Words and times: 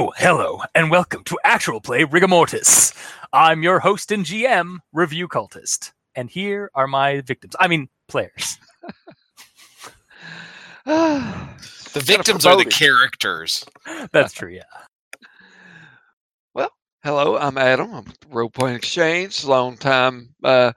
Oh, 0.00 0.12
hello, 0.16 0.62
and 0.76 0.92
welcome 0.92 1.24
to 1.24 1.36
Actual 1.42 1.80
Play 1.80 2.04
Rigamortis. 2.04 2.94
I'm 3.32 3.64
your 3.64 3.80
host 3.80 4.12
and 4.12 4.24
GM, 4.24 4.78
Review 4.92 5.26
Cultist, 5.26 5.90
and 6.14 6.30
here 6.30 6.70
are 6.76 6.86
my 6.86 7.20
victims. 7.22 7.56
I 7.58 7.66
mean, 7.66 7.88
players. 8.06 8.58
the 10.84 11.48
The 11.94 11.98
victims 11.98 12.46
are 12.46 12.56
the 12.56 12.64
characters. 12.64 13.64
That's 14.12 14.34
true, 14.34 14.50
yeah. 14.50 14.62
Well, 16.54 16.70
hello, 17.02 17.36
I'm 17.36 17.58
Adam. 17.58 17.92
I'm 17.92 18.04
with 18.04 18.18
Role 18.28 18.50
Playing 18.50 18.76
Exchange. 18.76 19.44
Long 19.44 19.76
time. 19.76 20.28
Uh, 20.44 20.74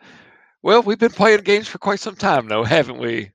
well, 0.64 0.82
we've 0.82 0.98
been 0.98 1.12
playing 1.12 1.42
games 1.42 1.68
for 1.68 1.78
quite 1.78 2.00
some 2.00 2.16
time, 2.16 2.48
though, 2.48 2.64
haven't 2.64 2.98
we? 2.98 3.30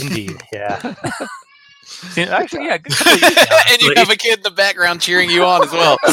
Indeed, 0.00 0.42
yeah. 0.54 0.94
See, 1.84 2.22
Actually, 2.22 2.66
yeah. 2.66 2.78
Good 2.78 2.92
and 3.72 3.82
you 3.82 3.92
have 3.96 4.10
a 4.10 4.16
kid 4.16 4.38
in 4.38 4.42
the 4.42 4.50
background 4.50 5.00
cheering 5.00 5.30
you 5.30 5.44
on 5.44 5.62
as 5.62 5.72
well. 5.72 5.98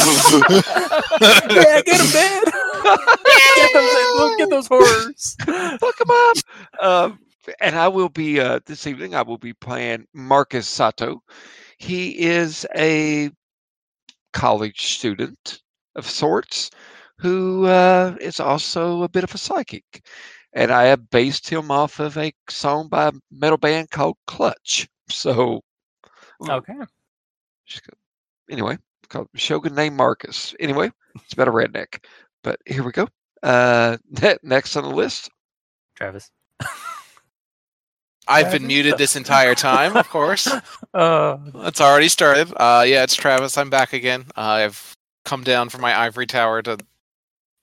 yeah, 1.52 1.82
get 1.82 2.00
him, 2.00 2.12
Dad. 2.12 2.44
get, 3.56 3.74
those, 3.74 4.38
get 4.38 4.50
those 4.50 4.68
horrors. 4.68 5.36
Fuck 5.40 6.02
'em 6.02 6.10
up. 6.10 6.38
Um, 6.82 7.20
and 7.60 7.76
I 7.76 7.88
will 7.88 8.10
be 8.10 8.40
uh, 8.40 8.60
this 8.66 8.88
evening. 8.88 9.16
I 9.16 9.22
will 9.22 9.38
be 9.38 9.54
playing 9.54 10.06
Marcus 10.14 10.68
Sato. 10.68 11.22
He 11.78 12.20
is 12.20 12.66
a 12.76 13.32
college 14.34 14.82
student 14.96 15.62
of 15.96 16.10
sorts 16.10 16.70
who 17.18 17.66
uh, 17.66 18.16
is 18.20 18.40
also 18.40 19.04
a 19.04 19.10
bit 19.10 19.24
of 19.24 19.34
a 19.34 19.38
psychic, 19.38 20.04
and 20.54 20.72
I 20.72 20.84
have 20.86 21.10
based 21.10 21.50
him 21.50 21.72
off 21.72 22.00
of 22.00 22.18
a 22.18 22.34
song 22.50 22.88
by 22.90 23.08
a 23.08 23.14
metal 23.32 23.58
band 23.58 23.92
called 23.92 24.18
Clutch. 24.28 24.88
So 25.16 25.62
Okay. 26.50 26.74
anyway, 28.50 28.78
called 29.10 29.28
Shogun 29.36 29.76
named 29.76 29.96
Marcus. 29.96 30.56
Anyway, 30.60 30.92
it's 31.16 31.34
about 31.34 31.48
a 31.48 31.52
redneck. 31.52 32.04
But 32.44 32.60
here 32.66 32.84
we 32.84 32.92
go. 32.92 33.08
Uh, 33.44 33.98
next 34.44 34.76
on 34.76 34.84
the 34.84 34.90
list. 34.90 35.30
Travis. 35.96 36.32
I've 38.28 38.52
been 38.52 38.68
muted 38.68 38.98
this 38.98 39.16
entire 39.16 39.56
time, 39.56 39.96
of 39.96 40.10
course. 40.10 40.48
Uh, 40.94 41.38
It's 41.56 41.80
already 41.80 42.10
started. 42.10 42.52
Uh, 42.62 42.84
yeah, 42.86 43.04
it's 43.04 43.16
Travis. 43.16 43.58
I'm 43.58 43.70
back 43.70 43.94
again. 43.94 44.26
Uh, 44.36 44.42
I've 44.42 44.98
come 45.24 45.42
down 45.42 45.70
from 45.70 45.80
my 45.80 45.98
ivory 45.98 46.26
tower 46.28 46.62
to 46.64 46.78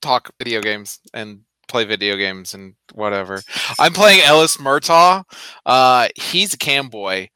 talk 0.01 0.31
video 0.39 0.63
games 0.63 0.99
and 1.13 1.41
play 1.69 1.85
video 1.85 2.17
games 2.17 2.55
and 2.55 2.75
whatever. 2.95 3.43
I'm 3.79 3.93
playing 3.93 4.23
Ellis 4.23 4.57
Murtaugh. 4.57 5.25
Uh, 5.67 6.09
he's 6.17 6.55
a 6.55 6.59
cam 6.59 6.89
boy. 6.89 7.29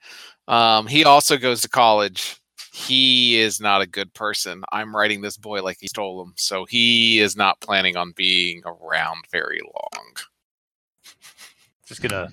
Um, 0.48 0.86
he 0.86 1.04
also 1.04 1.36
goes 1.38 1.60
to 1.62 1.68
college. 1.68 2.38
He 2.72 3.38
is 3.38 3.60
not 3.60 3.82
a 3.82 3.86
good 3.86 4.12
person. 4.14 4.64
I'm 4.72 4.96
writing 4.96 5.20
this 5.20 5.36
boy 5.36 5.62
like 5.62 5.76
he 5.80 5.88
stole 5.88 6.22
him, 6.22 6.32
so 6.36 6.64
he 6.64 7.20
is 7.20 7.36
not 7.36 7.60
planning 7.60 7.96
on 7.96 8.12
being 8.16 8.62
around 8.64 9.24
very 9.30 9.60
long. 9.62 10.04
just 11.86 12.00
gonna 12.02 12.28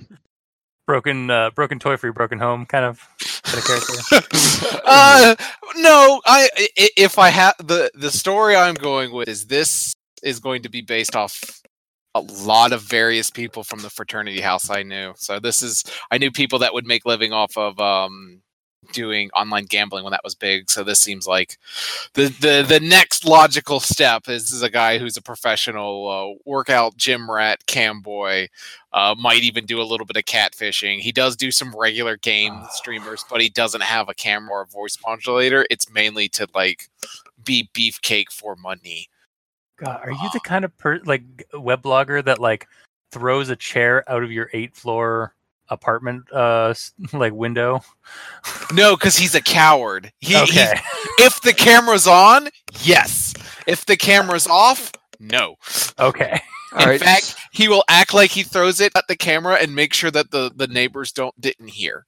broken 0.87 1.29
uh, 1.29 1.49
broken 1.51 1.79
toy 1.79 1.97
for 1.97 2.07
your 2.07 2.13
broken 2.13 2.39
home 2.39 2.65
kind 2.65 2.85
of 2.85 3.07
kind 3.43 3.59
of 3.59 3.65
character. 3.65 4.79
uh, 4.85 5.35
no, 5.77 6.21
I 6.25 6.49
i- 6.57 6.89
if 6.97 7.19
I 7.19 7.29
have 7.29 7.55
the 7.59 7.91
the 7.93 8.11
story 8.11 8.55
I'm 8.55 8.75
going 8.75 9.11
with 9.11 9.27
is 9.27 9.45
this 9.47 9.93
is 10.23 10.39
going 10.39 10.63
to 10.63 10.69
be 10.69 10.81
based 10.81 11.15
off 11.15 11.61
a 12.15 12.21
lot 12.21 12.71
of 12.73 12.81
various 12.81 13.29
people 13.29 13.63
from 13.63 13.79
the 13.81 13.89
fraternity 13.89 14.41
house 14.41 14.69
I 14.69 14.83
knew. 14.83 15.13
So 15.17 15.39
this 15.39 15.61
is 15.61 15.83
I 16.11 16.17
knew 16.17 16.31
people 16.31 16.59
that 16.59 16.73
would 16.73 16.87
make 16.87 17.05
living 17.05 17.33
off 17.33 17.57
of 17.57 17.79
um 17.79 18.41
doing 18.93 19.29
online 19.35 19.65
gambling 19.65 20.03
when 20.03 20.11
that 20.11 20.23
was 20.23 20.33
big. 20.35 20.69
So 20.69 20.83
this 20.83 20.99
seems 20.99 21.27
like 21.27 21.57
the 22.13 22.29
the 22.41 22.65
the 22.67 22.79
next 22.79 23.25
logical 23.25 23.79
step 23.79 24.27
is, 24.27 24.45
this 24.45 24.53
is 24.53 24.63
a 24.63 24.69
guy 24.69 24.97
who's 24.97 25.17
a 25.17 25.21
professional 25.21 26.07
uh, 26.09 26.39
workout 26.49 26.97
gym 26.97 27.29
rat 27.29 27.65
cam 27.67 28.01
boy 28.01 28.47
uh, 28.93 29.15
might 29.19 29.43
even 29.43 29.65
do 29.65 29.81
a 29.81 29.83
little 29.83 30.05
bit 30.07 30.17
of 30.17 30.23
catfishing. 30.23 30.99
He 30.99 31.11
does 31.11 31.35
do 31.35 31.51
some 31.51 31.75
regular 31.77 32.17
game 32.17 32.53
Ah. 32.55 32.67
streamers, 32.71 33.23
but 33.29 33.41
he 33.41 33.49
doesn't 33.49 33.83
have 33.83 34.09
a 34.09 34.15
camera 34.15 34.51
or 34.55 34.61
a 34.63 34.67
voice 34.67 34.97
modulator. 35.05 35.65
It's 35.69 35.91
mainly 35.91 36.27
to 36.29 36.47
like 36.55 36.89
be 37.43 37.69
beefcake 37.75 38.31
for 38.31 38.55
money. 38.55 39.09
God, 39.83 40.01
are 40.03 40.11
you 40.11 40.29
the 40.33 40.39
kind 40.41 40.65
of 40.65 40.77
per 40.77 40.99
like 41.05 41.23
web 41.53 41.81
blogger 41.81 42.23
that 42.25 42.39
like 42.39 42.67
throws 43.11 43.49
a 43.49 43.55
chair 43.55 44.09
out 44.09 44.23
of 44.23 44.31
your 44.31 44.49
eight 44.53 44.75
floor 44.75 45.33
apartment 45.69 46.23
uh 46.33 46.73
like 47.13 47.33
window? 47.33 47.81
No, 48.73 48.95
because 48.95 49.17
he's 49.17 49.35
a 49.35 49.41
coward. 49.41 50.11
He, 50.19 50.33
he's- 50.33 50.49
okay. 50.49 50.79
if 51.19 51.41
the 51.41 51.53
camera's 51.53 52.07
on, 52.07 52.49
yes. 52.81 53.33
If 53.67 53.85
the 53.85 53.97
camera's 53.97 54.47
off, 54.47 54.91
no. 55.19 55.55
okay. 55.99 56.39
All 56.73 56.83
In 56.83 56.89
right. 56.89 56.99
fact, 57.01 57.35
he 57.51 57.67
will 57.67 57.83
act 57.89 58.13
like 58.13 58.29
he 58.29 58.43
throws 58.43 58.79
it 58.79 58.91
at 58.95 59.07
the 59.07 59.15
camera 59.15 59.55
and 59.55 59.73
make 59.73 59.91
sure 59.93 60.11
that 60.11 60.29
the, 60.29 60.51
the 60.55 60.67
neighbors 60.67 61.11
don't 61.11 61.39
didn't 61.41 61.69
hear. 61.69 62.05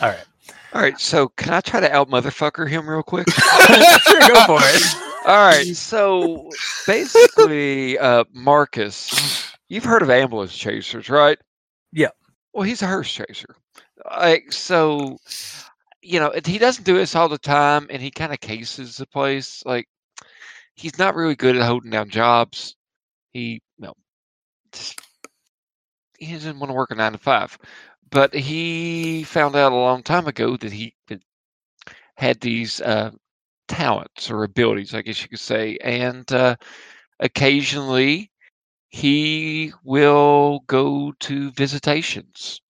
All 0.00 0.08
right. 0.08 0.24
All 0.72 0.82
right, 0.82 0.98
so 1.00 1.28
can 1.28 1.52
I 1.54 1.60
try 1.60 1.78
to 1.78 1.92
out 1.92 2.10
motherfucker 2.10 2.68
him 2.68 2.90
real 2.90 3.04
quick? 3.04 3.30
sure, 3.30 4.20
go 4.28 4.44
for 4.46 4.58
it. 4.60 4.82
All 5.26 5.36
right, 5.36 5.74
so 5.74 6.50
basically, 6.86 7.98
uh, 7.98 8.24
Marcus, 8.32 9.50
you've 9.68 9.84
heard 9.84 10.02
of 10.02 10.10
ambulance 10.10 10.54
chasers, 10.54 11.08
right? 11.08 11.38
Yeah. 11.92 12.10
Well, 12.52 12.64
he's 12.64 12.82
a 12.82 12.86
hearse 12.86 13.10
chaser. 13.10 13.56
Like, 14.10 14.52
so, 14.52 15.16
you 16.02 16.20
know, 16.20 16.32
he 16.44 16.58
doesn't 16.58 16.84
do 16.84 16.96
this 16.98 17.16
all 17.16 17.28
the 17.28 17.38
time, 17.38 17.86
and 17.90 18.02
he 18.02 18.10
kind 18.10 18.32
of 18.34 18.40
cases 18.40 18.98
the 18.98 19.06
place. 19.06 19.62
Like, 19.64 19.88
he's 20.74 20.98
not 20.98 21.14
really 21.14 21.36
good 21.36 21.56
at 21.56 21.66
holding 21.66 21.90
down 21.90 22.10
jobs. 22.10 22.76
He, 23.32 23.62
no, 23.78 23.94
just, 24.72 25.00
he 26.18 26.32
doesn't 26.32 26.58
want 26.58 26.68
to 26.70 26.74
work 26.74 26.90
a 26.90 26.94
nine 26.96 27.12
to 27.12 27.18
five. 27.18 27.56
But 28.10 28.34
he 28.34 29.24
found 29.24 29.56
out 29.56 29.72
a 29.72 29.76
long 29.76 30.02
time 30.02 30.26
ago 30.26 30.56
that 30.58 30.72
he 30.72 30.94
had- 31.08 31.22
had 32.16 32.40
these 32.40 32.80
uh, 32.82 33.10
talents 33.68 34.30
or 34.30 34.44
abilities, 34.44 34.94
I 34.94 35.02
guess 35.02 35.22
you 35.22 35.28
could 35.28 35.38
say. 35.38 35.78
And 35.82 36.30
uh, 36.32 36.56
occasionally 37.20 38.30
he 38.88 39.72
will 39.82 40.60
go 40.66 41.12
to 41.20 41.50
visitations. 41.52 42.60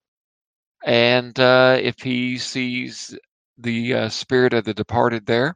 And 0.84 1.38
uh, 1.38 1.78
if 1.80 2.00
he 2.00 2.38
sees 2.38 3.16
the 3.58 3.94
uh, 3.94 4.08
spirit 4.08 4.54
of 4.54 4.64
the 4.64 4.74
departed 4.74 5.26
there, 5.26 5.54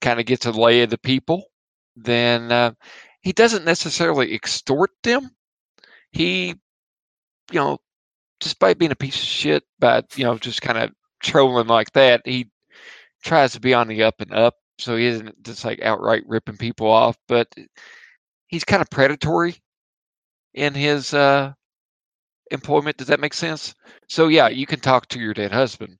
kind 0.00 0.20
of 0.20 0.26
gets 0.26 0.46
a 0.46 0.50
lay 0.50 0.82
of 0.82 0.90
the 0.90 0.98
people, 0.98 1.44
then 1.96 2.52
uh, 2.52 2.72
he 3.22 3.32
doesn't 3.32 3.64
necessarily 3.64 4.34
extort 4.34 4.90
them. 5.02 5.30
He, 6.10 6.48
you 7.50 7.58
know, 7.58 7.78
despite 8.40 8.78
being 8.78 8.90
a 8.90 8.96
piece 8.96 9.16
of 9.16 9.22
shit, 9.22 9.64
by, 9.78 10.02
you 10.16 10.24
know, 10.24 10.36
just 10.36 10.60
kind 10.60 10.78
of 10.78 10.90
trolling 11.22 11.68
like 11.68 11.92
that, 11.92 12.22
he 12.24 12.50
tries 13.22 13.52
to 13.52 13.60
be 13.60 13.74
on 13.74 13.88
the 13.88 14.02
up 14.02 14.20
and 14.20 14.32
up, 14.32 14.56
so 14.78 14.96
he 14.96 15.06
isn't 15.06 15.42
just 15.42 15.64
like 15.64 15.82
outright 15.82 16.22
ripping 16.26 16.56
people 16.56 16.88
off, 16.88 17.16
but 17.28 17.48
he's 18.48 18.64
kind 18.64 18.82
of 18.82 18.90
predatory 18.90 19.56
in 20.54 20.74
his 20.74 21.14
uh, 21.14 21.52
employment. 22.50 22.96
Does 22.96 23.08
that 23.08 23.20
make 23.20 23.34
sense? 23.34 23.74
So 24.08 24.28
yeah, 24.28 24.48
you 24.48 24.66
can 24.66 24.80
talk 24.80 25.08
to 25.08 25.20
your 25.20 25.34
dead 25.34 25.52
husband, 25.52 25.96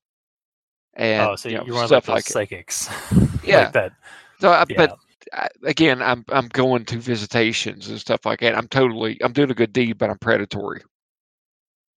and 0.94 1.22
oh, 1.22 1.36
so 1.36 1.48
you 1.48 1.56
you're 1.56 1.66
know, 1.66 1.74
one 1.74 1.84
of 1.84 1.90
like 1.90 2.02
stuff 2.02 2.06
those 2.06 2.14
like 2.14 2.24
psychics. 2.26 2.88
Yeah. 3.44 3.64
like 3.64 3.72
that. 3.72 3.92
so. 4.38 4.50
I, 4.50 4.64
Yeah. 4.68 4.76
But 4.76 4.98
I, 5.32 5.48
again, 5.64 6.02
I'm 6.02 6.24
I'm 6.28 6.48
going 6.48 6.84
to 6.86 6.98
visitations 6.98 7.88
and 7.88 7.98
stuff 7.98 8.26
like 8.26 8.40
that. 8.40 8.56
I'm 8.56 8.68
totally 8.68 9.18
I'm 9.22 9.32
doing 9.32 9.50
a 9.50 9.54
good 9.54 9.72
deed, 9.72 9.98
but 9.98 10.10
I'm 10.10 10.18
predatory. 10.18 10.82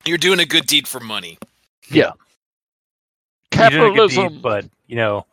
You're 0.05 0.17
doing 0.17 0.39
a 0.39 0.45
good 0.45 0.67
deed 0.67 0.87
for 0.87 0.99
money. 0.99 1.37
You're 1.87 2.13
doing 3.51 3.63
a 3.63 3.69
Capitalism. 3.69 4.33
deed, 4.33 4.41
but 4.41 4.65
you 4.87 4.95
know, 4.95 5.25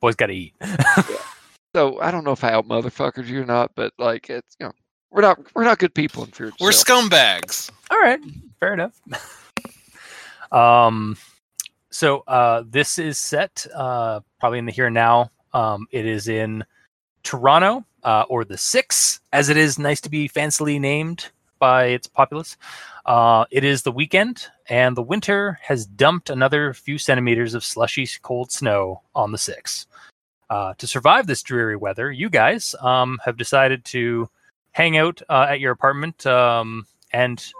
boys 0.00 0.14
got 0.14 0.26
to 0.26 0.34
eat. 0.34 0.54
So 1.76 2.00
I 2.00 2.10
don't 2.10 2.24
know 2.24 2.32
if 2.32 2.42
I 2.42 2.52
out 2.52 2.66
motherfuckers 2.66 3.26
you 3.26 3.42
or 3.42 3.44
not, 3.44 3.70
but 3.74 3.92
like 3.98 4.30
it's 4.30 4.56
you 4.58 4.64
know 4.64 4.72
we're 5.10 5.20
not 5.20 5.38
we're 5.54 5.64
not 5.64 5.78
good 5.78 5.92
people 5.92 6.24
in 6.24 6.30
fear. 6.30 6.50
We're 6.58 6.70
scumbags. 6.70 7.70
All 7.90 8.00
right, 8.00 8.18
fair 8.58 8.72
enough. 8.72 8.98
um, 10.52 11.18
so 11.90 12.24
uh, 12.28 12.62
this 12.66 12.98
is 12.98 13.18
set 13.18 13.66
uh, 13.74 14.20
probably 14.40 14.58
in 14.58 14.64
the 14.64 14.72
here 14.72 14.86
and 14.86 14.94
now. 14.94 15.30
Um, 15.52 15.86
it 15.90 16.06
is 16.06 16.28
in 16.28 16.64
Toronto, 17.24 17.84
uh, 18.04 18.24
or 18.30 18.46
the 18.46 18.56
Six, 18.56 19.20
as 19.34 19.50
it 19.50 19.58
is 19.58 19.78
nice 19.78 20.00
to 20.00 20.08
be 20.08 20.30
fancily 20.30 20.80
named 20.80 21.30
by 21.58 21.86
its 21.86 22.06
populace. 22.06 22.56
Uh, 23.04 23.44
it 23.50 23.64
is 23.64 23.82
the 23.82 23.92
weekend, 23.92 24.46
and 24.68 24.96
the 24.96 25.02
winter 25.02 25.58
has 25.62 25.86
dumped 25.86 26.30
another 26.30 26.74
few 26.74 26.98
centimeters 26.98 27.54
of 27.54 27.64
slushy, 27.64 28.06
cold 28.22 28.50
snow 28.50 29.02
on 29.14 29.32
the 29.32 29.38
Six. 29.38 29.86
Uh, 30.48 30.74
to 30.78 30.86
survive 30.86 31.26
this 31.26 31.42
dreary 31.42 31.76
weather, 31.76 32.12
you 32.12 32.30
guys 32.30 32.74
um, 32.80 33.18
have 33.24 33.36
decided 33.36 33.84
to 33.84 34.28
hang 34.72 34.96
out 34.96 35.22
uh, 35.28 35.46
at 35.48 35.60
your 35.60 35.72
apartment 35.72 36.26
um, 36.26 36.86
and 37.12 37.52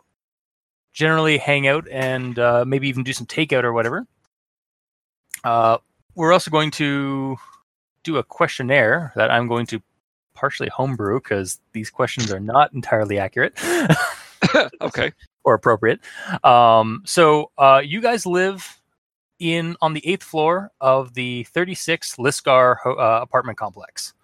generally 0.92 1.36
hang 1.38 1.66
out 1.66 1.86
and 1.90 2.38
uh, 2.38 2.64
maybe 2.66 2.88
even 2.88 3.02
do 3.02 3.12
some 3.12 3.26
takeout 3.26 3.64
or 3.64 3.72
whatever. 3.72 4.06
Uh, 5.44 5.78
we're 6.14 6.32
also 6.32 6.50
going 6.50 6.70
to 6.70 7.36
do 8.02 8.16
a 8.16 8.22
questionnaire 8.22 9.12
that 9.16 9.30
I'm 9.30 9.48
going 9.48 9.66
to 9.66 9.82
partially 10.36 10.68
homebrew 10.68 11.20
because 11.20 11.60
these 11.72 11.90
questions 11.90 12.30
are 12.32 12.40
not 12.40 12.72
entirely 12.72 13.18
accurate 13.18 13.58
okay. 14.80 15.12
or 15.44 15.54
appropriate. 15.54 16.00
Um, 16.44 17.02
so 17.04 17.50
uh, 17.58 17.82
you 17.84 18.00
guys 18.00 18.26
live 18.26 18.80
in 19.38 19.76
on 19.80 19.92
the 19.92 20.06
eighth 20.06 20.22
floor 20.22 20.70
of 20.80 21.14
the 21.14 21.44
36 21.44 22.16
Lisgar 22.16 22.76
ho- 22.82 22.94
uh, 22.94 23.20
apartment 23.22 23.58
complex, 23.58 24.14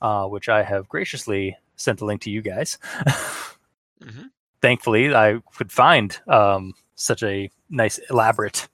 uh, 0.00 0.26
which 0.26 0.48
I 0.48 0.62
have 0.62 0.88
graciously 0.88 1.56
sent 1.76 2.00
a 2.00 2.04
link 2.04 2.22
to 2.22 2.30
you 2.30 2.42
guys. 2.42 2.78
hmm 4.02 4.26
Thankfully, 4.60 5.14
I 5.14 5.38
could 5.54 5.70
find 5.70 6.18
um, 6.26 6.74
such 6.96 7.22
a 7.22 7.48
nice, 7.70 8.00
elaborate 8.10 8.66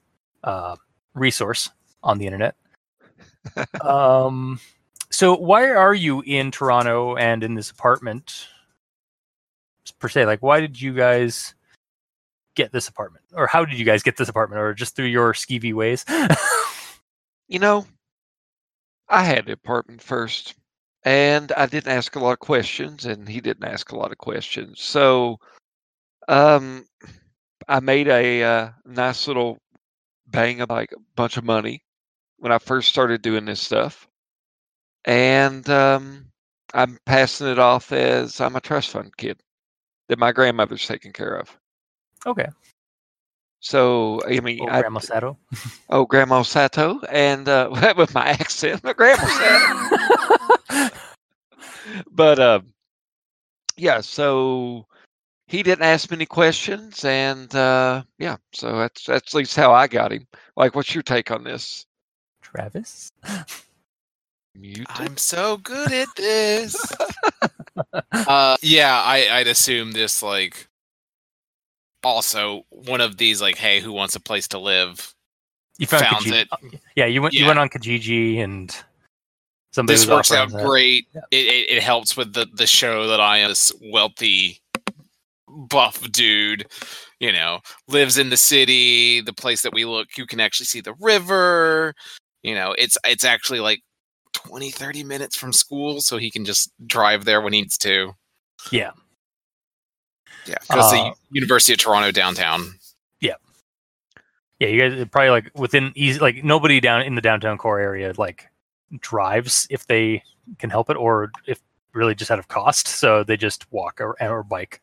uh, 0.43 0.77
resource 1.13 1.69
on 2.01 2.17
the 2.17 2.25
internet. 2.25 2.55
um, 3.81 4.59
so, 5.09 5.35
why 5.35 5.69
are 5.69 5.93
you 5.93 6.21
in 6.25 6.51
Toronto 6.51 7.15
and 7.15 7.43
in 7.43 7.55
this 7.55 7.71
apartment 7.71 8.47
per 9.99 10.09
se? 10.09 10.25
Like, 10.25 10.41
why 10.41 10.59
did 10.59 10.79
you 10.81 10.93
guys 10.93 11.53
get 12.55 12.71
this 12.71 12.87
apartment, 12.87 13.25
or 13.33 13.47
how 13.47 13.65
did 13.65 13.77
you 13.77 13.85
guys 13.85 14.03
get 14.03 14.17
this 14.17 14.29
apartment, 14.29 14.61
or 14.61 14.73
just 14.73 14.95
through 14.95 15.07
your 15.07 15.33
skeevy 15.33 15.73
ways? 15.73 16.05
You 17.47 17.59
know, 17.59 17.85
I 19.07 19.23
had 19.23 19.45
the 19.45 19.51
apartment 19.51 20.01
first, 20.01 20.55
and 21.03 21.51
I 21.51 21.67
didn't 21.67 21.91
ask 21.91 22.15
a 22.15 22.19
lot 22.19 22.33
of 22.33 22.39
questions, 22.39 23.05
and 23.05 23.29
he 23.29 23.39
didn't 23.39 23.65
ask 23.65 23.91
a 23.91 23.95
lot 23.95 24.11
of 24.11 24.17
questions. 24.17 24.81
So, 24.81 25.37
um, 26.27 26.87
I 27.67 27.79
made 27.81 28.07
a 28.07 28.43
uh, 28.43 28.69
nice 28.85 29.27
little 29.27 29.59
bang 30.27 30.61
of 30.61 30.69
like 30.71 30.91
a 30.91 30.99
bunch 31.15 31.37
of 31.37 31.43
money 31.43 31.83
when 32.37 32.51
I 32.51 32.57
first 32.57 32.89
started 32.89 33.21
doing 33.21 33.45
this 33.45 33.61
stuff, 33.61 34.07
and 35.05 35.69
um, 35.69 36.25
I'm 36.73 36.97
passing 37.05 37.47
it 37.47 37.59
off 37.59 37.91
as 37.91 38.41
I'm 38.41 38.55
a 38.55 38.61
trust 38.61 38.89
fund 38.89 39.15
kid 39.17 39.39
that 40.09 40.19
my 40.19 40.31
grandmother's 40.31 40.87
taking 40.87 41.13
care 41.13 41.35
of. 41.35 41.55
okay, 42.25 42.47
So, 43.59 44.21
I 44.27 44.39
mean, 44.39 44.59
oh, 44.61 44.67
I, 44.67 44.81
Grandma 44.81 44.99
Sato. 44.99 45.37
oh, 45.89 46.05
Grandma 46.05 46.41
Sato, 46.41 46.99
and 47.09 47.47
uh, 47.47 47.69
with 47.97 48.13
my 48.13 48.27
accent, 48.27 48.83
my 48.83 48.93
Grandma 48.93 49.25
Sato. 49.25 50.89
but 52.11 52.39
uh, 52.39 52.59
yeah, 53.77 54.01
so 54.01 54.85
he 55.47 55.61
didn't 55.63 55.85
ask 55.85 56.09
many 56.09 56.25
questions, 56.25 57.05
and 57.05 57.53
uh, 57.55 58.03
yeah, 58.17 58.37
so 58.53 58.77
that's 58.77 59.05
that's 59.05 59.33
at 59.33 59.37
least 59.37 59.55
how 59.55 59.73
I 59.73 59.87
got 59.87 60.11
him. 60.11 60.27
Like, 60.55 60.75
what's 60.75 60.93
your 60.93 61.03
take 61.03 61.29
on 61.31 61.43
this? 61.43 61.85
Travis. 62.41 63.11
Muted? 64.55 64.85
I'm 64.89 65.17
so 65.17 65.57
good 65.57 65.91
at 65.91 66.07
this. 66.15 66.75
uh, 68.11 68.57
yeah, 68.61 69.01
I, 69.03 69.27
I'd 69.39 69.47
assume 69.47 69.91
this 69.91 70.23
like 70.23 70.67
also 72.03 72.63
one 72.69 73.01
of 73.01 73.17
these 73.17 73.41
like, 73.41 73.57
hey, 73.57 73.79
who 73.79 73.91
wants 73.91 74.15
a 74.15 74.19
place 74.19 74.47
to 74.49 74.59
live? 74.59 75.13
You 75.77 75.87
found, 75.87 76.03
Found 76.05 76.27
it. 76.27 76.47
uh, 76.51 76.57
Yeah, 76.95 77.05
you 77.05 77.21
went. 77.21 77.33
You 77.33 77.45
went 77.45 77.59
on 77.59 77.67
Kijiji, 77.67 78.39
and 78.39 78.73
somebody 79.73 79.95
this 79.97 80.07
was 80.07 80.15
works 80.15 80.31
out 80.31 80.51
that. 80.51 80.63
great. 80.65 81.07
Yeah. 81.13 81.21
It, 81.31 81.45
it 81.47 81.69
it 81.77 81.83
helps 81.83 82.15
with 82.15 82.33
the 82.33 82.47
the 82.53 82.67
show 82.67 83.07
that 83.07 83.19
I 83.19 83.39
am 83.39 83.49
this 83.49 83.73
wealthy 83.81 84.61
buff 85.47 86.09
dude, 86.11 86.65
you 87.19 87.31
know, 87.31 87.59
lives 87.87 88.17
in 88.17 88.29
the 88.29 88.37
city, 88.37 89.21
the 89.21 89.33
place 89.33 89.61
that 89.63 89.73
we 89.73 89.85
look, 89.85 90.17
you 90.17 90.25
can 90.25 90.39
actually 90.39 90.65
see 90.65 90.81
the 90.81 90.93
river. 90.99 91.93
You 92.41 92.55
know, 92.55 92.73
it's 92.77 92.97
it's 93.05 93.25
actually 93.25 93.59
like 93.59 93.81
20 94.47 94.69
30 94.71 95.03
minutes 95.03 95.35
from 95.35 95.53
school 95.53 96.01
so 96.01 96.17
he 96.17 96.31
can 96.31 96.45
just 96.45 96.71
drive 96.85 97.25
there 97.25 97.41
when 97.41 97.53
he 97.53 97.61
needs 97.61 97.77
to. 97.79 98.13
Yeah. 98.71 98.91
Yeah, 100.45 100.57
because 100.61 100.93
Uh, 100.93 101.09
the 101.09 101.13
University 101.31 101.73
of 101.73 101.79
Toronto 101.79 102.11
downtown. 102.11 102.75
Yeah, 103.19 103.35
Yeah, 104.59 104.67
you 104.67 104.79
guys 104.79 105.07
probably 105.11 105.31
like 105.31 105.51
within 105.55 105.91
easy 105.95 106.19
like 106.19 106.43
nobody 106.43 106.79
down 106.79 107.01
in 107.01 107.15
the 107.15 107.21
downtown 107.21 107.57
core 107.57 107.79
area 107.79 108.13
like 108.17 108.47
drives 108.99 109.65
if 109.69 109.87
they 109.87 110.23
can 110.59 110.69
help 110.69 110.89
it 110.89 110.97
or 110.97 111.31
if 111.47 111.59
really 111.93 112.13
just 112.13 112.29
out 112.29 112.39
of 112.39 112.47
cost. 112.47 112.87
So 112.87 113.23
they 113.23 113.37
just 113.37 113.71
walk 113.71 113.99
or, 113.99 114.21
or 114.21 114.43
bike. 114.43 114.81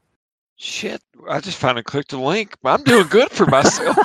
Shit, 0.56 1.02
I 1.28 1.40
just 1.40 1.58
finally 1.58 1.82
clicked 1.82 2.10
the 2.10 2.18
link. 2.18 2.56
I'm 2.64 2.82
doing 2.82 3.06
good 3.08 3.30
for 3.30 3.46
myself. 3.46 3.96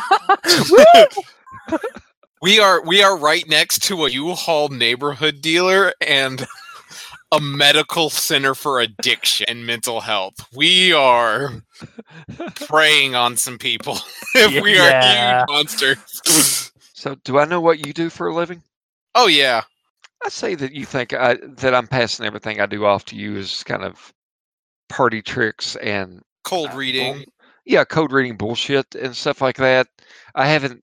We 2.41 2.59
are 2.59 2.81
we 2.83 3.01
are 3.01 3.17
right 3.17 3.47
next 3.47 3.83
to 3.83 4.05
a 4.05 4.09
U-Haul 4.09 4.69
neighborhood 4.69 5.41
dealer 5.41 5.93
and 6.01 6.45
a 7.31 7.41
medical 7.41 8.09
center 8.09 8.53
for 8.55 8.79
addiction 8.79 9.45
and 9.49 9.65
mental 9.65 10.01
health. 10.01 10.35
We 10.55 10.93
are 10.93 11.61
preying 12.55 13.15
on 13.15 13.37
some 13.37 13.57
people 13.57 13.97
if 14.35 14.63
we 14.63 14.77
are 14.77 14.89
Yeah. 14.89 15.39
huge 15.39 15.47
monsters. 15.49 16.71
so, 16.93 17.15
do 17.23 17.39
I 17.39 17.45
know 17.45 17.59
what 17.59 17.85
you 17.85 17.91
do 17.93 18.09
for 18.09 18.27
a 18.27 18.35
living? 18.35 18.61
oh 19.15 19.27
yeah. 19.27 19.63
I 20.23 20.29
say 20.29 20.55
that 20.55 20.73
you 20.73 20.85
think 20.85 21.13
I, 21.13 21.35
that 21.57 21.73
I'm 21.75 21.87
passing 21.87 22.25
everything 22.25 22.59
I 22.59 22.65
do 22.65 22.85
off 22.85 23.05
to 23.05 23.15
you 23.15 23.37
as 23.37 23.63
kind 23.63 23.83
of 23.83 24.13
party 24.89 25.21
tricks 25.21 25.75
and 25.77 26.21
Cold 26.43 26.69
uh, 26.71 26.75
reading. 26.75 27.13
bull- 27.15 27.23
yeah, 27.65 27.83
cold 27.83 28.11
reading 28.11 28.37
bullshit 28.37 28.95
and 28.95 29.15
stuff 29.15 29.41
like 29.41 29.57
that. 29.57 29.87
I 30.35 30.47
haven't 30.47 30.81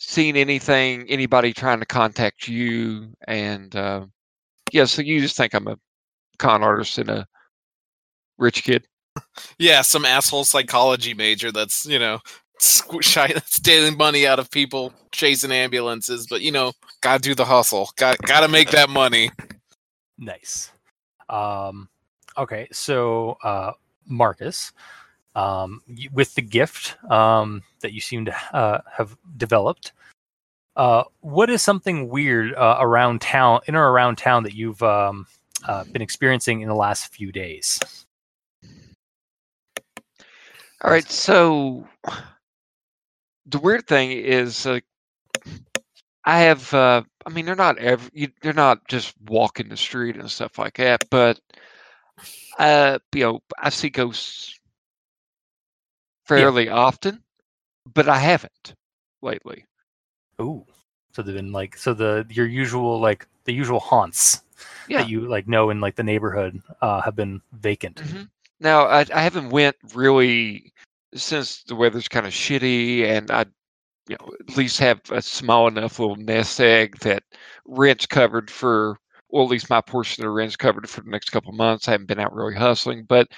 seen 0.00 0.34
anything, 0.36 1.08
anybody 1.08 1.52
trying 1.52 1.78
to 1.80 1.86
contact 1.86 2.48
you, 2.48 3.12
and 3.28 3.76
uh, 3.76 4.06
yeah, 4.72 4.86
so 4.86 5.02
you 5.02 5.20
just 5.20 5.36
think 5.36 5.54
I'm 5.54 5.68
a 5.68 5.78
con 6.38 6.62
artist 6.62 6.98
and 6.98 7.10
a 7.10 7.28
rich 8.38 8.64
kid. 8.64 8.86
Yeah, 9.58 9.82
some 9.82 10.04
asshole 10.04 10.44
psychology 10.44 11.12
major 11.12 11.52
that's, 11.52 11.84
you 11.84 11.98
know, 11.98 12.20
squ- 12.60 13.02
shy, 13.04 13.34
stealing 13.44 13.96
money 13.96 14.26
out 14.26 14.38
of 14.38 14.50
people, 14.50 14.94
chasing 15.12 15.52
ambulances, 15.52 16.26
but 16.26 16.40
you 16.40 16.50
know, 16.50 16.72
gotta 17.02 17.20
do 17.20 17.34
the 17.34 17.44
hustle. 17.44 17.90
Got 17.96 18.18
gotta 18.22 18.48
make 18.48 18.70
that 18.70 18.88
money. 18.88 19.30
Nice. 20.18 20.72
Um, 21.28 21.88
okay, 22.38 22.68
so 22.72 23.36
uh, 23.44 23.72
Marcus, 24.06 24.72
um, 25.34 25.82
with 26.12 26.34
the 26.34 26.42
gift 26.42 26.96
um, 27.10 27.62
that 27.80 27.92
you 27.92 28.00
seem 28.00 28.24
to 28.24 28.36
uh, 28.54 28.80
have 28.92 29.16
developed, 29.36 29.92
uh, 30.76 31.04
what 31.20 31.50
is 31.50 31.62
something 31.62 32.08
weird 32.08 32.54
uh, 32.54 32.78
around 32.80 33.20
town, 33.20 33.60
in 33.66 33.74
or 33.74 33.90
around 33.90 34.16
town, 34.16 34.44
that 34.44 34.54
you've 34.54 34.82
um, 34.82 35.26
uh, 35.66 35.84
been 35.84 36.02
experiencing 36.02 36.60
in 36.60 36.68
the 36.68 36.74
last 36.74 37.12
few 37.12 37.32
days? 37.32 37.80
All 40.82 40.90
right, 40.90 41.08
so 41.08 41.86
the 43.46 43.58
weird 43.58 43.86
thing 43.86 44.12
is, 44.12 44.64
uh, 44.66 44.80
I 46.24 46.40
have. 46.40 46.72
Uh, 46.72 47.02
I 47.26 47.30
mean, 47.30 47.44
they're 47.44 47.54
not 47.54 47.78
ever. 47.78 48.08
You, 48.12 48.28
they're 48.42 48.52
not 48.52 48.86
just 48.88 49.14
walking 49.26 49.68
the 49.68 49.76
street 49.76 50.16
and 50.16 50.30
stuff 50.30 50.58
like 50.58 50.76
that. 50.76 51.04
But 51.10 51.40
uh, 52.58 52.98
you 53.14 53.24
know, 53.24 53.42
I 53.58 53.70
see 53.70 53.90
ghosts 53.90 54.58
fairly 56.26 56.68
often, 56.68 57.22
but 57.92 58.08
I 58.08 58.18
haven't 58.18 58.74
lately. 59.22 59.64
Ooh, 60.40 60.64
so 61.12 61.22
they've 61.22 61.34
been 61.34 61.52
like 61.52 61.76
so 61.76 61.94
the 61.94 62.26
your 62.30 62.46
usual 62.46 62.98
like 63.00 63.26
the 63.44 63.52
usual 63.52 63.80
haunts 63.80 64.42
Yeah. 64.88 64.98
that 64.98 65.08
you 65.08 65.20
like 65.22 65.46
know 65.48 65.70
in 65.70 65.80
like 65.80 65.96
the 65.96 66.02
neighborhood 66.02 66.60
uh, 66.80 67.00
have 67.02 67.16
been 67.16 67.40
vacant. 67.52 68.00
hmm 68.00 68.22
Now, 68.60 68.86
I, 68.86 69.06
I 69.14 69.22
haven't 69.22 69.50
went 69.50 69.76
really 69.94 70.72
since 71.14 71.62
the 71.64 71.74
weather's 71.74 72.08
kind 72.08 72.26
of 72.26 72.32
shitty, 72.32 73.04
and 73.04 73.30
I, 73.30 73.46
you 74.08 74.16
know, 74.20 74.30
at 74.48 74.56
least 74.56 74.78
have 74.80 75.00
a 75.10 75.22
small 75.22 75.68
enough 75.68 75.98
little 75.98 76.16
nest 76.16 76.60
egg 76.60 76.98
that 77.00 77.22
rent's 77.66 78.06
covered 78.06 78.50
for, 78.50 78.96
well, 79.30 79.44
at 79.44 79.50
least 79.50 79.70
my 79.70 79.80
portion 79.80 80.24
of 80.24 80.28
the 80.28 80.32
rent's 80.32 80.56
covered 80.56 80.88
for 80.88 81.00
the 81.02 81.10
next 81.10 81.30
couple 81.30 81.52
months. 81.52 81.88
I 81.88 81.92
haven't 81.92 82.06
been 82.08 82.20
out 82.20 82.34
really 82.34 82.54
hustling, 82.54 83.04
but 83.04 83.28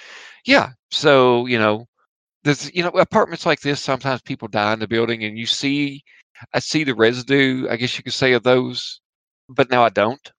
yeah. 0.45 0.69
So 0.91 1.45
you 1.47 1.59
know, 1.59 1.85
there's 2.43 2.73
you 2.75 2.83
know 2.83 2.89
apartments 2.91 3.45
like 3.45 3.61
this. 3.61 3.81
Sometimes 3.81 4.21
people 4.21 4.47
die 4.47 4.73
in 4.73 4.79
the 4.79 4.87
building, 4.87 5.23
and 5.25 5.37
you 5.37 5.45
see, 5.45 6.03
I 6.53 6.59
see 6.59 6.83
the 6.83 6.95
residue. 6.95 7.67
I 7.69 7.75
guess 7.77 7.97
you 7.97 8.03
could 8.03 8.13
say 8.13 8.33
of 8.33 8.43
those, 8.43 9.01
but 9.49 9.69
now 9.69 9.83
I 9.83 9.89
don't, 9.89 10.31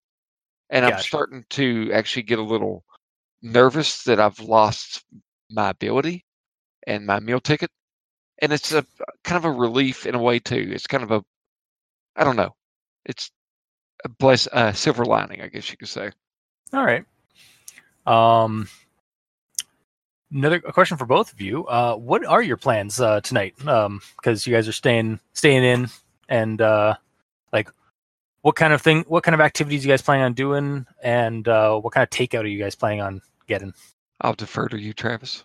and 0.70 0.84
I'm 0.84 1.00
starting 1.00 1.44
to 1.50 1.90
actually 1.92 2.22
get 2.22 2.38
a 2.38 2.42
little 2.42 2.84
nervous 3.42 4.02
that 4.04 4.20
I've 4.20 4.40
lost 4.40 5.04
my 5.50 5.70
ability 5.70 6.24
and 6.86 7.06
my 7.06 7.20
meal 7.20 7.40
ticket. 7.40 7.70
And 8.42 8.52
it's 8.52 8.72
a 8.72 8.84
kind 9.22 9.38
of 9.38 9.44
a 9.44 9.52
relief 9.52 10.06
in 10.06 10.14
a 10.14 10.22
way 10.22 10.38
too. 10.38 10.70
It's 10.74 10.86
kind 10.86 11.04
of 11.04 11.10
a, 11.10 11.22
I 12.16 12.24
don't 12.24 12.36
know, 12.36 12.54
it's 13.04 13.30
a 14.04 14.08
bless, 14.08 14.46
uh, 14.48 14.72
silver 14.72 15.04
lining, 15.04 15.40
I 15.40 15.48
guess 15.48 15.70
you 15.70 15.76
could 15.76 15.88
say. 15.88 16.10
All 16.72 16.84
right. 16.84 17.04
Um, 18.06 18.68
another 20.34 20.56
a 20.66 20.72
question 20.72 20.96
for 20.98 21.06
both 21.06 21.32
of 21.32 21.40
you. 21.40 21.66
Uh, 21.66 21.94
what 21.94 22.24
are 22.26 22.42
your 22.42 22.56
plans 22.56 23.00
uh, 23.00 23.20
tonight? 23.22 23.54
Um, 23.66 24.00
because 24.16 24.46
you 24.46 24.52
guys 24.54 24.68
are 24.68 24.72
staying 24.72 25.20
staying 25.32 25.64
in, 25.64 25.88
and 26.28 26.60
uh, 26.60 26.96
like, 27.52 27.70
what 28.42 28.56
kind 28.56 28.72
of 28.72 28.82
thing, 28.82 29.04
what 29.08 29.24
kind 29.24 29.34
of 29.34 29.40
activities 29.40 29.84
you 29.84 29.90
guys 29.90 30.02
planning 30.02 30.24
on 30.24 30.34
doing, 30.34 30.86
and 31.02 31.46
uh, 31.48 31.78
what 31.78 31.92
kind 31.94 32.02
of 32.02 32.10
takeout 32.10 32.42
are 32.42 32.46
you 32.48 32.58
guys 32.58 32.74
planning 32.74 33.00
on 33.00 33.22
getting? 33.46 33.72
I'll 34.20 34.34
defer 34.34 34.68
to 34.68 34.78
you, 34.78 34.92
Travis. 34.92 35.44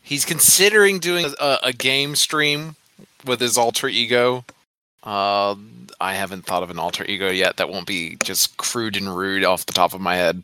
He's 0.00 0.24
considering 0.24 0.98
doing 1.00 1.26
a, 1.40 1.58
a 1.64 1.72
game 1.72 2.16
stream 2.16 2.76
with 3.24 3.40
his 3.40 3.58
alter 3.58 3.88
ego. 3.88 4.44
Uh, 5.02 5.54
I 6.00 6.14
haven't 6.14 6.46
thought 6.46 6.62
of 6.62 6.70
an 6.70 6.78
alter 6.78 7.04
ego 7.04 7.30
yet 7.30 7.58
that 7.58 7.68
won't 7.68 7.86
be 7.86 8.16
just 8.24 8.56
crude 8.56 8.96
and 8.96 9.14
rude 9.16 9.44
off 9.44 9.66
the 9.66 9.72
top 9.72 9.94
of 9.94 10.00
my 10.00 10.16
head. 10.16 10.36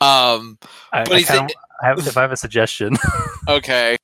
Um, 0.00 0.58
I, 0.92 1.04
But 1.04 1.12
I 1.12 1.16
he's 1.18 1.28
kinda- 1.28 1.42
in- 1.44 1.50
I 1.82 1.86
have, 1.86 1.98
if 1.98 2.16
I 2.16 2.22
have 2.22 2.32
a 2.32 2.36
suggestion, 2.36 2.96
okay. 3.48 3.96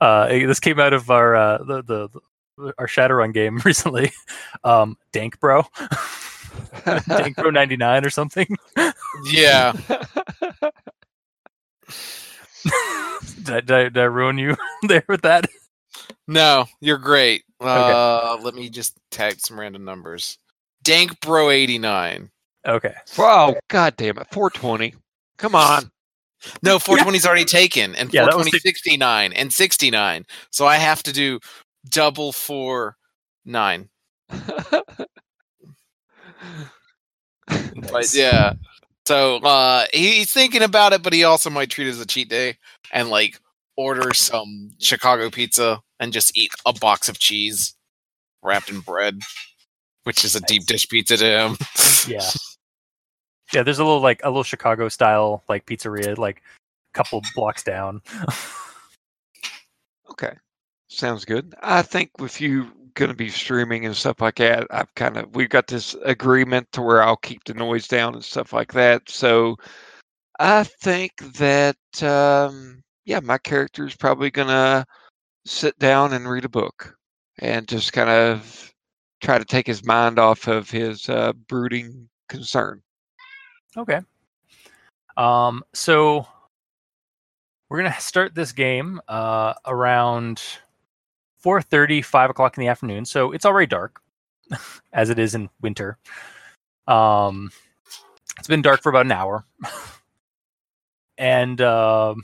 uh, 0.00 0.28
this 0.28 0.60
came 0.60 0.80
out 0.80 0.92
of 0.92 1.10
our 1.10 1.36
uh, 1.36 1.58
the, 1.58 1.82
the 1.82 2.08
the 2.08 2.74
our 2.78 2.86
Shadowrun 2.86 3.32
game 3.32 3.58
recently. 3.64 4.12
Um, 4.64 4.96
Dank 5.12 5.38
Bro, 5.40 5.64
Dank 6.84 7.36
Bro 7.36 7.50
ninety 7.50 7.76
nine 7.76 8.04
or 8.04 8.10
something. 8.10 8.46
Yeah. 9.26 9.72
did, 13.42 13.50
I, 13.50 13.60
did, 13.60 13.70
I, 13.70 13.82
did 13.84 13.98
I 13.98 14.04
ruin 14.04 14.38
you 14.38 14.56
there 14.88 15.04
with 15.08 15.22
that? 15.22 15.48
No, 16.26 16.66
you're 16.80 16.98
great. 16.98 17.44
Uh, 17.60 18.38
let 18.42 18.54
me 18.54 18.70
just 18.70 18.96
tag 19.10 19.40
some 19.40 19.58
random 19.58 19.84
numbers. 19.84 20.38
Dank 20.82 21.20
Bro 21.20 21.50
89. 21.50 22.30
Okay. 22.66 22.94
wow, 23.18 23.54
god 23.68 23.96
damn 23.96 24.18
it. 24.18 24.26
420. 24.32 24.94
Come 25.36 25.54
on. 25.54 25.90
No, 26.62 26.78
420's 26.78 27.26
already 27.26 27.44
taken, 27.44 27.94
and 27.94 28.12
Yeah, 28.12 28.24
that 28.26 28.36
was 28.36 28.50
69 28.62 29.32
and 29.32 29.52
69. 29.52 30.24
So 30.50 30.66
I 30.66 30.76
have 30.76 31.02
to 31.04 31.12
do 31.12 31.38
double 31.88 32.32
four 32.32 32.96
nine. 33.44 33.88
But 37.46 37.92
Nice. 37.92 38.14
yeah. 38.14 38.52
So 39.06 39.36
uh 39.38 39.86
he's 39.92 40.32
thinking 40.32 40.62
about 40.62 40.92
it, 40.92 41.02
but 41.02 41.12
he 41.12 41.24
also 41.24 41.50
might 41.50 41.70
treat 41.70 41.88
it 41.88 41.90
as 41.90 42.00
a 42.00 42.06
cheat 42.06 42.28
day 42.28 42.58
and 42.92 43.10
like 43.10 43.40
order 43.76 44.14
some 44.14 44.70
Chicago 44.78 45.30
pizza 45.30 45.80
and 45.98 46.12
just 46.12 46.36
eat 46.36 46.52
a 46.66 46.72
box 46.72 47.08
of 47.08 47.18
cheese 47.18 47.74
wrapped 48.42 48.70
in 48.70 48.80
bread, 48.80 49.18
which 50.04 50.24
is 50.24 50.36
a 50.36 50.40
deep 50.42 50.66
dish 50.66 50.88
pizza 50.88 51.16
to 51.16 51.24
him. 51.24 51.56
Yeah. 52.06 52.20
Yeah, 53.52 53.62
there's 53.62 53.78
a 53.78 53.84
little 53.84 54.00
like 54.00 54.20
a 54.22 54.28
little 54.28 54.44
Chicago 54.44 54.88
style 54.88 55.42
like 55.48 55.66
pizzeria 55.66 56.16
like 56.16 56.42
a 56.94 56.98
couple 56.98 57.22
blocks 57.34 57.62
down. 57.62 58.00
Okay. 60.10 60.32
Sounds 60.88 61.24
good. 61.24 61.54
I 61.62 61.82
think 61.82 62.10
with 62.18 62.40
you 62.40 62.70
going 62.94 63.10
to 63.10 63.16
be 63.16 63.28
streaming 63.28 63.86
and 63.86 63.96
stuff 63.96 64.20
like 64.20 64.36
that, 64.36 64.66
I've 64.70 64.92
kind 64.96 65.16
of, 65.16 65.34
we've 65.36 65.48
got 65.48 65.68
this 65.68 65.94
agreement 66.04 66.70
to 66.72 66.82
where 66.82 67.02
I'll 67.02 67.16
keep 67.16 67.44
the 67.44 67.54
noise 67.54 67.86
down 67.86 68.14
and 68.14 68.24
stuff 68.24 68.52
like 68.52 68.72
that. 68.72 69.08
So 69.08 69.56
I 70.40 70.64
think 70.64 71.12
that, 71.34 71.76
um, 72.02 72.82
yeah, 73.04 73.20
my 73.20 73.38
character 73.38 73.86
is 73.86 73.94
probably 73.94 74.30
going 74.30 74.48
to 74.48 74.84
sit 75.46 75.78
down 75.78 76.12
and 76.12 76.28
read 76.28 76.44
a 76.44 76.48
book 76.48 76.96
and 77.38 77.68
just 77.68 77.92
kind 77.92 78.10
of 78.10 78.72
try 79.20 79.38
to 79.38 79.44
take 79.44 79.66
his 79.66 79.84
mind 79.84 80.18
off 80.18 80.48
of 80.48 80.68
his 80.68 81.08
uh, 81.08 81.32
brooding 81.46 82.08
concern. 82.28 82.82
Okay. 83.76 84.00
Um, 85.16 85.62
so 85.72 86.26
we're 87.68 87.78
gonna 87.78 87.94
start 88.00 88.34
this 88.34 88.52
game 88.52 89.00
uh, 89.08 89.54
around 89.66 90.42
4:30, 91.42 92.04
5 92.04 92.30
o'clock 92.30 92.56
in 92.56 92.60
the 92.62 92.68
afternoon. 92.68 93.04
So 93.04 93.32
it's 93.32 93.44
already 93.44 93.66
dark, 93.66 94.00
as 94.92 95.10
it 95.10 95.18
is 95.18 95.34
in 95.34 95.48
winter. 95.60 95.98
Um, 96.86 97.50
it's 98.38 98.48
been 98.48 98.62
dark 98.62 98.82
for 98.82 98.88
about 98.88 99.06
an 99.06 99.12
hour, 99.12 99.44
and 101.18 101.60
um, 101.60 102.22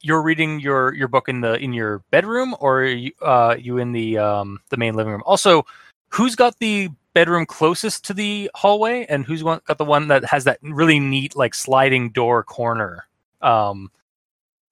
you're 0.00 0.22
reading 0.22 0.60
your 0.60 0.94
your 0.94 1.08
book 1.08 1.28
in 1.28 1.40
the 1.40 1.54
in 1.54 1.72
your 1.72 2.00
bedroom, 2.10 2.54
or 2.60 2.84
you 2.84 3.12
uh, 3.22 3.56
you 3.58 3.78
in 3.78 3.92
the 3.92 4.18
um, 4.18 4.60
the 4.70 4.76
main 4.76 4.94
living 4.94 5.12
room? 5.12 5.22
Also, 5.24 5.64
who's 6.10 6.36
got 6.36 6.58
the 6.58 6.88
bedroom 7.18 7.44
closest 7.46 8.04
to 8.04 8.14
the 8.14 8.48
hallway 8.54 9.04
and 9.08 9.24
who's 9.24 9.42
one, 9.42 9.60
got 9.66 9.76
the 9.76 9.84
one 9.84 10.06
that 10.06 10.24
has 10.24 10.44
that 10.44 10.56
really 10.62 11.00
neat 11.00 11.34
like 11.34 11.52
sliding 11.52 12.10
door 12.10 12.44
corner 12.44 13.08
um 13.40 13.90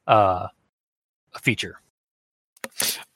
uh 0.06 0.46
feature 1.40 1.80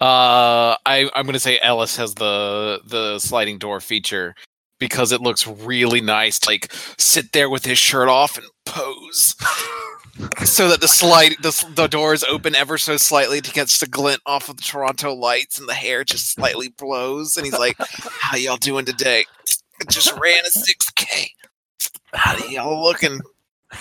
Uh, 0.01 0.75
I, 0.85 1.09
I'm 1.15 1.27
going 1.27 1.35
to 1.35 1.39
say 1.39 1.61
Ellis 1.63 1.97
has 1.97 2.15
the 2.17 2.81
the 2.85 3.21
sliding 3.21 3.59
door 3.59 3.79
feature 3.81 4.35
because 4.81 5.13
it 5.13 5.21
looks 5.21 5.47
really 5.47 6.01
nice. 6.01 6.45
Like 6.45 6.73
sit 6.99 7.31
there 7.31 7.49
with 7.49 7.65
his 7.65 7.79
shirt 7.79 8.09
off 8.09 8.37
and 8.37 8.47
pose, 8.67 9.37
so 10.45 10.69
that 10.69 10.81
the 10.81 10.89
slide 10.89 11.33
the, 11.43 11.49
s- 11.49 11.65
the 11.75 11.87
door 11.87 12.13
is 12.15 12.25
open 12.25 12.55
ever 12.55 12.79
so 12.79 12.97
slightly 12.97 13.41
to 13.41 13.51
catch 13.53 13.79
the 13.81 13.87
glint 13.87 14.21
off 14.27 14.49
of 14.49 14.57
the 14.57 14.63
Toronto 14.63 15.15
lights, 15.15 15.59
and 15.59 15.69
the 15.69 15.75
hair 15.75 16.05
just 16.05 16.31
slightly 16.33 16.69
blows. 16.69 17.37
And 17.37 17.45
he's 17.47 17.59
like, 17.59 17.77
"How 17.79 18.37
y'all 18.37 18.57
doing 18.57 18.85
today? 18.85 19.25
I 19.81 19.85
just 19.91 20.13
ran 20.19 20.45
a 20.45 20.51
six 20.51 20.91
k. 20.91 21.31
How 22.13 22.37
y'all 22.49 22.83
looking? 22.83 23.21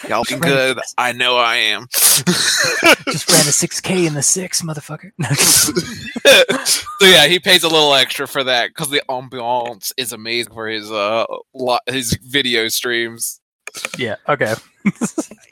Y'all 0.07 0.19
looking 0.19 0.39
good? 0.39 0.79
I 0.97 1.11
know 1.13 1.37
I 1.37 1.55
am." 1.55 1.87
just 1.91 3.29
ran 3.31 3.39
a 3.41 3.51
6k 3.51 4.05
in 4.05 4.13
the 4.13 4.21
6 4.21 4.61
motherfucker 4.61 5.11
so 6.67 7.05
yeah, 7.05 7.27
he 7.27 7.39
pays 7.39 7.63
a 7.63 7.67
little 7.69 7.93
extra 7.95 8.27
for 8.27 8.43
that 8.43 8.69
because 8.69 8.89
the 8.89 9.01
ambiance 9.09 9.91
is 9.97 10.11
amazing 10.11 10.53
for 10.53 10.67
his 10.67 10.91
uh 10.91 11.25
lo- 11.53 11.79
his 11.87 12.13
video 12.21 12.67
streams. 12.67 13.39
yeah 13.97 14.15
okay 14.27 14.53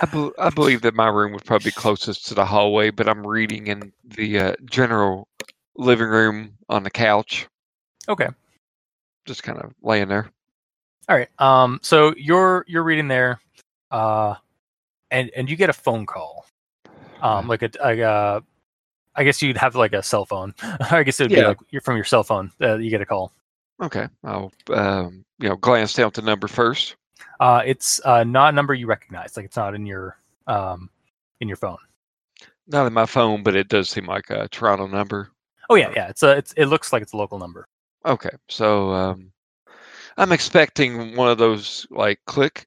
I, 0.00 0.06
bel 0.06 0.32
I 0.38 0.50
believe 0.50 0.82
that 0.82 0.94
my 0.94 1.08
room 1.08 1.32
was 1.32 1.42
probably 1.42 1.72
closest 1.72 2.26
to 2.28 2.34
the 2.34 2.44
hallway, 2.44 2.90
but 2.90 3.08
I'm 3.08 3.26
reading 3.26 3.66
in 3.66 3.92
the 4.04 4.38
uh, 4.38 4.54
general 4.64 5.28
living 5.76 6.08
room 6.08 6.54
on 6.68 6.82
the 6.82 6.90
couch, 6.90 7.46
okay 8.08 8.28
just 9.26 9.42
kind 9.42 9.58
of 9.58 9.74
laying 9.82 10.08
there. 10.08 10.30
all 11.08 11.16
right 11.16 11.28
um 11.38 11.78
so 11.82 12.14
you're 12.16 12.64
you're 12.66 12.82
reading 12.82 13.06
there 13.08 13.38
uh 13.90 14.34
and 15.10 15.30
and 15.36 15.50
you 15.50 15.56
get 15.56 15.68
a 15.68 15.72
phone 15.74 16.06
call 16.06 16.46
um 17.20 17.46
like 17.46 17.62
a, 17.62 17.70
a 17.84 18.00
uh 18.02 18.40
I 19.14 19.24
guess 19.24 19.42
you'd 19.42 19.56
have 19.58 19.74
like 19.74 19.92
a 19.94 20.02
cell 20.02 20.24
phone. 20.26 20.54
I 20.62 21.02
guess 21.02 21.18
it 21.20 21.24
would 21.24 21.32
be 21.32 21.38
Yeah. 21.40 21.48
like 21.48 21.58
you're 21.70 21.82
from 21.82 21.96
your 21.96 22.04
cell 22.04 22.22
phone. 22.22 22.52
Uh, 22.60 22.76
you 22.76 22.88
get 22.88 23.00
a 23.00 23.06
call. 23.06 23.32
Okay, 23.82 24.06
I'll 24.22 24.52
um, 24.72 25.24
you 25.40 25.48
know 25.48 25.56
glance 25.56 25.92
down 25.92 26.06
at 26.06 26.14
the 26.14 26.22
number 26.22 26.46
first. 26.46 26.94
Uh, 27.40 27.62
it's 27.64 28.00
uh, 28.04 28.24
not 28.24 28.50
a 28.50 28.52
number 28.56 28.74
you 28.74 28.86
recognize. 28.86 29.36
Like 29.36 29.46
it's 29.46 29.56
not 29.56 29.74
in 29.74 29.86
your 29.86 30.18
um, 30.46 30.90
in 31.40 31.48
your 31.48 31.56
phone. 31.56 31.78
Not 32.66 32.86
in 32.86 32.92
my 32.92 33.06
phone, 33.06 33.42
but 33.42 33.56
it 33.56 33.68
does 33.68 33.88
seem 33.88 34.06
like 34.06 34.28
a 34.30 34.48
Toronto 34.48 34.86
number. 34.86 35.30
Oh 35.70 35.74
yeah, 35.74 35.92
yeah. 35.94 36.08
It's 36.08 36.22
a, 36.22 36.36
it's 36.36 36.52
it 36.54 36.66
looks 36.66 36.92
like 36.92 37.02
it's 37.02 37.12
a 37.12 37.16
local 37.16 37.38
number. 37.38 37.66
Okay, 38.06 38.30
so 38.48 38.90
um, 38.92 39.32
I'm 40.16 40.32
expecting 40.32 41.16
one 41.16 41.28
of 41.30 41.38
those 41.38 41.86
like 41.90 42.20
click. 42.26 42.66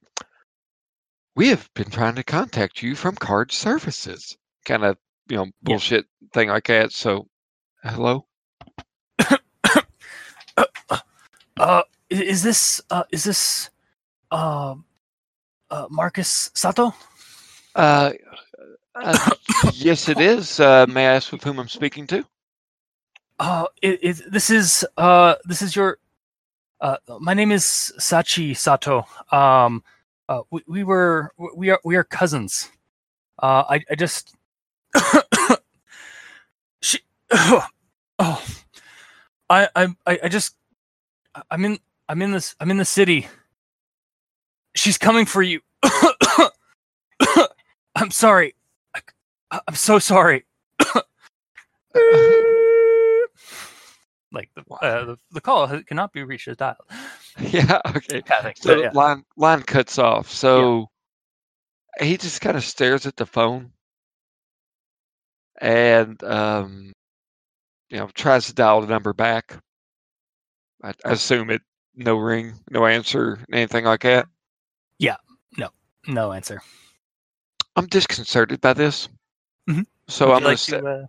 We 1.34 1.48
have 1.48 1.68
been 1.74 1.90
trying 1.90 2.14
to 2.16 2.22
contact 2.24 2.82
you 2.82 2.94
from 2.94 3.14
Card 3.16 3.50
Services, 3.52 4.36
kind 4.66 4.84
of 4.84 4.96
you 5.28 5.36
know 5.36 5.46
bullshit 5.62 6.06
thing 6.34 6.48
like 6.48 6.66
that. 6.66 6.92
So, 6.92 7.26
hello. 7.84 8.26
Uh, 11.58 11.82
i- 12.10 12.14
is 12.14 12.42
this 12.42 12.80
uh, 12.90 13.04
is 13.12 13.24
this 13.24 13.70
um, 14.32 14.84
uh, 15.70 15.86
Marcus 15.90 16.50
Sato? 16.54 16.94
Uh, 17.76 18.12
uh, 18.94 19.30
yes, 19.74 20.08
it 20.08 20.20
is. 20.20 20.58
Uh, 20.60 20.86
may 20.88 21.06
I 21.06 21.14
ask 21.14 21.32
with 21.32 21.44
whom 21.44 21.60
I'm 21.60 21.68
speaking 21.68 22.06
to? 22.08 22.24
Uh, 23.38 23.66
it, 23.82 23.98
it, 24.02 24.32
this 24.32 24.50
is 24.50 24.86
uh, 24.96 25.36
this 25.44 25.62
is 25.62 25.76
your. 25.76 25.98
Uh, 26.80 26.96
my 27.20 27.34
name 27.34 27.52
is 27.52 27.92
Sachi 27.98 28.56
Sato. 28.56 29.06
Um, 29.30 29.84
uh, 30.28 30.42
we, 30.50 30.62
we 30.66 30.84
were 30.84 31.32
we 31.56 31.70
are 31.70 31.80
we 31.84 31.96
are 31.96 32.04
cousins. 32.04 32.70
Uh, 33.42 33.64
I 33.68 33.84
I 33.90 33.94
just. 33.94 34.34
she. 36.80 37.00
Oh, 38.18 38.44
I 39.50 39.68
I'm- 39.74 39.96
I 40.06 40.18
I 40.24 40.28
just. 40.28 40.54
I'm 41.50 41.64
in 41.64 41.78
I'm 42.08 42.22
in 42.22 42.32
this 42.32 42.54
I'm 42.60 42.70
in 42.70 42.76
the 42.76 42.84
city. 42.84 43.26
She's 44.74 44.98
coming 44.98 45.26
for 45.26 45.42
you. 45.42 45.60
I'm 47.94 48.10
sorry. 48.10 48.54
I, 48.94 49.60
I'm 49.68 49.74
so 49.74 49.98
sorry. 49.98 50.44
like 54.32 54.48
the, 54.54 54.62
uh, 54.80 55.04
the 55.04 55.16
the 55.32 55.40
call 55.40 55.68
cannot 55.82 56.12
be 56.12 56.22
reached 56.24 56.48
as 56.48 56.56
dialed. 56.56 56.76
yeah. 57.40 57.80
Okay. 57.86 58.22
Yeah. 58.26 58.52
So 58.56 58.76
Yeah, 58.76 58.82
yeah. 58.84 58.90
line 58.94 59.24
line 59.36 59.62
cuts 59.62 59.98
off. 59.98 60.30
So 60.30 60.88
he 62.00 62.16
just 62.16 62.40
kind 62.40 62.56
of 62.56 62.64
stares 62.64 63.06
at 63.06 63.16
the 63.16 63.26
phone 63.26 63.72
and 65.60 66.22
um, 66.24 66.92
you 67.90 67.98
know 67.98 68.08
tries 68.14 68.46
to 68.46 68.54
dial 68.54 68.80
the 68.80 68.86
number 68.86 69.12
back. 69.12 69.58
I, 70.82 70.92
I 71.04 71.12
assume 71.12 71.50
it 71.50 71.62
no 71.94 72.16
ring, 72.16 72.54
no 72.70 72.86
answer, 72.86 73.38
anything 73.52 73.84
like 73.84 74.02
that. 74.02 74.26
No 76.06 76.32
answer. 76.32 76.62
I'm 77.76 77.86
disconcerted 77.86 78.60
by 78.60 78.72
this. 78.72 79.08
Mhm. 79.68 79.86
So 80.08 80.28
Would 80.28 80.34
I'm 80.34 80.40
going 80.42 80.50
like 80.52 80.58
to 80.58 80.64
say, 80.64 80.80
to 80.80 80.86
uh, 80.86 81.06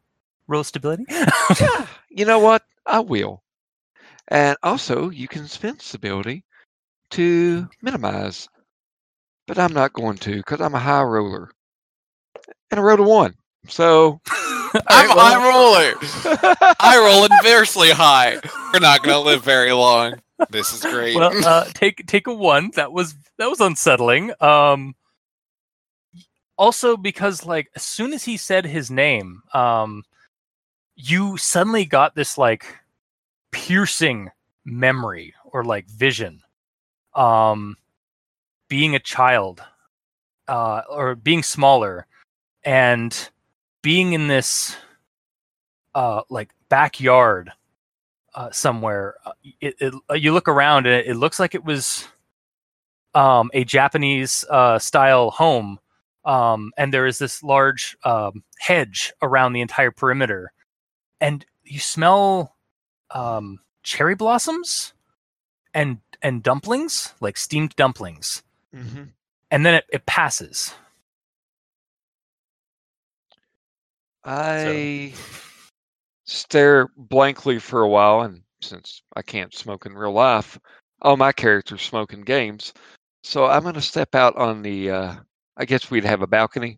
roll 0.48 0.64
stability? 0.64 1.06
yeah, 1.10 1.88
you 2.10 2.26
know 2.26 2.40
what? 2.40 2.64
I 2.86 3.00
will. 3.00 3.44
And 4.30 4.58
also, 4.64 5.10
you 5.10 5.28
can 5.28 5.48
spend 5.48 5.82
stability 5.82 6.44
to 7.12 7.68
minimize, 7.82 8.48
but 9.48 9.60
I'm 9.60 9.74
not 9.74 9.94
going 9.94 10.18
to 10.20 10.38
because 10.38 10.62
I'm 10.62 10.76
a 10.76 10.80
high 10.80 11.04
roller, 11.04 11.52
and 12.72 12.80
I 12.80 12.84
rolled 12.84 13.02
a 13.02 13.04
one. 13.04 13.36
So 13.68 14.22
I'm 14.88 15.10
a 15.10 15.14
high 15.14 15.50
roller. 15.50 15.96
I 16.80 16.98
roll 16.98 17.26
inversely 17.26 17.90
high. 17.90 18.40
We're 18.74 18.80
not 18.80 19.04
gonna 19.04 19.20
live 19.20 19.44
very 19.44 19.72
long. 19.74 20.16
This 20.50 20.74
is 20.74 20.82
great. 20.82 21.16
well, 21.16 21.32
uh, 21.46 21.66
take 21.74 22.06
take 22.08 22.28
a 22.28 22.34
one. 22.34 22.72
That 22.76 22.92
was 22.92 23.16
that 23.38 23.50
was 23.50 23.62
unsettling. 23.62 24.32
Um, 24.40 24.96
also 26.58 26.96
because 26.98 27.46
like 27.46 27.70
as 27.76 27.84
soon 27.84 28.14
as 28.14 28.24
he 28.24 28.38
said 28.38 28.66
his 28.66 28.92
name, 28.92 29.42
um, 29.54 30.04
you 30.96 31.38
suddenly 31.38 31.86
got 31.86 32.16
this 32.16 32.38
like 32.38 32.66
piercing 33.52 34.30
memory 34.66 35.34
or 35.46 35.64
like 35.64 35.88
vision. 35.88 36.42
Um, 37.16 37.78
being 38.70 38.96
a 38.96 39.00
child, 39.00 39.62
uh, 40.48 40.82
or 40.90 41.16
being 41.16 41.44
smaller, 41.44 42.08
and 42.64 43.30
being 43.84 44.14
in 44.14 44.28
this, 44.28 44.76
uh, 45.94 46.22
like 46.30 46.50
backyard 46.70 47.52
uh, 48.36 48.52
somewhere. 48.52 49.16
Uh, 49.26 49.32
It, 49.62 49.76
it, 49.80 49.94
uh, 50.10 50.14
you 50.14 50.34
look 50.34 50.48
around 50.48 50.86
and 50.88 50.96
it, 50.96 51.08
it 51.08 51.16
looks 51.16 51.40
like 51.40 51.56
it 51.56 51.64
was 51.64 52.08
um, 53.14 53.52
a 53.54 53.64
Japanese 53.64 54.44
uh, 54.50 54.80
style 54.80 55.32
home, 55.32 55.80
um, 56.26 56.72
and 56.78 56.94
there 56.94 57.06
is 57.06 57.20
this 57.20 57.44
large 57.44 57.96
um, 58.04 58.44
hedge 58.60 59.14
around 59.22 59.54
the 59.54 59.62
entire 59.62 59.92
perimeter, 59.92 60.52
and 61.22 61.46
you 61.64 61.80
smell 61.80 62.56
um, 63.12 63.60
cherry 63.84 64.16
blossoms 64.16 64.94
and 65.74 66.00
and 66.22 66.42
dumplings, 66.42 67.14
like 67.20 67.38
steamed 67.38 67.76
dumplings, 67.76 68.44
Mhm. 68.74 69.10
and 69.52 69.66
then 69.66 69.76
it, 69.76 69.86
it 69.92 70.06
passes. 70.06 70.74
I 74.26 75.14
stare 76.34 76.90
blankly 76.98 77.60
for 77.60 77.82
a 77.82 77.88
while, 77.90 78.22
and 78.22 78.42
since 78.62 79.02
I 79.16 79.22
can't 79.22 79.54
smoke 79.54 79.86
in 79.86 79.94
real 79.94 80.12
life, 80.14 80.60
all 81.02 81.18
my 81.18 81.32
characters 81.32 81.82
smoke 81.82 82.14
in 82.14 82.22
games. 82.22 82.74
So 83.24 83.46
I'm 83.46 83.64
going 83.64 83.76
to 83.76 83.82
step 83.82 84.16
out 84.16 84.36
on 84.36 84.62
the. 84.62 84.92
Uh, 84.92 85.16
I 85.58 85.66
guess 85.66 85.92
we'd 85.92 86.04
have 86.06 86.22
a 86.24 86.28
balcony, 86.28 86.78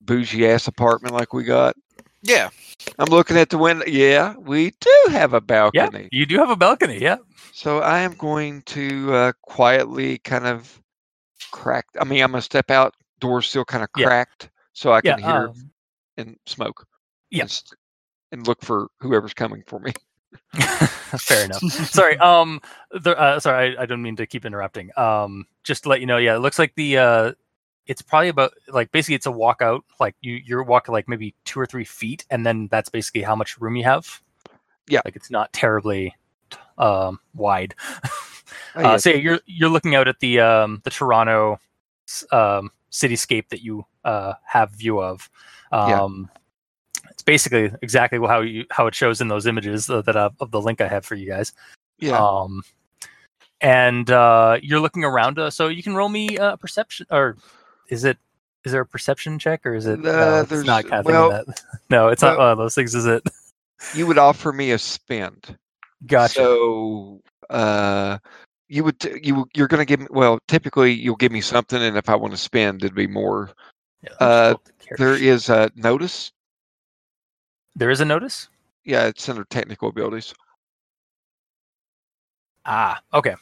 bougie 0.00 0.46
ass 0.48 0.66
apartment 0.66 1.14
like 1.14 1.32
we 1.32 1.44
got. 1.44 1.76
yeah. 2.22 2.50
I'm 2.98 3.10
looking 3.10 3.36
at 3.36 3.48
the 3.50 3.58
window. 3.58 3.84
Yeah, 3.86 4.34
we 4.38 4.72
do 4.80 5.06
have 5.10 5.32
a 5.32 5.40
balcony. 5.40 5.78
Yeah, 5.78 5.86
balcony. 5.90 6.08
you 6.10 6.26
do 6.26 6.36
have 6.38 6.50
a 6.50 6.56
balcony. 6.56 6.98
Yeah. 7.00 7.18
So 7.52 7.78
I 7.78 8.00
am 8.00 8.14
going 8.14 8.62
to 8.62 9.14
uh, 9.14 9.32
quietly 9.42 10.18
kind 10.18 10.46
of 10.46 10.80
crack. 11.52 11.86
I 12.00 12.04
mean, 12.04 12.22
I'm 12.22 12.30
going 12.32 12.40
to 12.40 12.44
step 12.44 12.70
out. 12.70 12.94
Doors 13.20 13.48
still 13.48 13.64
kind 13.64 13.84
of 13.84 13.90
Yeah. 13.96 14.06
cracked, 14.06 14.50
so 14.72 14.92
I 14.92 15.00
Yeah. 15.04 15.14
can 15.14 15.22
hear 15.24 15.48
um, 15.48 15.70
and 16.16 16.36
smoke. 16.46 16.86
yeah. 17.30 17.46
And, 18.30 18.46
look 18.46 18.62
for 18.62 18.88
whoever's 19.00 19.34
coming 19.34 19.62
for 19.66 19.80
me. 19.80 19.92
Fair 21.18 21.44
enough. 21.44 21.62
sorry. 21.90 22.18
Um. 22.18 22.60
The, 22.90 23.18
uh, 23.18 23.40
sorry, 23.40 23.76
I, 23.76 23.82
I 23.82 23.86
don't 23.86 24.02
mean 24.02 24.16
to 24.16 24.26
keep 24.26 24.44
interrupting. 24.44 24.90
Um. 24.96 25.46
Just 25.62 25.84
to 25.84 25.88
let 25.88 26.00
you 26.00 26.06
know, 26.06 26.18
yeah, 26.18 26.36
it 26.36 26.40
looks 26.40 26.58
like 26.58 26.74
the 26.74 26.98
uh, 26.98 27.32
it's 27.86 28.02
probably 28.02 28.28
about 28.28 28.52
like 28.68 28.92
basically 28.92 29.14
it's 29.14 29.26
a 29.26 29.30
walkout. 29.30 29.80
Like 29.98 30.14
you 30.20 30.34
you're 30.44 30.62
walking 30.62 30.92
like 30.92 31.08
maybe 31.08 31.34
two 31.44 31.58
or 31.58 31.66
three 31.66 31.84
feet, 31.84 32.24
and 32.30 32.44
then 32.44 32.68
that's 32.70 32.90
basically 32.90 33.22
how 33.22 33.34
much 33.34 33.58
room 33.58 33.76
you 33.76 33.84
have. 33.84 34.22
Yeah. 34.86 35.00
Like 35.04 35.16
it's 35.16 35.30
not 35.30 35.52
terribly 35.52 36.14
um 36.76 37.18
wide. 37.34 37.74
Oh, 38.74 38.82
uh, 38.82 38.98
so 38.98 39.10
yeah, 39.10 39.16
you're 39.16 39.40
you're 39.44 39.68
looking 39.68 39.94
out 39.94 40.08
at 40.08 40.20
the 40.20 40.40
um 40.40 40.80
the 40.84 40.90
Toronto 40.90 41.60
um 42.32 42.70
cityscape 42.90 43.48
that 43.48 43.62
you 43.62 43.84
uh 44.04 44.34
have 44.44 44.70
view 44.70 45.00
of. 45.00 45.28
Um. 45.72 46.30
It's 46.32 46.47
basically 47.28 47.70
exactly 47.82 48.18
how 48.18 48.40
you 48.40 48.64
how 48.70 48.86
it 48.86 48.94
shows 48.94 49.20
in 49.20 49.28
those 49.28 49.46
images 49.46 49.90
uh, 49.90 50.00
that 50.02 50.16
uh, 50.16 50.30
of 50.40 50.50
the 50.50 50.60
link 50.62 50.80
I 50.80 50.88
have 50.88 51.04
for 51.04 51.14
you 51.14 51.28
guys. 51.28 51.52
yeah. 51.98 52.18
Um, 52.18 52.62
and 53.60 54.08
uh, 54.10 54.58
you're 54.62 54.80
looking 54.80 55.04
around, 55.04 55.38
uh, 55.38 55.50
so 55.50 55.68
you 55.68 55.82
can 55.82 55.94
roll 55.94 56.08
me 56.08 56.36
a 56.36 56.56
perception, 56.56 57.06
or 57.10 57.36
is 57.90 58.04
it? 58.04 58.16
Is 58.64 58.72
there 58.72 58.80
a 58.80 58.86
perception 58.86 59.38
check, 59.38 59.66
or 59.66 59.74
is 59.74 59.84
it? 59.86 60.04
Uh, 60.06 60.46
no, 60.50 60.62
not 60.62 60.84
kind 60.86 61.00
of 61.00 61.04
well- 61.06 61.30
that. 61.30 61.46
No, 61.90 62.08
it's 62.08 62.22
not 62.22 62.38
one 62.38 62.48
of 62.48 62.58
those 62.58 62.74
things, 62.74 62.94
is 62.94 63.04
it? 63.06 63.22
you 63.94 64.06
would 64.06 64.18
offer 64.18 64.52
me 64.52 64.70
a 64.70 64.78
spend. 64.78 65.56
Gotcha. 66.06 66.34
So 66.34 67.20
uh, 67.50 68.18
you 68.68 68.84
would 68.84 69.00
t- 69.00 69.20
you 69.22 69.46
you're 69.54 69.68
going 69.68 69.80
to 69.80 69.84
give 69.84 70.00
me 70.00 70.06
well. 70.10 70.38
Typically, 70.48 70.92
you'll 70.92 71.16
give 71.16 71.32
me 71.32 71.40
something, 71.40 71.82
and 71.82 71.96
if 71.96 72.08
I 72.08 72.14
want 72.14 72.32
to 72.32 72.38
spend, 72.38 72.82
it'd 72.84 72.94
be 72.94 73.06
more. 73.06 73.50
Yeah, 74.02 74.10
let 74.10 74.20
me 74.20 74.20
just 74.20 74.22
uh, 74.22 74.44
pull 74.46 74.54
up 74.54 74.64
the 74.64 74.72
character 74.84 75.04
There 75.04 75.14
is 75.34 75.48
a 75.48 75.70
notice. 75.74 76.32
There 77.78 77.90
is 77.90 78.00
a 78.00 78.04
notice. 78.04 78.48
Yeah, 78.84 79.06
it's 79.06 79.28
under 79.28 79.44
technical 79.44 79.88
abilities. 79.88 80.34
Ah, 82.66 83.00
okay. 83.14 83.34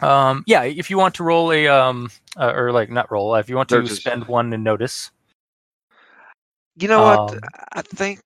Um, 0.00 0.44
yeah, 0.46 0.62
if 0.62 0.90
you 0.90 0.98
want 0.98 1.14
to 1.16 1.24
roll 1.24 1.52
a 1.52 1.68
um, 1.68 2.10
uh, 2.36 2.52
or 2.54 2.72
like 2.72 2.90
not 2.90 3.10
roll, 3.10 3.34
if 3.34 3.48
you 3.48 3.56
want 3.56 3.68
to 3.70 3.76
Notice. 3.76 3.98
spend 3.98 4.26
one 4.26 4.52
in 4.52 4.62
notice. 4.62 5.10
You 6.76 6.88
know 6.88 7.02
what? 7.02 7.32
Um, 7.32 7.40
I 7.72 7.82
think 7.82 8.20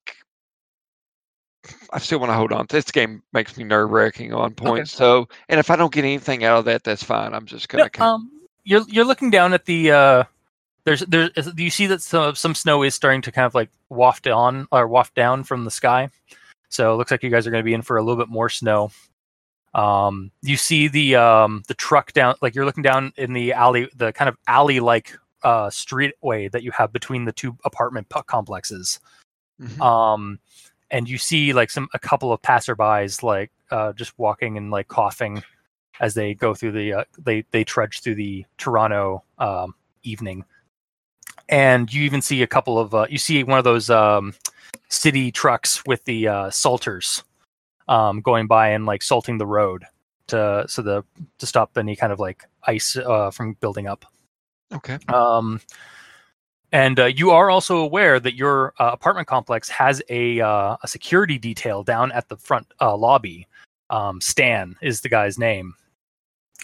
I 1.92 1.98
still 1.98 2.18
want 2.18 2.30
to 2.30 2.34
hold 2.34 2.52
on. 2.52 2.66
This 2.68 2.90
game 2.90 3.22
makes 3.32 3.56
me 3.56 3.64
nerve 3.64 3.90
wracking 3.90 4.34
on 4.34 4.54
points. 4.54 4.92
So, 4.92 5.28
and 5.48 5.58
if 5.58 5.70
I 5.70 5.76
don't 5.76 5.92
get 5.92 6.04
anything 6.04 6.44
out 6.44 6.58
of 6.58 6.64
that, 6.66 6.84
that's 6.84 7.02
fine. 7.02 7.32
I'm 7.32 7.46
just 7.46 7.68
gonna. 7.68 7.88
Kind 7.88 8.06
um, 8.06 8.30
you're 8.64 8.84
you're 8.88 9.04
looking 9.06 9.30
down 9.30 9.54
at 9.54 9.64
the 9.64 9.90
uh, 9.92 10.24
there's 10.84 11.00
there's 11.00 11.30
do 11.32 11.62
you 11.62 11.70
see 11.70 11.86
that 11.86 12.02
some 12.02 12.34
some 12.34 12.54
snow 12.54 12.82
is 12.82 12.94
starting 12.94 13.22
to 13.22 13.32
kind 13.32 13.46
of 13.46 13.54
like 13.54 13.70
waft 13.88 14.26
on 14.26 14.66
or 14.72 14.86
waft 14.88 15.14
down 15.14 15.44
from 15.44 15.64
the 15.64 15.70
sky, 15.70 16.08
so 16.68 16.92
it 16.92 16.96
looks 16.96 17.10
like 17.10 17.22
you 17.22 17.30
guys 17.30 17.46
are 17.46 17.50
going 17.50 17.62
to 17.62 17.68
be 17.68 17.74
in 17.74 17.82
for 17.82 17.96
a 17.96 18.02
little 18.02 18.22
bit 18.22 18.28
more 18.30 18.48
snow. 18.48 18.90
Um, 19.74 20.30
you 20.42 20.56
see 20.56 20.88
the 20.88 21.16
um 21.16 21.62
the 21.68 21.74
truck 21.74 22.12
down 22.12 22.34
like 22.42 22.54
you're 22.54 22.66
looking 22.66 22.82
down 22.82 23.12
in 23.16 23.32
the 23.32 23.52
alley, 23.52 23.88
the 23.96 24.12
kind 24.12 24.28
of 24.28 24.36
alley 24.46 24.80
like 24.80 25.16
uh 25.44 25.68
streetway 25.68 26.50
that 26.52 26.62
you 26.62 26.70
have 26.72 26.92
between 26.92 27.24
the 27.24 27.32
two 27.32 27.56
apartment 27.64 28.08
pu- 28.08 28.22
complexes 28.24 29.00
Mhm. 29.60 29.80
um 29.80 30.38
and 30.90 31.08
you 31.08 31.18
see 31.18 31.52
like 31.52 31.68
some 31.70 31.88
a 31.94 31.98
couple 31.98 32.32
of 32.32 32.40
passerbys 32.42 33.22
like 33.22 33.50
uh 33.70 33.92
just 33.92 34.16
walking 34.18 34.56
and 34.56 34.70
like 34.70 34.88
coughing 34.88 35.42
as 36.00 36.14
they 36.14 36.32
go 36.34 36.54
through 36.54 36.72
the 36.72 36.92
uh, 36.92 37.04
they 37.18 37.44
they 37.50 37.64
trudge 37.64 38.00
through 38.00 38.14
the 38.14 38.44
toronto 38.56 39.22
um 39.38 39.74
evening 40.04 40.44
and 41.48 41.92
you 41.92 42.02
even 42.02 42.22
see 42.22 42.42
a 42.42 42.46
couple 42.46 42.78
of 42.78 42.94
uh, 42.94 43.06
you 43.08 43.18
see 43.18 43.42
one 43.42 43.58
of 43.58 43.64
those 43.64 43.90
um 43.90 44.34
city 44.88 45.30
trucks 45.32 45.84
with 45.86 46.04
the 46.04 46.28
uh 46.28 46.50
salters 46.50 47.22
um 47.88 48.20
going 48.20 48.46
by 48.46 48.68
and 48.68 48.86
like 48.86 49.02
salting 49.02 49.38
the 49.38 49.46
road 49.46 49.84
to 50.26 50.64
so 50.68 50.82
the 50.82 51.04
to 51.38 51.46
stop 51.46 51.76
any 51.76 51.96
kind 51.96 52.12
of 52.12 52.20
like 52.20 52.44
ice 52.64 52.96
uh 52.96 53.30
from 53.30 53.54
building 53.54 53.86
up 53.86 54.04
okay. 54.72 54.98
um, 55.08 55.60
and 56.72 56.98
uh, 56.98 57.04
you 57.04 57.30
are 57.30 57.50
also 57.50 57.76
aware 57.76 58.18
that 58.18 58.34
your 58.34 58.72
uh, 58.78 58.90
apartment 58.92 59.28
complex 59.28 59.68
has 59.68 60.02
a 60.08 60.40
uh, 60.40 60.76
a 60.82 60.88
security 60.88 61.38
detail 61.38 61.84
down 61.84 62.10
at 62.12 62.28
the 62.28 62.36
front 62.36 62.66
uh, 62.80 62.96
lobby. 62.96 63.46
Um, 63.90 64.22
Stan 64.22 64.76
is 64.80 65.02
the 65.02 65.10
guy's 65.10 65.38
name, 65.38 65.74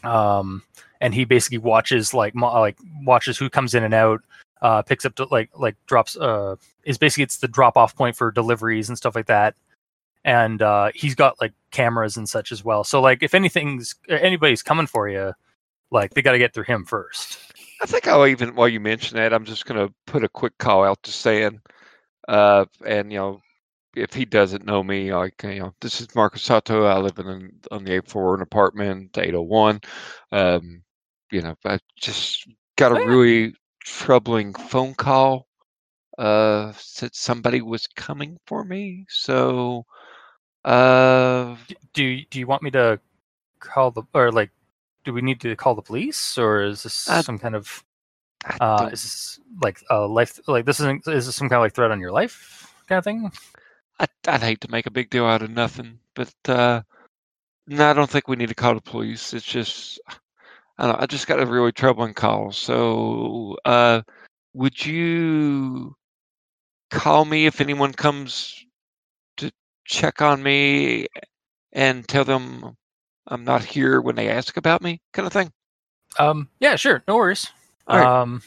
um, 0.03 0.63
and 1.03 1.13
he 1.13 1.27
basically 1.27 1.59
watches 1.59 2.15
like 2.15 2.35
mo- 2.35 2.59
like 2.59 2.79
watches 3.03 3.37
who 3.37 3.51
comes 3.51 3.75
in 3.75 3.85
and 3.85 3.93
out. 3.93 4.23
Uh, 4.61 4.83
picks 4.83 5.05
up 5.05 5.15
to, 5.17 5.25
like 5.31 5.51
like 5.57 5.77
drops. 5.87 6.17
Uh, 6.17 6.57
is 6.85 6.99
basically 6.99 7.25
it's 7.25 7.39
the 7.39 7.49
drop 7.49 7.77
off 7.77 7.95
point 7.97 8.17
for 8.17 8.31
deliveries 8.31 8.89
and 8.89 8.99
stuff 8.99 9.15
like 9.15 9.27
that. 9.27 9.55
And 10.25 10.61
uh, 10.63 10.91
he's 10.95 11.15
got 11.15 11.41
like 11.41 11.53
cameras 11.71 12.17
and 12.17 12.29
such 12.29 12.51
as 12.53 12.65
well. 12.65 12.85
So 12.85 13.01
like 13.01 13.23
if 13.23 13.35
anything's 13.35 13.95
anybody's 14.09 14.63
coming 14.63 14.87
for 14.87 15.09
you, 15.09 15.33
like 15.91 16.15
they 16.15 16.23
got 16.23 16.33
to 16.33 16.39
get 16.39 16.53
through 16.55 16.65
him 16.65 16.85
first. 16.85 17.39
I 17.81 17.87
think 17.87 18.09
I'll 18.09 18.27
even 18.27 18.55
while 18.55 18.69
you 18.69 18.81
mention 18.81 19.17
that, 19.17 19.33
I'm 19.33 19.45
just 19.45 19.65
gonna 19.67 19.89
put 20.07 20.25
a 20.25 20.29
quick 20.29 20.57
call 20.59 20.85
out 20.85 21.03
to 21.05 21.13
Stan. 21.13 21.61
Uh, 22.27 22.65
and 22.85 23.13
you 23.13 23.19
know, 23.19 23.41
if 23.95 24.13
he 24.13 24.25
doesn't 24.25 24.67
know 24.67 24.83
me, 24.83 25.15
like 25.15 25.41
you 25.45 25.61
know, 25.61 25.75
this 25.81 26.01
is 26.01 26.15
Marcus 26.15 26.43
Sato. 26.43 26.85
I 26.87 26.99
live 26.99 27.19
in 27.19 27.29
an, 27.29 27.61
on 27.71 27.85
the 27.85 27.93
eighth 27.95 28.11
floor, 28.11 28.35
an 28.35 28.43
apartment, 28.43 29.17
801. 29.17 29.81
Um, 30.33 30.83
you 31.31 31.43
know, 31.43 31.55
I 31.65 31.79
just 31.97 32.49
got 32.77 32.93
a 32.93 32.97
Oh, 32.97 32.99
yeah. 32.99 33.07
really 33.07 33.55
troubling 33.81 34.55
phone 34.55 34.95
call. 34.95 35.47
Uh, 36.17 36.73
said 36.77 37.15
somebody 37.15 37.63
was 37.63 37.87
coming 37.87 38.39
for 38.47 38.65
me. 38.65 39.07
So, 39.09 39.87
uh, 40.65 41.57
do 41.93 42.21
do 42.31 42.39
you 42.41 42.47
want 42.47 42.63
me 42.63 42.71
to 42.73 43.01
call 43.61 43.91
the 43.91 44.03
or 44.15 44.33
like 44.33 44.51
do 45.05 45.13
we 45.13 45.23
need 45.23 45.41
to 45.41 45.55
call 45.57 45.75
the 45.75 45.83
police 45.83 46.39
or 46.39 46.63
is 46.63 46.83
this 46.83 46.95
Uh, 47.09 47.23
some 47.23 47.39
kind 47.39 47.55
of 47.55 47.85
uh 48.61 48.89
is 48.93 49.03
this 49.03 49.41
like 49.63 49.83
a 49.91 50.01
life 50.01 50.39
like 50.47 50.65
this 50.65 50.81
isn't 50.81 51.07
is 51.09 51.27
this 51.27 51.37
some 51.37 51.49
kind 51.49 51.59
of 51.59 51.63
like 51.63 51.75
threat 51.75 51.91
on 51.91 52.01
your 52.01 52.13
life 52.13 52.75
kind 52.89 52.99
of 52.99 53.05
thing? 53.05 53.31
I, 54.01 54.07
I'd 54.27 54.43
hate 54.43 54.61
to 54.63 54.71
make 54.71 54.87
a 54.87 54.91
big 54.91 55.11
deal 55.11 55.25
out 55.27 55.43
of 55.43 55.51
nothing, 55.51 56.01
but 56.15 56.33
uh, 56.47 56.83
no, 57.67 57.91
I 57.91 57.93
don't 57.93 58.11
think 58.11 58.29
we 58.29 58.37
need 58.37 58.49
to 58.49 58.55
call 58.55 58.75
the 58.75 58.81
police. 58.81 59.35
It's 59.35 59.45
just, 59.47 60.01
I 60.79 60.87
don't 60.87 60.93
know, 60.97 61.03
I 61.03 61.07
just 61.07 61.27
got 61.27 61.41
a 61.41 61.47
really 61.47 61.73
troubling 61.73 62.15
call. 62.15 62.53
So, 62.53 63.57
uh, 63.65 64.03
would 64.55 64.85
you 64.85 65.95
call 66.91 67.25
me 67.25 67.47
if 67.47 67.61
anyone 67.61 67.93
comes 67.93 68.65
to 69.37 69.51
check 69.85 70.23
on 70.23 70.43
me 70.43 71.07
and 71.73 72.07
tell 72.09 72.25
them 72.25 72.77
I'm 73.27 73.45
not 73.45 73.65
here 73.65 74.01
when 74.01 74.17
they 74.17 74.29
ask 74.29 74.57
about 74.57 74.83
me, 74.83 75.01
kind 75.13 75.27
of 75.27 75.33
thing? 75.33 75.53
Um 76.19 76.49
yeah, 76.61 76.77
sure, 76.77 77.05
no 77.07 77.17
worries. 77.17 77.49
Right. 77.89 78.05
Um 78.05 78.43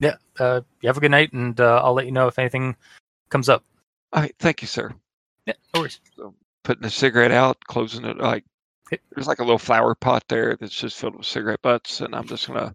yeah, 0.00 0.16
uh 0.38 0.60
you 0.80 0.88
have 0.88 0.98
a 0.98 1.00
good 1.00 1.10
night 1.10 1.32
and 1.32 1.58
uh, 1.60 1.80
I'll 1.82 1.94
let 1.94 2.06
you 2.06 2.12
know 2.12 2.28
if 2.28 2.38
anything 2.38 2.76
comes 3.30 3.48
up. 3.48 3.64
All 4.12 4.22
right, 4.22 4.34
thank 4.38 4.62
you, 4.62 4.68
sir. 4.68 4.92
Yeah, 5.46 5.54
no 5.74 5.80
worries. 5.80 6.00
Putting 6.64 6.82
the 6.82 6.90
cigarette 6.90 7.32
out, 7.32 7.58
closing 7.66 8.04
it 8.04 8.18
like. 8.18 8.44
There's 8.90 9.26
like 9.26 9.38
a 9.38 9.44
little 9.44 9.58
flower 9.58 9.94
pot 9.94 10.24
there 10.28 10.56
that's 10.56 10.74
just 10.74 10.96
filled 10.96 11.16
with 11.16 11.26
cigarette 11.26 11.62
butts, 11.62 12.00
and 12.00 12.14
I'm 12.14 12.26
just 12.26 12.46
gonna 12.46 12.74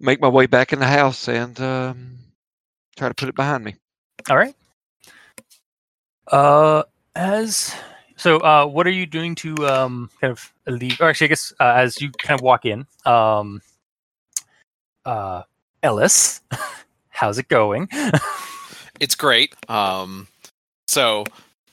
make 0.00 0.20
my 0.20 0.28
way 0.28 0.46
back 0.46 0.72
in 0.72 0.78
the 0.78 0.86
house 0.86 1.28
and 1.28 1.58
um, 1.60 2.18
try 2.96 3.08
to 3.08 3.14
put 3.14 3.28
it 3.28 3.36
behind 3.36 3.64
me. 3.64 3.76
All 4.30 4.36
right. 4.36 4.54
Uh, 6.28 6.82
as 7.14 7.74
so, 8.16 8.38
uh, 8.38 8.66
what 8.66 8.86
are 8.86 8.90
you 8.90 9.06
doing 9.06 9.34
to 9.36 9.54
um 9.66 10.10
kind 10.20 10.32
of 10.32 10.52
leave? 10.66 11.00
Or 11.00 11.08
actually, 11.08 11.26
I 11.26 11.28
guess 11.28 11.52
uh, 11.60 11.74
as 11.76 12.00
you 12.00 12.10
kind 12.12 12.38
of 12.38 12.42
walk 12.42 12.64
in, 12.64 12.86
um, 13.06 13.60
uh, 15.04 15.42
Ellis, 15.82 16.40
how's 17.08 17.38
it 17.38 17.48
going? 17.48 17.88
It's 19.00 19.16
great. 19.16 19.54
Um, 19.68 20.28
so 20.86 21.24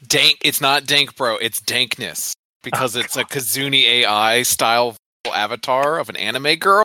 dank. 0.08 0.40
It's 0.42 0.62
not 0.62 0.88
dank, 0.88 1.16
bro. 1.16 1.38
It's 1.38 1.62
dankness 1.62 2.34
because 2.64 2.96
oh, 2.96 3.00
it's 3.02 3.18
a 3.18 3.24
Kizuna 3.24 3.84
AI 3.84 4.44
style 4.44 4.96
avatar 5.34 6.00
of 6.00 6.10
an 6.10 6.16
anime 6.16 6.56
girl 6.56 6.84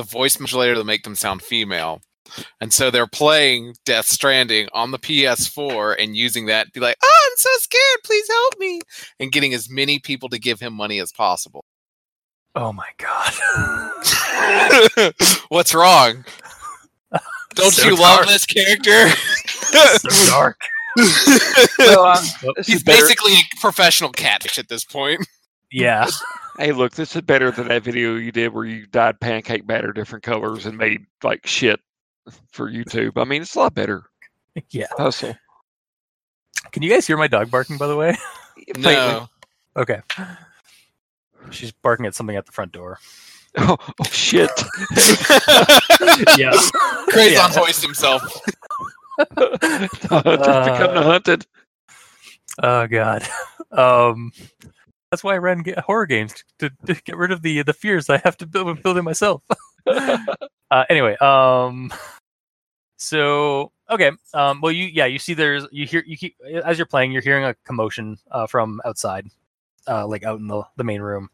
a 0.00 0.02
voice 0.02 0.40
modulator 0.40 0.74
to 0.74 0.84
make 0.84 1.04
them 1.04 1.14
sound 1.14 1.42
female. 1.42 2.00
And 2.60 2.72
so 2.72 2.90
they're 2.90 3.06
playing 3.06 3.74
Death 3.84 4.06
Stranding 4.06 4.68
on 4.72 4.92
the 4.92 4.98
PS4 4.98 5.96
and 5.98 6.16
using 6.16 6.46
that 6.46 6.66
to 6.66 6.72
be 6.72 6.80
like, 6.80 6.96
"Oh, 7.02 7.20
I'm 7.26 7.36
so 7.36 7.50
scared. 7.58 8.00
Please 8.04 8.28
help 8.28 8.58
me!" 8.58 8.80
and 9.18 9.32
getting 9.32 9.52
as 9.52 9.68
many 9.68 9.98
people 9.98 10.28
to 10.28 10.38
give 10.38 10.60
him 10.60 10.72
money 10.72 11.00
as 11.00 11.12
possible. 11.12 11.64
oh 12.54 12.72
my 12.72 12.88
god! 12.98 13.34
What's 15.48 15.74
wrong? 15.74 16.24
Don't 17.54 17.72
So 17.72 17.88
you 17.88 17.96
love 17.96 18.26
this 18.28 18.46
character? 18.46 19.08
so 19.98 20.30
dark. 20.30 20.60
Well, 21.78 22.04
uh, 22.04 22.18
Oh, 22.44 22.52
this 22.56 22.66
He's 22.66 22.82
basically 22.82 23.32
a 23.34 23.60
professional 23.60 24.10
catfish 24.10 24.58
at 24.58 24.68
this 24.68 24.84
point. 24.84 25.26
yeah. 25.70 26.06
Hey, 26.58 26.72
look, 26.72 26.92
this 26.92 27.16
is 27.16 27.22
better 27.22 27.50
than 27.50 27.68
that 27.68 27.84
video 27.84 28.16
you 28.16 28.30
did 28.32 28.52
where 28.52 28.66
you 28.66 28.84
dyed 28.86 29.18
pancake 29.18 29.66
batter 29.66 29.92
different 29.94 30.22
colors 30.22 30.66
and 30.66 30.76
made 30.76 31.06
like 31.22 31.46
shit 31.46 31.80
for 32.52 32.70
YouTube. 32.70 33.12
I 33.16 33.24
mean, 33.24 33.40
it's 33.40 33.54
a 33.54 33.60
lot 33.60 33.74
better. 33.74 34.02
Yeah. 34.70 34.86
Hustle. 34.98 35.34
Can 36.72 36.82
you 36.82 36.90
guys 36.90 37.06
hear 37.06 37.16
my 37.16 37.28
dog 37.28 37.50
barking? 37.50 37.78
By 37.78 37.86
the 37.86 37.96
way. 37.96 38.14
No. 38.76 39.28
Okay. 39.76 40.00
She's 41.50 41.72
barking 41.72 42.04
at 42.04 42.14
something 42.14 42.36
at 42.36 42.44
the 42.44 42.52
front 42.52 42.72
door. 42.72 42.98
Oh, 43.56 43.76
oh 43.80 44.04
shit. 44.10 44.50
Yeah. 46.36 46.50
Crazon 47.08 47.32
Yeah. 47.32 47.48
voiced 47.52 47.82
himself. 47.82 48.22
Just 49.36 50.64
become 50.64 50.94
the 50.94 51.02
hunted. 51.02 51.46
Oh 52.62 52.86
god. 52.86 53.26
Um 53.70 54.32
that's 55.12 55.22
why 55.22 55.34
I 55.34 55.38
ran 55.38 55.62
ga- 55.62 55.80
horror 55.80 56.06
games 56.06 56.34
to, 56.58 56.70
to 56.86 56.94
get 56.94 57.16
rid 57.16 57.30
of 57.30 57.42
the 57.42 57.62
the 57.62 57.72
fears 57.72 58.10
I 58.10 58.18
have 58.18 58.36
to 58.38 58.46
build, 58.46 58.82
build 58.82 58.98
in 58.98 59.04
myself. 59.04 59.42
uh, 59.86 60.84
anyway, 60.88 61.16
um 61.18 61.92
so 62.96 63.70
okay. 63.88 64.10
Um 64.34 64.60
well 64.60 64.72
you 64.72 64.86
yeah, 64.86 65.06
you 65.06 65.20
see 65.20 65.34
there's 65.34 65.68
you 65.70 65.86
hear 65.86 66.02
you 66.04 66.16
keep 66.16 66.34
as 66.64 66.78
you're 66.78 66.86
playing 66.86 67.12
you're 67.12 67.22
hearing 67.22 67.44
a 67.44 67.54
commotion 67.64 68.18
uh 68.32 68.48
from 68.48 68.80
outside 68.84 69.28
uh 69.86 70.04
like 70.04 70.24
out 70.24 70.40
in 70.40 70.48
the 70.48 70.64
the 70.76 70.84
main 70.84 71.00
room. 71.00 71.30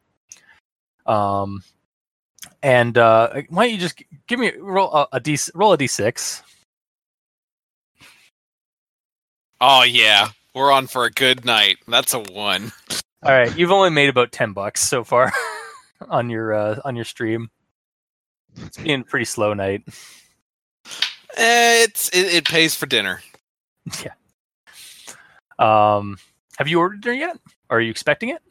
Um 1.06 1.62
and 2.62 2.98
uh 2.98 3.42
why 3.48 3.64
don't 3.64 3.72
you 3.72 3.80
just 3.80 4.02
give 4.26 4.38
me 4.38 4.52
roll 4.58 4.92
a, 4.92 5.08
a 5.12 5.20
d 5.20 5.38
roll 5.54 5.72
a 5.72 5.78
d6. 5.78 6.42
Oh 9.60 9.82
yeah, 9.82 10.28
we're 10.54 10.72
on 10.72 10.86
for 10.86 11.04
a 11.04 11.10
good 11.10 11.44
night. 11.44 11.78
That's 11.88 12.14
a 12.14 12.20
one. 12.20 12.72
All 13.22 13.32
right, 13.32 13.56
you've 13.56 13.72
only 13.72 13.90
made 13.90 14.08
about 14.08 14.32
ten 14.32 14.52
bucks 14.52 14.82
so 14.82 15.02
far 15.04 15.32
on 16.08 16.28
your 16.30 16.54
uh, 16.54 16.80
on 16.84 16.96
your 16.96 17.04
stream. 17.04 17.50
It's 18.56 18.76
been 18.78 19.00
a 19.00 19.04
pretty 19.04 19.24
slow 19.24 19.54
night. 19.54 19.82
Eh, 21.36 21.82
It's 21.84 22.08
it, 22.10 22.26
it 22.34 22.44
pays 22.44 22.74
for 22.74 22.86
dinner. 22.86 23.20
Yeah. 24.04 24.12
Um, 25.60 26.18
have 26.58 26.66
you 26.68 26.80
ordered 26.80 27.00
dinner 27.02 27.14
yet? 27.14 27.38
Are 27.70 27.80
you 27.80 27.90
expecting 27.90 28.30
it? 28.30 28.42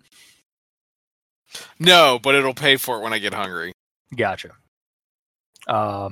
No, 1.77 2.19
but 2.23 2.35
it'll 2.35 2.53
pay 2.53 2.77
for 2.77 2.97
it 2.97 3.01
when 3.01 3.11
I 3.13 3.19
get 3.19 3.33
hungry. 3.33 3.73
Gotcha. 4.15 4.51
Uh, 5.67 6.09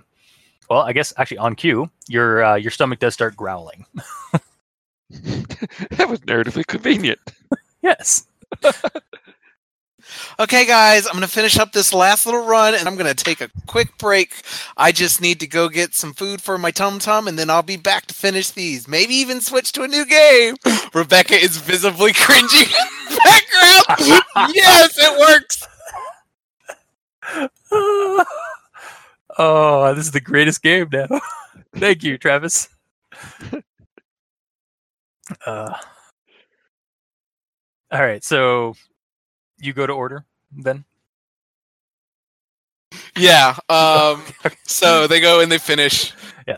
well, 0.69 0.81
I 0.81 0.91
guess 0.93 1.13
actually 1.17 1.37
on 1.37 1.55
cue, 1.55 1.89
your 2.09 2.43
uh, 2.43 2.55
your 2.55 2.69
stomach 2.71 2.99
does 2.99 3.13
start 3.13 3.35
growling. 3.37 3.85
that 5.91 6.09
was 6.09 6.19
narratively 6.21 6.65
convenient. 6.65 7.19
yes. 7.81 8.27
Okay, 10.39 10.65
guys, 10.65 11.05
I'm 11.07 11.13
gonna 11.13 11.27
finish 11.27 11.57
up 11.57 11.71
this 11.71 11.93
last 11.93 12.25
little 12.25 12.45
run, 12.45 12.75
and 12.75 12.87
I'm 12.87 12.95
gonna 12.95 13.13
take 13.13 13.41
a 13.41 13.49
quick 13.67 13.97
break. 13.97 14.33
I 14.75 14.91
just 14.91 15.21
need 15.21 15.39
to 15.39 15.47
go 15.47 15.69
get 15.69 15.95
some 15.95 16.13
food 16.13 16.41
for 16.41 16.57
my 16.57 16.71
tum 16.71 16.99
tum, 16.99 17.27
and 17.27 17.37
then 17.37 17.49
I'll 17.49 17.63
be 17.63 17.77
back 17.77 18.05
to 18.07 18.13
finish 18.13 18.51
these. 18.51 18.87
Maybe 18.87 19.15
even 19.15 19.41
switch 19.41 19.71
to 19.73 19.83
a 19.83 19.87
new 19.87 20.05
game. 20.05 20.55
Rebecca 20.93 21.35
is 21.35 21.57
visibly 21.57 22.13
cringing 22.13 22.67
in 22.67 23.09
the 23.09 23.19
background. 23.23 24.53
yes, 24.55 24.97
it 24.97 25.19
works. 25.19 25.67
oh, 29.37 29.93
this 29.95 30.05
is 30.05 30.11
the 30.11 30.21
greatest 30.21 30.61
game 30.61 30.89
now. 30.91 31.07
Thank 31.75 32.03
you, 32.03 32.17
Travis. 32.17 32.69
Uh, 35.45 35.73
all 37.91 38.01
right, 38.01 38.23
so 38.23 38.75
you 39.59 39.73
go 39.73 39.85
to 39.87 39.93
order 39.93 40.25
then. 40.51 40.85
Yeah. 43.17 43.55
Um. 43.69 44.23
So 44.65 45.07
they 45.07 45.19
go 45.21 45.39
and 45.41 45.51
they 45.51 45.57
finish. 45.57 46.13
Yeah. 46.47 46.57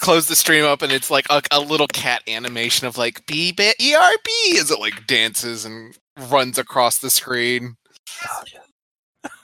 Close 0.00 0.28
the 0.28 0.36
stream 0.36 0.64
up, 0.64 0.82
and 0.82 0.92
it's 0.92 1.10
like 1.10 1.26
a, 1.30 1.42
a 1.50 1.60
little 1.60 1.88
cat 1.88 2.22
animation 2.28 2.86
of 2.86 2.96
like 2.98 3.26
B 3.26 3.52
B 3.52 3.72
E 3.80 3.94
R 3.94 4.12
B 4.24 4.58
as 4.58 4.70
it 4.70 4.78
like 4.80 5.06
dances 5.06 5.64
and 5.64 5.96
runs 6.30 6.58
across 6.58 6.98
the 6.98 7.10
screen. 7.10 7.76
Oh, 8.28 8.42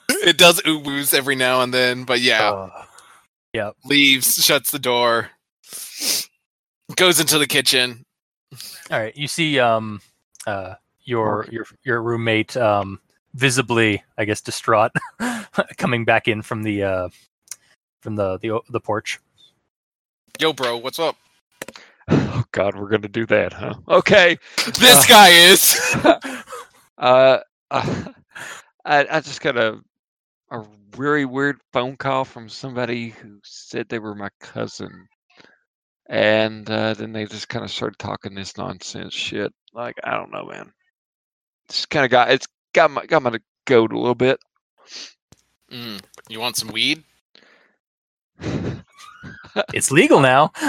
It 0.09 0.37
does 0.37 0.61
ooh 0.67 0.83
every 1.13 1.35
now 1.35 1.61
and 1.61 1.73
then, 1.73 2.03
but 2.03 2.19
yeah, 2.21 2.69
Yeah. 3.53 3.71
leaves, 3.85 4.43
shuts 4.43 4.71
the 4.71 4.79
door, 4.79 5.29
goes 6.95 7.19
into 7.19 7.37
the 7.37 7.47
kitchen. 7.47 8.03
All 8.91 8.99
right, 8.99 9.15
you 9.15 9.27
see 9.27 9.59
um 9.59 10.01
uh 10.45 10.75
your 11.03 11.47
your 11.51 11.65
your 11.83 12.01
roommate 12.01 12.55
um 12.57 12.99
visibly, 13.33 14.03
I 14.17 14.25
guess, 14.25 14.41
distraught, 14.41 14.91
coming 15.77 16.05
back 16.05 16.27
in 16.27 16.41
from 16.41 16.63
the 16.63 16.83
uh 16.83 17.09
from 18.01 18.15
the 18.15 18.37
the 18.39 18.59
the 18.69 18.79
porch. 18.79 19.19
Yo, 20.39 20.53
bro, 20.53 20.77
what's 20.77 20.99
up? 20.99 21.15
Oh 22.09 22.43
God, 22.51 22.75
we're 22.75 22.89
gonna 22.89 23.07
do 23.07 23.25
that, 23.27 23.53
huh? 23.53 23.75
Okay. 23.89 24.37
This 24.79 25.03
Uh, 25.05 25.07
guy 25.07 25.29
is. 25.29 25.79
Uh, 26.99 27.39
uh, 27.69 28.05
I 28.83 29.05
I 29.11 29.19
just 29.19 29.41
got 29.41 29.55
a 29.55 29.79
a 30.49 30.63
really 30.97 31.25
weird 31.25 31.59
phone 31.71 31.95
call 31.95 32.25
from 32.25 32.49
somebody 32.49 33.09
who 33.09 33.39
said 33.43 33.87
they 33.87 33.99
were 33.99 34.15
my 34.15 34.29
cousin, 34.39 35.07
and 36.07 36.69
uh, 36.69 36.93
then 36.93 37.13
they 37.13 37.25
just 37.25 37.49
kind 37.49 37.63
of 37.65 37.71
started 37.71 37.99
talking 37.99 38.33
this 38.33 38.57
nonsense 38.57 39.13
shit. 39.13 39.53
Like 39.73 39.95
I 40.03 40.15
don't 40.15 40.31
know, 40.31 40.45
man. 40.45 40.71
It's 41.69 41.85
kind 41.85 42.05
of 42.05 42.11
got 42.11 42.31
it's 42.31 42.47
got 42.73 42.91
my 42.91 43.05
got 43.05 43.23
my 43.23 43.39
goat 43.65 43.91
a 43.91 43.97
little 43.97 44.15
bit. 44.15 44.39
Mm, 45.71 46.01
you 46.29 46.39
want 46.39 46.55
some 46.55 46.69
weed? 46.69 47.03
It's 49.73 49.91
legal 49.91 50.19
now. 50.19 50.51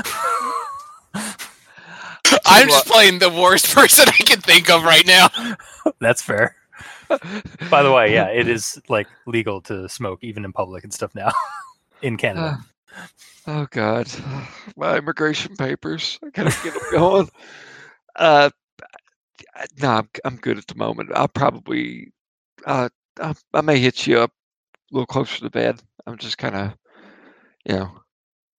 I'm 2.46 2.68
just 2.68 2.86
playing 2.86 3.18
the 3.18 3.30
worst 3.30 3.74
person 3.74 4.08
I 4.08 4.22
can 4.24 4.40
think 4.40 4.70
of 4.70 4.82
right 4.82 5.06
now. 5.06 5.28
That's 6.00 6.22
fair. 6.22 6.56
By 7.70 7.82
the 7.82 7.92
way, 7.92 8.12
yeah, 8.12 8.28
it 8.28 8.48
is 8.48 8.80
like 8.88 9.06
legal 9.26 9.62
to 9.62 9.88
smoke 9.88 10.18
even 10.22 10.44
in 10.44 10.52
public 10.52 10.84
and 10.84 10.92
stuff 10.92 11.14
now 11.14 11.32
in 12.02 12.16
Canada. 12.16 12.58
Oh 13.46 13.66
God, 13.70 14.08
my 14.76 14.98
immigration 14.98 15.56
papers. 15.56 16.18
I 16.24 16.30
gotta 16.30 16.56
get 16.62 16.74
them 16.74 16.82
going. 16.92 17.28
Uh, 18.16 18.50
no, 19.80 19.90
I'm 19.90 20.08
I'm 20.24 20.36
good 20.36 20.58
at 20.58 20.66
the 20.66 20.74
moment. 20.74 21.10
I'll 21.14 21.28
probably, 21.28 22.12
uh, 22.66 22.88
I, 23.20 23.34
I 23.54 23.60
may 23.60 23.78
hit 23.78 24.06
you 24.06 24.20
up 24.20 24.30
a 24.30 24.94
little 24.94 25.06
closer 25.06 25.40
to 25.40 25.50
bed. 25.50 25.80
I'm 26.06 26.18
just 26.18 26.38
kind 26.38 26.56
of, 26.56 26.74
you 27.64 27.76
know, 27.76 27.90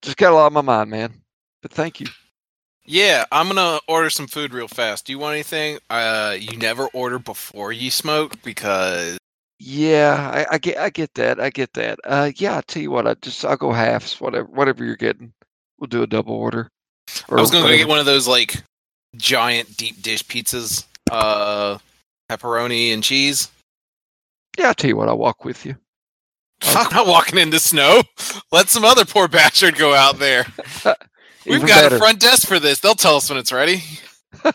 just 0.02 0.18
got 0.18 0.32
a 0.32 0.36
lot 0.36 0.48
on 0.48 0.54
my 0.54 0.62
mind, 0.62 0.90
man. 0.90 1.14
But 1.62 1.72
thank 1.72 2.00
you. 2.00 2.08
Yeah, 2.86 3.26
I'm 3.32 3.48
gonna 3.48 3.80
order 3.88 4.10
some 4.10 4.26
food 4.26 4.52
real 4.52 4.68
fast. 4.68 5.06
Do 5.06 5.12
you 5.12 5.20
want 5.20 5.34
anything? 5.36 5.78
Uh, 5.92 6.36
you 6.40 6.58
never 6.58 6.88
order 6.88 7.20
before 7.20 7.72
you 7.72 7.92
smoke 7.92 8.42
because 8.42 9.19
Yeah, 9.60 10.32
I, 10.34 10.56
I 10.56 10.58
get 10.58 10.78
I 10.78 10.90
get 10.90 11.14
that. 11.16 11.40
I 11.40 11.50
get 11.50 11.74
that. 11.74 12.00
Uh, 12.06 12.32
yeah, 12.36 12.58
I 12.58 12.62
tell 12.62 12.82
you 12.82 12.92
what, 12.92 13.08
I 13.08 13.16
just 13.16 13.44
I'll 13.44 13.58
go 13.58 13.74
halves. 13.74 14.20
Whatever 14.22 14.48
whatever 14.48 14.86
you're 14.86 14.96
getting, 14.96 15.34
we'll 15.80 15.88
do 15.88 16.02
a 16.02 16.08
double 16.08 16.34
order. 16.34 16.70
I 17.30 17.36
was 17.36 17.52
gonna 17.52 17.68
go 17.68 17.76
get 17.76 17.88
one 17.88 18.00
of 18.00 18.06
those 18.06 18.28
like 18.28 18.64
giant 19.18 19.76
deep 19.76 20.02
dish 20.02 20.26
pizzas, 20.26 20.86
uh, 21.12 21.78
pepperoni 22.30 22.94
and 22.94 23.04
cheese. 23.04 23.52
Yeah, 24.58 24.68
I'll 24.68 24.74
tell 24.74 24.90
you 24.90 24.96
what, 24.96 25.10
I'll 25.10 25.18
walk 25.18 25.44
with 25.44 25.66
you. 25.66 25.76
I'm 26.62 26.92
not 26.94 27.08
walking 27.08 27.40
into 27.40 27.60
snow. 27.60 28.02
Let 28.52 28.70
some 28.70 28.86
other 28.86 29.06
poor 29.06 29.28
bastard 29.28 29.76
go 29.76 29.94
out 29.94 30.20
there. 30.20 30.46
We've 31.46 31.62
got 31.62 31.84
better. 31.84 31.96
a 31.96 32.00
front 32.00 32.20
desk 32.20 32.48
for 32.48 32.60
this. 32.60 32.80
They'll 32.80 32.96
tell 32.96 33.16
us 33.16 33.30
when 33.30 33.40
it's 33.40 33.52
ready. 33.52 33.84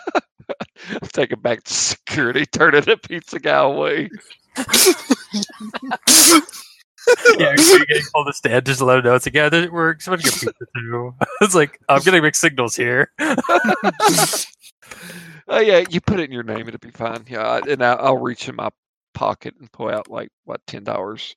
Take 1.13 1.33
it 1.33 1.43
back 1.43 1.65
to 1.65 1.73
security. 1.73 2.45
Turn 2.47 2.75
it 2.75 2.89
a 2.89 2.97
pizza 2.97 3.39
guy 3.39 3.63
away. 3.63 4.11
Yeah, 7.39 7.55
you're 7.59 7.85
getting 7.87 8.03
all 8.15 8.25
the 8.25 8.33
stand 8.33 8.65
just 8.67 8.79
to 8.79 8.85
let 8.85 8.97
them 8.97 9.05
know 9.05 9.15
it's 9.15 9.27
like, 9.27 9.35
yeah, 9.35 9.49
there- 9.49 9.71
we're 9.71 9.91
expecting 9.91 10.29
a 10.29 10.33
pizza 10.33 10.53
too. 10.77 11.15
it's 11.41 11.55
like 11.55 11.79
I'm 11.89 12.01
getting 12.03 12.23
mixed 12.23 12.41
signals 12.41 12.77
here. 12.77 13.11
Oh 15.47 15.61
yeah, 15.61 15.85
you 15.91 16.01
put 16.01 16.21
it 16.21 16.25
in 16.25 16.33
your 16.33 16.43
name, 16.43 16.67
it'll 16.69 16.79
be 16.79 16.91
fine. 16.91 17.23
Yeah, 17.29 17.43
I- 17.47 17.71
and 17.71 17.85
I- 17.85 17.93
I'll 17.95 18.17
reach 18.17 18.49
in 18.49 18.57
my 18.57 18.71
pocket 19.13 19.55
and 19.61 19.71
pull 19.73 19.91
out 19.91 20.09
like 20.09 20.31
what 20.45 20.63
ten 20.67 20.85
dollars. 20.85 21.37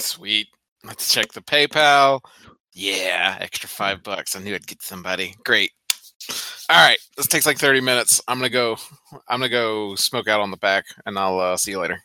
Sweet. 0.00 0.46
Let's 0.84 1.12
check 1.12 1.32
the 1.32 1.40
PayPal. 1.40 2.20
Yeah, 2.72 3.38
extra 3.40 3.68
five 3.68 4.04
bucks. 4.04 4.36
I 4.36 4.40
knew 4.40 4.54
I'd 4.54 4.66
get 4.68 4.82
somebody. 4.82 5.34
Great. 5.44 5.72
All 6.70 6.76
right, 6.76 6.98
this 7.16 7.26
takes 7.26 7.44
like 7.46 7.58
thirty 7.58 7.80
minutes. 7.80 8.22
I'm 8.26 8.38
gonna 8.38 8.48
go. 8.48 8.76
I'm 9.28 9.40
gonna 9.40 9.48
go 9.50 9.94
smoke 9.96 10.28
out 10.28 10.40
on 10.40 10.50
the 10.50 10.56
back, 10.56 10.86
and 11.04 11.18
I'll 11.18 11.38
uh, 11.38 11.56
see 11.56 11.72
you 11.72 11.80
later. 11.80 12.00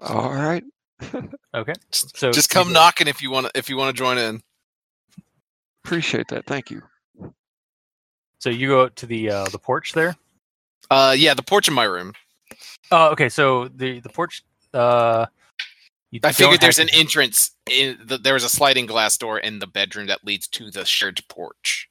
All 0.00 0.32
right. 0.32 0.64
Okay, 1.54 1.72
so 1.90 2.32
Just 2.32 2.50
come 2.50 2.72
knocking 2.72 3.08
if 3.08 3.22
you 3.22 3.30
want. 3.30 3.46
to 3.46 3.52
If 3.54 3.70
you 3.70 3.76
want 3.76 3.94
to 3.94 3.98
join 3.98 4.18
in. 4.18 4.42
Appreciate 5.84 6.28
that. 6.28 6.46
Thank 6.46 6.70
you. 6.70 6.82
So 8.38 8.50
you 8.50 8.68
go 8.68 8.82
out 8.82 8.96
to 8.96 9.06
the 9.06 9.30
uh, 9.30 9.44
the 9.46 9.58
porch 9.58 9.92
there. 9.92 10.16
Uh, 10.90 11.14
yeah, 11.16 11.32
the 11.32 11.42
porch 11.42 11.68
in 11.68 11.74
my 11.74 11.84
room. 11.84 12.12
Oh, 12.90 13.10
okay. 13.10 13.28
So 13.28 13.68
the 13.68 14.00
the 14.00 14.08
porch. 14.08 14.42
Uh, 14.74 15.26
you 16.10 16.20
I 16.24 16.32
figured 16.32 16.60
there's 16.60 16.76
have 16.76 16.88
an 16.88 16.94
entrance. 16.94 17.52
In 17.70 17.98
the, 18.04 18.18
there 18.18 18.34
was 18.34 18.44
a 18.44 18.48
sliding 18.48 18.86
glass 18.86 19.16
door 19.16 19.38
in 19.38 19.60
the 19.60 19.66
bedroom 19.66 20.08
that 20.08 20.24
leads 20.24 20.46
to 20.48 20.70
the 20.70 20.84
shared 20.84 21.22
porch. 21.28 21.88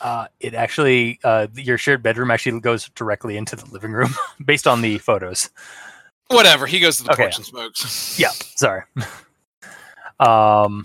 Uh, 0.00 0.26
it 0.40 0.54
actually, 0.54 1.18
uh, 1.24 1.46
your 1.54 1.78
shared 1.78 2.02
bedroom 2.02 2.30
actually 2.30 2.60
goes 2.60 2.88
directly 2.90 3.36
into 3.36 3.56
the 3.56 3.64
living 3.66 3.92
room, 3.92 4.14
based 4.44 4.66
on 4.66 4.80
the 4.82 4.98
photos. 4.98 5.50
Whatever. 6.28 6.66
He 6.66 6.80
goes 6.80 6.96
to 6.98 7.04
the 7.04 7.12
Okay. 7.12 7.22
porch 7.24 7.36
and 7.36 7.46
smokes. 7.46 8.18
Yeah, 8.18 8.30
sorry. 8.30 8.82
um, 10.20 10.84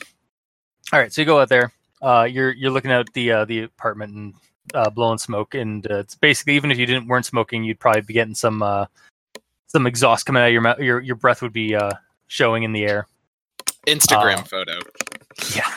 all 0.94 1.00
right, 1.00 1.12
so 1.12 1.22
you 1.22 1.26
go 1.26 1.40
out 1.40 1.50
there. 1.50 1.72
Uh, 2.02 2.28
you're 2.30 2.52
you're 2.52 2.72
looking 2.72 2.92
at 2.92 3.12
the 3.14 3.32
uh, 3.32 3.46
the 3.46 3.64
apartment 3.64 4.14
and 4.16 4.34
uh, 4.74 4.90
blowing 4.90 5.18
smoke, 5.18 5.54
and 5.56 5.90
uh, 5.92 5.98
it's 6.00 6.16
basically 6.16 6.56
even 6.56 6.72
if 6.72 6.78
you 6.78 6.86
didn't 6.86 7.08
weren't 7.08 7.26
smoking, 7.26 7.64
you'd 7.64 7.80
probably 7.80 8.02
be 8.02 8.14
getting 8.14 8.36
some 8.36 8.62
uh, 8.64 8.86
some 9.68 9.86
exhaust 9.88 10.26
coming 10.26 10.42
out 10.42 10.48
of 10.48 10.54
your 10.54 10.62
mouth. 10.62 10.80
Your 10.80 11.00
your 11.00 11.16
breath 11.16 11.42
would 11.42 11.54
be 11.54 11.76
uh, 11.76 11.92
showing 12.28 12.64
in 12.64 12.74
the 12.74 12.84
air. 12.86 13.08
Instagram 13.88 14.40
Uh, 14.40 14.44
photo. 14.44 14.80
Yeah. 15.56 15.70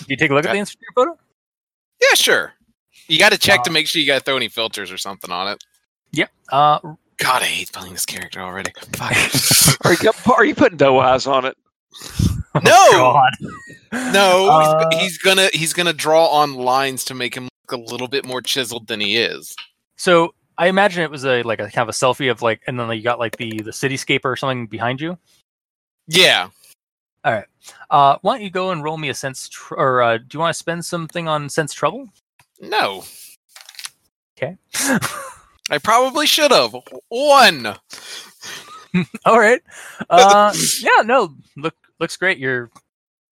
Do 0.00 0.06
you 0.08 0.16
take 0.16 0.30
a 0.30 0.34
look 0.34 0.44
at 0.46 0.52
the 0.52 0.58
Instagram 0.58 0.94
photo? 0.94 1.18
Yeah, 2.02 2.14
sure. 2.14 2.52
You 3.08 3.18
got 3.18 3.32
to 3.32 3.38
check 3.38 3.62
to 3.64 3.70
Uh, 3.70 3.72
make 3.72 3.86
sure 3.86 4.00
you 4.00 4.06
got 4.06 4.18
to 4.18 4.24
throw 4.24 4.36
any 4.36 4.48
filters 4.48 4.90
or 4.92 4.98
something 4.98 5.30
on 5.30 5.48
it. 5.48 5.62
Yep. 6.12 6.30
Uh, 6.50 6.78
God, 7.18 7.42
I 7.42 7.46
hate 7.46 7.72
playing 7.72 7.92
this 7.92 8.06
character 8.06 8.40
already. 8.40 8.72
Fuck. 8.96 9.14
Are 9.84 9.94
you 9.94 10.10
are 10.34 10.44
you 10.44 10.54
putting 10.54 10.76
dough 10.78 10.98
eyes 10.98 11.26
on 11.26 11.44
it? 11.44 11.56
oh 12.54 12.60
No! 12.62 12.90
God. 12.90 14.12
no, 14.12 14.48
Uh, 14.48 14.88
he's, 14.90 15.00
he's 15.00 15.18
gonna 15.18 15.48
he's 15.52 15.72
gonna 15.72 15.92
draw 15.92 16.26
on 16.28 16.54
lines 16.54 17.04
to 17.06 17.14
make 17.14 17.34
him 17.34 17.44
look 17.44 17.72
a 17.72 17.90
little 17.90 18.08
bit 18.08 18.24
more 18.26 18.40
chiseled 18.42 18.86
than 18.88 19.00
he 19.00 19.16
is. 19.16 19.54
So 19.96 20.34
I 20.58 20.68
imagine 20.68 21.02
it 21.02 21.10
was 21.10 21.24
a 21.24 21.42
like 21.42 21.60
a 21.60 21.64
kind 21.70 21.78
of 21.78 21.88
a 21.88 21.92
selfie 21.92 22.30
of 22.30 22.42
like, 22.42 22.60
and 22.66 22.78
then 22.78 22.90
you 22.92 23.02
got 23.02 23.18
like 23.18 23.36
the 23.36 23.60
the 23.62 23.70
cityscape 23.70 24.20
or 24.24 24.36
something 24.36 24.66
behind 24.66 25.00
you. 25.00 25.18
Yeah. 26.06 26.48
Uh, 27.24 28.16
why 28.22 28.34
don't 28.36 28.42
you 28.44 28.50
go 28.50 28.70
and 28.70 28.82
roll 28.82 28.96
me 28.96 29.08
a 29.10 29.14
sense, 29.14 29.48
tr- 29.48 29.74
or 29.74 30.02
uh, 30.02 30.18
do 30.18 30.24
you 30.32 30.40
want 30.40 30.54
to 30.54 30.58
spend 30.58 30.84
something 30.84 31.28
on 31.28 31.48
sense 31.48 31.72
trouble? 31.72 32.08
No, 32.60 33.04
Okay. 34.38 34.56
I 35.70 35.78
probably 35.82 36.26
should 36.26 36.50
have. 36.50 36.74
One. 37.10 37.66
All 39.26 39.38
right. 39.38 39.60
Uh, 40.08 40.52
yeah, 40.80 41.02
no, 41.04 41.34
look 41.56 41.74
looks 42.00 42.16
great. 42.16 42.38
You're 42.38 42.70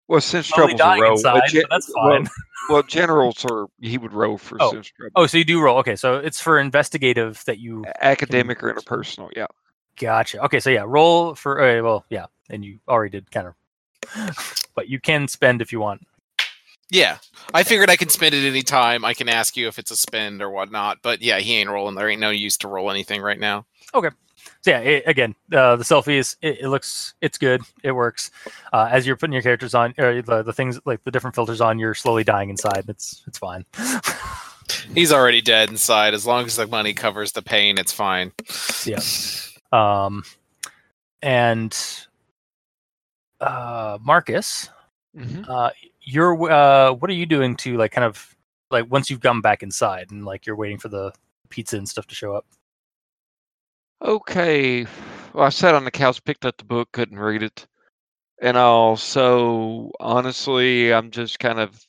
Well, 0.06 0.20
since 0.20 0.46
slowly 0.48 0.74
trouble's 0.74 0.80
a 0.80 0.84
dying 0.84 1.02
row, 1.02 1.12
inside, 1.12 1.40
gen- 1.48 1.62
but 1.62 1.70
that's 1.70 1.92
fine. 1.92 2.28
Well, 2.68 2.82
generals 2.86 3.44
are 3.46 3.66
he 3.80 3.96
would 3.98 4.12
roll 4.12 4.36
for 4.38 4.58
Oh. 4.60 4.70
sense 4.72 4.88
trouble. 4.88 5.12
Oh, 5.16 5.26
so 5.26 5.38
you 5.38 5.44
do 5.44 5.60
roll. 5.62 5.78
Okay, 5.78 5.96
so 5.96 6.16
it's 6.16 6.40
for 6.40 6.58
investigative 6.58 7.42
that 7.46 7.58
you 7.58 7.84
Academic 8.02 8.62
or 8.62 8.72
interpersonal, 8.72 9.30
yeah. 9.34 9.46
gotcha. 9.98 10.44
Okay, 10.44 10.60
so 10.60 10.68
yeah, 10.70 10.84
roll 10.86 11.34
for. 11.34 11.60
Uh, 11.60 11.82
well, 11.82 12.04
yeah, 12.10 12.26
and 12.50 12.62
you 12.64 12.78
already 12.86 13.10
did 13.12 13.30
kind 13.30 13.46
of, 13.48 13.54
but 14.74 14.88
you 14.88 15.00
can 15.00 15.28
spend 15.28 15.62
if 15.62 15.72
you 15.72 15.80
want. 15.80 16.06
Yeah, 16.90 17.18
I 17.52 17.64
figured 17.64 17.90
I 17.90 17.96
can 17.96 18.08
spend 18.08 18.34
it 18.34 18.48
any 18.48 18.62
time. 18.62 19.04
I 19.04 19.12
can 19.12 19.28
ask 19.28 19.56
you 19.56 19.68
if 19.68 19.78
it's 19.78 19.90
a 19.90 19.96
spend 19.96 20.40
or 20.40 20.50
whatnot. 20.50 20.98
But 21.02 21.20
yeah, 21.20 21.38
he 21.38 21.56
ain't 21.56 21.68
rolling. 21.68 21.94
There 21.94 22.08
ain't 22.08 22.20
no 22.20 22.30
use 22.30 22.56
to 22.58 22.68
roll 22.68 22.90
anything 22.90 23.20
right 23.20 23.38
now. 23.38 23.66
Okay. 23.94 24.08
So 24.62 24.70
yeah, 24.70 24.78
it, 24.80 25.02
again, 25.06 25.34
uh, 25.52 25.76
the 25.76 25.84
selfie 25.84 26.16
is 26.18 26.36
it, 26.40 26.60
it 26.60 26.68
looks 26.68 27.14
it's 27.20 27.36
good. 27.36 27.60
It 27.82 27.92
works. 27.92 28.30
Uh, 28.72 28.88
as 28.90 29.06
you're 29.06 29.16
putting 29.16 29.34
your 29.34 29.42
characters 29.42 29.74
on, 29.74 29.94
or 29.98 30.22
the, 30.22 30.42
the 30.42 30.52
things 30.52 30.80
like 30.86 31.04
the 31.04 31.10
different 31.10 31.34
filters 31.34 31.60
on, 31.60 31.78
you're 31.78 31.94
slowly 31.94 32.24
dying 32.24 32.48
inside. 32.48 32.84
It's 32.88 33.22
it's 33.26 33.38
fine. 33.38 33.66
He's 34.94 35.12
already 35.12 35.40
dead 35.42 35.70
inside. 35.70 36.14
As 36.14 36.26
long 36.26 36.46
as 36.46 36.56
the 36.56 36.66
money 36.66 36.94
covers 36.94 37.32
the 37.32 37.42
pain, 37.42 37.78
it's 37.78 37.92
fine. 37.92 38.32
yeah. 38.84 39.00
Um, 39.72 40.24
and 41.22 41.76
uh, 43.40 43.98
Marcus, 44.02 44.68
hmm 45.16 45.42
uh, 45.48 45.70
you're 46.02 46.50
uh, 46.50 46.92
what 46.92 47.10
are 47.10 47.14
you 47.14 47.26
doing 47.26 47.56
to 47.56 47.76
like 47.76 47.92
kind 47.92 48.04
of 48.04 48.34
like 48.70 48.90
once 48.90 49.10
you've 49.10 49.20
gone 49.20 49.40
back 49.40 49.62
inside 49.62 50.10
and 50.10 50.24
like 50.24 50.46
you're 50.46 50.56
waiting 50.56 50.78
for 50.78 50.88
the 50.88 51.12
pizza 51.50 51.76
and 51.76 51.88
stuff 51.88 52.06
to 52.06 52.14
show 52.14 52.34
up? 52.34 52.46
Okay. 54.02 54.86
Well, 55.34 55.44
I 55.44 55.48
sat 55.50 55.74
on 55.74 55.84
the 55.84 55.90
couch, 55.90 56.22
picked 56.24 56.44
up 56.44 56.56
the 56.56 56.64
book, 56.64 56.90
couldn't 56.92 57.18
read 57.18 57.42
it. 57.42 57.66
And 58.40 58.56
also, 58.56 59.90
honestly, 60.00 60.92
I'm 60.92 61.10
just 61.10 61.38
kind 61.38 61.58
of 61.58 61.84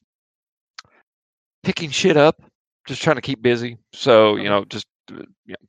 picking 1.64 1.92
shit 1.92 2.18
up, 2.18 2.42
just 2.88 3.02
trying 3.02 3.18
to 3.18 3.22
keep 3.22 3.42
busy. 3.42 3.78
So, 3.94 4.36
you 4.36 4.50
know, 4.50 4.66
just 4.66 4.88
uh, 5.12 5.22
you 5.46 5.54
know, 5.54 5.68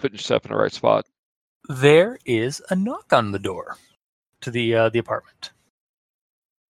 putting 0.00 0.16
yourself 0.16 0.44
in 0.44 0.52
the 0.52 0.56
right 0.56 0.72
spot. 0.72 1.06
There 1.68 2.18
is 2.24 2.62
a 2.70 2.76
knock 2.76 3.12
on 3.12 3.32
the 3.32 3.38
door 3.40 3.76
to 4.42 4.50
the 4.50 4.74
uh, 4.74 4.88
the 4.90 4.98
apartment. 4.98 5.50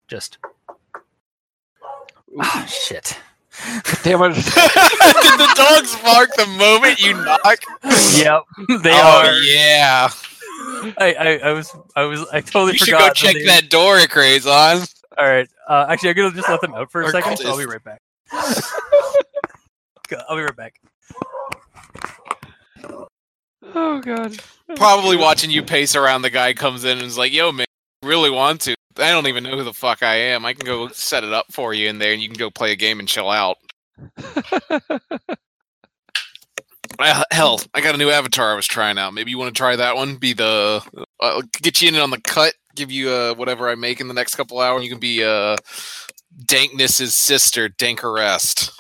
Just 0.07 0.37
ah 2.39 2.65
shit. 2.67 3.17
Damn 4.03 4.21
it. 4.23 4.33
Did 4.35 5.39
the 5.39 5.53
dogs 5.55 5.95
bark 6.03 6.29
the 6.35 6.45
moment 6.57 6.99
you 6.99 7.13
knock? 7.13 7.59
yep, 8.17 8.43
they 8.83 8.91
oh 8.91 9.23
are. 9.25 9.33
yeah. 9.39 10.09
I, 10.97 11.13
I, 11.13 11.37
I 11.49 11.51
was 11.53 11.75
I 11.95 12.03
was 12.03 12.25
I 12.33 12.41
totally 12.41 12.73
You 12.73 12.77
should 12.79 12.89
forgot. 12.93 13.09
go 13.09 13.13
check 13.13 13.33
they- 13.35 13.45
that 13.45 13.69
door, 13.69 13.99
Crazon. 14.07 14.85
All 15.17 15.25
right. 15.25 15.47
Uh, 15.69 15.85
actually, 15.89 16.09
I'm 16.09 16.15
gonna 16.17 16.35
just 16.35 16.49
let 16.49 16.59
them 16.61 16.73
out 16.75 16.91
for 16.91 17.01
a 17.01 17.05
Or 17.07 17.11
second. 17.11 17.37
So 17.37 17.49
I'll 17.49 17.57
be 17.57 17.65
right 17.65 17.81
back. 17.83 18.01
I'll 20.29 20.35
be 20.35 20.41
right 20.43 20.55
back. 20.55 20.75
Oh, 23.73 23.99
God. 23.99 24.37
Probably 24.75 25.17
watching 25.17 25.51
you 25.51 25.63
pace 25.63 25.95
around. 25.95 26.21
The 26.21 26.29
guy 26.29 26.53
comes 26.53 26.83
in 26.83 26.97
and 26.97 27.07
is 27.07 27.17
like, 27.17 27.33
"Yo, 27.33 27.51
man, 27.51 27.65
really 28.03 28.29
want 28.29 28.61
to? 28.61 28.75
I 28.97 29.11
don't 29.11 29.27
even 29.27 29.43
know 29.43 29.57
who 29.57 29.63
the 29.63 29.73
fuck 29.73 30.03
I 30.03 30.15
am. 30.15 30.45
I 30.45 30.53
can 30.53 30.65
go 30.65 30.87
set 30.89 31.23
it 31.23 31.33
up 31.33 31.47
for 31.51 31.73
you 31.73 31.89
in 31.89 31.99
there, 31.99 32.13
and 32.13 32.21
you 32.21 32.29
can 32.29 32.37
go 32.37 32.49
play 32.49 32.71
a 32.71 32.75
game 32.75 32.99
and 32.99 33.07
chill 33.07 33.29
out." 33.29 33.57
Uh, 36.99 37.23
hell, 37.31 37.59
I 37.73 37.81
got 37.81 37.95
a 37.95 37.97
new 37.97 38.09
avatar 38.09 38.51
I 38.51 38.55
was 38.55 38.67
trying 38.67 38.97
out. 38.97 39.13
Maybe 39.13 39.31
you 39.31 39.37
want 39.37 39.53
to 39.53 39.57
try 39.57 39.75
that 39.75 39.95
one. 39.95 40.15
Be 40.15 40.33
the 40.33 40.81
uh, 41.19 41.41
get 41.61 41.81
you 41.81 41.89
in 41.89 41.95
on 41.95 42.09
the 42.09 42.21
cut. 42.21 42.53
Give 42.75 42.91
you 42.91 43.09
uh, 43.09 43.33
whatever 43.33 43.69
I 43.69 43.75
make 43.75 43.99
in 43.99 44.07
the 44.07 44.13
next 44.13 44.35
couple 44.35 44.59
hours. 44.59 44.83
You 44.83 44.89
can 44.89 44.99
be 44.99 45.23
uh, 45.23 45.57
Dankness's 46.45 47.13
sister, 47.13 47.69
Dankerest. 47.69 48.79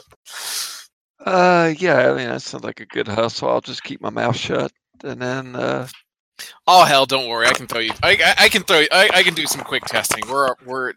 Uh, 1.25 1.73
yeah, 1.77 2.11
I 2.11 2.15
mean 2.15 2.29
that 2.29 2.41
sounds 2.43 2.63
like 2.63 2.79
a 2.79 2.85
good 2.85 3.07
hustle. 3.07 3.49
I'll 3.49 3.61
just 3.61 3.83
keep 3.83 3.99
my 4.01 4.09
mouth 4.11 4.35
shut, 4.37 4.71
and 5.03 5.19
then 5.21 5.55
uh, 5.55 5.87
Oh 6.67 6.83
hell, 6.85 7.05
don't 7.05 7.27
worry. 7.29 7.47
I 7.47 7.53
can 7.53 7.65
throw 7.67 7.79
you. 7.79 7.91
I, 8.03 8.11
I, 8.11 8.43
I 8.45 8.49
can 8.49 8.63
throw. 8.63 8.79
You, 8.79 8.87
I, 8.91 9.09
I 9.13 9.23
can 9.23 9.33
do 9.33 9.45
some 9.47 9.61
quick 9.61 9.83
testing. 9.85 10.23
We're 10.29 10.53
we're 10.65 10.93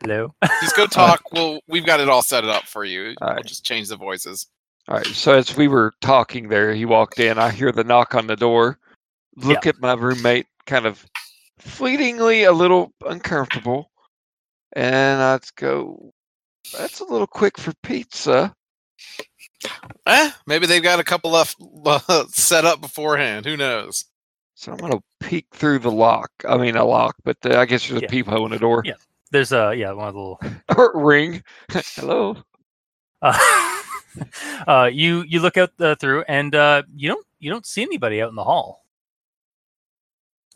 Hello. 0.00 0.34
just 0.62 0.76
go 0.76 0.86
talk. 0.90 1.22
Well, 1.32 1.60
we've 1.68 1.84
got 1.86 2.00
it 2.00 2.08
all 2.08 2.22
set 2.22 2.44
up 2.44 2.64
for 2.64 2.84
you. 2.84 3.14
All 3.20 3.28
We'll 3.28 3.36
right. 3.36 3.44
just 3.46 3.64
change 3.64 3.88
the 3.88 3.96
voices. 3.96 4.46
all 4.88 4.96
right. 4.96 5.06
So 5.06 5.32
as 5.34 5.56
we 5.56 5.68
were 5.68 5.92
talking 6.00 6.48
there, 6.48 6.72
he 6.74 6.84
walked 6.86 7.18
in. 7.18 7.38
I 7.38 7.50
hear 7.50 7.72
the 7.72 7.84
knock 7.84 8.14
on 8.14 8.26
the 8.26 8.36
door. 8.36 8.78
Look 9.36 9.66
at 9.66 9.80
my 9.80 9.92
roommate, 9.92 10.46
kind 10.64 10.86
of 10.86 11.04
fleetingly 11.58 12.44
a 12.44 12.52
little 12.52 12.92
uncomfortable, 13.06 13.90
and 14.74 15.20
I'd 15.20 15.44
go. 15.56 16.12
That's 16.78 17.00
a 17.00 17.04
little 17.04 17.26
quick 17.26 17.58
for 17.58 17.72
pizza. 17.82 18.54
Eh, 20.06 20.30
maybe 20.46 20.66
they've 20.66 20.82
got 20.82 21.00
a 21.00 21.04
couple 21.04 21.30
left 21.32 21.56
uh, 21.84 22.24
set 22.28 22.64
up 22.64 22.80
beforehand. 22.80 23.46
Who 23.46 23.56
knows? 23.56 24.04
So 24.54 24.72
I'm 24.72 24.78
gonna 24.78 25.00
peek 25.20 25.46
through 25.52 25.80
the 25.80 25.90
lock. 25.90 26.30
I 26.48 26.56
mean, 26.56 26.76
a 26.76 26.84
lock, 26.84 27.16
but 27.24 27.36
uh, 27.44 27.58
I 27.58 27.66
guess 27.66 27.86
there's 27.88 27.98
a 28.00 28.02
Yeah. 28.04 28.08
peephole 28.10 28.46
in 28.46 28.52
the 28.52 28.58
door. 28.58 28.82
Yeah. 28.84 28.94
There's 29.32 29.52
a 29.52 29.74
yeah 29.76 29.92
one 29.92 30.08
of 30.08 30.14
the 30.14 30.20
little 30.20 30.92
ring. 31.00 31.42
Hello. 31.70 32.36
uh, 33.22 33.82
uh 34.66 34.90
you 34.92 35.22
you 35.28 35.40
look 35.40 35.56
out 35.56 35.70
uh, 35.80 35.94
through 35.96 36.22
and 36.28 36.54
uh 36.54 36.82
you 36.94 37.08
don't 37.08 37.26
you 37.38 37.50
don't 37.50 37.66
see 37.66 37.82
anybody 37.82 38.22
out 38.22 38.28
in 38.30 38.34
the 38.34 38.44
hall. 38.44 38.84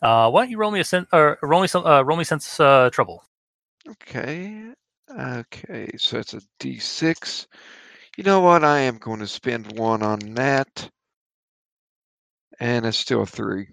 Uh, 0.01 0.29
why 0.31 0.41
don't 0.43 0.49
you 0.51 0.57
roll 0.57 0.71
me 0.71 0.79
a 0.79 0.83
sen- 0.83 1.07
or 1.13 1.37
roll 1.43 1.61
me 1.61 1.67
some 1.67 1.85
uh, 1.85 2.01
roll 2.01 2.17
me 2.17 2.23
sense 2.23 2.59
uh, 2.59 2.89
trouble? 2.91 3.23
Okay. 3.87 4.63
Okay. 5.19 5.89
So 5.97 6.17
it's 6.17 6.33
a 6.33 6.41
D6. 6.59 7.45
You 8.17 8.23
know 8.23 8.41
what? 8.41 8.63
I 8.63 8.79
am 8.79 8.97
going 8.97 9.19
to 9.19 9.27
spend 9.27 9.77
one 9.77 10.03
on 10.03 10.19
that. 10.35 10.89
And 12.59 12.85
it's 12.85 12.97
still 12.97 13.21
a 13.23 13.25
three. 13.25 13.67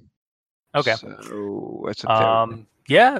Okay. 0.74 0.94
So 0.94 1.82
that's 1.86 2.04
a. 2.04 2.10
Um, 2.10 2.66
yeah, 2.88 3.18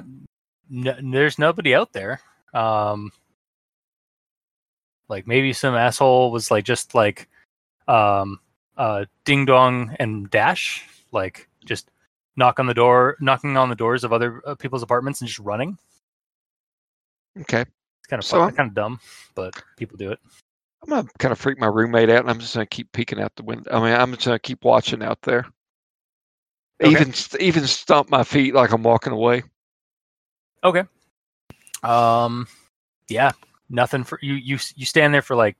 n- 0.73 1.11
there's 1.11 1.37
nobody 1.37 1.75
out 1.75 1.93
there. 1.93 2.21
Um, 2.53 3.11
like 5.09 5.27
maybe 5.27 5.53
some 5.53 5.75
asshole 5.75 6.31
was 6.31 6.49
like 6.49 6.63
just 6.65 6.95
like, 6.95 7.27
um, 7.87 8.39
uh, 8.77 9.05
ding 9.25 9.45
dong 9.45 9.95
and 9.99 10.29
dash, 10.29 10.87
like 11.11 11.49
just 11.65 11.91
knock 12.35 12.59
on 12.59 12.65
the 12.65 12.73
door, 12.73 13.17
knocking 13.19 13.57
on 13.57 13.69
the 13.69 13.75
doors 13.75 14.03
of 14.03 14.13
other 14.13 14.41
uh, 14.47 14.55
people's 14.55 14.83
apartments 14.83 15.21
and 15.21 15.27
just 15.27 15.39
running. 15.39 15.77
okay. 17.41 17.61
It's 17.61 18.07
kind 18.09 18.19
of 18.19 18.25
So 18.25 18.39
fun, 18.39 18.55
kind 18.55 18.69
of 18.69 18.73
dumb, 18.75 18.99
but 19.35 19.53
people 19.77 19.97
do 19.97 20.11
it. 20.11 20.19
I'm 20.83 20.89
gonna 20.89 21.07
kind 21.19 21.31
of 21.31 21.39
freak 21.39 21.59
my 21.59 21.67
roommate 21.67 22.09
out, 22.09 22.21
and 22.21 22.29
I'm 22.29 22.39
just 22.39 22.53
gonna 22.53 22.65
keep 22.65 22.91
peeking 22.91 23.19
out 23.21 23.35
the 23.35 23.43
window. 23.43 23.69
I 23.71 23.79
mean, 23.83 23.99
I'm 23.99 24.11
just 24.13 24.25
gonna 24.25 24.39
keep 24.39 24.63
watching 24.63 25.03
out 25.03 25.21
there. 25.21 25.45
Okay. 26.81 26.91
Even 26.91 27.13
even 27.39 27.67
stomp 27.67 28.09
my 28.09 28.23
feet 28.23 28.53
like 28.53 28.71
I'm 28.71 28.83
walking 28.83 29.11
away. 29.13 29.43
Okay. 30.63 30.83
Um, 31.83 32.47
yeah, 33.09 33.31
nothing 33.69 34.03
for 34.03 34.19
you. 34.21 34.35
You 34.35 34.57
you 34.75 34.85
stand 34.85 35.13
there 35.13 35.21
for 35.21 35.35
like 35.35 35.57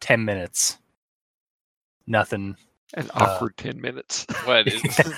ten 0.00 0.24
minutes. 0.24 0.78
Nothing. 2.06 2.56
An 2.94 3.10
Uh, 3.14 3.24
awkward 3.24 3.56
ten 3.56 3.80
minutes. 3.80 4.26
What? 4.44 4.66
Is, 4.68 4.82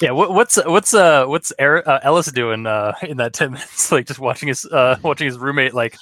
Yeah, 0.00 0.12
what, 0.12 0.32
what's 0.32 0.56
what's 0.64 0.94
uh 0.94 1.26
what's 1.26 1.52
Eric, 1.58 1.86
uh, 1.86 2.00
Ellis 2.02 2.32
doing 2.32 2.66
uh 2.66 2.94
in 3.02 3.18
that 3.18 3.34
ten 3.34 3.52
minutes? 3.52 3.92
Like 3.92 4.06
just 4.06 4.18
watching 4.18 4.48
his 4.48 4.64
uh 4.64 4.96
watching 5.02 5.26
his 5.26 5.36
roommate 5.36 5.74
like 5.74 5.96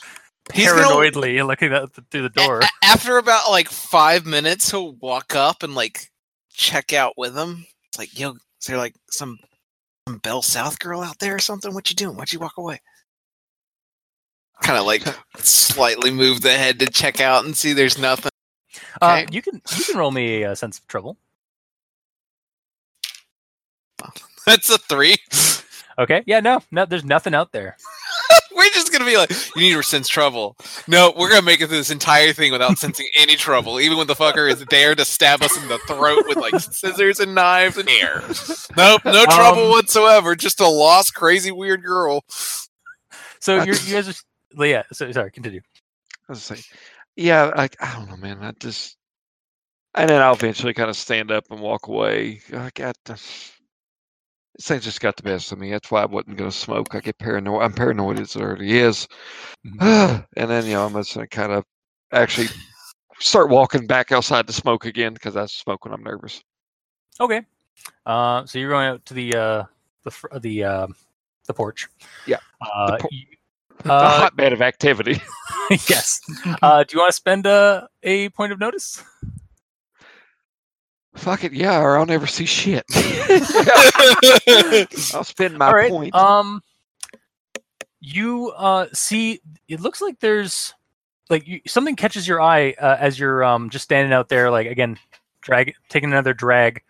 He's 0.52 0.70
gonna- 0.72 0.82
paranoidly 0.82 1.46
looking 1.46 1.72
at 1.72 1.92
the, 1.94 2.02
through 2.10 2.22
the 2.22 2.28
door. 2.30 2.60
A- 2.60 2.68
after 2.84 3.18
about 3.18 3.50
like 3.50 3.68
five 3.68 4.24
minutes, 4.26 4.70
he'll 4.70 4.92
walk 4.94 5.34
up 5.34 5.62
and 5.62 5.74
like 5.74 6.10
check 6.52 6.92
out 6.92 7.14
with 7.16 7.36
him. 7.36 7.66
It's 7.88 7.98
like, 7.98 8.18
yo, 8.18 8.32
is 8.32 8.66
there 8.66 8.76
like 8.78 8.94
some 9.10 9.38
some 10.08 10.18
Bell 10.18 10.42
South 10.42 10.78
girl 10.78 11.02
out 11.02 11.18
there 11.18 11.34
or 11.34 11.38
something? 11.38 11.74
What 11.74 11.90
you 11.90 11.96
doing? 11.96 12.16
Why'd 12.16 12.32
you 12.32 12.38
walk 12.38 12.56
away? 12.56 12.80
Kind 14.62 14.78
of 14.78 14.86
like 14.86 15.02
slightly 15.38 16.10
move 16.10 16.40
the 16.40 16.52
head 16.52 16.78
to 16.80 16.86
check 16.86 17.20
out 17.20 17.44
and 17.44 17.56
see 17.56 17.72
there's 17.72 17.98
nothing. 17.98 18.30
Uh, 19.00 19.24
you 19.30 19.42
can 19.42 19.60
you 19.76 19.84
can 19.84 19.96
roll 19.98 20.10
me 20.10 20.42
a 20.42 20.56
sense 20.56 20.78
of 20.78 20.86
trouble. 20.88 21.16
That's 24.46 24.70
a 24.70 24.78
three. 24.78 25.16
Okay, 25.98 26.22
yeah, 26.26 26.40
no, 26.40 26.60
no, 26.70 26.84
there's 26.86 27.04
nothing 27.04 27.34
out 27.34 27.52
there. 27.52 27.76
We're 28.56 28.70
just 28.70 28.90
gonna 28.92 29.04
be 29.04 29.16
like, 29.16 29.30
you 29.56 29.62
need 29.62 29.74
to 29.74 29.82
sense 29.82 30.08
trouble. 30.08 30.56
No, 30.86 31.12
we're 31.16 31.28
gonna 31.28 31.42
make 31.42 31.60
it 31.60 31.68
through 31.68 31.76
this 31.76 31.90
entire 31.90 32.32
thing 32.32 32.50
without 32.50 32.78
sensing 32.78 33.06
any 33.18 33.36
trouble, 33.36 33.78
even 33.80 33.98
when 33.98 34.06
the 34.06 34.14
fucker 34.14 34.50
is 34.50 34.64
there 34.66 34.94
to 34.94 35.04
stab 35.04 35.42
us 35.42 35.56
in 35.60 35.68
the 35.68 35.78
throat 35.86 36.24
with 36.26 36.38
like 36.38 36.58
scissors 36.60 37.20
and 37.20 37.34
knives 37.34 37.76
and 37.76 37.88
hair. 37.88 38.22
Nope, 38.76 39.02
no 39.04 39.24
trouble 39.26 39.64
Um, 39.64 39.70
whatsoever. 39.70 40.34
Just 40.34 40.60
a 40.60 40.66
lost, 40.68 41.14
crazy, 41.14 41.50
weird 41.52 41.82
girl. 41.84 42.24
So 43.40 43.56
you're, 43.62 43.74
you 43.76 43.92
guys 43.94 44.08
are 44.08 44.10
s- 44.10 44.24
yeah. 44.56 44.82
So 44.92 45.10
sorry, 45.12 45.30
continue. 45.30 45.60
I 46.28 46.32
was 46.32 46.50
like, 46.50 46.64
yeah, 47.16 47.50
I, 47.54 47.68
I 47.80 47.94
don't 47.94 48.08
know, 48.08 48.16
man. 48.16 48.38
I 48.42 48.52
just, 48.58 48.96
and 49.94 50.08
then 50.08 50.20
I'll 50.22 50.34
eventually 50.34 50.74
kind 50.74 50.90
of 50.90 50.96
stand 50.96 51.30
up 51.30 51.44
and 51.50 51.60
walk 51.60 51.88
away. 51.88 52.40
I 52.52 52.70
got 52.74 52.96
this. 53.04 53.52
This 54.58 54.66
thing 54.66 54.80
just 54.80 55.00
got 55.00 55.16
the 55.16 55.22
best 55.22 55.52
of 55.52 55.58
me. 55.58 55.70
That's 55.70 55.90
why 55.90 56.02
I 56.02 56.06
wasn't 56.06 56.36
going 56.36 56.50
to 56.50 56.56
smoke. 56.56 56.92
I 56.94 57.00
get 57.00 57.16
paranoid. 57.18 57.62
I'm 57.62 57.72
paranoid 57.72 58.18
as 58.18 58.34
it 58.34 58.42
already 58.42 58.76
is. 58.78 59.06
and 59.80 60.24
then, 60.34 60.66
you 60.66 60.72
know, 60.72 60.84
I'm 60.84 60.92
just 60.94 61.14
going 61.14 61.26
to 61.28 61.36
kind 61.36 61.52
of 61.52 61.64
actually 62.12 62.48
start 63.20 63.50
walking 63.50 63.86
back 63.86 64.10
outside 64.10 64.46
to 64.48 64.52
smoke 64.52 64.84
again 64.84 65.14
because 65.14 65.36
I 65.36 65.46
smoke 65.46 65.84
when 65.84 65.94
I'm 65.94 66.02
nervous. 66.02 66.42
Okay. 67.20 67.42
Uh, 68.04 68.44
so 68.46 68.58
you're 68.58 68.70
going 68.70 68.88
out 68.88 69.04
to 69.06 69.14
the 69.14 69.34
uh 69.34 69.64
the 70.02 70.10
fr- 70.10 70.38
the 70.40 70.64
uh, 70.64 70.86
the 71.46 71.54
porch. 71.54 71.88
Yeah, 72.26 72.38
Uh, 72.60 72.96
por- 72.98 73.08
you- 73.12 73.26
a 73.84 73.92
uh, 73.92 74.18
hotbed 74.20 74.52
of 74.52 74.60
activity. 74.60 75.20
yes. 75.70 76.20
Uh, 76.62 76.82
do 76.82 76.96
you 76.96 77.00
want 77.00 77.10
to 77.10 77.16
spend 77.16 77.46
a 77.46 77.88
a 78.02 78.28
point 78.30 78.52
of 78.52 78.58
notice? 78.58 79.04
Fuck 81.18 81.44
it, 81.44 81.52
yeah, 81.52 81.80
or 81.80 81.98
I'll 81.98 82.06
never 82.06 82.26
see 82.26 82.46
shit. 82.46 82.84
I'll 85.14 85.24
spend 85.24 85.58
my 85.58 85.72
right. 85.72 85.90
point. 85.90 86.14
Um, 86.14 86.62
you 88.00 88.52
uh 88.56 88.86
see, 88.92 89.40
it 89.66 89.80
looks 89.80 90.00
like 90.00 90.20
there's 90.20 90.72
like 91.28 91.46
you, 91.46 91.60
something 91.66 91.96
catches 91.96 92.26
your 92.28 92.40
eye 92.40 92.74
uh, 92.80 92.96
as 92.98 93.18
you're 93.18 93.42
um 93.44 93.68
just 93.68 93.84
standing 93.84 94.12
out 94.12 94.28
there, 94.28 94.50
like 94.50 94.68
again, 94.68 94.96
drag 95.40 95.74
taking 95.88 96.10
another 96.10 96.34
drag. 96.34 96.82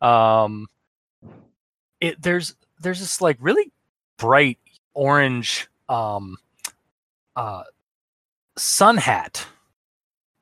Um, 0.00 0.66
it 2.00 2.20
there's 2.20 2.56
there's 2.80 2.98
this 3.00 3.20
like 3.20 3.36
really 3.40 3.70
bright 4.18 4.58
orange 4.94 5.68
um 5.88 6.36
uh 7.36 7.62
sun 8.56 8.96
hat 8.96 9.46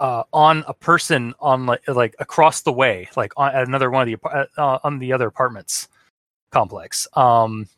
uh 0.00 0.24
on 0.32 0.64
a 0.66 0.74
person 0.74 1.34
on 1.40 1.66
like 1.66 1.86
like 1.88 2.16
across 2.18 2.62
the 2.62 2.72
way 2.72 3.08
like 3.16 3.32
on 3.36 3.54
at 3.54 3.68
another 3.68 3.90
one 3.90 4.08
of 4.10 4.20
the 4.20 4.28
uh, 4.58 4.78
on 4.82 4.98
the 4.98 5.12
other 5.12 5.28
apartments 5.28 5.88
complex. 6.50 7.06
Um 7.14 7.68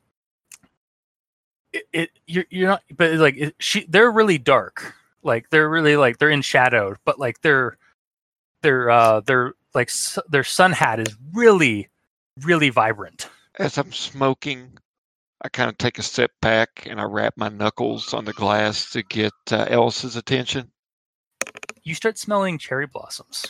it, 1.73 1.85
it 1.93 2.11
you're, 2.27 2.47
you're 2.51 2.69
not 2.69 2.83
but 2.97 3.13
like 3.15 3.37
it, 3.37 3.55
she 3.59 3.85
they're 3.89 4.11
really 4.11 4.39
dark. 4.39 4.95
Like 5.23 5.51
they're 5.51 5.69
really 5.69 5.97
like 5.97 6.19
they're 6.19 6.31
in 6.31 6.43
shadowed 6.43 6.97
but 7.05 7.19
like 7.19 7.43
they're 7.43 7.77
they're 8.63 8.91
uh 8.91 9.21
they're 9.21 9.55
like 9.75 9.89
s- 9.91 10.19
their 10.31 10.45
sun 10.45 10.73
hat 10.73 11.01
is 11.01 11.17
really 11.35 11.89
really 12.43 12.71
vibrant. 12.71 13.29
As 13.59 13.77
I'm 13.79 13.93
smoking, 13.93 14.79
I 15.43 15.49
kind 15.51 15.69
of 15.69 15.79
take 15.79 15.99
a 15.99 16.03
step 16.03 16.31
back 16.41 16.87
and 16.89 17.01
I 17.01 17.05
wrap 17.05 17.35
my 17.37 17.51
knuckles 17.51 18.15
on 18.15 18.25
the 18.25 18.33
glass 18.33 18.91
to 18.93 19.03
get 19.03 19.35
uh, 19.51 19.67
Ellis's 19.69 20.17
attention. 20.17 20.72
You 21.85 21.95
start 21.95 22.19
smelling 22.19 22.59
cherry 22.59 22.87
blossoms 22.87 23.45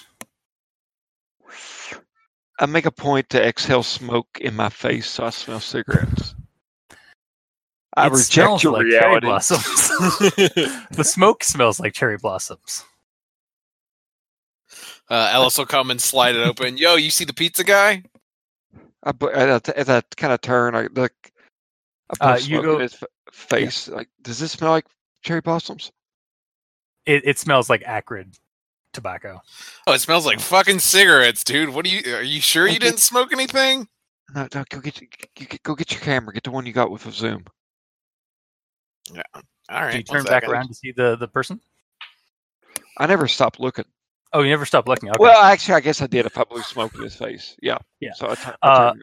I 2.60 2.66
make 2.66 2.86
a 2.86 2.90
point 2.92 3.28
to 3.30 3.44
exhale 3.44 3.82
smoke 3.82 4.38
in 4.40 4.54
my 4.54 4.68
face 4.68 5.06
so 5.08 5.24
I 5.24 5.30
smell 5.30 5.60
cigarettes. 5.60 6.34
I 7.96 8.06
it 8.06 8.10
reject 8.12 8.32
smells 8.32 8.62
your 8.62 8.72
like 8.72 8.84
reality. 8.84 9.00
cherry 9.00 9.20
blossoms 9.20 9.88
the 10.92 11.04
smoke 11.04 11.44
smells 11.44 11.78
like 11.80 11.92
cherry 11.94 12.16
blossoms 12.16 12.84
Uh, 15.10 15.28
Ellis 15.32 15.58
will 15.58 15.66
come 15.66 15.90
and 15.90 16.00
slide 16.00 16.34
it 16.34 16.40
open. 16.46 16.78
Yo, 16.78 16.94
you 16.96 17.10
see 17.10 17.24
the 17.26 17.34
pizza 17.34 17.62
guy? 17.64 18.02
I, 19.02 19.12
bu- 19.12 19.28
as 19.28 19.60
I, 19.68 19.72
as 19.72 19.88
I 19.90 20.00
kind 20.16 20.32
of 20.32 20.40
turn, 20.40 20.74
I 20.74 20.86
look. 20.94 21.12
I 22.08 22.14
put 22.14 22.22
Uh, 22.22 22.36
smoke 22.38 22.48
you 22.48 22.58
in 22.60 22.64
go- 22.64 22.78
his 22.78 22.94
f- 22.94 23.04
face. 23.30 23.88
Like, 23.88 24.08
does 24.22 24.38
this 24.38 24.52
smell 24.52 24.70
like 24.70 24.86
cherry 25.22 25.42
blossoms? 25.42 25.92
It, 27.06 27.22
it 27.26 27.38
smells 27.38 27.68
like 27.70 27.82
acrid 27.84 28.36
tobacco. 28.92 29.40
Oh, 29.86 29.92
it 29.92 30.00
smells 30.00 30.26
like 30.26 30.40
fucking 30.40 30.78
cigarettes, 30.80 31.44
dude. 31.44 31.70
What 31.70 31.86
are 31.86 31.88
you? 31.88 32.14
Are 32.14 32.22
you 32.22 32.40
sure 32.40 32.66
you 32.66 32.78
didn't 32.78 33.00
smoke 33.00 33.32
anything? 33.32 33.88
No, 34.34 34.48
no, 34.54 34.64
go 34.70 34.80
get, 34.80 35.00
your- 35.00 35.10
you 35.38 35.46
go 35.62 35.74
get 35.74 35.92
your 35.92 36.00
camera. 36.00 36.32
Get 36.32 36.44
the 36.44 36.50
one 36.50 36.64
you 36.66 36.72
got 36.72 36.90
with 36.90 37.04
a 37.06 37.12
zoom. 37.12 37.44
Yeah. 39.12 39.22
All 39.34 39.80
right. 39.82 39.92
Do 39.92 39.98
you 39.98 40.02
turn 40.04 40.24
back 40.24 40.44
around 40.48 40.68
to 40.68 40.74
see 40.74 40.92
the 40.92 41.16
the 41.16 41.28
person? 41.28 41.60
I 42.98 43.06
never 43.06 43.26
stopped 43.28 43.58
looking. 43.60 43.84
Oh, 44.32 44.42
you 44.42 44.50
never 44.50 44.64
stopped 44.64 44.88
looking. 44.88 45.10
Okay. 45.10 45.18
Well, 45.20 45.42
actually, 45.42 45.74
I 45.74 45.80
guess 45.80 46.00
I 46.00 46.06
did 46.06 46.24
if 46.24 46.38
I 46.38 46.44
blew 46.44 46.62
smoke 46.62 46.94
in 46.94 47.02
his 47.02 47.14
face. 47.14 47.56
Yeah. 47.60 47.78
Yeah. 48.00 48.12
So 48.14 48.30
I, 48.30 48.34
tu- 48.34 48.52
I 48.62 48.68
Uh, 48.68 48.94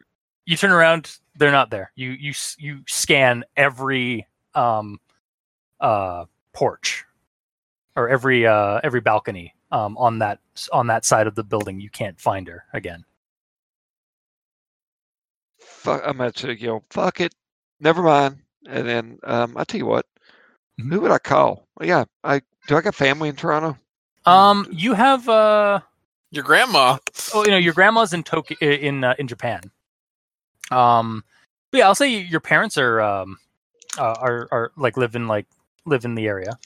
you 0.46 0.56
turn 0.56 0.70
around, 0.72 1.16
they're 1.36 1.52
not 1.52 1.70
there. 1.70 1.92
You 1.94 2.10
you 2.10 2.32
you 2.58 2.80
scan 2.88 3.44
every 3.56 4.26
um 4.54 4.98
uh 5.80 6.24
porch 6.52 7.04
or 8.00 8.08
every 8.08 8.46
uh 8.46 8.80
every 8.82 9.00
balcony 9.00 9.54
um 9.72 9.96
on 9.98 10.18
that 10.20 10.38
on 10.72 10.86
that 10.88 11.04
side 11.04 11.26
of 11.26 11.34
the 11.34 11.44
building. 11.44 11.80
You 11.80 11.90
can't 11.90 12.18
find 12.20 12.48
her 12.48 12.64
again. 12.72 13.04
fuck, 15.58 16.02
I'm 16.04 16.18
gonna 16.18 16.32
say, 16.34 16.54
you 16.54 16.66
know, 16.68 16.84
fuck 16.90 17.20
it, 17.20 17.34
never 17.80 18.02
mind. 18.02 18.38
And 18.66 18.86
then 18.86 19.18
um, 19.24 19.56
I 19.56 19.64
tell 19.64 19.78
you 19.78 19.86
what, 19.86 20.06
Mhm. 20.80 20.92
who 20.92 21.00
would 21.00 21.10
I 21.10 21.18
call? 21.18 21.66
Yeah, 21.80 22.04
I 22.24 22.40
do. 22.66 22.76
I 22.76 22.80
got 22.80 22.94
family 22.94 23.28
in 23.28 23.36
Toronto. 23.36 23.78
Um, 24.26 24.66
you 24.70 24.94
have 24.94 25.28
uh 25.28 25.80
Your 26.30 26.44
grandma. 26.44 26.98
oh 27.34 27.44
you 27.44 27.50
know 27.50 27.56
your 27.56 27.72
grandma's 27.74 28.12
in 28.12 28.22
Tokyo 28.22 28.56
in 28.60 29.04
uh, 29.04 29.14
in 29.18 29.26
Japan. 29.28 29.60
Um, 30.70 31.24
but 31.70 31.78
yeah, 31.78 31.86
I'll 31.86 31.94
say 31.94 32.08
your 32.20 32.40
parents 32.40 32.76
are 32.78 33.00
um 33.00 33.38
uh, 33.98 34.14
are 34.20 34.48
are 34.52 34.72
like 34.76 34.96
live 34.96 35.16
in 35.16 35.26
like 35.28 35.46
live 35.86 36.04
in 36.04 36.14
the 36.14 36.26
area. 36.26 36.58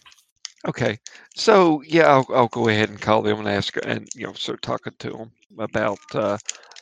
Okay, 0.67 0.99
so 1.35 1.83
yeah, 1.83 2.07
I'll, 2.07 2.27
I'll 2.35 2.49
go 2.49 2.69
ahead 2.69 2.89
and 2.89 3.01
call 3.01 3.21
them 3.23 3.39
and 3.39 3.49
ask, 3.49 3.77
and 3.85 4.09
you 4.15 4.27
know, 4.27 4.33
start 4.33 4.63
talking 4.63 4.95
to 4.99 5.11
them 5.11 5.31
about 5.59 5.99
uh, 6.15 6.39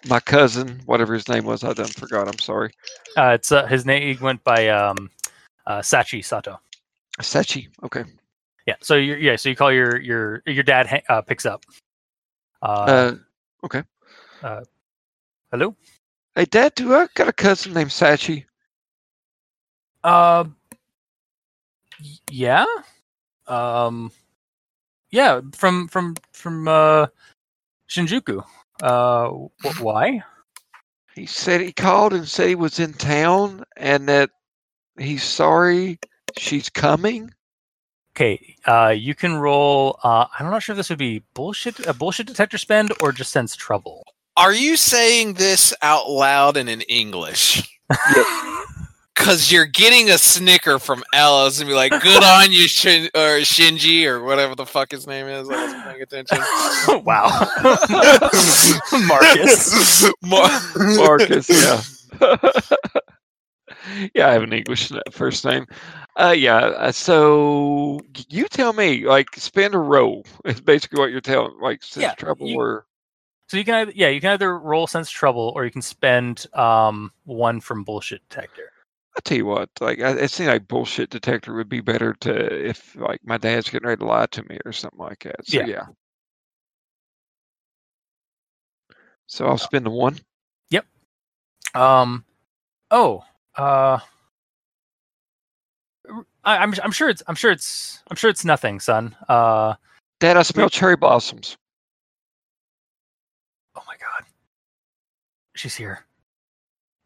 my 0.09 0.21
cousin, 0.21 0.81
whatever 0.87 1.15
his 1.15 1.29
name 1.29 1.45
was. 1.45 1.65
I 1.65 1.73
done 1.73 1.89
forgot. 1.89 2.29
I'm 2.29 2.39
sorry, 2.39 2.73
Uh, 3.17 3.33
it's 3.35 3.51
uh, 3.51 3.67
his 3.67 3.85
name 3.85 4.17
he 4.17 4.23
went 4.23 4.43
by 4.45 4.69
um 4.69 5.11
uh, 5.67 5.81
Sachi 5.81 6.25
Sato. 6.25 6.61
Sachi. 7.21 7.69
Okay. 7.83 8.05
Yeah. 8.67 8.77
So 8.81 8.95
you 8.95 9.15
yeah. 9.17 9.37
So 9.37 9.49
you 9.49 9.57
call 9.57 9.73
your 9.73 10.01
your 10.01 10.43
your 10.47 10.63
dad 10.63 11.03
uh, 11.09 11.23
picks 11.23 11.45
up. 11.45 11.65
Uh, 12.63 13.15
okay. 13.65 13.83
Uh, 14.43 14.61
hello. 15.51 15.75
hey, 16.37 16.45
Dad, 16.45 16.75
do 16.77 16.95
I 16.95 17.09
got 17.15 17.29
a 17.29 17.33
cousin 17.33 17.75
named 17.75 17.91
Sachi? 17.91 18.45
Uh, 20.05 20.45
yeah. 22.31 22.65
Um, 23.47 24.13
yeah. 25.11 25.41
From 25.53 25.89
from 25.89 26.17
from 26.33 26.69
uh, 26.69 27.07
Shinjuku. 27.89 28.45
Uh, 28.83 29.29
wh- 29.29 29.81
why? 29.81 30.23
He 31.15 31.27
said 31.27 31.61
he 31.61 31.73
called 31.73 32.15
and 32.15 32.27
said 32.27 32.49
he 32.49 32.55
was 32.55 32.79
in 32.79 32.95
town 32.95 33.65
and 33.77 34.09
that 34.09 34.31
he's 34.99 35.23
sorry 35.23 35.99
she's 36.39 36.69
coming. 36.71 37.31
Okay. 38.17 38.57
Uh, 38.67 38.95
you 38.97 39.15
can 39.15 39.37
roll. 39.37 39.99
Uh, 40.03 40.27
I'm 40.39 40.51
not 40.51 40.63
sure 40.63 40.75
if 40.75 40.79
this 40.79 40.91
would 40.91 40.99
be 40.99 41.23
bullshit 41.35 41.87
a 41.87 41.93
bullshit 41.95 42.27
detector 42.27 42.59
spend 42.59 42.93
or 43.01 43.13
just 43.13 43.33
sense 43.33 43.55
trouble. 43.57 44.05
Are 44.37 44.53
you 44.53 44.77
saying 44.77 45.35
this 45.35 45.75
out 45.83 46.09
loud 46.09 46.57
and 46.57 46.69
in 46.69 46.81
English? 46.83 47.79
Because 49.23 49.53
you're 49.53 49.67
getting 49.67 50.11
a 50.11 50.19
snicker 50.19 50.81
from 50.81 51.05
Alice 51.15 51.61
and 51.61 51.69
be 51.69 51.75
like, 51.75 51.93
"Good 52.03 52.25
on 52.25 52.51
you, 52.51 52.67
Shin- 52.67 53.09
or 53.15 53.39
Shinji, 53.43 54.05
or 54.05 54.25
whatever 54.25 54.57
the 54.57 54.67
fuck 54.67 54.91
his 54.91 55.07
name 55.07 55.29
is." 55.29 55.49
I 55.49 55.63
wasn't 55.63 55.85
paying 55.85 56.03
attention. 56.03 56.39
wow. 57.05 57.29
Marcus. 59.07 60.13
Mar- 60.23 60.61
Marcus, 60.97 61.49
yeah. 61.49 61.83
yeah, 64.15 64.29
I 64.29 64.33
have 64.33 64.43
an 64.43 64.53
English 64.53 64.91
first 65.13 65.45
name. 65.45 65.67
Uh, 66.17 66.35
yeah, 66.37 66.57
uh, 66.57 66.91
so 66.93 68.01
you 68.29 68.49
tell 68.49 68.73
me, 68.73 69.07
like, 69.07 69.29
spend 69.37 69.75
a 69.75 69.79
roll 69.79 70.27
is 70.45 70.61
basically 70.61 70.99
what 70.99 71.11
you're 71.13 71.21
telling, 71.21 71.53
like, 71.61 71.83
sense 71.85 72.03
Yeah, 72.03 72.15
trouble 72.15 72.49
you- 72.49 72.59
or. 72.59 72.87
So 73.49 73.57
you 73.59 73.65
can 73.65 73.75
either 73.75 73.93
yeah 73.95 74.09
you 74.09 74.19
can 74.21 74.31
either 74.31 74.59
roll 74.59 74.87
sense 74.87 75.11
trouble 75.11 75.53
or 75.55 75.67
you 75.67 75.71
can 75.71 75.83
spend 75.83 76.47
um 76.55 77.13
one 77.25 77.61
from 77.61 77.85
bullshit 77.85 78.27
detector. 78.31 78.72
I 79.17 79.21
tell 79.25 79.37
you 79.37 79.45
what, 79.47 79.69
like, 79.81 80.01
I, 80.01 80.13
it 80.13 80.31
seems 80.31 80.49
like 80.49 80.69
bullshit 80.69 81.11
detector 81.11 81.53
would 81.55 81.69
be 81.69 81.81
better 81.81 82.15
to 82.21 82.67
if, 82.69 82.97
like, 82.97 83.21
my 83.25 83.37
dad's 83.37 83.69
getting 83.69 83.87
ready 83.87 83.99
to 83.99 84.07
lie 84.07 84.27
to 84.27 84.43
me 84.49 84.59
or 84.65 84.73
something 84.73 84.99
like 84.99 85.25
that. 85.25 85.47
So, 85.47 85.59
Yeah. 85.59 85.67
yeah. 85.67 85.87
So 89.27 89.47
I'll 89.47 89.59
spend 89.59 89.87
the 89.87 89.91
one. 89.91 90.19
Yep. 90.71 90.87
Um, 91.75 92.25
oh, 92.91 93.23
uh, 93.57 93.99
I, 96.45 96.57
I'm 96.59 96.75
I'm 96.83 96.91
sure 96.93 97.09
it's 97.09 97.23
I'm 97.27 97.35
sure 97.35 97.51
it's 97.51 98.03
I'm 98.11 98.17
sure 98.17 98.29
it's 98.29 98.45
nothing, 98.45 98.79
son. 98.81 99.17
Uh, 99.29 99.75
Dad, 100.21 100.37
I 100.37 100.43
smell 100.43 100.69
cherry 100.69 100.97
blossoms. 100.97 101.57
oh 103.77 103.83
my 103.87 103.95
god, 103.97 104.27
she's 105.55 105.75
here. 105.77 106.05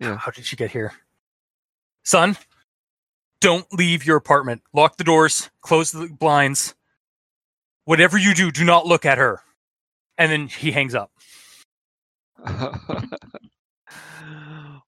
Yeah. 0.01 0.17
How 0.17 0.31
did 0.33 0.45
she 0.45 0.57
get 0.57 0.71
here, 0.73 0.93
son? 2.07 2.37
Don't 3.41 3.71
leave 3.73 4.07
your 4.07 4.17
apartment. 4.17 4.63
Lock 4.73 4.97
the 4.97 5.05
doors. 5.05 5.51
Close 5.61 5.93
the 5.93 6.09
blinds. 6.09 6.75
Whatever 7.85 8.19
you 8.19 8.35
do, 8.35 8.51
do 8.51 8.65
not 8.65 8.87
look 8.87 9.05
at 9.05 9.19
her. 9.19 9.41
And 10.19 10.33
then 10.33 10.49
he 10.49 10.73
hangs 10.73 10.95
up. 10.95 11.11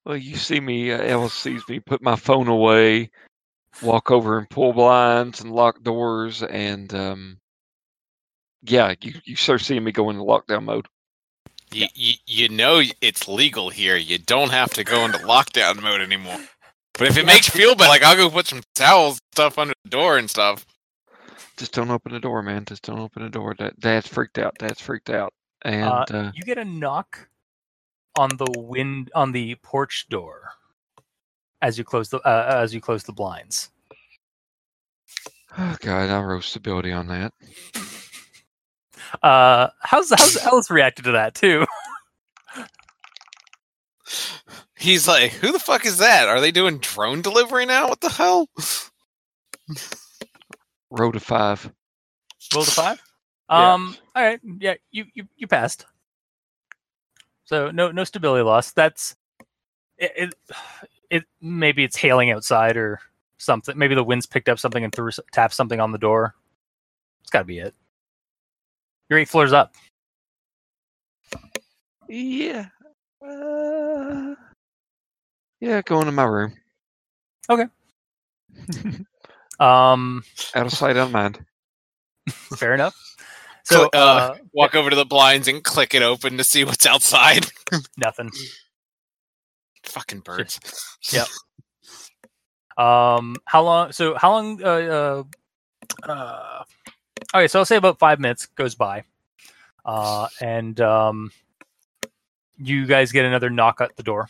well, 0.04 0.16
you 0.16 0.36
see 0.36 0.60
me, 0.60 0.90
uh, 0.92 1.02
Ellis 1.02 1.34
sees 1.34 1.62
me 1.68 1.80
put 1.80 2.02
my 2.02 2.16
phone 2.16 2.48
away, 2.48 3.10
walk 3.82 4.10
over 4.10 4.38
and 4.38 4.48
pull 4.48 4.72
blinds 4.72 5.40
and 5.40 5.52
lock 5.52 5.82
doors, 5.82 6.42
and 6.42 6.92
um, 6.94 7.38
yeah, 8.62 8.94
you, 9.00 9.14
you 9.24 9.36
start 9.36 9.60
seeing 9.60 9.84
me 9.84 9.92
go 9.92 10.10
into 10.10 10.22
lockdown 10.22 10.64
mode. 10.64 10.86
you, 11.72 11.86
you, 11.94 12.14
you 12.26 12.48
know 12.48 12.82
it's 13.00 13.28
legal 13.28 13.70
here. 13.70 13.96
You 13.96 14.18
don't 14.18 14.50
have 14.50 14.70
to 14.74 14.84
go 14.84 15.04
into 15.04 15.18
lockdown 15.18 15.82
mode 15.82 16.00
anymore. 16.00 16.38
But 16.98 17.06
if 17.08 17.16
it 17.16 17.20
Yeah. 17.20 17.26
makes 17.26 17.46
you 17.46 17.52
feel 17.52 17.74
bad, 17.74 17.88
like 17.88 18.02
I'll 18.02 18.16
go 18.16 18.28
put 18.28 18.46
some 18.46 18.62
towels 18.74 19.20
stuff 19.32 19.58
under 19.58 19.74
the 19.84 19.90
door 19.90 20.18
and 20.18 20.28
stuff. 20.28 20.66
Just 21.56 21.72
don't 21.72 21.90
open 21.90 22.12
the 22.12 22.20
door, 22.20 22.42
man. 22.42 22.64
Just 22.64 22.82
don't 22.82 22.98
open 23.00 23.22
the 23.22 23.30
door. 23.30 23.54
Dad, 23.54 23.74
Dad's 23.78 24.06
freaked 24.08 24.38
out. 24.38 24.54
Dad's 24.58 24.80
freaked 24.80 25.10
out. 25.10 25.32
And 25.64 25.84
Uh, 25.88 26.04
uh, 26.10 26.32
You 26.34 26.42
get 26.44 26.58
a 26.58 26.64
knock 26.64 27.28
on 28.18 28.30
the 28.36 28.46
wind 28.60 29.10
on 29.14 29.32
the 29.32 29.54
porch 29.56 30.06
door 30.08 30.52
as 31.62 31.78
you 31.78 31.84
close 31.84 32.08
the 32.10 32.18
uh, 32.18 32.60
as 32.62 32.72
you 32.74 32.80
close 32.80 33.02
the 33.04 33.12
blinds. 33.12 33.70
oh 35.56 35.76
god, 35.80 36.10
I 36.10 36.20
roast 36.20 36.54
the 36.54 36.58
ability 36.58 36.92
on 36.92 37.06
that. 37.08 37.32
Uh, 39.22 39.68
how's 39.80 40.10
how's 40.10 40.36
Ellis 40.46 40.70
reacted 40.70 41.04
to 41.06 41.12
that 41.12 41.34
too? 41.34 41.66
He's 44.78 45.08
like, 45.08 45.32
"Who 45.32 45.52
the 45.52 45.58
fuck 45.58 45.86
is 45.86 45.98
that? 45.98 46.28
Are 46.28 46.40
they 46.40 46.50
doing 46.52 46.78
drone 46.78 47.22
delivery 47.22 47.66
now? 47.66 47.88
What 47.88 48.00
the 48.00 48.10
hell?" 48.10 48.48
Roll 50.90 51.12
to 51.12 51.20
five. 51.20 51.70
Roll 52.54 52.64
to 52.64 52.70
five. 52.72 53.02
Yeah. 53.56 53.74
Um. 53.74 53.96
All 54.14 54.22
right. 54.24 54.40
Yeah. 54.60 54.74
You 54.90 55.06
you 55.14 55.28
you 55.36 55.46
passed. 55.46 55.86
So 57.44 57.70
no 57.70 57.90
no 57.90 58.04
stability 58.04 58.44
loss. 58.44 58.72
That's 58.72 59.16
it. 59.98 60.12
It, 60.16 60.34
it 61.10 61.24
maybe 61.40 61.84
it's 61.84 61.96
hailing 61.96 62.30
outside 62.30 62.76
or 62.76 63.00
something. 63.38 63.76
Maybe 63.78 63.94
the 63.94 64.04
wind's 64.04 64.26
picked 64.26 64.48
up 64.48 64.58
something 64.58 64.84
and 64.84 64.94
threw 64.94 65.08
s- 65.08 65.20
tapped 65.32 65.54
something 65.54 65.80
on 65.80 65.92
the 65.92 65.98
door. 65.98 66.34
It's 67.22 67.30
got 67.30 67.40
to 67.40 67.44
be 67.44 67.58
it. 67.60 67.74
You're 69.08 69.18
eight 69.18 69.28
floors 69.28 69.52
up. 69.52 69.74
Yeah. 72.08 72.66
Uh, 73.22 74.34
yeah, 75.60 75.82
go 75.82 76.00
into 76.00 76.12
my 76.12 76.24
room. 76.24 76.54
Okay. 77.50 77.66
um. 79.60 80.22
Out 80.54 80.66
of 80.66 80.72
sight, 80.72 80.96
out 80.96 81.06
of 81.08 81.12
mind. 81.12 81.44
Fair 82.56 82.74
enough. 82.74 82.94
So 83.64 83.90
Cl- 83.92 84.02
uh, 84.02 84.06
uh, 84.06 84.36
Walk 84.52 84.74
over 84.74 84.88
to 84.90 84.96
the 84.96 85.04
blinds 85.04 85.48
and 85.48 85.62
click 85.62 85.94
it 85.94 86.02
open 86.02 86.38
to 86.38 86.44
see 86.44 86.64
what's 86.64 86.86
outside. 86.86 87.46
nothing. 87.96 88.30
Fucking 89.84 90.20
birds. 90.20 90.58
Yep. 91.12 91.26
Um, 92.78 93.36
how 93.44 93.62
long? 93.62 93.92
So 93.92 94.14
how 94.16 94.32
long? 94.32 94.62
Uh, 94.62 94.66
uh, 96.06 96.10
uh, 96.10 96.64
okay, 97.34 97.48
so 97.48 97.58
I'll 97.58 97.64
say 97.64 97.76
about 97.76 97.98
five 97.98 98.20
minutes 98.20 98.46
goes 98.46 98.74
by, 98.74 99.04
uh, 99.84 100.28
and 100.40 100.80
um, 100.80 101.32
you 102.58 102.86
guys 102.86 103.12
get 103.12 103.24
another 103.24 103.50
knock 103.50 103.80
at 103.80 103.96
the 103.96 104.02
door. 104.02 104.28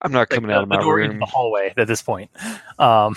I'm 0.00 0.12
not 0.12 0.30
Like, 0.30 0.30
coming 0.30 0.48
the, 0.48 0.54
out 0.54 0.62
of 0.62 0.68
the 0.68 0.76
my 0.76 0.80
door 0.80 1.00
into 1.00 1.12
room. 1.14 1.20
the 1.20 1.26
hallway 1.26 1.74
at 1.76 1.86
this 1.88 2.02
point. 2.02 2.30
Um, 2.78 3.16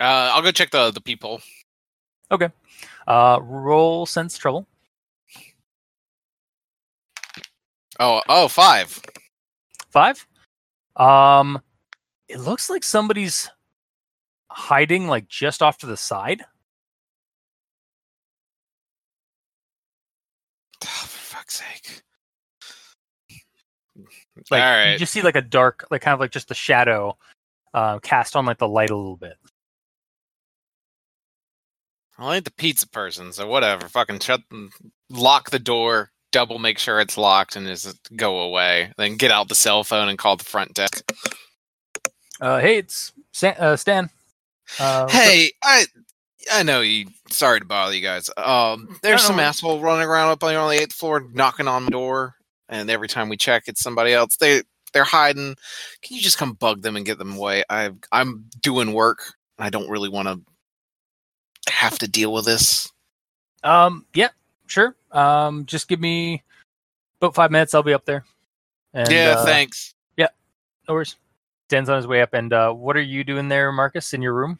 Uh, 0.00 0.30
I'll 0.34 0.42
go 0.42 0.50
check 0.50 0.70
the 0.70 0.90
the 0.90 1.00
people. 1.00 1.40
Okay. 2.30 2.48
Uh, 3.06 3.38
roll 3.42 4.06
sense 4.06 4.36
trouble. 4.36 4.66
Oh, 8.00 8.20
oh, 8.28 8.48
five. 8.48 9.00
Five. 9.90 10.26
Um, 10.96 11.60
it 12.28 12.40
looks 12.40 12.68
like 12.68 12.82
somebody's 12.82 13.48
hiding 14.50 15.06
like 15.06 15.28
just 15.28 15.62
off 15.62 15.78
to 15.78 15.86
the 15.86 15.96
side. 15.96 16.44
Oh, 20.84 21.06
for 21.06 21.33
fuck's 21.44 21.62
sake! 21.62 22.02
Like 24.50 24.62
All 24.62 24.92
you 24.92 24.98
just 24.98 25.12
see 25.12 25.22
like 25.22 25.36
a 25.36 25.42
dark, 25.42 25.86
like 25.90 26.02
kind 26.02 26.14
of 26.14 26.20
like 26.20 26.32
just 26.32 26.48
the 26.48 26.54
shadow, 26.54 27.16
uh, 27.72 27.98
cast 28.00 28.36
on 28.36 28.46
like 28.46 28.58
the 28.58 28.68
light 28.68 28.90
a 28.90 28.96
little 28.96 29.16
bit. 29.16 29.36
I 32.18 32.36
ain't 32.36 32.44
the 32.44 32.52
pizza 32.52 32.88
person, 32.88 33.32
so 33.32 33.46
whatever. 33.46 33.88
Fucking 33.88 34.20
shut, 34.20 34.42
lock 35.10 35.50
the 35.50 35.58
door, 35.58 36.10
double 36.32 36.58
make 36.58 36.78
sure 36.78 37.00
it's 37.00 37.18
locked, 37.18 37.56
and 37.56 37.66
just 37.66 37.96
go 38.16 38.40
away. 38.40 38.92
Then 38.96 39.16
get 39.16 39.30
out 39.30 39.48
the 39.48 39.54
cell 39.54 39.84
phone 39.84 40.08
and 40.08 40.18
call 40.18 40.36
the 40.36 40.44
front 40.44 40.74
desk. 40.74 41.10
Uh, 42.40 42.60
hey, 42.60 42.78
it's 42.78 43.12
Stan. 43.32 43.54
Uh, 43.58 43.76
Stan. 43.76 44.10
Uh. 44.80 45.08
Hey, 45.08 45.52
I 45.62 45.86
I 46.52 46.62
know 46.62 46.80
you. 46.80 47.06
Sorry 47.30 47.60
to 47.60 47.66
bother 47.66 47.94
you 47.94 48.02
guys. 48.02 48.30
Um, 48.36 48.98
there's 49.02 49.22
some 49.22 49.40
asshole 49.40 49.80
running 49.80 50.08
around 50.08 50.30
up 50.30 50.42
on 50.44 50.52
the 50.68 50.80
eighth 50.80 50.92
floor, 50.92 51.26
knocking 51.32 51.68
on 51.68 51.84
the 51.84 51.90
door, 51.90 52.34
and 52.68 52.90
every 52.90 53.08
time 53.08 53.28
we 53.28 53.36
check, 53.36 53.64
it's 53.66 53.80
somebody 53.80 54.12
else. 54.12 54.36
They 54.36 54.62
they're 54.92 55.04
hiding. 55.04 55.56
Can 56.02 56.16
you 56.16 56.22
just 56.22 56.38
come 56.38 56.52
bug 56.52 56.82
them 56.82 56.96
and 56.96 57.06
get 57.06 57.18
them 57.18 57.36
away? 57.36 57.64
I 57.68 57.90
I'm 58.12 58.46
doing 58.60 58.92
work. 58.92 59.34
I 59.58 59.70
don't 59.70 59.88
really 59.88 60.08
want 60.08 60.28
to 60.28 61.72
have 61.72 61.98
to 62.00 62.08
deal 62.08 62.32
with 62.32 62.44
this. 62.44 62.92
Um, 63.62 64.06
yeah, 64.14 64.28
sure. 64.66 64.94
Um, 65.12 65.66
just 65.66 65.88
give 65.88 66.00
me 66.00 66.42
about 67.20 67.34
five 67.34 67.50
minutes. 67.50 67.74
I'll 67.74 67.82
be 67.82 67.94
up 67.94 68.04
there. 68.04 68.24
And, 68.92 69.10
yeah, 69.10 69.36
uh, 69.38 69.44
thanks. 69.44 69.94
Yeah. 70.16 70.28
No 70.88 70.94
worries. 70.94 71.16
Stan's 71.68 71.88
on 71.88 71.96
his 71.96 72.06
way 72.06 72.20
up. 72.20 72.34
And 72.34 72.52
uh, 72.52 72.72
what 72.72 72.96
are 72.96 73.02
you 73.02 73.24
doing 73.24 73.48
there, 73.48 73.72
Marcus, 73.72 74.12
in 74.12 74.22
your 74.22 74.34
room? 74.34 74.58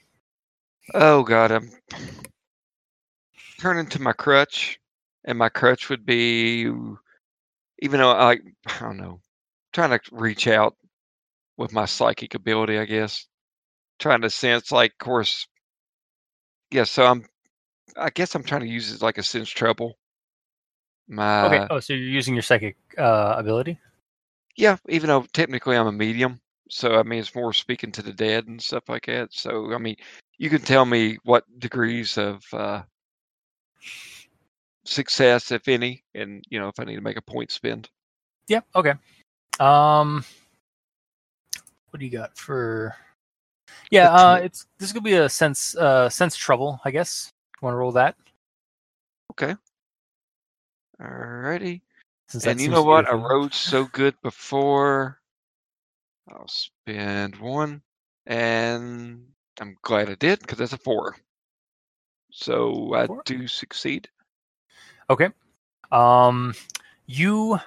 Oh 0.93 1.23
God, 1.23 1.51
I'm 1.53 1.71
turning 3.61 3.87
to 3.89 4.03
my 4.03 4.13
crutch, 4.13 4.79
and 5.25 5.39
my 5.39 5.49
crutch 5.49 5.89
would 5.89 6.05
be, 6.05 6.63
even 7.81 8.01
though 8.01 8.11
I, 8.11 8.33
I 8.67 8.79
don't 8.81 8.99
know, 8.99 9.21
trying 9.73 9.91
to 9.91 10.01
reach 10.13 10.47
out 10.47 10.77
with 11.57 11.73
my 11.73 11.87
psychic 11.87 12.35
ability, 12.35 12.79
I 12.79 12.85
guess, 12.85 13.27
trying 13.99 14.23
to 14.23 14.31
sense, 14.31 14.71
like, 14.73 14.93
of 14.93 14.99
course, 14.99 15.47
yeah. 16.71 16.85
So 16.85 17.07
I'm, 17.07 17.25
I 17.97 18.11
guess 18.11 18.35
I'm 18.35 18.45
trying 18.45 18.63
to 18.63 18.69
use 18.69 18.93
it 18.93 19.03
like 19.03 19.19
a 19.19 19.23
sense 19.23 19.49
trouble. 19.51 19.97
My 21.09 21.43
Okay. 21.47 21.67
oh, 21.71 21.81
so 21.81 21.93
you're 21.95 22.03
using 22.03 22.35
your 22.35 22.43
psychic 22.43 22.77
uh, 22.99 23.35
ability? 23.39 23.79
yeah, 24.57 24.77
even 24.89 25.09
though 25.09 25.27
technically 25.33 25.77
I'm 25.77 25.87
a 25.87 25.93
medium, 25.93 26.41
so 26.71 26.97
I 26.97 27.03
mean 27.03 27.21
it's 27.21 27.35
more 27.35 27.53
speaking 27.53 27.93
to 27.93 28.03
the 28.03 28.13
dead 28.13 28.47
and 28.47 28.61
stuff 28.61 28.89
like 28.89 29.07
that. 29.07 29.33
So 29.33 29.73
I 29.75 29.79
mean, 29.79 29.97
you 30.39 30.51
can 30.51 30.63
tell 30.63 30.85
me 30.85 31.19
what 31.25 31.45
degrees 31.59 32.19
of 32.19 32.43
uh, 32.53 32.83
success, 34.85 35.51
if 35.51 35.69
any, 35.69 36.05
and 36.15 36.45
you 36.49 36.59
know 36.59 36.69
if 36.69 36.79
I 36.79 36.85
need 36.85 36.97
to 36.97 37.03
make 37.03 37.17
a 37.17 37.23
point 37.23 37.51
spend. 37.51 37.89
Yeah. 38.49 38.61
Okay. 38.75 38.95
Um, 39.61 40.25
what 41.91 42.01
do 42.01 42.05
you 42.05 42.11
got 42.11 42.37
for? 42.37 42.95
Yeah. 43.91 44.11
Uh, 44.11 44.41
it's 44.43 44.67
this 44.79 44.93
could 44.93 45.05
be 45.05 45.15
a 45.15 45.29
sense 45.29 45.77
uh 45.77 46.09
sense 46.09 46.37
trouble, 46.37 46.81
I 46.85 46.91
guess. 46.91 47.31
Want 47.63 47.75
to 47.75 47.79
roll 47.79 47.93
that? 47.93 48.17
Okay. 49.33 49.55
Alrighty, 51.01 51.81
and 52.47 52.61
you 52.61 52.69
know 52.69 52.85
what? 52.85 53.09
I 53.09 53.15
rode 53.15 53.53
so 53.53 53.85
good 53.87 54.15
before. 54.23 55.19
I'll 56.29 56.49
spend 56.49 57.37
one, 57.37 57.83
and 58.27 59.27
I'm 59.61 59.77
glad 59.83 60.09
I 60.09 60.15
did 60.15 60.41
because 60.41 60.59
that's 60.59 60.73
a 60.73 60.79
four. 60.79 61.17
So 62.31 62.95
I 62.95 63.07
Four. 63.07 63.23
do 63.25 63.47
succeed. 63.47 64.09
Okay. 65.09 65.29
Um, 65.93 66.55
you 67.07 67.59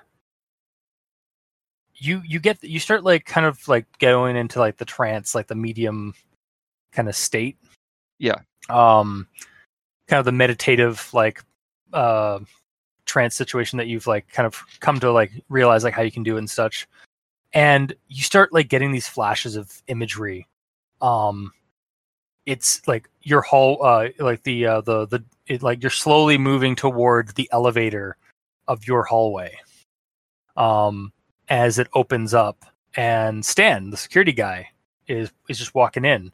you 1.95 2.21
you 2.25 2.39
get 2.39 2.61
you 2.63 2.79
start 2.79 3.03
like 3.03 3.25
kind 3.25 3.45
of 3.45 3.65
like 3.67 3.85
going 3.99 4.35
into 4.35 4.59
like 4.59 4.77
the 4.77 4.85
trance, 4.85 5.33
like 5.33 5.47
the 5.47 5.55
medium 5.55 6.13
kind 6.91 7.07
of 7.07 7.15
state. 7.15 7.57
Yeah. 8.19 8.35
Um, 8.69 9.27
kind 10.07 10.19
of 10.19 10.25
the 10.25 10.31
meditative 10.31 11.09
like 11.13 11.41
uh 11.93 12.39
trance 13.05 13.35
situation 13.35 13.77
that 13.77 13.87
you've 13.87 14.07
like 14.07 14.27
kind 14.29 14.45
of 14.45 14.61
come 14.81 14.99
to 14.99 15.11
like 15.11 15.31
realize 15.47 15.83
like 15.85 15.93
how 15.93 16.01
you 16.01 16.11
can 16.11 16.23
do 16.23 16.35
it 16.35 16.39
and 16.39 16.49
such. 16.49 16.87
And 17.53 17.93
you 18.07 18.23
start 18.23 18.53
like 18.53 18.69
getting 18.69 18.91
these 18.91 19.07
flashes 19.07 19.55
of 19.55 19.81
imagery. 19.87 20.47
Um, 21.01 21.51
it's 22.47 22.81
like 22.87 23.09
your 23.21 23.41
whole 23.41 23.83
uh 23.83 24.07
like 24.19 24.41
the 24.43 24.65
uh 24.65 24.81
the 24.81 25.05
the 25.05 25.23
it, 25.45 25.61
like 25.61 25.83
you're 25.83 25.91
slowly 25.91 26.37
moving 26.37 26.75
toward 26.75 27.35
the 27.35 27.47
elevator 27.51 28.17
of 28.67 28.87
your 28.87 29.03
hallway 29.03 29.53
um 30.55 31.11
as 31.49 31.77
it 31.77 31.89
opens 31.93 32.33
up 32.33 32.63
and 32.95 33.45
stan 33.45 33.89
the 33.91 33.97
security 33.97 34.31
guy 34.31 34.67
is 35.07 35.29
is 35.49 35.59
just 35.59 35.75
walking 35.75 36.05
in 36.05 36.31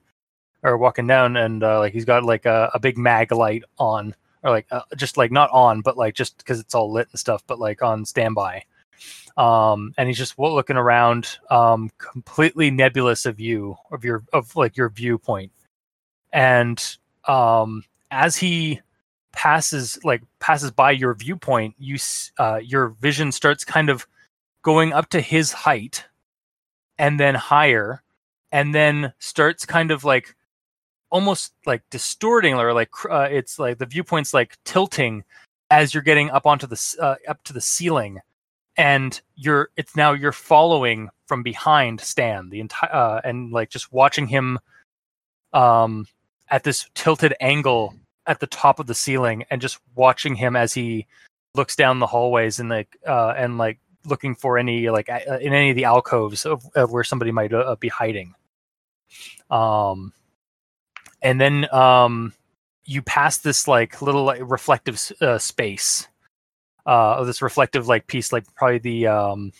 or 0.62 0.78
walking 0.78 1.08
down 1.08 1.36
and 1.36 1.64
uh, 1.64 1.80
like 1.80 1.92
he's 1.92 2.06
got 2.06 2.24
like 2.24 2.46
a, 2.46 2.72
a 2.74 2.80
big 2.80 2.98
mag 2.98 3.32
light 3.32 3.64
on 3.80 4.16
or 4.44 4.52
like 4.52 4.68
uh, 4.72 4.82
just 4.96 5.18
like 5.18 5.32
not 5.32 5.50
on 5.52 5.82
but 5.82 5.98
like 5.98 6.14
just 6.14 6.38
because 6.38 6.60
it's 6.60 6.76
all 6.76 6.92
lit 6.92 7.08
and 7.12 7.20
stuff 7.20 7.44
but 7.48 7.60
like 7.60 7.82
on 7.82 8.06
standby 8.06 8.64
um 9.38 9.94
and 9.98 10.08
he's 10.08 10.18
just 10.18 10.38
looking 10.38 10.78
around 10.78 11.40
um 11.50 11.90
completely 11.98 12.70
nebulous 12.70 13.26
of 13.26 13.40
you 13.40 13.76
of 13.92 14.04
your 14.04 14.24
of 14.34 14.56
like 14.56 14.78
your 14.78 14.90
viewpoint. 14.90 15.52
And 16.32 16.84
um 17.28 17.84
as 18.12 18.36
he 18.38 18.82
passes 19.32 19.98
like 20.04 20.22
passes 20.40 20.70
by 20.70 20.92
your 20.92 21.16
viewpoint 21.16 21.74
you 21.80 21.98
uh 22.38 22.60
your 22.64 22.90
vision 23.02 23.32
starts 23.32 23.66
kind 23.66 23.90
of 23.90 24.06
going 24.62 24.94
up 24.94 25.10
to 25.10 25.20
his 25.20 25.52
height 25.52 26.06
and 27.00 27.20
then 27.20 27.36
higher 27.36 28.04
and 28.52 28.74
then 28.74 29.12
starts 29.18 29.66
kind 29.66 29.90
of 29.92 30.04
like 30.04 30.36
almost 31.10 31.54
like 31.66 31.84
distorting 31.90 32.54
or 32.56 32.74
like 32.74 32.90
uh, 33.10 33.28
it's 33.30 33.60
like 33.60 33.78
the 33.78 33.86
viewpoint's 33.86 34.34
like 34.34 34.58
tilting 34.64 35.24
as 35.70 35.94
you're 35.94 36.04
getting 36.04 36.30
up 36.30 36.46
onto 36.46 36.68
the 36.68 36.96
uh, 37.02 37.16
up 37.28 37.44
to 37.44 37.54
the 37.54 37.62
ceiling 37.62 38.20
and 38.78 39.22
you're 39.36 39.70
it's 39.78 39.96
now 39.96 40.14
you're 40.14 40.32
following 40.32 41.10
from 41.28 41.44
behind 41.44 42.02
Stan 42.02 42.50
the 42.50 42.60
entire 42.60 42.94
uh, 42.94 43.22
and 43.24 43.52
like 43.52 43.70
just 43.70 43.92
watching 43.92 44.28
him 44.28 44.60
um 45.54 46.08
at 46.50 46.64
this 46.64 46.90
tilted 46.96 47.34
angle 47.40 47.94
at 48.26 48.40
the 48.40 48.48
top 48.48 48.80
of 48.80 48.88
the 48.88 48.96
ceiling 48.96 49.44
and 49.50 49.62
just 49.62 49.80
watching 49.96 50.36
him 50.36 50.56
as 50.56 50.74
he 50.74 51.06
looks 51.56 51.76
down 51.76 52.00
the 52.00 52.08
hallways 52.08 52.60
and 52.60 52.70
like 52.70 52.98
uh 53.08 53.34
and 53.38 53.58
like 53.58 53.80
looking 54.06 54.36
for 54.36 54.58
any 54.58 54.90
like 54.90 55.10
uh, 55.10 55.38
in 55.40 55.54
any 55.54 55.70
of 55.70 55.76
the 55.76 55.86
alcoves 55.86 56.46
of, 56.46 56.66
of 56.76 56.92
where 56.92 57.04
somebody 57.04 57.32
might 57.32 57.54
uh, 57.54 57.76
be 57.80 57.88
hiding. 57.88 58.34
Um 59.50 60.14
and 61.22 61.40
then 61.40 61.72
um 61.74 62.34
you 62.86 63.02
pass 63.02 63.38
this 63.38 63.68
like 63.68 64.02
little 64.02 64.24
like, 64.26 64.42
reflective 64.44 65.00
uh, 65.22 65.38
space 65.38 66.08
uh 66.86 67.16
of 67.18 67.28
this 67.28 67.42
reflective 67.42 67.88
like 67.88 68.08
piece 68.08 68.32
like 68.32 68.46
probably 68.56 68.80
the 68.80 69.08
um 69.08 69.52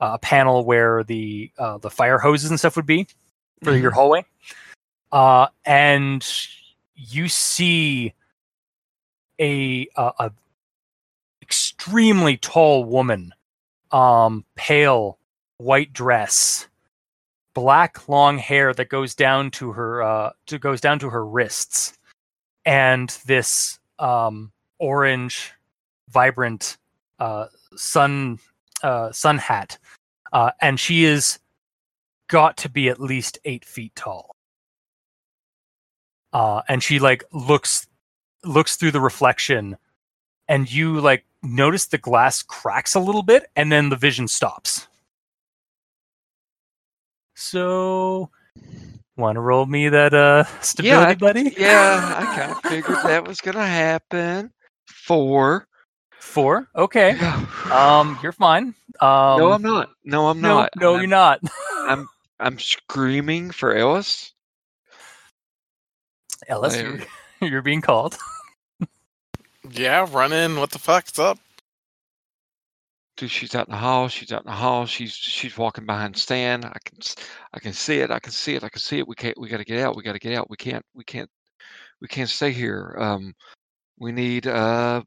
uh, 0.00 0.18
panel 0.18 0.64
where 0.64 1.04
the 1.04 1.50
uh 1.58 1.78
the 1.78 1.90
fire 1.90 2.18
hoses 2.18 2.50
and 2.50 2.58
stuff 2.58 2.76
would 2.76 2.86
be 2.86 3.06
for 3.62 3.74
your 3.74 3.90
hallway. 3.90 4.24
Uh 5.10 5.46
and 5.64 6.26
you 6.94 7.28
see 7.28 8.12
a 9.38 9.86
a, 9.96 10.12
a 10.18 10.32
extremely 11.42 12.36
tall 12.36 12.84
woman 12.84 13.32
um 13.92 14.44
pale 14.56 15.18
white 15.58 15.92
dress 15.92 16.68
black 17.54 18.08
long 18.08 18.36
hair 18.36 18.74
that 18.74 18.88
goes 18.88 19.14
down 19.14 19.50
to 19.50 19.72
her 19.72 20.02
uh 20.02 20.30
to 20.46 20.58
goes 20.58 20.80
down 20.80 20.98
to 20.98 21.08
her 21.08 21.24
wrists 21.24 21.96
and 22.64 23.10
this 23.26 23.78
um 23.98 24.52
orange 24.78 25.52
vibrant 26.10 26.76
uh 27.18 27.46
sun 27.76 28.38
uh 28.82 29.10
sun 29.12 29.38
hat 29.38 29.78
uh 30.32 30.50
and 30.60 30.78
she 30.78 31.04
is 31.04 31.38
got 32.28 32.56
to 32.56 32.68
be 32.68 32.88
at 32.88 33.00
least 33.00 33.38
eight 33.44 33.64
feet 33.64 33.94
tall 33.94 34.36
uh 36.32 36.62
and 36.68 36.82
she 36.82 36.98
like 36.98 37.24
looks 37.32 37.86
looks 38.44 38.76
through 38.76 38.90
the 38.90 39.00
reflection 39.00 39.76
and 40.48 40.70
you 40.72 41.00
like 41.00 41.24
notice 41.42 41.86
the 41.86 41.98
glass 41.98 42.42
cracks 42.42 42.94
a 42.94 43.00
little 43.00 43.22
bit 43.22 43.46
and 43.56 43.70
then 43.72 43.88
the 43.88 43.96
vision 43.96 44.28
stops 44.28 44.86
so 47.34 48.30
Want 49.18 49.36
to 49.36 49.40
roll 49.40 49.64
me 49.64 49.88
that 49.88 50.12
uh 50.12 50.44
stability, 50.60 51.10
I- 51.10 51.14
buddy? 51.14 51.54
Yeah, 51.56 52.14
I 52.18 52.24
kind 52.38 52.52
of 52.52 52.60
figured 52.70 52.98
that 53.04 53.26
was 53.26 53.40
gonna 53.40 53.66
happen. 53.66 54.52
Four. 54.86 55.66
Four. 56.26 56.68
Okay. 56.76 57.18
Um, 57.70 58.18
you're 58.22 58.32
fine. 58.32 58.74
Um, 59.00 59.38
no, 59.38 59.52
I'm 59.52 59.62
not. 59.62 59.90
No, 60.04 60.26
I'm 60.28 60.40
no, 60.40 60.48
not. 60.58 60.70
no, 60.76 60.94
I'm, 60.94 61.00
you're 61.00 61.08
not. 61.08 61.40
I'm 61.78 62.06
I'm 62.38 62.58
screaming 62.58 63.50
for 63.50 63.74
Ellis. 63.74 64.32
Ellis, 66.48 66.76
I- 66.76 66.80
you're, 66.82 67.00
you're 67.50 67.62
being 67.62 67.80
called. 67.80 68.18
Yeah, 69.70 70.06
run 70.10 70.32
in. 70.32 70.56
What 70.60 70.70
the 70.70 70.78
fuck's 70.78 71.18
up? 71.18 71.38
Dude, 73.16 73.30
she's 73.30 73.54
out 73.54 73.66
in 73.68 73.72
the 73.72 73.78
hall. 73.78 74.08
She's 74.08 74.30
out 74.30 74.42
in 74.42 74.50
the 74.50 74.56
hall. 74.56 74.84
She's 74.84 75.12
she's 75.14 75.56
walking 75.56 75.86
behind 75.86 76.16
Stan. 76.16 76.64
I 76.64 76.76
can 76.84 76.98
s- 77.00 77.16
I 77.54 77.60
can 77.60 77.72
see 77.72 78.00
it. 78.00 78.10
I 78.10 78.18
can 78.18 78.32
see 78.32 78.54
it. 78.56 78.62
I 78.64 78.68
can 78.68 78.80
see 78.80 78.98
it. 78.98 79.08
We 79.08 79.14
can't. 79.14 79.38
We 79.40 79.48
got 79.48 79.56
to 79.58 79.64
get 79.64 79.80
out. 79.80 79.96
We 79.96 80.02
got 80.02 80.12
to 80.12 80.18
get 80.18 80.34
out. 80.36 80.50
We 80.50 80.56
can't. 80.56 80.84
We 80.94 81.02
can't. 81.04 81.30
We 82.02 82.08
can't 82.08 82.28
stay 82.28 82.50
here. 82.52 82.94
Um, 82.98 83.32
we 83.98 84.12
need 84.12 84.46
uh. 84.46 85.02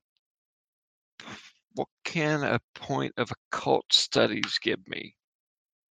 What 1.80 1.88
can 2.04 2.44
a 2.44 2.60
point 2.76 3.14
of 3.16 3.32
occult 3.32 3.86
studies 3.94 4.60
give 4.62 4.86
me? 4.86 5.16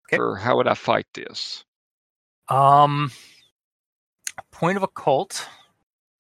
Okay. 0.08 0.18
Or 0.18 0.38
how 0.38 0.56
would 0.56 0.66
I 0.66 0.76
fight 0.76 1.06
this? 1.14 1.66
Um, 2.48 3.12
point 4.54 4.78
of 4.78 4.84
occult. 4.84 5.46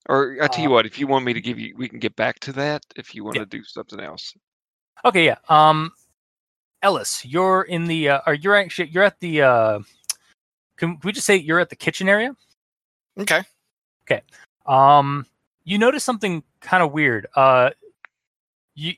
Or 0.09 0.35
I 0.41 0.47
tell 0.47 0.63
you 0.63 0.69
Uh, 0.69 0.73
what, 0.73 0.85
if 0.85 0.99
you 0.99 1.07
want 1.07 1.23
me 1.23 1.31
to 1.31 1.39
give 1.39 1.57
you, 1.57 1.73
we 1.77 1.87
can 1.87 1.99
get 1.99 2.13
back 2.17 2.41
to 2.41 2.51
that. 2.51 2.83
If 2.97 3.15
you 3.15 3.23
want 3.23 3.37
Yeah. 3.37 3.43
to 3.43 3.45
do 3.45 3.63
something 3.63 4.01
else. 4.01 4.33
Okay, 5.05 5.23
yeah. 5.23 5.37
Um, 5.47 5.93
Ellis, 6.81 7.23
you're 7.23 7.61
in 7.61 7.85
the. 7.85 8.09
Uh, 8.09 8.21
or 8.27 8.33
you're 8.33 8.57
actually 8.57 8.89
you're 8.89 9.03
at 9.05 9.21
the. 9.21 9.43
Uh, 9.43 9.79
can 10.75 10.99
we 11.05 11.13
just 11.13 11.25
say 11.25 11.37
you're 11.37 11.61
at 11.61 11.69
the 11.69 11.77
kitchen 11.77 12.09
area? 12.09 12.35
Okay. 13.17 13.43
Okay. 14.03 14.23
Um, 14.65 15.25
you 15.63 15.77
notice 15.77 16.03
something 16.03 16.43
kind 16.59 16.83
of 16.83 16.91
weird. 16.91 17.27
Uh, 17.33 17.69
you 18.75 18.95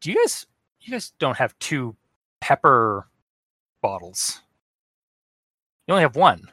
do 0.00 0.10
you 0.10 0.16
guys 0.22 0.46
you 0.80 0.92
guys 0.92 1.12
don't 1.18 1.36
have 1.36 1.58
two 1.58 1.96
pepper 2.40 3.08
bottles? 3.82 4.40
You 5.86 5.94
only 5.94 6.02
have 6.02 6.16
one. 6.16 6.50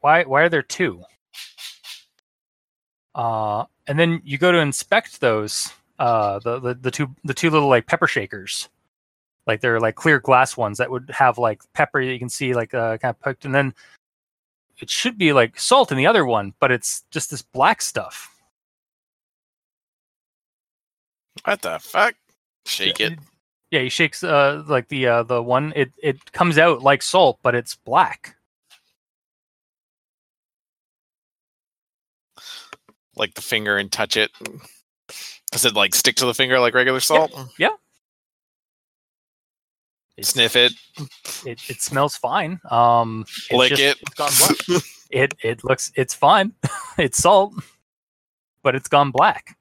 Why 0.00 0.24
why 0.24 0.42
are 0.42 0.48
there 0.48 0.62
two? 0.62 1.02
Uh, 3.14 3.64
and 3.86 3.98
then 3.98 4.20
you 4.24 4.38
go 4.38 4.52
to 4.52 4.58
inspect 4.58 5.20
those. 5.20 5.72
Uh, 5.98 6.38
the, 6.40 6.58
the 6.58 6.74
the 6.74 6.90
two 6.90 7.14
the 7.24 7.34
two 7.34 7.50
little 7.50 7.68
like 7.68 7.86
pepper 7.86 8.06
shakers, 8.06 8.68
like 9.46 9.60
they're 9.60 9.78
like 9.78 9.94
clear 9.94 10.18
glass 10.18 10.56
ones 10.56 10.78
that 10.78 10.90
would 10.90 11.08
have 11.10 11.38
like 11.38 11.62
pepper 11.74 12.04
that 12.04 12.12
you 12.12 12.18
can 12.18 12.28
see 12.28 12.54
like 12.54 12.74
uh, 12.74 12.98
kind 12.98 13.14
of 13.14 13.20
poked, 13.20 13.44
and 13.44 13.54
then 13.54 13.72
it 14.78 14.90
should 14.90 15.16
be 15.16 15.32
like 15.32 15.60
salt 15.60 15.92
in 15.92 15.98
the 15.98 16.06
other 16.06 16.26
one, 16.26 16.54
but 16.58 16.72
it's 16.72 17.04
just 17.10 17.30
this 17.30 17.42
black 17.42 17.80
stuff. 17.80 18.31
What 21.44 21.62
the 21.62 21.78
fuck? 21.78 22.14
Shake 22.66 23.00
it. 23.00 23.18
Yeah, 23.70 23.80
he 23.80 23.88
shakes 23.88 24.22
uh 24.22 24.62
like 24.66 24.88
the 24.88 25.06
uh 25.06 25.22
the 25.22 25.42
one 25.42 25.72
it 25.74 25.92
it 26.02 26.32
comes 26.32 26.58
out 26.58 26.82
like 26.82 27.02
salt, 27.02 27.38
but 27.42 27.54
it's 27.54 27.74
black. 27.74 28.36
Like 33.16 33.34
the 33.34 33.42
finger 33.42 33.76
and 33.76 33.90
touch 33.90 34.16
it. 34.16 34.30
Does 35.50 35.64
it 35.64 35.74
like 35.74 35.94
stick 35.94 36.16
to 36.16 36.26
the 36.26 36.34
finger 36.34 36.58
like 36.60 36.74
regular 36.74 37.00
salt? 37.00 37.30
It's, 40.16 40.28
Sniff 40.28 40.56
it. 40.56 40.72
It 41.46 41.70
it 41.70 41.80
smells 41.80 42.16
fine. 42.16 42.60
Um, 42.70 43.24
it's 43.28 43.52
Lick 43.52 43.70
just- 43.70 43.82
it. 43.82 43.98
It's 44.02 44.14
gone 44.14 44.32
black. 44.38 44.82
it 45.10 45.34
it 45.42 45.64
looks 45.64 45.90
it's 45.96 46.14
fine. 46.14 46.52
it's 46.98 47.18
salt, 47.18 47.54
but 48.62 48.74
it's 48.74 48.88
gone 48.88 49.10
black. 49.10 49.56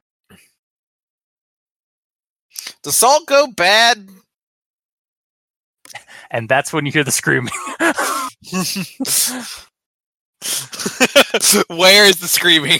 Does 2.83 2.97
salt 2.97 3.25
go 3.27 3.47
bad? 3.47 4.09
And 6.31 6.47
that's 6.49 6.71
when 6.73 6.85
you 6.85 6.91
hear 6.91 7.03
the 7.03 7.11
screaming. 7.11 7.53
Where 11.67 12.05
is 12.05 12.19
the 12.19 12.27
screaming? 12.27 12.79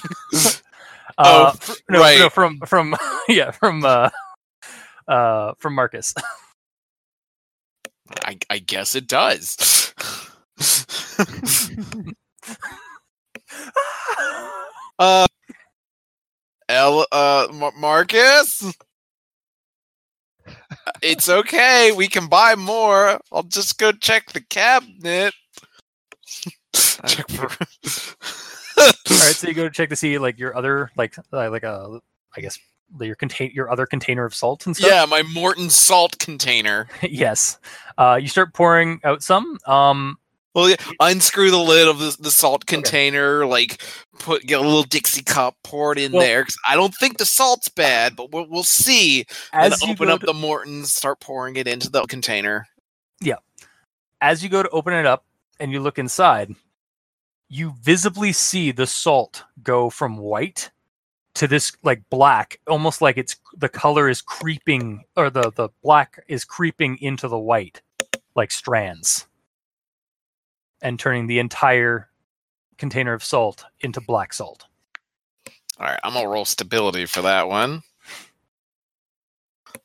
Uh, 1.18 1.52
Oh, 1.54 1.58
fr- 1.60 1.74
no, 1.89 1.97
no, 1.99 2.04
right. 2.04 2.32
from 2.32 2.60
from 2.66 2.95
yeah, 3.28 3.52
from 3.52 3.86
uh, 3.86 4.10
uh, 5.08 5.54
from 5.60 5.76
Marcus. 5.76 6.14
I, 8.26 8.38
I 8.49 8.60
guess 8.60 8.95
it 8.95 9.08
does. 9.08 9.93
uh, 14.99 15.28
El, 16.70 17.06
uh, 17.12 17.47
Mar- 17.54 17.74
Marcus, 17.78 18.64
it's 21.01 21.29
okay. 21.29 21.91
We 21.91 22.07
can 22.07 22.27
buy 22.27 22.55
more. 22.55 23.19
I'll 23.32 23.43
just 23.43 23.77
go 23.77 23.91
check 23.91 24.32
the 24.32 24.41
cabinet. 24.41 25.34
check 26.73 27.29
for. 27.29 27.47
All 28.77 28.88
right, 28.88 29.36
so 29.36 29.47
you 29.47 29.53
go 29.53 29.63
to 29.63 29.69
check 29.69 29.89
to 29.89 29.95
see 29.95 30.17
like 30.17 30.39
your 30.39 30.55
other 30.55 30.91
like 30.95 31.15
uh, 31.34 31.49
like 31.51 31.63
uh, 31.63 31.99
I 32.36 32.41
guess 32.41 32.57
your 32.99 33.15
contain 33.15 33.51
your 33.53 33.71
other 33.71 33.86
container 33.86 34.25
of 34.25 34.34
salt 34.34 34.65
and 34.65 34.75
stuff. 34.75 34.89
yeah, 34.89 35.05
my 35.05 35.21
Morton 35.21 35.69
salt 35.69 36.17
container. 36.19 36.88
yes. 37.01 37.59
Uh, 37.97 38.17
you 38.21 38.27
start 38.27 38.53
pouring 38.53 38.99
out 39.03 39.23
some. 39.23 39.57
Um, 39.67 40.17
Well, 40.54 40.70
yeah, 40.70 40.76
unscrew 40.99 41.49
the 41.49 41.58
lid 41.58 41.88
of 41.88 41.99
the, 41.99 42.16
the 42.20 42.32
salt 42.32 42.66
container. 42.66 43.45
Like, 43.45 43.82
put 44.20 44.45
get 44.45 44.60
a 44.60 44.64
little 44.64 44.84
Dixie 44.84 45.24
cup, 45.24 45.56
pour 45.64 45.93
it 45.93 45.97
in 45.97 46.12
Well- 46.12 46.22
there. 46.22 46.43
'cause 46.43 46.58
I 46.68 46.76
don't 46.76 46.93
think 46.93 47.18
the 47.18 47.26
salt's 47.26 47.70
bad, 47.70 48.16
but 48.16 48.32
we'll, 48.32 48.47
we'll 48.47 48.64
see. 48.64 49.26
And 49.54 49.74
as 49.74 49.82
you 49.82 49.93
open 49.93 50.10
up 50.10 50.20
to, 50.22 50.26
the 50.26 50.34
Mortons, 50.34 50.93
start 50.93 51.20
pouring 51.22 51.56
it 51.56 51.68
into 51.68 51.89
the 51.89 52.04
container. 52.06 52.68
Yeah. 53.22 53.36
As 54.20 54.43
you 54.43 54.49
go 54.49 54.62
to 54.62 54.70
open 54.70 54.93
it 54.93 55.06
up 55.06 55.26
and 55.60 55.72
you 55.72 55.80
look 55.80 55.97
inside, 55.97 56.54
you 57.47 57.74
visibly 57.82 58.34
see 58.34 58.72
the 58.72 58.88
salt 58.88 59.43
go 59.64 59.89
from 59.89 60.18
white 60.18 60.70
to 61.36 61.47
this 61.47 61.72
like 61.84 62.02
black, 62.10 62.60
almost 62.68 63.02
like 63.02 63.18
it's 63.18 63.38
the 63.56 63.70
color 63.70 64.10
is 64.10 64.22
creeping 64.22 65.04
or 65.16 65.30
the 65.30 65.49
the 65.56 65.70
black 65.82 66.24
is 66.28 66.43
creeping 66.43 66.97
into 67.02 67.28
the 67.30 67.39
white 67.39 67.82
like 68.36 68.52
strands 68.52 69.28
and 70.82 70.99
turning 70.99 71.27
the 71.27 71.39
entire 71.39 72.09
container 72.77 73.13
of 73.13 73.23
salt 73.23 73.65
into 73.82 74.01
black 74.01 74.34
salt. 74.34 74.65
All 75.79 75.86
right, 75.88 75.99
I'm 76.03 76.13
gonna 76.13 76.27
roll 76.27 76.45
stability 76.45 77.05
for 77.05 77.21
that 77.23 77.47
one. 77.47 77.82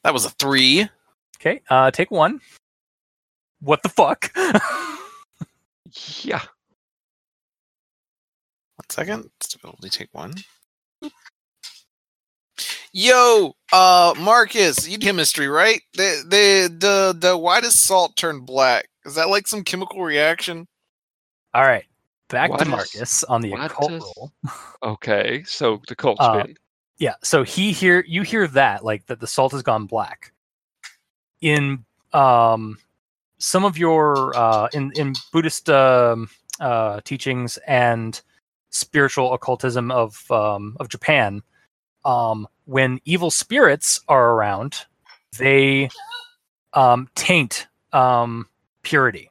That 0.02 0.12
was 0.14 0.24
a 0.24 0.30
three. 0.30 0.88
Okay, 1.38 1.62
uh 1.70 1.90
take 1.90 2.10
one. 2.10 2.40
What 3.60 3.82
the 3.82 3.88
fuck? 3.88 4.32
Yeah. 6.22 6.40
One 8.74 8.90
second. 8.90 9.30
Stability, 9.40 9.88
take 9.88 10.08
one. 10.12 10.34
Yo, 12.92 13.54
uh, 13.72 14.14
Marcus, 14.18 14.88
you 14.88 14.98
chemistry, 14.98 15.48
right? 15.48 15.80
The 15.94 16.24
the 16.28 16.76
the 16.76 17.16
the 17.18 17.36
why 17.36 17.60
does 17.60 17.78
salt 17.78 18.16
turn 18.16 18.40
black? 18.40 18.88
Is 19.04 19.14
that 19.16 19.28
like 19.28 19.46
some 19.46 19.64
chemical 19.64 20.02
reaction? 20.02 20.66
All 21.56 21.62
right. 21.62 21.84
Back 22.28 22.50
What 22.50 22.58
to 22.58 22.64
is- 22.64 22.70
Marcus 22.70 23.24
on 23.24 23.40
the 23.40 23.52
occult 23.52 23.92
is- 23.92 24.02
roll. 24.16 24.32
Okay. 24.82 25.42
So 25.44 25.80
the 25.88 25.96
cult 25.96 26.18
Uh, 26.20 26.42
spin. 26.42 26.56
Yeah, 26.98 27.14
so 27.22 27.42
he 27.42 27.72
hear 27.72 28.04
you 28.06 28.22
hear 28.22 28.46
that 28.48 28.84
like 28.84 29.06
that 29.06 29.20
the 29.20 29.26
salt 29.26 29.52
has 29.52 29.62
gone 29.62 29.86
black. 29.86 30.32
In 31.40 31.84
um 32.12 32.78
some 33.38 33.64
of 33.64 33.76
your 33.78 34.36
uh 34.36 34.68
in 34.72 34.92
in 34.96 35.14
Buddhist 35.32 35.68
um 35.70 36.28
uh 36.60 37.00
teachings 37.04 37.58
and 37.66 38.20
spiritual 38.70 39.32
occultism 39.34 39.90
of 39.90 40.30
um 40.30 40.76
of 40.80 40.88
Japan, 40.88 41.42
um 42.04 42.48
when 42.64 42.98
evil 43.04 43.30
spirits 43.30 44.00
are 44.08 44.32
around, 44.32 44.86
they 45.38 45.88
um 46.72 47.08
taint 47.14 47.66
um 47.92 48.48
purity. 48.82 49.30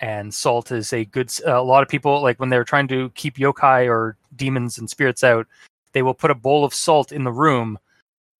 And 0.00 0.32
salt 0.32 0.70
is 0.70 0.92
a 0.92 1.04
good 1.06 1.32
a 1.44 1.62
lot 1.62 1.82
of 1.82 1.88
people 1.88 2.22
like 2.22 2.38
when 2.38 2.50
they're 2.50 2.64
trying 2.64 2.88
to 2.88 3.10
keep 3.10 3.36
yokai 3.36 3.88
or 3.88 4.16
demons 4.36 4.78
and 4.78 4.88
spirits 4.88 5.24
out 5.24 5.46
they 5.92 6.02
will 6.02 6.14
put 6.14 6.30
a 6.30 6.34
bowl 6.34 6.64
of 6.64 6.72
salt 6.72 7.10
in 7.10 7.24
the 7.24 7.32
room 7.32 7.78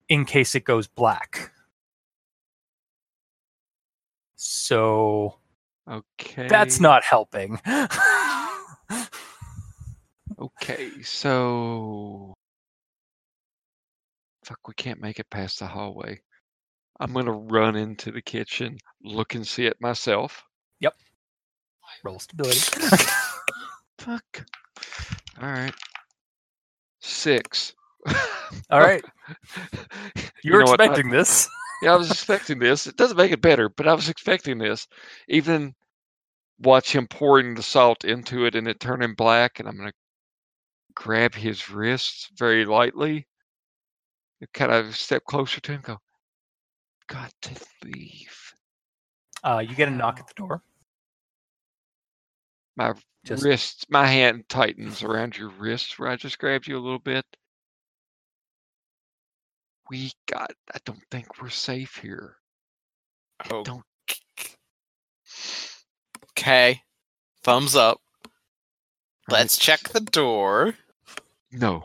in 0.09 0.25
case 0.25 0.55
it 0.55 0.65
goes 0.65 0.87
black. 0.87 1.53
So 4.37 5.39
Okay. 5.89 6.49
that's 6.49 6.81
not 6.81 7.03
helping. 7.03 7.61
Okay. 10.39 11.03
So. 11.03 12.35
Fuck, 14.45 14.69
we 14.69 14.75
can't 14.75 15.01
make 15.01 15.19
it 15.19 15.29
past 15.31 15.59
the 15.59 15.67
hallway. 15.67 16.21
I'm 17.01 17.13
gonna 17.13 17.33
run 17.33 17.77
into 17.77 18.13
the 18.13 18.23
kitchen, 18.23 18.79
look 19.03 19.35
and 19.35 19.47
see 19.47 19.67
it 19.67 19.81
myself. 19.81 20.45
Yep. 20.81 20.95
Roll 22.05 22.19
stability. 22.19 22.59
Fuck. 23.99 24.47
All 25.43 25.49
right. 25.51 25.75
Six. 27.01 27.75
All 28.71 28.81
right. 28.81 29.05
You 30.45 30.53
were 30.55 30.61
know 30.61 30.71
what, 30.71 30.81
I- 30.81 30.85
expecting 30.85 31.11
this. 31.11 31.49
Yeah, 31.83 31.93
I 31.93 31.97
was 31.97 32.11
expecting 32.11 32.59
this. 32.61 32.87
It 32.87 32.97
doesn't 32.97 33.17
make 33.17 33.33
it 33.33 33.41
better, 33.43 33.69
but 33.69 33.87
I 33.89 33.93
was 33.95 34.09
expecting 34.09 34.57
this. 34.59 34.87
Even 35.29 35.75
watch 36.61 36.95
him 36.95 37.07
pouring 37.09 37.55
the 37.55 37.63
salt 37.63 38.05
into 38.05 38.45
it 38.47 38.55
and 38.55 38.67
it 38.69 38.79
turning 38.81 39.15
black, 39.15 39.59
and 39.59 39.69
I'm 39.69 39.77
gonna 39.77 39.93
grab 40.95 41.35
his 41.35 41.69
wrists 41.69 42.29
very 42.39 42.65
lightly, 42.65 43.27
kind 44.55 44.73
of 44.73 44.97
step 44.97 45.25
closer 45.25 45.61
to 45.61 45.73
him. 45.73 45.81
Go, 45.83 45.99
got 47.09 47.33
to 47.43 47.55
leave. 47.85 48.53
Uh, 49.45 49.59
you 49.69 49.75
get 49.75 49.89
a 49.89 49.93
knock 49.93 50.19
at 50.21 50.27
the 50.29 50.35
door. 50.35 50.63
My 52.79 52.95
Just 53.27 53.45
wrist, 53.45 53.87
my 53.91 54.07
hand 54.07 54.49
tightens 54.49 55.03
around 55.03 55.37
your 55.37 55.51
wrist 55.51 55.99
where 55.99 56.09
I 56.11 56.17
just 56.17 56.39
grabbed 56.39 56.69
you 56.69 56.79
a 56.79 56.81
little 56.81 57.01
bit. 57.01 57.27
We 59.91 60.13
got. 60.29 60.53
I 60.75 60.79
don't 60.85 61.03
think 61.11 61.43
we're 61.43 61.51
safe 61.51 61.97
here. 61.97 62.37
Oh, 63.51 63.65
Don't. 63.65 63.85
okay. 66.31 66.83
Thumbs 67.43 67.75
up. 67.77 68.01
Right? 69.31 69.41
Let's 69.41 69.59
check 69.59 69.81
the 69.89 70.01
door. 70.01 70.75
No. 71.53 71.85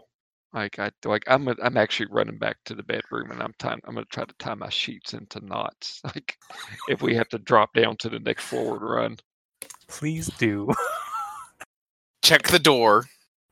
Like 0.54 0.78
I 0.80 0.92
like 1.06 1.24
I'm 1.28 1.50
i 1.50 1.56
I'm 1.64 1.78
actually 1.78 2.08
running 2.12 2.38
back 2.38 2.58
to 2.66 2.76
the 2.76 2.84
bedroom 2.84 3.32
and 3.32 3.42
I'm 3.42 3.54
time 3.58 3.80
I'm 3.86 3.96
gonna 3.96 4.06
try 4.12 4.26
to 4.26 4.36
tie 4.40 4.54
my 4.56 4.70
sheets 4.70 5.14
into 5.14 5.44
knots. 5.46 6.02
Like 6.16 6.38
if 6.88 7.02
we 7.02 7.16
have 7.16 7.30
to 7.30 7.40
drop 7.40 7.74
down 7.74 7.98
to 7.98 8.10
the 8.10 8.20
next 8.20 8.46
forward 8.46 8.84
run. 8.84 9.18
Please 9.88 10.28
do. 10.38 10.74
Check 12.24 12.48
the 12.48 12.60
door 12.60 13.06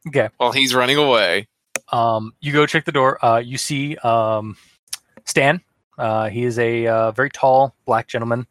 okay. 0.07 0.29
while 0.37 0.51
he's 0.51 0.73
running 0.73 0.97
away. 0.97 1.47
Um, 1.91 2.33
you 2.39 2.53
go 2.53 2.65
check 2.65 2.85
the 2.85 2.91
door. 2.91 3.23
Uh, 3.23 3.39
you 3.39 3.57
see 3.57 3.97
um, 3.97 4.55
Stan. 5.25 5.61
Uh, 5.97 6.29
he 6.29 6.45
is 6.45 6.57
a 6.57 6.87
uh, 6.87 7.11
very 7.11 7.29
tall 7.29 7.75
black 7.85 8.07
gentleman. 8.07 8.47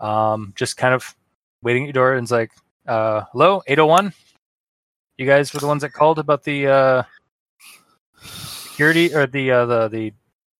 Um, 0.00 0.52
just 0.56 0.76
kind 0.76 0.92
of 0.92 1.14
waiting 1.62 1.84
at 1.84 1.86
your 1.86 1.92
door 1.92 2.14
and 2.14 2.24
is 2.24 2.32
like, 2.32 2.50
uh, 2.86 3.22
"Hello, 3.32 3.62
801. 3.66 4.12
You 5.16 5.26
guys 5.26 5.54
were 5.54 5.60
the 5.60 5.68
ones 5.68 5.82
that 5.82 5.92
called 5.92 6.18
about 6.18 6.42
the 6.42 6.66
uh, 6.66 7.02
security 8.20 9.14
or 9.14 9.26
the 9.26 9.50
uh, 9.52 9.66
the 9.66 9.88
the 9.88 10.12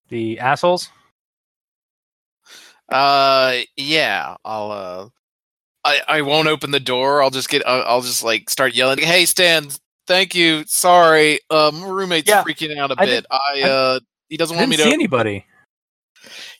the 0.08 0.38
assholes." 0.38 0.88
Uh, 2.88 3.56
yeah. 3.76 4.36
I'll 4.44 4.70
uh, 4.70 5.08
I 5.84 6.00
I 6.08 6.22
won't 6.22 6.48
open 6.48 6.70
the 6.70 6.80
door. 6.80 7.22
I'll 7.22 7.30
just 7.30 7.48
get. 7.48 7.66
I'll, 7.66 7.82
I'll 7.86 8.00
just 8.02 8.22
like 8.24 8.50
start 8.50 8.74
yelling. 8.74 8.98
Hey, 8.98 9.26
Stan. 9.26 9.68
Thank 10.06 10.34
you. 10.34 10.64
Sorry. 10.66 11.40
Um, 11.50 11.80
my 11.80 11.88
roommate's 11.88 12.28
Yeah, 12.28 12.42
freaking 12.44 12.76
out 12.78 12.90
a 12.90 12.96
I 12.98 13.06
bit. 13.06 13.26
I 13.30 13.60
uh, 13.62 14.00
he 14.28 14.36
doesn't 14.36 14.56
want 14.56 14.70
me 14.70 14.76
see 14.76 14.84
to. 14.84 14.92
anybody. 14.92 15.44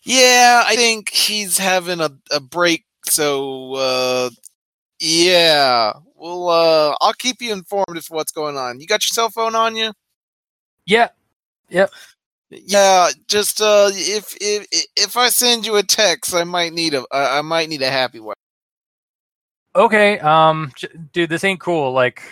Yeah, 0.03 0.63
I 0.67 0.77
think 0.77 1.11
he's 1.11 1.57
having 1.59 2.01
a, 2.01 2.11
a 2.31 2.41
break, 2.41 2.85
so 3.07 3.75
uh 3.75 4.31
yeah. 5.01 5.93
Well 6.15 6.49
uh 6.49 6.97
I'll 7.01 7.15
keep 7.15 7.41
you 7.41 7.53
informed 7.53 7.97
of 7.97 8.05
what's 8.09 8.33
going 8.33 8.57
on. 8.57 8.81
You 8.81 8.87
got 8.87 9.03
your 9.05 9.13
cell 9.15 9.31
phone 9.31 9.55
on 9.55 9.77
you? 9.77 9.93
Yeah, 10.87 11.09
Yep. 11.71 11.91
Yeah, 12.51 13.09
just 13.29 13.61
uh 13.61 13.89
if 13.93 14.37
if 14.41 14.67
if 14.97 15.17
I 15.17 15.29
send 15.31 15.67
you 15.67 15.77
a 15.77 15.83
text, 15.83 16.35
I 16.35 16.45
might 16.45 16.73
need 16.73 16.95
a 16.95 17.05
I 17.11 17.39
I 17.39 17.43
might 17.43 17.69
need 17.69 17.83
a 17.83 17.91
happy 17.91 18.21
one. 18.21 18.37
Okay. 19.75 20.19
Um, 20.21 20.73
j- 20.77 20.89
dude, 21.13 21.31
this 21.31 21.45
ain't 21.45 21.61
cool. 21.61 21.93
Like 21.93 22.23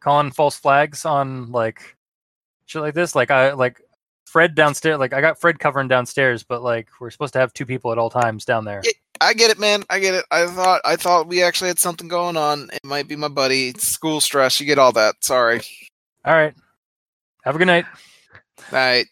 calling 0.00 0.30
false 0.30 0.56
flags 0.56 1.04
on 1.04 1.50
like 1.52 1.96
shit 2.66 2.82
like 2.82 2.94
this. 2.94 3.14
Like 3.14 3.30
I 3.30 3.52
like 3.52 3.80
Fred 4.26 4.54
downstairs. 4.54 4.98
Like 4.98 5.12
I 5.12 5.20
got 5.20 5.40
Fred 5.40 5.58
covering 5.58 5.88
downstairs, 5.88 6.42
but 6.42 6.62
like 6.62 6.88
we're 7.00 7.10
supposed 7.10 7.32
to 7.34 7.38
have 7.38 7.52
two 7.52 7.66
people 7.66 7.92
at 7.92 7.98
all 7.98 8.10
times 8.10 8.44
down 8.44 8.64
there. 8.64 8.82
Yeah. 8.84 8.92
I 9.18 9.32
get 9.32 9.50
it, 9.50 9.58
man. 9.58 9.82
I 9.88 9.98
get 9.98 10.14
it. 10.14 10.26
I 10.30 10.46
thought 10.46 10.82
I 10.84 10.96
thought 10.96 11.26
we 11.26 11.42
actually 11.42 11.68
had 11.68 11.78
something 11.78 12.06
going 12.06 12.36
on. 12.36 12.68
It 12.72 12.84
might 12.84 13.08
be 13.08 13.16
my 13.16 13.28
buddy. 13.28 13.68
It's 13.68 13.86
school 13.86 14.20
stress. 14.20 14.60
You 14.60 14.66
get 14.66 14.78
all 14.78 14.92
that. 14.92 15.14
Sorry. 15.20 15.62
All 16.24 16.34
right. 16.34 16.52
Have 17.44 17.54
a 17.54 17.58
good 17.58 17.66
night. 17.66 17.86
Night. 18.70 19.06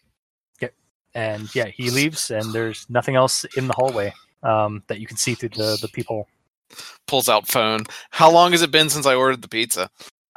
And 1.15 1.53
yeah, 1.55 1.67
he 1.67 1.89
leaves, 1.91 2.29
and 2.29 2.51
there's 2.51 2.85
nothing 2.89 3.15
else 3.15 3.45
in 3.55 3.67
the 3.67 3.73
hallway 3.73 4.13
um, 4.43 4.83
that 4.87 4.99
you 4.99 5.07
can 5.07 5.15
see 5.15 5.33
through 5.33 5.49
the 5.49 5.77
the 5.81 5.87
peephole. 5.87 6.27
Pulls 7.07 7.29
out 7.29 7.47
phone. 7.47 7.83
How 8.11 8.31
long 8.31 8.51
has 8.51 8.61
it 8.61 8.71
been 8.71 8.89
since 8.89 9.05
I 9.05 9.15
ordered 9.15 9.41
the 9.41 9.47
pizza? 9.47 9.89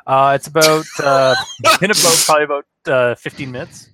Uh, 0.07 0.33
it's 0.35 0.47
about 0.47 0.85
uh, 1.03 1.35
been 1.81 1.91
about 1.91 2.23
probably 2.27 2.45
about 2.45 2.65
uh, 2.87 3.15
15 3.17 3.51
minutes. 3.51 3.91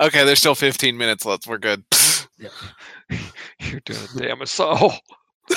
Okay, 0.00 0.24
there's 0.24 0.38
still 0.38 0.54
15 0.54 0.96
minutes 0.96 1.24
left. 1.24 1.46
We're 1.46 1.58
good. 1.58 1.84
You're 3.60 3.80
doing 3.84 3.98
a 4.16 4.18
damn 4.18 4.42
assault. 4.42 4.94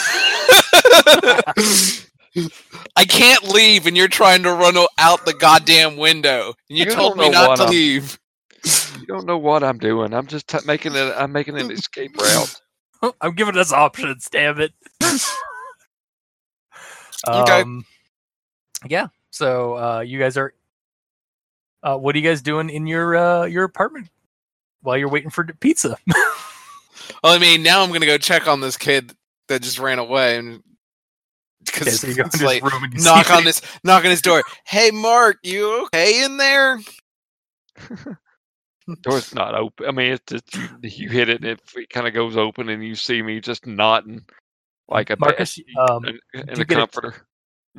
I 2.95 3.03
can't 3.05 3.43
leave, 3.49 3.86
and 3.88 3.97
you're 3.97 4.07
trying 4.07 4.43
to 4.43 4.53
run 4.53 4.78
out 4.97 5.26
the 5.26 5.34
goddamn 5.34 5.97
window. 5.97 6.53
And 6.70 6.78
you, 6.80 6.86
You 6.86 6.91
told 6.91 7.18
me 7.18 7.30
not 7.30 7.57
to 7.57 7.64
I'm- 7.64 7.72
leave. 7.72 8.18
You 8.99 9.07
don't 9.07 9.26
know 9.26 9.38
what 9.38 9.64
I'm 9.64 9.80
doing. 9.80 10.14
I'm 10.14 10.28
just 10.28 10.47
t- 10.47 10.59
making 10.66 10.93
it. 10.95 11.14
I'm 11.18 11.32
making 11.32 11.57
an 11.59 11.72
escape 11.72 12.16
route. 12.18 12.62
I'm 13.20 13.34
giving 13.34 13.57
us 13.57 13.74
options. 13.74 14.30
Damn 14.32 14.62
it. 14.62 14.72
Okay. 17.28 17.62
Um, 17.62 17.86
yeah. 18.88 19.08
So 19.32 19.78
uh, 19.78 20.00
you 20.02 20.20
guys 20.20 20.38
are. 20.38 20.54
Uh, 21.84 21.98
what 21.98 22.16
are 22.16 22.20
you 22.20 22.28
guys 22.28 22.44
doing 22.44 22.70
in 22.70 22.86
your 22.86 23.16
uh, 23.16 23.46
your 23.46 23.64
apartment 23.64 24.10
while 24.82 24.98
you're 24.98 25.10
waiting 25.10 25.30
for 25.30 25.44
pizza? 25.46 25.98
Well, 27.24 27.34
I 27.34 27.38
mean, 27.38 27.62
now 27.62 27.84
I'm 27.84 27.92
gonna 27.92 28.06
go 28.06 28.18
check 28.18 28.48
on 28.48 28.62
this 28.62 28.78
kid 28.78 29.14
that 29.48 29.62
just 29.62 29.80
ran 29.80 30.00
away, 30.00 30.38
and 30.38 30.64
Okay, 31.70 31.80
because 31.80 32.00
so 32.02 32.08
you 32.08 32.16
go 32.16 32.24
it's 32.24 32.42
like 32.42 32.64
room 32.64 32.84
and 32.84 33.04
knock 33.04 33.30
on 33.30 33.44
this, 33.44 33.62
knock 33.84 34.04
on 34.04 34.10
his 34.10 34.22
door. 34.22 34.42
Hey, 34.66 34.90
Mark, 34.92 35.38
you 35.44 35.86
okay 35.86 36.24
in 36.24 36.38
there? 36.38 36.80
Door's 39.02 39.36
not 39.36 39.54
open. 39.54 39.88
I 39.88 39.92
mean, 39.92 40.14
it's 40.14 40.24
just 40.28 40.56
you, 40.56 41.06
you 41.06 41.10
hit 41.10 41.30
it, 41.30 41.44
and 41.44 41.60
it, 41.76 41.90
kind 41.92 42.08
of 42.08 42.14
goes 42.14 42.36
open, 42.36 42.70
and 42.70 42.84
you 42.84 42.96
see 42.96 43.22
me 43.22 43.40
just 43.40 43.68
nodding 43.68 44.26
like 44.92 45.10
a 45.10 45.16
Marcus, 45.18 45.60
um, 45.89 46.06
and, 46.34 46.60
a 46.60 46.66
comforter. 46.66 47.16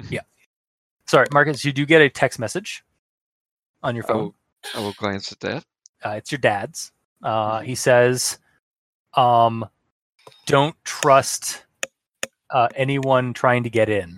Yeah. 0.09 0.23
Sorry, 1.07 1.27
Marcus. 1.33 1.67
You 1.67 1.73
do 1.73 1.85
get 1.85 2.01
a 2.01 2.09
text 2.09 2.39
message 2.39 2.83
on 3.83 3.95
your 3.95 4.05
phone. 4.05 4.33
I 4.75 4.81
will 4.81 4.95
glance 4.95 5.31
at 5.31 5.41
that. 5.41 5.65
Uh, 6.03 6.13
it's 6.13 6.33
your 6.33 6.39
dad's. 6.39 6.93
Uh, 7.23 7.61
he 7.61 7.75
says, 7.75 8.39
um, 9.13 9.67
"Don't 10.47 10.75
trust 10.85 11.67
uh, 12.49 12.69
anyone 12.75 13.35
trying 13.35 13.65
to 13.65 13.71
get 13.71 13.91
in." 13.91 14.17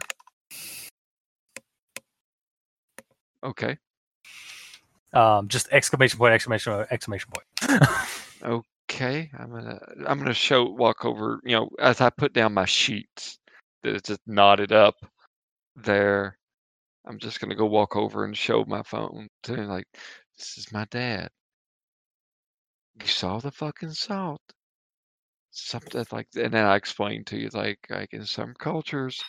Okay. 3.42 3.76
Um, 5.12 5.48
just 5.48 5.68
exclamation 5.72 6.18
point! 6.18 6.34
Exclamation 6.34 6.72
point! 6.72 6.88
Exclamation 6.92 7.30
point! 7.32 8.64
Okay. 8.94 9.30
I'm 9.38 9.50
gonna 9.50 9.80
I'm 10.06 10.18
gonna 10.18 10.34
show 10.34 10.64
walk 10.70 11.04
over. 11.04 11.40
You 11.44 11.56
know, 11.56 11.70
as 11.80 12.00
I 12.00 12.10
put 12.10 12.32
down 12.32 12.54
my 12.54 12.64
sheets 12.64 13.38
that 13.82 13.94
it's 13.96 14.08
just 14.08 14.20
knotted 14.26 14.72
up 14.72 14.94
there. 15.76 16.38
I'm 17.06 17.18
just 17.18 17.40
gonna 17.40 17.54
go 17.56 17.66
walk 17.66 17.96
over 17.96 18.24
and 18.24 18.36
show 18.36 18.64
my 18.66 18.82
phone 18.84 19.28
to 19.44 19.54
him, 19.56 19.68
like, 19.68 19.86
this 20.38 20.58
is 20.58 20.72
my 20.72 20.86
dad. 20.90 21.30
You 23.00 23.06
saw 23.06 23.38
the 23.38 23.52
fucking 23.52 23.92
salt. 23.92 24.42
Something 25.50 26.04
like 26.12 26.28
and 26.36 26.52
then 26.52 26.66
I 26.66 26.76
explained 26.76 27.26
to 27.28 27.38
you 27.38 27.48
like 27.54 27.78
like 27.90 28.12
in 28.12 28.26
some 28.26 28.54
cultures 28.58 29.22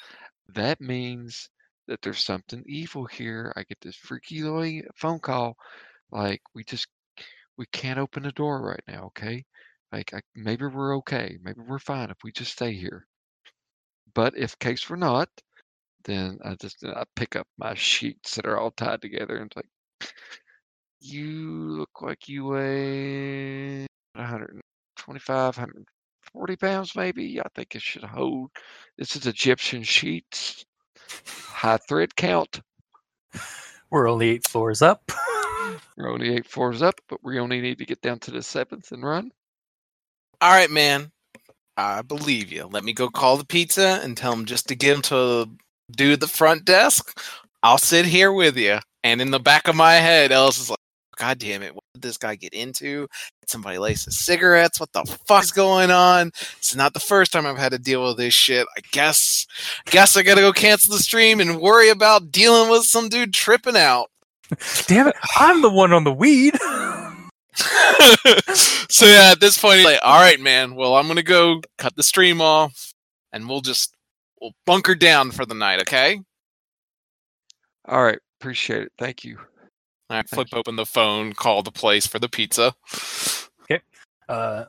that 0.50 0.82
means 0.82 1.50
that 1.88 2.02
there's 2.02 2.24
something 2.26 2.64
evil 2.68 3.06
here. 3.06 3.54
I 3.56 3.64
get 3.64 3.80
this 3.82 3.96
freaky 3.96 4.84
phone 4.96 5.20
call, 5.20 5.56
like 6.12 6.42
we 6.56 6.64
just 6.64 6.88
we 7.58 7.66
can't 7.72 8.00
open 8.00 8.24
the 8.24 8.32
door 8.32 8.62
right 8.62 8.84
now, 8.88 9.06
okay? 9.08 9.46
Like 9.92 10.14
I, 10.14 10.22
maybe 10.36 10.66
we're 10.66 10.98
okay, 10.98 11.38
maybe 11.44 11.62
we're 11.68 11.80
fine 11.80 12.10
if 12.10 12.18
we 12.24 12.32
just 12.32 12.54
stay 12.54 12.74
here. 12.74 13.08
But 14.14 14.38
if 14.38 14.58
case 14.60 14.90
we're 14.90 14.98
not, 14.98 15.30
then 16.06 16.40
I 16.44 16.56
just 16.56 16.84
I 16.86 17.04
pick 17.16 17.36
up 17.36 17.48
my 17.58 17.74
sheets 17.76 18.36
that 18.36 18.46
are 18.46 18.58
all 18.60 18.72
tied 18.72 19.02
together 19.02 19.38
and 19.38 19.48
it's 19.48 19.58
like, 19.58 19.70
you 21.00 21.78
look 21.78 22.02
like 22.02 22.28
you 22.28 22.46
weigh 22.46 23.88
125, 24.16 25.58
140 25.58 26.56
pounds 26.58 26.96
maybe. 26.96 27.40
I 27.40 27.48
think 27.56 27.76
it 27.76 27.82
should 27.82 28.04
hold. 28.04 28.52
This 28.98 29.16
is 29.16 29.28
Egyptian 29.28 29.84
sheets, 29.84 30.66
high 31.48 31.78
thread 31.78 32.16
count. 32.16 32.62
We're 33.92 34.10
only 34.10 34.30
eight 34.30 34.48
floors 34.48 34.82
up. 34.82 35.12
We're 35.98 36.12
only 36.12 36.36
eight 36.36 36.48
fours 36.48 36.82
up, 36.82 37.00
but 37.08 37.20
we 37.24 37.40
only 37.40 37.62
need 37.62 37.78
to 37.80 37.86
get 37.86 38.02
down 38.02 38.20
to 38.20 38.32
the 38.32 38.42
seventh 38.42 38.92
and 38.92 39.04
run. 39.04 39.32
All 40.42 40.52
right, 40.52 40.70
man. 40.70 41.12
I 41.78 42.02
believe 42.02 42.52
you. 42.52 42.68
Let 42.72 42.84
me 42.84 42.94
go 42.94 43.10
call 43.10 43.38
the 43.38 43.46
pizza 43.46 44.00
and 44.04 44.16
tell 44.16 44.34
him 44.34 44.46
just 44.46 44.68
to 44.70 44.76
get 44.76 44.96
him 44.96 45.02
to 45.04 45.50
do 45.92 46.16
the 46.16 46.28
front 46.28 46.66
desk. 46.66 47.20
I'll 47.64 47.78
sit 47.78 48.06
here 48.06 48.32
with 48.32 48.58
you. 48.58 48.80
And 49.04 49.22
in 49.22 49.32
the 49.32 49.40
back 49.40 49.68
of 49.68 49.76
my 49.76 49.94
head, 49.94 50.32
Ellis 50.32 50.60
is 50.60 50.70
like, 50.70 50.80
God 51.18 51.40
damn 51.40 51.64
it, 51.64 51.74
what 51.74 51.84
did 51.94 52.02
this 52.02 52.18
guy 52.18 52.36
get 52.36 52.54
into? 52.54 53.08
Did 53.42 53.50
somebody 53.50 53.78
lace 53.78 54.06
his 54.06 54.18
cigarettes? 54.18 54.80
What 54.80 54.92
the 54.92 55.04
fuck's 55.28 55.52
going 55.52 55.92
on? 55.92 56.32
It's 56.58 56.76
not 56.76 56.94
the 56.94 57.00
first 57.00 57.32
time 57.32 57.46
I've 57.46 57.58
had 57.58 57.72
to 57.72 57.80
deal 57.80 58.06
with 58.06 58.18
this 58.18 58.34
shit. 58.34 58.68
I 58.78 58.82
guess 58.92 59.48
guess 59.86 60.18
I 60.18 60.24
gotta 60.24 60.42
go 60.42 60.52
cancel 60.52 60.94
the 60.94 61.02
stream 61.02 61.40
and 61.40 61.62
worry 61.62 61.90
about 61.90 62.32
dealing 62.32 62.70
with 62.70 62.84
some 62.84 63.08
dude 63.08 63.34
tripping 63.34 63.78
out. 63.78 64.10
Damn 64.88 65.08
it! 65.08 65.16
I'm 65.38 65.62
the 65.62 65.70
one 65.70 65.94
on 65.94 66.04
the 66.04 66.14
weed. 66.14 66.56
so 68.90 69.06
yeah, 69.06 69.32
at 69.32 69.40
this 69.40 69.58
point, 69.58 69.84
like, 69.84 70.00
all 70.04 70.20
right, 70.20 70.40
man. 70.40 70.76
Well, 70.76 70.96
I'm 70.96 71.08
gonna 71.08 71.24
go 71.24 71.62
cut 71.78 71.96
the 71.96 72.04
stream 72.04 72.42
off, 72.42 72.94
and 73.32 73.48
we'll 73.50 73.62
just 73.62 73.96
we'll 74.40 74.54
bunker 74.66 74.96
down 74.96 75.32
for 75.32 75.46
the 75.46 75.56
night, 75.56 75.80
okay? 75.82 76.20
All 77.88 78.04
right, 78.04 78.20
appreciate 78.40 78.84
it. 78.84 78.92
Thank 78.98 79.24
you. 79.24 79.40
Right, 80.10 80.28
flip 80.30 80.50
open 80.54 80.76
the 80.76 80.86
phone, 80.86 81.34
call 81.34 81.64
the 81.64 81.72
place 81.72 82.06
for 82.06 82.20
the 82.20 82.30
pizza. 82.30 82.76
Okay. 83.64 83.82
Uh, 84.30 84.66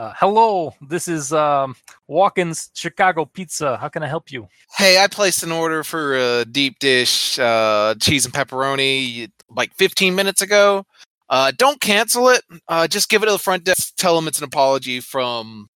uh, 0.00 0.14
hello, 0.16 0.74
this 0.80 1.08
is 1.08 1.30
um, 1.30 1.76
Walkins 2.08 2.70
Chicago 2.72 3.26
Pizza. 3.26 3.76
How 3.76 3.90
can 3.90 4.02
I 4.02 4.06
help 4.06 4.32
you? 4.32 4.48
Hey, 4.78 4.98
I 4.98 5.06
placed 5.08 5.42
an 5.42 5.52
order 5.52 5.84
for 5.84 6.16
a 6.16 6.46
deep 6.46 6.78
dish 6.78 7.38
uh, 7.38 7.94
cheese 8.00 8.24
and 8.24 8.32
pepperoni 8.32 9.30
like 9.50 9.74
15 9.74 10.14
minutes 10.14 10.40
ago. 10.40 10.86
Uh, 11.28 11.52
don't 11.54 11.82
cancel 11.82 12.30
it. 12.30 12.40
Uh, 12.66 12.88
just 12.88 13.10
give 13.10 13.22
it 13.22 13.26
to 13.26 13.32
the 13.32 13.38
front 13.38 13.64
desk. 13.64 13.92
Tell 13.98 14.16
them 14.16 14.26
it's 14.26 14.38
an 14.38 14.44
apology 14.44 15.00
from 15.00 15.68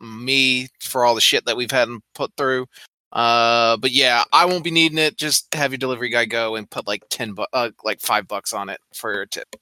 me 0.00 0.66
for 0.80 1.04
all 1.04 1.14
the 1.14 1.20
shit 1.20 1.44
that 1.46 1.56
we've 1.56 1.70
had 1.70 1.86
and 1.86 2.02
put 2.16 2.32
through. 2.36 2.66
Uh, 3.12 3.76
but 3.76 3.92
yeah, 3.92 4.24
I 4.32 4.46
won't 4.46 4.64
be 4.64 4.72
needing 4.72 4.98
it. 4.98 5.16
Just 5.16 5.54
have 5.54 5.70
your 5.70 5.78
delivery 5.78 6.08
guy 6.08 6.24
go 6.24 6.56
and 6.56 6.68
put 6.68 6.88
like 6.88 7.04
ten, 7.10 7.34
bu- 7.34 7.46
uh, 7.52 7.70
like 7.84 8.00
five 8.00 8.26
bucks 8.26 8.52
on 8.52 8.70
it 8.70 8.80
for 8.92 9.14
your 9.14 9.24
tip. 9.24 9.54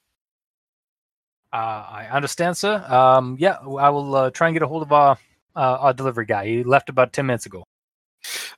Uh, 1.53 1.55
I 1.89 2.07
understand, 2.11 2.57
sir. 2.57 2.83
Um, 2.87 3.37
yeah, 3.39 3.57
I 3.61 3.89
will 3.89 4.15
uh, 4.15 4.29
try 4.31 4.47
and 4.47 4.55
get 4.55 4.63
a 4.63 4.67
hold 4.67 4.83
of 4.83 4.91
our, 4.91 5.17
uh, 5.55 5.77
our 5.79 5.93
delivery 5.93 6.25
guy. 6.25 6.45
He 6.45 6.63
left 6.63 6.89
about 6.89 7.13
10 7.13 7.25
minutes 7.25 7.45
ago. 7.45 7.63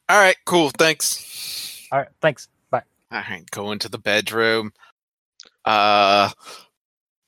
All 0.08 0.18
right, 0.20 0.36
cool. 0.46 0.72
Thanks. 0.72 1.88
All 1.92 2.00
right, 2.00 2.08
thanks. 2.22 2.48
Bye. 2.72 2.84
All 3.12 3.22
right, 3.30 3.50
go 3.52 3.72
into 3.72 3.90
the 3.90 4.00
bedroom. 4.00 4.72
Uh, 5.66 6.30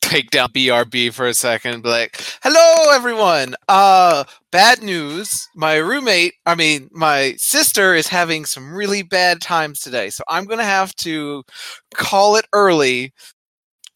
take 0.01 0.31
down 0.31 0.49
BRB 0.49 1.13
for 1.13 1.27
a 1.27 1.33
second. 1.33 1.83
Be 1.83 1.89
like, 1.89 2.19
"Hello, 2.43 2.91
everyone. 2.93 3.55
Uh, 3.67 4.23
bad 4.51 4.81
news. 4.81 5.47
My 5.55 5.75
roommate, 5.75 6.33
I 6.45 6.55
mean, 6.55 6.89
my 6.91 7.35
sister, 7.37 7.93
is 7.93 8.07
having 8.07 8.45
some 8.45 8.73
really 8.73 9.03
bad 9.03 9.41
times 9.41 9.79
today, 9.79 10.09
so 10.09 10.23
I'm 10.27 10.45
gonna 10.45 10.63
have 10.63 10.95
to 10.97 11.43
call 11.93 12.35
it 12.35 12.45
early." 12.53 13.13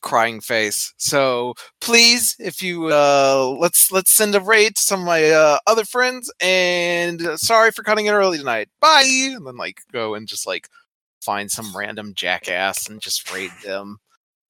Crying 0.06 0.40
face. 0.40 0.94
So 0.98 1.56
please, 1.82 2.36
if 2.38 2.62
you 2.62 2.90
uh, 2.94 3.56
let's 3.60 3.92
let's 3.92 4.12
send 4.12 4.36
a 4.36 4.40
raid 4.40 4.76
to 4.76 4.82
some 4.84 5.00
of 5.00 5.06
my 5.08 5.32
uh, 5.32 5.58
other 5.66 5.84
friends. 5.84 6.32
And 6.40 7.26
uh, 7.26 7.38
sorry 7.38 7.72
for 7.72 7.82
cutting 7.82 8.06
it 8.06 8.12
early 8.12 8.38
tonight. 8.38 8.70
Bye. 8.80 9.32
And 9.36 9.48
then 9.48 9.58
like 9.58 9.82
go 9.92 10.14
and 10.14 10.28
just 10.28 10.46
like 10.46 10.70
find 11.22 11.50
some 11.50 11.76
random 11.76 12.14
jackass 12.14 12.88
and 12.88 13.02
just 13.02 13.34
raid 13.34 13.50
them. 13.64 13.98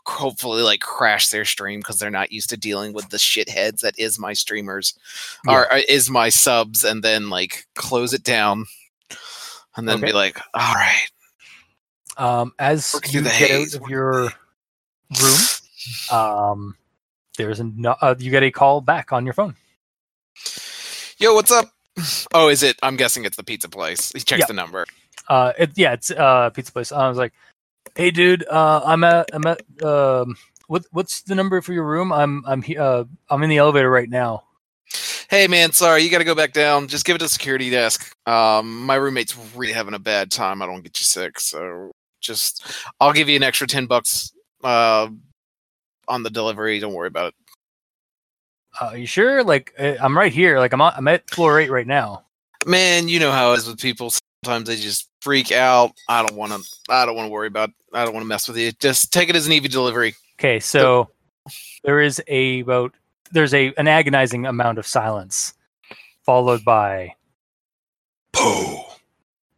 Hopefully, 0.05 0.61
like 0.61 0.81
crash 0.81 1.29
their 1.29 1.45
stream 1.45 1.79
because 1.79 1.99
they're 1.99 2.11
not 2.11 2.33
used 2.33 2.49
to 2.49 2.57
dealing 2.57 2.91
with 2.91 3.07
the 3.09 3.17
shitheads 3.17 3.79
that 3.79 3.97
is 3.97 4.19
my 4.19 4.33
streamers 4.33 4.93
or 5.47 5.71
uh, 5.71 5.79
is 5.87 6.09
my 6.09 6.27
subs, 6.27 6.83
and 6.83 7.01
then 7.01 7.29
like 7.29 7.65
close 7.75 8.13
it 8.13 8.23
down, 8.23 8.65
and 9.77 9.87
then 9.87 9.99
Okay. 9.99 10.07
be 10.07 10.11
like, 10.13 10.37
all 10.53 10.73
right, 10.73 11.07
Um, 12.17 12.53
as 12.59 12.99
you 13.09 13.21
the 13.21 13.29
get 13.29 13.49
haze. 13.49 13.73
out 13.73 13.81
of 13.83 13.89
your 13.89 14.33
room, 15.21 15.39
um, 16.11 16.75
there's 17.37 17.59
a 17.59 17.65
no- 17.65 17.95
uh, 18.01 18.15
you 18.17 18.31
get 18.31 18.43
a 18.43 18.51
call 18.51 18.81
back 18.81 19.11
on 19.13 19.25
your 19.25 19.33
phone. 19.33 19.55
yo, 21.17 21.33
what's 21.33 21.51
up? 21.51 21.69
Oh, 22.33 22.49
is 22.49 22.61
it? 22.63 22.77
I'm 22.83 22.97
guessing 22.97 23.23
it's 23.23 23.37
the 23.37 23.43
pizza 23.43 23.69
place. 23.69 24.11
He 24.11 24.19
checks 24.19 24.41
Yeah. 24.41 24.45
the 24.47 24.53
number. 24.53 24.85
Uh, 25.29 25.53
it, 25.57 25.71
yeah, 25.75 25.93
it's 25.93 26.11
uh 26.11 26.49
pizza 26.49 26.71
place. 26.71 26.91
I 26.91 27.07
was 27.07 27.17
like, 27.17 27.31
hey, 27.95 28.11
dude, 28.11 28.45
uh, 28.49 28.81
I'm 28.85 29.03
at 29.05 29.29
I'm 29.33 29.45
at 29.47 29.61
um, 29.83 30.35
what 30.67 30.85
what's 30.91 31.21
the 31.21 31.35
number 31.35 31.61
for 31.61 31.71
your 31.73 31.85
room? 31.85 32.11
I'm 32.11 32.43
I'm 32.45 32.61
he- 32.61 32.77
uh 32.77 33.05
I'm 33.29 33.41
in 33.43 33.49
the 33.49 33.57
elevator 33.57 33.89
right 33.89 34.09
now. 34.09 34.43
Hey 35.29 35.47
man, 35.47 35.71
sorry, 35.71 36.03
you 36.03 36.11
got 36.11 36.19
to 36.19 36.23
go 36.25 36.35
back 36.35 36.51
down. 36.53 36.87
Just 36.87 37.05
give 37.05 37.15
it 37.15 37.19
to 37.19 37.29
security 37.29 37.69
desk. 37.69 38.13
Um, 38.27 38.85
my 38.85 38.95
roommate's 38.95 39.35
really 39.55 39.73
having 39.73 39.93
a 39.95 39.99
bad 39.99 40.29
time. 40.31 40.61
I 40.61 40.65
don't 40.67 40.83
get 40.83 40.99
you 40.99 41.05
sick, 41.05 41.39
so 41.39 41.91
just 42.21 42.63
I'll 42.99 43.13
give 43.13 43.29
you 43.29 43.35
an 43.37 43.43
extra 43.43 43.65
ten 43.67 43.85
bucks 43.87 44.31
uh, 44.65 45.09
on 46.07 46.23
the 46.23 46.29
delivery. 46.29 46.79
Don't 46.79 46.93
worry 46.93 47.07
about 47.07 47.27
it. 47.27 47.33
Uh, 48.81 48.93
you 48.95 49.05
sure? 49.05 49.43
Like, 49.43 49.73
uh, 49.79 49.93
I'm 50.01 50.17
right 50.17 50.33
here. 50.33 50.59
Like, 50.59 50.73
I'm 50.73 50.81
on, 50.81 50.93
I'm 50.97 51.07
at 51.07 51.29
floor 51.29 51.59
eight 51.59 51.69
right 51.69 51.87
now. 51.87 52.23
Man, 52.65 53.07
you 53.07 53.19
know 53.19 53.31
how 53.31 53.53
it 53.53 53.59
is 53.59 53.67
with 53.67 53.79
people. 53.79 54.11
Sometimes 54.43 54.67
they 54.67 54.75
just 54.75 55.09
freak 55.21 55.51
out. 55.51 55.93
I 56.09 56.25
don't 56.25 56.35
want 56.35 56.51
to. 56.51 56.61
I 56.89 57.05
don't 57.05 57.15
want 57.15 57.27
to 57.27 57.31
worry 57.31 57.47
about. 57.47 57.69
I 57.93 58.03
don't 58.03 58.13
want 58.13 58.23
to 58.23 58.27
mess 58.27 58.47
with 58.47 58.57
you. 58.57 58.71
Just 58.73 59.13
take 59.13 59.29
it 59.29 59.35
as 59.35 59.47
an 59.47 59.53
EV 59.53 59.69
delivery. 59.69 60.15
Okay, 60.39 60.59
so 60.59 61.09
there 61.83 62.01
is 62.01 62.21
a 62.27 62.61
about 62.61 62.93
there's 63.31 63.53
a 63.53 63.73
an 63.75 63.87
agonizing 63.87 64.45
amount 64.45 64.79
of 64.79 64.87
silence, 64.87 65.53
followed 66.25 66.65
by 66.65 67.13
poo, 68.33 68.77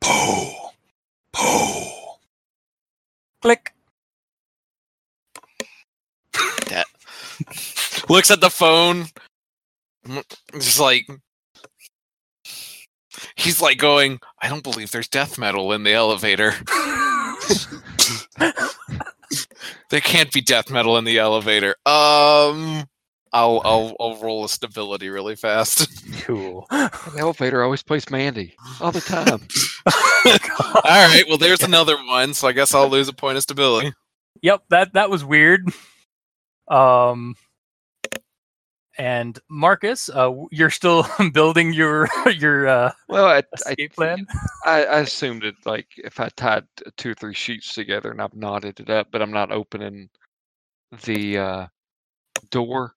poo, 0.02 0.52
poo, 1.32 1.86
click. 3.42 3.74
Looks 8.10 8.32
at 8.32 8.42
the 8.42 8.50
phone. 8.50 9.06
Just 10.54 10.80
like 10.80 11.08
he's 13.36 13.62
like 13.62 13.78
going. 13.78 14.20
I 14.42 14.50
don't 14.50 14.64
believe 14.64 14.92
there's 14.92 15.08
death 15.08 15.38
metal 15.38 15.74
in 15.74 15.84
the 15.84 15.94
elevator. 15.94 16.54
There 19.90 20.02
can't 20.02 20.32
be 20.32 20.42
death 20.42 20.70
metal 20.70 20.98
in 20.98 21.06
the 21.06 21.18
elevator. 21.20 21.76
Um, 21.86 22.84
I'll 23.32 23.62
I'll 23.64 23.96
I'll 24.00 24.18
roll 24.22 24.44
a 24.44 24.50
stability 24.50 25.10
really 25.10 25.36
fast. 25.36 25.88
cool. 26.24 26.66
The 26.70 27.16
elevator 27.18 27.64
always 27.64 27.84
plays 27.84 28.10
Mandy 28.10 28.56
all 28.82 28.92
the 28.92 29.02
time. 29.02 29.48
All 30.76 31.08
right, 31.08 31.24
well 31.28 31.38
there's 31.38 31.64
another 31.64 31.96
one, 32.06 32.34
so 32.34 32.48
I 32.48 32.52
guess 32.52 32.74
I'll 32.74 32.90
lose 32.90 33.08
a 33.08 33.14
point 33.14 33.38
of 33.38 33.44
stability. 33.44 33.94
Yep, 34.42 34.64
that 34.70 34.94
that 34.94 35.10
was 35.10 35.24
weird. 35.24 35.70
Um, 36.68 37.36
and 38.98 39.40
Marcus, 39.50 40.10
uh, 40.10 40.32
you're 40.52 40.70
still 40.70 41.08
building 41.34 41.74
your 41.74 42.08
your 42.38 42.68
uh, 42.68 42.92
Well, 43.08 43.28
I, 43.28 43.44
I, 43.66 43.76
plan. 43.94 44.26
I, 44.66 44.86
I 44.86 45.00
assumed 45.00 45.44
it 45.44 45.56
like 45.66 45.88
if 45.98 46.20
I 46.20 46.30
tied 46.30 46.66
two 46.98 47.12
or 47.12 47.16
three 47.16 47.34
sheets 47.34 47.74
together 47.74 48.12
and 48.12 48.22
I've 48.22 48.36
knotted 48.36 48.80
it 48.80 48.90
up, 48.90 49.08
but 49.12 49.22
I'm 49.22 49.32
not 49.32 49.52
opening 49.52 50.10
the 51.04 51.38
uh, 51.38 51.68
door. 52.50 52.94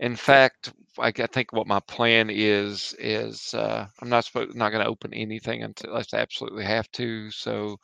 In 0.00 0.16
fact, 0.16 0.72
I 0.98 1.10
think 1.12 1.52
what 1.52 1.66
my 1.66 1.80
plan 1.80 2.28
is 2.30 2.94
is 2.98 3.54
uh, 3.54 3.86
I'm 4.00 4.08
not 4.08 4.24
supposed 4.24 4.56
not 4.56 4.72
going 4.72 4.84
to 4.84 4.90
open 4.90 5.14
anything 5.14 5.62
until 5.62 5.96
I 5.96 6.02
absolutely 6.12 6.64
have 6.64 6.90
to. 6.92 7.30
So 7.30 7.76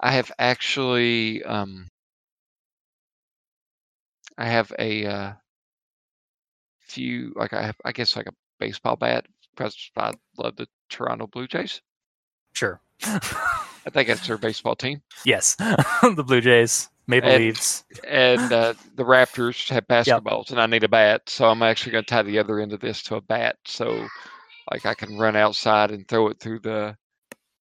I 0.00 0.12
have 0.12 0.32
actually 0.38 1.42
um, 1.44 1.88
I 4.38 4.46
have 4.46 4.72
a 4.78 5.06
uh, 5.06 5.32
few 6.80 7.32
like 7.36 7.52
I 7.52 7.62
have 7.62 7.76
I 7.84 7.92
guess 7.92 8.16
like 8.16 8.26
a 8.26 8.34
baseball 8.58 8.96
bat 8.96 9.26
because 9.54 9.90
I 9.96 10.12
love 10.38 10.56
the 10.56 10.66
Toronto 10.88 11.26
Blue 11.26 11.46
Jays. 11.46 11.80
Sure. 12.52 12.80
I 13.04 13.90
think 13.90 14.08
that's 14.08 14.26
their 14.26 14.38
baseball 14.38 14.76
team. 14.76 15.02
yes, 15.24 15.54
the 15.56 16.24
Blue 16.26 16.40
Jays, 16.40 16.88
Maple 17.06 17.30
And- 17.30 17.44
Leaves. 17.44 17.84
And 18.06 18.52
uh, 18.52 18.74
the 18.94 19.04
Raptors 19.04 19.68
have 19.70 19.86
basketballs, 19.86 20.50
and 20.50 20.60
I 20.60 20.66
need 20.66 20.84
a 20.84 20.88
bat. 20.88 21.28
So 21.28 21.46
I'm 21.46 21.62
actually 21.62 21.92
going 21.92 22.04
to 22.04 22.10
tie 22.10 22.22
the 22.22 22.38
other 22.38 22.60
end 22.60 22.72
of 22.72 22.80
this 22.80 23.02
to 23.04 23.16
a 23.16 23.20
bat. 23.20 23.56
So, 23.66 24.06
like, 24.70 24.86
I 24.86 24.94
can 24.94 25.18
run 25.18 25.36
outside 25.36 25.90
and 25.90 26.06
throw 26.08 26.28
it 26.28 26.40
through 26.40 26.60
the 26.60 26.96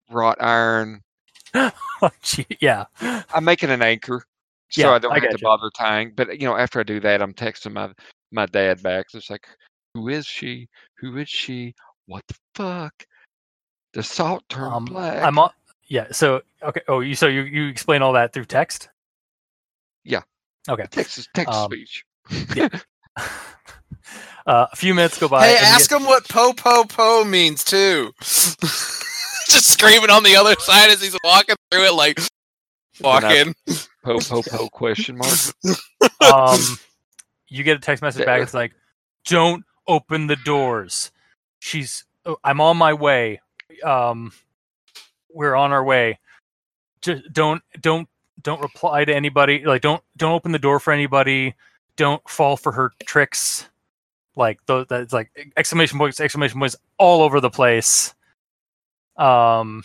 wrought 0.09 0.41
iron. 0.41 1.01
Gee, 2.21 2.45
yeah. 2.59 2.86
I'm 3.01 3.43
making 3.43 3.69
an 3.69 3.82
anchor, 3.82 4.26
so 4.74 4.82
Yeah, 4.82 4.91
I 4.91 4.99
don't 4.99 5.11
I 5.11 5.15
have 5.15 5.24
to 5.24 5.30
gotcha. 5.30 5.43
bother 5.43 5.69
tying. 5.78 6.13
But 6.15 6.39
you 6.41 6.47
know, 6.47 6.57
after 6.57 6.80
I 6.80 6.84
do 6.84 6.99
that, 7.01 7.21
I'm 7.21 7.34
texting 7.34 7.74
my 7.74 7.91
my 8.32 8.45
dad 8.47 8.82
back. 8.84 9.05
It's 9.13 9.30
like, 9.30 9.47
who 9.93 10.09
is 10.09 10.26
she? 10.26 10.67
Who 10.99 11.17
is 11.17 11.30
she? 11.30 11.74
What 12.07 12.24
the 12.28 12.36
fuck? 12.55 13.05
The 13.93 14.03
salt 14.03 14.43
turned 14.49 14.74
Um, 14.74 14.86
black. 14.86 15.24
I'm 15.24 15.38
on. 15.39 15.51
Yeah. 15.88 16.07
So 16.11 16.41
okay. 16.63 16.82
Oh, 16.88 16.99
you 17.01 17.15
so 17.15 17.28
you 17.28 17.41
you 17.43 17.67
explain 17.67 18.01
all 18.01 18.13
that 18.13 18.34
through 18.34 18.45
text. 18.45 18.89
Yeah. 20.03 20.21
Okay. 20.67 20.86
text 20.89 21.17
is 21.17 21.28
text 21.34 21.53
um, 21.53 21.69
speech. 21.71 22.03
Uh, 24.45 24.67
a 24.74 24.76
few 24.76 24.93
minutes 24.93 25.17
go 25.17 25.30
by. 25.30 25.47
Hey, 25.47 25.55
ask 25.57 25.89
get- 25.89 26.01
him 26.01 26.05
what 26.05 26.28
po 26.28 26.51
po 26.51 26.84
po 26.84 27.24
means 27.24 27.63
too. 27.63 28.11
just 28.19 29.69
screaming 29.69 30.09
on 30.09 30.24
the 30.24 30.36
other 30.36 30.53
side 30.59 30.89
as 30.89 31.01
he's 31.01 31.15
walking 31.24 31.55
through 31.71 31.86
it, 31.86 31.93
like 31.93 32.19
walking. 32.99 33.55
Po 34.04 34.20
po 34.20 34.41
po 34.43 34.70
question 34.72 35.18
mark. 35.18 35.32
um, 36.34 36.60
you 37.47 37.64
get 37.64 37.78
a 37.78 37.80
text 37.80 38.01
message 38.01 38.26
back. 38.26 38.41
It's 38.43 38.54
like, 38.54 38.74
"Don't 39.26 39.64
open 39.88 40.28
the 40.28 40.36
doors." 40.38 41.12
She's. 41.60 42.06
oh, 42.26 42.38
I'm 42.43 42.60
on 42.62 42.78
my 42.78 42.93
way. 42.93 43.41
Um, 43.84 44.32
we're 45.32 45.56
on 45.56 45.72
our 45.72 45.84
way. 45.84 46.20
Just 47.01 47.32
don't 47.34 47.62
don't 47.82 48.08
don't 48.41 48.62
reply 48.62 49.06
to 49.06 49.14
anybody. 49.16 49.64
Like 49.66 49.82
don't 49.82 50.04
don't 50.18 50.34
open 50.34 50.51
the 50.51 50.60
door 50.60 50.80
for 50.80 50.91
anybody. 50.93 51.56
Don't 51.95 52.28
fall 52.30 52.58
for 52.58 52.72
her 52.74 52.91
tricks. 53.06 53.70
Like 54.36 54.60
those 54.66 54.88
that's 54.89 55.14
like 55.14 55.32
exclamation 55.58 55.97
points 55.97 56.20
exclamation 56.20 56.60
points 56.60 56.76
all 56.97 57.22
over 57.22 57.39
the 57.39 57.49
place. 57.49 58.14
Um, 59.16 59.84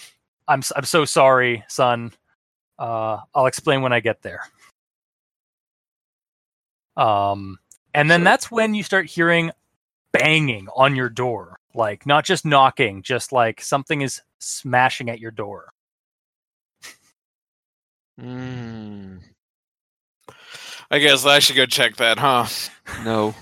I'm 0.49 0.61
s- 0.61 0.73
I'm 0.75 0.85
so 0.85 1.05
sorry, 1.05 1.63
son. 1.69 2.13
Uh, 2.79 3.19
I'll 3.35 3.47
explain 3.47 3.83
when 3.83 3.93
I 3.93 4.01
get 4.01 4.23
there. 4.23 4.41
Um, 6.97 7.59
and 7.95 8.11
then 8.11 8.21
So- 8.21 8.25
that's 8.25 8.51
when 8.51 8.75
you 8.75 8.83
start 8.83 9.07
hearing 9.07 9.51
banging 10.13 10.69
on 10.75 10.97
your 10.97 11.09
door. 11.09 11.59
Like 11.75 12.07
not 12.07 12.25
just 12.25 12.45
knocking, 12.45 13.03
just 13.03 13.31
like 13.33 13.61
something 13.61 14.01
is 14.01 14.21
smashing 14.39 15.11
at 15.11 15.21
your 15.21 15.31
door. 15.31 15.73
Mm, 18.21 19.21
I 20.91 20.99
guess 20.99 21.25
I 21.25 21.39
should 21.39 21.55
go 21.55 21.67
check 21.67 21.97
that, 21.97 22.19
huh? 22.19 22.47
no. 23.05 23.35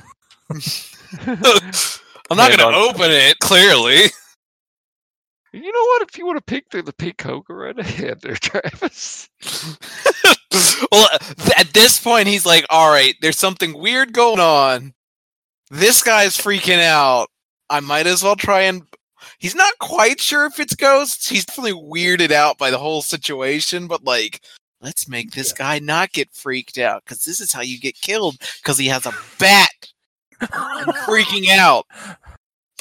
I'm 0.51 2.37
not 2.37 2.51
gonna 2.55 2.77
open 2.77 3.11
it. 3.11 3.39
Clearly, 3.39 4.11
You 5.57 5.73
know 5.73 5.85
what? 5.85 6.03
If 6.03 6.19
you 6.19 6.27
want 6.27 6.37
to 6.37 6.45
peek 6.45 6.65
through 6.71 6.83
the 6.83 6.93
peacock, 6.93 7.49
go 7.49 7.55
right 7.55 7.79
ahead 7.79 8.21
there, 8.21 8.35
Travis. 8.35 9.31
well, 10.93 11.09
at 11.57 11.73
this 11.73 11.99
point, 11.99 12.29
he's 12.29 12.45
like, 12.45 12.67
"All 12.69 12.91
right, 12.91 13.15
there's 13.23 13.39
something 13.39 13.73
weird 13.79 14.13
going 14.13 14.39
on. 14.39 14.93
This 15.71 16.03
guy's 16.03 16.37
freaking 16.37 16.83
out. 16.83 17.29
I 17.71 17.81
might 17.81 18.07
as 18.07 18.23
well 18.23 18.37
try 18.37 18.63
and." 18.63 18.83
He's 19.39 19.55
not 19.55 19.73
quite 19.81 20.21
sure 20.21 20.45
if 20.45 20.61
it's 20.61 20.75
ghosts. 20.75 21.29
He's 21.29 21.47
definitely 21.47 21.73
weirded 21.73 22.33
out 22.33 22.59
by 22.59 22.71
the 22.71 22.79
whole 22.79 23.01
situation, 23.01 23.87
but 23.87 24.05
like, 24.05 24.43
let's 24.83 25.09
make 25.09 25.31
this 25.31 25.53
guy 25.55 25.79
not 25.79 26.13
get 26.13 26.33
freaked 26.35 26.77
out 26.79 27.03
because 27.05 27.25
this 27.25 27.41
is 27.41 27.53
how 27.53 27.63
you 27.63 27.81
get 27.81 28.01
killed 28.01 28.37
because 28.63 28.79
he 28.79 28.87
has 28.89 29.07
a 29.07 29.15
bat 29.39 29.71
and 30.41 30.51
freaking 31.07 31.49
out. 31.49 31.87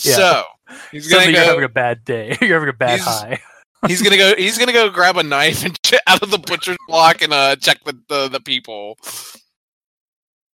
Yeah. 0.03 0.15
So 0.15 0.43
he's 0.91 1.07
gonna 1.11 1.29
you're 1.31 1.41
having 1.43 1.63
a 1.63 1.69
bad 1.69 2.03
day. 2.05 2.37
you're 2.41 2.53
having 2.59 2.69
a 2.69 2.73
bad 2.73 2.99
He's- 2.99 3.21
high. 3.21 3.39
he's 3.87 4.01
gonna 4.01 4.17
go. 4.17 4.35
He's 4.35 4.57
gonna 4.57 4.73
go 4.73 4.89
grab 4.89 5.17
a 5.17 5.23
knife 5.23 5.63
and 5.65 5.79
ch- 5.83 5.93
out 6.07 6.21
of 6.23 6.31
the 6.31 6.37
butcher's 6.39 6.77
block 6.87 7.21
and 7.21 7.33
uh 7.33 7.55
check 7.55 7.83
the 7.83 7.97
the, 8.09 8.27
the 8.29 8.39
people. 8.39 8.97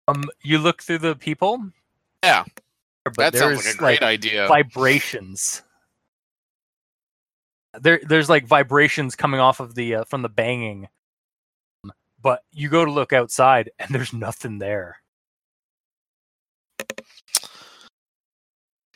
Um, 0.08 0.24
you 0.42 0.58
look 0.58 0.82
through 0.82 0.98
the 0.98 1.14
people. 1.14 1.70
Yeah, 2.24 2.44
but 3.04 3.16
that 3.16 3.34
sounds 3.36 3.64
like 3.64 3.74
a 3.74 3.78
great 3.78 4.00
like 4.02 4.08
idea. 4.08 4.46
vibrations. 4.48 5.62
There, 7.80 8.00
there's 8.02 8.28
like 8.28 8.46
vibrations 8.46 9.14
coming 9.14 9.38
off 9.38 9.61
of 9.61 9.74
the 9.76 9.96
uh, 9.96 10.04
from 10.04 10.22
the 10.22 10.28
banging. 10.28 10.88
But 12.22 12.42
you 12.52 12.68
go 12.68 12.84
to 12.84 12.90
look 12.90 13.12
outside, 13.12 13.70
and 13.78 13.94
there's 13.94 14.12
nothing 14.12 14.58
there. 14.58 14.96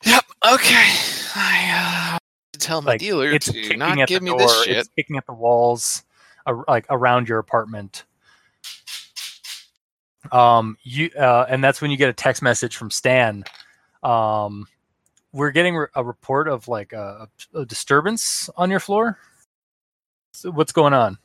Yep. 0.05 0.25
Okay. 0.53 0.91
I 1.37 2.15
uh, 2.15 2.19
tell 2.59 2.83
my 2.83 2.93
Like, 2.93 3.01
dealer 3.01 3.31
It's 3.33 3.51
to 3.51 3.77
not 3.77 4.07
give 4.09 4.23
me 4.23 4.31
door. 4.31 4.39
this 4.39 4.65
shit. 4.65 4.77
It's 4.77 4.89
kicking 4.97 5.17
at 5.17 5.27
the 5.27 5.33
walls, 5.33 6.03
ar- 6.47 6.65
like 6.69 6.87
around 6.91 7.29
your 7.29 7.39
apartment. 7.39 8.05
Um, 10.33 10.77
you 10.83 11.11
uh, 11.19 11.47
and 11.49 11.63
that's 11.63 11.81
when 11.83 11.91
you 11.91 11.97
get 11.97 12.09
a 12.09 12.13
text 12.15 12.43
message 12.43 12.77
from 12.77 12.91
Stan. 12.91 13.45
Um, 14.03 14.67
we're 15.33 15.51
getting 15.51 15.77
re- 15.77 15.87
a 15.95 16.05
report 16.05 16.49
of 16.49 16.69
like 16.69 16.93
a, 16.93 17.29
a 17.55 17.65
disturbance 17.67 18.49
on 18.57 18.71
your 18.71 18.81
floor. 18.81 19.19
So 20.33 20.51
what's 20.51 20.73
going 20.73 20.95
on? 20.95 21.19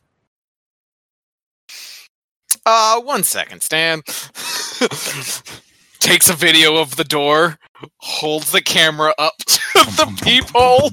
Uh, 2.65 3.01
one 3.01 3.24
second, 3.24 3.61
Stan. 3.61 4.01
Takes 6.00 6.30
a 6.30 6.34
video 6.34 6.78
of 6.78 6.95
the 6.95 7.04
door, 7.04 7.58
holds 7.97 8.52
the 8.52 8.62
camera 8.62 9.14
up 9.18 9.38
to 9.45 9.60
the 9.74 10.20
peephole, 10.24 10.91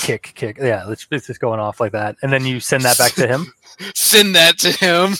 kick, 0.00 0.32
kick. 0.34 0.58
Yeah, 0.58 0.90
it's, 0.90 1.06
it's 1.10 1.26
just 1.26 1.40
going 1.40 1.60
off 1.60 1.80
like 1.80 1.92
that, 1.92 2.16
and 2.22 2.32
then 2.32 2.44
you 2.44 2.60
send 2.60 2.82
that 2.84 2.98
back 2.98 3.12
to 3.12 3.26
him. 3.26 3.52
send 3.94 4.34
that 4.34 4.58
to 4.60 4.72
him. 4.72 5.14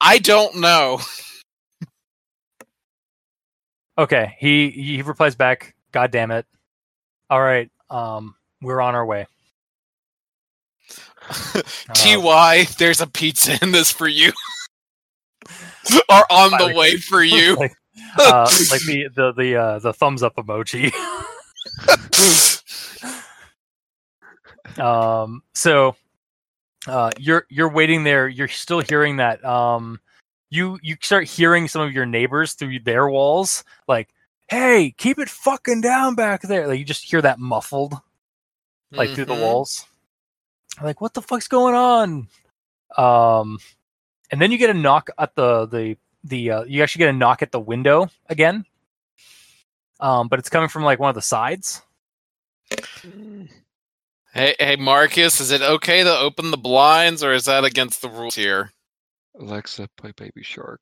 I 0.00 0.18
don't 0.18 0.56
know. 0.56 1.00
Okay, 3.98 4.36
he 4.38 4.70
he 4.70 5.02
replies 5.02 5.34
back. 5.34 5.74
God 5.90 6.10
damn 6.10 6.30
it! 6.30 6.46
All 7.28 7.42
right, 7.42 7.70
um, 7.90 8.36
we're 8.62 8.80
on 8.80 8.94
our 8.94 9.04
way. 9.04 9.26
Uh, 11.28 11.62
Ty, 11.94 12.64
there's 12.78 13.00
a 13.00 13.06
pizza 13.06 13.58
in 13.60 13.72
this 13.72 13.90
for 13.90 14.06
you. 14.08 14.32
or 16.08 16.24
on 16.30 16.50
the 16.52 16.74
way 16.74 16.96
for 16.96 17.22
you. 17.22 17.56
like, 17.56 17.74
uh, 18.18 18.50
like 18.70 18.82
the 18.82 19.08
the 19.14 19.32
the 19.32 19.56
uh, 19.56 19.78
the 19.78 19.92
thumbs 19.92 20.22
up 20.22 20.36
emoji. 20.36 20.92
um, 24.78 25.42
so 25.54 25.96
uh, 26.86 27.10
you're 27.18 27.46
you're 27.48 27.70
waiting 27.70 28.04
there. 28.04 28.28
You're 28.28 28.48
still 28.48 28.80
hearing 28.80 29.16
that. 29.16 29.44
Um, 29.44 30.00
you 30.50 30.78
you 30.82 30.96
start 31.00 31.24
hearing 31.24 31.68
some 31.68 31.82
of 31.82 31.92
your 31.92 32.06
neighbors 32.06 32.54
through 32.54 32.80
their 32.80 33.08
walls, 33.08 33.64
like, 33.86 34.08
"Hey, 34.48 34.94
keep 34.96 35.18
it 35.18 35.28
fucking 35.28 35.80
down 35.80 36.14
back 36.14 36.42
there." 36.42 36.66
Like 36.66 36.78
you 36.78 36.84
just 36.84 37.04
hear 37.04 37.20
that 37.22 37.38
muffled, 37.38 37.94
like 38.92 39.10
through 39.10 39.26
the 39.26 39.34
Mhm. 39.34 39.40
walls. 39.40 39.86
Like, 40.82 41.00
what 41.00 41.12
the 41.14 41.22
fuck's 41.22 41.48
going 41.48 41.74
on? 41.74 42.28
Um, 42.96 43.58
and 44.30 44.40
then 44.40 44.52
you 44.52 44.58
get 44.58 44.70
a 44.70 44.74
knock 44.74 45.10
at 45.18 45.34
the 45.34 45.66
the 45.66 45.96
the 46.28 46.50
uh, 46.50 46.62
you 46.64 46.82
actually 46.82 47.00
get 47.00 47.10
a 47.10 47.12
knock 47.12 47.42
at 47.42 47.52
the 47.52 47.60
window 47.60 48.08
again. 48.28 48.64
Um, 50.00 50.28
but 50.28 50.38
it's 50.38 50.48
coming 50.48 50.68
from 50.68 50.84
like 50.84 50.98
one 50.98 51.08
of 51.08 51.14
the 51.14 51.22
sides. 51.22 51.82
Hey, 54.32 54.54
hey, 54.58 54.76
Marcus, 54.76 55.40
is 55.40 55.50
it 55.50 55.62
okay 55.62 56.04
to 56.04 56.18
open 56.18 56.50
the 56.50 56.56
blinds, 56.56 57.24
or 57.24 57.32
is 57.32 57.46
that 57.46 57.64
against 57.64 58.02
the 58.02 58.08
rules 58.08 58.34
here? 58.34 58.72
Alexa, 59.38 59.88
play 59.96 60.12
Baby 60.16 60.42
Shark. 60.42 60.80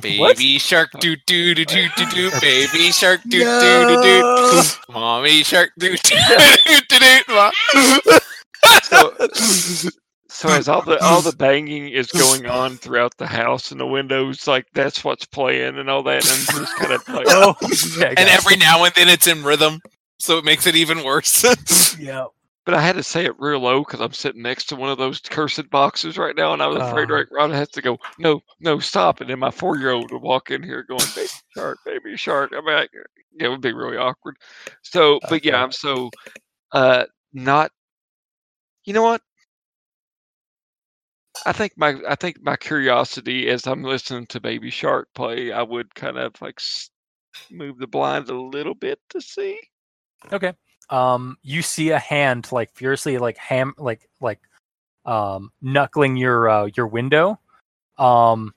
baby 0.00 0.58
shark, 0.58 0.90
do 1.00 1.16
do 1.26 1.54
do 1.54 1.64
do 1.64 1.88
do 1.96 2.06
do. 2.10 2.30
Baby 2.40 2.92
shark, 2.92 3.20
do 3.28 3.40
do 3.40 3.86
do 3.88 4.02
do. 4.02 4.62
Mommy 4.92 5.42
shark, 5.42 5.72
do 5.78 5.96
do 5.96 6.16
do 6.66 6.80
do 6.88 6.98
do. 7.26 7.50
So, 8.82 9.14
so 10.30 10.48
as 10.48 10.68
all 10.68 10.82
the 10.82 11.02
all 11.04 11.20
the 11.20 11.32
banging 11.36 11.88
is 11.88 12.10
going 12.12 12.46
on 12.46 12.76
throughout 12.76 13.16
the 13.18 13.26
house 13.26 13.70
and 13.72 13.80
the 13.80 13.86
windows, 13.86 14.46
like 14.46 14.66
that's 14.72 15.04
what's 15.04 15.26
playing 15.26 15.78
and 15.78 15.90
all 15.90 16.02
that, 16.04 16.24
and 16.26 16.58
just 16.58 16.76
kind 16.76 16.92
of 16.92 17.06
like 17.08 17.26
Oh, 17.30 17.54
yeah, 17.98 18.14
and 18.16 18.28
every 18.28 18.56
now 18.56 18.84
and 18.84 18.94
then 18.94 19.08
it's 19.08 19.26
in 19.26 19.42
rhythm, 19.42 19.80
so 20.18 20.38
it 20.38 20.44
makes 20.44 20.66
it 20.66 20.76
even 20.76 21.04
worse. 21.04 21.44
yeah. 21.98 22.26
But 22.66 22.74
I 22.74 22.82
had 22.82 22.94
to 22.96 23.02
say 23.02 23.24
it 23.24 23.32
real 23.38 23.58
low 23.60 23.80
because 23.80 24.00
I'm 24.00 24.12
sitting 24.12 24.42
next 24.42 24.66
to 24.66 24.76
one 24.76 24.90
of 24.90 24.98
those 24.98 25.18
cursed 25.20 25.68
boxes 25.70 26.18
right 26.18 26.36
now, 26.36 26.52
and 26.52 26.62
I 26.62 26.66
was 26.66 26.78
afraid 26.82 27.10
Uh. 27.10 27.14
right 27.14 27.26
Rod 27.32 27.50
has 27.50 27.68
to 27.70 27.82
go, 27.82 27.98
no, 28.18 28.40
no, 28.60 28.78
stop. 28.78 29.20
And 29.20 29.30
then 29.30 29.38
my 29.38 29.50
four 29.50 29.78
year 29.78 29.90
old 29.92 30.12
would 30.12 30.22
walk 30.22 30.50
in 30.50 30.62
here 30.62 30.82
going, 30.84 31.00
baby 31.16 31.28
shark, 31.56 31.78
baby 31.84 32.16
shark. 32.16 32.52
I 32.54 32.60
mean, 32.60 32.76
I, 32.76 32.86
it 33.40 33.48
would 33.48 33.62
be 33.62 33.72
really 33.72 33.96
awkward. 33.96 34.36
So, 34.82 35.18
but 35.28 35.44
yeah, 35.44 35.60
I'm 35.62 35.72
so 35.72 36.10
uh 36.72 37.06
not. 37.32 37.72
You 38.84 38.92
know 38.92 39.02
what? 39.02 39.22
I 41.46 41.52
think 41.52 41.72
my 41.76 41.96
I 42.08 42.14
think 42.14 42.42
my 42.42 42.56
curiosity 42.56 43.48
as 43.48 43.66
I'm 43.66 43.82
listening 43.82 44.26
to 44.26 44.40
Baby 44.40 44.70
Shark 44.70 45.08
play, 45.14 45.52
I 45.52 45.62
would 45.62 45.94
kind 45.94 46.18
of 46.18 46.40
like 46.40 46.60
move 47.50 47.78
the 47.78 47.86
blinds 47.86 48.30
a 48.30 48.34
little 48.34 48.74
bit 48.74 49.00
to 49.10 49.20
see. 49.20 49.58
Okay. 50.32 50.52
Um, 50.90 51.36
you 51.42 51.62
see 51.62 51.90
a 51.90 51.98
hand 51.98 52.50
like 52.52 52.74
furiously 52.74 53.18
like 53.18 53.36
ham 53.36 53.74
like 53.78 54.08
like 54.20 54.40
um 55.04 55.50
knuckling 55.62 56.16
your 56.16 56.48
uh, 56.48 56.68
your 56.76 56.86
window. 56.86 57.38
Um, 57.98 58.54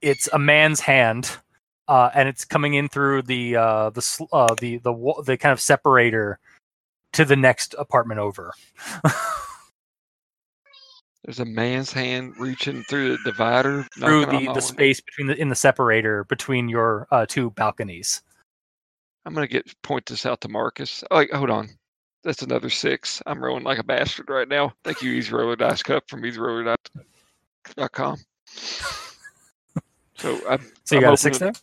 it's 0.00 0.28
a 0.32 0.38
man's 0.38 0.80
hand, 0.80 1.30
uh, 1.88 2.10
and 2.14 2.28
it's 2.28 2.44
coming 2.44 2.74
in 2.74 2.88
through 2.88 3.22
the 3.22 3.56
uh 3.56 3.90
the 3.90 4.26
uh 4.32 4.54
the 4.60 4.78
the 4.78 5.22
the 5.24 5.36
kind 5.36 5.52
of 5.52 5.60
separator 5.60 6.38
to 7.12 7.24
the 7.24 7.36
next 7.36 7.74
apartment 7.78 8.20
over. 8.20 8.52
There's 11.24 11.38
a 11.40 11.44
man's 11.44 11.92
hand 11.92 12.34
reaching 12.38 12.82
through 12.84 13.10
the 13.16 13.18
divider, 13.24 13.86
through 13.94 14.26
the, 14.26 14.50
the 14.54 14.60
space 14.60 15.00
between 15.00 15.28
the 15.28 15.40
in 15.40 15.48
the 15.48 15.54
separator 15.54 16.24
between 16.24 16.68
your 16.68 17.06
uh, 17.12 17.26
two 17.28 17.50
balconies. 17.50 18.22
I'm 19.24 19.32
gonna 19.34 19.46
get 19.46 19.72
point 19.82 20.04
this 20.06 20.26
out 20.26 20.40
to 20.40 20.48
Marcus. 20.48 21.04
Oh, 21.12 21.24
hold 21.32 21.50
on. 21.50 21.68
that's 22.24 22.42
another 22.42 22.68
six. 22.70 23.22
I'm 23.26 23.42
rolling 23.42 23.62
like 23.62 23.78
a 23.78 23.84
bastard 23.84 24.30
right 24.30 24.48
now. 24.48 24.72
Thank 24.82 25.00
you, 25.00 25.12
Easy 25.12 25.32
Roller 25.32 25.54
Dice 25.54 25.82
Cup 25.84 26.02
from 26.08 26.22
EasyRoller.com. 26.22 28.16
So 30.16 30.40
I'm, 30.48 30.60
So 30.84 30.96
you 30.96 30.98
I'm 30.98 31.02
got 31.02 31.12
a 31.14 31.16
six 31.16 31.36
opening- 31.36 31.52
there. 31.52 31.60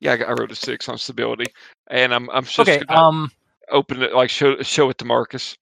Yeah, 0.00 0.12
I, 0.12 0.16
got, 0.18 0.28
I 0.28 0.32
wrote 0.32 0.52
a 0.52 0.54
six 0.54 0.88
on 0.90 0.96
stability, 0.98 1.46
and 1.90 2.14
I'm 2.14 2.28
I'm 2.30 2.44
just 2.44 2.58
Okay. 2.60 2.78
gonna 2.84 3.00
Um. 3.00 3.30
open 3.70 4.02
it 4.02 4.12
like 4.14 4.28
show 4.30 4.60
show 4.62 4.90
it 4.90 4.98
to 4.98 5.04
Marcus. 5.06 5.56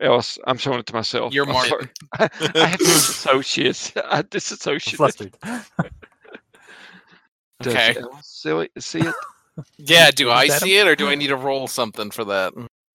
Ellis, 0.00 0.38
Else, 0.38 0.38
I'm 0.46 0.58
showing 0.58 0.78
it 0.78 0.86
to 0.86 0.94
myself. 0.94 1.32
You're 1.34 1.48
I'm 1.48 1.54
I 2.18 2.28
have 2.66 2.80
disassociates. 2.80 4.00
I 4.10 4.22
disassociate. 4.22 4.96
Flustered. 4.96 5.36
Does 7.60 7.74
Okay. 7.74 7.96
Ellis 7.98 8.26
see 8.26 8.50
it? 8.50 8.70
See 8.82 9.00
it? 9.00 9.14
yeah, 9.78 10.10
do 10.12 10.30
I 10.30 10.44
at 10.44 10.50
him. 10.50 10.58
see 10.60 10.76
it 10.78 10.86
or 10.86 10.94
do 10.94 11.08
I 11.08 11.16
need 11.16 11.26
to 11.28 11.36
roll 11.36 11.66
something 11.66 12.10
for 12.10 12.24
that? 12.26 12.52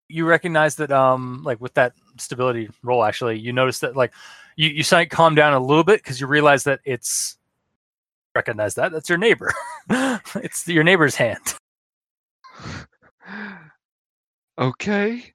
you 0.10 0.26
recognize 0.26 0.76
that 0.76 0.92
um 0.92 1.42
like 1.44 1.60
with 1.60 1.74
that 1.74 1.94
stability 2.18 2.70
roll 2.84 3.04
actually 3.04 3.40
you 3.40 3.52
notice 3.52 3.80
that 3.80 3.96
like 3.96 4.14
you 4.58 4.70
you 4.70 4.84
sight 4.84 5.10
calm 5.10 5.34
down 5.34 5.54
a 5.54 5.60
little 5.60 5.84
bit 5.84 6.04
because 6.04 6.22
you 6.22 6.28
realize 6.28 6.64
that 6.66 6.80
it's 6.86 7.38
recognize 8.36 8.76
that 8.76 8.92
that's 8.92 9.10
your 9.10 9.18
neighbor 9.18 9.52
it's 10.36 10.68
your 10.68 10.84
neighbor's 10.84 11.16
hand 11.16 11.56
okay. 14.60 15.34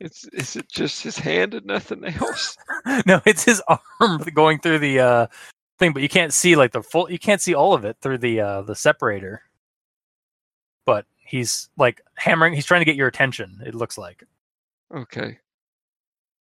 It's 0.00 0.24
is 0.28 0.56
it 0.56 0.68
just 0.68 1.02
his 1.02 1.18
hand 1.18 1.54
and 1.54 1.66
nothing 1.66 2.04
else? 2.04 2.56
no 3.06 3.20
it's 3.24 3.44
his 3.44 3.62
arm 3.68 4.22
going 4.34 4.58
through 4.58 4.80
the 4.80 5.00
uh 5.00 5.26
thing 5.78 5.92
but 5.92 6.02
you 6.02 6.08
can't 6.08 6.32
see 6.32 6.56
like 6.56 6.72
the 6.72 6.82
full 6.82 7.10
you 7.10 7.18
can't 7.18 7.40
see 7.40 7.54
all 7.54 7.74
of 7.74 7.84
it 7.84 7.96
through 8.00 8.18
the 8.18 8.40
uh 8.40 8.62
the 8.62 8.74
separator 8.74 9.42
but 10.86 11.04
he's 11.16 11.68
like 11.76 12.00
hammering 12.14 12.54
he's 12.54 12.64
trying 12.64 12.80
to 12.80 12.86
get 12.86 12.96
your 12.96 13.08
attention 13.08 13.60
it 13.66 13.74
looks 13.74 13.98
like 13.98 14.24
Okay. 14.94 15.38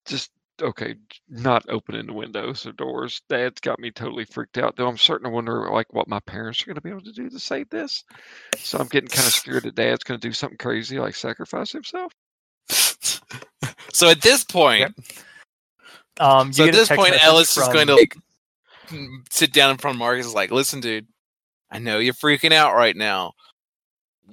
Just 0.06 0.32
okay. 0.62 0.96
Not 1.30 1.66
opening 1.70 2.06
the 2.06 2.14
windows 2.14 2.66
or 2.66 2.72
doors. 2.74 3.22
Dad's 3.30 3.62
got 3.62 3.80
me 3.80 3.92
totally 3.92 4.26
freaked 4.26 4.58
out. 4.58 4.76
Though 4.76 4.88
I'm 4.88 4.98
starting 4.98 5.26
to 5.26 5.32
wonder 5.32 5.70
like 5.72 5.92
what 5.94 6.08
my 6.08 6.20
parents 6.22 6.62
are 6.62 6.66
going 6.68 6.76
to 6.76 6.82
be 6.82 6.90
able 6.90 7.02
to 7.02 7.12
do 7.12 7.30
to 7.30 7.40
save 7.40 7.70
this. 7.70 8.04
So 8.58 8.78
I'm 8.78 8.88
getting 8.88 9.10
kind 9.10 9.28
of 9.28 9.34
scared 9.34 9.64
that 9.64 9.76
Dad's 9.76 10.04
going 10.04 10.20
to 10.20 10.28
do 10.28 10.34
something 10.34 10.58
crazy 10.58 11.00
like 11.00 11.16
sacrifice 11.16 11.72
himself. 11.72 12.14
So 13.96 14.10
at 14.10 14.22
this 14.22 14.44
point, 14.44 14.82
Yep. 14.82 14.92
um 16.20 16.48
you 16.48 16.54
so 16.54 16.64
at 16.64 16.66
get 16.68 16.76
a 16.76 16.78
this 16.78 16.90
point, 16.90 17.12
message 17.12 17.24
Ellis 17.24 17.58
is 17.58 17.68
going 17.70 17.88
to 17.88 17.96
like 17.96 18.16
sit 19.32 19.54
down 19.54 19.72
in 19.72 19.78
front 19.78 19.96
of 19.96 20.00
Marcus. 20.00 20.26
and 20.26 20.32
is 20.32 20.36
Like, 20.36 20.52
listen, 20.52 20.80
dude, 20.82 21.08
I 21.72 21.80
know 21.80 22.00
you're 22.00 22.14
freaking 22.14 22.52
out 22.52 22.76
right 22.76 22.96
now. 22.96 23.34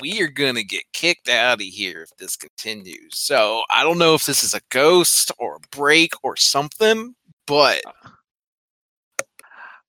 We 0.01 0.21
are 0.23 0.29
gonna 0.29 0.63
get 0.63 0.85
kicked 0.93 1.29
out 1.29 1.61
of 1.61 1.67
here 1.67 2.03
if 2.03 2.11
this 2.19 2.35
continues. 2.37 3.19
So 3.19 3.63
I 3.71 3.83
don't 3.85 3.99
know 3.99 4.15
if 4.15 4.27
this 4.27 4.43
is 4.43 4.55
a 4.55 4.61
ghost 4.71 5.31
or 5.39 5.57
a 5.57 5.77
break 5.77 6.13
or 6.23 6.37
something, 6.37 7.15
but 7.47 7.83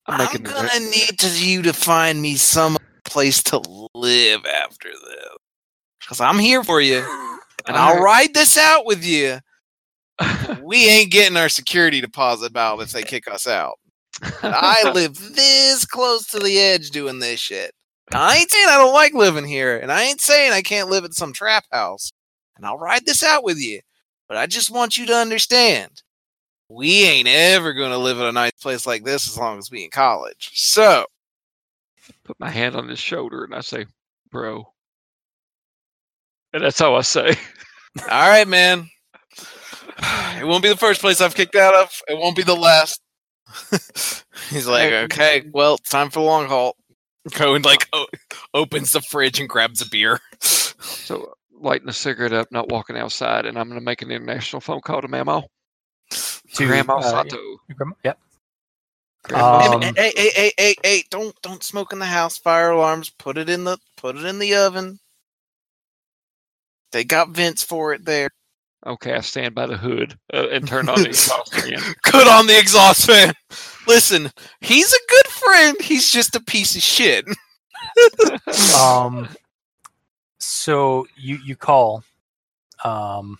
I'm 0.07 0.21
I'm, 0.21 0.43
gonna 0.43 0.79
need 0.81 1.17
to, 1.19 1.45
you 1.45 1.61
to 1.63 1.73
find 1.73 2.21
me 2.21 2.35
some 2.35 2.77
place 3.05 3.41
to 3.43 3.61
live 3.95 4.45
after 4.45 4.89
this. 4.89 5.37
Because 6.01 6.19
I'm 6.19 6.37
here 6.37 6.63
for 6.65 6.81
you, 6.81 6.97
and 7.65 7.77
I'll 7.77 7.93
Alright. 7.95 8.03
ride 8.03 8.33
this 8.33 8.57
out 8.57 8.85
with 8.85 9.05
you. 9.05 9.39
We 10.61 10.87
ain't 10.87 11.11
getting 11.11 11.37
our 11.37 11.49
security 11.49 12.01
deposit 12.01 12.53
back 12.53 12.79
if 12.79 12.91
they 12.91 13.03
kick 13.03 13.27
us 13.29 13.47
out. 13.47 13.79
And 14.21 14.53
I 14.55 14.91
live 14.93 15.17
this 15.35 15.85
close 15.85 16.27
to 16.27 16.39
the 16.39 16.57
edge 16.57 16.91
doing 16.91 17.19
this 17.19 17.39
shit. 17.39 17.73
I 18.13 18.37
ain't 18.37 18.51
saying 18.51 18.67
I 18.69 18.77
don't 18.77 18.93
like 18.93 19.13
living 19.13 19.45
here, 19.45 19.77
and 19.77 19.91
I 19.91 20.03
ain't 20.03 20.21
saying 20.21 20.51
I 20.51 20.61
can't 20.61 20.89
live 20.89 21.03
in 21.03 21.11
some 21.11 21.33
trap 21.33 21.65
house. 21.71 22.11
And 22.55 22.65
I'll 22.65 22.77
ride 22.77 23.05
this 23.05 23.23
out 23.23 23.43
with 23.43 23.57
you. 23.57 23.81
But 24.27 24.37
I 24.37 24.45
just 24.45 24.69
want 24.69 24.97
you 24.97 25.05
to 25.07 25.15
understand 25.15 26.01
we 26.69 27.03
ain't 27.03 27.27
ever 27.27 27.73
gonna 27.73 27.97
live 27.97 28.19
in 28.19 28.25
a 28.25 28.31
nice 28.31 28.53
place 28.61 28.87
like 28.87 29.03
this 29.03 29.27
as 29.27 29.37
long 29.37 29.57
as 29.57 29.69
we 29.69 29.83
in 29.83 29.89
college. 29.89 30.51
So 30.53 31.05
put 32.23 32.39
my 32.39 32.49
hand 32.49 32.75
on 32.75 32.87
his 32.87 32.99
shoulder 32.99 33.43
and 33.43 33.53
I 33.53 33.61
say, 33.61 33.85
"Bro," 34.31 34.65
and 36.53 36.63
that's 36.63 36.79
how 36.79 36.95
I 36.95 37.01
say. 37.01 37.35
all 38.09 38.29
right, 38.29 38.47
man. 38.47 38.89
It 40.39 40.45
won't 40.45 40.63
be 40.63 40.69
the 40.69 40.75
first 40.75 40.99
place 40.99 41.21
I've 41.21 41.35
kicked 41.35 41.55
out 41.55 41.73
of. 41.73 42.01
It 42.09 42.17
won't 42.17 42.35
be 42.35 42.43
the 42.43 42.55
last. 42.55 42.99
He's 44.49 44.67
like, 44.67 44.91
okay, 44.91 45.43
well, 45.53 45.75
it's 45.75 45.89
time 45.89 46.09
for 46.09 46.19
the 46.19 46.25
long 46.25 46.47
haul. 46.47 46.75
Go 47.35 47.55
and 47.55 47.63
like 47.63 47.87
o- 47.93 48.07
opens 48.53 48.91
the 48.91 48.99
fridge 49.01 49.39
and 49.39 49.47
grabs 49.47 49.81
a 49.81 49.89
beer. 49.89 50.19
So 50.83 51.33
lighting 51.53 51.87
a 51.87 51.93
cigarette 51.93 52.33
up, 52.33 52.51
not 52.51 52.69
walking 52.69 52.97
outside, 52.97 53.45
and 53.45 53.57
I'm 53.57 53.67
going 53.67 53.79
to 53.79 53.83
make 53.83 54.01
an 54.01 54.11
international 54.11 54.59
phone 54.59 54.81
call 54.81 55.01
to 55.01 55.07
Mamo. 55.07 55.43
To, 56.09 56.65
Grandma 56.65 56.97
uh, 56.97 57.01
Sato. 57.01 57.37
your 57.67 57.75
grandma- 57.75 57.95
yep 58.03 58.19
Grandma 59.23 59.75
Um, 59.75 59.81
hey, 59.81 59.93
hey, 59.95 60.11
hey, 60.15 60.31
hey, 60.35 60.51
hey, 60.57 60.75
hey! 60.83 61.03
Don't 61.09 61.41
don't 61.41 61.63
smoke 61.63 61.93
in 61.93 61.99
the 61.99 62.05
house. 62.05 62.37
Fire 62.37 62.71
alarms. 62.71 63.09
Put 63.09 63.37
it 63.37 63.49
in 63.49 63.63
the 63.63 63.77
put 63.95 64.17
it 64.17 64.25
in 64.25 64.39
the 64.39 64.55
oven. 64.55 64.99
They 66.91 67.03
got 67.03 67.29
vents 67.29 67.63
for 67.63 67.93
it 67.93 68.05
there. 68.05 68.29
Okay, 68.85 69.13
I 69.13 69.21
stand 69.21 69.55
by 69.55 69.65
the 69.65 69.77
hood 69.77 70.17
uh, 70.33 70.47
and 70.49 70.67
turn 70.67 70.89
on 70.89 71.01
the 71.01 71.07
exhaust 71.09 71.57
again. 71.57 71.79
Good 72.01 72.27
on 72.27 72.47
the 72.47 72.59
exhaust 72.59 73.05
fan. 73.07 73.33
Listen, 73.87 74.29
he's 74.59 74.91
a 74.91 74.99
good 75.09 75.27
friend. 75.27 75.77
He's 75.81 76.11
just 76.11 76.35
a 76.35 76.41
piece 76.41 76.75
of 76.75 76.81
shit. 76.81 77.25
um 78.79 79.27
so 80.39 81.05
you 81.15 81.37
you 81.45 81.55
call 81.55 82.03
um 82.83 83.37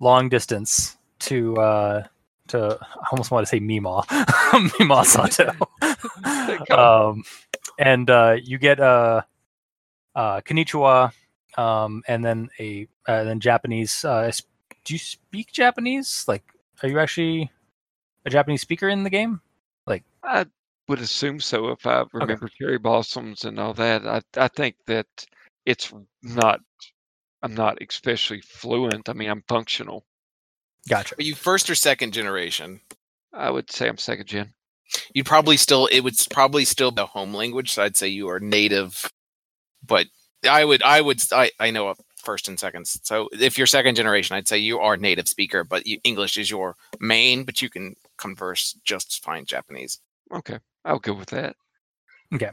long 0.00 0.28
distance 0.28 0.96
to 1.20 1.56
uh 1.56 2.04
to 2.48 2.78
I 2.80 3.06
almost 3.12 3.30
want 3.30 3.46
to 3.46 3.50
say 3.50 3.60
Mima 3.60 4.02
Mima 4.78 5.04
Sato 5.04 5.52
um 6.70 7.24
and 7.78 8.10
uh 8.10 8.36
you 8.42 8.58
get 8.58 8.80
uh 8.80 9.22
uh 10.14 10.40
konnichiwa 10.40 11.12
um 11.56 12.02
and 12.08 12.24
then 12.24 12.48
a 12.58 12.86
uh, 13.06 13.24
then 13.24 13.40
Japanese 13.40 14.04
uh 14.04 14.30
do 14.84 14.94
you 14.94 14.98
speak 14.98 15.52
Japanese 15.52 16.24
like 16.28 16.44
are 16.82 16.88
you 16.88 16.98
actually 16.98 17.50
a 18.24 18.30
Japanese 18.30 18.60
speaker 18.60 18.88
in 18.88 19.04
the 19.04 19.10
game 19.10 19.40
Like, 19.86 20.02
I 20.22 20.46
would 20.88 21.00
assume 21.00 21.40
so 21.40 21.68
if 21.68 21.86
I 21.86 22.04
remember 22.12 22.48
cherry 22.48 22.78
blossoms 22.78 23.44
and 23.44 23.58
all 23.58 23.74
that. 23.74 24.06
I 24.06 24.20
I 24.36 24.48
think 24.48 24.76
that 24.86 25.06
it's 25.64 25.92
not. 26.22 26.60
I'm 27.42 27.54
not 27.54 27.78
especially 27.80 28.40
fluent. 28.40 29.08
I 29.08 29.12
mean, 29.12 29.30
I'm 29.30 29.44
functional. 29.48 30.04
gotcha 30.88 31.14
Are 31.18 31.22
you 31.22 31.34
first 31.34 31.70
or 31.70 31.74
second 31.74 32.12
generation? 32.12 32.80
I 33.32 33.50
would 33.50 33.70
say 33.70 33.88
I'm 33.88 33.98
second 33.98 34.26
gen. 34.26 34.54
You'd 35.14 35.26
probably 35.26 35.56
still 35.56 35.86
it 35.86 36.00
would 36.00 36.14
probably 36.30 36.64
still 36.64 36.90
be 36.90 37.02
a 37.02 37.06
home 37.06 37.34
language. 37.34 37.72
So 37.72 37.82
I'd 37.82 37.96
say 37.96 38.08
you 38.08 38.28
are 38.28 38.40
native, 38.40 39.10
but 39.84 40.06
I 40.48 40.64
would 40.64 40.82
I 40.82 41.00
would 41.00 41.20
I 41.32 41.50
I 41.60 41.70
know 41.70 41.88
a 41.90 41.94
first 42.26 42.48
and 42.48 42.58
second. 42.58 42.86
So 42.86 43.28
if 43.32 43.56
you're 43.56 43.68
second 43.68 43.94
generation, 43.94 44.36
I'd 44.36 44.48
say 44.48 44.58
you 44.58 44.80
are 44.80 44.96
native 44.98 45.28
speaker, 45.28 45.64
but 45.64 45.86
you, 45.86 45.98
English 46.04 46.36
is 46.36 46.50
your 46.50 46.76
main. 47.00 47.44
But 47.44 47.62
you 47.62 47.70
can 47.70 47.94
converse 48.18 48.74
just 48.84 49.24
fine 49.24 49.46
Japanese. 49.46 50.00
Okay, 50.30 50.58
I'll 50.84 50.98
go 50.98 51.14
with 51.14 51.30
that. 51.30 51.56
Okay. 52.34 52.50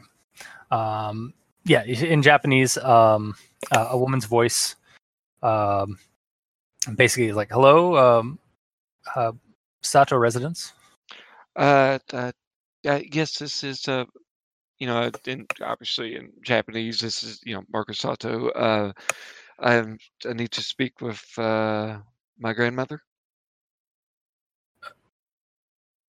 Um 0.70 1.34
yeah 1.66 1.82
in 2.12 2.20
japanese 2.20 2.76
um 2.84 3.34
uh, 3.72 3.88
a 3.90 3.96
woman's 3.96 4.26
voice 4.26 4.76
um 5.42 5.98
basically 6.96 7.28
is 7.28 7.36
like 7.36 7.48
hello 7.50 7.96
um 7.96 8.38
uh 9.16 9.32
sato 9.80 10.16
residence 10.16 10.74
Uh, 11.56 11.98
uh, 12.12 12.32
yes, 12.82 13.38
this 13.38 13.62
is 13.64 13.88
uh, 13.88 14.04
you 14.78 14.86
know, 14.86 15.10
in 15.26 15.46
obviously 15.62 16.16
in 16.16 16.32
Japanese, 16.42 17.00
this 17.00 17.22
is 17.22 17.40
you 17.44 17.54
know 17.54 17.62
Marcus 17.72 17.98
Sato. 17.98 18.50
Uh, 18.50 18.92
I 19.60 19.78
I 20.28 20.32
need 20.34 20.50
to 20.52 20.62
speak 20.62 21.00
with 21.00 21.22
uh 21.38 21.98
my 22.38 22.52
grandmother. 22.52 23.02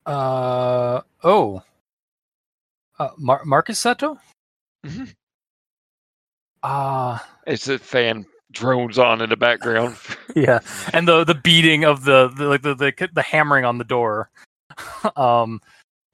uh 0.05 1.01
oh 1.23 1.63
uh 2.99 3.09
Mar- 3.17 3.43
marcus 3.45 3.79
sato 3.79 4.19
Mhm. 4.85 5.13
uh 6.63 7.17
It's 7.47 7.67
a 7.67 7.79
fan 7.79 8.25
drones 8.51 8.99
on 8.99 9.21
in 9.21 9.29
the 9.29 9.35
background. 9.37 9.97
yeah 10.35 10.59
and 10.93 11.07
the 11.07 11.23
the 11.23 11.33
beating 11.35 11.85
of 11.85 12.03
the, 12.05 12.27
the 12.29 12.45
like 12.45 12.61
the, 12.61 12.75
the 12.75 13.09
the 13.13 13.21
hammering 13.23 13.65
on 13.65 13.77
the 13.79 13.83
door 13.83 14.29
um 15.15 15.59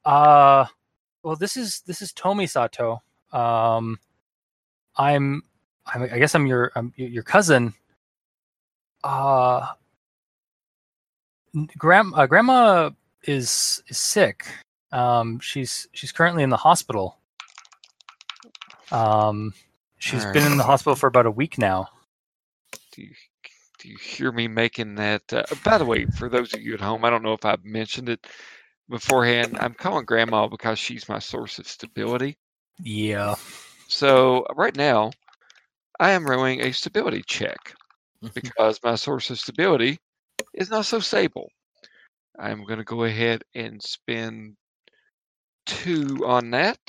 uh 0.06 0.66
well 1.24 1.36
this 1.36 1.58
is 1.58 1.82
this 1.86 2.02
is 2.02 2.14
tomi 2.14 2.48
sato 2.48 3.02
um 3.34 4.00
i'm 4.98 5.44
I'm- 5.88 6.10
i 6.12 6.18
guess 6.20 6.36
i'm 6.36 6.46
your 6.48 6.72
i'm 6.76 6.94
your 6.96 7.24
cousin 7.24 7.74
uh 9.04 9.68
grand 11.78 12.14
uh, 12.16 12.26
grandma 12.28 12.92
is 13.24 13.84
is 13.88 13.98
sick 13.98 14.46
um 14.92 15.40
she's 15.40 15.88
she's 15.94 16.12
currently 16.12 16.44
in 16.44 16.50
the 16.50 16.58
hospital 16.58 17.18
um 18.92 19.54
she's 20.00 20.26
been 20.34 20.46
in 20.52 20.58
the 20.58 20.64
hospital 20.64 20.96
for 20.96 21.08
about 21.08 21.26
a 21.26 21.32
week 21.32 21.58
now 21.58 21.90
Do 22.94 23.02
you 23.02 23.14
Do 23.80 23.90
you 23.90 23.98
hear 23.98 24.32
me 24.32 24.48
making 24.48 24.96
that? 24.96 25.22
Uh, 25.34 25.44
by 25.64 25.78
the 25.78 25.86
way, 25.86 26.06
for 26.06 26.30
those 26.30 26.54
of 26.54 26.62
you 26.62 26.74
at 26.76 26.82
home, 26.82 27.04
I 27.04 27.10
don't 27.10 27.24
know 27.24 27.34
if 27.34 27.46
I've 27.46 27.66
mentioned 27.66 28.10
it 28.10 28.28
beforehand. 28.90 29.58
I'm 29.60 29.74
calling 29.74 30.06
Grandma 30.06 30.48
because 30.48 30.78
she's 30.78 31.10
my 31.10 31.20
source 31.20 31.58
of 31.58 31.68
stability. 31.68 32.38
Yeah. 32.84 33.36
So 33.88 34.46
right 34.56 34.76
now, 34.76 35.12
I 36.02 36.12
am 36.12 36.26
running 36.26 36.62
a 36.62 36.74
stability 36.74 37.22
check 37.28 37.76
because 38.34 38.80
my 38.84 38.96
source 38.96 39.30
of 39.30 39.40
stability 39.40 40.00
is 40.56 40.72
not 40.72 40.86
so 40.86 41.00
stable. 41.00 41.48
I'm 42.40 42.66
going 42.66 42.80
to 42.80 42.84
go 42.84 43.04
ahead 43.04 43.44
and 43.54 43.80
spend 43.84 44.56
two 45.68 46.24
on 46.26 46.50
that. 46.52 46.80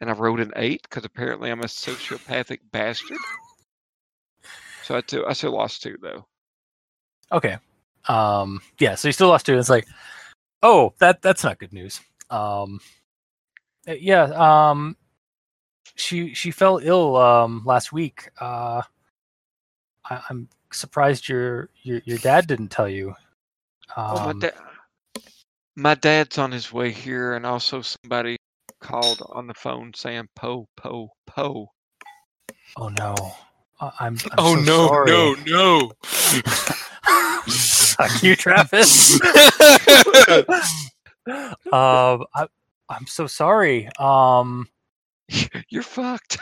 And 0.00 0.10
I 0.10 0.14
wrote 0.14 0.40
an 0.40 0.50
eight 0.56 0.82
because 0.82 1.04
apparently 1.04 1.52
I'm 1.52 1.60
a 1.60 1.66
sociopathic 1.66 2.58
bastard. 2.72 3.16
So 4.82 4.96
I, 4.96 5.00
t- 5.00 5.22
I 5.24 5.32
still 5.32 5.52
lost 5.52 5.80
two 5.80 5.96
though. 6.02 6.26
Okay. 7.30 7.58
Um. 8.08 8.60
Yeah. 8.80 8.96
So 8.96 9.06
you 9.06 9.12
still 9.12 9.28
lost 9.28 9.46
two. 9.46 9.56
It's 9.56 9.70
like, 9.70 9.86
oh, 10.64 10.94
that 10.98 11.22
that's 11.22 11.44
not 11.44 11.60
good 11.60 11.72
news. 11.72 12.00
Um. 12.28 12.80
uh, 13.86 13.92
Yeah. 13.92 14.24
Um. 14.24 14.96
She 15.96 16.34
she 16.34 16.50
fell 16.50 16.78
ill 16.82 17.16
um 17.16 17.62
last 17.64 17.92
week. 17.92 18.28
Uh. 18.40 18.82
I, 20.10 20.20
I'm 20.28 20.48
surprised 20.70 21.28
your 21.28 21.70
your 21.82 22.02
your 22.04 22.18
dad 22.18 22.46
didn't 22.46 22.68
tell 22.68 22.88
you. 22.88 23.14
Oh, 23.96 24.14
my 24.24 24.30
Um, 24.32 24.38
dad. 24.40 24.54
My 25.76 25.94
dad's 25.94 26.38
on 26.38 26.52
his 26.52 26.72
way 26.72 26.90
here, 26.92 27.34
and 27.34 27.44
also 27.46 27.80
somebody 27.82 28.36
called 28.80 29.22
on 29.30 29.46
the 29.46 29.54
phone 29.54 29.92
saying 29.94 30.28
"po 30.36 30.68
po 30.76 31.10
po." 31.26 31.70
oh 32.76 32.88
no. 32.88 33.14
I- 33.80 33.90
I'm, 34.00 34.16
I'm 34.32 34.38
oh 34.38 34.54
so 34.56 34.60
no, 34.62 34.86
sorry. 34.88 35.10
no, 35.10 35.34
no! 35.46 35.92
Fuck 37.48 38.22
you, 38.22 38.36
Travis. 38.36 39.20
um, 41.26 41.42
I, 41.72 42.46
I'm 42.88 43.06
so 43.06 43.26
sorry. 43.26 43.88
Um, 43.98 44.68
You're 45.68 45.82
fucked. 45.82 46.38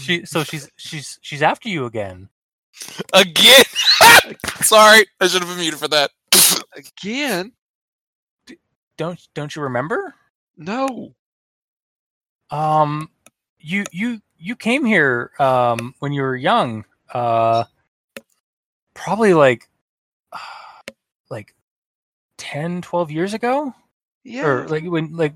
she 0.00 0.24
so 0.26 0.44
she's 0.44 0.68
she's 0.76 1.18
she's 1.22 1.42
after 1.42 1.68
you 1.68 1.86
again. 1.86 2.28
Again. 3.12 3.64
Sorry, 4.60 5.06
I 5.20 5.26
should 5.26 5.40
have 5.42 5.48
been 5.48 5.58
muted 5.58 5.78
for 5.80 5.88
that. 5.88 6.10
Again? 6.76 7.52
Don't 8.98 9.18
don't 9.34 9.54
you 9.56 9.62
remember? 9.62 10.14
No. 10.56 11.14
Um, 12.50 13.10
you 13.58 13.84
you 13.92 14.20
you 14.38 14.56
came 14.56 14.84
here 14.84 15.30
um 15.38 15.94
when 16.00 16.12
you 16.12 16.22
were 16.22 16.36
young. 16.36 16.84
Uh, 17.12 17.64
probably 18.94 19.32
like 19.34 19.68
like 21.30 21.54
10, 22.38 22.82
12 22.82 23.10
years 23.10 23.34
ago, 23.34 23.74
Yeah. 24.24 24.46
or 24.46 24.68
like 24.68 24.84
when 24.84 25.16
like 25.16 25.34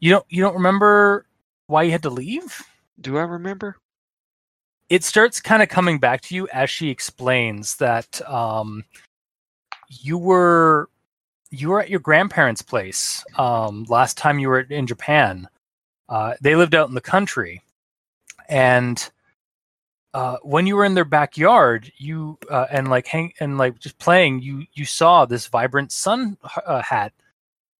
you 0.00 0.10
don't 0.10 0.26
you 0.28 0.42
don't 0.42 0.54
remember 0.54 1.26
why 1.66 1.82
you 1.84 1.92
had 1.92 2.02
to 2.02 2.10
leave. 2.10 2.62
Do 3.00 3.18
I 3.18 3.22
remember? 3.22 3.76
it 4.92 5.02
starts 5.02 5.40
kind 5.40 5.62
of 5.62 5.70
coming 5.70 5.98
back 5.98 6.20
to 6.20 6.34
you 6.34 6.46
as 6.52 6.68
she 6.68 6.90
explains 6.90 7.76
that 7.76 8.20
um, 8.28 8.84
you 9.88 10.18
were 10.18 10.90
you 11.50 11.70
were 11.70 11.80
at 11.80 11.88
your 11.88 11.98
grandparents' 11.98 12.60
place 12.60 13.24
um, 13.38 13.86
last 13.88 14.18
time 14.18 14.38
you 14.38 14.50
were 14.50 14.60
in 14.60 14.86
Japan. 14.86 15.48
Uh, 16.10 16.34
they 16.42 16.56
lived 16.56 16.74
out 16.74 16.90
in 16.90 16.94
the 16.94 17.00
country, 17.00 17.62
and 18.50 19.10
uh, 20.12 20.36
when 20.42 20.66
you 20.66 20.76
were 20.76 20.84
in 20.84 20.92
their 20.92 21.06
backyard, 21.06 21.90
you 21.96 22.36
uh, 22.50 22.66
and 22.70 22.88
like 22.88 23.06
hang 23.06 23.32
and 23.40 23.56
like 23.56 23.78
just 23.78 23.98
playing, 23.98 24.42
you 24.42 24.66
you 24.74 24.84
saw 24.84 25.24
this 25.24 25.46
vibrant 25.46 25.90
sun 25.90 26.36
uh, 26.66 26.82
hat 26.82 27.14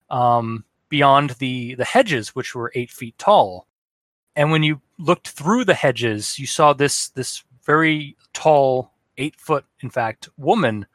um, 0.09 0.65
beyond 0.89 1.31
the 1.41 1.75
the 1.75 1.85
hedges, 1.85 2.35
which 2.35 2.55
were 2.55 2.73
eight 2.75 2.91
feet 2.91 3.19
tall. 3.19 3.67
And 4.37 4.51
when 4.51 4.63
you 4.63 4.81
looked 4.99 5.29
through 5.29 5.65
the 5.65 5.75
hedges, 5.75 6.39
you 6.39 6.47
saw 6.47 6.73
this 6.73 7.09
this 7.11 7.45
very 7.65 8.17
tall, 8.33 8.93
eight 9.19 9.37
foot, 9.37 9.65
in 9.81 9.91
fact, 9.91 10.29
woman 10.37 10.87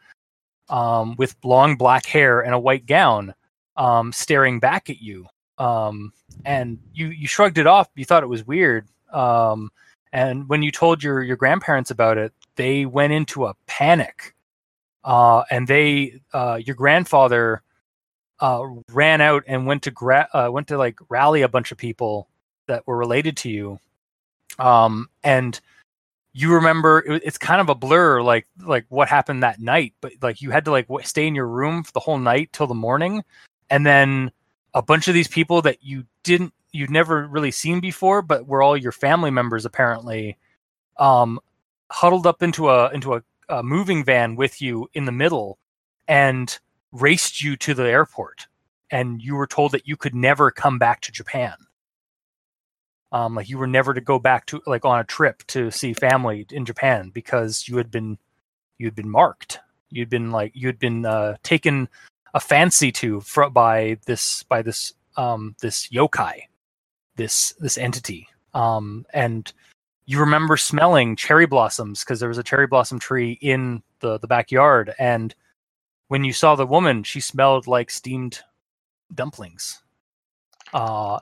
um, 0.69 1.15
with 1.18 1.35
long 1.43 1.76
black 1.76 2.05
hair 2.05 2.41
and 2.41 2.53
a 2.53 2.59
white 2.59 2.85
gown, 2.85 3.34
um, 3.76 4.11
staring 4.11 4.59
back 4.59 4.89
at 4.89 5.01
you. 5.01 5.27
Um, 5.57 6.14
and 6.45 6.80
you 6.93 7.07
you 7.07 7.27
shrugged 7.27 7.57
it 7.57 7.68
off. 7.68 7.89
You 7.95 8.05
thought 8.05 8.23
it 8.23 8.27
was 8.27 8.45
weird. 8.45 8.88
Um, 9.11 9.72
and 10.11 10.47
when 10.49 10.64
you 10.64 10.72
told 10.72 11.03
your 11.03 11.22
your 11.22 11.38
grandparents 11.38 11.91
about 11.91 12.18
it, 12.18 12.34
they 12.55 12.85
went 12.85 13.14
into 13.14 13.45
a 13.45 13.55
panic. 13.68 14.34
Uh, 15.03 15.43
and 15.49 15.68
they 15.68 16.22
uh, 16.34 16.59
your 16.64 16.76
grandfather 16.76 17.61
uh, 18.39 18.61
ran 18.91 19.22
out 19.22 19.43
and 19.47 19.65
went 19.65 19.84
to 19.84 19.91
gra- 19.91 20.30
uh, 20.34 20.49
went 20.51 20.68
to 20.68 20.77
like 20.77 20.99
rally 21.09 21.43
a 21.43 21.47
bunch 21.47 21.72
of 21.72 21.77
people 21.77 22.27
that 22.68 22.85
were 22.85 22.98
related 22.98 23.38
to 23.38 23.49
you. 23.49 23.80
Um 24.60 25.10
and 25.23 25.60
you 26.34 26.53
remember 26.53 26.99
it, 26.99 27.23
it's 27.26 27.38
kind 27.38 27.61
of 27.61 27.69
a 27.69 27.76
blur 27.76 28.22
like 28.22 28.48
like 28.64 28.85
what 28.89 29.07
happened 29.07 29.44
that 29.44 29.60
night 29.60 29.94
but 30.02 30.14
like 30.22 30.41
you 30.41 30.52
had 30.52 30.65
to 30.65 30.72
like 30.72 30.88
stay 31.03 31.26
in 31.26 31.35
your 31.35 31.48
room 31.48 31.84
for 31.84 31.91
the 31.91 31.99
whole 31.99 32.19
night 32.19 32.49
till 32.53 32.68
the 32.68 32.76
morning. 32.76 33.23
And 33.69 33.85
then 33.85 34.31
a 34.73 34.81
bunch 34.81 35.07
of 35.07 35.14
these 35.14 35.27
people 35.27 35.61
that 35.64 35.84
you 35.84 36.06
didn't 36.23 36.53
you'd 36.73 36.91
never 36.91 37.27
really 37.27 37.52
seen 37.52 37.80
before 37.80 38.22
but 38.22 38.48
were 38.48 38.61
all 38.61 38.77
your 38.77 38.91
family 38.91 39.31
members 39.31 39.65
apparently 39.65 40.38
um 40.98 41.39
huddled 41.89 42.27
up 42.27 42.44
into 42.44 42.69
a 42.69 42.91
into 42.91 43.15
a, 43.15 43.23
a 43.49 43.64
moving 43.64 44.03
van 44.03 44.35
with 44.35 44.61
you 44.61 44.88
in 44.94 45.06
the 45.06 45.11
middle 45.11 45.57
and 46.07 46.60
raced 46.91 47.41
you 47.41 47.56
to 47.57 47.73
the 47.73 47.84
airport. 47.84 48.48
And 48.89 49.22
you 49.22 49.35
were 49.35 49.48
told 49.48 49.72
that 49.73 49.88
you 49.88 49.98
could 49.98 50.15
never 50.15 50.52
come 50.52 50.80
back 50.80 51.02
to 51.02 51.11
Japan 51.11 51.53
um, 53.11 53.35
like 53.35 53.49
you 53.49 53.57
were 53.57 53.67
never 53.67 53.93
to 53.93 54.01
go 54.01 54.19
back 54.19 54.45
to 54.47 54.61
like 54.65 54.85
on 54.85 54.99
a 54.99 55.03
trip 55.03 55.43
to 55.47 55.71
see 55.71 55.93
family 55.93 56.45
in 56.51 56.65
Japan 56.65 57.09
because 57.13 57.67
you 57.67 57.77
had 57.77 57.89
been 57.89 58.17
you 58.77 58.88
had 58.88 58.95
been 58.95 59.09
marked. 59.09 59.59
You'd 59.89 60.09
been 60.09 60.31
like 60.31 60.51
you 60.53 60.67
had 60.67 60.79
been 60.79 61.05
uh, 61.05 61.38
taken 61.43 61.88
a 62.34 62.39
fancy 62.39 62.91
to 62.93 63.21
by 63.51 63.97
this 64.05 64.43
by 64.43 64.61
this 64.61 64.93
um, 65.15 65.55
this 65.61 65.88
yokai, 65.88 66.41
this 67.15 67.53
this 67.59 67.77
entity, 67.77 68.27
um, 68.53 69.05
and 69.13 69.51
you 70.05 70.19
remember 70.19 70.57
smelling 70.57 71.15
cherry 71.15 71.45
blossoms 71.45 72.03
because 72.03 72.19
there 72.19 72.29
was 72.29 72.38
a 72.38 72.43
cherry 72.43 72.67
blossom 72.67 72.99
tree 72.99 73.38
in 73.41 73.81
the 74.01 74.19
the 74.19 74.27
backyard, 74.27 74.93
and 74.99 75.34
when 76.09 76.23
you 76.25 76.34
saw 76.34 76.55
the 76.55 76.67
woman, 76.67 77.03
she 77.03 77.21
smelled 77.21 77.67
like 77.67 77.89
steamed 77.89 78.41
dumplings. 79.13 79.81
Uh, 80.73 81.19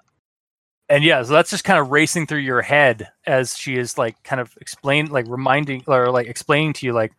and 0.90 1.04
yeah, 1.04 1.24
so 1.24 1.34
that's 1.34 1.50
just 1.50 1.64
kind 1.64 1.80
of 1.80 1.92
racing 1.92 2.28
through 2.28 2.40
your 2.40 2.62
head 2.62 3.10
as 3.26 3.58
she 3.58 3.76
is 3.76 3.98
like 3.98 4.22
kind 4.24 4.40
of 4.40 4.56
explain, 4.62 5.08
like 5.08 5.26
reminding 5.28 5.84
or 5.88 6.12
like 6.12 6.28
explaining 6.28 6.74
to 6.74 6.86
you 6.86 6.94
like 6.94 7.12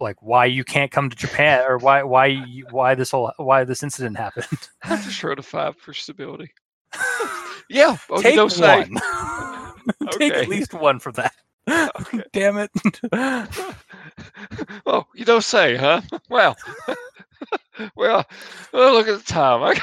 like 0.00 0.16
why 0.22 0.46
you 0.46 0.64
can't 0.64 0.90
come 0.90 1.10
to 1.10 1.16
Japan 1.16 1.64
or 1.68 1.78
why 1.78 2.02
why 2.02 2.26
you, 2.26 2.66
why 2.70 2.94
this 2.94 3.10
whole 3.10 3.32
why 3.36 3.64
this 3.64 3.82
incident 3.82 4.16
happened. 4.16 4.46
I 4.82 4.96
just 4.96 5.22
wrote 5.22 5.38
a 5.38 5.42
five 5.42 5.76
for 5.76 5.92
stability. 5.92 6.50
yeah. 7.70 7.96
You 8.10 8.22
Take 8.22 8.36
one. 8.36 8.96
Take 10.12 10.32
Okay. 10.32 10.42
at 10.42 10.48
least 10.48 10.74
one 10.74 10.98
for 10.98 11.12
that. 11.12 11.34
Okay. 11.68 12.22
Damn 12.32 12.58
it. 12.58 12.70
oh, 14.86 15.06
you 15.14 15.24
don't 15.24 15.44
say, 15.44 15.76
huh? 15.76 16.02
Well, 17.96 18.26
well, 18.72 18.92
look 18.92 19.08
at 19.08 19.18
the 19.18 19.24
time. 19.24 19.76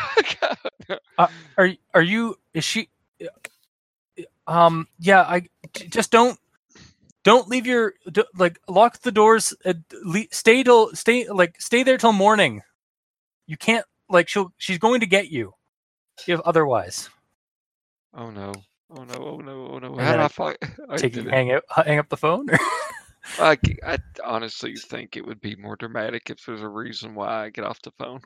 Got, 1.18 1.32
are 1.58 1.72
are 1.96 2.02
you 2.02 2.38
is 2.54 2.64
she 2.64 2.90
um 4.46 4.88
yeah 5.00 5.22
I 5.22 5.48
just 5.74 6.12
don't 6.12 6.40
don't 7.24 7.48
leave 7.48 7.66
your 7.66 7.94
like 8.36 8.60
lock 8.68 9.02
the 9.02 9.12
doors 9.12 9.54
uh, 9.66 9.74
stay 10.32 10.64
till 10.64 10.96
stay 10.96 11.28
like 11.28 11.60
stay 11.60 11.82
there 11.84 11.98
till 11.98 12.14
morning 12.14 12.62
you 13.48 13.58
can't 13.58 13.86
like 14.10 14.28
she'll 14.30 14.54
she's 14.58 14.78
going 14.78 15.00
to 15.00 15.08
get 15.08 15.30
you 15.30 15.54
if 16.28 16.40
otherwise 16.42 17.10
oh 18.14 18.30
no. 18.30 18.54
Oh 18.90 19.04
no! 19.04 19.16
Oh 19.16 19.38
no! 19.38 19.68
Oh 19.74 19.80
no! 19.80 19.96
And 19.98 20.02
How 20.02 20.12
then 20.12 20.18
do 20.18 20.22
I 20.22 20.26
I 20.26 20.28
fight? 20.30 20.58
I, 20.90 20.98
take 20.98 21.14
did 21.14 21.24
you 21.24 21.30
it. 21.30 21.34
hang 21.34 21.52
up 21.54 21.64
hang 21.86 22.00
up 22.00 22.10
the 22.10 22.18
phone 22.18 22.48
I, 23.40 23.58
I 23.86 23.98
honestly 24.24 24.76
think 24.76 25.18
it 25.18 25.26
would 25.26 25.42
be 25.42 25.56
more 25.58 25.76
dramatic 25.76 26.30
if 26.30 26.46
there's 26.46 26.62
a 26.62 26.68
reason 26.70 27.14
why 27.14 27.46
I 27.46 27.50
get 27.50 27.66
off 27.66 27.82
the 27.82 27.92
phone. 27.92 28.22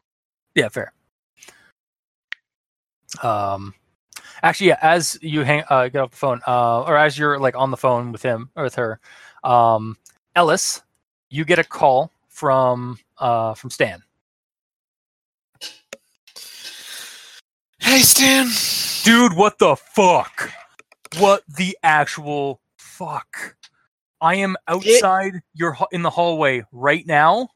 yeah 0.55 0.69
fair 0.69 0.93
um 3.23 3.73
actually 4.43 4.67
yeah 4.67 4.77
as 4.81 5.17
you 5.21 5.41
hang 5.43 5.63
uh 5.69 5.87
get 5.87 6.01
off 6.01 6.11
the 6.11 6.17
phone 6.17 6.41
uh 6.47 6.81
or 6.83 6.97
as 6.97 7.17
you're 7.17 7.39
like 7.39 7.55
on 7.55 7.71
the 7.71 7.77
phone 7.77 8.11
with 8.11 8.21
him 8.21 8.49
or 8.55 8.63
with 8.63 8.75
her 8.75 8.99
um 9.43 9.97
ellis 10.35 10.81
you 11.29 11.43
get 11.45 11.59
a 11.59 11.63
call 11.63 12.11
from 12.29 12.97
uh 13.17 13.53
from 13.55 13.69
stan 13.69 14.01
Hey, 17.79 17.99
Stan. 18.01 18.47
Dude 19.03 19.33
what 19.33 19.57
the 19.59 19.75
fuck 19.75 20.51
what 21.17 21.43
the 21.47 21.77
actual 21.83 22.61
fuck 22.77 23.55
I 24.21 24.35
am 24.35 24.55
outside 24.67 25.41
your 25.53 25.71
ha- 25.73 25.87
in 25.91 26.03
the 26.03 26.11
hallway 26.11 26.63
right 26.71 27.05
now. 27.07 27.49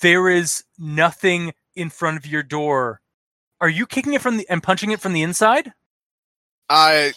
There 0.00 0.28
is 0.28 0.64
nothing 0.78 1.52
in 1.76 1.90
front 1.90 2.16
of 2.16 2.26
your 2.26 2.42
door. 2.42 3.00
Are 3.60 3.68
you 3.68 3.86
kicking 3.86 4.14
it 4.14 4.20
from 4.20 4.36
the 4.36 4.48
and 4.50 4.60
punching 4.60 4.90
it 4.90 5.00
from 5.00 5.12
the 5.12 5.22
inside? 5.22 5.72
I 6.68 7.12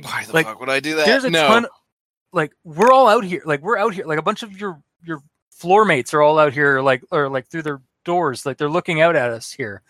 why 0.00 0.24
the 0.26 0.32
Like, 0.32 0.46
fuck 0.46 0.58
would 0.58 0.68
I 0.70 0.80
do 0.80 0.96
that? 0.96 1.06
There's 1.06 1.22
a 1.22 1.30
no. 1.30 1.46
ton. 1.46 1.66
Like 2.32 2.52
we're 2.64 2.90
all 2.92 3.06
out 3.06 3.22
here. 3.24 3.42
Like 3.44 3.60
we're 3.62 3.78
out 3.78 3.94
here. 3.94 4.06
Like 4.06 4.18
a 4.18 4.22
bunch 4.22 4.42
of 4.42 4.58
your 4.60 4.82
your 5.04 5.22
floor 5.52 5.84
mates 5.84 6.12
are 6.14 6.22
all 6.22 6.38
out 6.40 6.52
here. 6.52 6.80
Like 6.80 7.04
or 7.12 7.28
like 7.28 7.46
through 7.46 7.62
their 7.62 7.80
doors. 8.04 8.44
Like 8.44 8.56
they're 8.56 8.68
looking 8.68 9.00
out 9.00 9.14
at 9.14 9.30
us 9.30 9.52
here. 9.52 9.82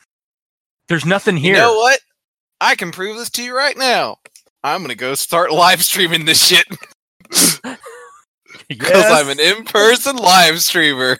There's 0.88 1.06
nothing 1.06 1.38
here. 1.38 1.54
You 1.54 1.60
know 1.60 1.76
what? 1.76 2.00
I 2.60 2.74
can 2.74 2.90
prove 2.92 3.16
this 3.16 3.30
to 3.30 3.42
you 3.42 3.56
right 3.56 3.76
now. 3.76 4.18
I'm 4.62 4.82
gonna 4.82 4.94
go 4.94 5.14
start 5.14 5.50
live 5.52 5.82
streaming 5.82 6.24
this 6.26 6.46
shit 6.46 6.66
because 7.30 7.78
Yes. 8.90 9.10
I'm 9.24 9.28
an 9.30 9.40
in-person 9.40 10.16
live 10.16 10.60
streamer. 10.60 11.18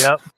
Yep. 0.00 0.20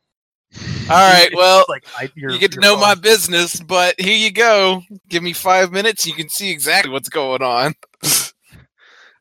All 0.90 0.96
right, 1.12 1.28
well, 1.34 1.66
like 1.68 1.84
I, 1.98 2.10
your, 2.14 2.30
you 2.30 2.38
get 2.38 2.52
to 2.52 2.60
know 2.60 2.72
phone. 2.72 2.80
my 2.80 2.94
business, 2.94 3.60
but 3.60 4.00
here 4.00 4.16
you 4.16 4.32
go. 4.32 4.80
Give 5.10 5.22
me 5.22 5.34
five 5.34 5.70
minutes, 5.72 6.06
you 6.06 6.14
can 6.14 6.30
see 6.30 6.50
exactly 6.50 6.90
what's 6.90 7.10
going 7.10 7.42
on. 7.42 7.74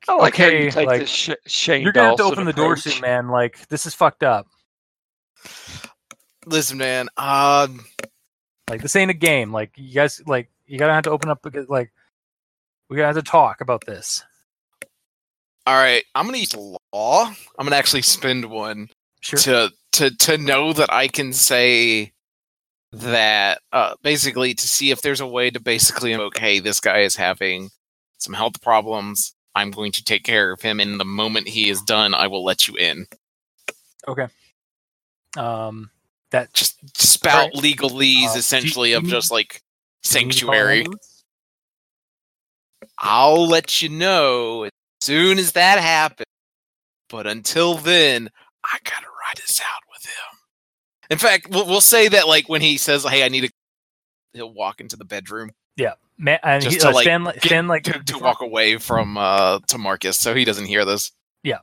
I 0.10 0.14
like 0.14 0.38
how 0.38 0.46
Okay, 0.46 0.64
you 0.66 0.72
take 0.72 0.88
like, 0.88 1.02
this 1.02 1.10
sh- 1.10 1.30
Shane 1.48 1.82
You're 1.84 1.92
gonna 1.92 2.08
have 2.10 2.16
to 2.18 2.24
Dawson 2.24 2.34
open 2.34 2.46
the 2.46 2.54
door 2.54 2.74
approach. 2.74 2.94
soon, 2.94 3.02
man. 3.02 3.28
Like 3.28 3.68
this 3.68 3.86
is 3.86 3.94
fucked 3.94 4.24
up. 4.24 4.48
Listen, 6.46 6.78
man. 6.78 7.10
Um, 7.18 7.82
Like 8.70 8.82
this 8.82 8.96
ain't 8.96 9.12
a 9.12 9.14
game. 9.14 9.52
Like 9.52 9.72
you 9.76 9.94
guys, 9.94 10.22
like 10.26 10.50
you 10.68 10.78
gotta 10.78 10.94
have 10.94 11.04
to 11.04 11.12
open 11.12 11.30
up. 11.30 11.42
because, 11.42 11.68
Like 11.70 11.92
we 12.90 12.98
gotta 12.98 13.08
have 13.08 13.16
to 13.16 13.22
talk 13.30 13.62
about 13.62 13.86
this. 13.86 14.24
all 15.66 15.76
right, 15.76 16.04
I'm 16.16 16.26
gonna 16.26 16.38
use 16.38 16.56
law. 16.56 17.26
I'm 17.58 17.66
gonna 17.66 17.76
actually 17.76 18.02
spend 18.04 18.46
one 18.46 18.90
Sure. 19.22 19.40
to 19.40 19.72
to 19.94 20.12
to 20.18 20.38
know 20.38 20.74
that 20.74 20.92
I 20.92 21.08
can 21.08 21.34
say 21.34 22.14
that 22.94 23.62
uh 23.74 23.96
basically 24.02 24.54
to 24.54 24.68
see 24.68 24.92
if 24.92 25.02
there's 25.02 25.20
a 25.20 25.28
way 25.28 25.50
to 25.50 25.60
basically 25.60 26.16
okay 26.16 26.60
this 26.60 26.80
guy 26.80 27.00
is 27.00 27.16
having 27.18 27.70
some 28.20 28.34
health 28.34 28.62
problems. 28.62 29.34
I'm 29.56 29.72
going 29.72 29.92
to 29.94 30.04
take 30.04 30.24
care 30.24 30.52
of 30.52 30.62
him, 30.62 30.80
and 30.80 31.00
the 31.00 31.06
moment 31.06 31.48
he 31.48 31.70
is 31.70 31.82
done, 31.82 32.14
I 32.14 32.28
will 32.28 32.44
let 32.44 32.68
you 32.68 32.76
in. 32.76 33.08
Okay. 34.08 34.28
Um, 35.36 35.90
that 36.30 36.54
Just 36.54 36.78
spout 36.96 37.52
Alright. 37.52 37.64
legalese, 37.64 38.36
Uh, 38.36 38.38
essentially, 38.38 38.92
you 38.92 38.98
of 38.98 39.06
just 39.06 39.32
like 39.32 39.62
do 40.14 40.20
you 40.20 40.26
need 40.26 40.32
to 40.34 40.46
call 40.46 40.54
an 40.54 40.60
sanctuary. 40.60 40.86
I'll 43.00 43.48
let 43.48 43.82
you 43.82 43.90
know 43.90 44.64
as 44.64 44.72
soon 45.02 45.38
as 45.38 45.54
that 45.54 45.80
happens. 45.80 46.26
But 47.10 47.28
until 47.28 47.76
then, 47.76 48.30
I 48.64 48.78
gotta 48.84 49.06
ride 49.06 49.38
this 49.38 49.62
out 49.62 49.84
with 49.94 50.06
him. 50.06 50.40
In 51.10 51.18
fact, 51.18 51.50
we'll, 51.50 51.66
we'll 51.66 51.82
say 51.82 52.10
that 52.10 52.28
like 52.28 52.50
when 52.50 52.62
he 52.62 52.78
says, 52.78 53.06
"Hey, 53.06 53.24
I 53.24 53.30
need 53.30 53.42
to," 53.42 53.50
he'll 54.34 54.54
walk 54.54 54.82
into 54.82 54.98
the 54.98 55.06
bedroom 55.06 55.52
Yeah, 55.78 55.94
Man, 56.18 56.40
and 56.44 56.64
Just 56.64 56.74
he, 56.74 56.80
to, 56.80 56.90
uh, 56.90 56.94
like, 56.94 57.04
Stan, 57.04 57.24
like, 57.24 57.36
get- 57.36 57.46
Stan, 57.46 57.68
like 57.68 57.84
to, 57.84 58.04
to 58.04 58.20
walk 58.20 58.42
away 58.42 58.78
from 58.78 59.18
uh 59.18 59.60
to 59.68 59.78
Marcus, 59.78 60.18
so 60.18 60.34
he 60.34 60.44
doesn't 60.46 60.66
hear 60.66 60.84
this. 60.84 61.12
Yeah, 61.44 61.60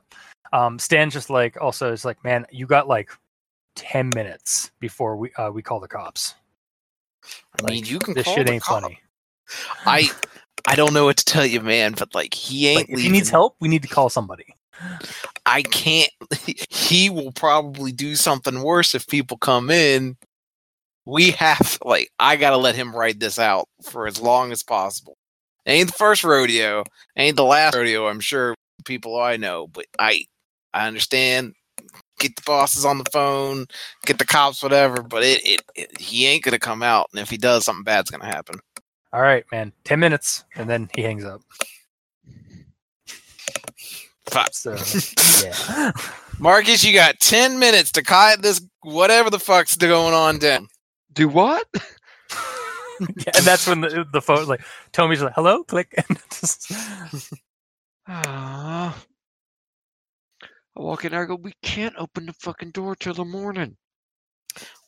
um, 0.53 0.79
Stan 0.79 1.09
just 1.09 1.29
like 1.29 1.61
also 1.61 1.91
is 1.91 2.05
like, 2.05 2.23
man, 2.23 2.45
you 2.51 2.65
got 2.65 2.87
like 2.87 3.11
ten 3.75 4.09
minutes 4.15 4.71
before 4.79 5.17
we 5.17 5.33
uh, 5.33 5.51
we 5.51 5.61
call 5.61 5.79
the 5.79 5.87
cops. 5.87 6.35
I 7.59 7.69
mean, 7.69 7.85
you 7.85 7.99
can 7.99 8.13
This 8.13 8.25
call 8.25 8.35
shit 8.35 8.47
ain't 8.47 8.63
funny. 8.63 8.99
I 9.85 10.09
I 10.67 10.75
don't 10.75 10.93
know 10.93 11.05
what 11.05 11.17
to 11.17 11.25
tell 11.25 11.45
you, 11.45 11.61
man, 11.61 11.93
but 11.97 12.13
like 12.15 12.33
he 12.33 12.67
ain't 12.67 12.89
Like, 12.89 12.97
if 12.97 13.01
he 13.01 13.09
needs 13.09 13.29
help, 13.29 13.55
we 13.59 13.67
need 13.67 13.83
to 13.83 13.87
call 13.87 14.09
somebody. 14.09 14.55
I 15.45 15.61
can't. 15.63 16.11
He 16.69 17.09
will 17.09 17.31
probably 17.31 17.91
do 17.91 18.15
something 18.15 18.61
worse 18.61 18.93
if 18.93 19.07
people 19.07 19.37
come 19.37 19.69
in. 19.71 20.17
We 21.05 21.31
have 21.31 21.77
like 21.83 22.11
I 22.19 22.35
gotta 22.35 22.57
let 22.57 22.75
him 22.75 22.95
ride 22.95 23.19
this 23.19 23.39
out 23.39 23.67
for 23.83 24.07
as 24.07 24.21
long 24.21 24.51
as 24.51 24.63
possible. 24.63 25.17
Ain't 25.65 25.87
the 25.87 25.93
first 25.93 26.23
rodeo, 26.23 26.83
ain't 27.17 27.37
the 27.37 27.43
last 27.43 27.75
rodeo. 27.75 28.07
I'm 28.07 28.19
sure 28.19 28.55
people 28.85 29.19
I 29.19 29.37
know, 29.37 29.67
but 29.67 29.85
I 29.99 30.25
I 30.73 30.87
understand. 30.87 31.53
Get 32.19 32.35
the 32.35 32.43
bosses 32.45 32.85
on 32.85 32.97
the 32.97 33.09
phone, 33.11 33.65
get 34.05 34.19
the 34.19 34.25
cops, 34.25 34.63
whatever. 34.63 35.01
But 35.01 35.23
it, 35.23 35.45
it, 35.45 35.61
it 35.75 35.99
he 35.99 36.25
ain't 36.25 36.43
gonna 36.43 36.59
come 36.59 36.81
out, 36.81 37.09
and 37.11 37.19
if 37.19 37.29
he 37.29 37.37
does, 37.37 37.65
something 37.65 37.83
bad's 37.83 38.09
gonna 38.09 38.25
happen. 38.25 38.59
All 39.11 39.21
right, 39.21 39.45
man, 39.51 39.73
ten 39.83 39.99
minutes, 39.99 40.43
and 40.55 40.69
then 40.69 40.89
he 40.95 41.01
hangs 41.01 41.25
up. 41.25 41.41
Fuck. 44.25 44.53
So 44.53 44.75
yeah. 45.43 45.91
Marcus, 46.39 46.83
you 46.83 46.93
got 46.93 47.19
ten 47.19 47.59
minutes 47.59 47.91
to 47.93 48.03
quiet 48.03 48.41
this 48.41 48.61
whatever 48.81 49.29
the 49.29 49.39
fuck's 49.39 49.77
going 49.77 50.13
on 50.13 50.39
down. 50.39 50.67
Do 51.13 51.27
what? 51.29 51.67
Yeah, 51.73 53.07
and 53.35 53.45
that's 53.45 53.67
when 53.67 53.81
the 53.81 54.05
the 54.11 54.21
phone 54.21 54.47
like 54.47 54.61
Tommy's 54.91 55.21
like, 55.21 55.33
"Hello," 55.33 55.63
click, 55.63 55.93
and 56.09 56.19
just, 56.31 56.71
Ah. 58.07 58.95
I 60.77 60.81
walk 60.81 61.05
in 61.05 61.11
there. 61.11 61.23
I 61.23 61.25
go. 61.25 61.35
We 61.35 61.53
can't 61.61 61.95
open 61.97 62.25
the 62.25 62.33
fucking 62.33 62.71
door 62.71 62.95
till 62.95 63.13
the 63.13 63.25
morning. 63.25 63.77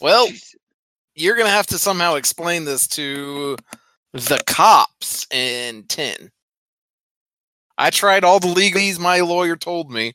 Well, 0.02 0.28
Jeez. 0.28 0.56
you're 1.16 1.36
gonna 1.38 1.50
have 1.50 1.68
to 1.68 1.78
somehow 1.78 2.16
explain 2.16 2.66
this 2.66 2.88
to 2.90 3.58
the 4.14 4.40
cops 4.48 5.28
in 5.32 5.84
10 5.90 6.32
i 7.78 7.90
tried 7.90 8.24
all 8.24 8.40
the 8.40 8.48
legalese 8.48 8.98
my 8.98 9.20
lawyer 9.20 9.56
told 9.58 9.92
me 9.92 10.14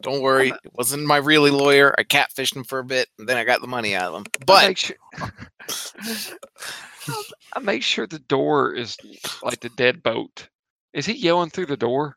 don't 0.00 0.22
worry 0.22 0.50
not- 0.50 0.60
it 0.64 0.72
wasn't 0.74 1.04
my 1.04 1.16
really 1.16 1.50
lawyer 1.50 1.92
i 1.98 2.04
catfished 2.04 2.54
him 2.56 2.62
for 2.64 2.78
a 2.78 2.84
bit 2.84 3.08
and 3.18 3.28
then 3.28 3.36
i 3.36 3.44
got 3.44 3.60
the 3.60 3.66
money 3.66 3.94
out 3.96 4.14
of 4.14 4.20
him 4.20 4.24
I 4.40 4.44
but 4.46 4.68
make 4.68 4.78
sure. 4.78 4.96
I 7.54 7.60
make 7.60 7.82
sure 7.82 8.06
the 8.06 8.20
door 8.20 8.72
is 8.74 8.96
like 9.42 9.60
the 9.60 9.70
deadbolt. 9.70 10.46
Is 10.94 11.04
he 11.06 11.14
yelling 11.14 11.50
through 11.50 11.66
the 11.66 11.76
door, 11.76 12.16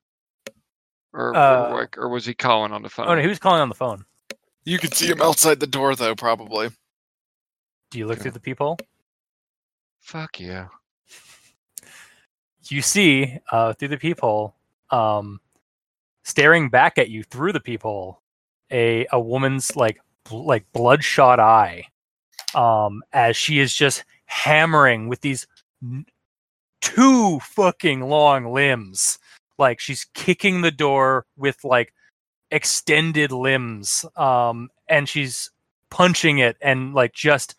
or 1.16 1.36
Uh, 1.36 1.70
or, 1.72 1.80
like- 1.82 1.98
or 1.98 2.10
was 2.10 2.26
he 2.26 2.34
calling 2.34 2.72
on 2.72 2.82
the 2.84 2.90
phone? 2.90 3.08
oh 3.08 3.16
no, 3.16 3.22
he 3.22 3.28
was 3.28 3.40
calling 3.40 3.62
on 3.62 3.70
the 3.70 3.76
phone. 3.76 4.06
you 4.66 4.78
can 4.80 4.92
see 4.92 5.08
him 5.08 5.22
outside 5.22 5.60
the 5.60 5.68
door 5.68 5.96
though 5.96 6.16
probably 6.16 6.70
Do 7.92 8.00
you 8.00 8.08
look 8.08 8.20
through 8.20 8.32
the 8.32 8.40
peephole? 8.40 8.78
Fuck 10.02 10.40
yeah! 10.40 10.68
You 12.70 12.82
see 12.82 13.40
uh, 13.52 13.74
through 13.74 13.90
the 13.90 13.98
peephole, 13.98 14.56
um, 14.90 15.40
staring 16.24 16.70
back 16.70 16.98
at 16.98 17.10
you 17.10 17.24
through 17.24 17.54
the 17.54 17.60
peephole, 17.60 18.22
a 18.72 19.06
a 19.12 19.20
woman's 19.20 19.76
like 19.76 20.00
bl- 20.28 20.46
like 20.46 20.66
bloodshot 20.74 21.40
eye, 21.40 21.86
um, 22.56 23.04
as 23.14 23.38
she 23.38 23.60
is 23.60 23.74
just 23.74 24.04
hammering 24.26 25.08
with 25.08 25.22
these 25.22 25.46
n- 25.84 26.06
two 26.82 27.40
fucking 27.40 28.02
long 28.02 28.52
limbs. 28.52 29.20
Like 29.58 29.80
she's 29.80 30.06
kicking 30.14 30.62
the 30.62 30.72
door 30.72 31.26
with 31.38 31.58
like 31.64 31.94
extended 32.52 33.32
limbs, 33.32 34.06
um, 34.18 34.70
and 34.90 35.08
she's 35.10 35.50
punching 35.92 36.40
it 36.40 36.58
and 36.62 36.94
like 36.94 37.14
just 37.14 37.56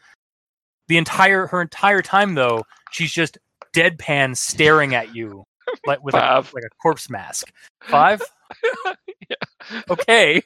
the 0.89 0.97
entire 0.99 1.47
her 1.47 1.61
entire 1.63 2.03
time 2.03 2.35
though 2.35 2.63
she's 2.93 3.13
just 3.13 3.39
deadpan 3.75 4.37
staring 4.37 4.95
at 4.95 5.15
you 5.15 5.45
like 5.87 6.03
with 6.05 6.15
a, 6.15 6.19
like 6.55 6.65
a 6.65 6.69
corpse 6.83 7.09
mask. 7.11 7.51
Five. 7.83 8.23
Yeah. 9.29 9.81
Okay. 9.91 10.41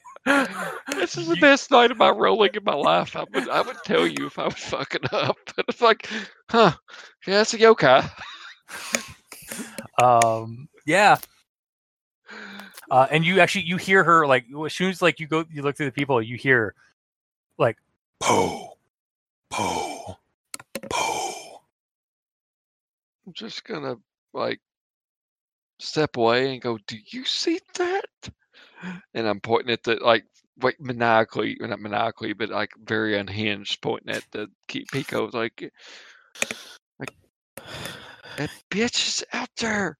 This 0.96 1.18
is 1.18 1.26
the 1.28 1.34
You- 1.34 1.40
best 1.40 1.70
night 1.70 1.90
of 1.90 1.98
my 1.98 2.08
rolling 2.08 2.54
in 2.54 2.64
my 2.64 2.72
life. 2.74 3.14
I 3.14 3.24
would 3.34 3.46
I 3.50 3.60
would 3.60 3.76
tell 3.84 4.06
you 4.06 4.24
if 4.26 4.38
I 4.38 4.44
was 4.44 4.54
fucking 4.54 5.02
up, 5.12 5.36
but 5.56 5.66
it's 5.68 5.82
like, 5.82 6.08
huh? 6.48 6.72
Yeah, 7.26 7.42
it's 7.42 7.52
a 7.52 7.58
yokai. 7.58 8.08
Um. 10.02 10.68
Yeah. 10.86 11.18
Uh, 12.90 13.06
and 13.10 13.24
you 13.24 13.40
actually 13.40 13.64
you 13.64 13.76
hear 13.76 14.02
her 14.02 14.26
like 14.26 14.44
as 14.66 14.74
soon 14.74 14.90
as 14.90 15.00
like 15.00 15.20
you 15.20 15.26
go 15.26 15.44
you 15.50 15.62
look 15.62 15.76
through 15.76 15.86
the 15.86 15.92
people 15.92 16.20
you 16.20 16.36
hear 16.36 16.74
like 17.58 17.76
po 18.20 18.76
po 19.50 20.16
po. 20.88 21.62
I'm 23.26 23.32
just 23.32 23.64
gonna 23.64 23.96
like 24.32 24.60
step 25.78 26.16
away 26.16 26.52
and 26.52 26.62
go, 26.62 26.78
"Do 26.86 26.96
you 27.06 27.24
see 27.24 27.60
that?" 27.74 28.04
And 29.14 29.26
I'm 29.26 29.40
pointing 29.40 29.72
at 29.72 29.82
the 29.82 29.96
like, 29.96 30.24
like 30.62 30.80
maniacally, 30.80 31.56
or 31.60 31.68
not 31.68 31.80
maniacally, 31.80 32.32
but 32.32 32.48
like 32.48 32.70
very 32.82 33.18
unhinged, 33.18 33.80
pointing 33.82 34.14
at 34.14 34.24
the 34.32 34.48
Ke- 34.68 34.90
Pico. 34.90 35.30
Like, 35.32 35.72
like 36.98 37.14
that 38.36 38.50
bitch 38.70 39.08
is 39.08 39.24
out 39.32 39.50
there. 39.58 39.98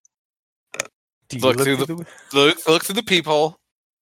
Look 1.33 1.57
look 1.57 1.65
through 1.65 1.77
through 1.77 1.97
the- 1.97 2.07
the 2.33 2.37
look 2.39 2.69
look 2.69 2.85
through 2.85 2.95
the 2.97 3.03
peephole 3.03 3.57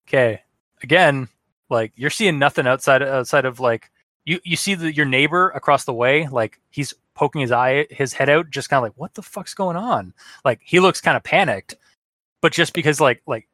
Okay. 0.09 0.41
Again, 0.83 1.29
like 1.69 1.93
you're 1.97 2.09
seeing 2.11 2.39
nothing 2.39 2.67
outside 2.67 3.03
outside 3.03 3.45
of 3.45 3.61
like 3.61 3.91
you 4.25 4.41
you 4.45 4.57
see 4.57 4.75
the, 4.75 4.93
your 4.95 5.07
neighbor 5.07 5.51
across 5.51 5.85
the 5.85 5.93
way 5.93 6.27
like 6.29 6.61
he's 6.71 6.95
poking 7.15 7.41
his 7.41 7.53
eye 7.53 7.87
his 7.91 8.13
head 8.13 8.29
out 8.29 8.49
just 8.49 8.71
kind 8.71 8.79
of 8.79 8.85
like 8.85 8.97
what 8.97 9.15
the 9.15 9.23
fuck's 9.23 9.55
going 9.55 9.77
on? 9.77 10.15
Like 10.45 10.61
he 10.65 10.81
looks 10.81 11.01
kind 11.01 11.17
of 11.17 11.23
panicked. 11.25 11.75
But 12.41 12.53
just 12.53 12.73
because 12.73 13.01
like 13.01 13.23
like 13.27 13.49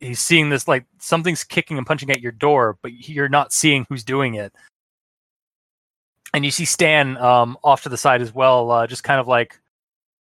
he's 0.00 0.20
seeing 0.20 0.50
this 0.50 0.68
like 0.68 0.84
something's 0.98 1.44
kicking 1.44 1.78
and 1.78 1.86
punching 1.86 2.10
at 2.10 2.20
your 2.20 2.32
door, 2.32 2.78
but 2.82 2.92
you're 3.08 3.28
not 3.28 3.52
seeing 3.52 3.86
who's 3.88 4.04
doing 4.04 4.34
it. 4.34 4.52
And 6.34 6.44
you 6.44 6.50
see 6.50 6.64
Stan 6.64 7.16
um, 7.18 7.56
off 7.62 7.84
to 7.84 7.88
the 7.88 7.96
side 7.96 8.20
as 8.20 8.34
well, 8.34 8.70
uh, 8.70 8.86
just 8.88 9.04
kind 9.04 9.20
of 9.20 9.28
like 9.28 9.60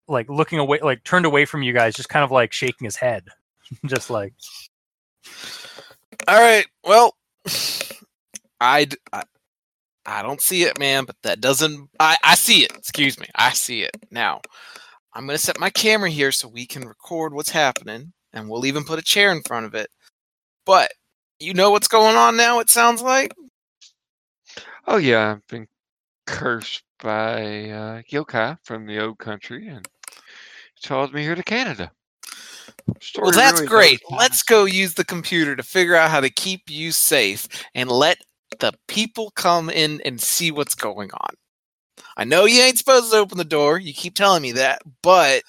like 0.07 0.29
looking 0.29 0.59
away, 0.59 0.79
like 0.81 1.03
turned 1.03 1.25
away 1.25 1.45
from 1.45 1.63
you 1.63 1.73
guys, 1.73 1.95
just 1.95 2.09
kind 2.09 2.23
of 2.23 2.31
like 2.31 2.53
shaking 2.53 2.85
his 2.85 2.95
head, 2.95 3.25
just 3.85 4.09
like. 4.09 4.34
All 6.27 6.39
right. 6.39 6.65
Well, 6.84 7.15
I, 8.59 8.88
I 9.13 9.23
I 10.05 10.21
don't 10.21 10.41
see 10.41 10.63
it, 10.63 10.79
man. 10.79 11.05
But 11.05 11.17
that 11.23 11.41
doesn't. 11.41 11.89
I 11.99 12.17
I 12.23 12.35
see 12.35 12.63
it. 12.63 12.71
Excuse 12.71 13.19
me. 13.19 13.27
I 13.35 13.51
see 13.51 13.84
it 13.84 13.95
now. 14.09 14.41
I'm 15.13 15.25
gonna 15.27 15.38
set 15.38 15.59
my 15.59 15.69
camera 15.69 16.09
here 16.09 16.31
so 16.31 16.47
we 16.47 16.65
can 16.65 16.88
record 16.88 17.34
what's 17.34 17.49
happening, 17.49 18.13
and 18.34 18.49
we'll 18.49 18.65
even 18.65 18.84
put 18.84 18.99
a 18.99 19.03
chair 19.03 19.31
in 19.31 19.41
front 19.43 19.65
of 19.65 19.75
it. 19.75 19.89
But 20.65 20.91
you 21.39 21.53
know 21.53 21.71
what's 21.71 21.88
going 21.88 22.15
on 22.15 22.38
now. 22.38 22.59
It 22.59 22.69
sounds 22.69 23.01
like. 23.01 23.34
Oh 24.88 24.97
yeah, 24.97 25.31
I've 25.31 25.47
been 25.47 25.67
cursed 26.25 26.84
by 27.03 27.69
uh, 27.69 28.01
yokai 28.11 28.57
from 28.63 28.85
the 28.85 29.03
old 29.03 29.17
country, 29.19 29.67
and 29.67 29.88
followed 30.83 31.13
me 31.13 31.21
here 31.21 31.35
to 31.35 31.43
Canada. 31.43 31.91
Story 33.01 33.25
Well, 33.25 33.31
that's 33.31 33.61
really 33.61 33.67
great. 33.67 34.01
Let's 34.09 34.43
go 34.43 34.65
use 34.65 34.93
the 34.93 35.05
computer 35.05 35.55
to 35.55 35.63
figure 35.63 35.95
out 35.95 36.09
how 36.09 36.21
to 36.21 36.29
keep 36.29 36.69
you 36.69 36.91
safe 36.91 37.47
and 37.75 37.91
let 37.91 38.17
the 38.59 38.73
people 38.87 39.31
come 39.31 39.69
in 39.69 40.01
and 40.05 40.21
see 40.21 40.51
what's 40.51 40.75
going 40.75 41.11
on. 41.11 41.35
I 42.15 42.23
know 42.23 42.45
you 42.45 42.61
ain't 42.61 42.77
supposed 42.77 43.11
to 43.11 43.17
open 43.17 43.37
the 43.37 43.43
door. 43.43 43.77
You 43.77 43.93
keep 43.93 44.15
telling 44.15 44.41
me 44.41 44.53
that, 44.53 44.81
but 45.03 45.43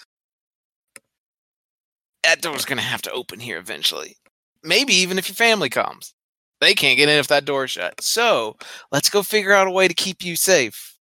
that 2.24 2.42
door's 2.42 2.64
going 2.64 2.78
to 2.78 2.84
have 2.84 3.02
to 3.02 3.12
open 3.12 3.40
here 3.40 3.58
eventually. 3.58 4.16
Maybe 4.62 4.94
even 4.94 5.18
if 5.18 5.28
your 5.28 5.36
family 5.36 5.68
comes. 5.68 6.14
They 6.60 6.74
can't 6.74 6.98
get 6.98 7.08
in 7.08 7.18
if 7.18 7.28
that 7.28 7.44
door's 7.44 7.70
shut. 7.70 8.00
So 8.00 8.56
let's 8.90 9.08
go 9.08 9.22
figure 9.22 9.52
out 9.52 9.68
a 9.68 9.70
way 9.70 9.86
to 9.86 9.94
keep 9.94 10.24
you 10.24 10.34
safe 10.34 10.96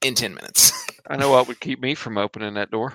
in 0.00 0.14
10 0.14 0.34
minutes. 0.34 0.72
I 1.08 1.16
know 1.16 1.30
what 1.30 1.48
would 1.48 1.60
keep 1.60 1.80
me 1.80 1.94
from 1.94 2.18
opening 2.18 2.54
that 2.54 2.70
door. 2.70 2.94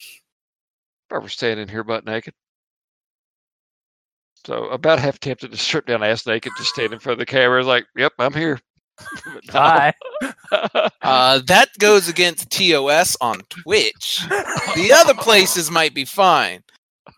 If 0.00 1.12
I 1.12 1.18
were 1.18 1.28
standing 1.28 1.68
here 1.68 1.84
butt 1.84 2.04
naked. 2.04 2.34
So 4.46 4.64
about 4.68 4.98
half 4.98 5.20
tempted 5.20 5.52
to 5.52 5.56
strip 5.56 5.86
down 5.86 6.02
ass 6.02 6.26
naked, 6.26 6.52
just 6.56 6.70
stand 6.70 6.92
in 6.92 6.98
front 6.98 7.14
of 7.14 7.18
the 7.20 7.26
camera, 7.26 7.62
like, 7.62 7.86
"Yep, 7.96 8.12
I'm 8.18 8.34
here." 8.34 8.60
Hi. 9.50 9.92
Uh, 11.02 11.40
that 11.46 11.68
goes 11.78 12.08
against 12.08 12.50
TOS 12.50 13.16
on 13.20 13.40
Twitch. 13.48 14.24
The 14.76 14.92
other 14.94 15.14
places 15.14 15.70
might 15.70 15.94
be 15.94 16.04
fine. 16.04 16.62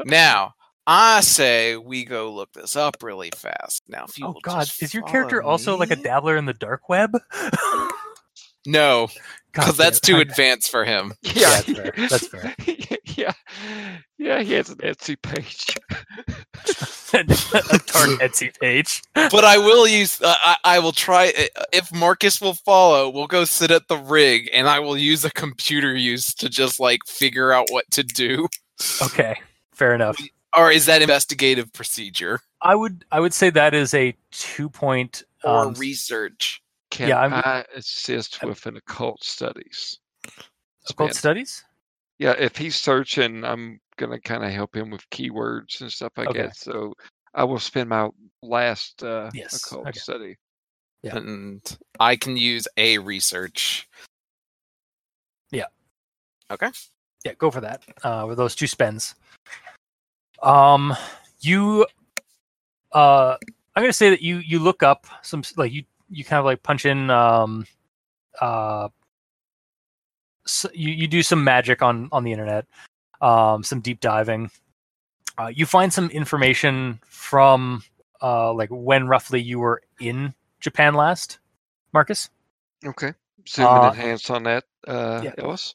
Now, 0.05 0.55
I 0.87 1.21
say 1.21 1.77
we 1.77 2.05
go 2.05 2.33
look 2.33 2.53
this 2.53 2.77
up 2.77 2.97
really 3.03 3.31
fast. 3.35 3.83
Now, 3.89 4.05
if 4.09 4.19
you 4.19 4.27
oh 4.27 4.37
God, 4.43 4.71
is 4.81 4.95
your 4.95 5.03
character 5.03 5.41
follow 5.41 5.53
also 5.53 5.77
like 5.77 5.91
a 5.91 5.97
dabbler 5.97 6.37
in 6.37 6.47
the 6.47 6.55
dark 6.55 6.89
web? 6.89 7.11
No, 8.67 9.09
because 9.53 9.77
that's 9.77 10.01
too 10.01 10.19
advanced 10.19 10.71
for 10.71 10.85
him. 10.85 11.13
Yeah, 11.23 11.51
that's 11.51 11.73
fair. 11.73 11.93
That's 12.09 12.27
fair. 12.29 12.55
yeah, 13.17 13.33
yeah, 14.19 14.41
he 14.43 14.53
has 14.55 14.71
an 14.71 14.79
Etsy 14.79 15.21
page. 15.21 15.77
a 17.15 17.25
dark 17.25 18.21
Etsy 18.21 18.59
page. 18.59 19.03
But 19.15 19.45
I 19.45 19.59
will 19.59 19.87
use. 19.87 20.21
Uh, 20.21 20.35
I, 20.39 20.57
I 20.65 20.79
will 20.79 20.93
try. 20.93 21.29
uh, 21.57 21.63
If 21.73 21.93
Marcus 21.93 22.41
will 22.41 22.55
follow, 22.55 23.11
we'll 23.11 23.27
go 23.27 23.45
sit 23.45 23.71
at 23.71 23.89
the 23.89 23.97
rig, 23.99 24.49
and 24.53 24.69
I 24.69 24.79
will 24.81 24.97
use 24.97 25.25
a 25.25 25.31
computer 25.31 25.95
use 25.97 26.35
to 26.37 26.49
just 26.49 26.81
like 26.81 27.01
figure 27.07 27.53
out 27.53 27.67
what 27.71 27.91
to 27.93 28.03
do. 28.03 28.49
Okay, 29.03 29.37
fair 29.73 29.95
enough. 29.95 30.19
Or 30.57 30.71
is 30.71 30.87
that 30.87 31.03
investigative 31.03 31.73
procedure 31.73 32.41
I 32.63 32.75
would 32.77 33.05
I 33.11 33.19
would 33.21 33.35
say 33.35 33.51
that 33.51 33.75
is 33.75 33.93
a 33.93 34.15
two 34.31 34.69
point. 34.69 35.23
or 35.43 35.67
Um, 35.67 35.75
research? 35.75 36.63
Can 36.95 37.09
Yeah, 37.09 37.19
I'm- 37.19 37.33
I 37.35 37.65
assist 37.75 38.41
with 38.45 38.65
an 38.67 38.77
occult 38.77 39.25
studies? 39.25 39.99
occult 40.89 41.11
Spin. 41.11 41.15
studies. 41.15 41.65
Yeah, 42.19 42.37
if 42.39 42.57
he's 42.57 42.77
searching, 42.77 43.43
I'm 43.45 43.81
gonna 43.97 44.21
kind 44.21 44.45
of 44.45 44.53
help 44.53 44.77
him 44.77 44.91
with 44.91 45.09
keywords 45.11 45.81
and 45.81 45.93
stuff 45.93 46.13
like 46.17 46.29
Okay. 46.29 46.43
that. 46.43 46.57
So 46.57 46.95
I 47.35 47.43
will 47.43 47.59
spend 47.59 47.89
my 47.89 48.11
last 48.43 49.03
uh, 49.03 49.33
Yes, 49.35 49.57
occult 49.67 49.89
okay. 49.89 49.99
study. 49.99 50.37
Yeah. 51.03 51.17
And 51.17 51.79
I 51.99 52.15
can 52.15 52.37
use 52.37 52.69
a 52.77 52.99
research. 52.99 53.89
Yeah, 55.51 55.67
Okay. 56.49 56.71
Yeah, 57.25 57.35
go 57.35 57.51
for 57.51 57.61
that. 57.61 57.83
Uh, 58.05 58.25
with 58.29 58.37
those 58.39 58.55
two 58.55 58.69
spends. 58.69 59.17
Um, 60.43 60.95
you, 61.41 61.87
uh, 62.93 63.37
I'm 63.75 63.83
gonna 63.83 63.93
say 63.93 64.11
that 64.11 64.23
you 64.23 64.37
you 64.39 64.61
look 64.61 64.85
up 64.85 65.07
some 65.23 65.43
like 65.57 65.73
you 65.73 65.85
you 66.11 66.25
kind 66.25 66.39
of 66.39 66.45
like 66.45 66.63
punch 66.63 66.85
in 66.85 67.11
um, 67.11 67.67
uh, 68.41 68.89
s 70.47 70.67
you 70.75 70.91
you 70.91 71.07
do 71.07 71.23
some 71.23 71.43
magic 71.45 71.83
on 71.83 72.09
on 72.13 72.25
the 72.25 72.33
internet, 72.33 72.67
um, 73.21 73.63
some 73.63 73.81
deep 73.81 74.01
diving. 74.01 74.51
Uh, 75.39 75.49
you 75.49 75.67
find 75.67 75.93
some 75.93 76.11
information 76.11 77.01
from 77.07 77.83
uh 78.23 78.53
like 78.53 78.69
when 78.71 79.09
roughly 79.09 79.41
you 79.41 79.59
were 79.59 79.83
in 80.01 80.35
Japan 80.61 80.95
last, 80.95 81.39
Marcus. 81.93 82.31
Okay. 82.85 83.13
Zoom 83.49 83.67
Uh, 83.67 83.89
and 83.89 83.99
enhance 83.99 84.31
on 84.31 84.43
that, 84.45 84.65
uh, 84.87 85.21
yeah. 85.23 85.33
Ellis. 85.39 85.75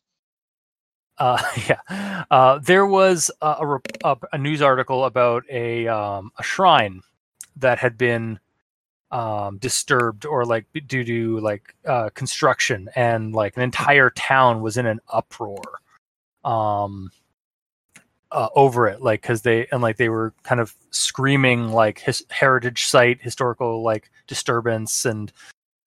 Uh, 1.18 1.42
yeah, 1.68 2.24
uh, 2.32 2.60
there 2.60 2.86
was 2.86 3.30
a, 3.42 3.48
a, 3.48 3.80
a, 4.04 4.18
a 4.34 4.38
news 4.38 4.62
article 4.62 5.06
about 5.06 5.44
a 5.50 5.88
um, 5.88 6.32
a 6.40 6.44
shrine 6.44 7.02
that 7.58 7.78
had 7.78 7.98
been 7.98 8.40
um, 9.12 9.58
disturbed 9.58 10.26
or 10.26 10.46
like 10.46 10.66
due 10.88 11.04
to 11.04 11.40
like 11.40 11.76
uh, 11.86 12.10
construction, 12.10 12.90
and 12.96 13.34
like 13.34 13.58
an 13.58 13.64
entire 13.64 14.10
town 14.12 14.62
was 14.62 14.78
in 14.78 14.86
an 14.86 15.00
uproar 15.12 15.62
um, 16.44 17.12
uh, 18.32 18.50
over 18.56 18.88
it, 18.88 19.02
like 19.02 19.22
because 19.22 19.42
they 19.42 19.68
and 19.72 19.82
like 19.82 19.98
they 19.98 20.10
were 20.10 20.34
kind 20.44 20.62
of 20.62 20.76
screaming 20.92 21.72
like 21.72 22.00
his 22.00 22.26
heritage 22.30 22.86
site, 22.86 23.22
historical 23.22 23.82
like 23.84 24.12
disturbance, 24.28 25.06
and 25.06 25.32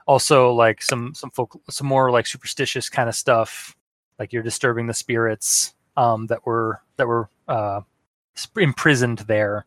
also 0.07 0.53
like 0.53 0.83
some 0.83 1.15
some 1.15 1.31
folk 1.31 1.61
some 1.71 1.87
more 1.87 2.11
like 2.11 2.27
superstitious 2.27 2.89
kind 2.89 3.09
of 3.09 3.15
stuff 3.15 3.77
like 4.19 4.33
you're 4.33 4.43
disturbing 4.43 4.87
the 4.87 4.95
spirits 4.95 5.75
um, 5.97 6.27
that 6.27 6.45
were 6.47 6.81
that 6.97 7.07
were 7.07 7.29
uh, 7.49 7.81
imprisoned 8.57 9.19
there 9.21 9.67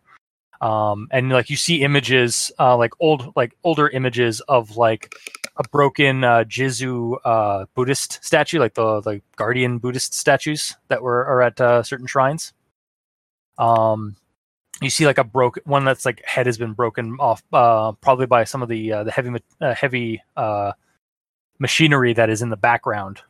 um, 0.65 1.07
and 1.11 1.29
like 1.29 1.51
you 1.51 1.55
see 1.55 1.83
images 1.83 2.51
uh, 2.57 2.75
like 2.75 2.93
old 2.99 3.31
like 3.35 3.55
older 3.63 3.87
images 3.87 4.41
of 4.41 4.77
like 4.77 5.13
a 5.57 5.63
broken 5.69 6.23
uh, 6.23 6.43
Jizo 6.43 7.17
uh, 7.23 7.65
Buddhist 7.75 8.19
statue 8.23 8.57
like 8.57 8.73
the 8.73 9.03
like 9.05 9.21
guardian 9.35 9.77
Buddhist 9.77 10.15
statues 10.15 10.75
that 10.87 11.03
were 11.03 11.23
are 11.25 11.43
at 11.43 11.61
uh, 11.61 11.83
certain 11.83 12.07
shrines. 12.07 12.53
Um 13.59 14.15
you 14.81 14.89
see 14.89 15.05
like 15.05 15.19
a 15.19 15.23
broken 15.23 15.61
one 15.65 15.85
that's 15.85 16.03
like 16.03 16.25
head 16.25 16.47
has 16.47 16.57
been 16.57 16.73
broken 16.73 17.15
off 17.19 17.43
uh, 17.53 17.91
probably 18.01 18.25
by 18.25 18.43
some 18.43 18.63
of 18.63 18.67
the 18.67 18.91
uh, 18.91 19.03
the 19.03 19.11
heavy 19.11 19.31
uh, 19.61 19.75
heavy 19.75 20.23
uh, 20.35 20.71
machinery 21.59 22.13
that 22.13 22.31
is 22.31 22.41
in 22.41 22.49
the 22.49 22.57
background. 22.57 23.21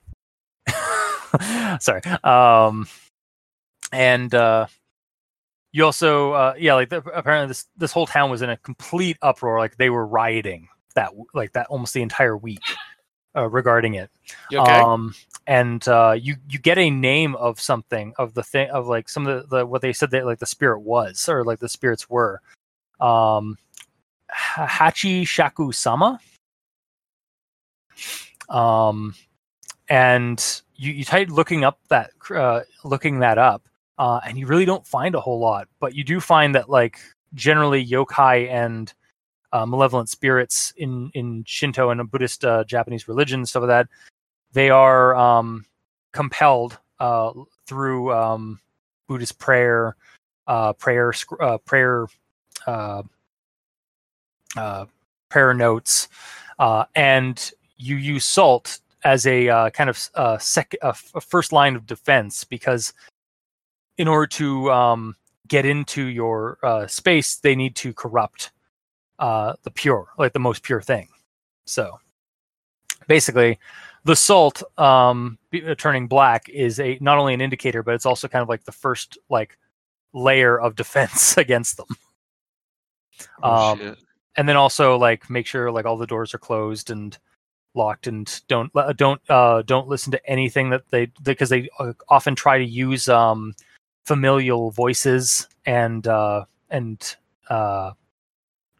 Sorry. 1.81 2.01
Um 2.23 2.87
and 3.91 4.33
uh 4.33 4.67
you 5.75 5.83
also 5.83 6.31
uh 6.31 6.53
yeah 6.57 6.73
like 6.73 6.87
the, 6.87 6.97
apparently 7.13 7.49
this 7.49 7.65
this 7.75 7.91
whole 7.91 8.07
town 8.07 8.31
was 8.31 8.41
in 8.41 8.49
a 8.49 8.55
complete 8.57 9.17
uproar 9.21 9.59
like 9.59 9.75
they 9.75 9.89
were 9.89 10.07
rioting 10.07 10.69
that 10.95 11.11
like 11.33 11.51
that 11.51 11.67
almost 11.67 11.93
the 11.93 12.01
entire 12.01 12.37
week 12.37 12.61
uh, 13.35 13.49
regarding 13.49 13.95
it. 13.95 14.09
Okay? 14.53 14.79
um 14.79 15.13
and 15.47 15.85
uh 15.89 16.15
you 16.17 16.37
you 16.49 16.59
get 16.59 16.77
a 16.77 16.89
name 16.89 17.35
of 17.35 17.59
something 17.59 18.13
of 18.17 18.33
the 18.33 18.43
thing 18.43 18.69
of 18.69 18.87
like 18.87 19.09
some 19.09 19.27
of 19.27 19.49
the, 19.49 19.57
the 19.57 19.65
what 19.65 19.81
they 19.81 19.91
said 19.91 20.11
that 20.11 20.25
like 20.25 20.39
the 20.39 20.45
spirit 20.45 20.79
was 20.79 21.27
or 21.27 21.43
like 21.43 21.59
the 21.59 21.69
spirits 21.69 22.09
were. 22.09 22.41
Um 23.01 23.57
hachi 24.31 25.27
shaku 25.27 25.73
sama 25.73 26.19
um 28.49 29.13
and 29.89 30.61
you 30.75 30.93
you 30.93 31.03
type 31.03 31.27
looking 31.29 31.65
up 31.65 31.79
that 31.89 32.11
uh, 32.33 32.61
looking 32.85 33.19
that 33.19 33.37
up, 33.37 33.63
uh, 33.97 34.19
and 34.25 34.37
you 34.37 34.47
really 34.47 34.65
don't 34.65 34.85
find 34.85 35.15
a 35.15 35.21
whole 35.21 35.39
lot. 35.39 35.67
But 35.79 35.95
you 35.95 36.03
do 36.03 36.19
find 36.19 36.55
that 36.55 36.69
like 36.69 36.99
generally 37.33 37.85
yokai 37.85 38.49
and 38.49 38.93
uh, 39.51 39.65
malevolent 39.65 40.09
spirits 40.09 40.73
in 40.77 41.11
in 41.13 41.43
Shinto 41.45 41.89
and 41.89 42.09
Buddhist 42.09 42.43
uh, 42.43 42.63
Japanese 42.65 43.07
religion 43.07 43.45
stuff 43.45 43.61
like 43.61 43.69
that, 43.69 43.87
they 44.51 44.69
are 44.69 45.15
um, 45.15 45.65
compelled 46.11 46.77
uh, 46.99 47.31
through 47.67 48.13
um, 48.13 48.59
Buddhist 49.07 49.37
prayer, 49.37 49.95
uh, 50.47 50.73
prayer, 50.73 51.13
uh, 51.39 51.57
prayer, 51.59 52.07
uh, 52.65 53.03
prayer 55.29 55.53
notes, 55.53 56.07
and 56.95 57.51
you 57.77 57.97
use 57.97 58.25
salt 58.25 58.79
as 59.03 59.27
a 59.27 59.69
kind 59.71 59.89
of 59.89 60.41
sec- 60.41 60.75
a 60.81 60.93
first 60.93 61.51
line 61.51 61.75
of 61.75 61.85
defense 61.85 62.43
because 62.43 62.93
in 63.97 64.07
order 64.07 64.27
to 64.27 64.71
um, 64.71 65.15
get 65.47 65.65
into 65.65 66.05
your 66.05 66.57
uh, 66.63 66.87
space, 66.87 67.35
they 67.37 67.55
need 67.55 67.75
to 67.77 67.93
corrupt 67.93 68.51
uh, 69.19 69.53
the 69.63 69.71
pure, 69.71 70.07
like 70.17 70.33
the 70.33 70.39
most 70.39 70.63
pure 70.63 70.81
thing. 70.81 71.07
So 71.65 71.99
basically, 73.07 73.59
the 74.03 74.15
salt 74.15 74.61
um, 74.79 75.37
be- 75.49 75.65
uh, 75.65 75.75
turning 75.75 76.07
black 76.07 76.49
is 76.49 76.79
a 76.79 76.97
not 77.01 77.17
only 77.17 77.33
an 77.33 77.41
indicator, 77.41 77.83
but 77.83 77.95
it's 77.95 78.05
also 78.05 78.27
kind 78.27 78.43
of 78.43 78.49
like 78.49 78.63
the 78.65 78.71
first 78.71 79.17
like 79.29 79.57
layer 80.13 80.59
of 80.59 80.75
defense 80.75 81.37
against 81.37 81.77
them. 81.77 81.87
Oh, 83.41 83.71
Um, 83.71 83.79
shit. 83.79 83.97
and 84.37 84.47
then 84.49 84.57
also 84.57 84.97
like 84.97 85.29
make 85.29 85.47
sure 85.47 85.71
like 85.71 85.85
all 85.85 85.97
the 85.97 86.07
doors 86.07 86.33
are 86.33 86.37
closed 86.39 86.89
and 86.91 87.17
locked 87.73 88.07
and 88.07 88.41
don't 88.47 88.71
uh, 88.75 88.93
don't 88.93 89.21
uh 89.29 89.61
don't 89.63 89.87
listen 89.89 90.11
to 90.11 90.29
anything 90.29 90.69
that 90.69 90.83
they 90.91 91.07
because 91.23 91.49
they 91.49 91.67
uh, 91.79 91.91
often 92.07 92.33
try 92.33 92.57
to 92.57 92.63
use 92.63 93.09
um 93.09 93.53
familial 94.05 94.71
voices 94.71 95.47
and 95.65 96.07
uh 96.07 96.45
and 96.69 97.15
uh 97.49 97.91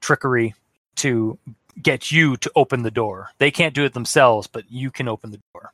trickery 0.02 0.54
to 0.96 1.38
get 1.82 2.12
you 2.12 2.38
to 2.38 2.52
open 2.56 2.84
the 2.84 2.92
door 2.92 3.30
they 3.40 3.52
can't 3.52 3.74
do 3.74 3.84
it 3.84 3.94
themselves 3.94 4.48
but 4.48 4.64
you 4.72 4.90
can 4.92 5.08
open 5.08 5.32
the 5.32 5.42
door 5.54 5.72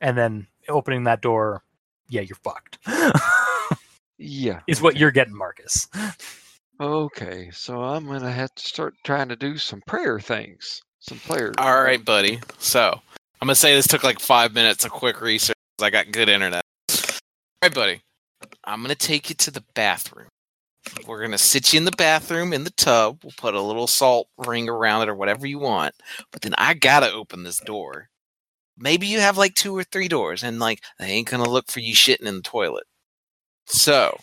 and 0.00 0.18
then 0.18 0.46
opening 0.68 1.04
that 1.04 1.20
door 1.22 1.62
yeah 2.08 2.20
you're 2.20 2.36
fucked 2.44 2.78
Yeah. 4.18 4.60
is 4.68 4.80
what 4.82 4.92
okay. 4.94 5.00
you're 5.00 5.10
getting 5.10 5.36
marcus 5.36 5.88
Okay, 6.80 7.50
so 7.52 7.80
I'm 7.82 8.06
gonna 8.06 8.32
have 8.32 8.52
to 8.56 8.62
start 8.62 8.94
trying 9.04 9.28
to 9.28 9.36
do 9.36 9.56
some 9.56 9.80
prayer 9.86 10.18
things, 10.18 10.82
some 10.98 11.18
prayer. 11.18 11.52
All 11.58 11.80
right, 11.80 12.04
buddy. 12.04 12.40
So 12.58 13.00
I'm 13.40 13.46
gonna 13.46 13.54
say 13.54 13.74
this 13.76 13.86
took 13.86 14.02
like 14.02 14.18
five 14.18 14.52
minutes 14.52 14.84
of 14.84 14.90
quick 14.90 15.20
research. 15.20 15.54
'cause 15.78 15.86
I 15.86 15.90
got 15.90 16.10
good 16.10 16.28
internet. 16.28 16.64
All 16.90 16.98
right, 17.62 17.74
buddy. 17.74 18.00
I'm 18.64 18.82
gonna 18.82 18.94
take 18.96 19.28
you 19.30 19.34
to 19.36 19.50
the 19.50 19.64
bathroom. 19.74 20.28
We're 21.06 21.22
gonna 21.22 21.38
sit 21.38 21.72
you 21.72 21.78
in 21.78 21.84
the 21.86 21.92
bathroom 21.92 22.52
in 22.52 22.64
the 22.64 22.70
tub. 22.72 23.20
We'll 23.24 23.32
put 23.36 23.54
a 23.54 23.60
little 23.62 23.86
salt 23.88 24.28
ring 24.38 24.68
around 24.68 25.02
it 25.02 25.08
or 25.10 25.14
whatever 25.16 25.46
you 25.46 25.58
want. 25.58 25.94
But 26.32 26.42
then 26.42 26.54
I 26.58 26.74
gotta 26.74 27.12
open 27.12 27.44
this 27.44 27.60
door. 27.60 28.08
Maybe 28.78 29.06
you 29.06 29.20
have 29.20 29.38
like 29.38 29.54
two 29.54 29.76
or 29.76 29.84
three 29.84 30.08
doors, 30.08 30.42
and 30.42 30.58
like 30.60 30.82
they 30.98 31.06
ain't 31.06 31.30
gonna 31.30 31.48
look 31.48 31.70
for 31.70 31.80
you 31.80 31.94
shitting 31.94 32.26
in 32.26 32.36
the 32.36 32.42
toilet. 32.42 32.84
So 33.66 34.18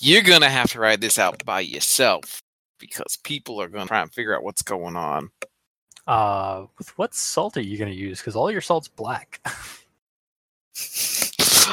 you're 0.00 0.22
gonna 0.22 0.50
have 0.50 0.70
to 0.72 0.80
ride 0.80 1.00
this 1.00 1.18
out 1.18 1.44
by 1.44 1.60
yourself 1.60 2.42
because 2.80 3.18
people 3.24 3.60
are 3.60 3.68
gonna 3.68 3.86
try 3.86 4.02
and 4.02 4.12
figure 4.12 4.36
out 4.36 4.44
what's 4.44 4.62
going 4.62 4.96
on. 4.96 5.30
uh 6.06 6.66
with 6.78 6.96
what 6.98 7.14
salt 7.14 7.56
are 7.56 7.62
you 7.62 7.78
going 7.78 7.90
to 7.90 7.96
use 7.96 8.18
because 8.20 8.36
all 8.36 8.50
your 8.50 8.60
salt's 8.62 8.88
black 8.88 9.40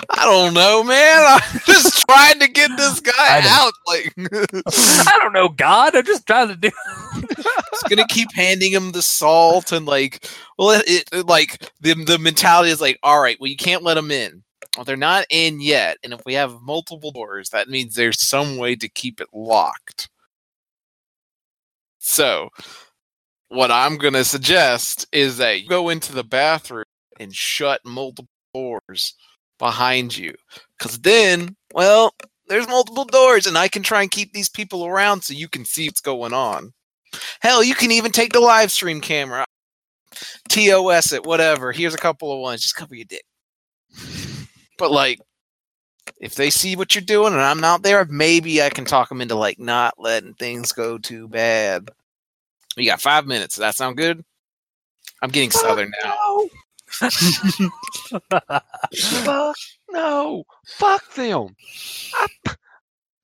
I 0.10 0.26
don't 0.26 0.54
know, 0.54 0.84
man. 0.84 1.26
I'm 1.28 1.60
just 1.66 2.06
trying 2.08 2.40
to 2.40 2.48
get 2.48 2.72
this 2.78 3.00
guy 3.00 3.42
out. 3.44 3.74
Like, 3.88 4.14
I 5.08 5.20
don't 5.22 5.34
know, 5.34 5.50
God. 5.50 5.96
I'm 5.96 6.06
just 6.06 6.26
trying 6.28 6.50
to 6.50 6.56
do. 6.56 6.72
it's 7.16 7.84
gonna 7.90 8.08
keep 8.08 8.30
handing 8.34 8.72
him 8.72 8.92
the 8.92 9.02
salt 9.02 9.72
and 9.72 9.86
like, 9.86 10.28
well, 10.58 10.82
it, 10.86 11.10
it 11.12 11.26
like 11.26 11.70
the 11.82 11.94
the 11.94 12.20
mentality 12.20 12.72
is 12.72 12.82
like, 12.82 13.00
all 13.04 13.22
right, 13.22 13.38
well, 13.40 13.50
you 13.50 13.58
can't 13.58 13.84
let 13.84 13.96
them 13.96 14.12
in. 14.12 14.44
Well, 14.76 14.86
they're 14.86 14.98
not 14.98 15.26
in 15.30 15.62
yet, 15.62 15.98
and 16.04 16.14
if 16.14 16.22
we 16.26 16.34
have 16.34 16.62
multiple 16.62 17.12
doors, 17.12 17.50
that 17.52 17.70
means 17.70 17.96
there's 17.96 18.22
some 18.22 18.58
way 18.58 18.76
to 18.76 18.90
keep 18.90 19.22
it 19.22 19.30
locked. 19.34 20.10
So, 22.00 22.50
what 23.50 23.72
I'm 23.72 23.98
gonna 23.98 24.24
suggest 24.24 25.08
is 25.12 25.38
that 25.38 25.62
you 25.62 25.70
go 25.70 25.90
into 25.90 26.14
the 26.14 26.24
bathroom 26.24 26.86
and 27.20 27.34
shut 27.34 27.82
multiple 27.86 28.28
doors 28.54 29.16
behind 29.58 30.18
you, 30.18 30.34
because 30.78 31.00
then, 31.00 31.56
well, 31.74 32.14
there's 32.48 32.68
multiple 32.68 33.06
doors, 33.06 33.48
and 33.48 33.58
I 33.58 33.68
can 33.68 33.84
try 33.84 34.02
and 34.02 34.12
keep 34.12 34.34
these 34.34 34.50
people 34.50 34.86
around 34.86 35.24
so 35.24 35.34
you 35.34 35.48
can 35.48 35.66
see 35.66 35.88
what's 35.88 36.02
going 36.02 36.34
on. 36.34 36.74
Hell, 37.42 37.64
you 37.64 37.76
can 37.76 37.92
even 37.92 38.12
take 38.12 38.34
the 38.34 38.40
live 38.40 38.72
stream 38.72 39.02
camera, 39.02 39.46
TOS 40.50 41.14
it, 41.14 41.26
whatever. 41.26 41.72
Here's 41.72 41.94
a 41.94 41.98
couple 41.98 42.32
of 42.32 42.40
ones. 42.40 42.62
Just 42.62 42.76
cover 42.76 42.96
your 42.96 43.06
dick. 43.06 43.24
But 44.78 44.92
like, 44.92 45.20
if 46.20 46.36
they 46.36 46.50
see 46.50 46.76
what 46.76 46.94
you're 46.94 47.02
doing 47.02 47.34
and 47.34 47.42
I'm 47.42 47.60
not 47.60 47.82
there, 47.82 48.06
maybe 48.06 48.62
I 48.62 48.70
can 48.70 48.86
talk 48.86 49.10
them 49.10 49.22
into 49.22 49.36
like 49.36 49.60
not 49.60 49.96
letting 49.98 50.34
things 50.34 50.72
go 50.72 50.98
too 50.98 51.28
bad. 51.28 51.90
You 52.78 52.90
got 52.90 53.02
five 53.02 53.26
minutes. 53.26 53.56
Does 53.56 53.62
that 53.62 53.76
sound 53.76 53.98
good? 53.98 54.24
I'm 55.22 55.30
getting 55.30 55.52
oh, 55.56 55.60
southern 55.60 55.92
now. 56.04 56.16
No, 56.28 56.50
fuck 58.96 59.56
no, 59.90 60.44
fuck 60.66 61.14
them. 61.14 61.56
I, 62.14 62.28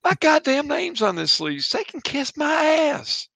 my 0.04 0.14
goddamn 0.20 0.68
name's 0.68 1.02
on 1.02 1.16
this 1.16 1.40
lease. 1.40 1.70
They 1.70 1.84
can 1.84 2.02
kiss 2.02 2.36
my 2.38 2.52
ass. 2.54 3.28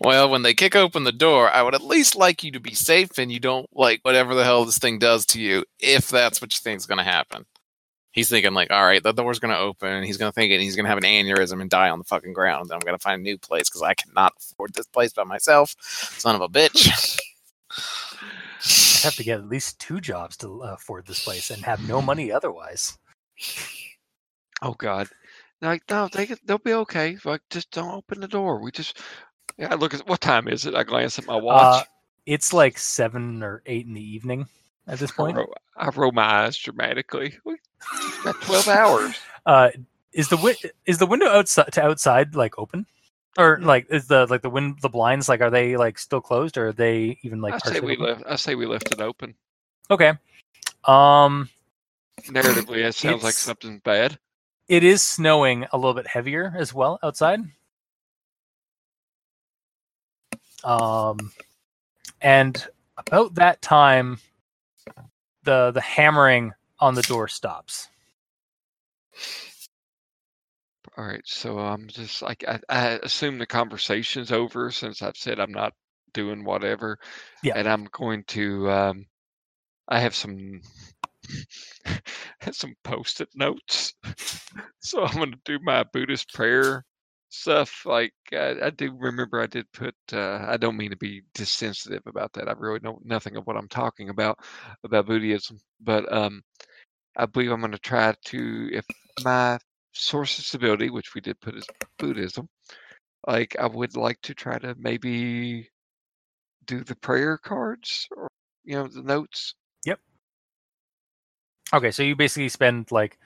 Well, 0.00 0.28
when 0.28 0.42
they 0.42 0.54
kick 0.54 0.74
open 0.74 1.04
the 1.04 1.12
door, 1.12 1.48
I 1.48 1.62
would 1.62 1.74
at 1.74 1.82
least 1.82 2.16
like 2.16 2.42
you 2.42 2.50
to 2.52 2.60
be 2.60 2.74
safe 2.74 3.18
and 3.18 3.30
you 3.30 3.38
don't 3.38 3.68
like 3.72 4.00
whatever 4.02 4.34
the 4.34 4.44
hell 4.44 4.64
this 4.64 4.78
thing 4.78 4.98
does 4.98 5.24
to 5.26 5.40
you, 5.40 5.64
if 5.78 6.08
that's 6.08 6.40
what 6.40 6.52
you 6.52 6.58
think 6.60 6.78
is 6.78 6.86
going 6.86 6.98
to 6.98 7.04
happen. 7.04 7.46
He's 8.10 8.28
thinking 8.28 8.52
like, 8.52 8.70
all 8.70 8.84
right, 8.84 9.02
the 9.02 9.12
door's 9.12 9.38
going 9.38 9.54
to 9.54 9.60
open, 9.60 10.02
he's 10.02 10.18
going 10.18 10.30
to 10.30 10.34
think 10.34 10.50
it, 10.50 10.56
and 10.56 10.62
he's 10.62 10.76
going 10.76 10.84
to 10.84 10.90
have 10.90 10.98
an 10.98 11.04
aneurysm 11.04 11.60
and 11.60 11.70
die 11.70 11.88
on 11.88 11.98
the 11.98 12.04
fucking 12.04 12.34
ground. 12.34 12.68
Then 12.68 12.74
I'm 12.74 12.80
going 12.80 12.98
to 12.98 13.02
find 13.02 13.20
a 13.20 13.22
new 13.22 13.38
place 13.38 13.70
because 13.70 13.82
I 13.82 13.94
cannot 13.94 14.34
afford 14.38 14.74
this 14.74 14.86
place 14.86 15.12
by 15.12 15.24
myself. 15.24 15.74
Son 15.80 16.34
of 16.34 16.42
a 16.42 16.48
bitch. 16.48 17.18
I 19.02 19.08
have 19.08 19.16
to 19.16 19.24
get 19.24 19.40
at 19.40 19.48
least 19.48 19.78
two 19.80 20.00
jobs 20.00 20.36
to 20.38 20.62
uh, 20.62 20.74
afford 20.74 21.06
this 21.06 21.24
place 21.24 21.50
and 21.50 21.62
have 21.64 21.86
no 21.88 22.00
money 22.02 22.30
otherwise. 22.32 22.98
Oh 24.64 24.74
God, 24.74 25.08
like 25.60 25.82
no, 25.90 26.06
they 26.12 26.26
they'll 26.44 26.58
be 26.58 26.72
okay. 26.74 27.16
Like 27.24 27.40
just 27.50 27.72
don't 27.72 27.92
open 27.92 28.20
the 28.20 28.28
door. 28.28 28.60
We 28.60 28.70
just 28.70 28.98
yeah. 29.58 29.72
I 29.72 29.74
look 29.74 29.92
at 29.92 30.06
what 30.06 30.20
time 30.20 30.46
is 30.46 30.66
it? 30.66 30.74
I 30.76 30.84
glance 30.84 31.18
at 31.18 31.26
my 31.26 31.34
Uh, 31.34 31.40
watch. 31.40 31.86
it's 32.26 32.52
like 32.52 32.78
seven 32.78 33.42
or 33.42 33.62
eight 33.66 33.86
in 33.86 33.94
the 33.94 34.00
evening 34.14 34.46
at 34.86 35.00
this 35.00 35.10
I, 35.10 35.14
point. 35.14 35.36
roll, 35.36 35.52
I 35.76 35.88
roll 35.88 36.12
my 36.12 36.44
eyes 36.44 36.56
dramatically. 36.56 37.34
Got 38.22 38.40
twelve 38.42 38.68
hours. 38.68 39.16
Uh, 39.46 39.70
is 40.12 40.28
the 40.28 40.36
wi- 40.36 40.70
is 40.86 40.98
the 40.98 41.06
window 41.06 41.26
outside 41.26 41.72
to 41.72 41.82
outside 41.82 42.36
like 42.36 42.56
open, 42.56 42.86
or 43.38 43.58
like 43.60 43.86
is 43.90 44.06
the 44.08 44.26
like 44.26 44.42
the 44.42 44.50
wind 44.50 44.76
the 44.82 44.88
blinds 44.88 45.28
like 45.28 45.40
are 45.40 45.50
they 45.50 45.76
like 45.76 45.98
still 45.98 46.20
closed 46.20 46.56
or 46.58 46.68
are 46.68 46.72
they 46.72 47.18
even 47.22 47.40
like 47.40 47.54
I 47.54 47.70
say 47.70 47.80
we 47.80 47.92
open? 47.94 48.04
left. 48.04 48.22
I 48.28 48.36
say 48.36 48.54
we 48.54 48.66
left 48.66 48.92
it 48.92 49.00
open. 49.00 49.34
Okay. 49.90 50.12
Um, 50.84 51.48
Narratively, 52.22 52.78
it 52.84 52.94
sounds 52.94 53.22
like 53.22 53.34
something 53.34 53.78
bad. 53.80 54.18
it 54.68 54.84
is 54.84 55.02
snowing 55.02 55.66
a 55.72 55.76
little 55.76 55.94
bit 55.94 56.06
heavier 56.06 56.52
as 56.56 56.74
well 56.74 56.98
outside. 57.02 57.40
Um, 60.64 61.32
and 62.20 62.64
about 62.96 63.34
that 63.36 63.62
time, 63.62 64.18
the 65.44 65.70
the 65.72 65.80
hammering 65.80 66.52
on 66.78 66.94
the 66.94 67.02
door 67.02 67.28
stops. 67.28 67.88
All 70.96 71.06
right, 71.06 71.22
so 71.24 71.58
I'm 71.58 71.88
just 71.88 72.20
like 72.20 72.44
I, 72.46 72.60
I 72.68 73.00
assume 73.02 73.38
the 73.38 73.46
conversation's 73.46 74.30
over 74.30 74.70
since 74.70 75.00
I've 75.00 75.16
said 75.16 75.40
I'm 75.40 75.52
not 75.52 75.72
doing 76.12 76.44
whatever. 76.44 76.98
Yeah. 77.42 77.54
And 77.56 77.66
I'm 77.66 77.88
going 77.92 78.24
to 78.28 78.70
um 78.70 79.06
I 79.88 80.00
have 80.00 80.14
some 80.14 80.60
some 82.52 82.74
post-it 82.84 83.30
notes. 83.34 83.94
so 84.80 85.02
I'm 85.04 85.16
gonna 85.16 85.36
do 85.46 85.58
my 85.62 85.82
Buddhist 85.84 86.32
prayer 86.34 86.84
stuff. 87.30 87.86
Like 87.86 88.12
I, 88.32 88.56
I 88.64 88.70
do 88.70 88.94
remember 88.98 89.40
I 89.40 89.46
did 89.46 89.72
put 89.72 89.94
uh 90.12 90.44
I 90.46 90.58
don't 90.58 90.76
mean 90.76 90.90
to 90.90 90.96
be 90.96 91.22
dissensitive 91.34 92.02
about 92.06 92.34
that. 92.34 92.48
I 92.48 92.52
really 92.52 92.80
know 92.82 93.00
nothing 93.02 93.36
of 93.36 93.46
what 93.46 93.56
I'm 93.56 93.68
talking 93.68 94.10
about 94.10 94.38
about 94.84 95.06
Buddhism. 95.06 95.58
But 95.80 96.12
um 96.12 96.42
I 97.16 97.24
believe 97.26 97.50
I'm 97.50 97.62
gonna 97.62 97.78
try 97.78 98.14
to 98.26 98.68
if 98.72 98.84
my 99.24 99.58
source 99.92 100.38
of 100.38 100.44
stability, 100.44 100.90
which 100.90 101.14
we 101.14 101.20
did 101.20 101.40
put 101.40 101.54
as 101.56 101.66
Buddhism, 101.98 102.48
like 103.26 103.56
I 103.58 103.66
would 103.66 103.96
like 103.96 104.20
to 104.22 104.34
try 104.34 104.58
to 104.58 104.74
maybe 104.78 105.68
do 106.66 106.82
the 106.84 106.96
prayer 106.96 107.38
cards 107.38 108.08
or 108.16 108.28
you 108.64 108.74
know 108.76 108.88
the 108.88 109.02
notes. 109.02 109.54
Yep. 109.84 110.00
Okay, 111.74 111.90
so 111.90 112.02
you 112.02 112.16
basically 112.16 112.48
spend 112.48 112.90
like 112.90 113.18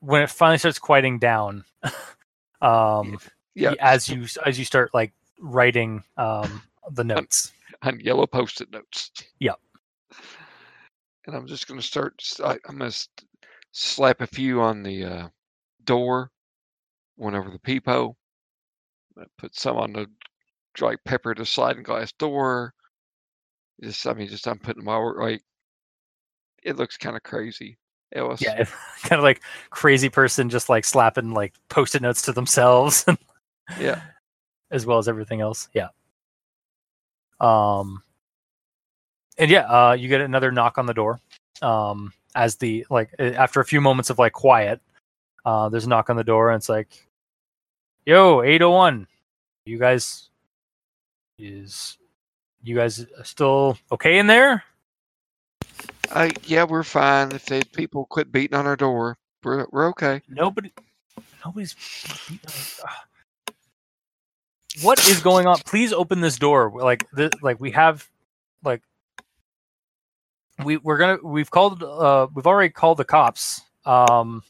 when 0.00 0.22
it 0.22 0.30
finally 0.30 0.58
starts 0.58 0.78
quieting 0.78 1.18
down, 1.18 1.64
um, 2.62 3.18
Yeah, 3.54 3.70
y- 3.70 3.76
as 3.80 4.08
you 4.08 4.26
as 4.44 4.58
you 4.58 4.64
start 4.64 4.92
like 4.94 5.12
writing 5.40 6.02
um 6.16 6.62
the 6.92 7.04
notes. 7.04 7.52
on 7.82 8.00
yellow 8.00 8.26
post-it 8.26 8.70
notes. 8.70 9.10
Yep. 9.40 9.58
And 11.26 11.34
I'm 11.36 11.46
just 11.46 11.66
gonna 11.66 11.82
start. 11.82 12.22
I, 12.44 12.52
am 12.68 12.78
gonna 12.78 12.90
slap 13.72 14.20
a 14.20 14.26
few 14.26 14.60
on 14.60 14.82
the 14.82 15.04
uh, 15.04 15.28
door, 15.84 16.30
one 17.16 17.34
over 17.34 17.50
the 17.50 17.58
peephole. 17.58 18.16
Put 19.38 19.54
some 19.54 19.76
on 19.76 19.92
the 19.92 20.06
like 20.80 20.98
pepper 21.04 21.34
the 21.34 21.46
sliding 21.46 21.84
glass 21.84 22.12
door. 22.12 22.74
Just 23.82 24.06
I 24.06 24.14
mean, 24.14 24.28
just 24.28 24.46
I'm 24.48 24.58
putting 24.58 24.84
my 24.84 24.98
work 24.98 25.18
like 25.18 25.42
it 26.62 26.76
looks 26.76 26.96
kind 26.96 27.16
of 27.16 27.22
crazy. 27.22 27.78
Ellis. 28.14 28.40
Yeah, 28.42 28.64
kind 29.02 29.18
of 29.18 29.22
like 29.22 29.40
crazy 29.70 30.08
person 30.08 30.48
just 30.48 30.68
like 30.68 30.84
slapping 30.84 31.32
like 31.32 31.54
post-it 31.68 32.02
notes 32.02 32.22
to 32.22 32.32
themselves 32.32 33.04
Yeah. 33.80 34.00
as 34.70 34.86
well 34.86 34.98
as 34.98 35.08
everything 35.08 35.40
else. 35.40 35.68
Yeah. 35.72 35.88
Um 37.40 38.02
and 39.36 39.50
yeah, 39.50 39.62
uh 39.66 39.92
you 39.92 40.08
get 40.08 40.20
another 40.20 40.50
knock 40.52 40.78
on 40.78 40.86
the 40.86 40.94
door. 40.94 41.20
Um 41.62 42.12
as 42.34 42.56
the 42.56 42.86
like 42.90 43.10
after 43.18 43.60
a 43.60 43.64
few 43.64 43.80
moments 43.80 44.10
of 44.10 44.18
like 44.18 44.32
quiet, 44.32 44.80
uh 45.44 45.68
there's 45.68 45.86
a 45.86 45.88
knock 45.88 46.10
on 46.10 46.16
the 46.16 46.24
door 46.24 46.50
and 46.50 46.56
it's 46.56 46.68
like 46.68 47.06
yo, 48.06 48.42
801. 48.42 49.06
You 49.66 49.78
guys 49.78 50.28
is 51.38 51.98
you 52.62 52.76
guys 52.76 53.06
still 53.22 53.78
okay 53.92 54.18
in 54.18 54.26
there? 54.26 54.64
Uh, 56.10 56.30
yeah, 56.44 56.64
we're 56.64 56.82
fine. 56.82 57.32
If 57.32 57.46
they 57.46 57.62
people 57.62 58.04
quit 58.06 58.30
beating 58.30 58.56
on 58.56 58.66
our 58.66 58.76
door, 58.76 59.16
we're 59.42 59.66
we're 59.70 59.88
okay. 59.88 60.20
Nobody, 60.28 60.72
nobody's. 61.44 61.74
What 64.82 64.98
is 65.08 65.20
going 65.20 65.46
on? 65.46 65.58
Please 65.58 65.92
open 65.92 66.20
this 66.20 66.36
door. 66.36 66.72
Like, 66.74 67.08
the, 67.12 67.30
like 67.42 67.60
we 67.60 67.70
have, 67.70 68.08
like, 68.64 68.82
we 70.64 70.76
we're 70.78 70.98
gonna 70.98 71.18
we've 71.22 71.50
called 71.50 71.82
uh 71.82 72.26
we've 72.34 72.46
already 72.46 72.70
called 72.70 72.98
the 72.98 73.04
cops. 73.04 73.62
Um, 73.86 74.42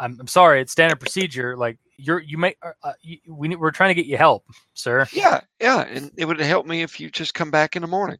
I'm 0.00 0.16
I'm 0.18 0.26
sorry, 0.26 0.60
it's 0.62 0.72
standard 0.72 0.98
procedure. 0.98 1.56
Like 1.56 1.78
you're 1.98 2.20
you 2.20 2.38
may 2.38 2.54
uh, 2.62 2.72
uh, 2.82 2.92
you, 3.02 3.18
we 3.28 3.48
need- 3.48 3.60
we're 3.60 3.70
trying 3.70 3.90
to 3.90 3.94
get 3.94 4.06
you 4.06 4.16
help, 4.16 4.44
sir. 4.74 5.06
Yeah, 5.12 5.40
yeah, 5.60 5.82
and 5.82 6.10
it 6.16 6.24
would 6.24 6.40
help 6.40 6.66
me 6.66 6.82
if 6.82 6.98
you 6.98 7.10
just 7.10 7.34
come 7.34 7.50
back 7.50 7.76
in 7.76 7.82
the 7.82 7.88
morning. 7.88 8.18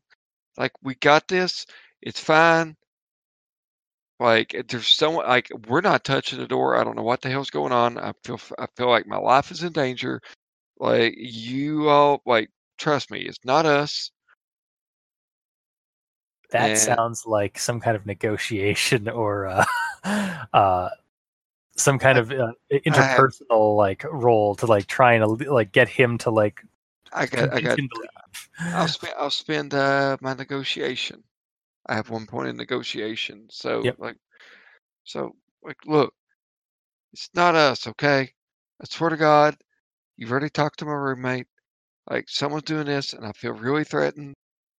Like 0.59 0.73
we 0.83 0.95
got 0.97 1.27
this. 1.27 1.67
It's 2.03 2.21
fine. 2.21 2.77
Like 4.21 4.55
there's 4.69 4.87
someone 4.89 5.27
like 5.27 5.51
we're 5.69 5.81
not 5.81 6.05
touching 6.05 6.39
the 6.39 6.47
door. 6.47 6.77
I 6.77 6.85
don't 6.85 6.97
know 6.97 7.03
what 7.03 7.23
the 7.23 7.31
hell's 7.31 7.51
going 7.51 7.73
on. 7.73 7.97
I 7.99 8.13
feel 8.25 8.39
I 8.59 8.67
feel 8.77 8.89
like 8.91 9.07
my 9.07 9.17
life 9.19 9.51
is 9.51 9.63
in 9.63 9.73
danger. 9.73 10.21
Like 10.79 11.15
you 11.17 11.89
all 11.89 12.21
like 12.27 12.51
trust 12.79 13.11
me, 13.11 13.21
it's 13.21 13.39
not 13.45 13.65
us. 13.67 14.11
That 16.51 16.71
And- 16.71 16.79
sounds 16.79 17.25
like 17.27 17.59
some 17.59 17.81
kind 17.81 17.97
of 17.97 18.05
negotiation 18.07 19.09
or 19.09 19.47
uh, 19.47 19.65
uh, 20.53 20.89
some 21.83 21.99
kind 21.99 22.19
of 22.19 22.31
uh, 22.33 22.53
interpersonal 22.73 23.77
like 23.77 24.05
role 24.13 24.55
to 24.57 24.67
like 24.67 24.87
trying 24.87 25.21
to 25.21 25.27
like 25.53 25.73
get 25.73 25.89
him 25.89 26.19
to 26.19 26.31
like 26.31 26.63
I 27.13 27.27
got 27.27 27.53
I 27.53 27.61
got 27.61 27.79
him 27.79 27.89
to 27.89 27.99
leave. 27.99 28.11
I'll 28.73 28.89
spend 28.89 29.15
I'll 29.19 29.31
spend 29.31 29.75
uh, 29.75 30.17
my 30.21 30.35
negotiation. 30.35 31.25
I 31.87 31.95
have 31.97 32.11
one 32.11 32.27
point 32.27 32.49
in 32.51 32.57
negotiation. 32.57 33.49
So 33.51 33.85
Yep. 33.85 33.99
like 33.99 34.17
so 35.05 35.37
like 35.63 35.79
look, 35.87 36.15
it's 37.13 37.31
not 37.35 37.55
us, 37.55 37.87
okay? 37.87 38.33
I 38.81 38.85
swear 38.87 39.11
to 39.11 39.17
God, 39.17 39.57
you've 40.17 40.33
already 40.33 40.51
talked 40.51 40.81
to 40.81 40.87
my 40.87 40.93
roommate. 40.93 41.49
Like 42.11 42.29
someone's 42.29 42.65
doing 42.65 42.87
this 42.87 43.13
and 43.15 43.27
I 43.27 43.33
feel 43.33 43.53
really 43.53 43.85
threatened 43.85 44.35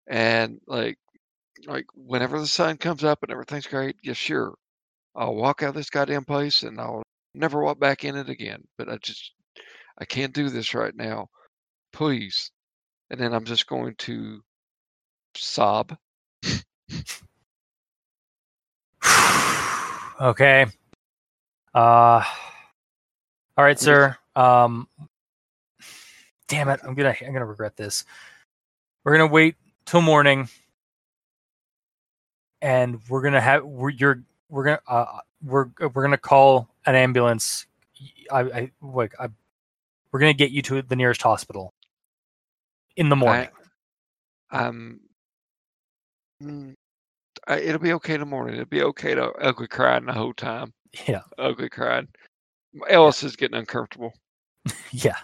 and 0.07 0.59
like 0.67 0.97
like 1.67 1.85
whenever 1.95 2.39
the 2.39 2.47
sun 2.47 2.77
comes 2.77 3.03
up 3.05 3.23
and 3.23 3.31
everything's 3.31 3.67
great, 3.67 3.97
yeah 4.03 4.13
sure. 4.13 4.55
I'll 5.15 5.35
walk 5.35 5.63
out 5.63 5.69
of 5.69 5.75
this 5.75 5.89
goddamn 5.89 6.25
place 6.25 6.63
and 6.63 6.79
I'll 6.79 7.03
never 7.33 7.61
walk 7.61 7.79
back 7.79 8.03
in 8.03 8.15
it 8.15 8.29
again. 8.29 8.63
But 8.77 8.89
I 8.89 8.97
just 8.97 9.33
I 9.97 10.05
can't 10.05 10.33
do 10.33 10.49
this 10.49 10.73
right 10.73 10.95
now. 10.95 11.29
Please 11.93 12.51
and 13.11 13.19
then 13.19 13.33
I'm 13.33 13.43
just 13.45 13.67
going 13.67 13.95
to 13.99 14.41
sob. 15.35 15.97
okay. 20.21 20.65
Uh 21.73 22.23
all 23.57 23.65
right, 23.65 23.79
sir. 23.79 24.17
Um 24.35 24.87
damn 26.47 26.69
it, 26.69 26.79
I'm 26.83 26.95
gonna 26.95 27.15
I'm 27.21 27.33
gonna 27.33 27.45
regret 27.45 27.75
this. 27.75 28.05
We're 29.03 29.11
gonna 29.17 29.27
wait 29.27 29.55
till 29.85 30.01
morning 30.01 30.47
and 32.61 33.01
we're 33.09 33.21
gonna 33.21 33.41
have 33.41 33.65
we're 33.65 33.89
you're 33.89 34.23
we're 34.51 34.65
gonna 34.65 34.81
uh 34.87 35.19
we're 35.43 35.67
we're 35.79 36.03
gonna 36.03 36.17
call 36.17 36.69
an 36.85 36.95
ambulance. 36.95 37.65
I 38.31 38.41
I 38.41 38.71
like 38.81 39.13
I 39.19 39.29
we're 40.11 40.19
gonna 40.19 40.33
get 40.33 40.51
you 40.51 40.61
to 40.63 40.81
the 40.83 40.95
nearest 40.95 41.21
hospital 41.23 41.73
in 42.97 43.09
the 43.09 43.15
morning. 43.15 43.47
I, 44.51 44.65
I'm. 44.65 44.99
mm, 46.43 46.75
I, 47.47 47.59
it'll 47.59 47.79
be 47.79 47.93
okay 47.93 48.15
in 48.15 48.19
the 48.19 48.25
morning. 48.25 48.55
It'll 48.55 48.65
be 48.65 48.83
okay 48.83 49.15
to 49.15 49.31
ugly 49.33 49.67
crying 49.67 50.05
the 50.05 50.13
whole 50.13 50.33
time. 50.33 50.73
Yeah. 51.07 51.21
Ugly 51.39 51.69
crying. 51.69 52.09
Ellis 52.89 53.23
is 53.23 53.35
getting 53.35 53.57
uncomfortable. 53.57 54.13
Yeah. 54.91 55.15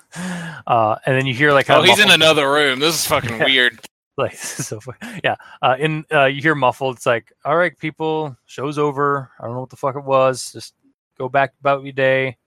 Uh 0.65 0.95
and 1.05 1.15
then 1.15 1.25
you 1.27 1.33
hear 1.33 1.51
like 1.51 1.69
Oh, 1.69 1.83
he's 1.83 1.99
in 1.99 2.09
another 2.09 2.49
room. 2.51 2.79
This 2.79 2.95
is 2.95 3.05
fucking 3.05 3.37
weird. 3.43 3.79
like 4.19 4.35
so 4.35 4.79
yeah 5.23 5.35
uh 5.61 5.75
in 5.79 6.03
uh 6.11 6.25
you 6.25 6.41
hear 6.41 6.55
muffled 6.55 6.95
it's 6.95 7.05
like 7.05 7.31
all 7.45 7.55
right 7.55 7.77
people 7.77 8.35
show's 8.45 8.77
over. 8.77 9.31
I 9.39 9.45
don't 9.45 9.53
know 9.53 9.59
what 9.59 9.69
the 9.69 9.75
fuck 9.75 9.95
it 9.95 10.03
was. 10.03 10.51
Just 10.51 10.73
go 11.17 11.29
back 11.29 11.53
about 11.59 11.83
your 11.83 11.93
day. 11.93 12.37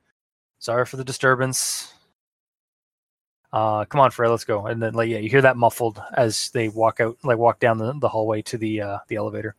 Sorry 0.58 0.84
for 0.84 0.96
the 0.96 1.04
disturbance. 1.04 1.94
Uh 3.52 3.84
come 3.84 4.00
on 4.00 4.10
fred 4.10 4.30
let's 4.30 4.44
go. 4.44 4.66
And 4.66 4.82
then 4.82 4.94
like 4.94 5.08
yeah 5.08 5.18
you 5.18 5.30
hear 5.30 5.42
that 5.42 5.56
muffled 5.56 6.02
as 6.14 6.50
they 6.50 6.68
walk 6.68 7.00
out 7.00 7.16
like 7.22 7.38
walk 7.38 7.60
down 7.60 7.78
the, 7.78 7.92
the 8.00 8.08
hallway 8.08 8.42
to 8.42 8.58
the 8.58 8.80
uh 8.80 8.98
the 9.08 9.16
elevator. 9.16 9.54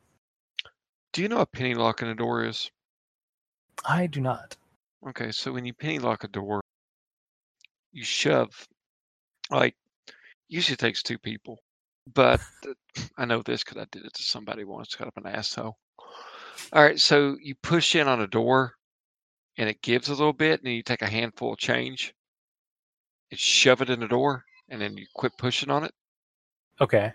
Do 1.13 1.21
you 1.21 1.27
know 1.27 1.37
what 1.37 1.51
penny 1.51 1.75
locking 1.75 2.07
a 2.09 2.15
door 2.15 2.45
is? 2.45 2.71
i 3.85 4.07
do 4.07 4.21
not. 4.21 4.55
Okay, 5.07 5.31
so 5.31 5.51
when 5.51 5.65
you 5.65 5.73
penny 5.73 5.99
lock 5.99 6.23
a 6.23 6.27
door, 6.27 6.61
you 7.91 8.03
shove. 8.03 8.67
Like, 9.49 9.75
usually 10.47 10.73
it 10.73 10.79
takes 10.79 11.01
two 11.01 11.17
people, 11.17 11.59
but 12.13 12.39
I 13.17 13.25
know 13.25 13.41
this 13.41 13.63
because 13.63 13.77
I 13.81 13.85
did 13.91 14.05
it 14.05 14.13
to 14.13 14.23
somebody 14.23 14.63
once. 14.63 14.95
Got 14.95 15.07
up 15.07 15.17
an 15.17 15.27
asshole. 15.27 15.77
All 16.73 16.83
right, 16.83 16.99
so 16.99 17.37
you 17.41 17.55
push 17.55 17.95
in 17.95 18.07
on 18.07 18.21
a 18.21 18.27
door, 18.27 18.73
and 19.57 19.67
it 19.69 19.81
gives 19.81 20.07
a 20.09 20.13
little 20.13 20.33
bit, 20.33 20.59
and 20.59 20.67
then 20.67 20.73
you 20.73 20.83
take 20.83 21.01
a 21.01 21.09
handful 21.09 21.53
of 21.53 21.59
change, 21.59 22.13
and 23.29 23.39
shove 23.39 23.81
it 23.81 23.89
in 23.89 23.99
the 23.99 24.07
door, 24.07 24.43
and 24.69 24.81
then 24.81 24.95
you 24.97 25.05
quit 25.13 25.33
pushing 25.37 25.69
on 25.69 25.83
it. 25.83 25.93
okay 26.79 27.13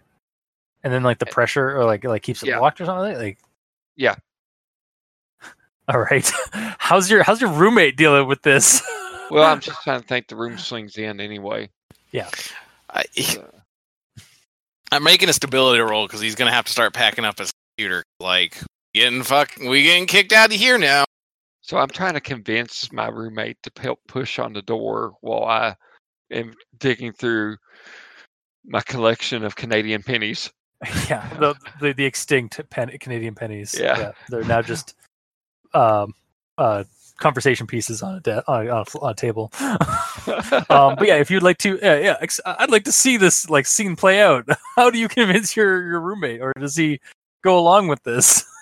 and 0.84 0.92
then 0.92 1.02
like 1.02 1.18
the 1.18 1.26
eh, 1.26 1.32
pressure 1.32 1.76
or 1.76 1.84
like 1.84 2.04
like 2.04 2.22
keeps 2.22 2.42
it 2.42 2.48
Yeah. 2.50 2.58
locked 2.60 2.80
or 2.80 2.84
something 2.84 3.16
like 3.18 3.38
Yeah. 3.96 4.14
all 5.88 5.98
right 6.00 6.30
how's 6.78 7.10
your 7.10 7.22
how's 7.24 7.40
your 7.40 7.50
roommate 7.50 7.96
dealing 7.96 8.28
with 8.28 8.42
this 8.42 8.82
Well, 9.30 9.44
I'm 9.44 9.58
just 9.68 9.82
trying 9.82 10.00
to 10.02 10.06
think 10.06 10.28
the 10.28 10.36
room 10.36 10.56
swings 10.58 10.96
in 10.98 11.18
anyway. 11.20 11.70
Yeah. 12.12 12.28
I, 12.90 13.04
so- 13.14 13.50
I'm 14.92 15.02
making 15.02 15.28
a 15.28 15.32
stability 15.32 15.80
roll 15.80 16.06
because 16.06 16.20
he's 16.20 16.34
gonna 16.34 16.52
have 16.52 16.66
to 16.66 16.72
start 16.72 16.94
packing 16.94 17.24
up 17.24 17.38
his 17.38 17.50
computer. 17.76 18.02
Like 18.20 18.56
getting 18.94 19.22
fuck, 19.22 19.50
we 19.60 19.82
getting 19.82 20.06
kicked 20.06 20.32
out 20.32 20.52
of 20.52 20.56
here 20.56 20.78
now. 20.78 21.04
So 21.62 21.78
I'm 21.78 21.88
trying 21.88 22.14
to 22.14 22.20
convince 22.20 22.92
my 22.92 23.08
roommate 23.08 23.56
to 23.64 23.82
help 23.82 23.98
push 24.06 24.38
on 24.38 24.52
the 24.52 24.62
door 24.62 25.14
while 25.20 25.44
I 25.44 25.74
am 26.30 26.54
digging 26.78 27.12
through 27.12 27.56
my 28.64 28.80
collection 28.82 29.44
of 29.44 29.56
Canadian 29.56 30.02
pennies. 30.02 30.50
yeah 31.08 31.26
the, 31.40 31.54
the 31.80 31.92
the 31.94 32.04
extinct 32.04 32.60
pen, 32.70 32.90
canadian 33.00 33.34
pennies 33.34 33.74
Yeah. 33.78 34.12
they're 34.28 34.44
now 34.44 34.60
just 34.60 34.94
um 35.72 36.12
uh 36.58 36.84
conversation 37.18 37.66
pieces 37.66 38.02
on 38.02 38.16
a 38.16 38.20
de- 38.20 38.44
on, 38.48 38.68
on, 38.68 38.84
a, 38.86 38.98
on 38.98 39.10
a 39.10 39.14
table 39.14 39.50
um 40.70 40.94
but 40.96 41.06
yeah 41.06 41.16
if 41.16 41.30
you'd 41.30 41.42
like 41.42 41.58
to 41.58 41.78
yeah, 41.82 41.98
yeah 41.98 42.16
ex- 42.20 42.40
i'd 42.44 42.70
like 42.70 42.84
to 42.84 42.92
see 42.92 43.16
this 43.16 43.48
like 43.48 43.66
scene 43.66 43.96
play 43.96 44.20
out 44.20 44.46
how 44.76 44.90
do 44.90 44.98
you 44.98 45.08
convince 45.08 45.56
your 45.56 45.86
your 45.86 46.00
roommate 46.00 46.40
or 46.40 46.52
does 46.58 46.76
he 46.76 47.00
go 47.42 47.58
along 47.58 47.88
with 47.88 48.02
this 48.02 48.44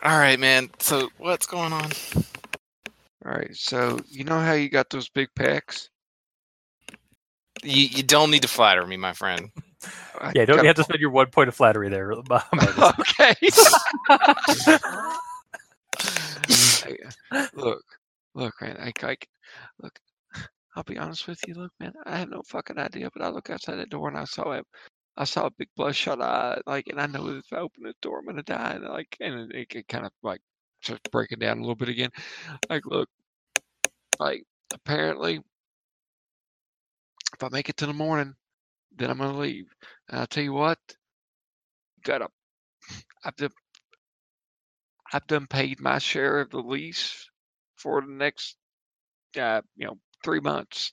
All 0.00 0.16
right, 0.16 0.38
man. 0.38 0.70
So 0.78 1.10
what's 1.18 1.46
going 1.46 1.72
on? 1.72 1.90
All 3.26 3.32
right, 3.32 3.54
so 3.54 3.98
you 4.08 4.22
know 4.22 4.38
how 4.38 4.52
you 4.52 4.68
got 4.68 4.90
those 4.90 5.08
big 5.08 5.28
packs? 5.34 5.90
You 7.64 7.86
you 7.86 8.02
don't 8.04 8.30
need 8.30 8.42
to 8.42 8.48
flatter 8.48 8.86
me, 8.86 8.96
my 8.96 9.12
friend. 9.12 9.50
I 10.20 10.34
yeah 10.34 10.44
don't 10.46 10.60
you 10.62 10.68
have 10.68 10.76
to 10.76 10.84
spend 10.84 11.00
your 11.00 11.10
one 11.10 11.28
point 11.30 11.48
of 11.48 11.56
flattery 11.56 11.88
there 11.90 12.14
Marcus. 12.54 12.94
okay. 13.00 13.34
I- 16.84 16.96
look, 17.54 17.84
look, 18.34 18.54
man. 18.62 18.76
I, 18.80 18.92
I, 19.06 19.16
look. 19.82 19.98
I'll 20.76 20.84
be 20.84 20.98
honest 20.98 21.28
with 21.28 21.40
you. 21.46 21.54
Look, 21.54 21.72
man. 21.80 21.92
I 22.06 22.18
had 22.18 22.30
no 22.30 22.42
fucking 22.46 22.78
idea, 22.78 23.10
but 23.14 23.22
I 23.24 23.30
look 23.30 23.50
outside 23.50 23.76
that 23.76 23.90
door 23.90 24.08
and 24.08 24.18
I 24.18 24.24
saw 24.24 24.52
it. 24.52 24.66
I 25.16 25.24
saw 25.24 25.46
a 25.46 25.50
big 25.52 25.68
bloodshot 25.76 26.22
eye, 26.22 26.60
like, 26.66 26.86
and 26.88 27.00
I 27.00 27.06
know 27.06 27.28
if 27.28 27.52
I 27.52 27.58
open 27.58 27.84
the 27.84 27.94
door, 28.02 28.20
I'm 28.20 28.26
gonna 28.26 28.42
die. 28.44 28.72
And 28.76 28.84
like, 28.86 29.16
and 29.20 29.52
it, 29.52 29.68
it 29.74 29.88
kind 29.88 30.06
of 30.06 30.12
like 30.22 30.40
starts 30.82 31.02
breaking 31.12 31.40
down 31.40 31.58
a 31.58 31.62
little 31.62 31.76
bit 31.76 31.88
again. 31.90 32.10
Like, 32.70 32.86
look, 32.86 33.08
like 34.20 34.44
apparently, 34.74 35.40
if 37.34 37.42
I 37.44 37.48
make 37.50 37.68
it 37.68 37.76
to 37.78 37.86
the 37.86 37.92
morning, 37.94 38.34
then 38.98 39.10
I'm 39.10 39.18
gonna 39.18 39.38
leave. 39.38 39.66
And 40.08 40.20
I'll 40.20 40.26
tell 40.26 40.44
you 40.44 40.52
what, 40.52 40.78
got 42.04 42.22
a 42.22 42.28
I've 43.24 43.36
done, 43.36 43.50
I've 45.12 45.26
done 45.26 45.46
paid 45.46 45.80
my 45.80 45.98
share 45.98 46.40
of 46.40 46.50
the 46.50 46.58
lease 46.58 47.28
for 47.76 48.00
the 48.00 48.12
next, 48.12 48.56
uh, 49.38 49.62
you 49.76 49.86
know, 49.86 49.98
three 50.24 50.40
months. 50.40 50.92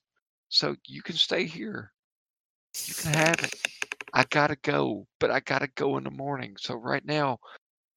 So 0.49 0.75
you 0.87 1.01
can 1.01 1.15
stay 1.15 1.45
here. 1.45 1.91
You 2.87 2.93
can 2.93 3.13
have 3.13 3.43
it. 3.43 3.55
I 4.13 4.25
gotta 4.29 4.55
go, 4.61 5.07
but 5.19 5.31
I 5.31 5.39
gotta 5.41 5.67
go 5.75 5.97
in 5.97 6.03
the 6.03 6.11
morning. 6.11 6.55
So 6.57 6.75
right 6.75 7.05
now, 7.05 7.39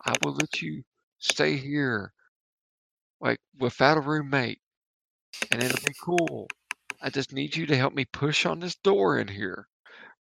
I 0.04 0.14
will 0.22 0.34
let 0.34 0.60
you 0.62 0.82
stay 1.18 1.56
here, 1.56 2.12
like 3.20 3.40
without 3.58 3.98
a 3.98 4.00
roommate, 4.00 4.60
and 5.50 5.62
it'll 5.62 5.86
be 5.86 5.94
cool. 6.02 6.48
I 7.00 7.10
just 7.10 7.32
need 7.32 7.56
you 7.56 7.66
to 7.66 7.76
help 7.76 7.94
me 7.94 8.04
push 8.04 8.46
on 8.46 8.60
this 8.60 8.74
door 8.76 9.18
in 9.18 9.28
here 9.28 9.67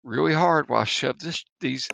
really 0.06 0.32
hard 0.34 0.68
while 0.68 0.80
I 0.82 0.84
shove 0.84 1.18
this 1.18 1.44
these 1.60 1.88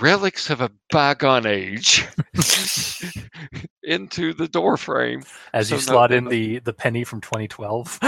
relics 0.00 0.48
of 0.50 0.60
a 0.60 0.70
bygone 0.90 1.46
age 1.46 2.06
into 3.82 4.32
the 4.34 4.48
door 4.48 4.76
frame. 4.76 5.22
As 5.52 5.70
you 5.70 5.78
So 5.78 5.90
no- 5.90 5.94
slot 5.94 6.12
in 6.12 6.26
the 6.26 6.58
the 6.60 6.72
penny 6.72 7.04
from 7.04 7.20
2012. 7.20 7.98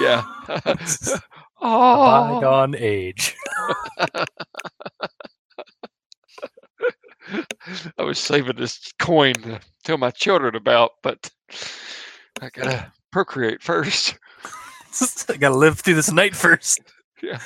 Yeah. 0.00 0.24
Oh, 1.60 2.36
bygone 2.38 2.76
age. 2.78 3.34
I 7.98 8.02
was 8.02 8.18
saving 8.18 8.56
this 8.56 8.92
coin 9.00 9.34
to 9.34 9.60
tell 9.82 9.98
my 9.98 10.10
children 10.12 10.54
about, 10.54 10.92
but 11.02 11.28
I 12.40 12.48
gotta 12.50 12.92
procreate 13.10 13.60
first. 13.60 14.16
I 15.28 15.36
gotta 15.36 15.56
live 15.56 15.80
through 15.80 15.96
this 15.96 16.12
night 16.12 16.36
first. 16.36 16.80
Yeah. 17.22 17.40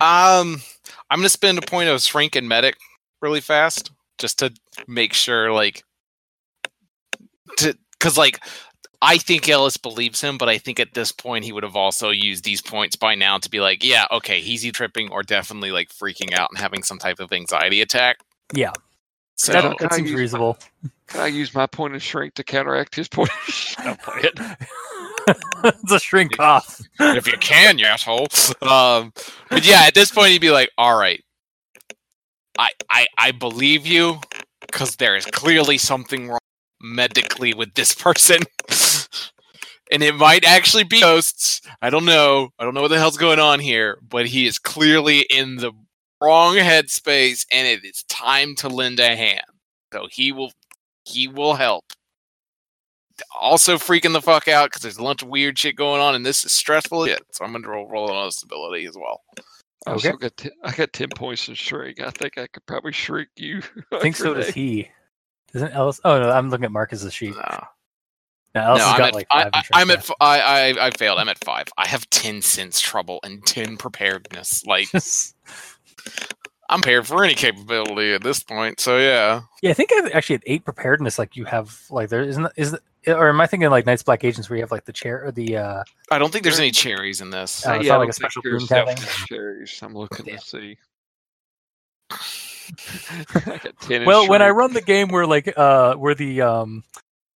Um, 0.00 0.62
I'm 1.10 1.18
gonna 1.18 1.28
spend 1.28 1.58
a 1.58 1.62
point 1.62 1.88
of 1.88 2.00
shrink 2.02 2.36
and 2.36 2.48
medic 2.48 2.76
really 3.20 3.40
fast, 3.40 3.90
just 4.18 4.38
to 4.40 4.52
make 4.88 5.12
sure, 5.12 5.52
like, 5.52 5.84
to 7.58 7.76
because 7.92 8.16
like 8.16 8.40
I 9.02 9.18
think 9.18 9.48
Ellis 9.48 9.76
believes 9.76 10.20
him, 10.20 10.36
but 10.38 10.48
I 10.48 10.58
think 10.58 10.78
at 10.78 10.92
this 10.94 11.10
point 11.12 11.44
he 11.44 11.52
would 11.52 11.62
have 11.62 11.76
also 11.76 12.10
used 12.10 12.44
these 12.44 12.60
points 12.60 12.96
by 12.96 13.14
now 13.14 13.38
to 13.38 13.48
be 13.50 13.60
like, 13.60 13.82
yeah, 13.84 14.06
okay, 14.12 14.40
he's 14.40 14.64
either 14.66 14.72
tripping 14.74 15.10
or 15.10 15.22
definitely 15.22 15.70
like 15.72 15.88
freaking 15.88 16.34
out 16.34 16.50
and 16.50 16.58
having 16.58 16.82
some 16.82 16.98
type 16.98 17.18
of 17.18 17.32
anxiety 17.32 17.80
attack. 17.80 18.18
Yeah, 18.52 18.72
So 19.36 19.52
that, 19.52 19.62
can 19.62 19.74
that 19.80 19.92
I 19.92 19.96
seems 19.96 20.10
use 20.10 20.32
my- 20.34 20.54
Can 21.06 21.20
I 21.20 21.26
use 21.28 21.54
my 21.54 21.66
point 21.66 21.94
of 21.94 22.02
shrink 22.02 22.34
to 22.34 22.44
counteract 22.44 22.94
his 22.94 23.08
point? 23.08 23.30
I'm 23.78 23.96
playing. 23.96 24.32
it's 25.64 25.92
a 25.92 25.98
shrink 25.98 26.38
off. 26.38 26.80
if 26.98 27.26
you 27.26 27.36
can, 27.38 27.78
you 27.78 27.86
asshole. 27.86 28.28
Um, 28.62 29.12
but 29.48 29.66
yeah, 29.66 29.84
at 29.86 29.94
this 29.94 30.10
point, 30.10 30.30
he'd 30.32 30.40
be 30.40 30.50
like, 30.50 30.70
"All 30.78 30.98
right, 30.98 31.22
I 32.58 32.70
I 32.90 33.06
I 33.18 33.30
believe 33.32 33.86
you 33.86 34.20
because 34.60 34.96
there 34.96 35.16
is 35.16 35.26
clearly 35.26 35.78
something 35.78 36.28
wrong 36.28 36.38
medically 36.80 37.54
with 37.54 37.74
this 37.74 37.94
person, 37.94 38.42
and 39.92 40.02
it 40.02 40.14
might 40.14 40.44
actually 40.44 40.84
be 40.84 41.00
ghosts. 41.00 41.60
I 41.82 41.90
don't 41.90 42.04
know. 42.04 42.50
I 42.58 42.64
don't 42.64 42.74
know 42.74 42.82
what 42.82 42.88
the 42.88 42.98
hell's 42.98 43.16
going 43.16 43.38
on 43.40 43.60
here, 43.60 43.98
but 44.08 44.26
he 44.26 44.46
is 44.46 44.58
clearly 44.58 45.20
in 45.30 45.56
the 45.56 45.72
wrong 46.22 46.56
headspace, 46.56 47.46
and 47.52 47.66
it 47.66 47.84
is 47.84 48.04
time 48.08 48.54
to 48.56 48.68
lend 48.68 49.00
a 49.00 49.16
hand. 49.16 49.42
So 49.92 50.06
he 50.10 50.32
will 50.32 50.52
he 51.04 51.28
will 51.28 51.54
help." 51.54 51.84
Also 53.40 53.76
freaking 53.76 54.12
the 54.12 54.22
fuck 54.22 54.48
out 54.48 54.70
because 54.70 54.82
there's 54.82 54.98
a 54.98 55.02
bunch 55.02 55.22
of 55.22 55.28
weird 55.28 55.58
shit 55.58 55.76
going 55.76 56.00
on, 56.00 56.14
and 56.14 56.24
this 56.24 56.44
is 56.44 56.52
stressful. 56.52 57.04
as 57.04 57.10
shit. 57.10 57.22
So 57.32 57.44
I'm 57.44 57.52
gonna 57.52 57.68
roll, 57.68 57.88
roll 57.88 58.10
on 58.10 58.30
stability 58.30 58.86
as 58.86 58.96
well. 58.96 59.22
Oh, 59.38 59.42
I 59.86 59.90
Okay. 59.94 60.08
also 60.08 60.16
got 60.18 60.36
ten, 60.36 60.52
I 60.64 60.72
got 60.72 60.92
ten 60.92 61.08
points 61.08 61.48
in 61.48 61.54
shrink. 61.54 62.00
I 62.00 62.10
think 62.10 62.36
I 62.38 62.46
could 62.46 62.66
probably 62.66 62.92
shrink 62.92 63.28
you. 63.36 63.62
I 63.92 64.00
think 64.00 64.16
so 64.16 64.34
does 64.34 64.48
he. 64.48 64.88
Isn't 65.54 65.72
Ellis? 65.72 66.00
Oh 66.04 66.20
no, 66.20 66.30
I'm 66.30 66.50
looking 66.50 66.64
at 66.64 66.72
Marcus's 66.72 67.12
sheet. 67.14 67.34
No, 67.34 67.64
No, 68.54 68.60
Ellis 68.62 68.78
no, 68.80 68.86
I'm 68.86 68.98
got 68.98 69.08
at, 69.08 69.14
like 69.14 69.26
I, 69.30 69.42
five. 69.42 69.46
in 69.46 69.52
I, 69.54 69.62
shrink, 69.62 69.70
I'm 69.74 69.90
at, 69.90 69.98
f- 69.98 70.10
I, 70.20 70.40
I, 70.40 70.86
I 70.86 70.90
failed. 70.92 71.18
I'm 71.18 71.28
at 71.28 71.42
five. 71.42 71.66
I 71.78 71.88
have 71.88 72.08
ten 72.10 72.40
sense 72.42 72.80
trouble 72.80 73.20
and 73.24 73.44
ten 73.46 73.76
preparedness. 73.76 74.64
Like 74.66 74.88
I'm 76.68 76.80
prepared 76.82 77.06
for 77.06 77.24
any 77.24 77.34
capability 77.34 78.12
at 78.12 78.22
this 78.22 78.42
point. 78.44 78.78
So 78.78 78.96
yeah, 78.98 79.40
yeah, 79.62 79.70
I 79.70 79.74
think 79.74 79.90
I've 79.92 80.12
actually 80.12 80.34
had 80.36 80.42
eight 80.46 80.64
preparedness. 80.64 81.18
Like 81.18 81.36
you 81.36 81.44
have, 81.46 81.76
like 81.90 82.10
there 82.10 82.22
isn't 82.22 82.46
is 82.56 82.74
it, 82.74 82.80
or 83.06 83.28
am 83.28 83.40
I 83.40 83.46
thinking 83.46 83.70
like 83.70 83.86
Night's 83.86 84.02
Black 84.02 84.24
Agents 84.24 84.48
where 84.50 84.56
you 84.58 84.62
have 84.62 84.70
like 84.70 84.84
the 84.84 84.92
chair 84.92 85.24
or 85.24 85.32
the 85.32 85.56
uh 85.56 85.84
I 86.10 86.18
don't 86.18 86.30
think 86.32 86.44
there's 86.44 86.58
any 86.58 86.70
cherries 86.70 87.20
in 87.20 87.30
this. 87.30 87.64
Uh, 87.66 87.70
Uh, 87.70 87.74
it's 87.76 87.86
yeah, 87.86 87.92
not 87.92 88.00
like 88.00 88.08
a 88.08 88.12
special 88.12 88.42
there's 88.42 88.64
boom 88.64 88.68
kind 88.68 88.82
of 88.82 88.88
definitely 88.88 89.14
thing? 89.14 89.26
cherries. 89.26 89.78
I'm 89.82 89.94
looking 89.94 90.26
Damn. 90.26 90.38
to 90.38 90.44
see. 90.44 90.76
I 92.12 93.58
got 93.62 93.80
ten. 93.80 94.02
in 94.02 94.06
well 94.06 94.28
when 94.28 94.42
I 94.42 94.50
run 94.50 94.72
the 94.72 94.80
game 94.82 95.08
where 95.08 95.26
like 95.26 95.52
uh 95.56 95.94
where 95.94 96.14
the 96.14 96.40
um 96.42 96.84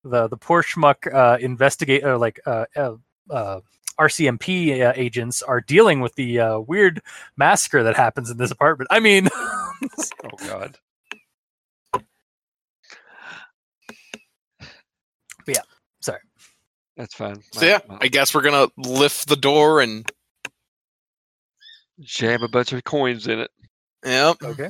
the 0.03 0.29
the 0.29 0.37
poor 0.37 0.63
schmuck 0.63 1.13
uh 1.13 1.39
investigate 1.41 2.05
or 2.05 2.19
like 2.19 2.41
uh, 2.47 2.67
uh 2.77 2.95
uh 3.31 3.61
RCMP 3.99 4.83
uh, 4.85 4.93
agents 4.97 5.41
are 5.41 5.61
dealing 5.61 6.01
with 6.01 6.17
the 6.17 6.41
uh, 6.41 6.59
weird 6.59 7.01
massacre 7.37 7.85
that 7.85 7.95
happens 7.97 8.29
in 8.29 8.37
this 8.39 8.51
apartment. 8.51 8.89
I 8.91 8.99
mean, 8.99 9.29
Oh 10.25 10.37
God. 10.45 10.77
sorry. 16.01 16.19
That's 16.97 17.15
fine. 17.15 17.43
So 17.53 17.61
My- 17.61 17.67
yeah, 17.67 17.79
my- 17.89 17.99
I 18.03 18.09
guess 18.09 18.35
we're 18.35 18.43
gonna 18.43 18.69
lift 18.77 19.29
the 19.29 19.37
door 19.37 19.81
and 19.81 20.11
jam 22.01 22.43
a 22.43 22.49
bunch 22.49 22.73
of 22.73 22.83
coins 22.85 23.27
in 23.27 23.41
it. 23.41 23.51
yep. 24.05 24.37
Okay. 24.43 24.69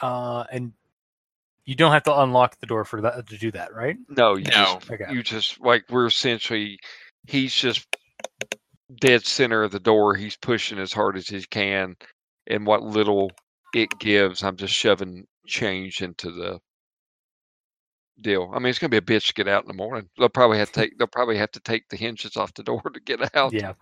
Uh, 0.00 0.44
and 0.50 0.72
you 1.64 1.74
don't 1.76 1.92
have 1.92 2.02
to 2.04 2.20
unlock 2.20 2.58
the 2.58 2.66
door 2.66 2.84
for 2.84 3.00
that 3.02 3.26
to 3.28 3.38
do 3.38 3.50
that, 3.52 3.72
right? 3.72 3.96
No, 4.08 4.34
you 4.36 4.44
No. 4.44 4.50
just 4.80 4.90
Okay. 4.90 5.12
you 5.12 5.22
just 5.22 5.60
like 5.60 5.84
we're 5.88 6.06
essentially 6.06 6.78
he's 7.26 7.54
just 7.54 7.86
dead 9.00 9.24
center 9.24 9.62
of 9.62 9.70
the 9.70 9.78
door. 9.80 10.14
He's 10.16 10.36
pushing 10.36 10.78
as 10.78 10.92
hard 10.92 11.16
as 11.16 11.28
he 11.28 11.42
can, 11.44 11.96
and 12.48 12.66
what 12.66 12.82
little 12.82 13.30
it 13.74 13.96
gives, 14.00 14.42
I'm 14.42 14.56
just 14.56 14.74
shoving 14.74 15.26
change 15.46 16.02
into 16.02 16.30
the 16.32 16.60
deal. 18.20 18.50
I 18.54 18.58
mean, 18.58 18.68
it's 18.70 18.78
gonna 18.78 18.90
be 18.90 18.96
a 18.96 19.00
bitch 19.00 19.28
to 19.28 19.34
get 19.34 19.48
out 19.48 19.62
in 19.64 19.68
the 19.68 19.74
morning. 19.74 20.08
They'll 20.18 20.28
probably 20.28 20.58
have 20.58 20.70
to 20.72 20.80
take 20.80 20.98
they'll 20.98 21.06
probably 21.06 21.38
have 21.38 21.50
to 21.52 21.60
take 21.60 21.88
the 21.88 21.96
hinges 21.96 22.36
off 22.36 22.54
the 22.54 22.62
door 22.62 22.82
to 22.82 23.00
get 23.00 23.20
out. 23.36 23.52
Yeah. 23.52 23.74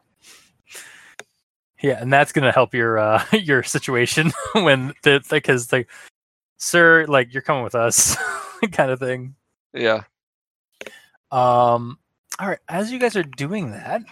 Yeah, 1.83 1.99
and 2.01 2.13
that's 2.13 2.33
gonna 2.33 2.53
help 2.53 2.75
your 2.75 2.99
uh 2.99 3.25
your 3.33 3.63
situation 3.63 4.33
when 4.53 4.93
the 5.03 5.23
because 5.31 5.73
like, 5.73 5.89
sir, 6.59 7.07
like 7.09 7.33
you're 7.33 7.43
coming 7.43 7.65
with 7.65 7.75
us, 7.75 8.17
kind 8.73 8.91
of 8.91 8.99
thing. 9.01 9.35
Yeah. 9.73 10.03
Um. 11.31 11.99
All 12.39 12.49
right. 12.49 12.59
As 12.69 12.91
you 12.91 12.99
guys 12.99 13.17
are 13.17 13.23
doing 13.23 13.71
that, 13.73 14.03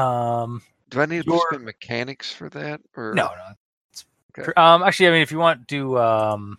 um, 0.00 0.62
Do 0.90 1.00
I 1.00 1.06
need 1.06 1.24
to 1.24 1.30
Your- 1.30 1.46
spend 1.50 1.64
mechanics 1.64 2.32
for 2.32 2.48
that? 2.50 2.80
Or 2.96 3.12
no, 3.14 3.26
no. 3.26 4.42
Okay. 4.42 4.52
Um. 4.56 4.82
Actually, 4.82 5.08
I 5.08 5.10
mean, 5.12 5.22
if 5.22 5.30
you 5.32 5.38
want 5.38 5.68
to, 5.68 5.98
um, 5.98 6.58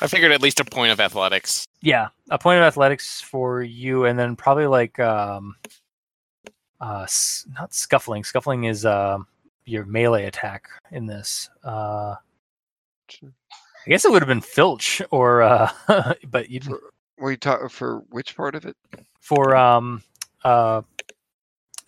I 0.00 0.06
figured 0.06 0.32
at 0.32 0.42
least 0.42 0.60
a 0.60 0.64
point 0.64 0.92
of 0.92 1.00
athletics. 1.00 1.66
yeah, 1.82 2.08
a 2.30 2.38
point 2.38 2.58
of 2.58 2.64
athletics 2.64 3.20
for 3.20 3.62
you, 3.62 4.04
and 4.04 4.18
then 4.18 4.36
probably 4.36 4.66
like 4.66 4.98
um, 5.00 5.56
uh, 6.80 7.02
s- 7.02 7.46
not 7.54 7.74
scuffling. 7.74 8.22
Scuffling 8.24 8.64
is 8.64 8.86
um 8.86 9.26
your 9.64 9.84
melee 9.84 10.24
attack 10.26 10.68
in 10.92 11.06
this. 11.06 11.50
Uh, 11.64 12.14
I 13.22 13.88
guess 13.90 14.04
it 14.04 14.10
would 14.10 14.22
have 14.22 14.28
been 14.28 14.40
Filch 14.40 15.02
or 15.10 15.42
uh, 15.42 15.70
but 16.30 16.50
you 16.50 16.60
didn't 16.60 16.80
Were 17.18 17.30
you 17.30 17.36
talking 17.36 17.68
for 17.68 17.98
which 18.10 18.36
part 18.36 18.54
of 18.54 18.64
it? 18.66 18.76
for 19.20 19.54
um 19.56 20.02
uh 20.44 20.80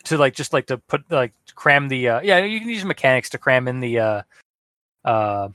to 0.05 0.19
like 0.19 0.35
just 0.35 0.53
like 0.53 0.67
to 0.67 0.77
put 0.79 1.03
like 1.11 1.33
cram 1.55 1.89
the 1.89 2.09
uh 2.09 2.21
yeah 2.23 2.39
you 2.45 2.59
can 2.61 2.69
use 2.69 2.85
mechanics 2.85 3.31
to 3.31 3.39
cram 3.39 3.67
in 3.69 3.81
the 3.81 3.99
uh 3.99 4.23
uh 5.05 5.49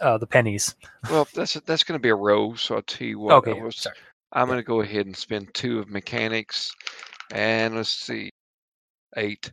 uh 0.00 0.18
the 0.18 0.26
pennies. 0.26 0.74
Well, 1.08 1.28
that's 1.34 1.54
that's 1.54 1.84
going 1.84 1.98
to 1.98 2.02
be 2.02 2.10
a 2.10 2.14
row. 2.14 2.54
So 2.54 2.76
I'll 2.76 2.82
tell 2.82 3.06
you 3.06 3.18
what. 3.20 3.34
Okay, 3.34 3.52
was- 3.60 3.76
sorry. 3.76 3.96
I'm 4.32 4.48
going 4.48 4.58
to 4.58 4.64
go 4.64 4.80
ahead 4.82 5.06
and 5.06 5.16
spend 5.16 5.54
two 5.54 5.78
of 5.78 5.88
mechanics, 5.88 6.72
and 7.32 7.76
let's 7.76 7.90
see, 7.90 8.30
eight. 9.16 9.50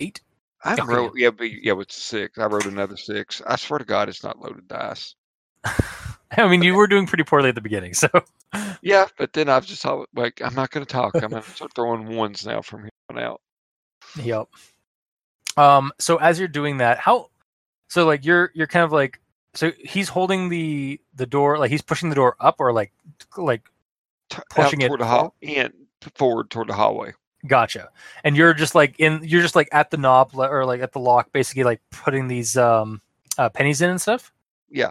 Eight? 0.00 0.20
I 0.64 0.74
Okay. 0.74 0.82
wrote 0.82 1.12
yeah, 1.16 1.30
but 1.30 1.48
yeah, 1.62 1.72
with 1.72 1.92
six. 1.92 2.38
I 2.38 2.46
wrote 2.46 2.66
another 2.66 2.96
six. 2.96 3.42
I 3.46 3.56
swear 3.56 3.78
to 3.78 3.84
God, 3.84 4.08
it's 4.08 4.24
not 4.24 4.40
loaded 4.40 4.66
dice. 4.68 5.14
I 6.36 6.48
mean, 6.48 6.62
you 6.62 6.74
were 6.74 6.86
doing 6.88 7.06
pretty 7.06 7.24
poorly 7.24 7.50
at 7.50 7.54
the 7.54 7.60
beginning, 7.60 7.94
so 7.94 8.08
Yeah, 8.82 9.06
but 9.18 9.32
then 9.32 9.48
I've 9.48 9.66
just 9.66 9.84
like, 10.14 10.40
I'm 10.42 10.54
not 10.54 10.70
going 10.70 10.84
to 10.86 10.92
talk. 10.92 11.22
I'm 11.22 11.30
going 11.32 11.42
to 11.42 11.50
start 11.50 11.74
throwing 11.74 12.16
ones 12.16 12.46
now 12.46 12.62
from 12.62 12.82
here 12.82 12.90
on 13.10 13.18
out. 13.18 13.40
yep. 14.16 14.48
Um, 15.56 15.92
so 16.00 16.16
as 16.16 16.38
you're 16.38 16.48
doing 16.48 16.78
that, 16.78 16.98
how? 16.98 17.30
So 17.94 18.04
like 18.04 18.24
you're 18.24 18.50
you're 18.54 18.66
kind 18.66 18.82
of 18.82 18.90
like 18.90 19.20
so 19.54 19.70
he's 19.78 20.08
holding 20.08 20.48
the 20.48 21.00
the 21.14 21.26
door 21.26 21.60
like 21.60 21.70
he's 21.70 21.80
pushing 21.80 22.08
the 22.08 22.16
door 22.16 22.34
up 22.40 22.56
or 22.58 22.72
like 22.72 22.90
like 23.36 23.62
Pushing 24.50 24.82
out 24.82 24.86
it 24.86 24.88
toward 24.88 25.00
the 25.00 25.06
hall 25.06 25.36
and 25.40 25.72
forward 26.16 26.50
toward 26.50 26.66
the 26.66 26.74
hallway. 26.74 27.12
Gotcha. 27.46 27.90
And 28.24 28.36
you're 28.36 28.52
just 28.52 28.74
like 28.74 28.98
in 28.98 29.20
you're 29.22 29.42
just 29.42 29.54
like 29.54 29.68
at 29.70 29.92
the 29.92 29.96
knob 29.96 30.32
or 30.34 30.66
like 30.66 30.80
at 30.80 30.90
the 30.90 30.98
lock, 30.98 31.30
basically 31.30 31.62
like 31.62 31.80
putting 31.92 32.26
these 32.26 32.56
um 32.56 33.00
uh, 33.38 33.48
pennies 33.48 33.80
in 33.80 33.90
and 33.90 34.00
stuff. 34.00 34.32
Yeah. 34.68 34.90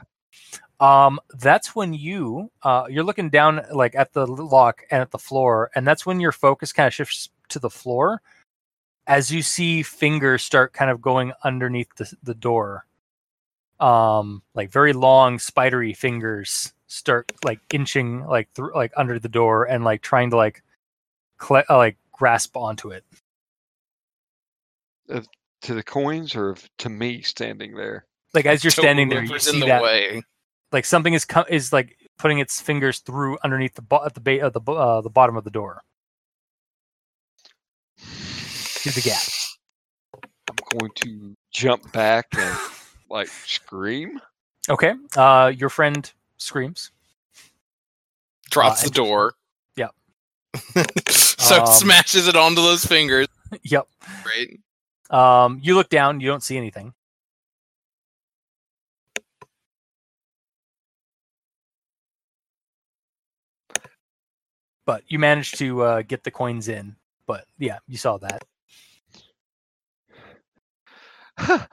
Um, 0.79 1.19
that's 1.39 1.75
when 1.75 1.93
you 1.93 2.51
uh, 2.61 2.85
you're 2.89 3.03
looking 3.03 3.29
down 3.29 3.65
like 3.73 3.95
at 3.95 4.13
the 4.13 4.25
lock 4.25 4.83
and 4.89 5.01
at 5.01 5.11
the 5.11 5.19
floor, 5.19 5.71
and 5.75 5.85
that's 5.85 6.05
when 6.05 6.21
your 6.21 6.31
focus 6.31 6.71
kind 6.71 6.87
of 6.87 6.93
shifts 6.93 7.27
to 7.49 7.59
the 7.59 7.69
floor 7.69 8.21
as 9.07 9.29
you 9.29 9.41
see 9.41 9.83
fingers 9.83 10.41
start 10.41 10.71
kind 10.71 10.89
of 10.89 11.01
going 11.01 11.33
underneath 11.43 11.93
the, 11.97 12.09
the 12.23 12.33
door. 12.33 12.85
Um, 13.79 14.43
like 14.55 14.71
very 14.71 14.93
long 14.93 15.39
spidery 15.39 15.93
fingers 15.93 16.73
start 16.87 17.31
like 17.43 17.59
inching 17.73 18.25
like 18.25 18.49
through 18.53 18.73
like 18.75 18.93
under 18.95 19.19
the 19.19 19.29
door 19.29 19.65
and 19.65 19.83
like 19.83 20.01
trying 20.01 20.29
to 20.29 20.37
like 20.37 20.63
cle- 21.39 21.63
uh, 21.69 21.77
like 21.77 21.97
grasp 22.11 22.55
onto 22.55 22.91
it. 22.91 23.03
To 25.63 25.73
the 25.73 25.83
coins 25.83 26.35
or 26.35 26.55
to 26.79 26.89
me 26.89 27.21
standing 27.21 27.75
there? 27.75 28.05
Like 28.33 28.45
as 28.45 28.63
you're 28.63 28.71
standing 28.71 29.09
there, 29.09 29.23
you 29.23 29.39
see 29.39 29.59
the 29.59 29.65
that 29.67 29.81
way. 29.83 30.23
like 30.71 30.85
something 30.85 31.13
is 31.13 31.25
co- 31.25 31.45
is 31.49 31.71
like 31.73 31.97
putting 32.17 32.39
its 32.39 32.61
fingers 32.61 32.99
through 32.99 33.37
underneath 33.43 33.73
the 33.75 33.81
bo- 33.81 34.05
at 34.05 34.13
the 34.13 34.19
ba- 34.19 34.45
of 34.45 34.53
the 34.53 34.59
bo- 34.59 34.75
uh, 34.75 35.01
the 35.01 35.09
bottom 35.09 35.35
of 35.37 35.43
the 35.43 35.51
door 35.51 35.81
through 37.97 38.91
the 38.91 39.01
gap. 39.01 39.21
I'm 40.49 40.79
going 40.79 40.91
to 40.95 41.35
jump 41.51 41.91
back 41.93 42.27
and 42.37 42.57
like 43.13 43.27
scream. 43.27 44.19
Okay. 44.69 44.93
Uh, 45.15 45.53
your 45.55 45.69
friend 45.69 46.11
screams. 46.37 46.91
Drops 48.49 48.81
Uh, 48.81 48.87
the 48.87 48.91
door. 48.91 49.33
Yep. 49.77 49.91
so 51.09 51.61
Um, 51.61 51.67
smashes 51.67 52.27
it 52.27 52.35
onto 52.35 52.61
those 52.61 52.83
fingers. 52.83 53.27
yep. 53.63 53.87
Right. 54.25 54.59
Um, 55.09 55.59
you 55.61 55.75
look 55.75 55.89
down. 55.89 56.19
You 56.19 56.27
don't 56.27 56.43
see 56.43 56.57
anything. 56.57 56.93
But 64.85 65.03
you 65.07 65.17
managed 65.19 65.57
to 65.59 65.81
uh, 65.81 66.01
get 66.01 66.23
the 66.23 66.31
coins 66.31 66.67
in. 66.67 66.95
But 67.25 67.45
yeah, 67.57 67.77
you 67.87 67.97
saw 67.97 68.17
that. 68.17 68.43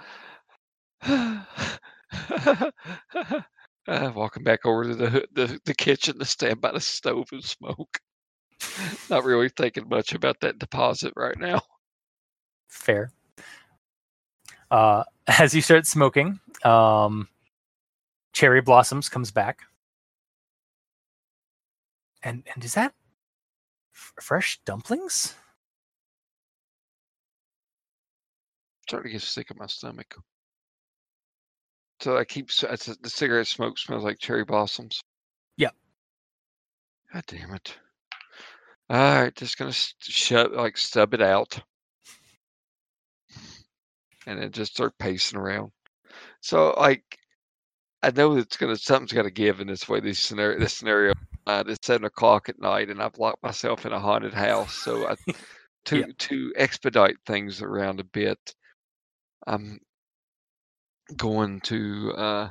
walking 3.88 4.42
back 4.42 4.66
over 4.66 4.84
to 4.84 4.94
the, 4.94 5.26
the 5.32 5.60
the 5.64 5.74
kitchen 5.74 6.18
to 6.18 6.24
stand 6.24 6.60
by 6.60 6.72
the 6.72 6.80
stove 6.80 7.28
and 7.32 7.44
smoke. 7.44 7.98
Not 9.10 9.24
really 9.24 9.48
thinking 9.48 9.88
much 9.88 10.12
about 10.12 10.40
that 10.40 10.58
deposit 10.58 11.12
right 11.16 11.38
now. 11.38 11.62
Fair. 12.68 13.12
Uh, 14.70 15.04
as 15.26 15.54
you 15.54 15.62
start 15.62 15.86
smoking, 15.86 16.38
um, 16.64 17.28
Cherry 18.32 18.60
Blossoms 18.60 19.08
comes 19.08 19.30
back. 19.30 19.60
And 22.22 22.44
and 22.54 22.62
is 22.64 22.74
that 22.74 22.92
f- 23.94 24.12
fresh 24.20 24.60
dumplings? 24.66 25.34
starting 28.90 29.10
to 29.10 29.12
get 29.12 29.22
sick 29.22 29.50
of 29.50 29.56
my 29.56 29.66
stomach. 29.66 30.16
So 32.00 32.16
I 32.16 32.24
keep 32.24 32.48
the 32.48 32.98
cigarette 33.06 33.46
smoke 33.46 33.78
smells 33.78 34.04
like 34.04 34.18
cherry 34.18 34.44
blossoms. 34.44 35.00
Yep. 35.58 35.74
God 37.12 37.24
damn 37.26 37.54
it! 37.54 37.76
All 38.88 38.96
right, 39.22 39.34
just 39.34 39.58
gonna 39.58 39.72
shut 39.72 40.52
like 40.52 40.76
stub 40.76 41.12
it 41.14 41.20
out, 41.22 41.60
and 44.26 44.40
then 44.40 44.50
just 44.50 44.72
start 44.72 44.96
pacing 44.98 45.38
around. 45.38 45.72
So 46.40 46.74
like, 46.78 47.04
I 48.02 48.10
know 48.10 48.36
it's 48.36 48.56
gonna 48.56 48.76
something's 48.76 49.12
gonna 49.12 49.30
give 49.30 49.60
in 49.60 49.66
this 49.66 49.88
way. 49.88 50.00
This 50.00 50.18
scenario, 50.20 50.58
this 50.58 50.74
scenario. 50.74 51.12
Uh, 51.46 51.64
it's 51.66 51.86
seven 51.86 52.04
o'clock 52.04 52.48
at 52.48 52.60
night, 52.60 52.90
and 52.90 53.02
I've 53.02 53.18
locked 53.18 53.42
myself 53.42 53.84
in 53.86 53.92
a 53.92 54.00
haunted 54.00 54.34
house. 54.34 54.74
So 54.76 55.06
I, 55.08 55.16
to 55.86 55.98
Yeah. 55.98 56.06
to 56.18 56.52
expedite 56.56 57.16
things 57.26 57.60
around 57.62 58.00
a 58.00 58.04
bit, 58.04 58.54
I'm 59.46 59.80
going 61.16 61.60
to 61.62 62.12
uh 62.16 62.50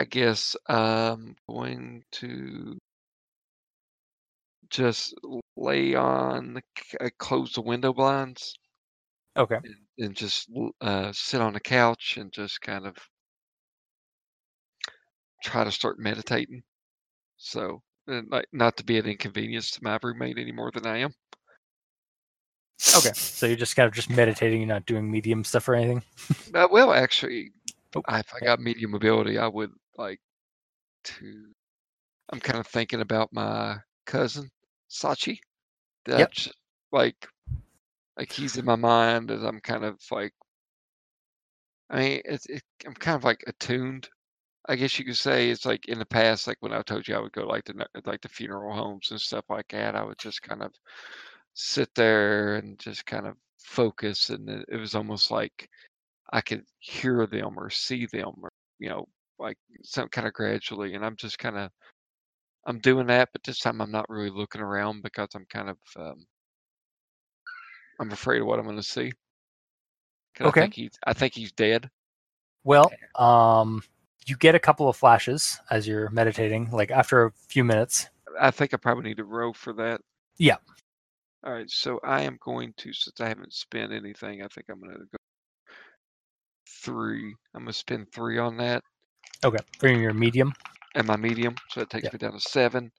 I 0.00 0.04
guess 0.04 0.56
I'm 0.66 1.36
going 1.48 2.02
to 2.12 2.76
just 4.70 5.14
lay 5.56 5.94
on 5.94 6.54
the 6.54 6.62
uh, 7.00 7.10
close 7.18 7.52
the 7.52 7.60
window 7.60 7.92
blinds 7.92 8.54
Okay. 9.36 9.60
and, 9.62 9.76
and 9.98 10.16
just 10.16 10.50
uh 10.80 11.12
sit 11.12 11.40
on 11.40 11.52
the 11.54 11.60
couch 11.60 12.16
and 12.18 12.32
just 12.32 12.60
kind 12.60 12.86
of 12.86 12.96
try 15.42 15.64
to 15.64 15.72
start 15.72 15.98
meditating. 15.98 16.62
So 17.38 17.82
and 18.08 18.30
like 18.30 18.46
not 18.52 18.76
to 18.78 18.84
be 18.84 18.98
an 18.98 19.06
inconvenience 19.06 19.72
to 19.72 19.84
my 19.84 19.98
roommate 20.02 20.38
any 20.38 20.52
more 20.52 20.70
than 20.72 20.86
I 20.86 20.98
am. 20.98 21.14
Okay. 22.96 23.12
So 23.12 23.46
you're 23.46 23.56
just 23.56 23.76
kind 23.76 23.86
of 23.86 23.94
just 23.94 24.10
meditating. 24.10 24.60
You're 24.60 24.68
not 24.68 24.86
doing 24.86 25.10
medium 25.10 25.44
stuff 25.44 25.68
or 25.68 25.74
anything. 25.74 26.02
Uh, 26.54 26.66
well, 26.70 26.92
actually, 26.92 27.52
Oh, 27.96 28.02
I, 28.06 28.20
if 28.20 28.32
I 28.34 28.44
got 28.44 28.60
medium 28.60 28.94
ability, 28.94 29.38
I 29.38 29.48
would 29.48 29.72
like 29.96 30.20
to. 31.04 31.46
I'm 32.32 32.40
kind 32.40 32.60
of 32.60 32.66
thinking 32.66 33.00
about 33.00 33.32
my 33.32 33.78
cousin 34.06 34.48
Sachi. 34.88 35.38
That's 36.04 36.48
like, 36.92 37.26
like 38.16 38.30
he's 38.30 38.56
in 38.56 38.64
my 38.64 38.76
mind 38.76 39.30
as 39.30 39.42
I'm 39.42 39.60
kind 39.60 39.84
of 39.84 39.98
like. 40.10 40.32
I 41.90 41.98
mean, 41.98 42.22
it's 42.24 42.46
it, 42.46 42.62
I'm 42.86 42.94
kind 42.94 43.16
of 43.16 43.24
like 43.24 43.42
attuned. 43.48 44.08
I 44.68 44.76
guess 44.76 44.96
you 44.98 45.04
could 45.04 45.16
say 45.16 45.50
it's 45.50 45.66
like 45.66 45.88
in 45.88 45.98
the 45.98 46.06
past, 46.06 46.46
like 46.46 46.58
when 46.60 46.72
I 46.72 46.82
told 46.82 47.08
you 47.08 47.16
I 47.16 47.20
would 47.20 47.32
go 47.32 47.44
like 47.44 47.64
the 47.64 47.86
like 48.06 48.20
the 48.20 48.28
funeral 48.28 48.76
homes 48.76 49.10
and 49.10 49.20
stuff 49.20 49.46
like 49.48 49.66
that. 49.70 49.96
I 49.96 50.04
would 50.04 50.18
just 50.18 50.42
kind 50.42 50.62
of 50.62 50.72
sit 51.54 51.90
there 51.94 52.56
and 52.56 52.78
just 52.78 53.06
kind 53.06 53.26
of 53.26 53.36
focus, 53.62 54.30
and 54.30 54.48
it, 54.48 54.64
it 54.68 54.76
was 54.78 54.94
almost 54.94 55.30
like 55.30 55.68
I 56.32 56.40
could 56.42 56.64
hear 56.80 57.26
them 57.26 57.58
or 57.58 57.70
see 57.70 58.06
them 58.06 58.32
or 58.42 58.50
you 58.80 58.88
know 58.90 59.06
like 59.38 59.58
some 59.82 60.08
kind 60.08 60.26
of 60.28 60.34
gradually 60.34 60.94
and 60.94 61.04
I'm 61.04 61.16
just 61.16 61.38
kind 61.38 61.56
of 61.58 61.70
I'm 62.66 62.78
doing 62.80 63.06
that 63.08 63.30
but 63.32 63.42
this 63.44 63.60
time 63.60 63.80
I'm 63.82 63.90
not 63.92 64.08
really 64.10 64.30
looking 64.30 64.62
around 64.62 65.02
because 65.02 65.28
I'm 65.34 65.46
kind 65.50 65.70
of 65.70 65.78
um, 65.96 66.26
I'm 68.00 68.10
afraid 68.12 68.40
of 68.40 68.46
what 68.46 68.58
I'm 68.58 68.64
going 68.64 68.76
to 68.76 68.82
see 68.82 69.12
'Cause 70.34 70.48
Okay. 70.48 70.60
I 70.60 70.64
think 70.64 70.74
he's 70.74 70.90
I 71.06 71.12
think 71.12 71.34
he's 71.34 71.52
dead 71.52 71.90
Well, 72.64 72.92
um, 73.16 73.82
you 74.26 74.36
get 74.36 74.54
a 74.54 74.58
couple 74.60 74.88
of 74.88 74.96
flashes 74.96 75.60
as 75.70 75.88
you're 75.88 76.10
meditating. 76.10 76.70
Like 76.70 76.90
after 76.90 77.24
a 77.24 77.32
few 77.32 77.64
minutes. 77.64 78.08
I 78.40 78.50
think 78.50 78.74
I 78.74 78.76
probably 78.76 79.04
need 79.04 79.16
to 79.18 79.24
row 79.24 79.52
for 79.52 79.72
that 79.74 80.00
Yeah. 80.38 80.56
All 81.44 81.52
right 81.52 81.70
so 81.70 81.98
I 82.04 82.22
am 82.22 82.38
going 82.44 82.72
to 82.78 82.92
since 82.92 83.20
I 83.20 83.28
haven't 83.28 83.52
spent 83.52 83.92
anything 83.92 84.42
I 84.42 84.48
think 84.48 84.66
I'm 84.70 84.80
going 84.80 84.92
to 84.92 84.98
go 84.98 85.18
three 86.82 87.34
I'm 87.54 87.62
going 87.62 87.72
to 87.72 87.78
spend 87.78 88.06
three 88.12 88.38
on 88.38 88.56
that 88.58 88.82
Okay. 89.44 89.58
Bring 89.78 90.00
your 90.00 90.12
medium. 90.14 90.52
and 90.94 91.06
my 91.06 91.16
medium 91.16 91.54
so 91.70 91.80
it 91.80 91.90
takes 91.90 92.04
Yeah. 92.04 92.10
me 92.12 92.18
down 92.18 92.32
to 92.32 92.40
seven 92.40 92.90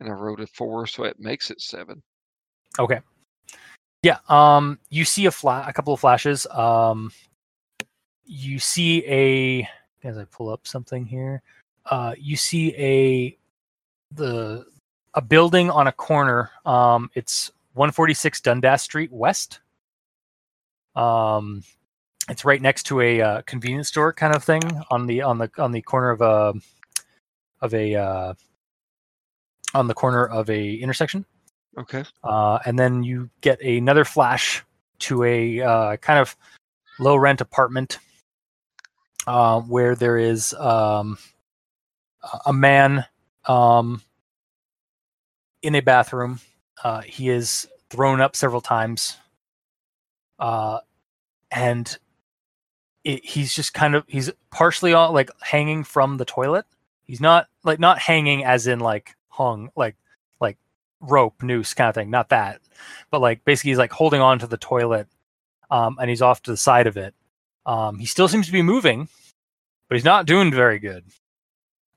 and 0.00 0.08
I 0.08 0.12
rolled 0.12 0.40
a 0.40 0.46
four 0.46 0.86
so 0.86 1.04
it 1.04 1.18
makes 1.20 1.50
it 1.50 1.60
seven 1.60 2.02
Okay. 2.78 3.00
Yeah. 4.02 4.18
Um, 4.30 4.78
you 4.88 5.04
see 5.04 5.26
a 5.26 5.30
fla- 5.30 5.64
a 5.68 5.72
couple 5.72 5.92
of 5.92 6.00
flashes. 6.00 6.46
Um, 6.46 7.12
you 8.24 8.58
see 8.58 9.04
a 9.06 9.68
as 10.02 10.16
I 10.16 10.24
pull 10.24 10.48
up 10.48 10.66
something 10.66 11.04
here. 11.04 11.42
Uh, 11.86 12.14
you 12.18 12.36
see 12.36 12.74
a 12.76 13.38
the 14.14 14.64
a 15.14 15.20
building 15.20 15.70
on 15.70 15.86
a 15.86 15.92
corner. 15.92 16.50
Um, 16.64 17.10
it's 17.14 17.50
146 17.74 18.40
Dundas 18.40 18.82
Street 18.82 19.12
West. 19.12 19.60
Um, 20.94 21.62
it's 22.28 22.44
right 22.44 22.60
next 22.60 22.84
to 22.84 23.00
a 23.00 23.20
uh, 23.20 23.42
convenience 23.42 23.88
store 23.88 24.12
kind 24.12 24.34
of 24.34 24.44
thing 24.44 24.62
on 24.90 25.06
the 25.06 25.22
on 25.22 25.38
the 25.38 25.50
on 25.58 25.72
the 25.72 25.82
corner 25.82 26.10
of 26.10 26.20
a 26.20 26.54
of 27.60 27.74
a 27.74 27.94
uh, 27.94 28.34
on 29.74 29.86
the 29.88 29.94
corner 29.94 30.26
of 30.26 30.48
a 30.50 30.74
intersection. 30.74 31.24
okay 31.78 32.04
Uh, 32.22 32.58
and 32.66 32.78
then 32.78 33.02
you 33.02 33.30
get 33.40 33.60
another 33.62 34.04
flash 34.04 34.62
to 35.00 35.24
a 35.24 35.60
uh, 35.60 35.96
kind 35.96 36.18
of 36.18 36.36
low 36.98 37.16
rent 37.16 37.40
apartment 37.40 37.98
uh, 39.26 39.60
where 39.62 39.94
there 39.96 40.18
is 40.18 40.52
um, 40.54 41.16
a- 42.22 42.40
a 42.46 42.52
man 42.52 43.04
um, 43.46 44.02
in 45.62 45.74
a 45.74 45.80
bathroom. 45.80 46.38
Uh, 46.82 47.02
he 47.02 47.28
is 47.30 47.68
thrown 47.90 48.20
up 48.20 48.36
several 48.36 48.60
times. 48.60 49.16
Uh, 50.38 50.80
and 51.50 51.98
it, 53.04 53.24
he's 53.24 53.54
just 53.54 53.74
kind 53.74 53.94
of 53.94 54.04
he's 54.08 54.30
partially 54.50 54.94
on 54.94 55.12
like 55.14 55.30
hanging 55.42 55.84
from 55.84 56.16
the 56.18 56.24
toilet. 56.24 56.66
He's 57.04 57.20
not 57.20 57.48
like 57.64 57.80
not 57.80 57.98
hanging 57.98 58.44
as 58.44 58.66
in 58.66 58.80
like 58.80 59.14
hung 59.28 59.70
like 59.76 59.96
like 60.40 60.58
rope 61.00 61.42
noose 61.42 61.74
kind 61.74 61.88
of 61.88 61.94
thing 61.94 62.10
not 62.10 62.30
that 62.30 62.60
but 63.10 63.20
like 63.20 63.44
basically 63.44 63.70
he's 63.72 63.78
like 63.78 63.92
holding 63.92 64.20
on 64.20 64.38
to 64.38 64.46
the 64.46 64.58
toilet 64.58 65.08
um 65.70 65.96
and 66.00 66.10
he's 66.10 66.22
off 66.22 66.42
to 66.42 66.50
the 66.50 66.56
side 66.56 66.86
of 66.86 66.96
it 66.96 67.14
Um, 67.66 67.98
he 67.98 68.06
still 68.06 68.28
seems 68.28 68.46
to 68.46 68.52
be 68.52 68.62
moving, 68.62 69.08
but 69.88 69.96
he's 69.96 70.04
not 70.04 70.26
doing 70.26 70.50
very 70.52 70.78
good. 70.80 71.04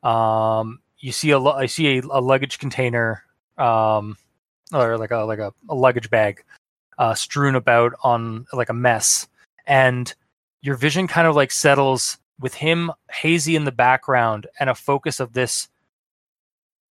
Um, 0.04 0.80
you 1.00 1.12
see 1.12 1.32
a 1.32 1.40
I 1.40 1.68
see 1.68 1.98
a, 2.00 2.04
a 2.10 2.22
luggage 2.22 2.60
container, 2.60 3.24
um, 3.58 4.18
or 4.74 4.98
like 4.98 5.12
a 5.12 5.18
like 5.18 5.40
a, 5.40 5.54
a 5.70 5.76
luggage 5.76 6.10
bag, 6.10 6.44
uh, 6.98 7.14
strewn 7.14 7.56
about 7.56 7.94
on 8.04 8.46
like 8.54 8.70
a 8.70 8.74
mess, 8.74 9.28
and 9.66 10.14
your 10.62 10.76
vision 10.76 11.08
kind 11.08 11.28
of 11.28 11.36
like 11.36 11.52
settles 11.52 12.18
with 12.40 12.54
him 12.54 12.92
hazy 13.12 13.56
in 13.56 13.66
the 13.66 13.72
background 13.72 14.48
and 14.60 14.70
a 14.70 14.76
focus 14.76 15.20
of 15.20 15.34
this 15.34 15.70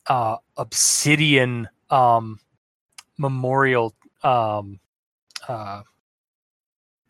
uh, 0.06 0.36
obsidian 0.56 1.68
um, 1.90 2.38
memorial 3.18 3.94
um, 4.22 4.78
uh, 5.48 5.82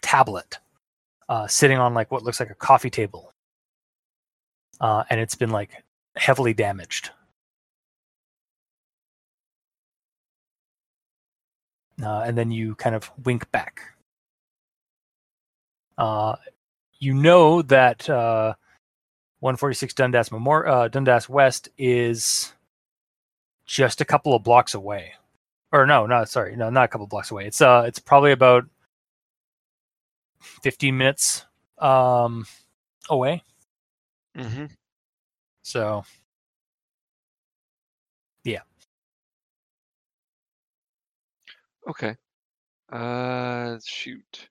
tablet 0.03 0.59
uh, 1.28 1.47
sitting 1.47 1.78
on 1.78 1.95
like 1.95 2.11
what 2.11 2.23
looks 2.23 2.41
like 2.41 2.51
a 2.51 2.55
coffee 2.55 2.91
table, 2.91 3.32
uh, 4.81 5.05
and 5.11 5.20
it's 5.20 5.35
been 5.35 5.51
like 5.51 5.82
heavily 6.16 6.55
damaged. 6.55 7.11
Uh, 12.03 12.21
and 12.21 12.37
then 12.37 12.51
you 12.51 12.75
kind 12.75 12.95
of 12.95 13.11
wink 13.25 13.51
back. 13.53 13.81
Uh, 15.97 16.37
you 16.99 17.15
know 17.15 17.62
that 17.62 18.09
uh, 18.11 18.55
146 19.41 19.95
Dundas 19.95 20.33
Memor- 20.33 20.66
uh, 20.66 20.89
Dundas 20.89 21.29
West 21.29 21.69
is 21.79 22.53
just 23.66 24.01
a 24.01 24.05
couple 24.05 24.35
of 24.35 24.43
blocks 24.43 24.75
away. 24.75 25.12
Or 25.73 25.87
no, 25.87 26.07
no, 26.07 26.25
sorry, 26.25 26.57
no, 26.57 26.71
not 26.71 26.85
a 26.85 26.89
couple 26.89 27.05
of 27.05 27.11
blocks 27.11 27.31
away. 27.31 27.47
It's 27.47 27.61
uh, 27.61 27.85
it's 27.87 27.99
probably 27.99 28.33
about 28.33 28.65
15 30.62 30.97
minutes 30.97 31.45
um, 31.79 32.47
away. 33.09 33.43
Mm-hmm. 34.37 34.66
So 35.62 36.05
Okay. 41.89 42.16
Uh, 42.90 43.78
shoot. 43.85 44.48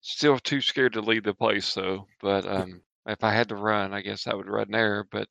Still 0.00 0.38
too 0.38 0.60
scared 0.60 0.94
to 0.94 1.00
leave 1.00 1.24
the 1.24 1.34
place 1.34 1.74
though. 1.74 2.06
But 2.20 2.46
um, 2.46 2.80
if 3.06 3.22
I 3.22 3.32
had 3.32 3.48
to 3.50 3.56
run, 3.56 3.92
I 3.92 4.00
guess 4.00 4.26
I 4.26 4.34
would 4.34 4.48
run 4.48 4.70
there. 4.70 5.04
But 5.10 5.28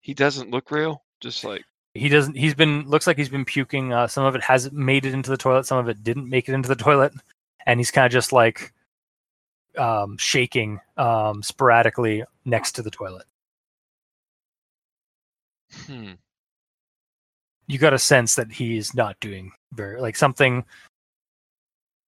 he 0.00 0.14
doesn't 0.14 0.50
look 0.50 0.70
real. 0.70 1.02
Just 1.20 1.44
like 1.44 1.64
he 1.94 2.08
doesn't. 2.08 2.36
He's 2.36 2.54
been 2.54 2.88
looks 2.88 3.06
like 3.06 3.18
he's 3.18 3.28
been 3.28 3.44
puking. 3.44 3.92
Uh, 3.92 4.06
some 4.06 4.24
of 4.24 4.34
it 4.34 4.42
has 4.42 4.72
made 4.72 5.04
it 5.04 5.14
into 5.14 5.30
the 5.30 5.36
toilet. 5.36 5.66
Some 5.66 5.78
of 5.78 5.88
it 5.88 6.02
didn't 6.02 6.28
make 6.28 6.48
it 6.48 6.54
into 6.54 6.68
the 6.68 6.74
toilet, 6.76 7.12
and 7.66 7.80
he's 7.80 7.90
kind 7.90 8.06
of 8.06 8.12
just 8.12 8.32
like 8.32 8.72
um, 9.76 10.16
shaking 10.18 10.80
um, 10.96 11.42
sporadically 11.42 12.24
next 12.44 12.72
to 12.72 12.82
the 12.82 12.90
toilet. 12.90 13.26
hmm. 15.86 16.12
You 17.70 17.78
got 17.78 17.94
a 17.94 17.98
sense 17.98 18.34
that 18.34 18.50
he's 18.50 18.94
not 18.94 19.18
doing 19.20 19.52
very 19.72 20.00
like 20.00 20.16
something 20.16 20.64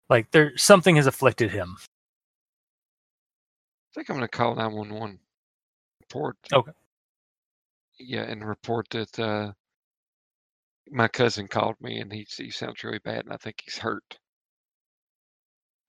like 0.08 0.30
there 0.30 0.56
something 0.56 0.96
has 0.96 1.06
afflicted 1.06 1.50
him 1.50 1.76
I 3.90 3.94
think 3.94 4.10
I'm 4.10 4.16
gonna 4.16 4.28
call 4.28 4.54
911. 4.54 5.18
Report. 6.02 6.36
Okay. 6.52 6.72
Yeah, 7.98 8.22
and 8.22 8.46
report 8.46 8.88
that 8.90 9.18
uh, 9.18 9.52
my 10.90 11.08
cousin 11.08 11.48
called 11.48 11.74
me 11.80 11.98
and 11.98 12.12
he 12.12 12.26
he 12.36 12.50
sounds 12.50 12.84
really 12.84 13.00
bad 13.00 13.24
and 13.24 13.32
I 13.32 13.38
think 13.38 13.60
he's 13.64 13.78
hurt. 13.78 14.18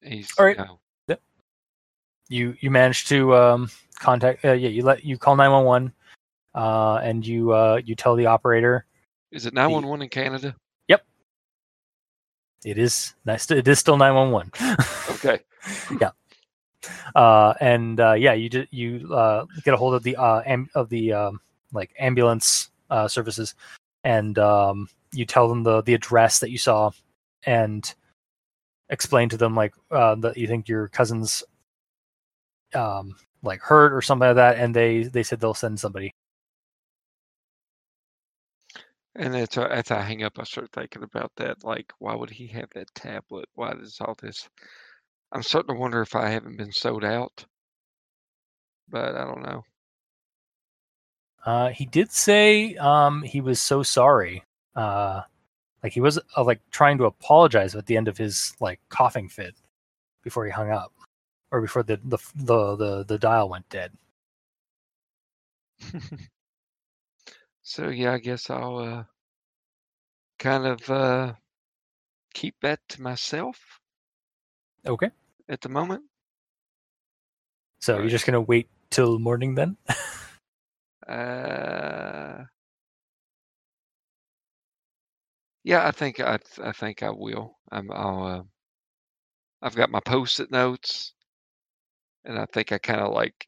He's 0.02 0.32
All 0.40 0.46
right. 0.46 0.58
you 0.58 0.64
know, 0.64 0.80
you 2.30 2.56
you 2.62 2.72
manage 2.72 3.06
to 3.08 3.36
um 3.36 3.70
contact 4.00 4.46
uh, 4.46 4.54
yeah 4.54 4.70
you 4.70 4.84
let 4.84 5.04
you 5.04 5.18
call 5.18 5.36
911 5.36 5.92
uh 6.56 7.00
and 7.04 7.26
you 7.26 7.52
uh 7.52 7.82
you 7.84 7.96
tell 7.96 8.16
the 8.16 8.28
operator 8.28 8.86
is 9.32 9.46
it 9.46 9.54
911 9.54 10.04
in 10.04 10.10
Canada? 10.10 10.56
Yep. 10.88 11.06
It 12.66 12.78
is 12.78 13.14
nice 13.26 13.50
it 13.52 13.68
is 13.68 13.80
still 13.80 13.98
911 13.98 14.52
Okay. 15.16 15.40
uh 17.16 17.54
and 17.60 18.00
uh 18.00 18.14
yeah 18.14 18.34
you 18.34 18.50
ju- 18.50 18.68
you 18.72 19.14
uh 19.14 19.46
get 19.64 19.74
a 19.74 19.78
hold 19.78 19.94
of 19.94 20.04
the 20.04 20.16
uh 20.16 20.42
am- 20.46 20.70
of 20.76 20.90
the 20.90 21.12
um 21.14 21.40
like 21.74 21.92
ambulance 22.00 22.70
uh 22.90 23.08
services 23.08 23.54
and 24.04 24.40
um 24.40 24.88
you 25.12 25.26
tell 25.26 25.48
them 25.48 25.64
the 25.64 25.82
the 25.84 25.94
address 25.94 26.40
that 26.40 26.52
you 26.52 26.58
saw 26.58 26.90
and 27.44 27.96
explain 28.90 29.30
to 29.30 29.38
them 29.38 29.56
like 29.56 29.74
uh 29.92 30.16
that 30.16 30.38
you 30.38 30.48
think 30.48 30.68
your 30.68 30.88
cousin's 30.88 31.44
um 32.74 33.16
like 33.44 33.62
hurt 33.62 33.94
or 33.94 34.02
something 34.02 34.28
like 34.28 34.36
that 34.36 34.58
and 34.58 34.76
they 34.76 35.04
they 35.04 35.24
said 35.24 35.40
they'll 35.40 35.54
send 35.54 35.80
somebody 35.80 36.12
And 39.16 39.36
as 39.36 39.92
I 39.92 40.02
hang 40.02 40.24
up, 40.24 40.40
I 40.40 40.44
start 40.46 40.72
thinking 40.72 41.04
about 41.04 41.32
that. 41.36 41.64
Like, 41.64 41.94
why 42.00 42.16
would 42.16 42.32
he 42.32 42.48
have 42.48 42.72
that 42.72 42.94
tablet? 42.96 43.48
Why 43.54 43.74
does 43.76 44.02
all 44.02 44.16
this? 44.16 44.50
I'm 45.32 45.44
starting 45.44 45.76
to 45.76 45.80
wonder 45.82 46.02
if 46.02 46.16
I 46.16 46.30
haven't 46.30 46.58
been 46.58 46.72
sold 46.74 47.04
out, 47.06 47.46
but 48.90 49.16
I 49.16 49.24
don't 49.26 49.42
know. 49.44 49.64
uh 51.46 51.70
he 51.70 51.86
did 51.86 52.12
say 52.12 52.76
um 52.76 53.24
he 53.24 53.42
was 53.42 53.60
so 53.62 53.84
sorry 53.84 54.44
uh 54.76 55.22
like 55.84 55.94
he 55.94 56.02
was 56.02 56.20
uh, 56.38 56.44
like 56.44 56.62
trying 56.72 56.98
to 56.98 57.06
apologize 57.06 57.76
at 57.76 57.86
the 57.88 57.98
end 57.98 58.08
of 58.08 58.18
his 58.18 58.56
like 58.60 58.80
coughing 58.90 59.30
fit 59.30 59.56
before 60.24 60.46
he 60.46 60.52
hung 60.52 60.72
up 60.72 60.94
or 61.52 61.62
before 61.62 61.84
the 61.84 61.98
the 62.06 62.18
the 62.36 62.76
the, 62.76 63.04
the 63.06 63.20
dial 63.20 63.50
went 63.50 63.70
dead 63.70 63.94
so 67.70 67.90
yeah, 67.90 68.14
I 68.14 68.18
guess 68.18 68.50
I'll 68.50 68.78
uh, 68.80 69.04
kind 70.40 70.66
of 70.66 70.90
uh, 70.90 71.34
keep 72.34 72.56
that 72.62 72.80
to 72.90 73.02
myself 73.04 73.60
okay 74.88 75.12
at 75.48 75.62
the 75.62 75.70
moment. 75.70 76.04
So 77.80 78.00
you're 78.00 78.10
just 78.10 78.26
gonna 78.26 78.42
wait 78.42 78.68
till 78.90 79.20
morning 79.20 79.54
then? 79.54 79.78
Uh, 81.08 82.46
yeah, 85.64 85.88
I 85.88 85.92
think 85.92 86.20
I 86.20 86.40
I 86.64 86.72
think 86.72 87.04
I 87.04 87.12
will. 87.12 87.58
I'm 87.72 87.92
I'll 87.92 88.24
uh, 88.26 88.44
I've 89.62 89.76
got 89.76 89.92
my 89.92 90.00
post-it 90.00 90.52
notes, 90.52 91.14
and 92.26 92.40
I 92.40 92.46
think 92.46 92.72
I 92.72 92.78
kind 92.78 93.02
of 93.02 93.14
like, 93.14 93.46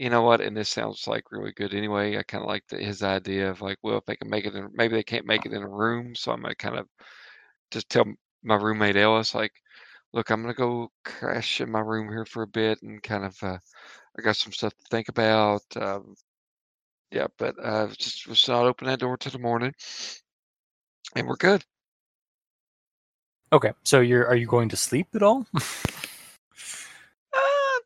you 0.00 0.08
know 0.08 0.22
what? 0.22 0.40
And 0.40 0.56
this 0.56 0.70
sounds 0.70 1.06
like 1.06 1.30
really 1.30 1.52
good 1.52 1.74
anyway. 1.74 2.16
I 2.16 2.22
kind 2.22 2.42
of 2.42 2.48
like 2.48 2.64
his 2.70 3.02
idea 3.02 3.50
of 3.50 3.60
like, 3.60 3.76
well, 3.82 3.98
if 3.98 4.06
they 4.06 4.16
can 4.16 4.30
make 4.30 4.46
it 4.46 4.54
in, 4.54 4.70
maybe 4.72 4.94
they 4.96 5.02
can't 5.02 5.26
make 5.26 5.44
it 5.44 5.52
in 5.52 5.62
a 5.62 5.68
room, 5.68 6.14
so 6.14 6.32
I'm 6.32 6.40
gonna 6.40 6.54
kind 6.54 6.78
of 6.78 6.88
just 7.70 7.90
tell 7.90 8.06
my 8.42 8.54
roommate 8.56 8.96
Ellis 8.96 9.34
like, 9.34 9.52
look, 10.14 10.30
I'm 10.30 10.40
gonna 10.40 10.54
go 10.54 10.90
crash 11.04 11.60
in 11.60 11.70
my 11.70 11.80
room 11.80 12.08
here 12.08 12.24
for 12.24 12.44
a 12.44 12.46
bit 12.46 12.80
and 12.82 13.02
kind 13.02 13.26
of 13.26 13.36
uh, 13.42 13.58
I 14.18 14.22
got 14.22 14.36
some 14.36 14.52
stuff 14.52 14.72
to 14.74 14.84
think 14.90 15.10
about. 15.10 15.62
Um, 15.76 16.14
yeah, 17.12 17.26
but 17.38 17.54
uh, 17.62 17.88
just 17.98 18.26
was 18.26 18.48
not 18.48 18.64
open 18.64 18.86
that 18.86 19.00
door 19.00 19.18
till 19.18 19.32
the 19.32 19.38
morning, 19.38 19.74
and 21.14 21.28
we're 21.28 21.36
good. 21.36 21.62
Okay. 23.52 23.72
So 23.84 24.00
you're 24.00 24.26
are 24.26 24.36
you 24.36 24.46
going 24.46 24.70
to 24.70 24.76
sleep 24.76 25.08
at 25.14 25.22
all? 25.22 25.46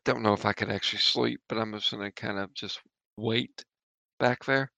I 0.07 0.11
don't 0.11 0.21
know 0.21 0.33
if 0.33 0.45
I 0.45 0.53
could 0.53 0.69
actually 0.69 0.99
sleep, 0.99 1.41
but 1.49 1.57
I'm 1.57 1.73
just 1.73 1.89
gonna 1.91 2.11
kind 2.11 2.37
of 2.37 2.53
just 2.53 2.79
wait 3.17 3.63
back 4.19 4.45
there. 4.45 4.71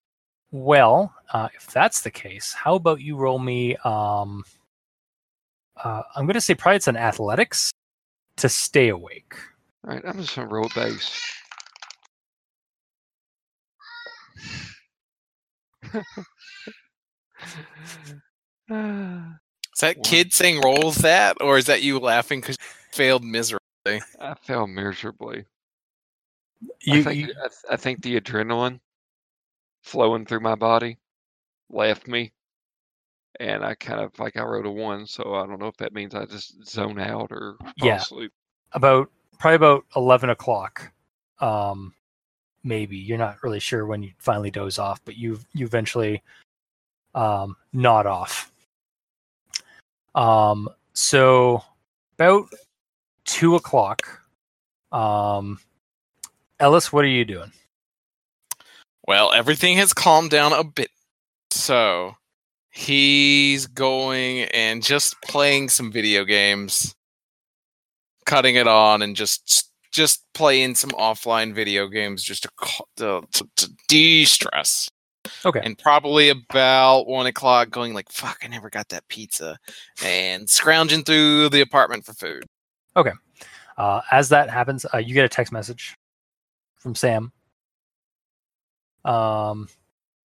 well, 0.51 1.13
uh, 1.33 1.49
if 1.53 1.67
that's 1.67 2.01
the 2.01 2.11
case, 2.11 2.53
how 2.53 2.75
about 2.75 3.01
you 3.01 3.17
roll 3.17 3.39
me 3.39 3.75
um 3.77 4.43
uh, 5.83 6.03
I'm 6.15 6.25
gonna 6.25 6.41
say 6.41 6.55
probably 6.55 6.77
it's 6.77 6.87
an 6.87 6.97
athletics 6.97 7.71
to 8.37 8.49
stay 8.49 8.89
awake. 8.89 9.33
All 9.85 9.93
right, 9.93 10.03
I'm 10.05 10.19
just 10.19 10.35
gonna 10.35 10.47
roll 10.47 10.69
base. 10.73 11.21
Is 15.93 16.01
that 19.81 19.97
kid 20.03 20.33
saying 20.33 20.61
rolls 20.61 20.97
that, 20.97 21.37
or 21.41 21.57
is 21.57 21.65
that 21.65 21.83
you 21.83 21.99
laughing 21.99 22.39
because 22.41 22.55
you 22.59 22.65
failed 22.91 23.23
miserably? 23.23 23.66
I 24.19 24.33
fell 24.35 24.67
miserably. 24.67 25.45
I 26.89 26.97
You, 26.97 27.03
think 27.03 27.17
you 27.17 27.33
I, 27.43 27.47
th- 27.47 27.65
I 27.69 27.75
think 27.75 28.01
the 28.01 28.19
adrenaline 28.19 28.79
flowing 29.83 30.25
through 30.25 30.39
my 30.41 30.55
body 30.55 30.97
left 31.69 32.07
me, 32.07 32.31
and 33.39 33.63
I 33.63 33.75
kind 33.75 33.99
of 34.01 34.17
like 34.19 34.37
I 34.37 34.43
wrote 34.43 34.65
a 34.65 34.71
one, 34.71 35.05
so 35.05 35.35
I 35.35 35.45
don't 35.45 35.59
know 35.59 35.67
if 35.67 35.77
that 35.77 35.93
means 35.93 36.15
I 36.15 36.25
just 36.25 36.65
zone 36.65 36.99
out 36.99 37.31
or 37.31 37.57
fall 37.79 37.89
Yeah. 37.89 37.97
asleep. 37.97 38.31
about 38.73 39.09
probably 39.39 39.55
about 39.55 39.85
eleven 39.95 40.29
o'clock. 40.29 40.91
Um, 41.39 41.93
maybe 42.63 42.97
you're 42.97 43.17
not 43.17 43.41
really 43.43 43.59
sure 43.59 43.85
when 43.85 44.01
you 44.03 44.11
finally 44.17 44.51
doze 44.51 44.79
off, 44.79 44.99
but 45.05 45.15
you 45.15 45.39
you 45.53 45.65
eventually 45.65 46.23
um, 47.15 47.55
nod 47.73 48.05
off. 48.05 48.51
Um, 50.15 50.67
so 50.93 51.61
about 52.17 52.49
two 53.27 53.55
o'clock, 53.55 54.01
Um, 54.91 55.59
Ellis, 56.59 56.91
what 56.91 57.05
are 57.05 57.09
you 57.09 57.25
doing? 57.25 57.51
Well, 59.07 59.31
everything 59.33 59.77
has 59.77 59.93
calmed 59.93 60.31
down 60.31 60.53
a 60.53 60.63
bit. 60.63 60.89
So 61.51 62.15
he's 62.71 63.67
going 63.67 64.43
and 64.53 64.83
just 64.83 65.21
playing 65.21 65.69
some 65.69 65.91
video 65.91 66.23
games, 66.25 66.95
cutting 68.25 68.55
it 68.55 68.67
on, 68.67 69.01
and 69.01 69.15
just 69.15 69.71
just 69.91 70.23
playing 70.33 70.75
some 70.75 70.91
offline 70.91 71.53
video 71.53 71.87
games 71.87 72.23
just 72.23 72.43
to 72.43 72.49
to, 72.97 73.21
to, 73.33 73.49
to 73.57 73.71
de-stress. 73.87 74.89
Okay. 75.45 75.61
And 75.63 75.77
probably 75.77 76.29
about 76.29 77.07
one 77.07 77.25
o'clock, 77.25 77.69
going 77.69 77.93
like, 77.93 78.09
"Fuck, 78.09 78.39
I 78.43 78.47
never 78.47 78.69
got 78.69 78.89
that 78.89 79.07
pizza," 79.09 79.57
and 80.03 80.49
scrounging 80.49 81.03
through 81.03 81.49
the 81.49 81.61
apartment 81.61 82.05
for 82.05 82.13
food. 82.13 82.45
Uh, 83.77 84.01
as 84.11 84.29
that 84.29 84.49
happens, 84.49 84.85
uh, 84.93 84.97
you 84.97 85.13
get 85.13 85.25
a 85.25 85.29
text 85.29 85.53
message 85.53 85.95
from 86.79 86.95
Sam. 86.95 87.31
Um, 89.05 89.69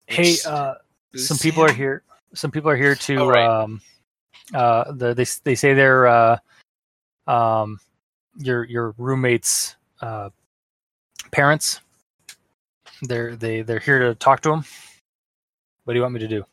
hey, 0.06 0.36
uh, 0.46 0.74
some 1.14 1.38
people 1.38 1.62
are 1.62 1.72
here. 1.72 2.02
Some 2.34 2.50
people 2.50 2.70
are 2.70 2.76
here 2.76 2.94
to. 2.94 3.16
Oh, 3.16 3.28
right. 3.28 3.46
um, 3.46 3.80
uh, 4.54 4.92
the, 4.92 5.14
they 5.14 5.26
they 5.44 5.54
say 5.54 5.74
they're 5.74 6.06
uh, 6.06 6.38
um, 7.26 7.78
your 8.38 8.64
your 8.64 8.94
roommates' 8.98 9.76
uh, 10.00 10.30
parents. 11.30 11.80
They're 13.02 13.36
they 13.36 13.62
they're 13.62 13.78
here 13.80 13.98
to 13.98 14.14
talk 14.14 14.40
to 14.42 14.52
him. 14.52 14.64
What 15.84 15.94
do 15.94 15.98
you 15.98 16.02
want 16.02 16.14
me 16.14 16.20
to 16.20 16.28
do? 16.28 16.44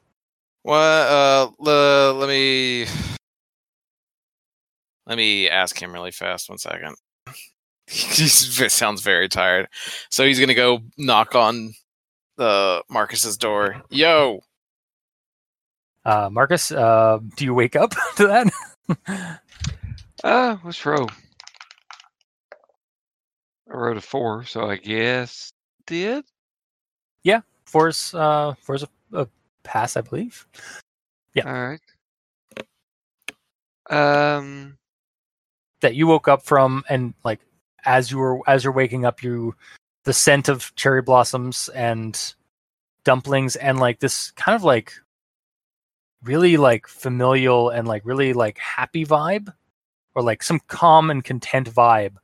What? 0.63 0.75
Uh, 0.77 1.51
le- 1.59 2.13
let 2.13 2.27
me 2.27 2.85
let 5.09 5.17
me 5.17 5.49
ask 5.49 5.77
him 5.81 5.91
really 5.91 6.11
fast. 6.11 6.47
One 6.47 6.57
second. 6.57 6.95
he 7.87 8.27
sounds 8.27 9.01
very 9.01 9.27
tired, 9.27 9.67
so 10.09 10.25
he's 10.25 10.39
gonna 10.39 10.53
go 10.53 10.79
knock 10.97 11.35
on 11.35 11.73
the 12.37 12.83
Marcus's 12.89 13.35
door. 13.35 13.81
Yo, 13.89 14.39
Uh, 16.05 16.29
Marcus, 16.31 16.71
uh, 16.71 17.19
do 17.35 17.43
you 17.45 17.53
wake 17.53 17.75
up 17.75 17.91
to 18.15 18.27
that? 18.27 19.39
Uh, 20.23 20.57
let's 20.63 20.85
roll. 20.85 21.09
I 23.71 23.75
wrote 23.75 23.97
a 23.97 24.01
four, 24.01 24.45
so 24.45 24.69
I 24.69 24.77
guess 24.77 25.51
did. 25.85 26.23
Yeah, 27.23 27.41
four's 27.65 28.13
uh, 28.13 28.53
four's 28.61 28.83
a, 28.83 28.89
a 29.13 29.27
pass, 29.63 29.97
I 29.97 30.01
believe. 30.01 30.47
Yeah. 31.33 31.47
All 31.47 31.67
right. 31.69 31.81
Um. 34.37 34.77
That 35.81 35.95
you 35.95 36.07
woke 36.07 36.27
up 36.27 36.43
from 36.43 36.83
and 36.89 37.13
like 37.23 37.39
as 37.85 38.11
you 38.11 38.17
were 38.17 38.39
as 38.47 38.63
you're 38.63 38.73
waking 38.73 39.05
up 39.05 39.23
you 39.23 39.55
the 40.03 40.13
scent 40.13 40.49
of 40.49 40.73
cherry 40.75 41.01
blossoms 41.01 41.69
and 41.69 42.33
dumplings 43.03 43.55
and 43.55 43.79
like 43.79 43.99
this 43.99 44.31
kind 44.31 44.55
of 44.55 44.63
like 44.63 44.93
really 46.23 46.57
like 46.57 46.87
familial 46.87 47.69
and 47.69 47.87
like 47.87 48.01
really 48.05 48.33
like 48.33 48.57
happy 48.57 49.05
vibe 49.05 49.53
or 50.15 50.21
like 50.21 50.43
some 50.43 50.59
calm 50.67 51.09
and 51.09 51.23
content 51.23 51.73
vibe 51.73 52.15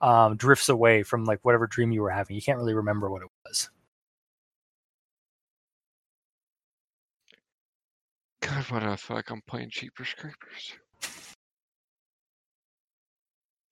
um 0.00 0.36
drifts 0.36 0.68
away 0.68 1.02
from 1.02 1.24
like 1.24 1.38
whatever 1.42 1.66
dream 1.66 1.92
you 1.92 2.02
were 2.02 2.10
having 2.10 2.34
you 2.34 2.42
can't 2.42 2.58
really 2.58 2.74
remember 2.74 3.10
what 3.10 3.22
it 3.22 3.28
was 3.46 3.70
God, 8.40 8.84
I 8.84 8.96
feel 8.96 9.16
like 9.16 9.30
I'm 9.30 9.42
playing 9.48 9.70
Jeepers 9.70 10.14
Creepers? 10.16 10.74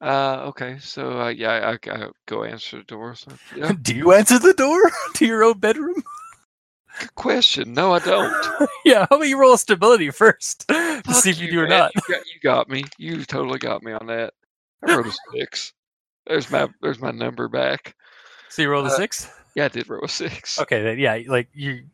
Uh, 0.01 0.45
okay, 0.49 0.77
so 0.81 1.21
uh, 1.21 1.29
yeah, 1.29 1.77
I, 1.87 1.91
I 1.91 2.09
go 2.27 2.45
answer 2.45 2.79
the 2.79 2.85
door. 2.85 3.15
So 3.15 3.33
yeah, 3.57 3.73
do 3.83 3.95
you 3.95 4.13
answer 4.13 4.39
the 4.39 4.53
door 4.55 4.81
to 5.15 5.27
your 5.27 5.45
own 5.45 5.59
bedroom 5.59 6.03
good 7.01 7.15
question. 7.15 7.73
No, 7.73 7.93
I 7.95 7.99
don't. 8.01 8.69
yeah 8.85 9.07
how 9.11 9.17
about 9.17 9.29
you 9.29 9.39
roll 9.39 9.55
a 9.55 9.59
stability 9.59 10.11
first 10.11 10.69
to 10.69 11.03
Fuck 11.07 11.23
see 11.23 11.31
if 11.31 11.41
you, 11.41 11.51
do 11.51 11.61
or 11.61 11.67
man. 11.67 11.81
not 11.81 11.93
You 11.95 12.15
got, 12.15 12.27
you 12.27 12.41
got 12.43 12.69
me. 12.69 12.85
You 12.99 13.25
totally 13.25 13.59
got 13.59 13.83
me 13.83 13.93
on 13.93 14.07
that. 14.07 14.35
I 14.87 14.95
wrote 14.97 15.07
a 15.07 15.13
six. 15.33 15.73
There's 16.27 16.51
my 16.51 16.69
there's 16.83 17.01
my 17.01 17.11
number 17.11 17.49
back. 17.49 17.95
so 18.49 18.63
you 18.63 18.71
roll 18.71 18.85
a 18.85 18.91
Uh, 18.91 18.97
six 18.97 19.29
Yeah, 19.55 19.65
I 19.65 19.69
did 19.69 19.89
roll 19.89 20.05
a 20.05 20.09
six. 20.09 20.59
okay 20.61 20.83
then 20.83 20.99
yeah 20.99 21.19
like 21.27 21.49
you 21.53 21.85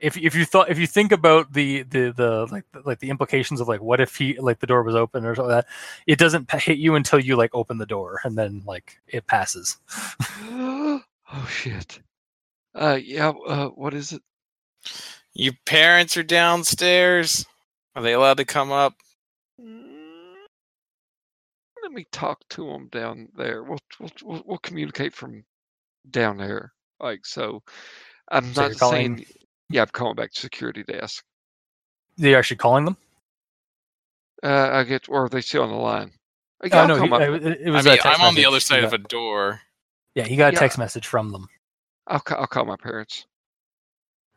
if 0.00 0.16
if 0.16 0.34
you 0.34 0.44
thought 0.44 0.70
if 0.70 0.78
you 0.78 0.86
think 0.86 1.12
about 1.12 1.52
the 1.54 1.82
the 1.84 2.12
the 2.12 2.46
like 2.52 2.64
like 2.84 3.00
the 3.00 3.10
implications 3.10 3.60
of 3.60 3.68
like 3.68 3.82
what 3.82 4.00
if 4.00 4.16
he 4.16 4.38
like 4.40 4.60
the 4.60 4.66
door 4.66 4.82
was 4.82 4.94
open 4.96 5.24
or 5.24 5.34
something 5.34 5.54
like 5.54 5.64
that 5.66 5.72
it 6.06 6.18
doesn't 6.18 6.50
hit 6.52 6.78
you 6.78 6.94
until 6.96 7.20
you 7.20 7.36
like 7.36 7.50
open 7.54 7.78
the 7.78 7.86
door 7.86 8.20
and 8.24 8.38
then 8.38 8.62
like 8.66 9.00
it 9.08 9.26
passes 9.26 9.78
oh 10.50 11.48
shit. 11.50 12.00
Uh, 12.74 12.98
yeah. 13.02 13.30
Uh, 13.30 13.68
what 13.68 13.94
is 13.94 14.12
it? 14.12 14.22
your 15.34 15.54
parents 15.66 16.16
are 16.16 16.22
downstairs. 16.24 17.46
Are 17.96 18.02
they 18.02 18.14
allowed 18.14 18.38
to 18.38 18.44
come 18.44 18.72
up? 18.72 18.94
Mm, 19.60 20.34
Let 21.82 21.92
me 21.92 22.06
talk 22.12 22.40
to 22.50 22.66
them 22.66 22.88
down 22.88 23.28
there. 23.36 23.64
We'll 23.64 23.78
we'll 24.00 24.10
we'll, 24.24 24.42
we'll 24.46 24.58
communicate 24.58 25.14
from 25.14 25.44
down 26.10 26.38
there. 26.38 26.72
Like 27.00 27.26
so, 27.26 27.62
I'm 28.30 28.52
So 28.52 28.62
not 28.62 28.74
saying. 28.76 29.24
Yeah, 29.70 29.82
I'm 29.82 29.88
calling 29.88 30.16
back 30.16 30.32
to 30.32 30.40
security 30.40 30.82
desk. 30.82 31.24
you're 32.16 32.38
actually 32.38 32.56
calling 32.56 32.84
them 32.84 32.96
Uh, 34.42 34.70
I 34.72 34.84
get, 34.84 35.08
or 35.08 35.24
are 35.24 35.28
they 35.28 35.40
still 35.40 35.62
on 35.62 35.70
the 35.70 35.74
line? 35.76 36.12
Uh, 36.64 36.68
oh 36.72 36.78
I'll 36.78 36.88
no 36.88 36.94
call 36.96 37.04
he, 37.04 37.10
my- 37.10 37.22
it, 37.28 37.44
it 37.44 37.68
I 37.68 37.70
was 37.70 37.86
a 37.86 37.90
mean, 37.90 37.98
text 37.98 38.18
I'm 38.20 38.26
on 38.26 38.34
the 38.34 38.44
other 38.46 38.56
He 38.56 38.60
side 38.60 38.84
of 38.84 38.92
a 38.92 38.98
door. 38.98 39.60
yeah 40.14 40.24
he 40.24 40.36
got 40.36 40.50
a 40.50 40.52
Yeah. 40.54 40.60
text 40.60 40.78
message 40.78 41.06
from 41.06 41.30
them 41.32 41.46
I'll 42.06 42.20
ca- 42.20 42.36
I'll 42.36 42.46
call 42.46 42.64
my 42.64 42.76
parents. 42.76 43.26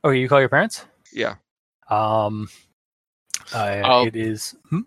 oh 0.04 0.10
you 0.10 0.28
call 0.30 0.40
your 0.40 0.50
parents 0.50 0.86
Yeah. 1.14 1.36
um 1.90 2.50
uh, 3.54 3.82
Oh. 3.84 4.06
it 4.06 4.16
is 4.16 4.56
hmm? 4.70 4.82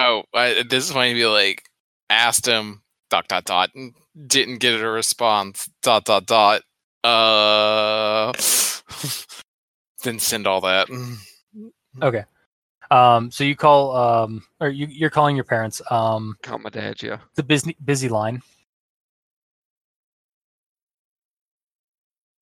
Oh, 0.00 0.22
I, 0.32 0.62
this 0.68 0.84
is 0.88 0.94
when 0.94 1.08
you 1.08 1.14
be 1.22 1.26
like, 1.26 1.64
asked 2.08 2.46
him 2.46 2.82
dot 3.10 3.26
dot 3.26 3.44
dot, 3.44 3.70
and 3.74 3.94
didn't 4.28 4.58
get 4.58 4.80
a 4.80 4.88
response 4.88 5.68
dot 5.82 6.04
dot 6.04 6.24
dot. 6.26 6.62
Uh, 7.02 8.32
then 10.02 10.18
send 10.18 10.46
all 10.46 10.60
that. 10.60 10.88
okay 12.02 12.24
um 12.90 13.30
so 13.30 13.44
you 13.44 13.54
call 13.56 13.94
um 13.96 14.42
or 14.60 14.68
you, 14.68 14.86
you're 14.86 15.10
calling 15.10 15.36
your 15.36 15.44
parents 15.44 15.82
um 15.90 16.36
Call 16.42 16.58
my 16.58 16.70
dad. 16.70 17.02
Yeah. 17.02 17.18
the 17.34 17.42
busy 17.42 17.76
busy 17.84 18.08
line. 18.08 18.40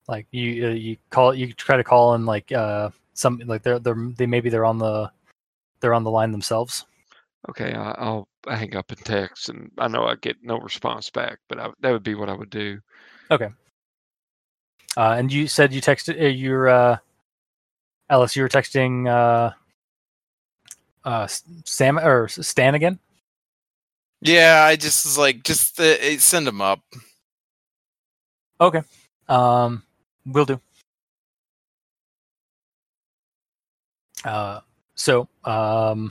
Like 0.08 0.26
you, 0.30 0.66
uh, 0.66 0.70
you 0.70 0.96
call 1.10 1.34
you 1.34 1.52
try 1.52 1.76
to 1.76 1.82
call 1.82 2.14
and 2.14 2.26
like 2.26 2.52
uh 2.52 2.90
some 3.14 3.40
like 3.46 3.62
they're 3.62 3.80
they're 3.80 3.96
they 4.16 4.26
maybe 4.26 4.50
they're 4.50 4.64
on 4.64 4.78
the 4.78 5.10
they're 5.80 5.94
on 5.94 6.04
the 6.04 6.10
line 6.12 6.30
themselves. 6.30 6.86
Okay. 7.48 7.74
I, 7.74 7.90
I'll 7.98 8.28
hang 8.46 8.76
up 8.76 8.90
and 8.92 9.04
text, 9.04 9.48
and 9.48 9.70
I 9.78 9.88
know 9.88 10.04
I 10.04 10.14
get 10.16 10.36
no 10.42 10.58
response 10.58 11.10
back, 11.10 11.38
but 11.48 11.58
I, 11.58 11.70
that 11.80 11.90
would 11.90 12.02
be 12.04 12.14
what 12.14 12.28
I 12.28 12.34
would 12.34 12.50
do. 12.50 12.78
Okay. 13.32 13.48
Uh, 14.96 15.16
and 15.18 15.32
you 15.32 15.48
said 15.48 15.72
you 15.72 15.80
texted 15.82 16.20
uh, 16.22 16.26
your 16.26 16.68
uh, 16.68 16.98
Alice. 18.08 18.36
You 18.36 18.42
were 18.42 18.48
texting 18.48 19.08
uh, 19.08 19.52
uh, 21.04 21.26
Sam 21.64 21.98
or 21.98 22.28
Stan 22.28 22.74
again. 22.74 22.98
Yeah, 24.20 24.64
I 24.64 24.76
just 24.76 25.04
was 25.04 25.18
like, 25.18 25.42
just 25.42 25.78
uh, 25.78 26.18
send 26.18 26.46
them 26.46 26.60
up. 26.60 26.80
Okay, 28.60 28.82
um, 29.28 29.82
will 30.24 30.46
do. 30.46 30.60
Uh, 34.24 34.60
so 34.94 35.28
um, 35.44 36.10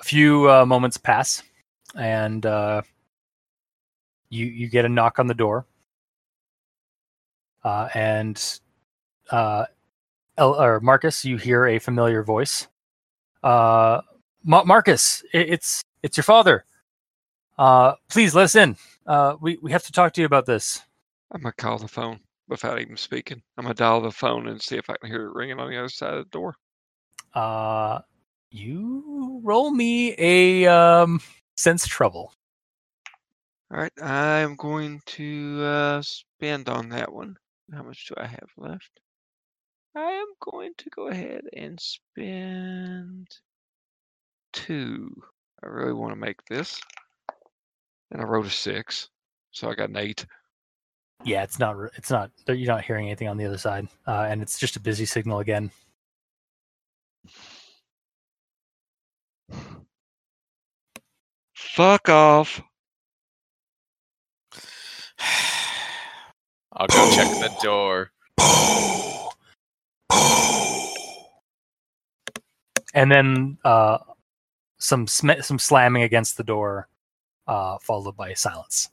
a 0.00 0.04
few 0.04 0.50
uh, 0.50 0.66
moments 0.66 0.98
pass, 0.98 1.42
and 1.94 2.44
uh, 2.44 2.82
you 4.28 4.46
you 4.46 4.68
get 4.68 4.84
a 4.84 4.88
knock 4.88 5.18
on 5.18 5.26
the 5.26 5.34
door, 5.34 5.64
uh, 7.64 7.88
and 7.94 8.60
uh, 9.30 9.64
El- 10.38 10.60
or 10.60 10.80
Marcus, 10.80 11.24
you 11.24 11.36
hear 11.36 11.66
a 11.66 11.78
familiar 11.78 12.22
voice. 12.22 12.68
Uh, 13.42 14.00
Ma- 14.44 14.64
Marcus, 14.64 15.22
i- 15.34 15.38
it's 15.38 15.82
it's 16.02 16.16
your 16.16 16.24
father. 16.24 16.64
Uh, 17.58 17.94
please 18.08 18.34
let 18.34 18.44
us 18.44 18.54
in. 18.56 18.76
Uh, 19.06 19.36
we 19.40 19.58
we 19.62 19.72
have 19.72 19.84
to 19.84 19.92
talk 19.92 20.12
to 20.14 20.20
you 20.20 20.26
about 20.26 20.46
this. 20.46 20.82
I'm 21.32 21.42
gonna 21.42 21.52
call 21.52 21.78
the 21.78 21.88
phone 21.88 22.20
without 22.48 22.80
even 22.80 22.96
speaking. 22.96 23.42
I'm 23.56 23.64
gonna 23.64 23.74
dial 23.74 24.00
the 24.00 24.10
phone 24.10 24.48
and 24.48 24.60
see 24.60 24.76
if 24.76 24.88
I 24.90 24.96
can 25.00 25.10
hear 25.10 25.26
it 25.26 25.34
ringing 25.34 25.58
on 25.58 25.70
the 25.70 25.78
other 25.78 25.88
side 25.88 26.14
of 26.14 26.24
the 26.24 26.30
door. 26.30 26.54
Uh, 27.34 28.00
you 28.50 29.40
roll 29.44 29.70
me 29.70 30.14
a 30.18 30.66
um 30.66 31.20
sense 31.56 31.86
trouble. 31.86 32.32
All 33.70 33.78
right, 33.78 34.02
I'm 34.02 34.54
going 34.56 35.00
to 35.06 35.62
uh, 35.62 36.02
spend 36.02 36.68
on 36.68 36.90
that 36.90 37.10
one. 37.10 37.36
How 37.72 37.82
much 37.82 38.06
do 38.06 38.14
I 38.18 38.26
have 38.26 38.50
left? 38.58 39.00
I 39.94 40.10
am 40.12 40.26
going 40.40 40.72
to 40.78 40.90
go 40.90 41.08
ahead 41.08 41.42
and 41.54 41.78
spend 41.78 43.28
two. 44.52 45.14
I 45.62 45.66
really 45.66 45.92
want 45.92 46.12
to 46.12 46.16
make 46.16 46.42
this. 46.46 46.80
and 48.10 48.22
I 48.22 48.24
wrote 48.24 48.46
a 48.46 48.50
six, 48.50 49.10
so 49.50 49.68
I 49.70 49.74
got 49.74 49.90
an 49.90 49.98
eight. 49.98 50.24
Yeah, 51.24 51.42
it's 51.42 51.58
not. 51.58 51.76
It's 51.96 52.10
not. 52.10 52.30
You're 52.48 52.74
not 52.74 52.84
hearing 52.84 53.06
anything 53.06 53.28
on 53.28 53.36
the 53.36 53.44
other 53.44 53.58
side, 53.58 53.86
uh, 54.06 54.26
and 54.28 54.40
it's 54.42 54.58
just 54.58 54.76
a 54.76 54.80
busy 54.80 55.04
signal 55.04 55.40
again. 55.40 55.70
Fuck 61.54 62.08
off. 62.08 62.60
I'll 66.72 66.86
go 66.88 67.10
check 67.14 67.28
the 67.28 67.54
door. 67.62 68.10
and 72.94 73.10
then 73.10 73.58
uh, 73.64 73.98
some 74.78 75.06
sm- 75.06 75.40
some 75.40 75.58
slamming 75.58 76.02
against 76.02 76.36
the 76.36 76.44
door, 76.44 76.88
uh, 77.46 77.78
followed 77.78 78.16
by 78.16 78.34
silence. 78.34 78.88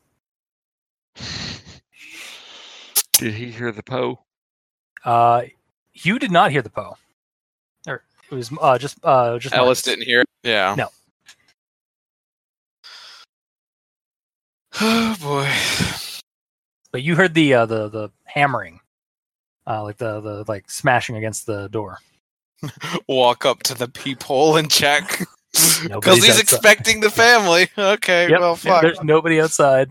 Did 3.18 3.34
he 3.34 3.52
hear 3.52 3.72
the 3.72 3.84
Poe? 3.84 4.20
Uh, 5.04 5.44
you 5.94 6.20
did 6.20 6.32
not 6.32 6.52
hear 6.52 6.62
the 6.62 6.70
Poe, 6.70 6.96
or 7.88 8.04
it 8.32 8.36
was 8.36 8.50
uh, 8.62 8.78
just 8.78 8.98
uh, 9.04 9.38
just 9.40 9.54
Ellis 9.56 9.68
Marcus. 9.68 9.82
didn't 9.84 10.06
hear 10.06 10.22
it. 10.22 10.28
Yeah. 10.44 10.76
No. 10.78 10.90
Oh 14.82 15.16
boy. 15.20 16.22
but 16.94 17.04
you 17.04 17.16
heard 17.16 17.34
the 17.34 17.54
uh, 17.54 17.66
the 17.66 17.90
the 17.90 18.12
hammering, 18.24 18.80
uh, 19.68 19.84
like 19.84 19.98
the 19.98 20.22
the 20.22 20.46
like 20.48 20.70
smashing 20.70 21.18
against 21.18 21.46
the 21.46 21.68
door. 21.68 21.98
Walk 23.08 23.46
up 23.46 23.64
to 23.64 23.74
the 23.74 23.88
peephole 23.88 24.58
and 24.58 24.70
check. 24.70 25.28
Because 25.52 26.18
he's 26.18 26.30
outside. 26.30 26.42
expecting 26.42 27.00
the 27.00 27.10
family. 27.10 27.68
Okay, 27.78 28.30
Yep, 28.30 28.40
well, 28.40 28.56
fuck. 28.56 28.82
There's 28.82 29.02
nobody 29.04 29.42
outside. 29.42 29.90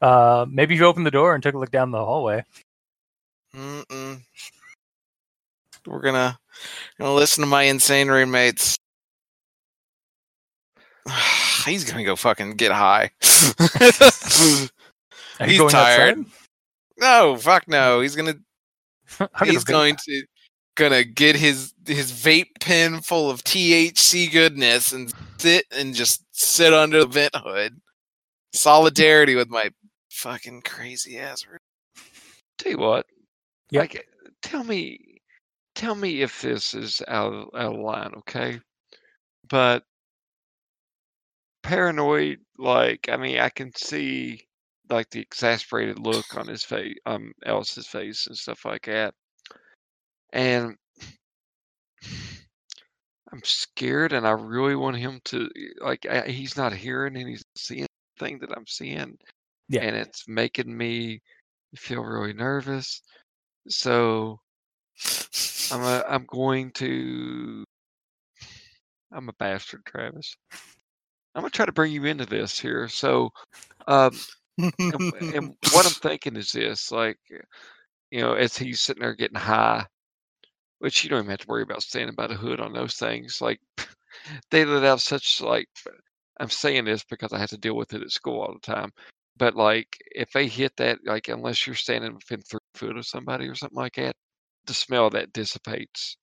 Uh, 0.00 0.46
maybe 0.50 0.74
you 0.74 0.84
opened 0.84 1.06
the 1.06 1.10
door 1.10 1.34
and 1.34 1.42
took 1.42 1.54
a 1.54 1.58
look 1.58 1.70
down 1.70 1.90
the 1.90 2.04
hallway. 2.04 2.44
Mm-mm. 3.54 4.20
We're 5.86 6.00
gonna 6.00 6.38
gonna 6.98 7.14
listen 7.14 7.42
to 7.42 7.48
my 7.48 7.62
insane 7.64 8.08
roommates. 8.08 8.78
He's 11.64 11.84
gonna 11.84 12.04
go 12.04 12.16
fucking 12.16 12.56
get 12.56 12.72
high. 12.72 13.10
He's 13.20 14.70
tired. 15.70 16.18
outside? 16.18 16.24
no, 16.98 17.36
fuck 17.36 17.68
no. 17.68 18.00
He's 18.00 18.16
gonna 18.16 18.34
he's 19.44 19.64
going 19.64 19.96
to 20.04 20.24
gonna 20.74 21.04
get 21.04 21.36
his 21.36 21.74
his 21.86 22.12
vape 22.12 22.60
pen 22.60 23.00
full 23.00 23.30
of 23.30 23.44
THC 23.44 24.30
goodness 24.30 24.92
and 24.92 25.12
sit 25.38 25.66
and 25.76 25.94
just 25.94 26.24
sit 26.32 26.72
under 26.72 27.00
the 27.00 27.06
vent 27.06 27.34
hood. 27.36 27.80
Solidarity 28.54 29.34
with 29.34 29.48
my 29.48 29.70
fucking 30.10 30.62
crazy 30.62 31.18
ass. 31.18 31.44
Tell 32.58 32.72
you 32.72 32.78
what. 32.78 33.06
Yep. 33.70 33.80
Like, 33.80 34.06
tell 34.42 34.64
me, 34.64 34.98
tell 35.74 35.94
me 35.94 36.22
if 36.22 36.42
this 36.42 36.74
is 36.74 37.02
out 37.08 37.32
of, 37.32 37.48
out 37.54 37.74
of 37.74 37.80
line, 37.80 38.12
okay? 38.18 38.60
But 39.48 39.84
paranoid, 41.62 42.38
like, 42.58 43.08
I 43.10 43.16
mean, 43.16 43.38
I 43.38 43.48
can 43.48 43.72
see 43.74 44.46
like 44.90 45.08
the 45.10 45.20
exasperated 45.20 45.98
look 45.98 46.36
on 46.36 46.46
his 46.46 46.64
face, 46.64 46.96
um, 47.06 47.32
Ellis's 47.46 47.86
face 47.86 48.26
and 48.26 48.36
stuff 48.36 48.64
like 48.64 48.86
that, 48.86 49.14
and 50.32 50.76
I'm 53.32 53.40
scared, 53.44 54.12
and 54.12 54.26
I 54.26 54.32
really 54.32 54.76
want 54.76 54.96
him 54.96 55.20
to 55.26 55.48
like. 55.80 56.06
I, 56.06 56.28
he's 56.28 56.56
not 56.56 56.72
hearing 56.72 57.16
and 57.16 57.28
he's 57.28 57.44
seeing 57.56 57.86
thing 58.18 58.38
that 58.40 58.52
I'm 58.56 58.66
seeing, 58.66 59.16
Yeah. 59.68 59.82
and 59.82 59.96
it's 59.96 60.28
making 60.28 60.76
me 60.76 61.20
feel 61.76 62.02
really 62.02 62.34
nervous. 62.34 63.02
So 63.68 64.38
I'm 65.70 65.80
a, 65.82 66.04
I'm 66.08 66.26
going 66.26 66.72
to 66.72 67.64
I'm 69.12 69.28
a 69.28 69.32
bastard, 69.38 69.84
Travis. 69.84 70.36
I'm 71.34 71.42
gonna 71.42 71.50
try 71.50 71.66
to 71.66 71.72
bring 71.72 71.92
you 71.92 72.04
into 72.04 72.26
this 72.26 72.58
here. 72.58 72.88
So, 72.88 73.30
um, 73.86 74.12
and, 74.58 75.12
and 75.20 75.54
what 75.72 75.86
I'm 75.86 75.92
thinking 75.92 76.36
is 76.36 76.52
this: 76.52 76.90
like, 76.90 77.18
you 78.10 78.20
know, 78.20 78.34
as 78.34 78.56
he's 78.56 78.80
sitting 78.80 79.02
there 79.02 79.14
getting 79.14 79.38
high, 79.38 79.86
which 80.82 81.04
you 81.04 81.10
don't 81.10 81.20
even 81.20 81.30
have 81.30 81.38
to 81.38 81.46
worry 81.46 81.62
about 81.62 81.80
standing 81.82 82.16
by 82.16 82.26
the 82.26 82.34
hood 82.34 82.58
on 82.60 82.72
those 82.72 82.94
things. 82.94 83.40
Like, 83.40 83.60
they 84.50 84.64
let 84.64 84.84
out 84.84 85.00
such 85.00 85.40
like. 85.40 85.68
I'm 86.40 86.50
saying 86.50 86.86
this 86.86 87.04
because 87.04 87.32
I 87.32 87.38
have 87.38 87.50
to 87.50 87.58
deal 87.58 87.76
with 87.76 87.94
it 87.94 88.02
at 88.02 88.10
school 88.10 88.40
all 88.40 88.52
the 88.54 88.72
time. 88.72 88.90
But 89.36 89.54
like, 89.54 89.96
if 90.10 90.32
they 90.32 90.48
hit 90.48 90.72
that, 90.78 90.98
like, 91.04 91.28
unless 91.28 91.66
you're 91.66 91.76
standing 91.76 92.14
within 92.14 92.40
three 92.42 92.58
foot 92.74 92.96
of 92.96 93.06
somebody 93.06 93.46
or 93.46 93.54
something 93.54 93.76
like 93.78 93.94
that, 93.94 94.16
the 94.66 94.74
smell 94.74 95.06
of 95.06 95.12
that 95.12 95.32
dissipates. 95.32 96.16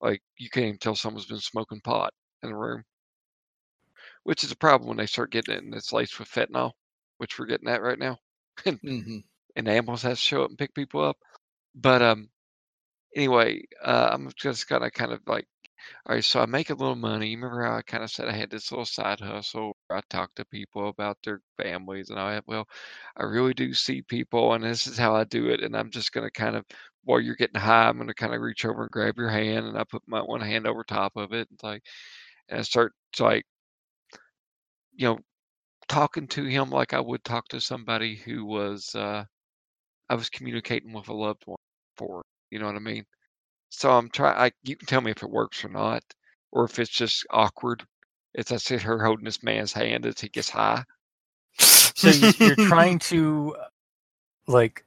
Like, 0.00 0.22
you 0.38 0.48
can't 0.50 0.66
even 0.66 0.78
tell 0.78 0.94
someone's 0.96 1.26
been 1.26 1.40
smoking 1.40 1.80
pot 1.82 2.12
in 2.42 2.50
the 2.50 2.56
room, 2.56 2.84
which 4.24 4.42
is 4.44 4.52
a 4.52 4.56
problem 4.56 4.88
when 4.88 4.96
they 4.96 5.06
start 5.06 5.32
getting 5.32 5.54
it 5.54 5.64
and 5.64 5.74
it's 5.74 5.92
laced 5.92 6.18
with 6.18 6.28
fentanyl, 6.30 6.72
which 7.18 7.38
we're 7.38 7.46
getting 7.46 7.68
at 7.68 7.82
right 7.82 7.98
now. 7.98 8.16
And 9.56 9.66
the 9.66 9.72
ambulance 9.72 10.02
has 10.02 10.18
to 10.18 10.24
show 10.24 10.44
up 10.44 10.50
and 10.50 10.58
pick 10.58 10.72
people 10.74 11.04
up. 11.04 11.16
But 11.74 12.00
um, 12.00 12.28
anyway, 13.16 13.62
uh, 13.84 14.10
I'm 14.12 14.30
just 14.36 14.68
gonna 14.68 14.90
kind 14.90 15.12
of 15.12 15.20
like, 15.26 15.46
all 16.06 16.14
right. 16.16 16.24
So 16.24 16.40
I 16.40 16.46
make 16.46 16.70
a 16.70 16.74
little 16.74 16.96
money. 16.96 17.36
Remember 17.36 17.64
how 17.64 17.76
I 17.76 17.82
kind 17.82 18.04
of 18.04 18.10
said 18.10 18.28
I 18.28 18.32
had 18.32 18.50
this 18.50 18.72
little 18.72 18.86
side 18.86 19.20
hustle? 19.20 19.76
Where 19.88 19.98
I 19.98 20.02
talk 20.10 20.34
to 20.36 20.44
people 20.46 20.88
about 20.88 21.18
their 21.24 21.40
families 21.62 22.10
and 22.10 22.18
all 22.18 22.30
that. 22.30 22.44
Well, 22.46 22.66
I 23.16 23.24
really 23.24 23.54
do 23.54 23.74
see 23.74 24.02
people, 24.02 24.54
and 24.54 24.64
this 24.64 24.86
is 24.86 24.98
how 24.98 25.14
I 25.16 25.24
do 25.24 25.48
it. 25.50 25.62
And 25.62 25.76
I'm 25.76 25.90
just 25.90 26.12
gonna 26.12 26.30
kind 26.32 26.56
of, 26.56 26.64
while 27.04 27.20
you're 27.20 27.36
getting 27.36 27.60
high, 27.60 27.88
I'm 27.88 27.98
gonna 27.98 28.14
kind 28.14 28.34
of 28.34 28.40
reach 28.42 28.64
over 28.66 28.82
and 28.82 28.90
grab 28.92 29.18
your 29.18 29.30
hand, 29.30 29.66
and 29.66 29.78
I 29.78 29.84
put 29.84 30.02
my 30.06 30.20
one 30.22 30.40
hand 30.42 30.66
over 30.66 30.84
top 30.84 31.12
of 31.16 31.32
it, 31.34 31.48
and 31.50 31.60
like, 31.62 31.82
and 32.50 32.60
I 32.60 32.62
start 32.62 32.92
to 33.14 33.24
like, 33.24 33.46
you 34.94 35.06
know, 35.08 35.18
talking 35.88 36.28
to 36.28 36.44
him 36.44 36.70
like 36.70 36.94
I 36.94 37.00
would 37.00 37.24
talk 37.24 37.48
to 37.48 37.60
somebody 37.60 38.16
who 38.16 38.44
was 38.46 38.94
uh 38.94 39.24
I 40.10 40.14
was 40.16 40.30
communicating 40.30 40.92
with 40.94 41.08
a 41.08 41.14
loved 41.14 41.42
one 41.46 41.58
for. 41.96 42.22
You 42.50 42.58
know 42.58 42.66
what 42.66 42.76
I 42.76 42.80
mean? 42.80 43.04
So 43.70 43.90
I'm 43.90 44.08
trying. 44.10 44.36
I 44.36 44.52
you 44.62 44.76
can 44.76 44.86
tell 44.86 45.00
me 45.00 45.10
if 45.10 45.22
it 45.22 45.30
works 45.30 45.64
or 45.64 45.68
not, 45.68 46.02
or 46.52 46.64
if 46.64 46.78
it's 46.78 46.90
just 46.90 47.26
awkward. 47.30 47.84
As 48.36 48.52
I 48.52 48.56
sit 48.56 48.82
here 48.82 49.02
holding 49.02 49.24
this 49.24 49.42
man's 49.42 49.72
hand 49.72 50.06
as 50.06 50.20
he 50.20 50.28
gets 50.28 50.50
high. 50.50 50.84
So 51.58 52.08
you, 52.08 52.32
you're 52.38 52.68
trying 52.68 52.98
to 53.10 53.56
uh, 53.58 53.64
like 54.46 54.84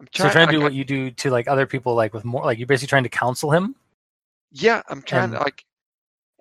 I'm 0.00 0.08
so 0.12 0.24
you're 0.24 0.32
trying 0.32 0.48
to 0.48 0.52
do 0.52 0.58
like, 0.58 0.64
what 0.64 0.74
you 0.74 0.84
do 0.84 1.10
to 1.10 1.30
like 1.30 1.48
other 1.48 1.66
people 1.66 1.94
like 1.94 2.12
with 2.12 2.24
more 2.24 2.44
like 2.44 2.58
you're 2.58 2.66
basically 2.66 2.88
trying 2.88 3.04
to 3.04 3.08
counsel 3.08 3.50
him. 3.52 3.76
Yeah, 4.50 4.82
I'm 4.88 5.02
trying 5.02 5.30
to 5.30 5.38
like, 5.38 5.64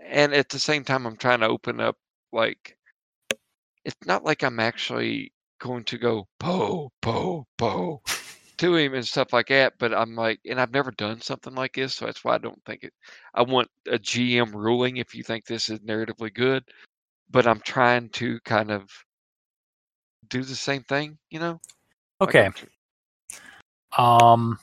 and 0.04 0.34
at 0.34 0.50
the 0.50 0.60
same 0.60 0.84
time, 0.84 1.06
I'm 1.06 1.16
trying 1.16 1.40
to 1.40 1.48
open 1.48 1.80
up. 1.80 1.96
Like, 2.34 2.76
it's 3.86 3.96
not 4.06 4.26
like 4.26 4.44
I'm 4.44 4.60
actually 4.60 5.32
going 5.60 5.84
to 5.86 5.98
go 5.98 6.28
po 6.40 6.92
po 7.02 7.46
po 7.58 8.02
to 8.62 8.76
him 8.76 8.94
and 8.94 9.06
stuff 9.06 9.34
like 9.34 9.48
that. 9.48 9.74
But 9.80 9.94
I'm 9.94 10.16
like, 10.16 10.40
and 10.46 10.60
I've 10.60 10.74
never 10.74 10.92
done 10.92 11.22
something 11.22 11.54
like 11.54 11.74
this, 11.74 11.96
so 11.96 12.06
that's 12.06 12.24
why 12.24 12.36
I 12.36 12.38
don't 12.38 12.64
think 12.66 12.84
it. 12.84 12.94
I 13.34 13.42
want 13.42 13.68
a 13.88 13.98
GM 14.00 14.54
ruling 14.54 14.98
if 14.98 15.14
you 15.14 15.24
think 15.24 15.46
this 15.46 15.70
is 15.70 15.80
narratively 15.80 16.34
good, 16.34 16.64
but 17.30 17.48
I'm 17.48 17.60
trying 17.62 18.10
to 18.10 18.40
kind 18.46 18.72
of 18.72 18.90
do 20.30 20.44
the 20.44 20.56
same 20.56 20.84
thing, 20.84 21.18
you 21.30 21.40
know? 21.40 21.60
Okay. 22.22 22.50
Um, 23.98 24.58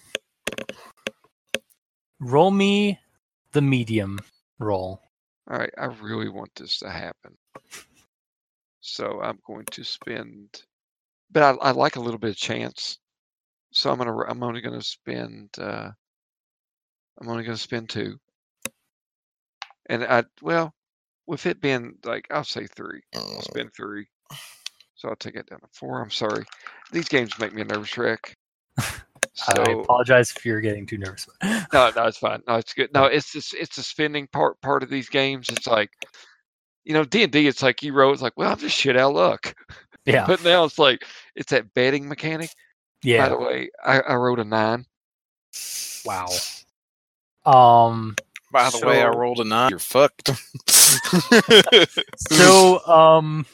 roll 2.21 2.51
me 2.51 2.99
the 3.53 3.61
medium 3.61 4.19
roll. 4.59 5.03
All 5.51 5.59
right, 5.59 5.73
I 5.79 5.87
really 5.87 6.29
want 6.29 6.55
this 6.55 6.79
to 6.81 6.91
happen. 6.91 7.37
So 8.81 9.21
I'm 9.21 9.39
going 9.47 9.67
to 9.73 9.85
spend, 9.85 10.63
but 11.31 11.43
I, 11.43 11.69
I 11.69 11.71
like 11.73 11.97
a 11.97 12.01
little 12.01 12.19
bit 12.19 12.31
of 12.31 12.37
chance. 12.37 12.99
So 13.73 13.91
I'm 13.91 13.99
gonna, 13.99 14.17
I'm 14.29 14.43
only 14.43 14.61
gonna 14.61 14.83
spend, 14.83 15.51
uh, 15.59 15.91
I'm 17.21 17.29
only 17.29 17.45
gonna 17.45 17.57
spend 17.57 17.89
two. 17.91 18.19
And 19.91 20.05
I, 20.05 20.25
well, 20.43 20.75
with 21.27 21.47
it 21.47 21.61
being 21.61 21.97
like, 22.05 22.27
I'll 22.31 22.45
say 22.45 22.67
three. 22.67 23.03
I'll 23.15 23.43
spend 23.43 23.71
three. 23.75 24.07
So 24.95 25.09
I'll 25.09 25.17
take 25.17 25.37
it 25.37 25.49
down 25.49 25.61
to 25.61 25.69
four. 25.73 26.03
I'm 26.03 26.11
sorry. 26.11 26.45
These 26.93 27.09
games 27.09 27.39
make 27.39 27.55
me 27.55 27.63
a 27.63 27.65
nervous 27.65 27.97
wreck. 27.97 28.37
So, 29.35 29.63
I 29.63 29.71
apologize 29.71 30.35
if 30.37 30.45
you're 30.45 30.61
getting 30.61 30.85
too 30.85 30.99
nervous. 30.99 31.29
no, 31.45 31.93
no, 31.95 32.07
it's 32.07 32.19
fine. 32.19 32.43
No, 32.49 32.57
it's 32.57 32.75
good. 32.75 32.93
No, 32.93 33.05
it's 33.05 33.33
this 33.33 33.55
it's 33.55 33.77
the 33.77 33.85
spending 33.85 34.27
part 34.27 34.61
part 34.63 34.83
of 34.83 34.91
these 34.91 35.09
games. 35.09 35.49
It's 35.49 35.69
like 35.69 35.91
you 36.85 36.93
know, 36.93 37.05
D 37.05 37.23
and 37.23 37.31
D, 37.31 37.47
it's 37.47 37.63
like 37.63 37.83
you 37.83 37.93
wrote, 37.93 38.15
it's 38.15 38.23
like, 38.23 38.33
well, 38.37 38.51
I'm 38.51 38.59
just 38.59 38.77
shit 38.77 38.97
out 38.97 39.11
of 39.11 39.17
luck. 39.17 39.55
Yeah, 40.07 40.25
But 40.27 40.43
now 40.43 40.65
it's 40.65 40.79
like 40.79 41.05
it's 41.37 41.53
that 41.53 41.73
betting 41.75 42.09
mechanic. 42.09 42.51
By 43.05 43.29
the 43.29 43.39
way, 43.39 43.71
I, 43.85 44.01
I 44.01 44.15
wrote 44.15 44.41
a 44.41 44.45
nine. 44.45 44.87
Wow. 46.05 46.29
Um. 47.47 48.17
By 48.51 48.71
the 48.71 48.87
way, 48.87 49.03
I 49.03 49.09
rolled 49.09 49.41
a 49.41 49.45
nine. 49.45 49.71
You're 49.71 49.79
fucked. 49.79 50.31
So 52.17 52.85
um. 52.87 53.47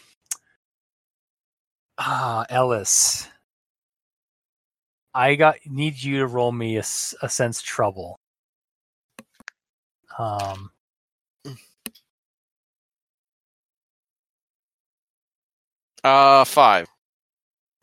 Ah, 1.99 2.45
Ellis. 2.49 3.29
I 5.15 5.37
got 5.37 5.57
need 5.65 6.03
you 6.03 6.19
to 6.19 6.27
roll 6.27 6.51
me 6.51 6.77
a, 6.77 6.81
a 7.23 7.29
sense 7.29 7.63
trouble. 7.63 8.19
Um, 10.19 10.71
Uh, 16.03 16.45
five. 16.45 16.87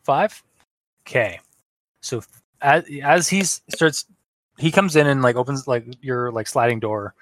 five. 0.04 0.42
Okay, 1.06 1.40
so 2.02 2.22
as 2.60 2.84
as 3.02 3.28
he's 3.28 3.62
starts, 3.70 4.04
he 4.58 4.70
comes 4.70 4.94
in 4.96 5.06
and 5.06 5.22
like 5.22 5.36
opens 5.36 5.66
like 5.66 5.86
your 6.02 6.30
like 6.30 6.46
sliding 6.46 6.78
door, 6.80 7.14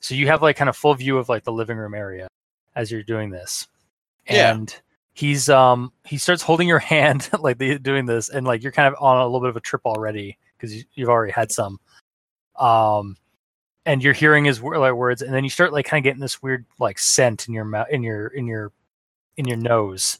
so 0.00 0.14
you 0.14 0.28
have 0.28 0.42
like 0.42 0.56
kind 0.56 0.68
of 0.70 0.76
full 0.76 0.94
view 0.94 1.18
of 1.18 1.28
like 1.28 1.42
the 1.42 1.52
living 1.52 1.76
room 1.76 1.94
area 1.94 2.28
as 2.76 2.90
you're 2.92 3.02
doing 3.02 3.30
this, 3.30 3.66
Yeah. 4.28 4.52
and 4.52 4.74
he's 5.14 5.48
um 5.48 5.92
he 6.04 6.18
starts 6.18 6.42
holding 6.42 6.68
your 6.68 6.78
hand 6.94 7.28
like 7.40 7.58
the, 7.58 7.78
doing 7.78 8.06
this, 8.06 8.28
and 8.28 8.46
like 8.46 8.62
you're 8.62 8.72
kind 8.72 8.86
of 8.86 8.94
on 9.02 9.18
a 9.18 9.24
little 9.24 9.40
bit 9.40 9.50
of 9.50 9.56
a 9.56 9.60
trip 9.60 9.82
already 9.84 10.38
because 10.56 10.74
you, 10.74 10.84
you've 10.94 11.08
already 11.08 11.32
had 11.32 11.50
some, 11.52 11.78
um, 12.58 13.16
and 13.84 14.02
you're 14.02 14.12
hearing 14.14 14.44
his 14.44 14.62
like 14.62 14.92
words, 14.94 15.22
and 15.22 15.32
then 15.34 15.44
you 15.44 15.50
start 15.50 15.72
like 15.72 15.86
kind 15.86 16.00
of 16.00 16.04
getting 16.04 16.20
this 16.20 16.42
weird 16.42 16.64
like 16.78 16.98
scent 16.98 17.48
in 17.48 17.54
your 17.54 17.64
mouth 17.64 17.88
in 17.90 18.02
your 18.02 18.28
in 18.28 18.46
your 18.46 18.72
in 19.36 19.46
your 19.46 19.58
nose. 19.58 20.18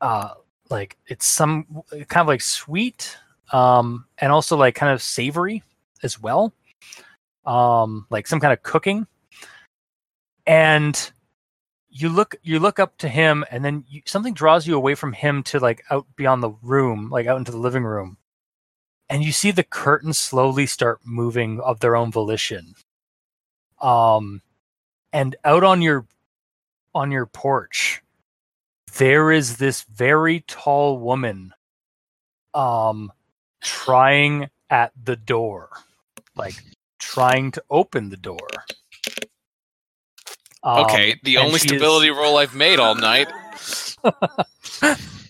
Uh 0.00 0.30
like 0.70 0.96
it's 1.06 1.26
some 1.26 1.66
kind 1.90 2.22
of 2.22 2.28
like 2.28 2.40
sweet 2.40 3.16
um 3.52 4.06
and 4.18 4.32
also 4.32 4.56
like 4.56 4.74
kind 4.74 4.92
of 4.92 5.02
savory 5.02 5.62
as 6.02 6.20
well. 6.20 6.52
Um 7.44 8.06
like 8.10 8.26
some 8.26 8.40
kind 8.40 8.52
of 8.52 8.62
cooking. 8.62 9.06
And 10.46 11.12
you 11.90 12.08
look 12.08 12.36
you 12.42 12.60
look 12.60 12.78
up 12.78 12.96
to 12.98 13.08
him 13.08 13.44
and 13.50 13.64
then 13.64 13.84
you, 13.88 14.02
something 14.06 14.32
draws 14.34 14.66
you 14.66 14.76
away 14.76 14.94
from 14.94 15.12
him 15.12 15.42
to 15.42 15.58
like 15.58 15.82
out 15.90 16.06
beyond 16.16 16.42
the 16.42 16.52
room 16.62 17.10
like 17.10 17.26
out 17.26 17.38
into 17.38 17.50
the 17.52 17.58
living 17.58 17.84
room. 17.84 18.16
And 19.08 19.24
you 19.24 19.32
see 19.32 19.50
the 19.50 19.64
curtains 19.64 20.18
slowly 20.18 20.66
start 20.66 21.00
moving 21.04 21.60
of 21.60 21.80
their 21.80 21.96
own 21.96 22.12
volition. 22.12 22.74
Um 23.80 24.42
and 25.12 25.34
out 25.44 25.64
on 25.64 25.82
your 25.82 26.06
on 26.94 27.10
your 27.10 27.26
porch 27.26 28.02
there 28.98 29.30
is 29.30 29.56
this 29.56 29.82
very 29.82 30.40
tall 30.46 30.98
woman 30.98 31.52
um 32.54 33.12
trying 33.62 34.48
at 34.70 34.92
the 35.02 35.16
door 35.16 35.68
like 36.36 36.54
trying 36.98 37.50
to 37.52 37.62
open 37.70 38.08
the 38.10 38.16
door 38.16 38.48
Um, 40.62 40.84
Okay, 40.84 41.18
the 41.22 41.38
only 41.38 41.58
she 41.58 41.66
is- 41.66 41.80
stability 41.80 42.10
roll 42.10 42.36
I've 42.36 42.54
made 42.54 42.78
all 42.78 42.94
night. 42.94 43.28
so 44.02 44.12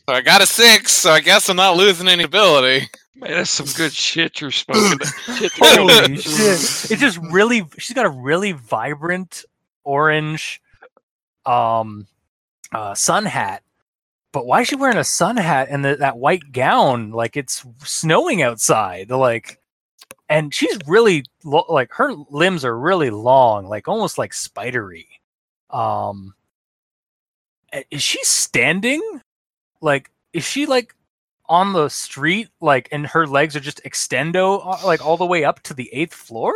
I 0.08 0.20
got 0.22 0.42
a 0.42 0.46
six, 0.46 0.92
so 0.92 1.10
I 1.12 1.20
guess 1.20 1.48
I'm 1.48 1.56
not 1.56 1.76
losing 1.76 2.08
any 2.08 2.24
ability. 2.24 2.88
Man, 3.14 3.30
that's 3.32 3.50
some 3.50 3.66
good 3.76 3.92
shit 3.92 4.40
you're 4.40 4.50
smoking. 4.50 4.98
Shit 5.36 5.52
Holy 5.60 6.16
shit. 6.16 6.90
It's 6.90 7.00
just 7.00 7.18
really 7.30 7.64
she's 7.78 7.94
got 7.94 8.06
a 8.06 8.10
really 8.10 8.52
vibrant 8.52 9.44
orange 9.84 10.60
um 11.46 12.06
uh 12.72 12.94
sun 12.94 13.26
hat. 13.26 13.62
But 14.32 14.46
why 14.46 14.60
is 14.60 14.68
she 14.68 14.76
wearing 14.76 14.96
a 14.96 15.04
sun 15.04 15.36
hat 15.36 15.68
and 15.70 15.84
the, 15.84 15.96
that 15.96 16.18
white 16.18 16.52
gown 16.52 17.10
like 17.10 17.36
it's 17.36 17.64
snowing 17.84 18.42
outside? 18.42 19.10
Like 19.10 19.60
and 20.28 20.54
she's 20.54 20.78
really 20.86 21.24
lo- 21.44 21.66
like 21.68 21.92
her 21.92 22.12
limbs 22.30 22.64
are 22.64 22.78
really 22.78 23.10
long, 23.10 23.66
like 23.66 23.88
almost 23.88 24.18
like 24.18 24.32
spidery. 24.32 25.08
Um 25.70 26.34
is 27.90 28.02
she 28.02 28.22
standing? 28.24 29.02
Like 29.80 30.10
is 30.32 30.44
she 30.44 30.66
like 30.66 30.94
on 31.48 31.72
the 31.72 31.88
street 31.88 32.48
like 32.60 32.88
and 32.92 33.06
her 33.08 33.26
legs 33.26 33.56
are 33.56 33.60
just 33.60 33.82
extendo 33.84 34.60
uh, 34.64 34.86
like 34.86 35.04
all 35.04 35.16
the 35.16 35.26
way 35.26 35.42
up 35.42 35.60
to 35.64 35.74
the 35.74 35.92
eighth 35.92 36.14
floor 36.14 36.54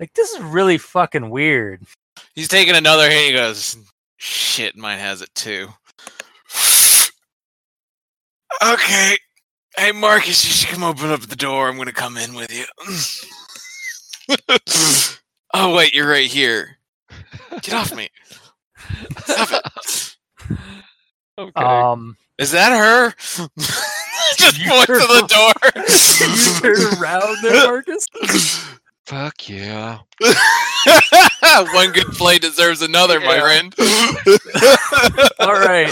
like 0.00 0.12
this 0.14 0.30
is 0.32 0.42
really 0.42 0.76
fucking 0.76 1.30
weird 1.30 1.86
He's 2.34 2.48
taking 2.48 2.76
another 2.76 3.10
hit. 3.10 3.26
He 3.26 3.32
goes, 3.32 3.76
"Shit, 4.18 4.76
mine 4.76 4.98
has 4.98 5.22
it 5.22 5.34
too." 5.34 5.68
okay, 8.62 9.16
hey 9.76 9.92
Marcus, 9.92 10.44
you 10.44 10.50
should 10.52 10.68
come 10.68 10.84
open 10.84 11.10
up 11.10 11.20
the 11.22 11.36
door. 11.36 11.68
I'm 11.68 11.78
gonna 11.78 11.92
come 11.92 12.16
in 12.18 12.34
with 12.34 12.52
you. 12.52 12.64
oh 15.54 15.74
wait, 15.74 15.94
you're 15.94 16.08
right 16.08 16.30
here. 16.30 16.78
Get 17.62 17.74
off 17.74 17.94
me! 17.94 18.08
Stop 19.26 19.52
it! 19.52 20.16
Okay. 21.38 21.52
um 21.64 22.16
Is 22.38 22.50
that 22.50 22.72
her? 22.76 23.14
Just 24.38 24.58
You 24.58 24.68
point 24.68 24.86
to 24.88 24.94
the 24.94 25.26
door. 25.28 25.82
you 26.26 26.60
turn 26.74 27.00
around 27.00 27.38
there 27.42 27.64
marcus 27.66 28.08
Fuck 29.08 29.48
yeah. 29.48 30.00
One 31.72 31.92
good 31.92 32.08
play 32.08 32.38
deserves 32.38 32.82
another, 32.82 33.20
my 33.20 33.40
friend. 33.40 33.74
all 35.40 35.54
right 35.54 35.88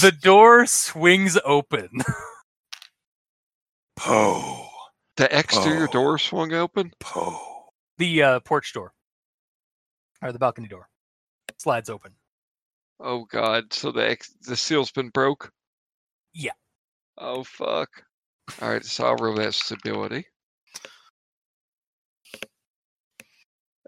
the 0.00 0.12
door 0.22 0.64
swings 0.66 1.36
open 1.44 1.88
Poe, 3.96 4.66
The 5.16 5.36
exterior 5.36 5.88
door 5.88 6.18
swung 6.18 6.52
open. 6.52 6.92
Poe. 7.00 7.40
the 7.98 8.22
uh, 8.22 8.40
porch 8.40 8.72
door 8.72 8.92
or 10.22 10.30
the 10.30 10.38
balcony 10.38 10.68
door 10.68 10.88
slides 11.58 11.90
open 11.90 12.12
Oh 13.00 13.24
god. 13.24 13.72
So 13.72 13.90
the 13.90 14.08
ex- 14.08 14.34
the 14.46 14.56
seal's 14.56 14.92
been 14.92 15.08
broke. 15.08 15.50
Yeah. 16.34 16.52
Oh 17.18 17.42
fuck. 17.42 17.88
All 18.60 18.68
right. 18.70 18.84
So 18.84 19.06
I'll 19.06 19.16
roll 19.16 19.34
that 19.36 19.54
stability. 19.54 20.26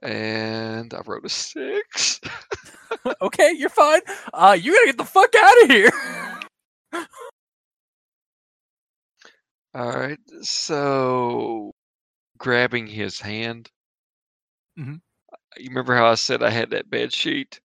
And 0.03 0.93
I 0.95 1.01
wrote 1.07 1.25
a 1.25 1.29
six. 1.29 2.21
okay 3.23 3.53
you're 3.57 3.69
fine 3.71 4.01
uh 4.35 4.57
you 4.61 4.73
gotta 4.73 4.87
get 4.87 4.99
the 4.99 5.05
fuck 5.05 5.35
out 5.35 5.63
of 5.63 5.71
here 5.71 5.91
All 9.75 9.91
right. 9.97 10.19
So 10.43 11.73
grabbing 12.37 12.87
his 12.87 13.19
hand. 13.21 13.71
Mhm. 14.79 15.01
You 15.57 15.69
remember 15.71 15.95
how 15.97 16.07
I 16.07 16.15
said 16.17 16.43
I 16.43 16.51
had 16.51 16.71
that 16.71 16.91
bed 16.91 17.13
sheet? 17.13 17.59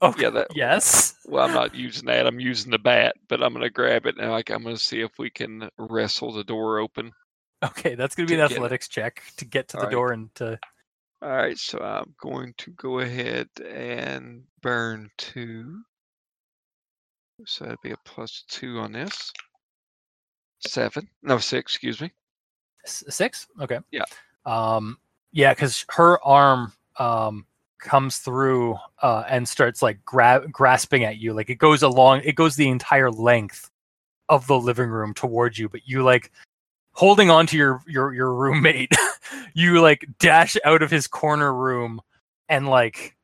oh 0.00 0.14
Yeah, 0.16 0.30
that 0.30 0.48
yes 0.54 1.14
Well, 1.26 1.44
I'm 1.44 1.54
not 1.54 1.74
using 1.74 2.06
that. 2.06 2.26
I'm 2.28 2.38
using 2.38 2.70
the 2.70 2.78
bat, 2.78 3.16
but 3.28 3.42
I'm 3.42 3.52
gonna 3.52 3.68
grab 3.70 4.06
it 4.06 4.16
and 4.18 4.30
like 4.30 4.50
I'm 4.50 4.62
gonna 4.62 4.76
see 4.76 5.00
if 5.00 5.10
we 5.18 5.28
can 5.30 5.68
wrestle 5.76 6.32
the 6.32 6.44
door 6.44 6.78
open. 6.78 7.10
okay 7.64 7.96
that's 7.96 8.14
gonna 8.14 8.28
be 8.28 8.36
To 8.36 8.42
an 8.42 8.48
get 8.48 8.52
it. 8.52 8.58
athletics 8.58 8.86
check 8.86 9.20
to 9.38 9.44
get 9.44 9.66
to 9.68 9.76
the 9.76 9.80
Alright. 9.80 9.92
door 9.92 10.12
and 10.12 10.32
to 10.36 10.56
All 11.20 11.30
right, 11.30 11.58
so 11.58 11.78
I'm 11.80 12.14
going 12.20 12.54
to 12.58 12.70
go 12.72 13.00
ahead 13.00 13.48
and 13.68 14.44
burn 14.62 15.10
two. 15.18 15.80
So 17.44 17.64
that'd 17.64 17.80
be 17.82 17.90
a 17.90 17.96
plus 18.04 18.44
two 18.48 18.78
on 18.78 18.92
this. 18.92 19.32
Seven. 20.60 21.08
No, 21.22 21.38
six, 21.38 21.72
excuse 21.72 22.00
me. 22.00 22.12
S- 22.84 23.04
six 23.08 23.46
okay 23.60 23.80
Yeah. 23.90 24.04
um 24.46 24.98
yeah 25.32 25.52
because 25.52 25.84
her 25.90 26.24
arm 26.24 26.72
um 26.98 27.44
comes 27.80 28.18
through 28.18 28.76
uh 29.02 29.24
and 29.28 29.48
starts 29.48 29.82
like 29.82 30.02
grab 30.04 30.50
grasping 30.52 31.04
at 31.04 31.18
you 31.18 31.32
like 31.34 31.50
it 31.50 31.56
goes 31.56 31.82
along 31.82 32.22
it 32.24 32.34
goes 32.34 32.54
the 32.56 32.68
entire 32.68 33.10
length 33.10 33.68
of 34.28 34.46
the 34.46 34.58
living 34.58 34.88
room 34.88 35.12
towards 35.12 35.58
you 35.58 35.68
but 35.68 35.86
you 35.86 36.02
like 36.02 36.30
holding 36.98 37.30
on 37.30 37.46
to 37.46 37.56
your 37.56 37.80
your 37.86 38.12
your 38.12 38.34
roommate 38.34 38.92
you 39.54 39.80
like 39.80 40.04
dash 40.18 40.56
out 40.64 40.82
of 40.82 40.90
his 40.90 41.06
corner 41.06 41.54
room 41.54 42.00
and 42.48 42.66
like 42.68 43.14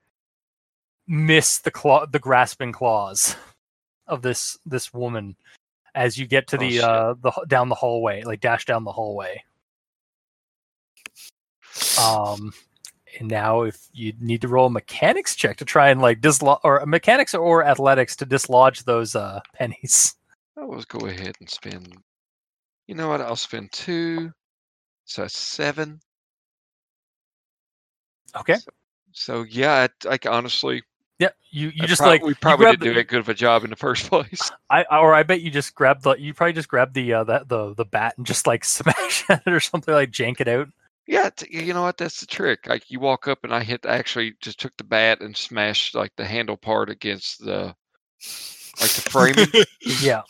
miss 1.08 1.58
the 1.58 1.72
claw 1.72 2.06
the 2.06 2.20
grasping 2.20 2.70
claws 2.70 3.34
of 4.06 4.22
this 4.22 4.56
this 4.64 4.94
woman 4.94 5.34
as 5.96 6.16
you 6.16 6.24
get 6.24 6.46
to 6.46 6.56
Oh, 6.56 6.60
the 6.60 6.70
shit. 6.70 6.84
uh 6.84 7.14
the 7.20 7.32
down 7.48 7.68
the 7.68 7.74
hallway 7.74 8.22
like 8.22 8.40
dash 8.40 8.64
down 8.64 8.84
the 8.84 8.92
hallway 8.92 9.42
um 12.00 12.52
and 13.18 13.28
now 13.28 13.62
if 13.62 13.88
you 13.92 14.12
need 14.20 14.40
to 14.42 14.48
roll 14.48 14.66
a 14.66 14.70
mechanics 14.70 15.34
check 15.34 15.56
to 15.56 15.64
try 15.64 15.88
and 15.90 16.00
like 16.00 16.20
dislodge 16.20 16.60
or 16.62 16.84
mechanics 16.86 17.34
or 17.34 17.64
athletics 17.64 18.14
to 18.14 18.24
dislodge 18.24 18.84
those 18.84 19.16
uh 19.16 19.40
pennies 19.54 20.14
I 20.56 20.62
will 20.64 20.84
go 20.88 21.06
ahead 21.08 21.34
and 21.40 21.50
spend. 21.50 21.98
You 22.86 22.94
know 22.94 23.08
what? 23.08 23.20
I'll 23.20 23.36
spend 23.36 23.72
two. 23.72 24.30
So 25.04 25.26
seven. 25.28 26.00
okay 28.36 28.56
So, 28.56 28.70
so 29.12 29.42
yeah, 29.48 29.86
I, 30.04 30.08
like 30.08 30.26
honestly, 30.26 30.82
yeah 31.18 31.30
you 31.50 31.68
you 31.68 31.84
I 31.84 31.86
just 31.86 32.00
prob- 32.00 32.10
like 32.10 32.22
we 32.24 32.34
probably 32.34 32.66
didn't 32.66 32.80
do 32.82 32.88
the- 32.90 32.94
that 32.96 33.08
good 33.08 33.20
of 33.20 33.28
a 33.28 33.34
job 33.34 33.64
in 33.64 33.70
the 33.70 33.76
first 33.76 34.06
place. 34.10 34.50
I 34.70 34.84
or 34.90 35.14
I 35.14 35.22
bet 35.22 35.40
you 35.42 35.50
just 35.50 35.74
grabbed 35.74 36.02
the 36.02 36.14
you 36.14 36.34
probably 36.34 36.54
just 36.54 36.68
grabbed 36.68 36.94
the 36.94 37.12
uh 37.12 37.24
the 37.24 37.44
the, 37.46 37.74
the 37.74 37.84
bat 37.84 38.14
and 38.16 38.26
just 38.26 38.46
like 38.46 38.64
smash 38.64 39.24
at 39.28 39.42
it 39.46 39.52
or 39.52 39.60
something 39.60 39.94
like 39.94 40.10
jank 40.10 40.40
it 40.40 40.48
out 40.48 40.68
Yeah, 41.06 41.30
t- 41.30 41.64
you 41.64 41.74
know 41.74 41.82
what? 41.82 41.98
That's 41.98 42.20
the 42.20 42.26
trick. 42.26 42.66
Like 42.66 42.90
you 42.90 42.98
walk 42.98 43.28
up 43.28 43.44
and 43.44 43.54
I 43.54 43.62
hit. 43.62 43.84
Actually, 43.86 44.34
just 44.40 44.58
took 44.58 44.76
the 44.78 44.84
bat 44.84 45.20
and 45.20 45.36
smashed 45.36 45.94
like 45.94 46.12
the 46.16 46.24
handle 46.24 46.56
part 46.56 46.88
against 46.90 47.44
the 47.44 47.74
like 48.80 48.90
the 48.90 49.10
framing. 49.10 49.48
yeah. 50.02 50.22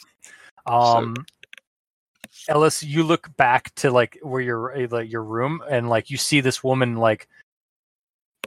Um, 0.66 1.14
Ellis, 2.48 2.82
you 2.82 3.02
look 3.02 3.34
back 3.36 3.74
to 3.76 3.90
like 3.90 4.18
where 4.22 4.40
your 4.40 4.76
uh, 4.76 4.86
like 4.90 5.10
your 5.10 5.24
room, 5.24 5.62
and 5.68 5.88
like 5.88 6.10
you 6.10 6.16
see 6.16 6.40
this 6.40 6.62
woman 6.62 6.96
like, 6.96 7.28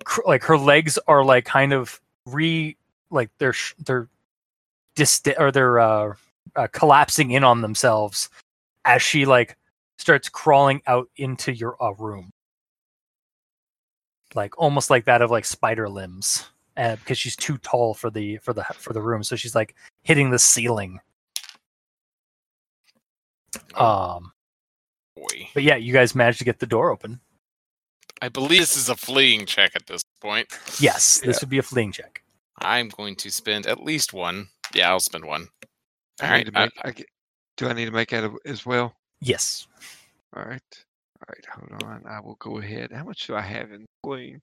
cr- 0.06 0.22
like 0.26 0.44
her 0.44 0.58
legs 0.58 1.00
are 1.08 1.24
like 1.24 1.46
kind 1.46 1.74
of 1.74 2.00
re 2.26 2.78
like 3.10 3.30
they're 3.40 3.54
sh- 3.54 3.74
they're 3.86 4.10
dist 4.96 5.28
or 5.38 5.52
they're 5.52 5.80
uh, 5.80 6.14
uh 6.56 6.68
collapsing 6.72 7.32
in 7.32 7.44
on 7.44 7.62
themselves 7.62 8.30
as 8.86 9.02
she 9.02 9.26
like 9.26 9.58
starts 9.98 10.30
crawling 10.30 10.82
out 10.88 11.10
into 11.18 11.54
your 11.54 11.82
uh, 11.84 11.92
room, 11.94 12.32
like 14.36 14.58
almost 14.60 14.90
like 14.90 15.06
that 15.06 15.22
of 15.22 15.32
like 15.32 15.46
spider 15.46 15.90
limbs, 15.90 16.46
uh, 16.78 16.96
because 16.98 17.18
she's 17.18 17.36
too 17.36 17.58
tall 17.60 17.94
for 17.94 18.10
the 18.10 18.38
for 18.38 18.54
the 18.54 18.64
for 18.76 18.94
the 18.94 19.02
room, 19.02 19.24
so 19.24 19.36
she's 19.36 19.56
like 19.56 19.76
hitting 20.04 20.30
the 20.30 20.40
ceiling. 20.40 21.00
Um, 23.76 24.32
Boy. 25.16 25.50
but 25.54 25.64
yeah, 25.64 25.76
you 25.76 25.94
guys 25.94 26.16
managed 26.16 26.40
to 26.40 26.46
get 26.46 26.60
the 26.60 26.66
door 26.68 26.92
open. 26.92 27.20
I 28.22 28.30
believe 28.30 28.62
this 28.62 28.76
is 28.78 28.90
a 28.90 28.96
fleeing 28.96 29.46
check 29.46 29.72
at 29.76 29.86
this 29.88 30.04
point. 30.22 30.48
Yes, 30.80 31.20
this 31.20 31.38
Yeah. 31.38 31.40
would 31.42 31.50
be 31.50 31.58
a 31.60 31.64
fleeing 31.64 31.92
check. 31.92 32.24
I'm 32.60 32.90
going 32.90 33.16
to 33.18 33.32
spend 33.32 33.68
at 33.68 33.84
least 33.84 34.14
one. 34.14 34.48
Yeah, 34.74 34.90
I'll 34.90 35.00
spend 35.00 35.26
one. 35.26 35.48
All 36.22 36.28
I 36.28 36.32
right. 36.32 36.38
need 36.40 36.46
to 36.46 36.52
make, 36.52 36.72
I 36.84 36.92
get, 36.92 37.06
do 37.58 37.68
I 37.68 37.74
need 37.74 37.86
to 37.86 37.92
make 37.92 38.10
that 38.10 38.32
as 38.46 38.66
well? 38.66 38.96
Yes. 39.22 39.68
All 40.36 40.44
right. 40.44 40.62
All 40.72 41.30
right. 41.30 41.46
Hold 41.72 41.84
on. 41.84 42.04
I 42.08 42.20
will 42.20 42.36
go 42.40 42.58
ahead. 42.58 42.92
How 42.92 43.04
much 43.04 43.28
do 43.28 43.36
I 43.36 43.42
have 43.42 43.72
in 43.72 43.86
clean? 44.04 44.40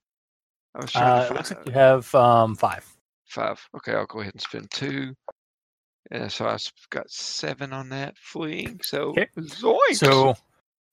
I 0.77 0.79
was 0.79 0.95
Uh, 0.95 1.01
trying 1.01 1.23
it 1.23 1.29
to 1.29 1.35
looks 1.35 1.49
find 1.49 1.59
like 1.59 1.67
you 1.67 1.73
have 1.73 2.15
um, 2.15 2.55
five. 2.55 2.87
five. 3.27 3.61
Okay, 3.77 3.93
I'll 3.95 4.07
go 4.07 4.21
ahead 4.21 4.35
and 4.35 4.43
spend 4.43 4.71
two. 4.71 5.15
And 6.11 6.31
so 6.31 6.47
I've 6.47 6.71
got 6.91 7.11
seven 7.11 7.73
on 7.73 7.89
that 7.91 8.17
fleeing. 8.19 8.81
So 8.83 9.11
Okay. 9.11 9.29
zoinks. 9.39 9.97
So 9.97 10.35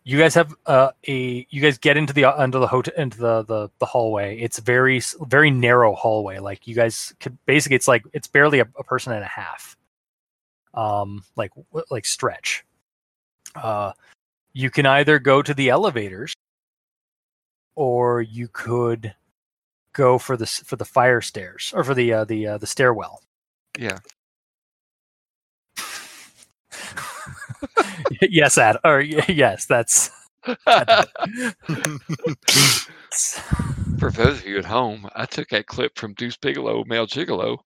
you 0.04 0.18
guys 0.18 0.34
have 0.34 0.56
uh, 0.66 0.92
a 1.08 1.46
you 1.50 1.62
guys 1.62 1.78
get 1.78 1.98
into 1.98 2.14
the 2.14 2.26
uh, 2.26 2.44
into 2.44 2.60
the 2.60 2.68
hotel 2.68 2.94
into 2.98 3.18
the, 3.18 3.44
the 3.44 3.70
the 3.80 3.86
hallway. 3.86 4.40
It's 4.40 4.60
very 4.60 5.02
very 5.28 5.52
narrow 5.52 5.94
hallway. 5.94 6.40
Like 6.40 6.68
you 6.68 6.76
guys 6.76 7.14
could 7.20 7.38
basically 7.46 7.76
it's 7.76 7.88
like 7.88 8.04
it's 8.14 8.28
barely 8.28 8.60
a, 8.60 8.68
a 8.80 8.84
person 8.84 9.14
and 9.14 9.24
a 9.24 9.28
half. 9.28 9.76
Um, 10.74 11.24
like 11.36 11.52
like 11.90 12.06
stretch. 12.06 12.66
Uh, 13.56 13.92
you 14.54 14.70
can 14.70 14.86
either 14.86 15.20
go 15.20 15.42
to 15.42 15.54
the 15.54 15.70
elevators, 15.70 16.34
or 17.76 18.22
you 18.22 18.48
could 18.48 19.14
go 19.94 20.18
for 20.18 20.38
the 20.38 20.46
for 20.48 20.78
the 20.78 20.86
fire 20.86 21.22
stairs 21.22 21.74
or 21.76 21.84
for 21.84 21.94
the 21.94 22.14
uh, 22.14 22.26
the 22.26 22.48
uh, 22.48 22.58
the 22.58 22.68
stairwell. 22.68 23.22
yeah. 23.78 24.00
yes, 28.22 28.58
Ad. 28.58 28.78
Or 28.84 29.02
yes, 29.28 29.66
that's. 29.66 30.10
For 34.00 34.10
those 34.12 34.40
of 34.40 34.46
you 34.48 34.58
at 34.58 34.66
home, 34.66 35.08
I 35.16 35.26
took 35.26 35.50
that 35.50 35.68
clip 35.68 35.98
from 35.98 36.14
Deuce 36.16 36.38
Bigalow, 36.38 36.84
Male 36.86 37.08
Gigolo, 37.08 37.58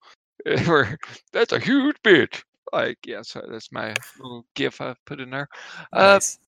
where 0.65 0.97
that's 1.31 1.53
a 1.53 1.59
huge 1.59 1.95
bitch. 2.03 2.43
Like, 2.73 2.97
yeah, 3.05 3.21
so 3.21 3.41
that's 3.49 3.71
my 3.71 3.93
little 4.19 4.45
gif 4.55 4.81
I 4.81 4.95
put 5.05 5.19
in 5.21 5.29
there. 5.29 5.47
Uh, 5.93 6.13
nice. 6.13 6.39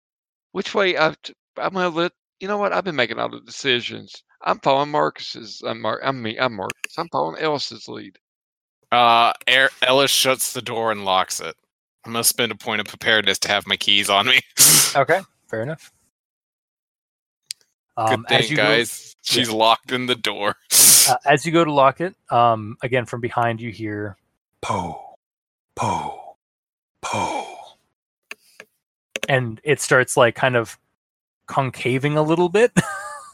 which 0.52 0.74
way 0.76 0.98
I, 0.98 1.10
I'm 1.58 1.74
gonna 1.74 1.90
let 1.90 2.12
you 2.40 2.48
know 2.48 2.58
what 2.58 2.74
I've 2.74 2.84
been 2.84 2.96
making 2.96 3.20
all 3.20 3.30
the 3.30 3.40
decisions. 3.42 4.24
I'm 4.44 4.60
following 4.60 4.90
Marcus's. 4.92 5.62
I'm 5.66 5.82
Mar- 5.82 6.02
I'm 6.04 6.22
me. 6.22 6.38
I'm 6.38 6.56
Marcus. 6.56 6.98
I'm 6.98 7.08
following 7.10 7.42
Ellis's 7.42 7.88
lead. 7.88 8.18
Uh, 8.92 9.34
Er- 9.50 9.70
Ellis 9.82 10.12
shuts 10.12 10.54
the 10.54 10.62
door 10.62 10.92
and 10.92 11.06
locks 11.06 11.40
it. 11.40 11.56
I'm 12.08 12.14
gonna 12.14 12.24
spend 12.24 12.54
a 12.54 12.56
point 12.56 12.80
of 12.80 12.88
preparedness 12.88 13.38
to 13.40 13.50
have 13.50 13.68
my 13.68 13.76
keys 13.76 14.10
on 14.10 14.26
me. 14.28 14.40
Okay, 14.96 15.20
fair 15.50 15.62
enough. 15.64 15.92
Good 17.98 18.04
Um, 18.14 18.26
as 18.30 18.42
thing, 18.44 18.52
you 18.52 18.56
guys. 18.58 19.16
She's 19.22 19.50
locked 19.52 19.92
in 19.92 20.06
the 20.06 20.16
door. 20.16 20.56
Uh, 21.10 21.18
as 21.26 21.46
you 21.46 21.52
go 21.52 21.66
to 21.66 21.72
lock 21.74 22.00
it, 22.00 22.16
um, 22.32 22.78
again 22.82 23.06
from 23.06 23.20
behind 23.20 23.60
you 23.60 23.70
hear, 23.70 24.16
"Po, 24.62 25.18
po, 25.76 26.38
po," 27.02 27.46
and 29.28 29.60
it 29.66 29.82
starts 29.82 30.16
like 30.16 30.36
kind 30.36 30.56
of 30.56 30.80
concaving 31.48 32.16
a 32.18 32.22
little 32.24 32.48
bit, 32.50 32.72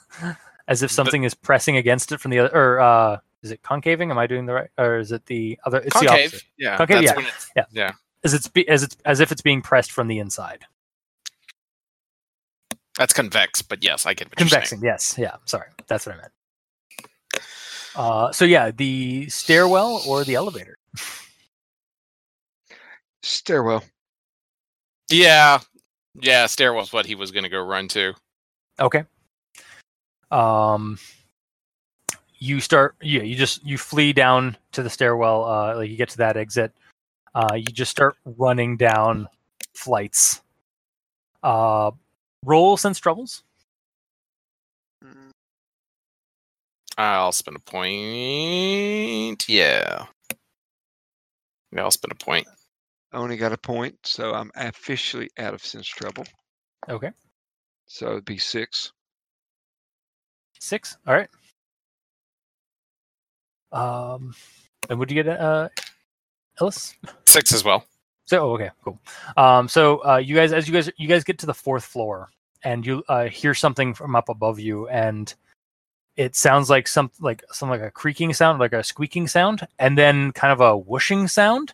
as 0.68 0.82
if 0.82 0.90
The- 0.90 0.96
something 0.96 1.24
is 1.24 1.36
pressing 1.36 1.78
against 1.78 2.12
it 2.12 2.20
from 2.20 2.32
the 2.32 2.40
other. 2.40 2.56
Or 2.58 2.80
uh, 2.82 3.18
is 3.44 3.52
it 3.52 3.62
concaving? 3.62 4.10
Am 4.12 4.18
I 4.18 4.26
doing 4.28 4.48
the 4.48 4.54
right? 4.54 4.70
Or 4.78 4.98
is 4.98 5.12
it 5.12 5.26
the 5.28 5.60
other? 5.66 5.78
It's 5.80 5.98
the 6.00 6.08
Concave. 6.08 6.28
opposite. 6.30 6.44
Yeah. 6.58 6.78
Concave, 6.78 6.96
that's 6.98 7.06
yeah, 7.12 7.16
when 7.16 7.26
it's- 7.26 7.52
yeah. 7.56 7.66
Yeah. 7.72 7.92
As 8.24 8.34
it's 8.34 8.48
be, 8.48 8.68
as 8.70 8.84
it's 8.84 8.96
as 9.06 9.20
if 9.20 9.32
it's 9.32 9.42
being 9.42 9.62
pressed 9.62 9.92
from 9.92 10.08
the 10.08 10.20
inside. 10.20 10.66
That's 12.98 13.14
convex, 13.14 13.62
but 13.62 13.84
yes, 13.84 14.06
I 14.06 14.14
get 14.14 14.30
what 14.30 14.40
you're 14.40 14.48
saying. 14.48 14.82
Convexing, 14.82 14.84
yes, 14.84 15.16
yeah. 15.18 15.36
Sorry, 15.46 15.68
that's 15.88 16.06
what 16.06 16.16
I 16.16 16.18
meant. 16.20 16.32
Uh, 17.96 18.32
so 18.32 18.46
yeah, 18.46 18.72
the 18.72 19.28
stairwell 19.30 20.02
or 20.08 20.24
the 20.24 20.36
elevator. 20.36 20.78
Stairwell. 23.24 23.84
Yeah. 25.10 25.60
Yeah, 26.22 26.46
stairwell's 26.46 26.94
what 26.94 27.06
he 27.06 27.16
was 27.16 27.32
gonna 27.32 27.50
go 27.50 27.62
run 27.62 27.88
to. 27.90 28.14
Okay. 28.80 29.06
Um, 30.32 30.98
you 32.38 32.60
start. 32.60 32.96
Yeah, 33.02 33.22
you 33.22 33.36
just 33.36 33.66
you 33.66 33.78
flee 33.78 34.14
down 34.14 34.58
to 34.74 34.84
the 34.84 34.90
stairwell. 34.90 35.46
Uh, 35.46 35.78
like 35.78 35.90
you 35.90 35.96
get 35.96 36.10
to 36.10 36.18
that 36.18 36.38
exit. 36.38 36.72
Uh, 37.36 37.56
you 37.56 37.64
just 37.66 37.92
start 37.92 38.16
running 38.26 38.78
down 38.78 39.28
flights. 39.76 40.42
Uh, 41.42 41.92
roll 42.46 42.78
sense 42.78 43.00
troubles. 43.00 43.44
I'll 46.98 47.32
spend 47.32 47.58
a 47.58 47.60
point. 47.60 49.50
Yeah. 49.50 50.06
Yeah, 51.72 51.82
I'll 51.82 51.92
spend 51.92 52.12
a 52.12 52.24
point. 52.24 52.48
I 53.12 53.18
only 53.18 53.36
got 53.38 53.52
a 53.52 53.58
point, 53.58 53.98
so 54.04 54.34
I'm 54.34 54.52
officially 54.56 55.30
out 55.40 55.54
of 55.56 55.66
sense 55.66 55.88
trouble. 55.88 56.26
Okay, 56.88 57.12
So 57.88 58.12
it'd 58.12 58.26
be 58.26 58.38
six. 58.38 58.92
six. 60.60 60.98
All 61.08 61.14
right. 61.16 61.30
Um, 63.72 64.34
and 64.90 65.00
would 65.00 65.10
you 65.10 65.24
get 65.24 65.40
uh, 65.40 65.70
Ellis? 66.60 66.96
Six 67.26 67.54
as 67.54 67.64
well. 67.64 67.86
So 68.26 68.40
oh, 68.40 68.54
okay, 68.54 68.70
cool. 68.84 69.00
Um, 69.36 69.68
so 69.68 70.04
uh, 70.06 70.18
you 70.18 70.36
guys, 70.36 70.54
as 70.54 70.68
you 70.68 70.74
guys, 70.74 70.90
you 70.98 71.08
guys 71.08 71.24
get 71.24 71.40
to 71.40 71.46
the 71.46 71.54
fourth 71.54 71.84
floor, 71.84 72.30
and 72.64 72.86
you 72.86 73.04
uh, 73.10 73.26
hear 73.26 73.54
something 73.54 73.94
from 73.94 74.16
up 74.16 74.30
above 74.30 74.60
you, 74.60 74.88
and 74.88 75.34
it 76.16 76.36
sounds 76.36 76.70
like 76.70 76.88
some 76.88 77.12
like 77.20 77.44
some 77.52 77.70
like 77.70 77.82
a 77.82 77.92
creaking 77.92 78.34
sound, 78.34 78.60
like 78.60 78.74
a 78.74 78.84
squeaking 78.84 79.28
sound, 79.28 79.68
and 79.80 79.98
then 79.98 80.32
kind 80.32 80.54
of 80.54 80.62
a 80.62 80.78
whooshing 80.78 81.28
sound, 81.28 81.74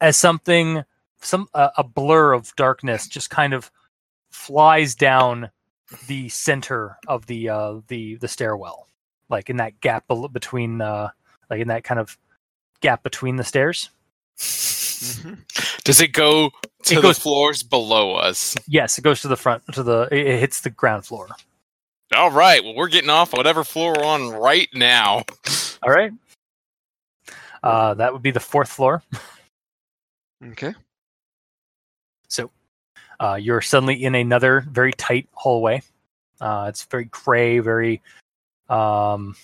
as 0.00 0.16
something, 0.16 0.84
some 1.20 1.48
uh, 1.54 1.70
a 1.76 1.84
blur 1.84 2.32
of 2.32 2.54
darkness 2.56 3.08
just 3.08 3.30
kind 3.30 3.54
of 3.54 3.70
flies 4.30 4.94
down 4.94 5.50
the 6.06 6.28
center 6.28 6.96
of 7.08 7.26
the 7.26 7.48
uh, 7.48 7.80
the 7.88 8.16
the 8.16 8.28
stairwell, 8.28 8.86
like 9.28 9.48
in 9.48 9.56
that 9.56 9.80
gap 9.80 10.04
between, 10.32 10.80
uh, 10.80 11.08
like 11.48 11.60
in 11.60 11.68
that 11.68 11.84
kind 11.84 12.00
of 12.00 12.18
gap 12.80 13.02
between 13.02 13.36
the 13.36 13.44
stairs. 13.44 13.90
Mhm. 14.40 15.82
Does 15.84 16.00
it 16.00 16.12
go 16.12 16.50
to 16.84 16.98
It 16.98 17.02
the 17.02 17.14
floors 17.14 17.62
below 17.62 18.14
us? 18.14 18.56
Yes, 18.66 18.98
it 18.98 19.02
goes 19.02 19.20
to 19.22 19.28
the 19.28 19.36
front 19.36 19.62
to 19.72 19.82
the 19.82 20.08
it, 20.10 20.26
it 20.26 20.40
hits 20.40 20.62
the 20.62 20.70
ground 20.70 21.04
floor. 21.06 21.28
All 22.14 22.30
right. 22.30 22.62
Well, 22.64 22.74
we're 22.74 22.88
getting 22.88 23.10
off 23.10 23.32
whatever 23.32 23.64
floor 23.64 23.94
we're 23.96 24.04
on 24.04 24.30
right 24.30 24.68
now. 24.74 25.24
All 25.82 25.92
right. 25.92 26.12
Uh, 27.62 27.94
that 27.94 28.12
would 28.12 28.22
be 28.22 28.30
the 28.30 28.40
fourth 28.40 28.68
floor. 28.70 29.02
Okay. 30.42 30.74
So 32.28 32.50
uh, 33.20 33.34
you're 33.34 33.60
suddenly 33.60 34.02
in 34.02 34.14
another 34.14 34.62
very 34.70 34.92
tight 34.94 35.28
hallway. 35.34 35.82
Uh, 36.40 36.66
it's 36.68 36.84
very 36.84 37.04
gray, 37.04 37.58
very 37.58 38.00
um, 38.70 39.36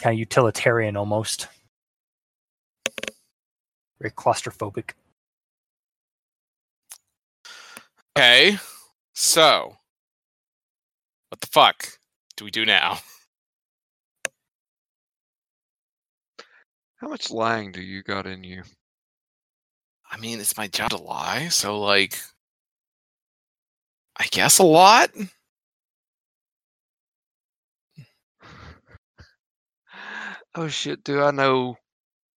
kind 0.00 0.14
of 0.14 0.18
utilitarian 0.18 0.96
almost. 0.96 1.48
Very 4.00 4.10
claustrophobic. 4.12 4.90
Okay. 8.16 8.58
So, 9.14 9.76
what 11.28 11.40
the 11.40 11.46
fuck 11.46 11.98
do 12.36 12.44
we 12.44 12.50
do 12.50 12.66
now? 12.66 12.98
How 16.96 17.08
much 17.08 17.30
lying 17.30 17.72
do 17.72 17.80
you 17.82 18.02
got 18.02 18.26
in 18.26 18.42
you? 18.42 18.62
I 20.10 20.18
mean, 20.18 20.40
it's 20.40 20.56
my 20.56 20.66
job 20.68 20.90
to 20.90 20.96
lie, 20.96 21.48
so 21.48 21.80
like, 21.80 22.18
I 24.16 24.26
guess 24.30 24.58
a 24.58 24.64
lot. 24.64 25.10
Oh 30.58 30.68
shit! 30.68 31.04
Do 31.04 31.20
I 31.22 31.32
know? 31.32 31.76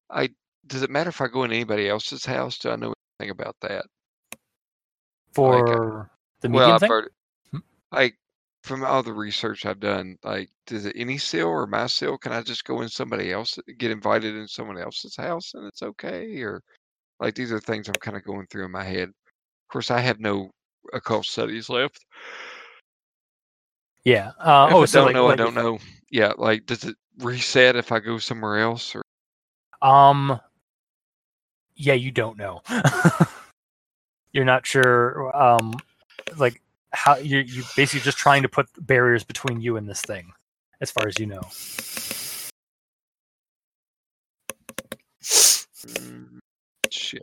I 0.10 0.32
does 0.68 0.84
it 0.84 0.90
matter 0.90 1.10
if 1.10 1.22
I 1.22 1.28
go 1.28 1.44
in 1.44 1.52
anybody 1.52 1.90
else's 1.90 2.26
house? 2.26 2.58
Do 2.58 2.70
I 2.72 2.76
know 2.76 2.94
anything 3.20 3.32
about 3.32 3.56
that? 3.62 3.86
For 5.34 6.10
the 6.42 6.50
medium 6.50 6.66
well, 6.68 6.74
I've 6.74 6.80
thing? 6.82 6.90
heard, 6.90 7.10
Hmm. 7.52 7.58
like 7.92 8.18
from 8.64 8.84
all 8.84 9.04
the 9.04 9.14
research 9.14 9.66
I've 9.66 9.80
done, 9.80 10.18
like 10.24 10.50
does 10.66 10.86
it 10.86 10.96
any 10.98 11.18
seal 11.18 11.48
or 11.48 11.68
my 11.68 11.88
seal? 11.88 12.18
Can 12.18 12.32
I 12.34 12.42
just 12.42 12.66
go 12.66 12.82
in 12.82 12.90
somebody 12.90 13.32
else, 13.32 13.58
get 13.78 13.92
invited 13.92 14.36
in 14.36 14.48
someone 14.48 14.78
else's 14.78 15.16
house, 15.16 15.54
and 15.54 15.66
it's 15.66 15.84
okay? 15.84 16.42
Or 16.42 16.62
like 17.20 17.36
these 17.36 17.52
are 17.52 17.60
things 17.60 17.88
I'm 17.88 17.94
kind 17.96 18.18
of 18.18 18.24
going 18.24 18.48
through 18.48 18.66
in 18.66 18.72
my 18.72 18.84
head. 18.84 19.10
Of 19.10 19.72
course, 19.72 19.92
I 19.92 20.00
have 20.00 20.20
no 20.20 20.50
occult 20.94 21.26
studies 21.26 21.70
left. 21.70 22.06
Yeah. 24.04 24.32
Uh, 24.40 24.70
oh, 24.72 24.84
I 24.84 24.86
so 24.86 25.00
don't 25.00 25.08
like, 25.08 25.16
know, 25.16 25.26
like 25.26 25.34
I 25.34 25.44
don't 25.44 25.54
know. 25.56 25.80
Yeah, 26.12 26.34
like 26.38 26.66
does 26.66 26.84
it 26.86 26.96
reset 27.20 27.76
if 27.76 27.92
I 27.92 28.00
go 28.00 28.18
somewhere 28.18 28.60
else? 28.60 28.96
Or 28.96 29.02
Um. 29.82 30.40
Yeah, 31.78 31.94
you 31.94 32.12
don't 32.12 32.38
know. 32.38 32.62
you're 34.34 34.46
not 34.46 34.66
sure. 34.66 35.36
Um, 35.36 35.74
like 36.38 36.62
how 36.92 37.18
you're 37.18 37.42
you 37.42 37.64
basically 37.76 38.04
just 38.04 38.18
trying 38.18 38.42
to 38.42 38.50
put 38.50 38.68
barriers 38.80 39.24
between 39.24 39.62
you 39.62 39.78
and 39.78 39.88
this 39.88 40.02
thing, 40.02 40.32
as 40.82 40.92
far 40.92 41.08
as 41.08 41.20
you 41.20 41.28
know. 41.28 41.42
Mm, 45.22 46.40
shit. 46.92 47.22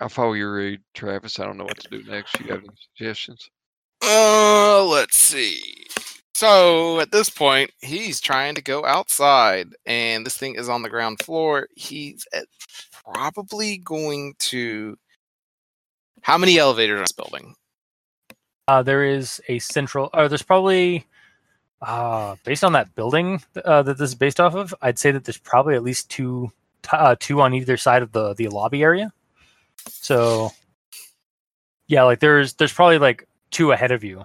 I'll 0.00 0.08
follow 0.08 0.32
your 0.32 0.54
read, 0.54 0.80
Travis. 0.94 1.38
I 1.38 1.44
don't 1.44 1.56
know 1.56 1.64
what 1.64 1.78
to 1.78 1.88
do 1.88 2.02
next. 2.10 2.40
You 2.40 2.46
have 2.48 2.64
any 2.64 2.74
suggestions? 2.96 3.48
Uh, 4.02 4.84
let's 4.84 5.16
see. 5.16 5.86
So 6.34 6.98
at 6.98 7.12
this 7.12 7.30
point, 7.30 7.70
he's 7.80 8.20
trying 8.20 8.56
to 8.56 8.62
go 8.62 8.84
outside, 8.84 9.68
and 9.86 10.26
this 10.26 10.36
thing 10.36 10.56
is 10.56 10.68
on 10.68 10.82
the 10.82 10.90
ground 10.90 11.20
floor. 11.20 11.68
He's 11.76 12.26
at- 12.32 12.48
probably 13.04 13.78
going 13.78 14.34
to. 14.40 14.98
How 16.22 16.36
many 16.36 16.58
elevators 16.58 16.96
in 16.96 17.02
this 17.02 17.12
building? 17.12 17.54
Uh, 18.66 18.82
there 18.82 19.04
is 19.04 19.40
a 19.48 19.58
central. 19.60 20.10
Uh, 20.12 20.26
there's 20.26 20.42
probably, 20.42 21.06
uh, 21.82 22.34
based 22.44 22.64
on 22.64 22.72
that 22.72 22.94
building 22.94 23.42
uh, 23.64 23.82
that 23.82 23.98
this 23.98 24.10
is 24.10 24.14
based 24.14 24.40
off 24.40 24.54
of, 24.54 24.74
I'd 24.80 24.98
say 24.98 25.10
that 25.12 25.24
there's 25.24 25.36
probably 25.38 25.74
at 25.74 25.82
least 25.84 26.10
two, 26.10 26.50
uh, 26.90 27.14
two 27.20 27.42
on 27.42 27.54
either 27.54 27.76
side 27.76 28.02
of 28.02 28.10
the 28.12 28.34
the 28.34 28.48
lobby 28.48 28.82
area. 28.82 29.12
So, 29.88 30.50
yeah, 31.86 32.02
like 32.04 32.20
there's 32.20 32.54
there's 32.54 32.72
probably 32.72 32.98
like 32.98 33.28
two 33.50 33.70
ahead 33.70 33.92
of 33.92 34.02
you. 34.02 34.24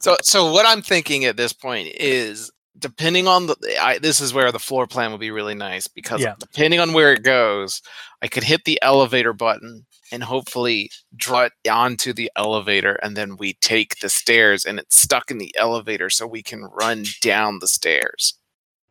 So, 0.00 0.16
so 0.22 0.50
what 0.50 0.66
I'm 0.66 0.82
thinking 0.82 1.24
at 1.24 1.36
this 1.36 1.52
point 1.52 1.88
is, 1.98 2.50
depending 2.78 3.26
on 3.28 3.46
the, 3.46 3.76
I, 3.80 3.98
this 3.98 4.20
is 4.20 4.32
where 4.32 4.50
the 4.50 4.58
floor 4.58 4.86
plan 4.86 5.10
would 5.10 5.20
be 5.20 5.30
really 5.30 5.54
nice 5.54 5.86
because 5.86 6.20
Yeah. 6.22 6.34
depending 6.38 6.80
on 6.80 6.92
where 6.92 7.12
it 7.12 7.22
goes, 7.22 7.82
I 8.22 8.28
could 8.28 8.44
hit 8.44 8.64
the 8.64 8.78
elevator 8.82 9.32
button 9.34 9.84
and 10.12 10.24
hopefully 10.24 10.90
draw 11.16 11.42
it 11.42 11.52
onto 11.70 12.12
the 12.12 12.30
elevator, 12.34 12.94
and 13.02 13.16
then 13.16 13.36
we 13.36 13.52
take 13.60 14.00
the 14.00 14.08
stairs, 14.08 14.64
and 14.64 14.80
it's 14.80 15.00
stuck 15.00 15.30
in 15.30 15.38
the 15.38 15.54
elevator, 15.56 16.10
so 16.10 16.26
we 16.26 16.42
can 16.42 16.64
run 16.64 17.04
down 17.20 17.58
the 17.60 17.68
stairs. 17.68 18.34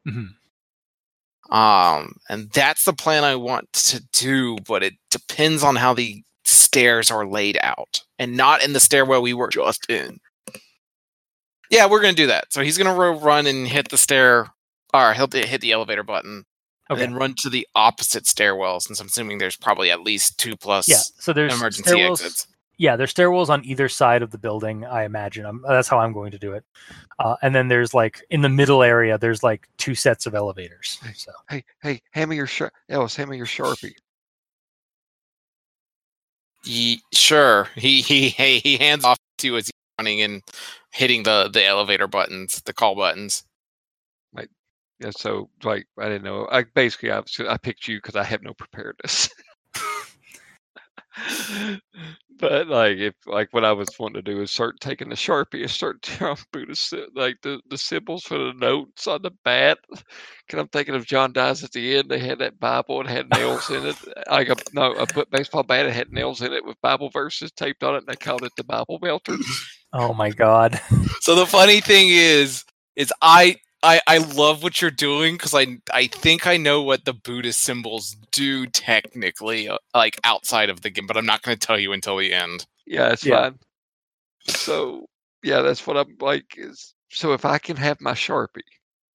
Mhm. 0.08 0.30
Um, 1.50 2.16
and 2.30 2.50
that's 2.52 2.86
the 2.86 2.94
plan 2.94 3.24
I 3.26 3.36
want 3.36 3.72
to 3.74 4.02
do, 4.14 4.58
but 4.68 4.84
it 4.84 4.94
depends 5.10 5.64
on 5.64 5.76
how 5.76 5.94
the 5.94 6.24
stairs 6.46 7.12
are 7.12 7.28
laid 7.28 7.58
out 7.62 8.02
and 8.18 8.38
not 8.38 8.64
in 8.64 8.74
the 8.74 8.80
stairwell 8.80 9.22
we 9.22 9.34
were 9.34 9.50
just 9.50 9.90
in. 9.90 10.20
Yeah, 11.70 11.86
we're 11.88 12.02
gonna 12.02 12.14
do 12.14 12.28
that. 12.28 12.52
So 12.52 12.62
he's 12.62 12.78
gonna 12.78 12.94
run 12.94 13.46
and 13.48 13.68
hit 13.68 13.90
the 13.90 13.98
stair, 13.98 14.48
or 14.94 15.14
he'll 15.14 15.28
hit 15.32 15.62
the 15.62 15.72
elevator 15.72 16.04
button, 16.04 16.46
Okay. 16.90 17.04
and 17.04 17.14
then 17.14 17.20
run 17.20 17.36
to 17.36 17.50
the 17.50 17.68
opposite 17.76 18.26
stairwell. 18.28 18.80
Since 18.80 19.00
I'm 19.00 19.08
assuming 19.08 19.38
there's 19.38 19.56
probably 19.58 19.92
at 19.92 20.02
least 20.02 20.40
two 20.40 20.56
plus 20.58 20.88
yeah. 20.90 20.98
So 21.20 21.34
there's 21.34 21.54
emergency 21.54 21.92
stairwells. 21.92 22.12
exits. 22.24 22.48
Yeah, 22.78 22.96
there's 22.96 23.14
stairwells 23.14 23.50
on 23.50 23.66
either 23.66 23.90
side 23.90 24.22
of 24.22 24.32
the 24.32 24.38
building. 24.38 24.86
I 24.86 25.04
imagine. 25.04 25.46
i 25.46 25.52
that's 25.68 25.90
how 25.90 26.00
I'm 26.00 26.14
going 26.14 26.32
to 26.32 26.40
do 26.40 26.54
it. 26.54 26.64
Uh, 27.20 27.36
and 27.42 27.54
then 27.54 27.68
there's 27.68 27.94
like 27.94 28.22
in 28.30 28.42
the 28.42 28.48
middle 28.48 28.82
area, 28.84 29.18
there's 29.18 29.44
like 29.44 29.68
two 29.78 29.94
sets 29.96 30.26
of 30.26 30.34
elevators. 30.34 30.98
So 31.14 31.34
Hey, 31.50 31.66
hey, 31.84 32.02
hand 32.12 32.30
me 32.30 32.38
your 32.38 32.48
sharp. 32.48 32.72
Ellis, 32.88 33.18
hand 33.18 33.30
me 33.32 33.36
your 33.38 33.46
sharpie. 33.46 33.92
Ye- 36.64 37.02
sure, 37.14 37.68
he 37.76 38.02
he 38.02 38.30
he 38.30 38.60
he 38.60 38.78
hands 38.78 39.04
off 39.04 39.18
to 39.40 39.48
you 39.48 39.58
as 39.58 39.66
he's 39.68 39.72
running 40.00 40.22
and 40.22 40.42
hitting 40.92 41.24
the 41.24 41.50
the 41.52 41.66
elevator 41.66 42.08
buttons, 42.08 42.62
the 42.66 42.74
call 42.74 42.96
buttons. 42.96 43.44
Like, 44.34 44.50
Yeah, 45.00 45.12
so 45.12 45.50
like 45.64 45.88
I 46.00 46.06
didn't 46.06 46.24
know. 46.24 46.48
I 46.52 46.64
basically 46.64 47.12
I, 47.12 47.22
I 47.50 47.58
picked 47.58 47.88
you 47.88 47.98
because 47.98 48.16
I 48.16 48.24
have 48.24 48.44
no 48.44 48.54
preparedness. 48.54 49.30
but 52.40 52.68
like 52.68 52.98
if 52.98 53.14
like 53.26 53.50
what 53.52 53.66
I 53.66 53.74
was 53.74 53.90
wanting 54.00 54.24
to 54.24 54.32
do 54.32 54.42
is 54.42 54.52
start 54.52 54.80
taking 54.80 55.10
the 55.10 55.16
sharpie 55.16 55.62
and 55.62 55.70
start 55.70 56.02
drawing 56.02 56.38
Buddhist 56.54 56.94
like 57.14 57.38
the, 57.42 57.60
the 57.70 57.78
symbols 57.78 58.24
for 58.24 58.38
the 58.38 58.54
notes 58.54 59.08
on 59.08 59.22
the 59.22 59.32
bat. 59.44 59.80
Cause 59.92 60.60
I'm 60.60 60.70
thinking 60.70 60.96
of 60.96 61.06
John 61.06 61.34
Dies 61.34 61.64
at 61.64 61.72
the 61.74 61.98
end. 61.98 62.10
They 62.10 62.20
had 62.20 62.40
that 62.40 62.60
Bible 62.60 63.02
and 63.02 63.10
had 63.10 63.30
nails 63.36 63.70
in 63.70 63.86
it. 63.86 63.98
Like 64.30 64.50
a 64.50 64.56
no, 64.74 64.94
a 64.94 65.06
put 65.06 65.30
baseball 65.30 65.64
bat 65.64 65.86
and 65.86 65.94
had 65.94 66.12
nails 66.12 66.42
in 66.42 66.54
it 66.54 66.66
with 66.66 66.80
Bible 66.82 67.10
verses 67.10 67.52
taped 67.52 67.84
on 67.84 67.96
it, 67.96 68.00
and 68.00 68.08
they 68.08 68.16
called 68.16 68.44
it 68.44 68.54
the 68.56 68.64
Bible 68.64 69.00
melter. 69.02 69.36
Oh 69.94 70.14
my 70.14 70.30
god. 70.30 70.80
So 71.22 71.36
the 71.36 71.46
funny 71.46 71.80
thing 71.82 72.08
is, 72.10 72.64
is 72.96 73.14
I 73.22 73.58
I 73.84 74.02
I 74.08 74.18
love 74.20 74.64
what 74.64 74.82
you're 74.82 74.90
doing 74.90 75.36
because 75.36 75.54
I 75.54 75.78
I 75.94 76.08
think 76.08 76.48
I 76.48 76.58
know 76.58 76.82
what 76.82 77.06
the 77.06 77.14
Buddhist 77.14 77.60
symbols 77.60 78.16
do 78.32 78.66
technically, 78.68 79.68
uh, 79.70 79.78
like 79.94 80.20
outside 80.24 80.70
of 80.70 80.82
the 80.82 80.90
game, 80.90 81.06
but 81.08 81.18
I'm 81.18 81.26
not 81.26 81.42
going 81.44 81.58
to 81.58 81.68
tell 81.68 81.78
you 81.78 81.92
until 81.94 82.18
the 82.18 82.34
end. 82.34 82.66
Yeah, 82.88 83.12
it's 83.12 83.24
Yeah. 83.26 83.50
fine. 83.52 83.60
So 84.48 85.08
yeah, 85.44 85.62
that's 85.62 85.86
what 85.86 85.98
I'm 85.98 86.16
like. 86.20 86.56
Is 86.58 86.94
so 87.10 87.34
if 87.34 87.46
I 87.46 87.58
can 87.58 87.76
have 87.78 88.00
my 88.02 88.14
sharpie, 88.14 88.62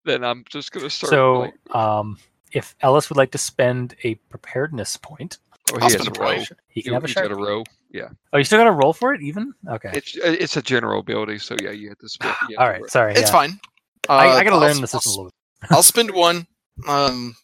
then 0.05 0.23
I'm 0.25 0.45
just 0.49 0.73
gonna 0.73 0.91
start. 0.91 1.11
So 1.11 1.41
like, 1.41 1.75
um, 1.75 2.19
if 2.53 2.75
Ellis 2.81 3.09
would 3.11 3.17
like 3.17 3.33
to 3.33 3.39
spend 3.39 3.97
a 4.05 4.15
preparedness 4.31 4.97
point, 4.99 5.39
oh, 5.73 5.79
he 5.79 5.85
has 5.93 6.07
a 6.07 6.11
a 6.11 6.13
row. 6.21 6.45
he 6.69 6.83
can 6.83 6.91
You- 6.91 6.95
have 6.95 7.05
a 7.05 7.07
he's 7.09 7.15
got 7.15 7.31
a 7.33 7.35
row. 7.35 7.65
Yeah, 7.95 8.09
Oh, 8.33 8.39
you 8.39 8.45
still 8.45 8.59
got 8.59 8.65
to 8.65 8.73
roll 8.73 8.93
for 8.93 9.15
it, 9.15 9.23
even? 9.23 9.53
Okay. 9.71 9.91
it's 9.95 10.17
uh, 10.17 10.23
it's 10.39 10.57
a 10.57 10.63
general 10.63 10.99
ability. 10.99 11.39
So 11.39 11.55
yeah, 11.63 11.71
you 11.71 11.91
have 11.91 11.99
to 11.99 12.09
spend. 12.09 12.35
you 12.49 12.57
have 12.59 12.63
All 12.63 12.67
to 12.67 12.73
right. 12.73 12.81
roll. 12.81 12.89
Sorry. 12.89 13.13
It's 13.13 13.21
yeah. 13.21 13.27
fine. 13.31 13.61
I, 14.09 14.27
Uh, 14.27 14.31
I 14.33 14.43
got 14.43 14.51
to 14.51 14.57
I'll 14.57 14.61
learn 14.61 14.71
s- 14.71 14.77
the 14.79 14.83
I'll 14.83 14.87
system 14.89 14.99
a 14.99 15.13
s- 15.13 15.17
little 15.17 15.25
bit. 15.61 15.71
I'll 15.71 15.83
spend 15.85 16.11
one, 16.11 16.47
um, 16.89 17.37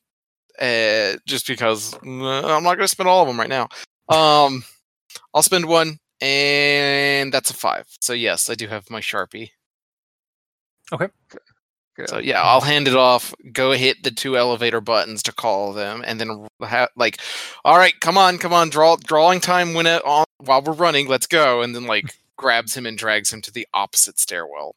uh, 0.61 1.13
just 1.25 1.47
because 1.47 1.95
I'm 2.03 2.19
not 2.19 2.63
going 2.65 2.81
to 2.81 2.89
spend 2.89 3.09
all 3.09 3.23
of 3.23 3.29
them 3.29 3.39
right 3.39 3.49
now. 3.49 3.69
Um, 4.09 4.65
I'll 5.33 5.43
spend 5.45 5.67
one, 5.67 5.99
and 6.21 7.33
that's 7.33 7.51
a 7.51 7.55
five. 7.55 7.87
So 8.01 8.13
yes, 8.13 8.51
I 8.51 8.57
do 8.57 8.67
have 8.67 8.91
my 8.91 9.01
sharpie. 9.01 9.51
Okay. 10.93 11.09
So 12.07 12.19
yeah, 12.19 12.43
I'll 12.43 12.61
hand 12.63 12.89
it 12.89 12.97
off. 12.97 13.35
Go 13.53 13.73
hit 13.73 14.03
the 14.03 14.11
two 14.11 14.37
elevator 14.37 14.81
buttons 14.81 15.23
to 15.25 15.33
call 15.33 15.73
them, 15.75 16.03
and 16.05 16.19
then 16.21 16.47
ha- 16.63 16.89
like, 16.97 17.21
all 17.65 17.77
right, 17.79 17.95
come 18.01 18.19
on, 18.19 18.39
come 18.39 18.53
on, 18.53 18.69
draw 18.71 18.97
drawing 18.97 19.41
time 19.41 19.75
when 19.75 19.87
it 19.87 20.03
on 20.05 20.25
while 20.45 20.63
we're 20.63 20.73
running. 20.73 21.09
Let's 21.09 21.27
go, 21.27 21.63
and 21.63 21.75
then 21.75 21.87
like 21.87 22.15
grabs 22.37 22.75
him 22.75 22.87
and 22.87 22.97
drags 22.97 23.33
him 23.33 23.41
to 23.43 23.53
the 23.53 23.67
opposite 23.75 24.19
stairwell. 24.19 24.75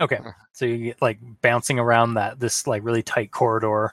Okay. 0.00 0.18
So 0.52 0.64
you 0.64 0.78
get 0.78 1.02
like 1.02 1.18
bouncing 1.40 1.78
around 1.78 2.14
that 2.14 2.40
this 2.40 2.66
like 2.66 2.84
really 2.84 3.02
tight 3.02 3.30
corridor. 3.30 3.92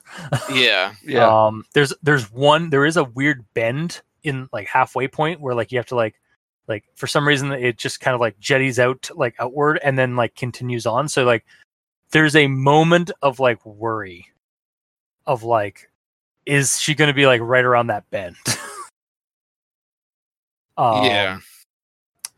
Yeah, 0.51 0.93
yeah. 1.05 1.27
Um, 1.27 1.63
there's 1.73 1.93
there's 2.01 2.31
one 2.31 2.69
there 2.69 2.85
is 2.85 2.97
a 2.97 3.03
weird 3.03 3.45
bend 3.53 4.01
in 4.23 4.49
like 4.51 4.67
halfway 4.67 5.07
point 5.07 5.41
where 5.41 5.55
like 5.55 5.71
you 5.71 5.77
have 5.77 5.87
to 5.87 5.95
like 5.95 6.15
like 6.67 6.85
for 6.95 7.07
some 7.07 7.27
reason 7.27 7.51
it 7.51 7.77
just 7.77 7.99
kind 7.99 8.15
of 8.15 8.21
like 8.21 8.39
jetties 8.39 8.79
out 8.79 9.09
like 9.15 9.35
outward 9.39 9.79
and 9.83 9.97
then 9.97 10.15
like 10.15 10.35
continues 10.35 10.85
on. 10.85 11.07
So 11.07 11.23
like 11.23 11.45
there's 12.11 12.35
a 12.35 12.47
moment 12.47 13.11
of 13.21 13.39
like 13.39 13.65
worry 13.65 14.27
of 15.25 15.43
like 15.43 15.89
is 16.45 16.79
she 16.79 16.95
going 16.95 17.07
to 17.07 17.13
be 17.13 17.27
like 17.27 17.41
right 17.41 17.65
around 17.65 17.87
that 17.87 18.09
bend? 18.09 18.35
um, 20.81 21.05
yeah. 21.05 21.39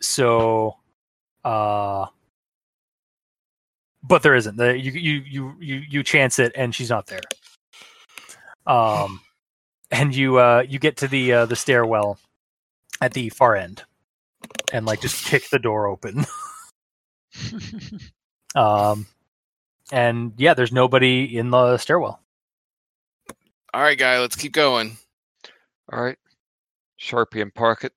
so 0.01 0.75
uh 1.43 2.05
but 4.03 4.21
there 4.21 4.35
isn't. 4.35 4.57
The 4.57 4.77
you 4.77 4.91
you 4.91 5.23
you 5.25 5.55
you 5.59 5.75
you 5.89 6.03
chance 6.03 6.37
it 6.39 6.51
and 6.55 6.75
she's 6.75 6.89
not 6.89 7.07
there. 7.07 7.21
Um 8.67 9.21
and 9.91 10.13
you 10.13 10.37
uh 10.39 10.65
you 10.67 10.77
get 10.77 10.97
to 10.97 11.07
the 11.07 11.31
uh 11.33 11.45
the 11.45 11.55
stairwell 11.55 12.19
at 13.01 13.13
the 13.13 13.29
far 13.29 13.55
end 13.55 13.83
and 14.73 14.85
like 14.85 15.01
just 15.01 15.25
kick 15.25 15.49
the 15.49 15.59
door 15.59 15.87
open. 15.87 16.25
Um 18.55 19.07
and 19.91 20.33
yeah 20.37 20.53
there's 20.53 20.71
nobody 20.71 21.37
in 21.37 21.49
the 21.49 21.77
stairwell. 21.77 22.19
All 23.73 23.81
right, 23.81 23.97
guy, 23.97 24.19
let's 24.19 24.35
keep 24.35 24.51
going. 24.51 24.97
All 25.91 26.03
right, 26.03 26.17
sharpie 27.01 27.41
and 27.41 27.53
park 27.53 27.83
it, 27.83 27.93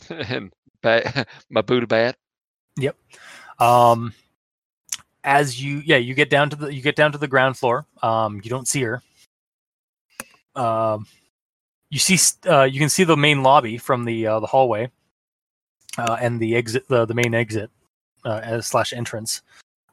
and 0.10 0.52
my 1.50 1.62
Buddha 1.62 1.86
bat. 1.86 2.16
um 3.58 4.14
as 5.24 5.60
you 5.62 5.82
yeah 5.84 5.96
you 5.96 6.14
get 6.14 6.30
down 6.30 6.48
to 6.50 6.56
the 6.56 6.72
you 6.72 6.80
get 6.80 6.94
down 6.96 7.10
to 7.12 7.18
the 7.18 7.26
ground 7.26 7.56
floor 7.56 7.86
um 8.02 8.40
you 8.44 8.50
don't 8.50 8.68
see 8.68 8.82
her. 8.82 9.02
Um 10.54 11.06
you 11.90 11.98
see 11.98 12.18
uh, 12.48 12.64
you 12.64 12.78
can 12.78 12.88
see 12.88 13.04
the 13.04 13.16
main 13.16 13.42
lobby 13.42 13.78
from 13.78 14.04
the 14.04 14.26
uh, 14.26 14.40
the 14.40 14.46
hallway 14.46 14.90
uh, 15.96 16.18
and 16.20 16.38
the 16.38 16.54
exit 16.54 16.86
the, 16.88 17.06
the 17.06 17.14
main 17.14 17.34
exit 17.34 17.70
uh, 18.24 18.40
as- 18.42 18.66
slash 18.66 18.92
entrance. 18.92 19.42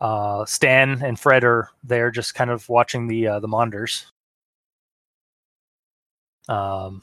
Uh, 0.02 0.44
stan 0.46 1.02
and 1.04 1.18
fred 1.18 1.44
are 1.46 1.70
there 1.84 2.12
just 2.12 2.36
kind 2.36 2.50
of 2.52 2.68
watching 2.68 3.08
the 3.08 3.28
uh, 3.28 3.40
the 3.40 3.48
monitors. 3.48 4.06
Um 6.48 7.02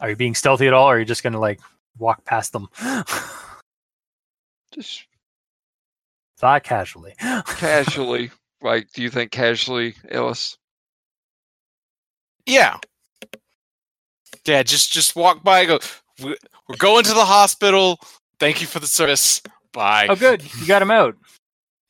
are 0.00 0.08
you 0.10 0.16
being 0.16 0.34
stealthy 0.34 0.66
at 0.66 0.72
all 0.72 0.88
or 0.88 0.96
are 0.96 0.98
you 0.98 1.04
just 1.04 1.22
gonna 1.22 1.38
like 1.38 1.60
walk 2.00 2.24
past 2.24 2.52
them 2.52 2.68
Just 4.74 5.04
Thought 6.38 6.64
casually 6.64 7.14
casually. 7.46 8.30
like, 8.62 8.90
do 8.92 9.02
you 9.02 9.10
think 9.10 9.30
casually, 9.30 9.94
Ellis? 10.10 10.56
Yeah. 12.46 12.78
Yeah, 14.46 14.62
just 14.62 14.90
just 14.92 15.14
walk 15.16 15.42
by. 15.44 15.66
Go. 15.66 15.78
"We- 16.22 16.36
We're 16.68 16.76
going 16.78 17.04
to 17.04 17.12
the 17.14 17.24
hospital. 17.26 18.00
Thank 18.38 18.60
you 18.62 18.66
for 18.66 18.78
the 18.80 18.86
service. 18.86 19.42
Bye. 19.72 20.06
oh 20.08 20.16
good 20.16 20.42
you 20.60 20.66
got 20.66 20.82
him 20.82 20.90
out 20.90 21.14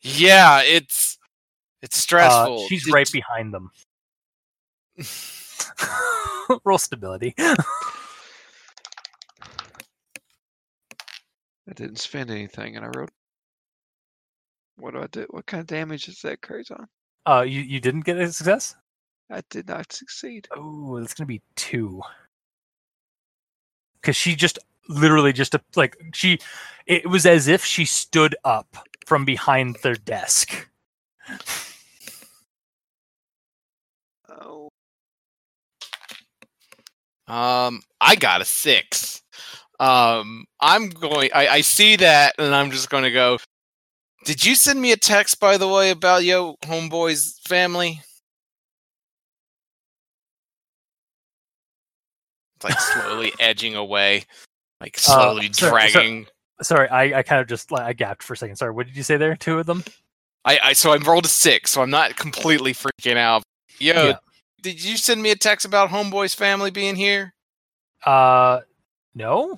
Yeah, 0.03 0.61
it's 0.63 1.17
it's 1.81 1.97
Uh, 1.97 2.01
stressful. 2.01 2.67
she's 2.69 2.85
Did- 2.85 2.93
right 2.95 3.11
behind 3.13 3.55
them 3.55 3.71
roll 6.65 6.77
stability 6.79 7.35
I 11.71 11.75
didn't 11.75 12.01
spend 12.01 12.31
anything, 12.31 12.77
and 12.77 12.85
I 12.85 12.91
wrote. 12.91 13.11
What 14.77 14.95
do 14.95 15.03
I 15.03 15.07
do? 15.09 15.27
What 15.31 15.47
kind 15.47 15.61
of 15.63 15.69
damage 15.69 16.09
is 16.09 16.21
that 16.23 16.43
carries 16.43 16.71
on? 16.71 16.87
uh 17.27 17.43
you, 17.43 17.61
you 17.61 17.81
didn't 17.81 18.03
get 18.03 18.19
a 18.19 18.33
success 18.33 18.77
I 19.31 19.43
did 19.51 19.69
not 19.69 19.93
succeed. 19.93 20.49
Oh, 20.57 20.97
it's 20.97 21.15
gonna 21.15 21.27
be 21.27 21.43
two. 21.57 22.03
Because 24.01 24.17
she 24.17 24.35
just 24.35 24.59
literally 24.89 25.33
just 25.33 25.55
a, 25.55 25.61
like 25.77 25.97
she, 26.13 26.39
it 26.87 27.09
was 27.09 27.27
as 27.27 27.47
if 27.47 27.65
she 27.65 27.85
stood 27.85 28.35
up 28.45 28.77
from 29.07 29.25
behind 29.25 29.77
their 29.83 29.95
desk. 29.95 30.69
Oh, 34.29 34.69
Um, 37.29 37.83
I 38.01 38.17
got 38.17 38.41
a 38.41 38.45
six. 38.45 39.20
Um, 39.81 40.45
I'm 40.61 40.89
going. 40.91 41.31
I, 41.35 41.49
I 41.49 41.61
see 41.63 41.97
that, 41.97 42.35
and 42.39 42.55
I'm 42.55 42.71
just 42.71 42.91
going 42.91 43.05
to 43.05 43.11
go. 43.11 43.39
Did 44.27 44.45
you 44.45 44.55
send 44.55 44.81
me 44.81 44.93
a 44.93 44.97
text, 44.97 45.41
by 45.41 45.57
the 45.57 45.67
way, 45.67 45.91
about 45.91 46.23
yo 46.23 46.57
homeboy's 46.65 47.41
family? 47.49 48.01
It's 52.57 52.65
like 52.65 52.79
slowly 52.81 53.33
edging 53.41 53.75
away, 53.75 54.25
like 54.81 54.99
slowly 54.99 55.47
Uh, 55.49 55.53
so- 55.53 55.67
so- 55.67 55.71
dragging. 55.71 56.27
Sorry, 56.63 56.91
I, 56.91 57.21
I 57.21 57.23
kind 57.23 57.41
of 57.41 57.47
just 57.49 57.73
like 57.73 57.85
I 57.85 57.95
gapped 57.95 58.23
for 58.23 58.35
a 58.35 58.37
second. 58.37 58.57
Sorry, 58.57 58.71
what 58.71 58.87
did 58.87 58.95
you 58.95 59.03
say 59.03 59.17
there? 59.17 59.35
Two 59.35 59.59
of 59.59 59.65
them? 59.65 59.83
I, 60.45 60.59
I 60.63 60.73
so 60.75 60.93
I 60.93 60.99
rolled 60.99 61.25
a 61.25 61.29
six, 61.29 61.71
so 61.71 61.81
I'm 61.81 61.89
not 61.89 62.17
completely 62.17 62.75
freaking 62.75 63.17
out. 63.17 63.43
Yo, 63.79 63.95
Yeah. 64.09 64.17
did 64.61 64.85
you 64.85 64.99
send 64.99 65.23
me 65.23 65.31
a 65.31 65.37
text 65.37 65.65
about 65.65 65.89
homeboy's 65.89 66.35
family 66.35 66.71
being 66.71 66.97
here? 66.97 67.33
Uh, 68.05 68.61
no. 69.15 69.57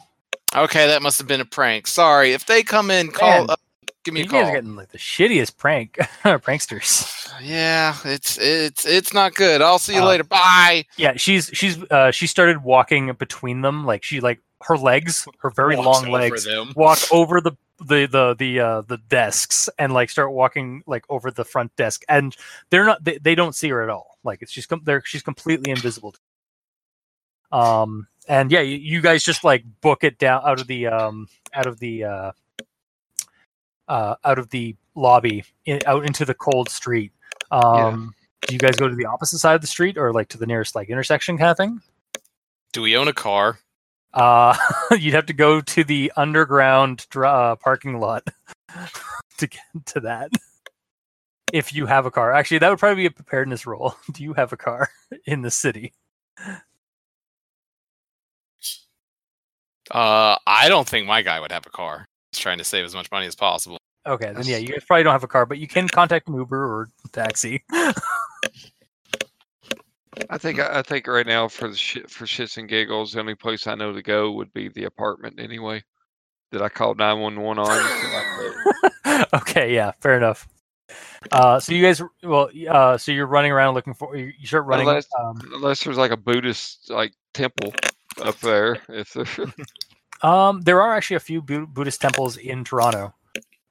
Okay, 0.54 0.86
that 0.86 1.02
must 1.02 1.18
have 1.18 1.26
been 1.28 1.40
a 1.40 1.44
prank. 1.44 1.86
Sorry. 1.86 2.32
If 2.32 2.46
they 2.46 2.62
come 2.62 2.90
in, 2.90 3.10
call. 3.10 3.28
Man, 3.28 3.50
up, 3.50 3.60
give 4.04 4.12
me 4.14 4.20
a 4.22 4.26
call. 4.26 4.38
You 4.38 4.42
call. 4.42 4.42
guys 4.42 4.50
are 4.50 4.56
getting 4.60 4.76
like 4.76 4.88
the 4.90 4.98
shittiest 4.98 5.56
prank 5.56 5.94
pranksters. 6.24 7.30
Yeah, 7.42 7.96
it's 8.04 8.38
it's 8.38 8.84
it's 8.86 9.14
not 9.14 9.34
good. 9.34 9.62
I'll 9.62 9.78
see 9.78 9.94
you 9.94 10.02
Uh, 10.02 10.06
later. 10.08 10.24
Bye. 10.24 10.84
Yeah, 10.96 11.14
she's 11.16 11.50
she's 11.52 11.82
uh 11.90 12.10
she 12.10 12.26
started 12.26 12.62
walking 12.62 13.12
between 13.14 13.62
them 13.62 13.86
like 13.86 14.02
she 14.02 14.20
like 14.20 14.40
her 14.64 14.76
legs, 14.76 15.26
her 15.40 15.50
very 15.50 15.76
Walks 15.76 16.02
long 16.02 16.10
legs 16.12 16.44
them. 16.44 16.72
walk 16.76 16.98
over 17.10 17.40
the 17.40 17.52
the 17.80 18.06
the 18.06 18.36
the 18.38 18.60
uh 18.60 18.82
the 18.82 18.98
desks 19.08 19.68
and 19.78 19.92
like 19.92 20.08
start 20.10 20.30
walking 20.32 20.82
like 20.86 21.04
over 21.08 21.30
the 21.32 21.44
front 21.44 21.74
desk 21.74 22.02
and 22.08 22.36
they're 22.70 22.84
not 22.84 23.02
they, 23.02 23.18
they 23.18 23.34
don't 23.34 23.56
see 23.56 23.70
her 23.70 23.82
at 23.82 23.88
all 23.88 24.18
like 24.22 24.40
it's 24.40 24.52
she's 24.52 24.66
com- 24.66 24.82
they're 24.84 25.02
she's 25.04 25.22
completely 25.22 25.72
invisible 25.72 26.14
um 27.52 28.06
and 28.28 28.50
yeah 28.50 28.60
you, 28.60 28.76
you 28.76 29.00
guys 29.00 29.22
just 29.22 29.44
like 29.44 29.64
book 29.80 30.02
it 30.04 30.18
down 30.18 30.42
out 30.44 30.60
of 30.60 30.66
the 30.66 30.86
um 30.86 31.28
out 31.54 31.66
of 31.66 31.78
the 31.80 32.04
uh 32.04 32.32
uh 33.88 34.14
out 34.24 34.38
of 34.38 34.48
the 34.50 34.74
lobby 34.94 35.44
in, 35.64 35.80
out 35.86 36.04
into 36.04 36.24
the 36.24 36.34
cold 36.34 36.68
street 36.68 37.12
um 37.50 38.14
do 38.46 38.54
you 38.54 38.58
guys 38.58 38.76
go 38.76 38.88
to 38.88 38.94
the 38.96 39.06
opposite 39.06 39.38
side 39.38 39.54
of 39.54 39.60
the 39.60 39.66
street 39.66 39.96
or 39.98 40.12
like 40.12 40.28
to 40.28 40.38
the 40.38 40.46
nearest 40.46 40.74
like 40.74 40.88
intersection 40.88 41.36
kind 41.38 41.50
of 41.50 41.56
thing 41.56 41.80
Do 42.72 42.82
we 42.82 42.96
own 42.96 43.08
a 43.08 43.12
car? 43.12 43.58
uh, 44.14 44.56
you'd 44.98 45.14
have 45.14 45.26
to 45.26 45.32
go 45.32 45.60
to 45.62 45.84
the 45.84 46.12
underground 46.16 47.06
dr- 47.10 47.26
uh, 47.26 47.56
parking 47.56 47.98
lot 47.98 48.26
to 49.38 49.46
get 49.46 49.60
to 49.86 50.00
that. 50.00 50.30
If 51.52 51.74
you 51.74 51.84
have 51.84 52.06
a 52.06 52.10
car, 52.10 52.32
actually, 52.32 52.58
that 52.60 52.70
would 52.70 52.78
probably 52.78 53.02
be 53.02 53.06
a 53.06 53.10
preparedness 53.10 53.66
roll. 53.66 53.94
Do 54.10 54.22
you 54.22 54.32
have 54.32 54.54
a 54.54 54.56
car 54.56 54.88
in 55.26 55.42
the 55.42 55.50
city? 55.50 55.92
Uh, 59.92 60.36
I 60.46 60.68
don't 60.68 60.88
think 60.88 61.06
my 61.06 61.22
guy 61.22 61.38
would 61.38 61.52
have 61.52 61.66
a 61.66 61.70
car. 61.70 62.06
He's 62.32 62.40
trying 62.40 62.58
to 62.58 62.64
save 62.64 62.84
as 62.84 62.94
much 62.94 63.10
money 63.12 63.26
as 63.26 63.34
possible. 63.34 63.78
Okay, 64.06 64.32
then 64.32 64.44
yeah, 64.46 64.56
you 64.56 64.68
guys 64.68 64.82
probably 64.86 65.04
don't 65.04 65.12
have 65.12 65.22
a 65.22 65.28
car, 65.28 65.46
but 65.46 65.58
you 65.58 65.68
can 65.68 65.86
contact 65.88 66.28
an 66.28 66.34
Uber 66.34 66.64
or 66.64 66.88
taxi. 67.12 67.62
I 70.28 70.36
think 70.38 70.58
I 70.60 70.82
think 70.82 71.06
right 71.06 71.26
now 71.26 71.48
for 71.48 71.68
the 71.68 71.76
shit 71.76 72.10
for 72.10 72.26
shits 72.26 72.58
and 72.58 72.68
giggles, 72.68 73.12
the 73.12 73.20
only 73.20 73.34
place 73.34 73.66
I 73.66 73.74
know 73.74 73.92
to 73.92 74.02
go 74.02 74.30
would 74.32 74.52
be 74.52 74.68
the 74.68 74.84
apartment 74.84 75.40
anyway. 75.40 75.82
That 76.50 76.60
I 76.62 76.68
called 76.68 76.98
nine 76.98 77.18
one 77.20 77.40
one 77.40 77.58
on. 77.58 77.66
so 77.66 77.72
I 77.72 78.24
could- 79.30 79.40
okay, 79.40 79.74
yeah, 79.74 79.92
fair 80.00 80.16
enough. 80.18 80.46
Uh, 81.30 81.58
so 81.58 81.72
you 81.72 81.82
guys, 81.82 82.02
well, 82.22 82.50
uh, 82.68 82.98
so 82.98 83.10
you're 83.12 83.26
running 83.26 83.52
around 83.52 83.72
looking 83.74 83.94
for 83.94 84.14
you 84.16 84.32
you 84.38 84.46
start 84.46 84.66
running. 84.66 84.86
Unless- 84.86 85.06
Um, 85.18 85.40
Unless 85.54 85.84
there's 85.84 85.96
like 85.96 86.10
a 86.10 86.16
Buddhist 86.16 86.90
like 86.90 87.12
temple 87.32 87.72
up 88.20 88.38
there. 88.40 88.80
If 88.88 89.12
there, 89.12 89.26
Um, 90.22 90.60
there 90.62 90.80
are 90.82 90.94
actually 90.94 91.16
a 91.16 91.20
few 91.20 91.42
Buddhist 91.42 92.00
temples 92.00 92.36
in 92.36 92.64
Toronto, 92.64 93.12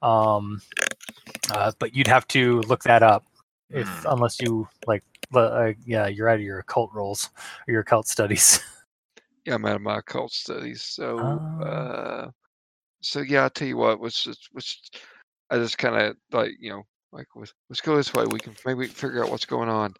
um, 0.01 0.61
uh, 1.49 1.71
but 1.79 1.95
you'd 1.95 2.07
have 2.07 2.27
to 2.29 2.61
look 2.63 2.83
that 2.83 3.03
up 3.03 3.25
if 3.69 3.87
Hmm. 3.87 4.05
unless 4.05 4.41
you 4.41 4.67
like, 4.85 5.03
uh, 5.33 5.71
yeah, 5.85 6.07
you're 6.07 6.27
out 6.29 6.35
of 6.35 6.41
your 6.41 6.59
occult 6.59 6.91
roles 6.93 7.29
or 7.67 7.71
your 7.71 7.81
occult 7.81 8.07
studies. 8.07 8.59
yeah, 9.45 9.55
I'm 9.55 9.65
out 9.65 9.77
of 9.77 9.81
my 9.81 9.99
occult 9.99 10.33
studies. 10.33 10.81
So, 10.83 11.17
Oh. 11.19 11.61
uh, 11.63 12.31
so 13.01 13.21
yeah, 13.21 13.45
I 13.45 13.49
tell 13.49 13.67
you 13.67 13.77
what, 13.77 13.99
was 13.99 14.27
was 14.53 14.77
I 15.49 15.57
just 15.57 15.77
kind 15.77 15.95
of 15.95 16.15
like 16.31 16.51
you 16.59 16.71
know 16.71 16.83
like 17.13 17.27
let's 17.35 17.53
let's 17.69 17.81
go 17.81 17.95
this 17.95 18.13
way. 18.13 18.25
We 18.25 18.39
can 18.39 18.55
maybe 18.65 18.79
we 18.79 18.85
can 18.87 18.95
figure 18.95 19.23
out 19.23 19.31
what's 19.31 19.45
going 19.45 19.69
on. 19.69 19.93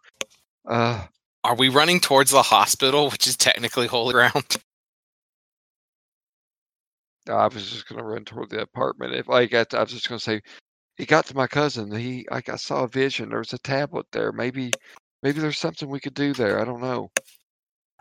Uh, 0.68 1.06
Are 1.44 1.56
we 1.56 1.68
running 1.68 2.00
towards 2.00 2.30
the 2.30 2.42
hospital, 2.42 3.10
which 3.10 3.26
is 3.26 3.36
technically 3.36 3.86
holy 3.86 4.12
ground? 4.12 4.56
I 7.28 7.46
was 7.46 7.70
just 7.70 7.88
gonna 7.88 8.02
run 8.02 8.24
toward 8.24 8.50
the 8.50 8.62
apartment. 8.62 9.14
If 9.14 9.28
like 9.28 9.54
I, 9.54 9.64
I 9.72 9.80
was 9.80 9.92
just 9.92 10.08
gonna 10.08 10.18
say, 10.18 10.40
he 10.96 11.06
got 11.06 11.26
to 11.26 11.36
my 11.36 11.46
cousin. 11.46 11.94
He 11.94 12.26
like 12.30 12.48
I 12.48 12.56
saw 12.56 12.84
a 12.84 12.88
vision. 12.88 13.28
There 13.28 13.38
was 13.38 13.52
a 13.52 13.58
tablet 13.58 14.06
there. 14.12 14.32
Maybe 14.32 14.72
maybe 15.22 15.40
there's 15.40 15.58
something 15.58 15.88
we 15.88 16.00
could 16.00 16.14
do 16.14 16.32
there. 16.32 16.60
I 16.60 16.64
don't 16.64 16.80
know. 16.80 17.10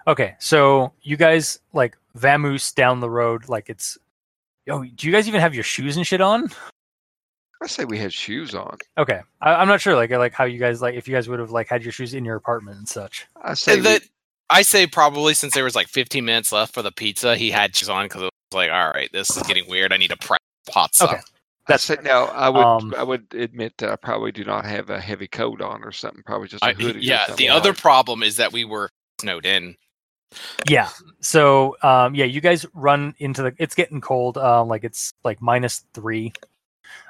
okay, 0.07 0.35
so 0.39 0.91
you 1.03 1.17
guys 1.17 1.59
like 1.73 1.97
vamoose 2.17 2.73
down 2.73 2.99
the 2.99 3.09
road, 3.09 3.47
like 3.49 3.69
it's. 3.69 3.97
Yo, 4.65 4.83
do 4.83 5.07
you 5.07 5.13
guys 5.13 5.27
even 5.27 5.41
have 5.41 5.55
your 5.55 5.63
shoes 5.63 5.97
and 5.97 6.05
shit 6.05 6.21
on? 6.21 6.49
I 7.61 7.67
say 7.67 7.85
we 7.85 7.97
had 7.99 8.11
shoes 8.11 8.55
on. 8.55 8.77
Okay, 8.97 9.19
I, 9.41 9.53
I'm 9.55 9.67
not 9.67 9.81
sure, 9.81 9.95
like, 9.95 10.09
like 10.09 10.33
how 10.33 10.45
you 10.45 10.57
guys 10.59 10.81
like 10.81 10.95
if 10.95 11.07
you 11.07 11.13
guys 11.13 11.29
would 11.29 11.39
have 11.39 11.51
like 11.51 11.67
had 11.69 11.83
your 11.83 11.91
shoes 11.91 12.13
in 12.13 12.25
your 12.25 12.35
apartment 12.35 12.77
and 12.77 12.87
such. 12.89 13.27
I 13.43 13.53
say 13.53 13.75
we- 13.75 13.81
that 13.83 14.01
I 14.49 14.63
say 14.63 14.87
probably 14.87 15.33
since 15.33 15.53
there 15.53 15.63
was 15.63 15.75
like 15.75 15.87
15 15.87 16.25
minutes 16.25 16.51
left 16.51 16.73
for 16.73 16.81
the 16.81 16.91
pizza, 16.91 17.35
he 17.37 17.51
had 17.51 17.75
shoes 17.75 17.87
on 17.89 18.05
because 18.05 18.23
it 18.23 18.25
was 18.25 18.31
like, 18.55 18.71
all 18.71 18.89
right, 18.91 19.09
this 19.13 19.35
is 19.37 19.43
getting 19.43 19.69
weird. 19.69 19.93
I 19.93 19.97
need 19.97 20.09
to 20.09 20.17
prep 20.17 20.41
hot 20.69 20.93
stuff. 20.95 21.09
Okay. 21.11 21.19
I 21.19 21.23
That's 21.67 21.89
it. 21.89 22.03
now 22.03 22.25
I 22.25 22.49
would 22.49 22.59
Um, 22.65 22.93
I 22.97 23.03
would 23.03 23.27
admit 23.33 23.75
that 23.77 23.89
I 23.91 23.95
probably 23.95 24.31
do 24.33 24.43
not 24.43 24.65
have 24.65 24.89
a 24.89 24.99
heavy 24.99 25.27
coat 25.27 25.61
on 25.61 25.83
or 25.83 25.91
something. 25.91 26.23
Probably 26.25 26.47
just 26.49 26.63
a 26.63 26.67
I, 26.67 26.73
hoodie. 26.73 26.99
or 26.99 27.01
yeah, 27.01 27.27
something 27.27 27.45
the 27.45 27.49
other 27.53 27.69
like- 27.69 27.77
problem 27.77 28.23
is 28.23 28.37
that 28.37 28.51
we 28.51 28.65
were 28.65 28.89
snowed 29.21 29.45
in. 29.45 29.75
Yeah. 30.67 30.89
So 31.19 31.77
um 31.83 32.15
yeah, 32.15 32.25
you 32.25 32.41
guys 32.41 32.65
run 32.73 33.13
into 33.19 33.43
the 33.43 33.53
it's 33.57 33.75
getting 33.75 34.01
cold. 34.01 34.37
Uh, 34.37 34.63
like 34.65 34.83
it's 34.83 35.13
like 35.23 35.41
minus 35.41 35.85
three 35.93 36.33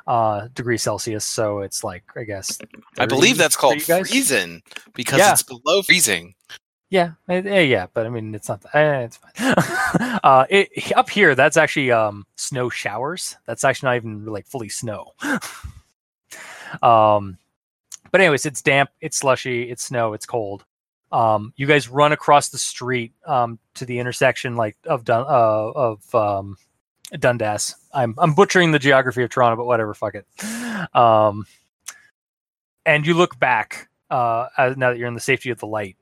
uh 0.07 0.47
degrees 0.53 0.81
Celsius. 0.83 1.25
So 1.25 1.59
it's 1.59 1.83
like 1.83 2.03
I 2.15 2.23
guess 2.23 2.59
I 2.97 3.05
believe 3.05 3.37
that's 3.37 3.55
called 3.55 3.81
freezing 3.81 4.61
because 4.93 5.19
Yeah. 5.19 5.33
it's 5.33 5.43
below 5.43 5.81
freezing. 5.81 6.35
Yeah, 6.89 7.11
eh, 7.29 7.61
yeah, 7.61 7.87
but 7.93 8.05
I 8.05 8.09
mean 8.09 8.35
it's 8.35 8.49
not 8.49 8.63
eh, 8.73 9.07
it's 9.07 9.17
fine. 9.17 9.55
uh 10.23 10.45
it, 10.49 10.91
up 10.95 11.09
here 11.09 11.35
that's 11.35 11.57
actually 11.57 11.91
um 11.91 12.25
snow 12.35 12.69
showers. 12.69 13.37
That's 13.45 13.63
actually 13.63 13.87
not 13.87 13.95
even 13.97 14.25
like 14.25 14.47
fully 14.47 14.69
snow. 14.69 15.13
um 16.81 17.37
but 18.11 18.19
anyways, 18.19 18.45
it's 18.45 18.61
damp, 18.61 18.89
it's 18.99 19.17
slushy, 19.17 19.69
it's 19.69 19.83
snow, 19.83 20.13
it's 20.13 20.25
cold. 20.25 20.65
Um, 21.13 21.53
you 21.55 21.65
guys 21.65 21.89
run 21.89 22.11
across 22.11 22.49
the 22.49 22.57
street 22.57 23.13
um, 23.25 23.57
to 23.75 23.85
the 23.85 23.99
intersection 23.99 24.55
like 24.55 24.77
of 24.85 25.03
Dun- 25.05 25.25
uh, 25.27 25.71
of 25.75 26.15
um, 26.15 26.57
Dundas. 27.19 27.75
I'm 27.93 28.15
I'm 28.17 28.33
butchering 28.33 28.71
the 28.71 28.79
geography 28.79 29.23
of 29.23 29.29
Toronto, 29.29 29.57
but 29.57 29.65
whatever, 29.65 29.93
fuck 29.93 30.15
it. 30.15 30.25
Um, 30.95 31.45
and 32.85 33.05
you 33.05 33.13
look 33.13 33.37
back 33.39 33.89
uh, 34.09 34.47
as, 34.57 34.77
now 34.77 34.89
that 34.89 34.97
you're 34.97 35.07
in 35.07 35.13
the 35.13 35.19
safety 35.19 35.49
of 35.49 35.59
the 35.59 35.67
light. 35.67 35.97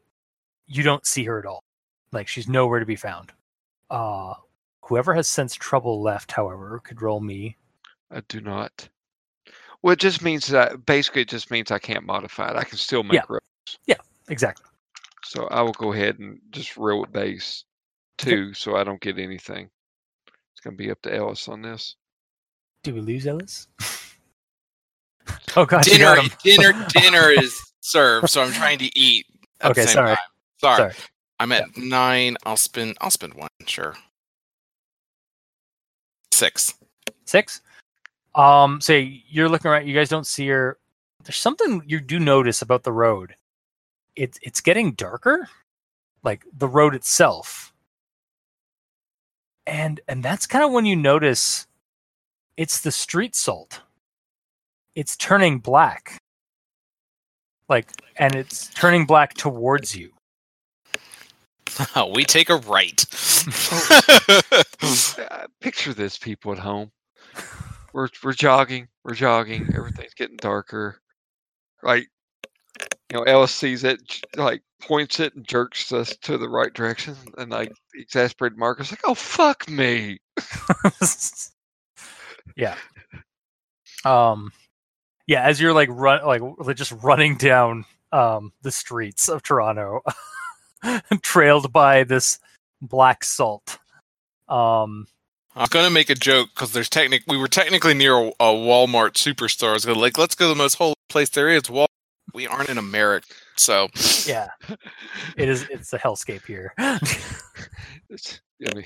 You 0.67 0.83
don't 0.83 1.05
see 1.05 1.23
her 1.25 1.39
at 1.39 1.45
all. 1.45 1.63
Like 2.11 2.27
she's 2.27 2.47
nowhere 2.47 2.79
to 2.79 2.85
be 2.85 2.95
found. 2.95 3.31
Uh, 3.89 4.35
whoever 4.83 5.13
has 5.13 5.27
sense 5.27 5.55
trouble 5.55 6.01
left, 6.01 6.31
however, 6.31 6.79
could 6.83 7.01
roll 7.01 7.19
me. 7.19 7.57
I 8.11 8.21
do 8.27 8.39
not. 8.41 8.87
Well, 9.81 9.93
it 9.93 9.99
just 9.99 10.21
means 10.21 10.47
that 10.47 10.85
basically 10.85 11.21
it 11.23 11.29
just 11.29 11.51
means 11.51 11.71
I 11.71 11.79
can't 11.79 12.05
modify 12.05 12.49
it. 12.51 12.55
I 12.55 12.63
can 12.63 12.77
still 12.77 13.03
make 13.03 13.13
Yeah. 13.13 13.23
rolls. 13.29 13.97
Exactly. 14.29 14.65
So 15.23 15.47
I 15.47 15.61
will 15.61 15.73
go 15.73 15.91
ahead 15.91 16.19
and 16.19 16.39
just 16.51 16.77
roll 16.77 17.03
it 17.03 17.11
base 17.11 17.65
two, 18.17 18.53
so 18.53 18.75
I 18.75 18.83
don't 18.83 19.01
get 19.01 19.17
anything. 19.17 19.69
It's 20.59 20.65
gonna 20.65 20.75
be 20.75 20.91
up 20.91 21.01
to 21.03 21.15
Ellis 21.15 21.47
on 21.47 21.61
this. 21.61 21.95
Do 22.83 22.93
we 22.93 22.99
lose 22.99 23.25
Ellis? 23.25 23.69
oh 25.55 25.65
god, 25.65 25.87
you 25.87 25.93
dinner, 25.93 26.15
got 26.15 26.25
him. 26.25 26.31
dinner, 26.43 26.85
dinner 26.93 27.29
is 27.29 27.57
served, 27.79 28.29
so 28.29 28.41
I'm 28.41 28.51
trying 28.51 28.77
to 28.79 28.99
eat. 28.99 29.25
At 29.61 29.71
Okay, 29.71 29.83
the 29.83 29.87
same 29.87 29.93
sorry. 29.93 30.07
Time. 30.09 30.17
Sorry. 30.57 30.77
Sorry. 30.77 30.93
I'm 31.39 31.53
at 31.53 31.77
nine. 31.77 32.35
I'll 32.45 32.57
spend. 32.57 32.97
I'll 32.99 33.09
spend 33.09 33.35
one. 33.35 33.47
Sure. 33.67 33.95
Six. 36.33 36.73
Six. 37.23 37.61
Um, 38.35 38.81
so 38.81 38.91
you're 38.91 39.47
looking 39.47 39.71
around. 39.71 39.87
You 39.87 39.95
guys 39.95 40.09
don't 40.09 40.27
see 40.27 40.49
her. 40.49 40.77
There's 41.23 41.37
something 41.37 41.83
you 41.87 42.01
do 42.01 42.19
notice 42.19 42.61
about 42.61 42.83
the 42.83 42.91
road. 42.91 43.33
It's 44.17 44.37
it's 44.41 44.59
getting 44.59 44.91
darker, 44.91 45.47
like 46.23 46.43
the 46.51 46.67
road 46.67 46.95
itself. 46.95 47.73
And 49.69 50.01
and 50.07 50.23
that's 50.23 50.47
kind 50.47 50.65
of 50.65 50.71
when 50.71 50.85
you 50.87 50.95
notice 50.95 51.67
it's 52.57 52.81
the 52.81 52.91
street 52.91 53.35
salt. 53.35 53.81
It's 54.95 55.15
turning 55.15 55.59
black. 55.59 56.17
Like 57.69 57.91
and 58.17 58.33
it's 58.33 58.67
turning 58.73 59.05
black 59.05 59.35
towards 59.35 59.95
you. 59.95 60.11
we 62.13 62.25
take 62.25 62.49
a 62.49 62.57
right. 62.57 63.05
Uh, 64.81 65.47
picture 65.61 65.93
this, 65.93 66.17
people 66.17 66.51
at 66.51 66.57
home. 66.57 66.91
We're 67.93 68.07
we're 68.23 68.33
jogging, 68.33 68.87
we're 69.03 69.13
jogging. 69.13 69.69
Everything's 69.75 70.13
getting 70.13 70.37
darker. 70.37 70.99
Like, 71.83 72.07
you 73.11 73.17
know, 73.17 73.23
Ellis 73.23 73.53
sees 73.53 73.83
it, 73.83 74.21
like 74.35 74.61
points 74.81 75.19
it 75.19 75.35
and 75.35 75.47
jerks 75.47 75.91
us 75.91 76.15
to 76.17 76.37
the 76.37 76.49
right 76.49 76.73
direction, 76.73 77.15
and 77.37 77.51
like 77.51 77.71
exasperated 77.95 78.57
Marcus, 78.57 78.91
like, 78.91 79.01
"Oh 79.05 79.15
fuck 79.15 79.67
me!" 79.69 80.19
yeah. 82.55 82.75
Um 84.05 84.51
yeah, 85.27 85.43
as 85.43 85.59
you're 85.59 85.73
like 85.73 85.89
run 85.91 86.25
like 86.25 86.41
like 86.59 86.77
just 86.77 86.93
running 87.03 87.35
down 87.35 87.85
um 88.11 88.53
the 88.61 88.71
streets 88.71 89.27
of 89.27 89.43
Toronto 89.43 90.01
trailed 91.21 91.73
by 91.73 92.03
this 92.03 92.39
black 92.81 93.23
salt. 93.23 93.79
Um 94.47 95.07
I'm 95.55 95.67
gonna 95.71 95.89
make 95.89 96.09
a 96.09 96.15
joke 96.15 96.49
because 96.53 96.73
there's 96.73 96.89
technic. 96.89 97.23
We 97.27 97.37
were 97.37 97.47
technically 97.47 97.95
near 97.95 98.15
a, 98.15 98.27
a 98.39 98.53
Walmart 98.53 99.13
superstore. 99.13 99.71
I 99.71 99.73
was 99.73 99.85
gonna 99.85 99.99
like, 99.99 100.17
let's 100.17 100.35
go 100.35 100.45
to 100.45 100.49
the 100.49 100.55
most 100.55 100.75
holy 100.75 100.95
place 101.09 101.29
there 101.29 101.49
is. 101.49 101.69
Wal. 101.69 101.88
We 102.33 102.47
aren't 102.47 102.69
in 102.69 102.77
America, 102.77 103.27
so 103.57 103.89
yeah. 104.25 104.49
It 105.37 105.49
is 105.49 105.67
it's 105.69 105.93
a 105.93 105.99
hellscape 105.99 106.45
here. 106.45 106.73
It's 108.09 108.41
the 108.59 108.69
only, 108.71 108.85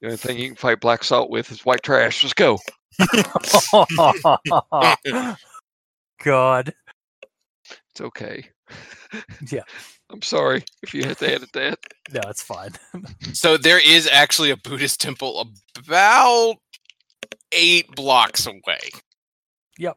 the 0.00 0.06
only 0.06 0.16
thing 0.16 0.38
you 0.38 0.48
can 0.48 0.56
fight 0.56 0.80
black 0.80 1.04
salt 1.04 1.30
with 1.30 1.50
is 1.50 1.64
white 1.64 1.82
trash. 1.82 2.22
Let's 2.22 2.34
go. 2.34 2.58
God. 6.24 6.72
It's 7.90 8.00
okay. 8.00 8.44
Yeah. 9.50 9.62
I'm 10.10 10.22
sorry 10.22 10.62
if 10.82 10.92
you 10.92 11.04
had 11.04 11.16
to 11.18 11.34
edit 11.34 11.50
that. 11.54 11.78
No, 12.12 12.20
it's 12.28 12.42
fine. 12.42 12.72
so 13.32 13.56
there 13.56 13.80
is 13.80 14.06
actually 14.06 14.50
a 14.50 14.58
Buddhist 14.58 15.00
temple 15.00 15.48
about 15.78 16.56
eight 17.52 17.90
blocks 17.94 18.46
away. 18.46 18.80
Yep. 19.78 19.96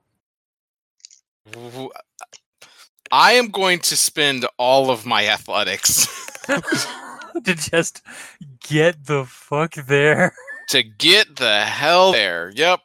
W- 3.16 3.34
I 3.34 3.34
am 3.34 3.50
going 3.50 3.80
to 3.80 3.96
spend 3.96 4.46
all 4.58 4.92
of 4.92 5.06
my 5.06 5.28
athletics 5.28 6.08
to 6.48 7.56
just 7.56 8.02
get 8.62 9.06
the 9.06 9.26
fuck 9.26 9.74
there. 9.76 10.34
to 10.70 10.84
get 10.84 11.38
the 11.38 11.62
hell 11.62 12.12
there. 12.12 12.52
Yep. 12.56 12.82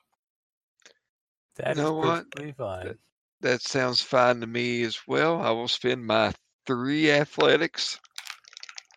That 1.56 1.72
is 1.72 1.78
know 1.78 1.94
what? 1.94 2.30
perfectly 2.30 2.52
fine. 2.52 2.98
That 3.40 3.62
sounds 3.62 4.00
fine 4.02 4.40
to 4.40 4.46
me 4.46 4.82
as 4.82 5.00
well. 5.06 5.40
I 5.40 5.50
will 5.50 5.68
spend 5.68 6.06
my 6.06 6.32
three 6.66 7.10
athletics. 7.10 7.98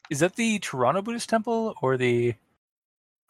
Is 0.10 0.20
that 0.20 0.36
the 0.36 0.60
Toronto 0.60 1.02
Buddhist 1.02 1.30
temple 1.30 1.76
or 1.82 1.98
the 1.98 2.36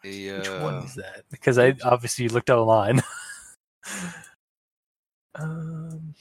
The, 0.03 0.31
which 0.31 0.49
one 0.49 0.75
uh, 0.75 0.83
is 0.83 0.95
that? 0.95 1.23
Because 1.31 1.57
I 1.57 1.75
obviously 1.83 2.27
looked 2.27 2.49
online. 2.49 3.01
um, 5.35 6.15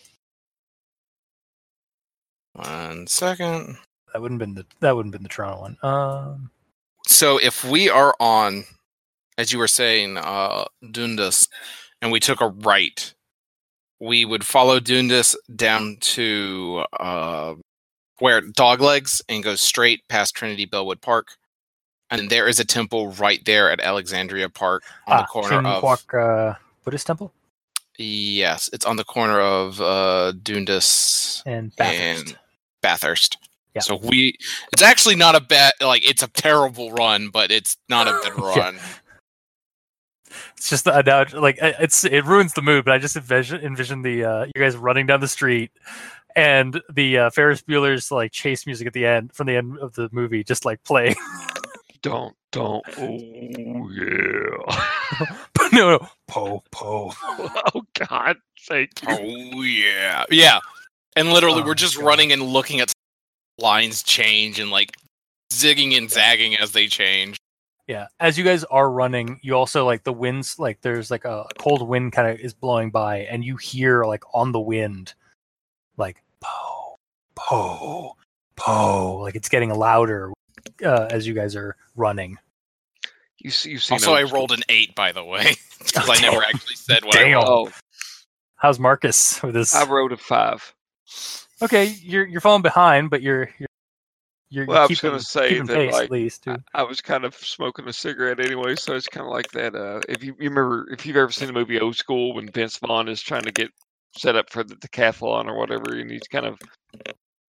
one 2.53 3.07
second. 3.07 3.77
that 4.13 4.21
wouldn't 4.21 4.39
been 4.39 4.55
the 4.55 4.67
that 4.81 4.95
wouldn't 4.95 5.13
been 5.13 5.23
the 5.23 5.29
Toronto 5.29 5.61
one. 5.63 5.77
Um, 5.83 6.51
So 7.07 7.39
if 7.39 7.65
we 7.65 7.89
are 7.89 8.15
on, 8.21 8.65
as 9.39 9.53
you 9.53 9.59
were 9.59 9.69
saying, 9.69 10.17
uh, 10.19 10.65
Dundas, 10.91 11.49
and 12.01 12.13
we 12.13 12.21
took 12.21 12.41
a 12.41 12.49
right, 12.49 13.15
we 14.01 14.25
would 14.25 14.45
follow 14.45 14.81
Dundas 14.81 15.37
down 15.55 15.97
to 16.01 16.85
uh, 16.99 17.55
where 18.19 18.43
Doglegs 18.43 19.23
and 19.29 19.43
go 19.43 19.55
straight 19.55 20.07
past 20.09 20.35
Trinity 20.35 20.65
Bellwood 20.65 21.01
Park. 21.01 21.37
And 22.11 22.29
there 22.29 22.47
is 22.47 22.61
a 22.61 22.65
temple 22.65 23.09
right 23.13 23.43
there 23.47 23.71
at 23.71 23.81
Alexandria 23.81 24.51
Park 24.51 24.83
on 25.07 25.17
the 25.17 25.23
ah, 25.23 25.27
corner 25.27 25.57
of. 25.67 25.83
Shinkwak, 25.83 26.51
uh, 26.53 26.55
Buddhist 26.85 27.07
temple 27.07 27.33
Yes, 27.99 28.71
it's 28.73 28.87
on 28.87 28.97
the 28.97 29.05
corner 29.05 29.41
of 29.41 29.81
uh, 29.81 30.33
Dundas 30.33 31.43
and 31.47 31.75
Bathurst. 31.77 32.31
and 32.31 32.39
Bathurst. 32.83 33.39
Yeah. 33.75 33.81
So 33.81 33.97
we, 33.97 34.37
it's 34.73 34.83
actually 34.83 35.17
not 35.17 35.35
a 35.35 35.41
bad, 35.41 35.73
like 35.81 36.07
it's 36.09 36.23
a 36.23 36.29
terrible 36.29 36.91
run, 36.93 37.31
but 37.31 37.51
it's 37.51 37.77
not 37.89 38.07
a 38.07 38.13
bad 38.23 38.33
Yeah. 38.39 38.59
run. 38.59 38.79
It's 40.57 40.69
just 40.71 40.87
uh, 40.87 41.03
now, 41.03 41.25
like 41.35 41.59
it's 41.61 42.05
it 42.05 42.25
ruins 42.25 42.55
the 42.55 42.63
mood, 42.63 42.85
but 42.85 42.93
I 42.95 42.99
just 42.99 43.17
envision 43.17 43.61
envision 43.61 44.03
the 44.03 44.25
uh, 44.25 44.45
you 44.45 44.53
guys 44.61 44.77
running 44.77 45.07
down 45.07 45.21
the 45.21 45.29
street 45.29 45.71
and 46.37 46.81
the 46.93 47.19
uh, 47.19 47.31
Ferris 47.31 47.63
Bueller's 47.63 48.11
like 48.11 48.33
chase 48.33 48.67
music 48.67 48.87
at 48.87 48.93
the 48.95 49.05
end 49.05 49.33
from 49.35 49.47
the 49.47 49.57
end 49.57 49.79
of 49.79 49.95
the 49.95 50.09
movie 50.13 50.43
just 50.45 50.65
like 50.65 50.83
playing. 50.85 51.17
Don't, 52.03 52.35
don't. 52.51 52.85
Oh, 52.99 53.89
yeah. 53.93 55.27
no, 55.73 55.91
no, 55.99 56.09
po 56.27 56.65
po. 56.73 57.13
oh, 57.29 57.83
God. 57.95 58.39
Thank 58.63 58.91
you. 59.03 59.09
Oh 59.09 59.63
yeah, 59.63 60.25
yeah. 60.29 60.59
And 61.17 61.33
literally, 61.33 61.63
Oh, 61.63 61.67
we're 61.67 61.75
just 61.75 61.97
God. 61.97 62.05
running 62.07 62.33
and 62.33 62.43
looking 62.43 62.81
at 62.81 62.93
lines 63.59 64.03
change 64.03 64.59
and 64.59 64.71
like 64.71 64.97
zigging 65.53 65.97
and 65.97 66.11
zagging 66.11 66.57
as 66.57 66.73
they 66.73 66.87
change. 66.87 67.37
Yeah, 67.89 68.07
as 68.21 68.39
you 68.39 68.45
guys 68.45 68.65
are 68.65 68.91
running, 68.91 69.41
you 69.43 69.55
also 69.57 69.85
like 69.85 70.05
the 70.05 70.13
winds 70.13 70.59
like 70.59 70.81
there's 70.81 71.11
like 71.11 71.25
a 71.25 71.45
cold 71.59 71.87
wind 71.87 72.13
kind 72.13 72.29
of 72.29 72.39
is 72.39 72.55
blowing 72.55 72.91
by, 72.91 73.19
and 73.23 73.45
you 73.45 73.57
hear 73.57 74.05
like 74.05 74.23
on 74.33 74.53
the 74.53 74.61
wind, 74.61 75.13
like 75.97 76.23
po 76.41 76.97
po 77.35 78.17
po, 78.57 79.17
like 79.19 79.35
it's 79.35 79.49
getting 79.49 79.75
louder 79.75 80.33
uh, 80.85 81.09
as 81.11 81.27
you 81.27 81.35
guys 81.35 81.57
are 81.57 81.77
running. 81.97 82.39
You 83.41 83.51
see, 83.51 83.73
you've 83.73 83.83
seen 83.83 83.97
Also, 83.97 84.15
I 84.15 84.23
rolled 84.23 84.53
an 84.53 84.63
eight, 84.69 84.95
by 84.95 85.11
the 85.11 85.25
way, 85.25 85.55
because 85.79 86.09
I 86.09 86.19
never 86.23 86.43
actually 86.45 86.77
said 86.77 87.05
what 87.05 87.17
I 87.19 87.25
Damn. 87.25 87.33
rolled. 87.45 87.69
Oh, 87.69 87.73
How's 88.57 88.79
Marcus 88.79 89.43
with 89.43 89.55
this? 89.55 89.75
I 89.75 89.85
wrote 89.87 90.13
a 90.13 90.17
five. 90.17 90.73
Okay, 91.63 91.85
you're 92.03 92.27
you're 92.27 92.41
falling 92.41 92.63
behind, 92.63 93.11
but 93.11 93.23
you're 93.23 93.49
you're 93.59 93.69
you're, 94.51 94.67
Well, 94.67 94.79
I 94.79 94.81
was 94.83 94.89
keeping, 95.01 95.11
gonna 95.11 95.23
say 95.23 95.59
that, 95.61 95.67
pace 95.69 95.93
like, 95.93 96.05
at 96.05 96.11
least. 96.11 96.47
I, 96.47 96.59
I 96.75 96.83
was 96.83 97.01
kind 97.01 97.25
of 97.25 97.35
smoking 97.35 97.89
a 97.89 97.93
cigarette 97.93 98.39
anyway, 98.41 98.75
so 98.77 98.95
it's 98.95 99.09
kind 99.09 99.25
of 99.27 99.33
like 99.33 99.51
that. 99.53 99.75
Uh, 99.75 100.01
if 100.09 100.23
you, 100.23 100.35
you 100.39 100.51
remember, 100.51 100.89
if 100.93 101.07
you've 101.07 101.17
ever 101.17 101.31
seen 101.33 101.47
the 101.47 101.55
movie 101.55 101.81
Old 101.81 101.97
School, 101.97 102.35
when 102.35 102.51
Vince 102.51 102.77
Vaughn 102.79 103.09
is 103.09 103.23
trying 103.23 103.45
to 103.45 103.53
get 103.53 103.71
set 104.19 104.37
up 104.37 104.51
for 104.51 104.63
the 104.63 104.75
decathlon 104.77 105.47
or 105.47 105.57
whatever, 105.57 105.95
and 105.95 106.11
he's 106.11 106.29
kind 106.31 106.45
of 106.45 106.59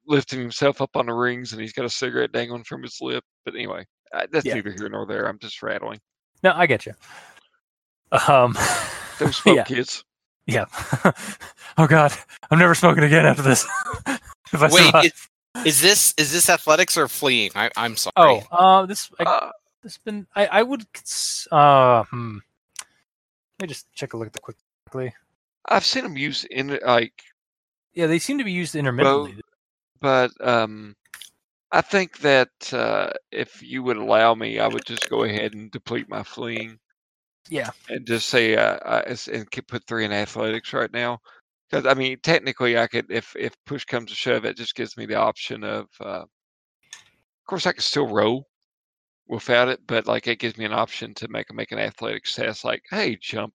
lifting 0.06 0.40
himself 0.40 0.80
up 0.82 0.96
on 0.96 1.08
the 1.08 1.14
rings, 1.14 1.54
and 1.54 1.62
he's 1.62 1.74
got 1.74 1.86
a 1.86 1.90
cigarette 1.90 2.34
dangling 2.34 2.64
from 2.66 2.84
his 2.84 2.98
lip. 3.02 3.24
But 3.46 3.56
anyway, 3.56 3.86
uh, 4.14 4.28
that's 4.32 4.46
Yeah. 4.46 4.56
neither 4.56 4.72
here 4.72 4.90
nor 4.90 5.06
there. 5.08 5.28
I'm 5.28 5.40
just 5.40 5.64
rattling. 5.64 6.00
No, 6.44 6.52
I 6.56 6.66
get 6.68 6.86
you. 6.86 6.94
Um, 8.28 8.56
Those 9.20 9.38
smoke 9.42 9.56
yeah, 9.58 9.64
kids. 9.64 10.04
Yeah. 10.46 10.66
oh 11.78 11.88
God, 11.88 12.14
I'm 12.50 12.60
never 12.60 12.76
smoking 12.76 13.04
again 13.04 13.26
after 13.26 13.42
this. 13.42 13.66
if 14.54 14.62
I 14.62 14.70
Wait, 14.70 15.06
is, 15.06 15.66
Is 15.66 15.82
this 15.82 16.14
is 16.18 16.32
this 16.32 16.50
athletics 16.50 16.98
or 16.98 17.08
fleeing? 17.08 17.52
I, 17.56 17.70
I'm 17.76 17.96
sorry. 17.96 18.14
Oh, 18.16 18.42
uh, 18.52 18.86
this 18.86 19.10
I, 19.20 19.24
Uh, 19.24 19.52
this 19.84 19.98
been 19.98 20.28
I 20.36 20.48
I 20.48 20.64
would 20.64 20.92
cons- 20.94 21.48
uh 21.52 22.04
hmm. 22.04 22.38
Let 23.60 23.64
me 23.64 23.68
just 23.68 23.92
check 23.94 24.14
a 24.14 24.18
look 24.18 24.28
at 24.28 24.34
the 24.34 24.40
quickly. 24.40 25.14
I've 25.68 25.86
seen 25.86 26.04
them 26.04 26.18
use 26.18 26.44
in 26.46 26.80
like, 26.86 27.24
Yeah, 27.94 28.08
they 28.08 28.18
seem 28.20 28.38
to 28.40 28.44
be 28.44 28.52
used 28.52 28.76
intermittently. 28.76 29.40
but 30.00 30.32
um, 30.42 30.96
I 31.72 31.82
think 31.82 32.20
that 32.20 32.50
uh, 32.74 33.12
if 33.32 33.62
you 33.62 33.84
would 33.84 33.98
allow 33.98 34.34
me, 34.34 34.60
I 34.60 34.68
would 34.68 34.86
just 34.86 35.10
go 35.10 35.24
ahead 35.24 35.54
and 35.54 35.70
deplete 35.70 36.10
my 36.10 36.24
fleeing. 36.24 36.80
Yeah. 37.50 37.72
and 37.90 38.06
just 38.06 38.30
say 38.30 38.56
uh, 38.56 38.78
uh 38.78 39.16
and 39.32 39.48
put 39.68 39.86
three 39.88 40.06
in 40.06 40.12
athletics 40.12 40.74
right 40.74 40.92
now. 40.92 41.20
Because 41.70 41.86
I 41.86 41.94
mean, 41.94 42.18
technically, 42.22 42.78
I 42.78 42.88
could 42.88 43.06
if 43.10 43.36
if 43.38 43.54
push 43.66 43.86
comes 43.86 44.10
to 44.10 44.16
shove, 44.16 44.46
it 44.46 44.58
just 44.58 44.76
gives 44.76 44.98
me 44.98 45.06
the 45.06 45.16
option 45.16 45.64
of. 45.64 45.88
Uh, 46.00 46.24
of 46.24 47.48
course, 47.48 47.66
I 47.66 47.74
could 47.74 47.84
still 47.84 48.08
row 48.08 48.44
without 49.28 49.68
it, 49.70 49.80
but 49.88 50.08
like 50.08 50.28
it 50.28 50.40
gives 50.40 50.58
me 50.58 50.66
an 50.66 50.74
option 50.74 51.14
to 51.16 51.28
make 51.28 51.54
make 51.54 51.72
an 51.72 51.80
athletics 51.80 52.36
test, 52.36 52.64
like 52.66 52.84
hey, 52.90 53.18
jump 53.22 53.54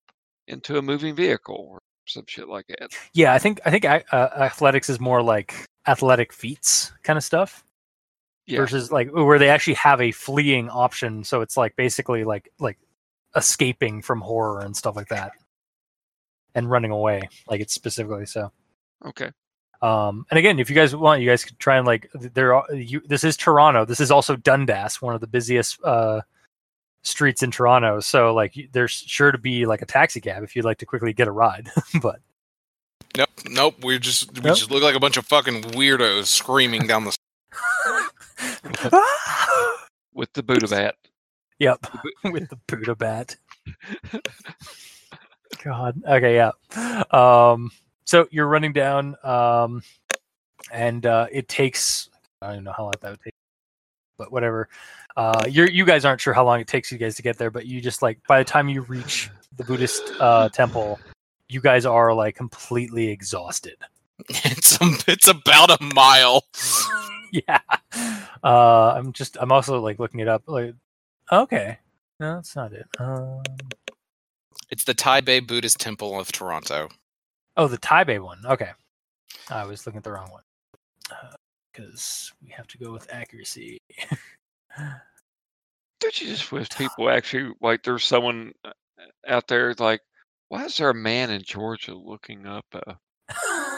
into 0.48 0.78
a 0.78 0.82
moving 0.82 1.14
vehicle 1.14 1.68
or 1.70 1.78
some 2.06 2.24
shit 2.26 2.48
like 2.48 2.66
that. 2.68 2.90
Yeah, 3.14 3.32
I 3.32 3.38
think 3.38 3.60
I 3.64 3.70
think 3.70 3.84
uh, 3.84 4.00
athletics 4.12 4.88
is 4.88 5.00
more 5.00 5.22
like 5.22 5.54
athletic 5.86 6.32
feats 6.32 6.92
kind 7.02 7.16
of 7.16 7.24
stuff 7.24 7.64
Yeah. 8.46 8.58
versus 8.60 8.90
like 8.90 9.10
where 9.12 9.38
they 9.38 9.48
actually 9.48 9.74
have 9.74 10.00
a 10.00 10.12
fleeing 10.12 10.68
option. 10.68 11.24
So 11.24 11.40
it's 11.40 11.56
like 11.56 11.76
basically 11.76 12.24
like 12.24 12.50
like 12.58 12.78
escaping 13.36 14.02
from 14.02 14.20
horror 14.20 14.60
and 14.62 14.76
stuff 14.76 14.96
like 14.96 15.08
that, 15.08 15.32
and 16.54 16.70
running 16.70 16.90
away. 16.90 17.28
Like 17.48 17.60
it's 17.60 17.74
specifically 17.74 18.26
so. 18.26 18.50
Okay. 19.04 19.30
Um, 19.82 20.24
and 20.30 20.38
again, 20.38 20.58
if 20.58 20.70
you 20.70 20.74
guys 20.76 20.96
want, 20.96 21.20
you 21.20 21.28
guys 21.28 21.44
could 21.44 21.58
try 21.58 21.76
and 21.76 21.86
like 21.86 22.10
there. 22.14 22.54
Are, 22.54 22.72
you, 22.74 23.02
this 23.06 23.24
is 23.24 23.36
Toronto. 23.36 23.84
This 23.84 24.00
is 24.00 24.10
also 24.10 24.34
Dundas, 24.36 25.02
one 25.02 25.14
of 25.14 25.20
the 25.20 25.26
busiest 25.26 25.78
uh, 25.84 26.22
streets 27.02 27.42
in 27.42 27.50
Toronto. 27.50 28.00
So 28.00 28.32
like, 28.34 28.54
y- 28.56 28.68
there's 28.72 28.92
sure 28.92 29.30
to 29.32 29.38
be 29.38 29.66
like 29.66 29.82
a 29.82 29.86
taxi 29.86 30.20
cab 30.20 30.42
if 30.42 30.56
you'd 30.56 30.64
like 30.64 30.78
to 30.78 30.86
quickly 30.86 31.12
get 31.12 31.28
a 31.28 31.32
ride. 31.32 31.70
but 32.02 32.20
Nope, 33.16 33.30
nope. 33.48 33.84
We 33.84 33.98
just 33.98 34.32
we 34.34 34.40
Nope. 34.40 34.56
just 34.58 34.70
look 34.70 34.82
like 34.82 34.94
a 34.94 35.00
bunch 35.00 35.16
of 35.16 35.26
fucking 35.26 35.62
weirdos 35.62 36.26
screaming 36.26 36.86
down 36.86 37.04
the. 37.04 37.16
With 40.14 40.32
the 40.32 40.42
Buddha 40.42 40.68
bat. 40.68 40.94
Yep, 41.58 41.86
with 42.24 42.48
the 42.48 42.58
Buddha 42.66 42.94
bat. 42.94 43.36
God. 45.64 46.00
Okay. 46.06 46.34
Yeah. 46.36 46.52
Um. 47.10 47.70
So 48.04 48.28
you're 48.30 48.48
running 48.48 48.72
down. 48.72 49.16
Um. 49.22 49.82
And 50.72 51.06
uh, 51.06 51.26
it 51.30 51.48
takes. 51.48 52.08
I 52.42 52.52
don't 52.54 52.64
know 52.64 52.74
how 52.76 52.84
long 52.84 52.94
that 53.00 53.10
would 53.10 53.20
take, 53.20 53.34
but 54.18 54.32
whatever. 54.32 54.68
Uh, 55.16 55.44
you're 55.48 55.68
you 55.68 55.84
guys 55.84 56.04
aren't 56.04 56.20
sure 56.20 56.34
how 56.34 56.44
long 56.44 56.60
it 56.60 56.66
takes 56.66 56.92
you 56.92 56.98
guys 56.98 57.14
to 57.16 57.22
get 57.22 57.38
there, 57.38 57.50
but 57.50 57.66
you 57.66 57.80
just 57.80 58.02
like 58.02 58.18
by 58.28 58.38
the 58.38 58.44
time 58.44 58.68
you 58.68 58.82
reach 58.82 59.30
the 59.56 59.64
Buddhist 59.64 60.02
uh, 60.20 60.48
temple, 60.50 61.00
you 61.48 61.60
guys 61.60 61.86
are 61.86 62.12
like 62.12 62.36
completely 62.36 63.08
exhausted. 63.08 63.76
It's 64.28 64.80
um, 64.80 64.96
it's 65.06 65.28
about 65.28 65.70
a 65.70 65.94
mile. 65.94 66.44
yeah. 67.30 67.60
Uh, 68.42 68.94
I'm 68.96 69.12
just 69.12 69.36
I'm 69.38 69.52
also 69.52 69.78
like 69.80 69.98
looking 69.98 70.20
it 70.20 70.28
up. 70.28 70.42
Like, 70.46 70.74
okay, 71.32 71.78
no, 72.20 72.36
that's 72.36 72.54
not 72.56 72.72
it. 72.72 72.86
Um, 72.98 73.42
It's 74.70 74.84
the 74.84 74.94
Taipei 74.94 75.46
Buddhist 75.46 75.78
Temple 75.80 76.18
of 76.18 76.32
Toronto. 76.32 76.88
oh, 77.56 77.68
the 77.68 77.78
Taipei 77.78 78.20
one. 78.22 78.38
Okay, 78.44 78.70
I 79.50 79.64
was 79.64 79.86
looking 79.86 79.98
at 79.98 80.04
the 80.04 80.12
wrong 80.12 80.30
one 80.30 80.42
because 81.72 82.32
we 82.42 82.48
have 82.50 82.66
to 82.68 82.78
go 82.78 82.92
with 82.92 83.12
accuracy. 83.12 83.78
Don't 86.00 86.20
you 86.20 86.26
just 86.28 86.52
wish 86.52 86.68
people 86.70 87.08
actually 87.08 87.52
like 87.60 87.82
there's 87.82 88.04
someone 88.04 88.52
uh, 88.64 88.72
out 89.26 89.48
there 89.48 89.74
like, 89.78 90.00
why 90.48 90.64
is 90.64 90.76
there 90.76 90.90
a 90.90 90.94
man 90.94 91.30
in 91.30 91.42
Georgia 91.42 91.94
looking 91.94 92.46
up 92.46 92.64
uh, 92.74 92.92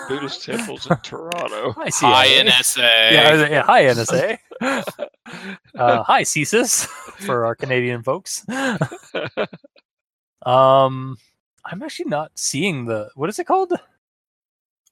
Buddhist 0.08 0.42
temples 0.46 0.90
in 0.90 0.96
Toronto? 0.98 1.74
I 1.78 1.88
see. 1.90 2.06
High 2.06 2.26
NSA. 2.28 3.12
Yeah, 3.12 3.28
I 3.28 3.32
was- 3.32 3.50
yeah, 3.50 3.62
hi 3.62 3.84
NSA. 3.84 4.38
uh, 5.76 6.02
hi 6.02 6.22
CSIS 6.22 6.86
for 7.26 7.44
our 7.46 7.54
Canadian 7.54 8.02
folks. 8.02 8.46
um, 10.46 11.16
I'm 11.64 11.82
actually 11.82 12.08
not 12.10 12.32
seeing 12.34 12.86
the 12.86 13.10
what 13.14 13.28
is 13.28 13.38
it 13.38 13.44
called? 13.44 13.72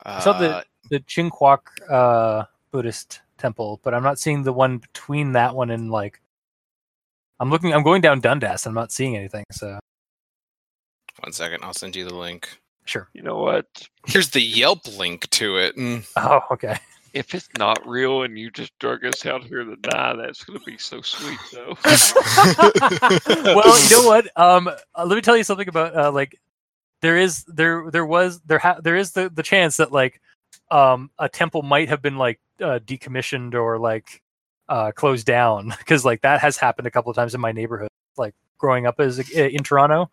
I 0.03 0.21
saw 0.21 0.39
the 0.39 0.57
Uh, 0.57 0.63
the 0.91 1.01
Chinquak 1.01 1.61
uh, 1.91 2.45
Buddhist 2.71 3.21
temple, 3.39 3.81
but 3.83 3.95
I'm 3.95 4.03
not 4.03 4.19
seeing 4.19 4.43
the 4.43 4.53
one 4.53 4.79
between 4.79 5.33
that 5.33 5.55
one 5.55 5.71
and 5.71 5.91
like. 5.91 6.21
I'm 7.39 7.51
looking. 7.51 7.75
I'm 7.75 7.83
going 7.83 8.01
down 8.01 8.21
Dundas. 8.21 8.65
And 8.65 8.71
I'm 8.71 8.75
not 8.75 8.93
seeing 8.93 9.17
anything. 9.17 9.45
So 9.53 9.79
one 11.21 11.33
second, 11.33 11.65
I'll 11.65 11.75
send 11.75 11.97
you 11.97 12.05
the 12.05 12.15
link. 12.15 12.49
sure. 12.85 13.09
you 13.15 13.23
know 13.23 13.37
what? 13.37 13.67
Here's 14.07 14.31
the 14.31 14.41
Yelp 14.41 14.87
link 14.97 15.29
to 15.31 15.57
it. 15.59 15.77
Mm. 15.77 16.07
Oh, 16.17 16.41
okay. 16.53 16.79
If 17.17 17.35
it's 17.35 17.49
not 17.59 17.87
real 17.87 18.23
and 18.25 18.39
you 18.39 18.51
just 18.51 18.79
drug 18.79 19.05
us 19.05 19.25
out 19.25 19.43
here 19.43 19.65
to 19.65 19.77
die, 19.77 20.15
that's 20.17 20.45
gonna 20.45 20.61
be 20.61 20.77
so 20.77 21.01
sweet 21.01 21.39
though. 21.51 21.77
well, 23.55 23.83
you 23.83 23.91
know 23.91 24.07
what? 24.07 24.29
Um, 24.37 24.69
uh, 24.69 25.05
let 25.07 25.17
me 25.17 25.23
tell 25.23 25.37
you 25.37 25.45
something 25.45 25.69
about 25.69 25.97
uh, 25.97 26.13
like 26.13 26.39
there 27.01 27.17
is 27.17 27.45
there 27.45 27.91
there 27.91 28.05
was 28.05 28.41
there 28.41 28.59
ha- 28.59 28.81
there 28.83 28.97
is 28.97 29.13
the 29.13 29.31
the 29.31 29.43
chance 29.43 29.77
that 29.79 29.93
like 29.93 30.21
um 30.71 31.11
a 31.19 31.29
temple 31.29 31.63
might 31.63 31.89
have 31.89 32.03
been 32.03 32.17
like 32.17 32.41
uh, 32.61 32.79
decommissioned 32.85 33.55
or 33.55 33.79
like 33.79 34.23
uh 34.69 34.91
closed 34.93 35.27
down 35.27 35.73
because 35.79 36.05
like 36.05 36.23
that 36.23 36.41
has 36.41 36.57
happened 36.57 36.87
a 36.87 36.91
couple 36.91 37.11
of 37.11 37.17
times 37.17 37.35
in 37.35 37.41
my 37.41 37.53
neighborhood 37.53 37.89
like 38.17 38.35
growing 38.59 38.87
up 38.87 38.99
as 39.01 39.19
in 39.31 39.63
Toronto 39.63 40.11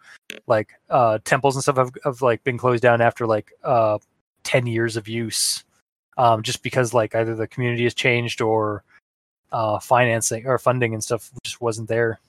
like 0.48 0.72
uh 0.90 1.18
temples 1.26 1.56
and 1.56 1.64
stuff 1.64 1.78
have, 1.78 1.92
have 2.04 2.22
like 2.22 2.44
been 2.44 2.58
closed 2.58 2.84
down 2.84 3.02
after 3.02 3.26
like 3.26 3.52
uh 3.64 3.98
10 4.44 4.68
years 4.68 4.98
of 4.98 5.08
use 5.08 5.64
um 6.18 6.42
just 6.44 6.64
because 6.64 6.94
like 6.94 7.16
either 7.16 7.36
the 7.36 7.48
community 7.48 7.84
has 7.84 7.94
changed 7.94 8.42
or 8.42 8.84
uh 9.52 9.80
financing 9.80 10.46
or 10.48 10.58
funding 10.58 10.94
and 10.94 11.04
stuff 11.04 11.32
just 11.44 11.62
wasn't 11.62 11.88
there 11.88 12.20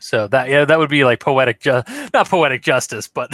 so 0.00 0.26
that 0.28 0.48
yeah 0.48 0.64
that 0.64 0.78
would 0.78 0.90
be 0.90 1.04
like 1.04 1.20
poetic 1.20 1.60
ju- 1.60 1.82
not 2.12 2.28
poetic 2.28 2.62
justice 2.62 3.08
but 3.08 3.32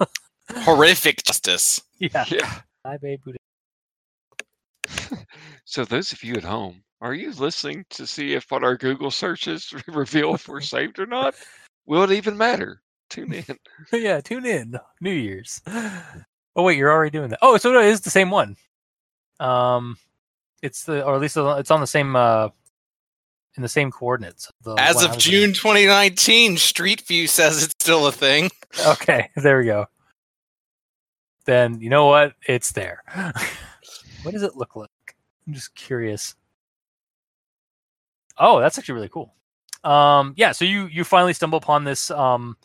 Horrific 0.52 1.22
justice. 1.22 1.80
yeah 1.98 2.24
yeah. 2.28 2.60
Taipei 2.86 3.18
Buddhist 3.22 3.38
So 5.64 5.84
those 5.84 6.12
of 6.12 6.24
you 6.24 6.34
at 6.34 6.42
home, 6.42 6.82
are 7.00 7.14
you 7.14 7.32
listening 7.32 7.84
to 7.90 8.06
see 8.06 8.34
if 8.34 8.50
what 8.50 8.64
our 8.64 8.76
Google 8.76 9.10
searches 9.12 9.72
reveal 9.86 10.34
if 10.34 10.48
we're 10.48 10.60
saved 10.60 10.98
or 10.98 11.06
not? 11.06 11.34
Will 11.86 12.02
it 12.02 12.10
even 12.10 12.36
matter? 12.36 12.82
Tune 13.08 13.32
in. 13.32 13.56
yeah, 13.92 14.20
tune 14.20 14.44
in. 14.46 14.74
New 15.00 15.12
Year's. 15.12 15.60
Oh 16.60 16.62
wait, 16.62 16.76
you're 16.76 16.92
already 16.92 17.10
doing 17.10 17.30
that. 17.30 17.38
Oh, 17.40 17.56
so 17.56 17.74
it 17.80 17.86
is 17.86 18.02
the 18.02 18.10
same 18.10 18.30
one. 18.30 18.54
Um, 19.38 19.96
it's 20.60 20.84
the 20.84 21.02
or 21.02 21.14
at 21.14 21.20
least 21.22 21.38
it's 21.38 21.70
on 21.70 21.80
the 21.80 21.86
same 21.86 22.14
uh 22.14 22.50
in 23.56 23.62
the 23.62 23.68
same 23.68 23.90
coordinates. 23.90 24.52
The 24.62 24.74
As 24.74 25.02
of 25.02 25.16
June 25.16 25.54
2019, 25.54 26.58
Street 26.58 27.00
View 27.00 27.26
says 27.28 27.64
it's 27.64 27.72
still 27.80 28.06
a 28.06 28.12
thing. 28.12 28.50
Okay, 28.86 29.30
there 29.36 29.58
we 29.58 29.64
go. 29.64 29.86
Then 31.46 31.80
you 31.80 31.88
know 31.88 32.06
what? 32.06 32.34
It's 32.46 32.72
there. 32.72 33.02
what 34.22 34.32
does 34.32 34.42
it 34.42 34.54
look 34.54 34.76
like? 34.76 34.90
I'm 35.46 35.54
just 35.54 35.74
curious. 35.74 36.34
Oh, 38.36 38.60
that's 38.60 38.78
actually 38.78 38.96
really 38.96 39.08
cool. 39.08 39.32
Um, 39.82 40.34
yeah. 40.36 40.52
So 40.52 40.66
you 40.66 40.88
you 40.88 41.04
finally 41.04 41.32
stumble 41.32 41.56
upon 41.56 41.84
this. 41.84 42.10
Um, 42.10 42.58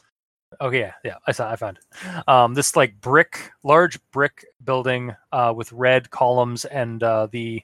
okay, 0.62 0.80
yeah, 0.80 0.94
yeah. 1.04 1.16
I 1.28 1.32
saw. 1.32 1.52
I 1.52 1.56
found 1.56 1.78
it. 1.78 2.28
Um, 2.28 2.54
this 2.54 2.76
like 2.76 3.00
brick, 3.02 3.52
large 3.64 4.00
brick 4.12 4.46
building 4.64 5.16
uh, 5.32 5.54
with 5.56 5.72
red 5.72 6.10
columns 6.10 6.66
and 6.66 7.02
uh, 7.02 7.28
the 7.32 7.64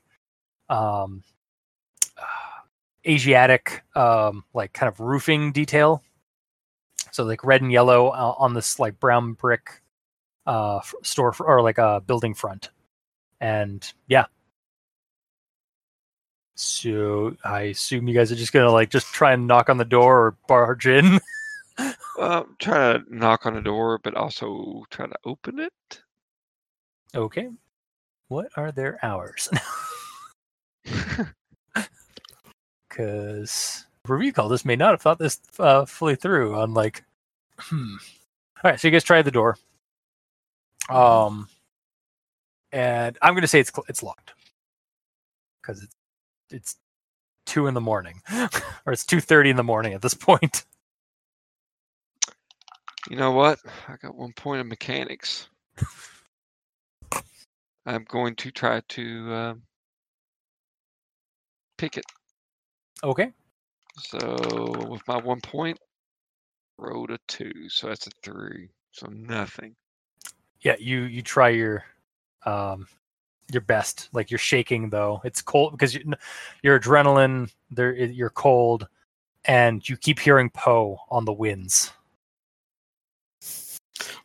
um, 0.70 1.24
Asiatic 3.08 3.84
um, 3.96 4.44
like 4.54 4.74
kind 4.74 4.88
of 4.88 5.00
roofing 5.00 5.52
detail. 5.52 6.04
So 7.12 7.24
like 7.24 7.44
red 7.44 7.62
and 7.62 7.72
yellow 7.72 8.10
uh, 8.10 8.36
on 8.38 8.54
this 8.54 8.80
like 8.80 9.00
brown 9.00 9.34
brick 9.34 9.82
uh, 10.46 10.82
store 11.04 11.30
f- 11.30 11.42
or 11.42 11.62
like 11.62 11.78
a 11.78 12.02
building 12.06 12.34
front, 12.34 12.70
and 13.40 13.92
yeah. 14.08 14.26
So 16.56 17.36
I 17.44 17.62
assume 17.62 18.08
you 18.08 18.14
guys 18.14 18.32
are 18.32 18.36
just 18.36 18.54
gonna 18.54 18.72
like 18.72 18.90
just 18.92 19.08
try 19.08 19.34
and 19.34 19.48
knock 19.48 19.70
on 19.70 19.78
the 19.78 19.86
door 19.86 20.28
or 20.28 20.38
barge 20.48 20.88
in. 20.88 21.20
Uh, 21.78 22.44
try 22.60 22.94
to 22.94 23.04
knock 23.10 23.46
on 23.46 23.54
the 23.56 23.62
door, 23.62 23.98
but 24.04 24.16
also 24.16 24.84
try 24.92 25.08
to 25.08 25.16
open 25.26 25.60
it. 25.60 26.02
okay. 27.16 27.50
What 28.28 28.48
are 28.56 28.72
their 28.72 28.98
hours? 29.04 29.50
Because 32.90 33.86
review 34.08 34.34
call 34.34 34.50
this 34.50 34.66
may 34.66 34.76
not 34.76 34.92
have 34.92 35.02
thought 35.02 35.20
this 35.20 35.40
uh, 35.60 35.86
fully 35.86 36.16
through 36.16 36.56
on 36.56 36.74
like. 36.74 37.04
Hmm. 37.58 37.96
All 38.64 38.72
right, 38.72 38.80
so 38.80 38.88
you 38.88 38.92
guys 38.92 39.04
try 39.04 39.22
the 39.22 39.32
door. 39.32 39.58
Um, 40.90 41.48
and 42.72 43.18
I'm 43.22 43.34
gonna 43.34 43.48
say 43.48 43.60
it's 43.62 43.72
cl- 43.74 43.86
it's 43.88 44.04
locked. 44.04 44.34
because 45.62 45.84
it's 45.84 45.96
it's 46.52 46.76
two 47.46 47.68
in 47.68 47.74
the 47.74 47.82
morning, 47.82 48.22
or 48.86 48.92
it's 48.94 49.06
two 49.06 49.22
thirty 49.22 49.50
in 49.50 49.56
the 49.56 49.64
morning 49.64 49.94
at 49.94 50.02
this 50.02 50.14
point. 50.14 50.66
You 53.12 53.18
know 53.18 53.32
what? 53.34 53.60
I 53.90 53.98
got 54.02 54.16
one 54.16 54.32
point 54.32 54.62
of 54.62 54.68
mechanics. 54.68 55.50
I'm 57.86 58.06
going 58.08 58.36
to 58.36 58.52
try 58.52 58.82
to 58.88 59.34
um, 59.34 59.64
pick 61.78 61.98
it. 61.98 62.06
Okay. 63.04 63.34
So 63.98 64.88
with 64.88 65.06
my 65.10 65.18
one 65.18 65.42
point, 65.42 65.78
rolled 66.78 67.12
a 67.12 67.20
two, 67.28 67.68
so 67.68 67.88
that's 67.88 68.08
a 68.08 68.12
three. 68.24 68.70
So 68.94 69.08
nothing. 69.08 69.76
Yeah, 70.62 70.78
you 70.80 71.02
you 71.02 71.22
try 71.22 71.50
your 71.50 71.84
um 72.46 72.88
your 73.52 73.60
best. 73.60 74.08
Like 74.14 74.32
you're 74.32 74.38
shaking 74.38 74.90
though. 74.90 75.20
It's 75.26 75.42
cold 75.42 75.74
because 75.74 75.96
you, 75.96 76.14
your 76.64 76.80
adrenaline. 76.80 77.52
There, 77.72 77.94
you're 77.94 78.30
cold, 78.30 78.88
and 79.44 79.88
you 79.90 79.98
keep 79.98 80.18
hearing 80.18 80.50
Poe 80.50 80.98
on 81.10 81.26
the 81.26 81.34
winds. 81.34 81.92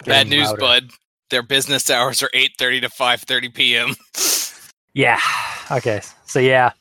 Bad 0.05 0.29
news, 0.29 0.49
louder. 0.49 0.61
bud. 0.61 0.91
Their 1.31 1.43
business 1.43 1.91
hours 1.91 2.23
are 2.23 2.31
8:30 2.35 2.83
to 2.83 2.89
5:30 2.89 3.55
p.m. 3.55 3.95
Yeah. 4.95 5.21
Okay. 5.71 6.01
So 6.27 6.39
yeah. 6.39 6.73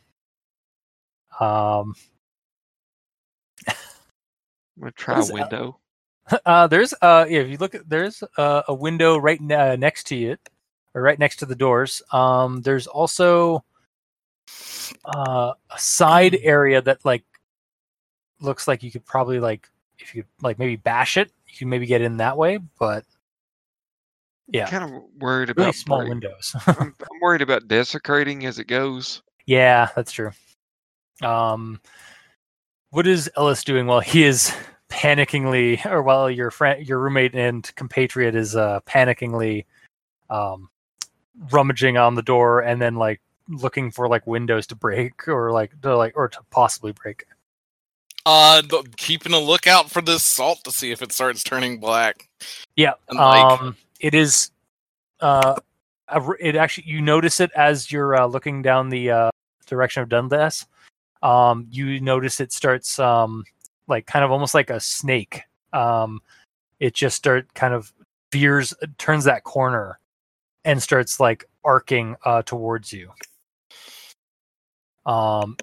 Um. 1.40 1.96
I'm 3.68 3.76
gonna 4.80 4.92
try 4.92 5.20
a 5.20 5.34
window. 5.34 5.80
Uh. 6.46 6.66
There's 6.66 6.94
uh. 7.02 7.26
Yeah, 7.30 7.42
if 7.42 7.50
you 7.50 7.58
look 7.58 7.76
at 7.76 7.88
there's 7.88 8.24
uh, 8.38 8.64
a 8.68 8.74
window 8.74 9.18
right 9.18 9.40
ne- 9.40 9.54
uh, 9.54 9.76
next 9.76 10.06
to 10.08 10.16
it, 10.16 10.40
or 10.96 11.02
right 11.04 11.20
next 11.20 11.36
to 11.38 11.46
the 11.46 11.56
doors. 11.56 12.02
Um. 12.12 12.62
There's 12.62 12.88
also 12.88 13.64
uh 15.06 15.54
a 15.72 15.80
side 15.80 16.38
area 16.42 16.82
that 16.82 17.04
like 17.04 17.24
looks 18.40 18.68
like 18.68 18.84
you 18.84 18.92
could 18.92 19.06
probably 19.06 19.40
like 19.40 19.68
if 20.00 20.16
you 20.16 20.24
like 20.42 20.58
maybe 20.58 20.76
bash 20.76 21.18
it, 21.18 21.32
you 21.56 21.60
can 21.60 21.70
maybe 21.70 21.86
get 21.86 22.02
in 22.02 22.18
that 22.18 22.38
way. 22.38 22.60
But 22.80 23.06
yeah, 24.48 24.68
Kind 24.68 24.84
of 24.84 24.92
worried 25.20 25.50
really 25.56 25.70
about 25.70 25.76
small 25.76 26.00
break- 26.00 26.10
windows. 26.10 26.56
I'm, 26.68 26.96
I'm 27.00 27.20
worried 27.22 27.42
about 27.42 27.68
desecrating 27.68 28.46
as 28.46 28.60
it 28.60 28.68
goes. 28.68 29.22
Yeah, 29.46 29.90
that's 29.96 30.12
true. 30.12 30.32
Um, 31.24 31.80
what 32.92 33.08
is 33.08 33.30
Ellis 33.38 33.64
doing 33.64 33.88
while 33.88 34.00
he 34.02 34.24
is 34.24 34.54
panickingly, 34.90 35.84
or 35.86 36.02
while 36.04 36.30
your 36.30 36.52
friend, 36.52 36.86
your 36.88 37.00
roommate 37.00 37.34
and 37.36 37.70
compatriot 37.76 38.36
is 38.36 38.56
uh, 38.56 38.80
panickingly 38.82 39.66
um, 40.30 40.70
rummaging 41.52 41.98
on 41.98 42.16
the 42.16 42.22
door 42.22 42.62
and 42.62 42.82
then 42.82 42.96
like 42.96 43.22
looking 43.50 43.92
for 43.92 44.08
like 44.08 44.26
windows 44.26 44.66
to 44.68 44.76
break 44.76 45.28
or 45.28 45.52
like 45.52 45.80
to 45.82 45.96
like 45.98 46.14
or 46.16 46.28
to 46.28 46.40
possibly 46.52 46.92
break. 46.92 47.26
Uh, 48.26 48.62
keeping 48.98 49.34
a 49.34 49.40
lookout 49.40 49.90
for 49.92 50.02
this 50.02 50.24
salt 50.24 50.64
to 50.64 50.72
see 50.72 50.92
if 50.92 51.02
it 51.02 51.12
starts 51.12 51.44
turning 51.44 51.80
black. 51.80 52.28
Yeah. 52.76 52.94
And, 53.10 53.20
like- 53.20 53.60
Um, 53.62 53.78
it 54.00 54.14
is. 54.16 54.52
Uh, 55.20 55.56
it 56.40 56.56
actually 56.56 56.88
you 56.88 57.02
notice 57.02 57.40
it 57.40 57.52
as 57.56 57.92
you're 57.92 58.16
uh, 58.16 58.26
looking 58.26 58.62
down 58.62 58.90
the 58.90 59.10
uh, 59.12 59.30
direction 59.66 60.04
of 60.04 60.10
Dundas. 60.10 60.66
Um, 61.24 61.68
you 61.72 62.00
notice 62.02 62.40
it 62.40 62.52
starts 62.52 63.00
um 63.00 63.44
like 63.88 64.06
kind 64.06 64.26
of 64.26 64.32
almost 64.32 64.54
like 64.54 64.70
a 64.70 64.80
snake. 64.80 65.42
Um, 65.74 66.22
it 66.80 66.94
just 66.94 67.16
start 67.18 67.52
kind 67.56 67.74
of 67.74 67.92
veers, 68.32 68.74
turns 68.98 69.24
that 69.24 69.44
corner, 69.44 70.00
and 70.66 70.82
starts 70.84 71.20
like 71.20 71.46
arcing 71.64 72.16
uh 72.26 72.42
towards 72.44 72.92
you. 72.92 73.12
Um, 75.06 75.58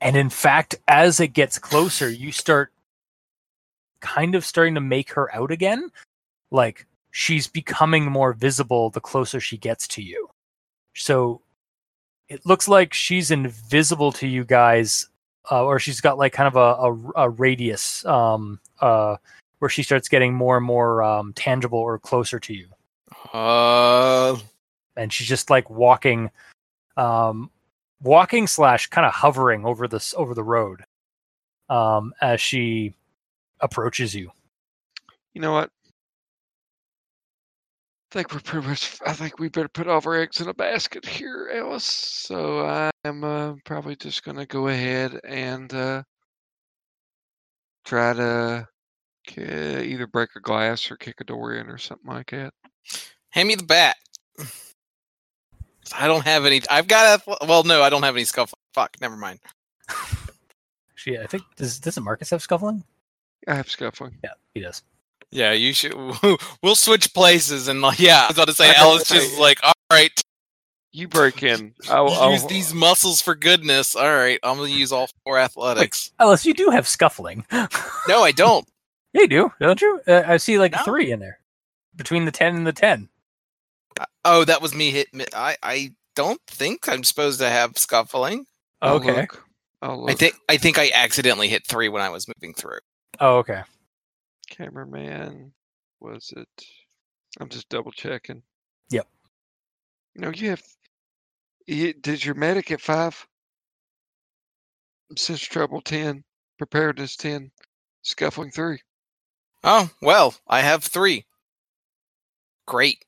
and 0.00 0.16
in 0.16 0.30
fact, 0.30 0.74
as 0.88 1.20
it 1.20 1.28
gets 1.28 1.58
closer, 1.58 2.08
you 2.08 2.32
start 2.32 2.72
kind 4.00 4.34
of 4.34 4.44
starting 4.44 4.74
to 4.74 4.80
make 4.80 5.12
her 5.12 5.34
out 5.34 5.50
again 5.50 5.90
like 6.50 6.86
she's 7.10 7.46
becoming 7.46 8.04
more 8.06 8.32
visible 8.32 8.90
the 8.90 9.00
closer 9.00 9.40
she 9.40 9.56
gets 9.56 9.86
to 9.88 10.02
you. 10.02 10.30
So 10.94 11.42
it 12.28 12.44
looks 12.46 12.68
like 12.68 12.94
she's 12.94 13.30
invisible 13.30 14.12
to 14.12 14.26
you 14.26 14.44
guys, 14.44 15.08
uh, 15.50 15.64
or 15.64 15.78
she's 15.78 16.00
got 16.00 16.18
like 16.18 16.32
kind 16.32 16.46
of 16.46 16.56
a, 16.56 17.18
a, 17.18 17.26
a 17.26 17.28
radius 17.30 18.04
um, 18.06 18.60
uh, 18.80 19.16
where 19.58 19.68
she 19.68 19.82
starts 19.82 20.08
getting 20.08 20.34
more 20.34 20.56
and 20.56 20.66
more 20.66 21.02
um, 21.02 21.32
tangible 21.34 21.78
or 21.78 21.98
closer 21.98 22.40
to 22.40 22.54
you. 22.54 22.68
Uh, 23.32 24.38
And 24.96 25.12
she's 25.12 25.28
just 25.28 25.50
like 25.50 25.68
walking, 25.70 26.30
um, 26.96 27.50
walking 28.02 28.46
slash 28.46 28.86
kind 28.88 29.06
of 29.06 29.12
hovering 29.12 29.64
over 29.64 29.86
this 29.88 30.14
over 30.16 30.34
the 30.34 30.42
road 30.44 30.84
um, 31.68 32.12
as 32.20 32.40
she 32.40 32.94
approaches 33.60 34.14
you. 34.14 34.30
You 35.34 35.40
know 35.40 35.52
what? 35.52 35.70
I 38.10 38.14
think 38.14 38.32
we're 38.32 38.40
pretty 38.40 38.66
much. 38.66 38.98
I 39.06 39.12
think 39.12 39.38
we 39.38 39.48
better 39.48 39.68
put 39.68 39.86
all 39.86 40.02
our 40.04 40.16
eggs 40.16 40.40
in 40.40 40.48
a 40.48 40.54
basket 40.54 41.06
here, 41.06 41.50
Alice. 41.54 41.84
So 41.84 42.66
I 42.66 42.90
am 43.04 43.22
uh, 43.22 43.54
probably 43.64 43.94
just 43.94 44.24
gonna 44.24 44.46
go 44.46 44.66
ahead 44.66 45.20
and 45.24 45.72
uh, 45.72 46.02
try 47.84 48.12
to 48.12 48.66
ki- 49.26 49.42
either 49.42 50.08
break 50.08 50.30
a 50.34 50.40
glass 50.40 50.90
or 50.90 50.96
kick 50.96 51.20
a 51.20 51.24
door 51.24 51.54
in 51.54 51.68
or 51.68 51.78
something 51.78 52.10
like 52.10 52.30
that. 52.30 52.52
hand 53.30 53.46
me 53.48 53.54
the 53.54 53.64
bat. 53.64 53.96
I 55.96 56.06
don't 56.06 56.24
have 56.24 56.46
any. 56.46 56.62
I've 56.70 56.88
got 56.88 57.20
a. 57.26 57.46
Well, 57.46 57.64
no, 57.64 57.82
I 57.82 57.90
don't 57.90 58.02
have 58.02 58.16
any 58.16 58.24
scuff. 58.24 58.52
Fuck, 58.74 58.96
never 59.00 59.16
mind. 59.16 59.40
She, 60.94 61.16
I 61.18 61.26
think, 61.26 61.44
does 61.56 61.78
doesn't 61.78 62.04
Marcus 62.04 62.30
have 62.30 62.42
scuffling? 62.42 62.84
I 63.48 63.54
have 63.54 63.70
scuffling. 63.70 64.18
Yeah, 64.22 64.32
he 64.54 64.60
does. 64.60 64.82
Yeah, 65.30 65.52
you 65.52 65.72
should. 65.72 65.94
We'll 66.62 66.74
switch 66.74 67.14
places, 67.14 67.68
and 67.68 67.80
like, 67.80 67.98
yeah, 67.98 68.24
I 68.24 68.26
was 68.28 68.36
about 68.36 68.48
to 68.48 68.52
say, 68.54 68.70
Okay, 68.70 68.78
Alice 68.78 69.08
just 69.08 69.32
okay. 69.32 69.40
like, 69.40 69.58
all 69.62 69.72
right, 69.90 70.12
You 70.92 71.08
break 71.08 71.42
in. 71.42 71.72
I'll, 71.90 72.10
I'll, 72.10 72.32
use 72.32 72.46
these 72.46 72.74
muscles 72.74 73.22
for 73.22 73.34
goodness. 73.34 73.96
All 73.96 74.12
right, 74.14 74.38
I'm 74.42 74.56
gonna 74.58 74.68
use 74.68 74.92
all 74.92 75.08
four 75.24 75.38
athletics. 75.38 76.12
Ellis, 76.18 76.44
you 76.44 76.52
do 76.52 76.70
have 76.70 76.86
scuffling. 76.86 77.46
No, 78.08 78.22
I 78.22 78.32
don't. 78.32 78.68
Yeah, 79.12 79.22
you 79.22 79.28
do, 79.28 79.52
don't 79.60 79.80
you? 79.80 80.00
Uh, 80.06 80.22
I 80.26 80.36
see 80.36 80.58
like 80.58 80.74
a 80.74 80.78
No. 80.78 80.84
three 80.84 81.10
in 81.12 81.20
there 81.20 81.38
between 81.96 82.24
the 82.24 82.30
ten 82.32 82.56
and 82.56 82.66
the 82.66 82.72
ten. 82.72 83.08
Uh, 84.00 84.06
oh, 84.24 84.44
that 84.44 84.62
was 84.62 84.74
me 84.74 84.90
hit. 84.90 85.08
mi- 85.12 85.26
I 85.34 85.56
I 85.62 85.94
don't 86.16 86.40
think 86.46 86.88
I'm 86.88 87.04
supposed 87.04 87.38
to 87.40 87.48
have 87.50 87.76
scuffling. 87.78 88.46
I'll 88.80 88.96
okay. 88.96 89.20
look. 89.22 89.44
Oh, 89.82 89.90
I'll 90.02 90.10
I 90.10 90.14
think 90.14 90.34
I 90.48 90.56
think 90.56 90.78
I 90.78 90.90
accidentally 90.94 91.48
hit 91.48 91.66
three 91.66 91.88
when 91.90 92.02
I 92.02 92.08
was 92.08 92.26
moving 92.26 92.54
through. 92.54 92.80
Oh, 93.20 93.38
okay. 93.38 93.62
cameraman. 94.48 95.52
Was 96.00 96.32
it? 96.36 96.48
I'm 97.38 97.50
just 97.50 97.68
double 97.68 97.92
checking. 97.92 98.42
Yep. 98.90 99.06
No, 100.16 100.30
you 100.30 100.50
have. 100.50 100.62
You, 101.66 101.92
did 101.92 102.24
your 102.24 102.34
medic 102.34 102.70
at 102.70 102.80
five? 102.80 103.26
Sense 105.16 105.40
trouble 105.40 105.82
ten, 105.82 106.24
preparedness 106.58 107.16
ten, 107.16 107.50
scuffling 108.02 108.50
three. 108.50 108.80
Oh 109.62 109.90
well, 110.00 110.34
I 110.48 110.60
have 110.60 110.84
three. 110.84 111.26
Great. 112.66 113.04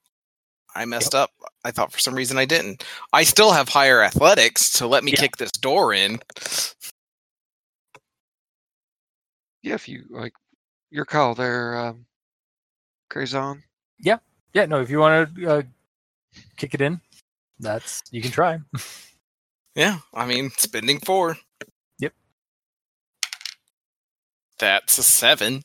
I 0.75 0.85
messed 0.85 1.15
up. 1.15 1.31
I 1.65 1.71
thought 1.71 1.93
for 1.93 1.99
some 1.99 2.15
reason 2.15 2.39
I 2.39 2.45
didn't. 2.45 2.85
I 3.13 3.25
still 3.25 3.53
have 3.53 3.69
higher 3.69 4.03
athletics, 4.03 4.65
so 4.65 4.89
let 4.89 5.05
me 5.05 5.13
Yeah. 5.13 5.21
kick 5.21 5.37
this 5.37 5.53
door 5.53 5.93
in. 5.93 6.21
Yeah, 9.63 9.75
if 9.75 9.89
you 9.89 10.05
like, 10.11 10.35
your 10.91 11.05
call 11.05 11.35
there, 11.35 11.77
um, 11.77 12.07
Crazon. 13.11 13.63
Yeah, 14.01 14.19
yeah, 14.55 14.67
no. 14.67 14.81
If 14.81 14.91
you 14.91 14.99
want 14.99 15.35
to 15.37 15.47
uh, 15.51 15.63
kick 16.57 16.75
it 16.75 16.81
in, 16.81 17.01
that's 17.61 18.03
you 18.11 18.21
can 18.23 18.31
try. 18.33 18.59
Yeah, 19.75 19.99
I 20.13 20.27
mean, 20.27 20.51
spending 20.57 20.99
four. 21.01 21.37
Yep. 22.01 22.13
That's 24.59 24.99
a 24.99 25.03
seven. 25.03 25.63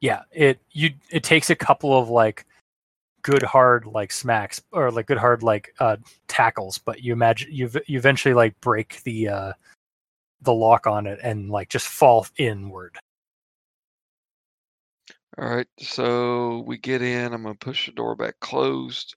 yeah, 0.00 0.22
it 0.32 0.60
you 0.70 0.90
it 1.10 1.22
takes 1.24 1.50
a 1.50 1.56
couple 1.56 1.98
of 1.98 2.08
like 2.08 2.46
good 3.22 3.42
hard 3.42 3.86
like 3.86 4.12
smacks 4.12 4.60
or 4.72 4.90
like 4.90 5.06
good 5.06 5.18
hard 5.18 5.42
like 5.42 5.74
uh 5.78 5.96
tackles, 6.28 6.78
but 6.78 7.02
you 7.02 7.12
imagine 7.12 7.52
you 7.52 7.70
you 7.86 7.98
eventually 7.98 8.34
like 8.34 8.60
break 8.60 9.02
the 9.04 9.28
uh 9.28 9.52
the 10.42 10.54
lock 10.54 10.86
on 10.86 11.06
it 11.06 11.18
and 11.22 11.50
like 11.50 11.68
just 11.68 11.86
fall 11.86 12.26
inward. 12.36 12.98
All 15.38 15.48
right, 15.48 15.68
so 15.78 16.64
we 16.66 16.76
get 16.76 17.02
in. 17.02 17.32
I'm 17.32 17.42
gonna 17.42 17.54
push 17.54 17.86
the 17.86 17.92
door 17.92 18.16
back 18.16 18.40
closed, 18.40 19.14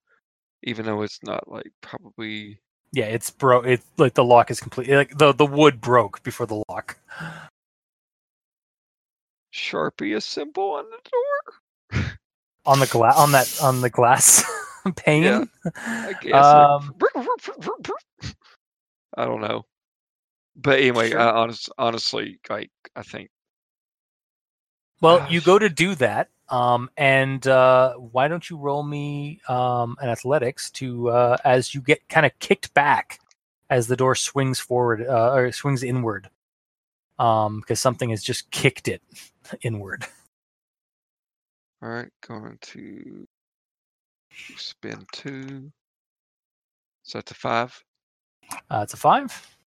even 0.63 0.85
though 0.85 1.01
it's 1.01 1.19
not 1.23 1.49
like 1.49 1.71
probably. 1.81 2.59
Yeah, 2.91 3.05
it's 3.05 3.31
bro. 3.31 3.61
It's 3.61 3.85
like 3.97 4.13
the 4.13 4.23
lock 4.23 4.51
is 4.51 4.59
completely 4.59 4.95
like 4.95 5.17
the 5.17 5.33
the 5.33 5.45
wood 5.45 5.81
broke 5.81 6.21
before 6.23 6.45
the 6.45 6.63
lock. 6.69 6.97
Sharpie 9.53 10.15
a 10.15 10.21
symbol 10.21 10.71
on 10.71 10.85
the 10.89 11.09
door. 11.09 12.09
on 12.65 12.79
the 12.79 12.87
glass 12.87 13.17
on 13.17 13.31
that 13.33 13.59
on 13.61 13.81
the 13.81 13.89
glass 13.89 14.43
pane. 14.95 15.49
I 15.75 16.13
guess. 16.21 16.45
Um, 16.45 16.95
I 19.17 19.25
don't 19.25 19.41
know. 19.41 19.65
But 20.55 20.79
anyway, 20.79 21.11
Sure. 21.11 21.19
I 21.19 21.31
honest, 21.31 21.69
honestly, 21.77 22.39
like 22.49 22.71
I 22.95 23.03
think 23.03 23.29
Well, 25.01 25.29
you 25.31 25.41
go 25.41 25.57
to 25.59 25.69
do 25.69 25.95
that, 25.95 26.29
um, 26.49 26.89
and 26.95 27.45
uh, 27.47 27.93
why 27.95 28.27
don't 28.27 28.47
you 28.49 28.57
roll 28.57 28.83
me 28.83 29.41
um, 29.49 29.97
an 29.99 30.09
athletics 30.09 30.69
to 30.71 31.09
uh, 31.09 31.37
as 31.43 31.73
you 31.73 31.81
get 31.81 32.07
kind 32.09 32.25
of 32.25 32.37
kicked 32.39 32.73
back 32.73 33.19
as 33.69 33.87
the 33.87 33.95
door 33.95 34.15
swings 34.15 34.59
forward 34.59 35.05
uh, 35.07 35.33
or 35.33 35.51
swings 35.51 35.83
inward, 35.83 36.29
um, 37.19 37.59
because 37.61 37.79
something 37.79 38.09
has 38.11 38.23
just 38.23 38.51
kicked 38.51 38.87
it 38.87 39.01
inward. 39.61 40.05
All 41.83 41.89
right, 41.89 42.09
going 42.25 42.57
to 42.61 43.27
spin 44.55 45.05
two. 45.11 45.69
So 47.03 47.17
that's 47.17 47.31
a 47.31 47.35
five. 47.35 47.83
Uh, 48.69 48.79
it's 48.83 48.93
a 48.93 48.97
five. 48.97 49.57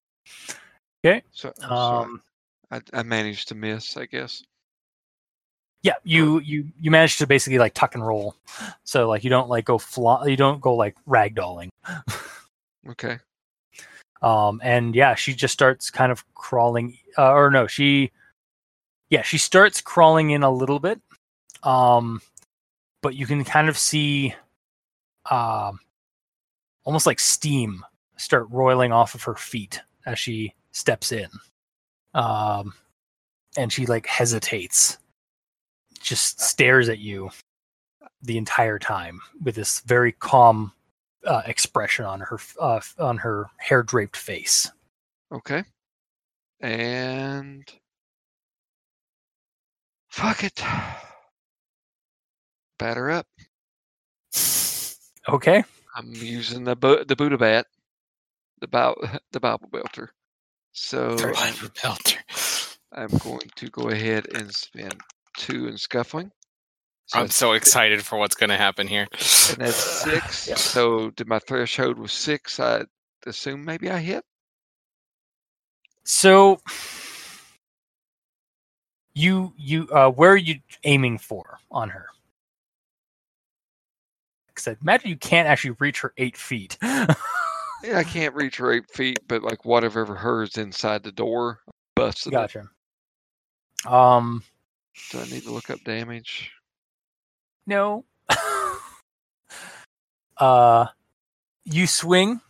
So, 1.30 1.52
so 1.58 1.64
Um, 1.68 2.22
I, 2.70 2.80
I 2.92 3.02
managed 3.02 3.48
to 3.48 3.54
miss, 3.54 3.96
I 3.96 4.06
guess. 4.06 4.42
yeah, 5.82 5.94
you 6.04 6.40
you 6.40 6.66
you 6.80 6.90
manage 6.90 7.18
to 7.18 7.26
basically 7.26 7.58
like 7.58 7.74
tuck 7.74 7.94
and 7.94 8.04
roll, 8.04 8.34
so 8.84 9.08
like 9.08 9.22
you 9.22 9.30
don't 9.30 9.48
like 9.48 9.66
go 9.66 9.78
fly, 9.78 10.26
you 10.26 10.36
don't 10.36 10.60
go 10.60 10.74
like 10.74 10.96
ragdolling. 11.06 11.68
Okay. 12.88 13.18
um 14.22 14.60
and 14.62 14.94
yeah 14.94 15.16
she 15.16 15.34
just 15.34 15.52
starts 15.52 15.90
kind 15.90 16.12
of 16.12 16.24
crawling 16.34 16.96
uh, 17.18 17.32
or 17.32 17.50
no 17.50 17.66
she 17.66 18.12
yeah 19.10 19.22
she 19.22 19.38
starts 19.38 19.80
crawling 19.80 20.30
in 20.30 20.44
a 20.44 20.50
little 20.50 20.78
bit 20.78 21.00
um 21.62 22.20
but 23.02 23.14
you 23.14 23.26
can 23.26 23.44
kind 23.44 23.68
of 23.68 23.78
see 23.78 24.34
um 25.30 25.78
almost 26.84 27.06
like 27.06 27.20
steam 27.20 27.84
start 28.16 28.46
roiling 28.50 28.92
off 28.92 29.14
of 29.14 29.22
her 29.22 29.34
feet 29.34 29.80
as 30.06 30.18
she 30.18 30.52
steps 30.72 31.12
in 31.12 31.28
um 32.14 32.72
and 33.56 33.72
she 33.72 33.86
like 33.86 34.06
hesitates 34.06 34.98
just 36.00 36.40
stares 36.40 36.88
at 36.88 36.98
you 36.98 37.30
the 38.22 38.38
entire 38.38 38.78
time 38.78 39.20
with 39.42 39.54
this 39.54 39.80
very 39.80 40.12
calm 40.12 40.72
uh, 41.26 41.42
expression 41.46 42.04
on 42.04 42.20
her 42.20 42.38
uh, 42.60 42.80
on 42.98 43.18
her 43.18 43.46
hair 43.58 43.82
draped 43.82 44.16
face. 44.16 44.70
Okay. 45.32 45.64
And 46.60 47.64
fuck 50.08 50.44
it. 50.44 50.62
Batter 52.78 53.10
up. 53.10 53.26
Okay. 55.28 55.64
I'm 55.94 56.12
using 56.14 56.64
the 56.64 56.76
bu- 56.76 57.04
the 57.04 57.16
Buddha 57.16 57.38
bat, 57.38 57.66
the 58.60 58.68
Bible 58.68 59.08
the 59.32 59.40
Bible 59.40 59.68
belter. 59.72 60.08
So 60.72 61.16
Very 61.16 61.34
I'm, 61.36 61.54
belter. 61.54 62.76
I'm 62.92 63.18
going 63.18 63.48
to 63.56 63.70
go 63.70 63.88
ahead 63.88 64.26
and 64.34 64.52
spend 64.54 64.94
two 65.38 65.68
in 65.68 65.78
scuffling. 65.78 66.30
So 67.06 67.20
I'm 67.20 67.28
so 67.28 67.52
excited 67.52 68.04
for 68.04 68.18
what's 68.18 68.34
going 68.34 68.50
to 68.50 68.56
happen 68.56 68.86
here. 68.86 69.06
and 69.50 69.58
that's 69.58 69.76
six. 70.02 70.48
Yeah. 70.48 70.56
So 70.56 71.10
did 71.10 71.28
my 71.28 71.38
threshold 71.38 71.98
was 71.98 72.12
six? 72.12 72.60
I 72.60 72.84
assume 73.26 73.64
maybe 73.64 73.90
I 73.90 73.98
hit. 73.98 74.24
So 76.04 76.60
you 79.14 79.52
you 79.56 79.88
uh 79.90 80.10
where 80.10 80.30
are 80.32 80.36
you 80.36 80.56
aiming 80.84 81.18
for 81.18 81.58
on 81.70 81.88
her? 81.88 82.06
Because 84.56 84.68
I 84.68 84.76
imagine 84.82 85.10
you 85.10 85.16
can't 85.16 85.46
actually 85.46 85.76
reach 85.78 86.00
her 86.00 86.12
eight 86.16 86.36
feet. 86.36 86.78
Yeah, 87.84 87.98
I 87.98 88.04
can't 88.04 88.34
reach 88.34 88.56
her 88.56 88.72
eight 88.72 88.90
feet, 88.90 89.20
but 89.28 89.42
like 89.42 89.64
whatever 89.66 90.06
her 90.06 90.42
is 90.42 90.56
inside 90.56 91.02
the 91.02 91.12
door, 91.12 91.60
busted 91.94 92.32
it. 92.32 92.36
gotcha. 92.36 92.68
Um 93.86 94.42
Do 95.10 95.20
I 95.20 95.24
need 95.24 95.42
to 95.42 95.52
look 95.52 95.68
up 95.70 95.84
damage? 95.84 96.50
no. 97.66 98.04
uh 100.38 100.86
you 101.64 101.86
swing 101.86 102.40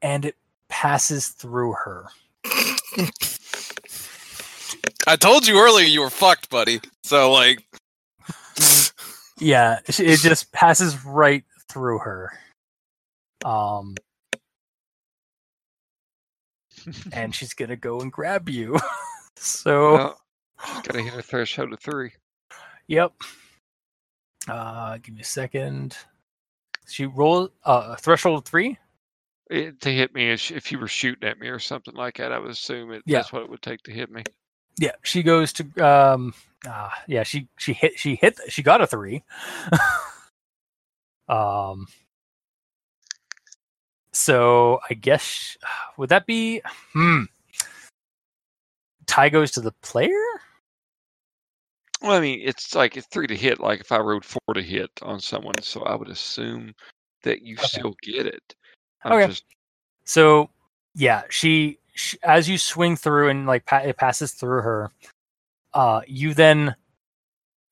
and 0.00 0.24
it 0.24 0.36
passes 0.68 1.28
through 1.28 1.72
her. 1.72 2.06
I 5.06 5.16
told 5.16 5.46
you 5.46 5.58
earlier 5.58 5.86
you 5.86 6.00
were 6.02 6.10
fucked, 6.10 6.48
buddy. 6.48 6.80
So 7.02 7.32
like, 7.32 7.64
Yeah, 9.40 9.80
it 9.86 10.18
just 10.20 10.52
passes 10.52 11.04
right 11.04 11.44
through 11.68 11.98
her. 12.00 12.32
Um, 13.44 13.96
and 17.12 17.34
she's 17.34 17.54
gonna 17.54 17.76
go 17.76 18.00
and 18.00 18.12
grab 18.12 18.48
you. 18.48 18.76
so, 19.36 19.92
Well, 19.94 20.20
she's 20.64 20.82
to 20.82 21.02
hit 21.02 21.14
a 21.14 21.22
threshold 21.22 21.72
of 21.72 21.80
three. 21.80 22.12
yep. 22.88 23.12
Uh, 24.48 24.98
give 24.98 25.14
me 25.14 25.20
a 25.20 25.24
second. 25.24 25.96
She 26.86 27.06
rolled 27.06 27.52
uh, 27.64 27.90
a 27.92 27.96
threshold 27.96 28.38
of 28.38 28.44
three. 28.44 28.78
It, 29.50 29.80
to 29.82 29.90
hit 29.92 30.14
me, 30.14 30.30
if 30.30 30.72
you 30.72 30.78
were 30.78 30.88
shooting 30.88 31.28
at 31.28 31.38
me 31.38 31.48
or 31.48 31.58
something 31.58 31.94
like 31.94 32.16
that, 32.18 32.32
I 32.32 32.38
would 32.38 32.50
assume 32.50 32.92
it. 32.92 33.02
Yeah. 33.06 33.18
That's 33.18 33.32
what 33.32 33.42
it 33.42 33.50
would 33.50 33.62
take 33.62 33.82
to 33.84 33.92
hit 33.92 34.10
me. 34.10 34.22
Yeah, 34.78 34.92
she 35.02 35.22
goes 35.22 35.52
to 35.54 35.64
um, 35.84 36.34
uh, 36.68 36.90
yeah, 37.06 37.24
she 37.24 37.48
she 37.58 37.72
hit 37.72 37.98
she 37.98 38.14
hit 38.14 38.38
she 38.48 38.62
got 38.62 38.80
a 38.80 38.86
three. 38.86 39.22
um, 41.28 41.86
so 44.12 44.80
I 44.88 44.94
guess 44.94 45.56
would 45.96 46.08
that 46.10 46.26
be 46.26 46.62
hmm. 46.92 47.24
Tie 49.06 49.28
goes 49.30 49.50
to 49.52 49.60
the 49.60 49.72
player. 49.82 50.22
Well, 52.02 52.12
I 52.12 52.20
mean, 52.20 52.40
it's 52.44 52.74
like 52.74 52.96
it's 52.96 53.08
three 53.08 53.26
to 53.26 53.34
hit. 53.36 53.58
Like 53.58 53.80
if 53.80 53.90
I 53.90 53.98
rode 53.98 54.24
four 54.24 54.54
to 54.54 54.62
hit 54.62 54.90
on 55.02 55.18
someone, 55.18 55.60
so 55.62 55.82
I 55.82 55.96
would 55.96 56.08
assume 56.08 56.74
that 57.24 57.42
you 57.42 57.56
Okay. 57.56 57.66
still 57.66 57.96
get 58.02 58.26
it. 58.26 58.54
I'm 59.04 59.14
Okay. 59.14 59.26
just 59.26 59.44
So 60.04 60.50
yeah, 60.94 61.22
she, 61.30 61.78
sh 61.98 62.14
as 62.22 62.48
you 62.48 62.58
swing 62.58 62.96
through 62.96 63.28
and 63.28 63.46
like 63.46 63.66
pa- 63.66 63.78
it 63.78 63.96
passes 63.96 64.32
through 64.32 64.62
her, 64.62 64.90
uh, 65.74 66.02
you 66.06 66.32
then, 66.34 66.76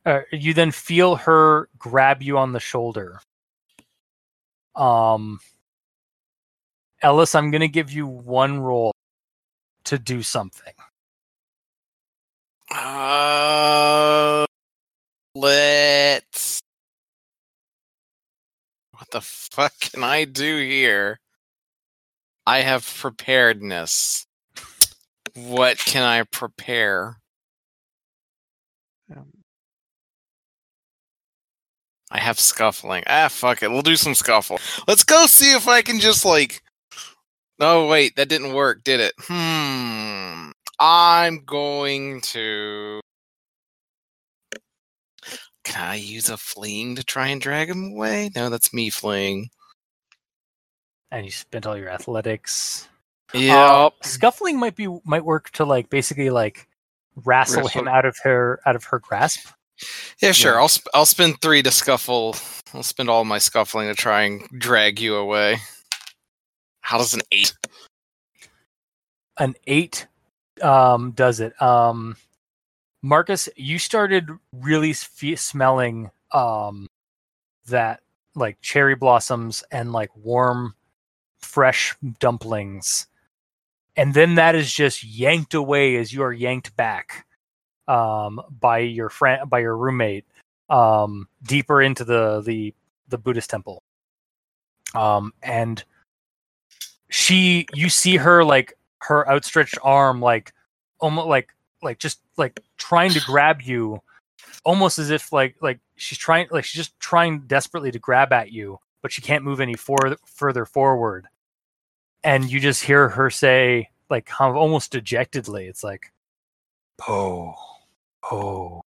uh, 0.04 0.22
you 0.32 0.52
then 0.54 0.72
feel 0.72 1.16
her 1.16 1.68
grab 1.78 2.22
you 2.22 2.38
on 2.38 2.52
the 2.52 2.60
shoulder. 2.60 3.20
Um, 4.74 5.40
Ellis, 7.02 7.34
I'm 7.34 7.50
gonna 7.50 7.68
give 7.68 7.90
you 7.92 8.06
one 8.06 8.60
roll 8.60 8.92
to 9.84 9.98
do 9.98 10.22
something. 10.22 10.74
uh, 12.70 14.46
let's. 15.34 16.60
What 18.92 19.10
the 19.12 19.20
fuck 19.20 19.78
can 19.80 20.02
I 20.02 20.24
do 20.24 20.58
here? 20.58 21.20
I 22.46 22.60
have 22.60 22.86
preparedness. 22.98 24.26
What 25.34 25.78
can 25.78 26.02
I 26.02 26.22
prepare? 26.22 27.18
um, 29.14 29.26
I 32.10 32.20
have 32.20 32.38
scuffling. 32.38 33.02
Ah, 33.06 33.28
fuck 33.28 33.62
it. 33.62 33.70
We'll 33.70 33.82
do 33.82 33.96
some 33.96 34.14
scuffle. 34.14 34.60
Let's 34.86 35.04
go 35.04 35.26
see 35.26 35.54
if 35.54 35.68
I 35.68 35.82
can 35.82 35.98
just 36.00 36.24
like. 36.24 36.62
Oh 37.58 37.88
wait, 37.88 38.16
that 38.16 38.28
didn't 38.28 38.52
work, 38.54 38.84
did 38.84 39.00
it? 39.00 39.12
Hmm. 39.18 40.50
I'm 40.78 41.44
going 41.44 42.20
to. 42.22 43.00
Can 45.64 45.82
I 45.82 45.96
use 45.96 46.28
a 46.28 46.36
fleeing 46.36 46.94
to 46.96 47.04
try 47.04 47.28
and 47.28 47.40
drag 47.40 47.68
him 47.70 47.92
away? 47.92 48.30
No, 48.36 48.50
that's 48.50 48.72
me 48.72 48.88
fleeing. 48.90 49.48
And 51.10 51.24
you 51.24 51.30
spent 51.30 51.66
all 51.66 51.76
your 51.76 51.88
athletics. 51.88 52.88
Yep. 53.34 53.56
Uh, 53.56 53.90
scuffling 54.02 54.58
might 54.58 54.76
be 54.76 54.88
might 55.04 55.24
work 55.24 55.50
to 55.50 55.64
like 55.64 55.90
basically 55.90 56.30
like 56.30 56.68
wrestle 57.24 57.68
him 57.68 57.88
out 57.88 58.04
of 58.04 58.16
her 58.22 58.60
out 58.66 58.76
of 58.76 58.84
her 58.84 58.98
grasp. 58.98 59.48
yeah, 60.22 60.32
sure. 60.32 60.52
yeah. 60.54 60.58
I'll 60.60 60.68
sp- 60.70 60.92
I'll 60.94 61.06
spend 61.06 61.40
three 61.40 61.62
to 61.62 61.70
scuffle. 61.70 62.36
I'll 62.72 62.82
spend 62.82 63.08
all 63.10 63.24
my 63.24 63.38
scuffling 63.38 63.88
to 63.88 63.94
try 63.94 64.22
and 64.22 64.48
drag 64.58 65.00
you 65.00 65.16
away. 65.16 65.58
How 66.80 66.98
does 66.98 67.14
an 67.14 67.22
eight? 67.32 67.52
an 69.38 69.54
eight 69.66 70.06
um 70.62 71.10
does 71.10 71.40
it 71.40 71.60
um 71.60 72.16
marcus 73.02 73.48
you 73.56 73.78
started 73.78 74.30
really 74.52 74.92
f- 74.92 75.38
smelling 75.38 76.10
um 76.32 76.88
that 77.66 78.00
like 78.34 78.58
cherry 78.62 78.94
blossoms 78.94 79.62
and 79.70 79.92
like 79.92 80.08
warm 80.16 80.74
fresh 81.46 81.94
dumplings. 82.20 83.06
And 83.96 84.12
then 84.12 84.34
that 84.34 84.54
is 84.54 84.72
just 84.72 85.04
yanked 85.04 85.54
away 85.54 85.96
as 85.96 86.12
you 86.12 86.22
are 86.22 86.32
yanked 86.32 86.76
back 86.76 87.24
um 87.88 88.40
by 88.50 88.78
your 88.78 89.08
friend 89.08 89.48
by 89.48 89.60
your 89.60 89.76
roommate 89.76 90.24
um 90.68 91.28
deeper 91.44 91.80
into 91.80 92.04
the 92.04 92.40
the 92.40 92.74
the 93.08 93.18
buddhist 93.18 93.48
temple. 93.48 93.82
Um 94.94 95.32
and 95.42 95.82
she 97.08 97.66
you 97.74 97.88
see 97.88 98.16
her 98.16 98.44
like 98.44 98.76
her 99.02 99.28
outstretched 99.30 99.78
arm 99.82 100.20
like 100.20 100.52
almost 100.98 101.28
like 101.28 101.54
like 101.82 101.98
just 101.98 102.20
like 102.36 102.60
trying 102.76 103.10
to 103.10 103.20
grab 103.20 103.62
you 103.62 104.00
almost 104.64 104.98
as 104.98 105.10
if 105.10 105.32
like 105.32 105.54
like 105.60 105.78
she's 105.94 106.18
trying 106.18 106.48
like 106.50 106.64
she's 106.64 106.84
just 106.84 106.98
trying 106.98 107.40
desperately 107.46 107.90
to 107.90 107.98
grab 107.98 108.32
at 108.32 108.50
you 108.50 108.78
but 109.02 109.12
she 109.12 109.22
can't 109.22 109.44
move 109.44 109.60
any 109.60 109.74
for, 109.74 110.16
further 110.26 110.64
forward 110.64 111.26
and 112.24 112.50
you 112.50 112.60
just 112.60 112.82
hear 112.82 113.08
her 113.08 113.30
say 113.30 113.90
like 114.10 114.26
kind 114.26 114.50
of 114.50 114.56
almost 114.56 114.92
dejectedly 114.92 115.66
it's 115.66 115.84
like 115.84 116.12
oh 117.08 117.54
oh 118.30 118.82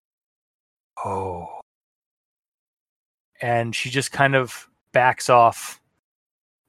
oh. 1.04 1.60
And 3.40 3.74
she 3.74 3.90
just 3.90 4.10
kind 4.12 4.34
of 4.34 4.68
backs 4.92 5.30
off 5.30 5.80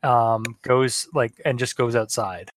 um 0.03 0.43
goes 0.61 1.07
like 1.13 1.33
and 1.43 1.59
just 1.59 1.75
goes 1.75 1.95
outside. 1.95 2.49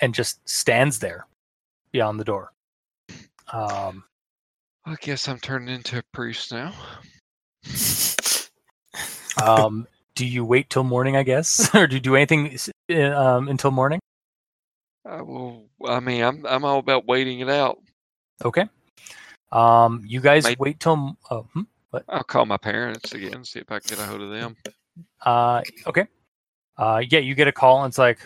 And 0.00 0.14
just 0.14 0.46
stands 0.48 0.98
there 0.98 1.26
beyond 1.92 2.18
the 2.18 2.24
door. 2.24 2.52
Um 3.52 4.04
I 4.84 4.96
guess 5.00 5.28
I'm 5.28 5.38
turning 5.38 5.74
into 5.74 5.98
a 5.98 6.02
priest 6.12 6.52
now. 6.52 6.72
um 9.46 9.86
do 10.14 10.26
you 10.26 10.44
wait 10.44 10.68
till 10.70 10.84
morning 10.84 11.16
i 11.16 11.22
guess 11.22 11.74
or 11.74 11.86
do 11.86 11.96
you 11.96 12.00
do 12.00 12.16
anything 12.16 12.56
uh, 12.90 13.10
um 13.12 13.48
until 13.48 13.70
morning 13.70 14.00
I 15.04 15.20
will. 15.20 15.64
I 15.84 15.98
mean, 15.98 16.22
I'm 16.22 16.46
I'm 16.46 16.64
all 16.64 16.78
about 16.78 17.06
waiting 17.08 17.40
it 17.40 17.48
out. 17.48 17.78
okay 18.44 18.68
um 19.50 20.02
you 20.06 20.20
guys 20.20 20.44
Might- 20.44 20.60
wait 20.60 20.78
till 20.80 21.16
uh, 21.30 21.42
hmm? 21.52 21.62
I'll 22.08 22.22
call 22.24 22.46
my 22.46 22.56
parents 22.56 23.12
again, 23.12 23.44
see 23.44 23.58
if 23.58 23.70
I 23.70 23.78
can 23.80 23.96
get 23.96 23.98
a 23.98 24.06
hold 24.06 24.22
of 24.22 24.30
them. 24.30 24.56
Uh, 25.20 25.60
okay. 25.86 26.06
Uh, 26.78 27.02
yeah, 27.06 27.18
you 27.18 27.34
get 27.34 27.48
a 27.48 27.52
call 27.52 27.84
and 27.84 27.90
it's 27.90 27.98
like, 27.98 28.18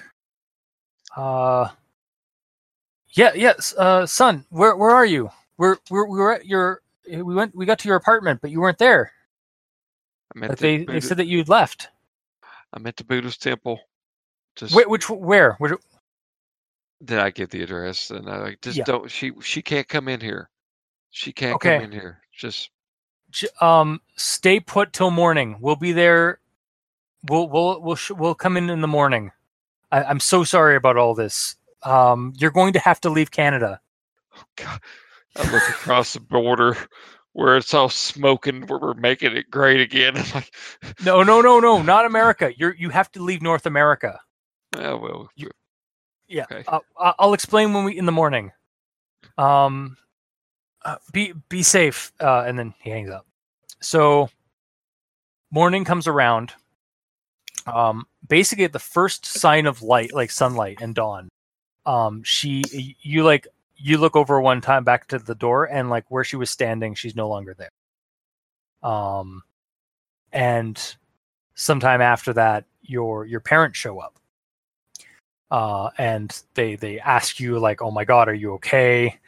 uh, 1.16 1.68
yeah, 3.10 3.32
yes, 3.34 3.74
uh, 3.76 4.06
son, 4.06 4.44
where 4.50 4.76
where 4.76 4.90
are 4.92 5.06
you? 5.06 5.30
We're 5.58 5.78
we're 5.90 6.06
we 6.06 6.18
were 6.18 6.34
at 6.34 6.46
your 6.46 6.80
we 7.10 7.34
went 7.34 7.56
we 7.56 7.66
got 7.66 7.78
to 7.80 7.88
your 7.88 7.96
apartment, 7.96 8.40
but 8.40 8.50
you 8.50 8.60
weren't 8.60 8.78
there. 8.78 9.12
I'm 10.36 10.44
at 10.44 10.50
Like 10.50 10.58
the 10.58 10.62
they 10.62 10.78
they 10.78 11.00
said 11.00 11.18
that 11.18 11.26
you'd 11.28 11.48
left. 11.50 11.88
I'm 12.74 12.86
at 12.86 12.96
the 12.96 13.04
Buddhist 13.04 13.42
temple. 13.42 13.80
Just 14.56 14.74
Wait, 14.74 14.90
which 14.90 15.10
where? 15.10 15.54
Which, 15.54 15.72
did 17.04 17.18
I 17.18 17.30
get 17.30 17.50
the 17.50 17.62
address? 17.62 18.10
And 18.10 18.28
I 18.28 18.38
like 18.38 18.60
just 18.62 18.78
Yeah. 18.78 18.84
don't. 18.84 19.10
She 19.10 19.32
she 19.42 19.62
can't 19.62 19.88
come 19.88 20.08
in 20.08 20.20
here. 20.20 20.50
She 21.10 21.32
can't 21.32 21.56
Okay. 21.56 21.76
come 21.78 21.80
in 21.80 21.92
here. 21.92 22.20
Just 22.32 22.70
um, 23.60 24.00
stay 24.16 24.60
put 24.60 24.92
till 24.92 25.10
morning. 25.10 25.58
We'll 25.60 25.76
be 25.76 25.92
there. 25.92 26.40
We'll 27.28 27.48
we'll 27.48 27.80
we'll 27.80 27.96
sh- 27.96 28.12
we'll 28.12 28.34
come 28.34 28.56
in 28.56 28.70
in 28.70 28.80
the 28.82 28.88
morning. 28.88 29.32
I, 29.92 30.04
I'm 30.04 30.20
so 30.20 30.44
sorry 30.44 30.76
about 30.76 30.96
all 30.96 31.14
this. 31.14 31.56
Um, 31.82 32.32
you're 32.38 32.50
going 32.50 32.72
to 32.74 32.78
have 32.80 33.00
to 33.02 33.10
leave 33.10 33.30
Canada. 33.30 33.80
Oh, 34.36 34.42
God, 34.56 34.80
I 35.36 35.42
look 35.44 35.68
across 35.68 36.14
the 36.14 36.20
border 36.20 36.76
where 37.36 37.58
it's 37.58 37.74
all 37.74 37.90
smoking, 37.90 38.62
where 38.66 38.78
we're 38.78 38.94
making 38.94 39.36
it 39.36 39.50
great 39.50 39.78
again. 39.78 40.14
Like, 40.34 40.50
No, 41.04 41.22
no, 41.22 41.42
no, 41.42 41.60
no, 41.60 41.82
not 41.82 42.06
America. 42.06 42.50
You're 42.56 42.74
you 42.74 42.88
have 42.88 43.12
to 43.12 43.22
leave 43.22 43.42
North 43.42 43.66
America. 43.66 44.18
oh 44.76 44.96
well. 44.96 45.28
You- 45.36 45.50
Yeah, 46.28 46.44
Okay. 46.50 46.64
uh, 46.66 46.80
I'll 47.18 47.34
explain 47.34 47.74
when 47.74 47.84
we 47.84 47.96
in 47.98 48.06
the 48.06 48.12
morning. 48.12 48.52
Um, 49.36 49.98
uh, 50.82 50.96
be 51.12 51.34
be 51.50 51.62
safe, 51.62 52.10
uh, 52.20 52.44
and 52.46 52.58
then 52.58 52.72
he 52.80 52.88
hangs 52.88 53.10
up. 53.10 53.26
So, 53.82 54.30
morning 55.50 55.84
comes 55.84 56.06
around. 56.08 56.54
Um, 57.66 58.06
basically 58.26 58.64
at 58.64 58.72
the 58.72 58.78
first 58.78 59.26
sign 59.26 59.66
of 59.66 59.82
light, 59.82 60.14
like 60.14 60.30
sunlight 60.30 60.78
and 60.80 60.94
dawn, 60.94 61.28
um, 61.84 62.22
she 62.24 62.96
you 63.02 63.24
like 63.24 63.46
you 63.76 63.98
look 63.98 64.16
over 64.16 64.40
one 64.40 64.60
time 64.60 64.84
back 64.84 65.08
to 65.08 65.18
the 65.18 65.34
door, 65.34 65.64
and 65.64 65.90
like 65.90 66.04
where 66.08 66.24
she 66.24 66.36
was 66.36 66.50
standing, 66.50 66.94
she's 66.94 67.16
no 67.16 67.28
longer 67.28 67.54
there. 67.54 67.70
Um, 68.90 69.42
and 70.32 70.96
sometime 71.54 72.00
after 72.00 72.32
that, 72.34 72.64
your 72.82 73.24
your 73.24 73.40
parents 73.40 73.78
show 73.78 73.98
up 73.98 74.18
uh, 75.50 75.90
and 75.98 76.42
they 76.54 76.76
they 76.76 76.98
ask 77.00 77.38
you 77.40 77.58
like, 77.58 77.82
"Oh 77.82 77.90
my 77.90 78.04
God, 78.04 78.28
are 78.28 78.34
you 78.34 78.54
okay?" 78.54 79.18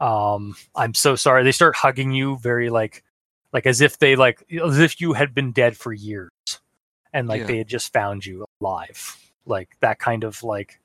Um, 0.00 0.54
I'm 0.74 0.94
so 0.94 1.16
sorry. 1.16 1.42
They 1.44 1.52
start 1.52 1.74
hugging 1.76 2.12
you 2.12 2.38
very 2.38 2.70
like 2.70 3.02
like 3.52 3.66
as 3.66 3.80
if 3.80 3.98
they 3.98 4.16
like 4.16 4.42
as 4.62 4.78
if 4.78 5.00
you 5.00 5.12
had 5.12 5.34
been 5.34 5.52
dead 5.52 5.76
for 5.76 5.92
years, 5.92 6.30
and 7.12 7.28
like 7.28 7.40
Yeah. 7.42 7.46
they 7.46 7.58
had 7.58 7.68
just 7.68 7.92
found 7.92 8.24
you 8.26 8.44
alive, 8.60 9.16
like 9.44 9.76
that 9.80 9.98
kind 9.98 10.24
of 10.24 10.42
like 10.42 10.80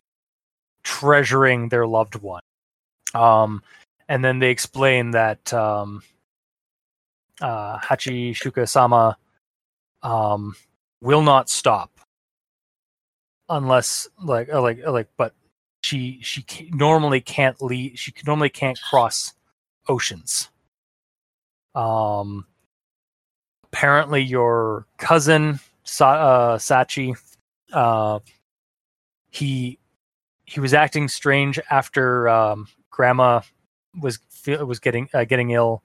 treasuring 0.84 1.70
their 1.70 1.86
loved 1.88 2.16
one. 2.16 2.42
Um, 3.14 3.62
and 4.08 4.24
then 4.24 4.40
they 4.40 4.50
explain 4.50 5.12
that 5.12 5.54
um, 5.54 6.02
uh, 7.42 7.78
Hachi 7.80 8.36
Shaku 8.36 8.66
Sama 8.66 9.18
um, 10.04 10.56
will 11.02 11.22
not 11.22 11.50
stop 11.50 11.92
unless 13.50 14.08
like 14.24 14.52
uh, 14.52 14.62
like 14.62 14.80
uh, 14.86 14.92
like 14.92 15.10
but 15.18 15.34
she 15.82 16.20
she 16.22 16.44
normally 16.74 17.20
can't 17.20 17.62
leave 17.62 17.98
she 18.00 18.14
normally 18.26 18.50
can't 18.50 18.80
cross 18.82 19.34
oceans. 19.88 20.50
Um 21.76 22.46
apparently 23.64 24.22
your 24.22 24.86
cousin 24.98 25.60
Sa- 25.84 26.54
uh, 26.54 26.58
sachi 26.58 27.16
uh 27.74 28.20
he 29.32 29.80
he 30.46 30.60
was 30.60 30.74
acting 30.74 31.08
strange 31.08 31.60
after 31.70 32.30
um 32.30 32.68
grandma 32.92 33.42
was 34.00 34.20
was 34.46 34.80
getting 34.80 35.10
uh, 35.14 35.24
getting 35.24 35.52
ill 35.52 35.84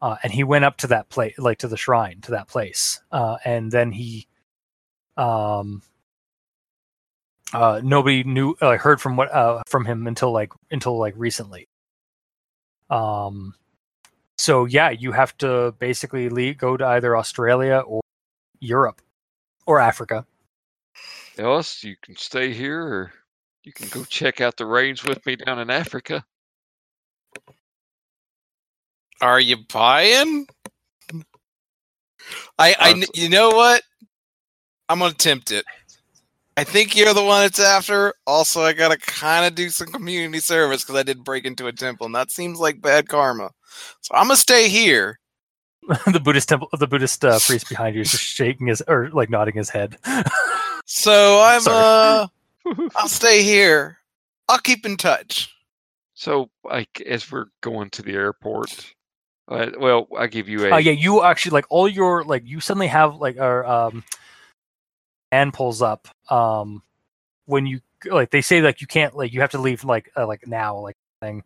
uh, 0.00 0.16
and 0.22 0.32
he 0.32 0.44
went 0.44 0.64
up 0.64 0.76
to 0.76 0.86
that 0.86 1.08
place 1.08 1.34
like 1.38 1.58
to 1.58 1.68
the 1.68 1.76
shrine 1.76 2.20
to 2.20 2.30
that 2.30 2.48
place 2.48 3.00
uh 3.12 3.36
and 3.44 3.72
then 3.72 3.90
he 3.90 4.26
um 5.16 5.82
uh, 7.54 7.80
nobody 7.84 8.24
knew 8.24 8.56
uh, 8.60 8.76
heard 8.76 9.00
from 9.00 9.16
what 9.16 9.32
uh, 9.32 9.62
from 9.68 9.84
him 9.84 10.06
until 10.08 10.32
like 10.32 10.52
until 10.70 10.98
like 10.98 11.14
recently. 11.16 11.68
Um, 12.90 13.54
so 14.36 14.64
yeah, 14.64 14.90
you 14.90 15.12
have 15.12 15.36
to 15.38 15.72
basically 15.78 16.28
leave, 16.28 16.58
go 16.58 16.76
to 16.76 16.84
either 16.84 17.16
Australia 17.16 17.78
or 17.86 18.00
Europe 18.58 19.00
or 19.66 19.78
Africa. 19.78 20.26
Else, 21.38 21.84
you 21.84 21.96
can 22.02 22.16
stay 22.16 22.52
here, 22.52 22.82
or 22.82 23.12
you 23.62 23.72
can 23.72 23.88
go 23.88 24.04
check 24.04 24.40
out 24.40 24.56
the 24.56 24.66
range 24.66 25.04
with 25.04 25.24
me 25.24 25.36
down 25.36 25.60
in 25.60 25.70
Africa. 25.70 26.24
Are 29.20 29.40
you 29.40 29.58
buying? 29.72 30.46
I, 32.58 32.76
I, 32.78 32.92
Uh, 32.92 33.06
you 33.14 33.28
know 33.28 33.50
what? 33.50 33.82
I'm 34.88 34.98
gonna 35.00 35.14
tempt 35.14 35.50
it. 35.50 35.64
I 36.56 36.64
think 36.64 36.96
you're 36.96 37.14
the 37.14 37.24
one 37.24 37.44
it's 37.44 37.58
after. 37.60 38.14
Also, 38.26 38.62
I 38.62 38.72
gotta 38.72 38.96
kind 38.98 39.46
of 39.46 39.54
do 39.54 39.70
some 39.70 39.88
community 39.88 40.38
service 40.40 40.82
because 40.82 40.96
I 40.96 41.02
did 41.02 41.24
break 41.24 41.44
into 41.44 41.66
a 41.66 41.72
temple, 41.72 42.06
and 42.06 42.14
that 42.14 42.30
seems 42.30 42.60
like 42.60 42.80
bad 42.80 43.08
karma. 43.08 43.50
So 44.02 44.14
I'm 44.14 44.26
gonna 44.28 44.36
stay 44.36 44.68
here. 44.68 45.18
the 46.12 46.20
Buddhist 46.20 46.48
temple, 46.48 46.68
the 46.78 46.86
Buddhist 46.86 47.24
uh, 47.24 47.38
priest 47.40 47.68
behind 47.68 47.94
you 47.96 48.02
is 48.02 48.10
just 48.10 48.22
shaking 48.22 48.68
his 48.68 48.82
or 48.86 49.10
like 49.10 49.30
nodding 49.30 49.54
his 49.56 49.70
head. 49.70 49.98
So 50.86 51.40
I'm 51.42 51.60
Sorry. 51.62 51.84
uh, 51.84 52.26
I'll 52.96 53.08
stay 53.08 53.42
here. 53.42 53.98
I'll 54.48 54.58
keep 54.58 54.84
in 54.84 54.96
touch. 54.96 55.50
So, 56.14 56.50
like, 56.62 57.00
as 57.00 57.30
we're 57.32 57.46
going 57.62 57.90
to 57.90 58.02
the 58.02 58.12
airport, 58.12 58.94
uh, 59.48 59.70
well, 59.78 60.08
I 60.16 60.26
give 60.26 60.48
you 60.48 60.66
a 60.66 60.72
uh, 60.72 60.78
yeah, 60.78 60.92
you 60.92 61.22
actually 61.22 61.52
like 61.52 61.66
all 61.68 61.88
your 61.88 62.24
like 62.24 62.42
you 62.46 62.60
suddenly 62.60 62.86
have 62.86 63.16
like 63.16 63.36
a 63.36 63.70
um, 63.70 64.04
van 65.30 65.52
pulls 65.52 65.82
up 65.82 66.08
um 66.30 66.82
when 67.46 67.66
you 67.66 67.80
like 68.06 68.30
they 68.30 68.40
say 68.40 68.62
like 68.62 68.80
you 68.80 68.86
can't 68.86 69.16
like 69.16 69.32
you 69.32 69.40
have 69.40 69.50
to 69.50 69.58
leave 69.58 69.84
like 69.84 70.10
uh, 70.16 70.26
like 70.26 70.46
now 70.46 70.78
like 70.78 70.96
thing. 71.20 71.42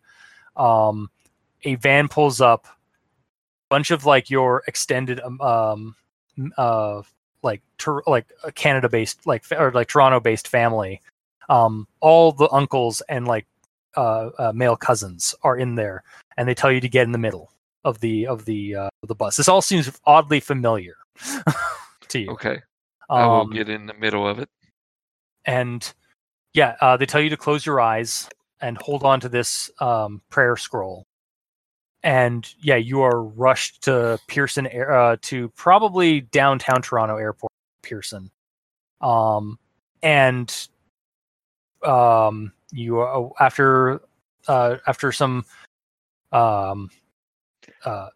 Um 0.55 1.09
a 1.63 1.75
van 1.75 2.07
pulls 2.07 2.39
up 2.39 2.67
bunch 3.69 3.91
of 3.91 4.05
like 4.05 4.29
your 4.29 4.63
extended 4.67 5.19
um, 5.19 5.41
um 5.41 5.95
uh 6.57 7.01
like 7.43 7.61
Tor- 7.77 8.03
like 8.07 8.27
a 8.43 8.51
Canada 8.51 8.87
based 8.89 9.25
like 9.27 9.43
or 9.51 9.71
like 9.71 9.87
Toronto 9.87 10.19
based 10.19 10.47
family 10.47 11.01
um 11.49 11.87
all 11.99 12.31
the 12.31 12.49
uncles 12.51 13.01
and 13.09 13.27
like 13.27 13.45
uh, 13.97 14.29
uh 14.37 14.51
male 14.53 14.75
cousins 14.75 15.35
are 15.43 15.57
in 15.57 15.75
there 15.75 16.03
and 16.37 16.47
they 16.47 16.53
tell 16.53 16.71
you 16.71 16.79
to 16.79 16.89
get 16.89 17.03
in 17.03 17.11
the 17.11 17.17
middle 17.17 17.51
of 17.83 17.99
the 17.99 18.27
of 18.27 18.45
the 18.45 18.75
uh, 18.75 18.89
of 19.03 19.07
the 19.07 19.15
bus 19.15 19.37
this 19.37 19.47
all 19.47 19.61
seems 19.61 19.89
oddly 20.05 20.39
familiar 20.39 20.95
to 22.07 22.19
you 22.19 22.29
okay. 22.31 22.59
I 23.09 23.25
will 23.25 23.41
um, 23.41 23.49
get 23.49 23.69
in 23.69 23.87
the 23.87 23.95
middle 23.95 24.27
of 24.27 24.37
it. 24.37 24.49
and 25.45 25.91
yeah, 26.53 26.75
uh, 26.81 26.97
they 26.97 27.05
tell 27.05 27.21
you 27.21 27.29
to 27.29 27.37
close 27.37 27.65
your 27.65 27.79
eyes 27.79 28.27
and 28.61 28.77
hold 28.81 29.03
on 29.03 29.19
to 29.21 29.29
this 29.29 29.69
um, 29.79 30.21
prayer 30.29 30.57
scroll. 30.57 31.05
And 32.03 32.47
yeah, 32.61 32.77
you 32.77 33.01
are 33.01 33.23
rushed 33.23 33.83
to 33.83 34.19
Pearson, 34.27 34.67
Air- 34.67 34.93
uh, 34.93 35.17
to 35.23 35.49
probably 35.49 36.21
downtown 36.21 36.81
Toronto 36.81 37.17
Airport, 37.17 37.51
Pearson. 37.83 38.31
um, 39.01 39.59
and 40.01 40.67
um, 41.85 42.53
you 42.71 43.01
uh, 43.01 43.29
after 43.39 44.01
uh, 44.47 44.77
after 44.87 45.11
some 45.11 45.45
um, 46.31 46.89
uh, 47.85 48.09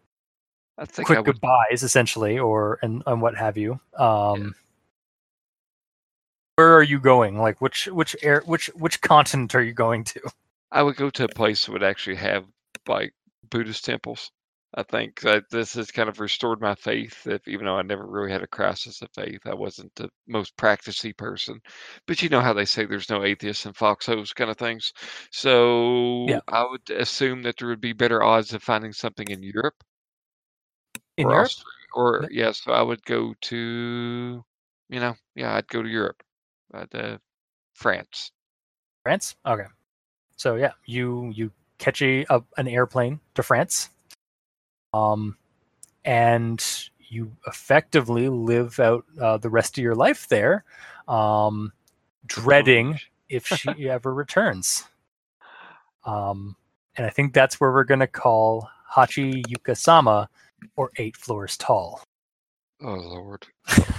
quick 1.04 1.18
would, 1.18 1.24
goodbyes, 1.24 1.82
essentially, 1.82 2.38
or 2.38 2.78
and, 2.82 3.02
and 3.06 3.22
what 3.22 3.36
have 3.36 3.56
you. 3.56 3.78
Um, 3.98 4.54
Where 6.56 6.74
are 6.76 6.82
you 6.82 7.00
going? 7.00 7.38
Like 7.38 7.60
which 7.60 7.86
which 7.86 8.16
air 8.22 8.42
which 8.46 8.66
which 8.74 9.00
continent 9.00 9.54
are 9.54 9.62
you 9.62 9.72
going 9.72 10.04
to? 10.04 10.20
I 10.72 10.82
would 10.82 10.96
go 10.96 11.10
to 11.10 11.24
a 11.24 11.28
place 11.28 11.66
that 11.66 11.72
would 11.72 11.82
actually 11.82 12.16
have 12.16 12.44
like 12.86 13.14
Buddhist 13.50 13.84
temples. 13.84 14.30
I 14.76 14.82
think 14.82 15.20
that 15.20 15.48
this 15.50 15.74
has 15.74 15.90
kind 15.90 16.08
of 16.08 16.20
restored 16.20 16.60
my 16.60 16.74
faith. 16.74 17.26
If 17.26 17.46
even 17.48 17.66
though 17.66 17.76
I 17.78 17.82
never 17.82 18.06
really 18.06 18.30
had 18.32 18.42
a 18.42 18.46
crisis 18.48 19.02
of 19.02 19.10
faith, 19.14 19.40
I 19.46 19.54
wasn't 19.54 19.94
the 19.94 20.10
most 20.26 20.56
practicey 20.56 21.16
person. 21.16 21.60
But 22.06 22.22
you 22.22 22.28
know 22.28 22.40
how 22.40 22.52
they 22.52 22.64
say 22.64 22.84
there's 22.84 23.10
no 23.10 23.22
atheists 23.24 23.66
in 23.66 23.72
foxholes 23.72 24.32
kind 24.32 24.50
of 24.50 24.56
things. 24.58 24.92
So 25.30 26.26
Yeah. 26.28 26.40
I 26.48 26.64
would 26.64 26.90
assume 26.90 27.42
that 27.42 27.56
there 27.58 27.68
would 27.68 27.80
be 27.80 27.92
better 27.92 28.22
odds 28.22 28.52
of 28.52 28.62
finding 28.62 28.92
something 28.92 29.28
in 29.30 29.42
Europe 29.42 29.82
In 31.16 31.26
or 31.26 31.32
Europe? 31.32 31.44
Aust- 31.46 31.64
or 31.94 32.20
Yep. 32.22 32.30
yeah. 32.32 32.52
So 32.52 32.72
I 32.72 32.82
would 32.82 33.04
go 33.04 33.34
to, 33.42 34.44
you 34.88 35.00
know, 35.00 35.14
yeah, 35.36 35.54
I'd 35.54 35.68
go 35.68 35.82
to 35.82 35.88
Europe, 35.88 36.22
uh, 36.72 36.86
to 36.86 37.20
France. 37.74 38.32
France? 39.04 39.36
Okay. 39.46 39.66
So 40.36 40.56
yeah, 40.56 40.72
you 40.86 41.30
you 41.34 41.52
catch 41.78 42.02
a, 42.02 42.24
a 42.30 42.42
an 42.56 42.68
airplane 42.68 43.20
to 43.34 43.42
France. 43.42 43.90
Um 44.94 45.36
and 46.04 46.64
you 47.08 47.32
effectively 47.46 48.28
live 48.28 48.78
out 48.80 49.04
uh, 49.20 49.38
the 49.38 49.48
rest 49.50 49.78
of 49.78 49.84
your 49.84 49.94
life 49.94 50.28
there, 50.28 50.64
um, 51.08 51.72
dreading 52.26 52.98
if 53.28 53.46
she 53.46 53.68
ever 53.88 54.12
returns. 54.12 54.84
Um, 56.04 56.56
and 56.96 57.06
I 57.06 57.10
think 57.10 57.32
that's 57.32 57.60
where 57.60 57.72
we're 57.72 57.84
gonna 57.84 58.06
call 58.06 58.68
Hachi 58.94 59.42
Shaku-sama, 59.48 60.28
or 60.76 60.90
eight 60.96 61.16
floors 61.16 61.56
tall. 61.56 62.02
Oh 62.82 62.94
Lord. 62.94 63.46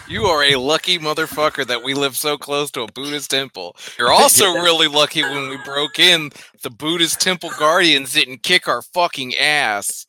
You 0.07 0.25
are 0.25 0.43
a 0.43 0.57
lucky 0.57 0.99
motherfucker 0.99 1.65
that 1.65 1.83
we 1.83 1.95
live 1.95 2.15
so 2.15 2.37
close 2.37 2.69
to 2.71 2.81
a 2.81 2.91
Buddhist 2.91 3.31
temple. 3.31 3.75
You're 3.97 4.11
also 4.13 4.53
really 4.53 4.87
lucky 4.87 5.23
when 5.23 5.49
we 5.49 5.57
broke 5.65 5.97
in, 5.97 6.29
the 6.61 6.69
Buddhist 6.69 7.19
temple 7.19 7.49
guardians 7.57 8.13
didn't 8.13 8.43
kick 8.43 8.67
our 8.67 8.83
fucking 8.83 9.35
ass. 9.35 10.05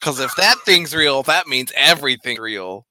Because 0.00 0.20
if 0.20 0.34
that 0.36 0.56
thing's 0.64 0.94
real, 0.94 1.22
that 1.24 1.46
means 1.46 1.72
everything's 1.74 2.38
real. 2.40 2.86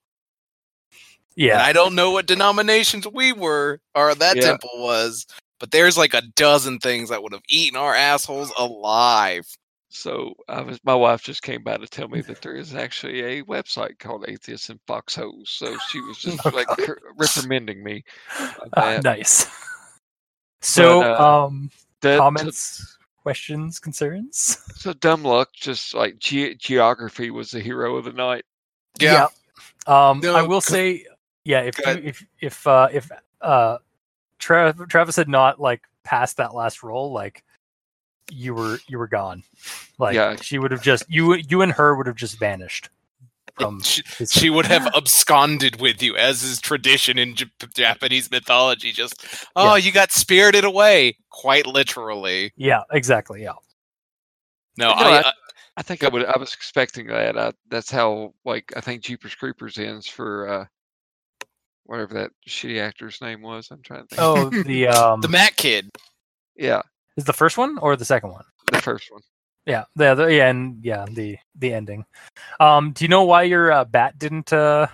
And 0.92 1.46
Yeah, 1.46 1.62
I 1.62 1.72
don't 1.72 1.94
know 1.94 2.10
what 2.10 2.26
denominations 2.26 3.06
we 3.06 3.32
were 3.32 3.80
or 3.94 4.14
that 4.14 4.36
Yeah. 4.36 4.42
temple 4.42 4.70
was, 4.76 5.26
but 5.60 5.70
there's 5.70 5.96
like 5.98 6.14
a 6.14 6.22
dozen 6.34 6.78
things 6.78 7.08
that 7.10 7.22
would 7.22 7.32
have 7.32 7.42
eaten 7.48 7.78
our 7.78 7.94
assholes 7.94 8.52
alive. 8.58 9.46
So 9.88 10.34
I 10.48 10.60
was, 10.62 10.78
my 10.84 10.94
wife 10.94 11.22
just 11.22 11.42
came 11.42 11.62
by 11.62 11.76
to 11.76 11.86
tell 11.86 12.08
me 12.08 12.20
that 12.22 12.42
there 12.42 12.56
is 12.56 12.74
actually 12.74 13.22
a 13.22 13.42
website 13.44 13.98
called 13.98 14.24
Atheists 14.28 14.68
and 14.68 14.80
Foxholes. 14.86 15.48
So 15.50 15.76
she 15.90 16.00
was 16.00 16.18
just 16.18 16.44
like 16.52 16.66
God. 16.66 16.78
cr- 16.78 16.98
reprimanding 17.16 17.82
me. 17.84 18.02
about 18.60 18.70
Ah, 18.76 19.00
nice. 19.04 19.46
So, 20.60 21.02
uh, 21.02 21.44
um, 21.46 21.70
That- 22.02 22.18
comments, 22.18 22.95
questions, 23.26 23.80
concerns? 23.80 24.56
So 24.76 24.92
dumb 24.92 25.24
luck, 25.24 25.48
just 25.52 25.94
like 25.94 26.16
ge- 26.20 26.56
geography 26.58 27.32
was 27.32 27.50
the 27.50 27.58
hero 27.58 27.96
of 27.96 28.04
the 28.04 28.12
night. 28.12 28.44
yeah 29.00 29.26
Um, 29.88 30.22
I 30.24 30.42
will 30.42 30.60
c- 30.60 30.72
say, 30.72 31.06
yeah, 31.42 31.62
if 31.62 31.76
you, 31.78 31.84
if 32.04 32.26
if 32.40 32.66
uh, 32.68 32.86
if 32.92 33.10
uh, 33.40 33.78
Trav- 34.38 34.88
Travis 34.88 35.16
had 35.16 35.28
not 35.28 35.60
like 35.60 35.82
passed 36.04 36.36
that 36.36 36.54
last 36.54 36.84
roll, 36.84 37.10
like 37.12 37.42
you 38.30 38.54
were 38.54 38.78
you 38.86 38.96
were 38.96 39.08
gone. 39.08 39.42
Like 39.98 40.14
Yeah. 40.14 40.36
she 40.36 40.60
would 40.60 40.70
have 40.70 40.82
just 40.82 41.02
you 41.08 41.34
you 41.34 41.62
and 41.62 41.72
her 41.72 41.96
would 41.96 42.06
have 42.06 42.14
just 42.16 42.38
vanished 42.38 42.90
from 43.58 43.80
she, 43.84 44.02
his 44.18 44.32
she 44.32 44.50
would 44.50 44.66
have 44.66 44.86
absconded 44.94 45.80
with 45.80 46.02
you, 46.02 46.16
as 46.16 46.42
is 46.42 46.60
tradition 46.60 47.18
in 47.18 47.34
J- 47.34 47.46
Japanese 47.74 48.30
mythology. 48.30 48.92
Just, 48.92 49.24
oh, 49.56 49.74
you 49.76 49.92
got 49.92 50.12
spirited 50.12 50.64
away, 50.64 51.16
quite 51.30 51.66
literally. 51.66 52.52
Yeah, 52.56 52.82
exactly. 52.92 53.42
Yeah. 53.42 53.52
No, 54.78 54.88
No, 54.88 54.94
I, 54.94 55.18
I- 55.20 55.32
I 55.78 55.82
think 55.82 56.02
I 56.02 56.08
would. 56.08 56.24
I 56.24 56.38
was 56.38 56.54
expecting 56.54 57.06
that. 57.08 57.36
I, 57.36 57.52
that's 57.68 57.90
how, 57.90 58.32
like, 58.46 58.72
I 58.74 58.80
think 58.80 59.02
Jeepers 59.02 59.34
Creepers 59.34 59.76
ends 59.76 60.06
for 60.06 60.48
uh, 60.48 60.64
whatever 61.84 62.14
that 62.14 62.30
shitty 62.48 62.80
actor's 62.80 63.20
name 63.20 63.42
was. 63.42 63.68
I'm 63.70 63.82
trying 63.82 64.06
to 64.06 64.16
think. 64.16 64.20
Oh, 64.22 64.48
the 64.48 64.88
um, 64.88 65.20
the 65.20 65.28
Matt 65.28 65.56
Kid. 65.56 65.90
yeah, 66.56 66.80
is 67.18 67.24
the 67.26 67.34
first 67.34 67.58
one 67.58 67.76
or 67.82 67.94
the 67.94 68.06
second 68.06 68.30
one? 68.30 68.44
the 68.72 68.80
first 68.80 69.12
one. 69.12 69.20
Yeah, 69.66 69.84
the, 69.96 70.14
the 70.14 70.26
yeah, 70.26 70.48
and 70.48 70.84
yeah, 70.84 71.06
the 71.10 71.36
the 71.56 71.72
ending. 71.74 72.04
Um, 72.60 72.92
do 72.92 73.04
you 73.04 73.08
know 73.08 73.24
why 73.24 73.42
your 73.42 73.72
uh, 73.72 73.84
bat 73.84 74.18
didn't 74.18 74.52
uh, 74.52 74.86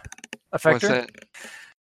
affect 0.53 0.83
What's 0.83 0.89
her? 0.89 1.03
that? 1.03 1.11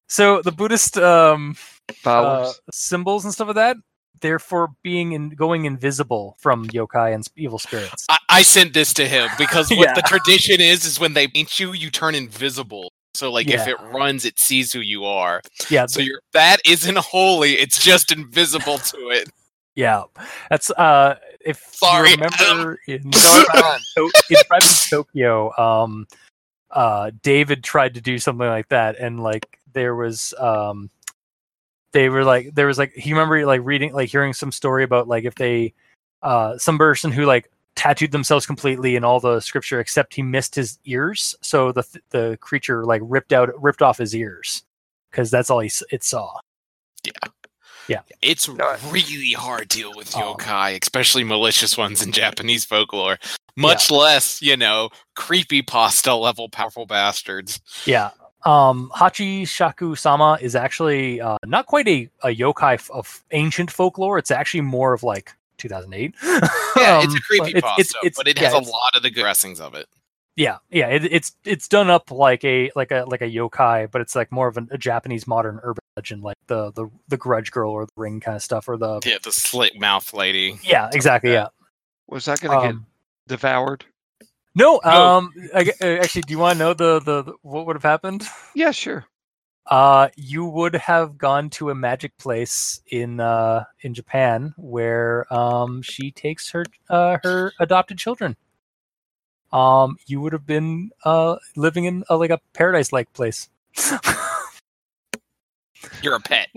So 0.08 0.42
the 0.42 0.52
Buddhist 0.52 0.98
um, 0.98 1.56
uh, 2.04 2.52
symbols 2.70 3.24
and 3.24 3.32
stuff 3.32 3.48
like 3.48 3.56
that, 3.56 3.76
they're 4.20 4.38
for 4.38 4.68
being 4.82 5.12
in 5.12 5.30
going 5.30 5.64
invisible 5.64 6.36
from 6.38 6.68
yokai 6.68 7.14
and 7.14 7.26
evil 7.36 7.58
spirits. 7.58 8.06
I, 8.10 8.18
I 8.28 8.42
sent 8.42 8.74
this 8.74 8.92
to 8.94 9.08
him 9.08 9.30
because 9.38 9.70
what 9.70 9.88
Yeah. 9.88 9.94
the 9.94 10.02
tradition 10.02 10.60
is 10.60 10.84
is 10.84 11.00
when 11.00 11.14
they 11.14 11.28
paint 11.28 11.58
you, 11.58 11.72
you 11.72 11.90
turn 11.90 12.14
invisible. 12.14 12.90
So 13.14 13.30
like 13.32 13.50
if 13.50 13.66
it 13.66 13.76
runs, 13.80 14.24
it 14.24 14.38
sees 14.38 14.72
who 14.72 14.80
you 14.80 15.04
are. 15.04 15.40
Yeah, 15.70 15.86
So 15.86 16.00
your 16.00 16.20
bat 16.32 16.60
isn't 16.66 16.98
holy; 16.98 17.52
it's 17.54 17.82
just 17.82 18.12
invisible 18.12 18.78
to 18.78 19.08
it. 19.10 19.30
yeah. 19.74 20.04
That's 20.50 20.70
uh, 20.70 21.16
if 21.44 21.58
Sorry, 21.74 22.10
you 22.10 22.16
remember 22.16 22.78
in, 22.86 23.02
No, 23.10 24.10
in 24.30 24.36
of 24.50 24.86
Tokyo, 24.90 25.56
um, 25.58 26.06
uh, 26.70 27.10
David 27.22 27.62
tried 27.62 27.94
to 27.94 28.00
do 28.00 28.18
something 28.18 28.46
like 28.46 28.68
that, 28.68 28.98
and 28.98 29.22
like 29.22 29.58
there 29.72 29.94
was 29.94 30.34
um, 30.38 30.90
they 31.92 32.08
were 32.08 32.24
like 32.24 32.54
there 32.54 32.66
was 32.66 32.78
like 32.78 32.92
he 32.94 33.12
remember 33.12 33.44
like 33.46 33.60
reading 33.64 33.92
like 33.92 34.08
hearing 34.08 34.32
some 34.32 34.50
story 34.52 34.84
about 34.84 35.08
like 35.08 35.24
if 35.24 35.34
they 35.34 35.72
uh 36.22 36.56
some 36.58 36.78
person 36.78 37.12
who 37.12 37.24
like 37.24 37.50
tattooed 37.74 38.10
themselves 38.10 38.46
completely 38.46 38.96
in 38.96 39.04
all 39.04 39.20
the 39.20 39.40
scripture 39.40 39.80
except 39.80 40.14
he 40.14 40.22
missed 40.22 40.54
his 40.54 40.78
ears 40.84 41.34
so 41.40 41.72
the 41.72 41.84
the 42.10 42.36
creature 42.40 42.84
like 42.84 43.00
ripped 43.04 43.32
out 43.32 43.50
ripped 43.62 43.82
off 43.82 43.98
his 43.98 44.14
ears 44.14 44.62
because 45.10 45.30
that's 45.30 45.50
all 45.50 45.60
he 45.60 45.70
it 45.90 46.04
saw 46.04 46.38
It's 48.20 48.48
No, 48.48 48.76
really 48.90 49.32
hard 49.32 49.70
to 49.70 49.76
deal 49.78 49.92
with 49.96 50.14
Oh. 50.16 50.34
yokai, 50.36 50.78
especially 50.82 51.24
malicious 51.24 51.76
ones 51.76 52.02
in 52.02 52.12
Japanese 52.22 52.64
folklore. 52.64 53.18
Much 53.56 53.90
less, 53.90 54.40
you 54.40 54.56
know, 54.56 54.88
creepy 55.14 55.62
pasta 55.62 56.14
level 56.14 56.48
powerful 56.48 56.86
bastards. 56.86 57.60
yeah 57.86 58.10
um 58.44 58.90
hachi 58.96 59.46
shaku 59.46 59.94
sama 59.94 60.36
is 60.40 60.56
actually 60.56 61.20
uh 61.20 61.36
not 61.46 61.66
quite 61.66 61.86
a, 61.86 62.08
a 62.24 62.28
yokai 62.34 62.74
f- 62.74 62.90
of 62.90 63.22
ancient 63.30 63.70
folklore 63.70 64.18
it's 64.18 64.32
actually 64.32 64.60
more 64.62 64.92
of 64.92 65.04
like 65.04 65.32
2008 65.58 66.12
Yeah, 66.76 67.02
it's 67.04 67.12
Um, 67.12 67.16
a 67.16 67.20
creepy 67.20 67.52
but 67.52 67.62
pasta, 67.62 68.12
but 68.16 68.26
it 68.26 68.40
yeah, 68.40 68.50
has 68.50 68.54
a 68.54 68.70
lot 68.70 68.96
of 68.96 69.02
the 69.04 69.10
good 69.10 69.20
dressings 69.20 69.60
of 69.60 69.74
it. 69.74 69.86
Yeah, 70.34 70.56
yeah, 70.70 70.88
it, 70.88 71.04
it's 71.04 71.36
it's 71.44 71.68
done 71.68 71.88
up 71.90 72.10
like 72.10 72.42
a 72.44 72.70
like 72.74 72.90
a 72.90 73.04
like 73.06 73.20
a 73.20 73.30
yokai, 73.30 73.88
but 73.92 74.00
it's 74.00 74.16
like 74.16 74.32
more 74.32 74.48
of 74.48 74.56
an, 74.56 74.66
a 74.72 74.78
Japanese 74.78 75.26
modern 75.28 75.60
urban 75.62 75.81
legend, 75.96 76.22
like 76.22 76.36
the 76.46 76.72
the 76.72 76.88
the 77.08 77.16
Grudge 77.16 77.50
Girl 77.50 77.70
or 77.70 77.86
the 77.86 77.92
Ring 77.96 78.20
kind 78.20 78.36
of 78.36 78.42
stuff, 78.42 78.68
or 78.68 78.76
the 78.76 79.00
Yeah, 79.04 79.18
the 79.22 79.32
slit 79.32 79.78
mouth 79.78 80.12
lady. 80.14 80.58
yeah, 80.64 80.88
exactly, 80.92 81.32
yeah. 81.32 81.48
Was 82.08 82.24
that 82.26 82.40
going 82.40 82.58
to 82.58 82.66
Um, 82.66 82.86
get 83.28 83.38
devoured? 83.38 83.84
no, 84.54 84.80
No. 84.84 85.16
um, 85.16 85.32
I, 85.54 85.64
gu- 85.64 85.72
uh, 85.80 85.84
actually, 86.02 86.22
do 86.22 86.32
you 86.32 86.38
want 86.38 86.58
to 86.58 86.64
know 86.64 86.74
the, 86.74 87.00
the 87.00 87.22
the 87.22 87.32
what 87.42 87.66
would 87.66 87.76
have 87.76 87.82
happened? 87.82 88.26
Yeah, 88.54 88.70
sure. 88.70 89.06
Uh, 89.66 90.08
you 90.16 90.44
would 90.44 90.74
have 90.74 91.16
gone 91.16 91.48
to 91.48 91.70
a 91.70 91.74
magic 91.74 92.16
place 92.18 92.80
in 92.90 93.20
uh 93.20 93.64
in 93.82 93.94
Japan 93.94 94.54
where 94.56 95.32
um 95.32 95.82
she 95.82 96.10
takes 96.10 96.50
her 96.50 96.64
uh 96.90 97.18
her 97.22 97.52
adopted 97.60 97.96
children. 97.96 98.36
Um, 99.52 99.98
you 100.06 100.20
would 100.20 100.32
have 100.32 100.46
been 100.46 100.90
uh 101.04 101.36
living 101.54 101.84
in 101.84 102.02
a, 102.08 102.16
like 102.16 102.30
a 102.30 102.40
paradise 102.54 102.92
like 102.92 103.12
place. 103.12 103.48
You're 106.02 106.16
a 106.16 106.20
pet. 106.20 106.48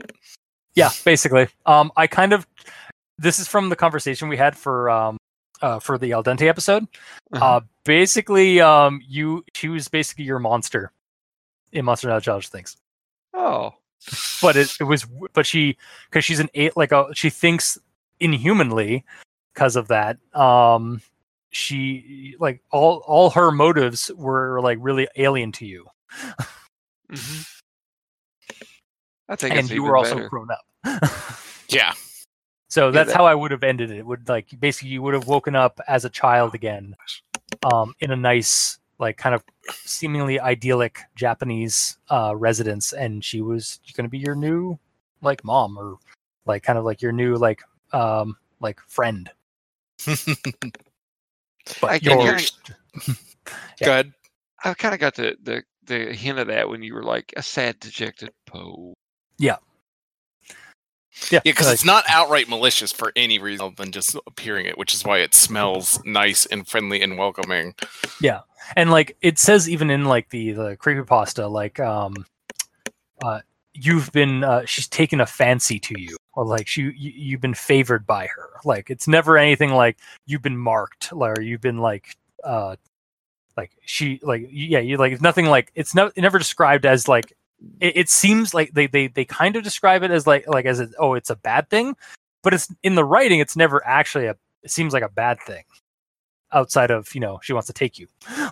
yeah 0.76 0.90
basically 1.04 1.48
um 1.66 1.92
i 1.98 2.06
kind 2.08 2.34
of 2.34 2.46
this 3.18 3.40
is 3.40 3.48
from 3.48 3.70
the 3.70 3.76
conversation 3.76 4.28
we 4.28 4.38
had 4.38 4.58
for 4.58 4.90
um 4.90 5.18
uh 5.62 5.80
for 5.80 5.98
the 5.98 6.12
al 6.14 6.24
dente 6.24 6.48
episode 6.48 6.86
Uh-huh. 7.34 7.46
uh 7.46 7.60
basically 7.86 8.60
um 8.62 9.02
you 9.08 9.44
she 9.54 9.68
was 9.70 9.88
basically 9.88 10.26
your 10.26 10.40
monster 10.40 10.92
in 11.72 11.86
monster 11.86 12.10
Hunter 12.10 12.24
challenge 12.24 12.50
things 12.50 12.78
oh, 13.34 13.74
but 14.42 14.56
it, 14.56 14.72
it 14.80 14.84
was 14.84 15.06
but 15.34 15.46
she 15.46 15.78
because 16.10 16.24
she's 16.26 16.40
an 16.40 16.50
eight 16.54 16.76
like 16.78 16.92
a 16.92 17.08
she 17.14 17.30
thinks 17.30 17.78
inhumanly 18.20 19.04
because 19.54 19.76
of 19.76 19.88
that 19.90 20.18
um 20.36 21.02
she 21.52 22.36
like 22.40 22.62
all 22.72 23.02
all 23.08 23.30
her 23.30 23.52
motives 23.52 24.12
were 24.16 24.60
like 24.62 24.78
really 24.82 25.08
alien 25.16 25.52
to 25.54 25.66
you 25.66 25.86
mhm. 27.12 27.48
I 29.30 29.36
think 29.36 29.56
and 29.56 29.70
you 29.70 29.84
were 29.84 29.98
also 29.98 30.16
better. 30.16 30.30
grown 30.30 30.50
up. 30.52 30.66
Yeah. 31.70 31.94
so 32.70 32.92
that's 32.92 33.10
that- 33.10 33.18
how 33.18 33.26
I 33.26 33.34
would 33.34 33.52
have 33.52 33.64
ended 33.64 33.90
it. 33.92 34.06
Would 34.06 34.30
like 34.30 34.48
basically 34.60 34.90
you 34.90 35.02
would 35.02 35.14
have 35.16 35.28
woken 35.28 35.56
up 35.56 35.80
as 35.88 36.06
a 36.06 36.10
child 36.10 36.54
again, 36.54 36.96
um, 37.74 37.94
in 38.00 38.12
a 38.12 38.16
nice 38.16 38.78
like 39.00 39.18
kind 39.18 39.34
of 39.36 39.44
seemingly 39.84 40.40
idyllic 40.40 41.00
Japanese 41.16 41.98
uh, 42.12 42.34
residence, 42.36 42.94
and 42.94 43.26
she 43.26 43.42
was 43.42 43.80
going 43.94 44.06
to 44.06 44.10
be 44.10 44.20
your 44.20 44.36
new 44.36 44.78
like 45.22 45.44
mom 45.44 45.78
or 45.78 45.98
like 46.46 46.62
kind 46.64 46.78
of 46.78 46.86
like 46.86 47.02
your 47.02 47.12
new 47.12 47.36
like 47.36 47.62
um 47.94 48.38
like 48.62 48.80
friend. 48.88 49.30
But 51.82 51.84
I 51.90 52.00
can 52.00 52.20
your- 52.22 52.38
hear 52.38 52.48
Yeah. 53.82 54.04
Good. 54.04 54.14
I 54.64 54.74
kind 54.76 54.94
of 54.94 55.00
got 55.00 55.16
the, 55.16 55.36
the 55.44 55.64
the 55.86 56.14
hint 56.14 56.40
of 56.40 56.48
that 56.48 56.70
when 56.70 56.82
you 56.82 56.94
were 56.94 57.04
like 57.04 57.34
a 57.38 57.44
sad, 57.44 57.80
dejected 57.80 58.32
Poe. 58.48 58.94
Yeah, 59.38 59.58
Yeah, 61.32 61.40
because 61.44 61.68
like- 61.68 61.74
it's 61.76 61.86
not 61.86 62.04
outright 62.10 62.50
malicious 62.50 62.92
for 62.92 63.12
any 63.16 63.40
reason 63.40 63.66
other 63.66 63.76
than 63.76 63.92
just 63.92 64.16
appearing 64.28 64.66
it, 64.66 64.78
which 64.78 64.94
is 64.94 65.04
why 65.04 65.20
it 65.20 65.34
smells 65.34 66.00
nice 66.06 66.46
and 66.46 66.68
friendly 66.68 67.02
and 67.02 67.18
welcoming. 67.18 67.74
Yeah, 68.22 68.42
and 68.76 68.92
like 68.92 69.16
it 69.22 69.40
says 69.40 69.70
even 69.70 69.90
in 69.90 70.06
like 70.06 70.30
the 70.30 70.52
the 70.52 70.78
creepypasta 70.78 71.50
like 71.50 71.80
um 71.80 72.14
uh 73.24 73.42
you've 73.74 74.12
been 74.12 74.44
uh 74.44 74.66
she's 74.66 74.88
taken 74.88 75.22
a 75.22 75.26
fancy 75.26 75.80
to 75.80 76.00
you 76.00 76.16
or 76.34 76.46
like 76.46 76.68
she 76.68 76.82
you, 76.82 77.12
you've 77.16 77.42
been 77.42 77.54
favored 77.54 78.06
by 78.08 78.26
her 78.28 78.50
like 78.64 78.90
it's 78.90 79.08
never 79.08 79.38
anything 79.38 79.72
like 79.72 79.98
you've 80.26 80.42
been 80.42 80.58
marked 80.58 81.12
or 81.14 81.36
you've 81.42 81.62
been 81.62 81.78
like 81.78 82.16
uh 82.44 82.76
like 83.58 83.72
she 83.86 84.20
like 84.24 84.48
yeah 84.50 84.80
you 84.80 84.98
like 84.98 85.14
it's 85.14 85.22
nothing 85.22 85.46
like 85.46 85.72
it's 85.76 85.94
no, 85.94 86.12
never 86.18 86.38
described 86.40 86.86
as 86.86 87.08
like 87.08 87.34
it, 87.80 87.98
it 87.98 88.10
seems 88.10 88.54
like 88.54 88.74
they, 88.74 88.88
they 88.88 89.08
they 89.08 89.26
kind 89.26 89.56
of 89.56 89.64
describe 89.64 90.04
it 90.04 90.12
as 90.12 90.26
like 90.28 90.48
like 90.48 90.66
as 90.66 90.80
a, 90.80 90.90
oh 91.00 91.14
it's 91.14 91.30
a 91.30 91.36
bad 91.36 91.70
thing 91.70 91.96
but 92.44 92.54
it's 92.54 92.74
in 92.84 92.96
the 92.96 93.06
writing 93.06 93.40
it's 93.40 93.56
never 93.56 93.86
actually 93.86 94.26
a 94.26 94.36
it 94.64 94.72
seems 94.72 94.94
like 94.94 95.04
a 95.04 95.10
bad 95.10 95.38
thing 95.46 95.64
outside 96.52 96.92
of 96.92 97.14
you 97.14 97.22
know 97.22 97.40
she 97.42 97.54
wants 97.54 97.68
to 97.68 97.74
take 97.74 98.00
you 98.00 98.08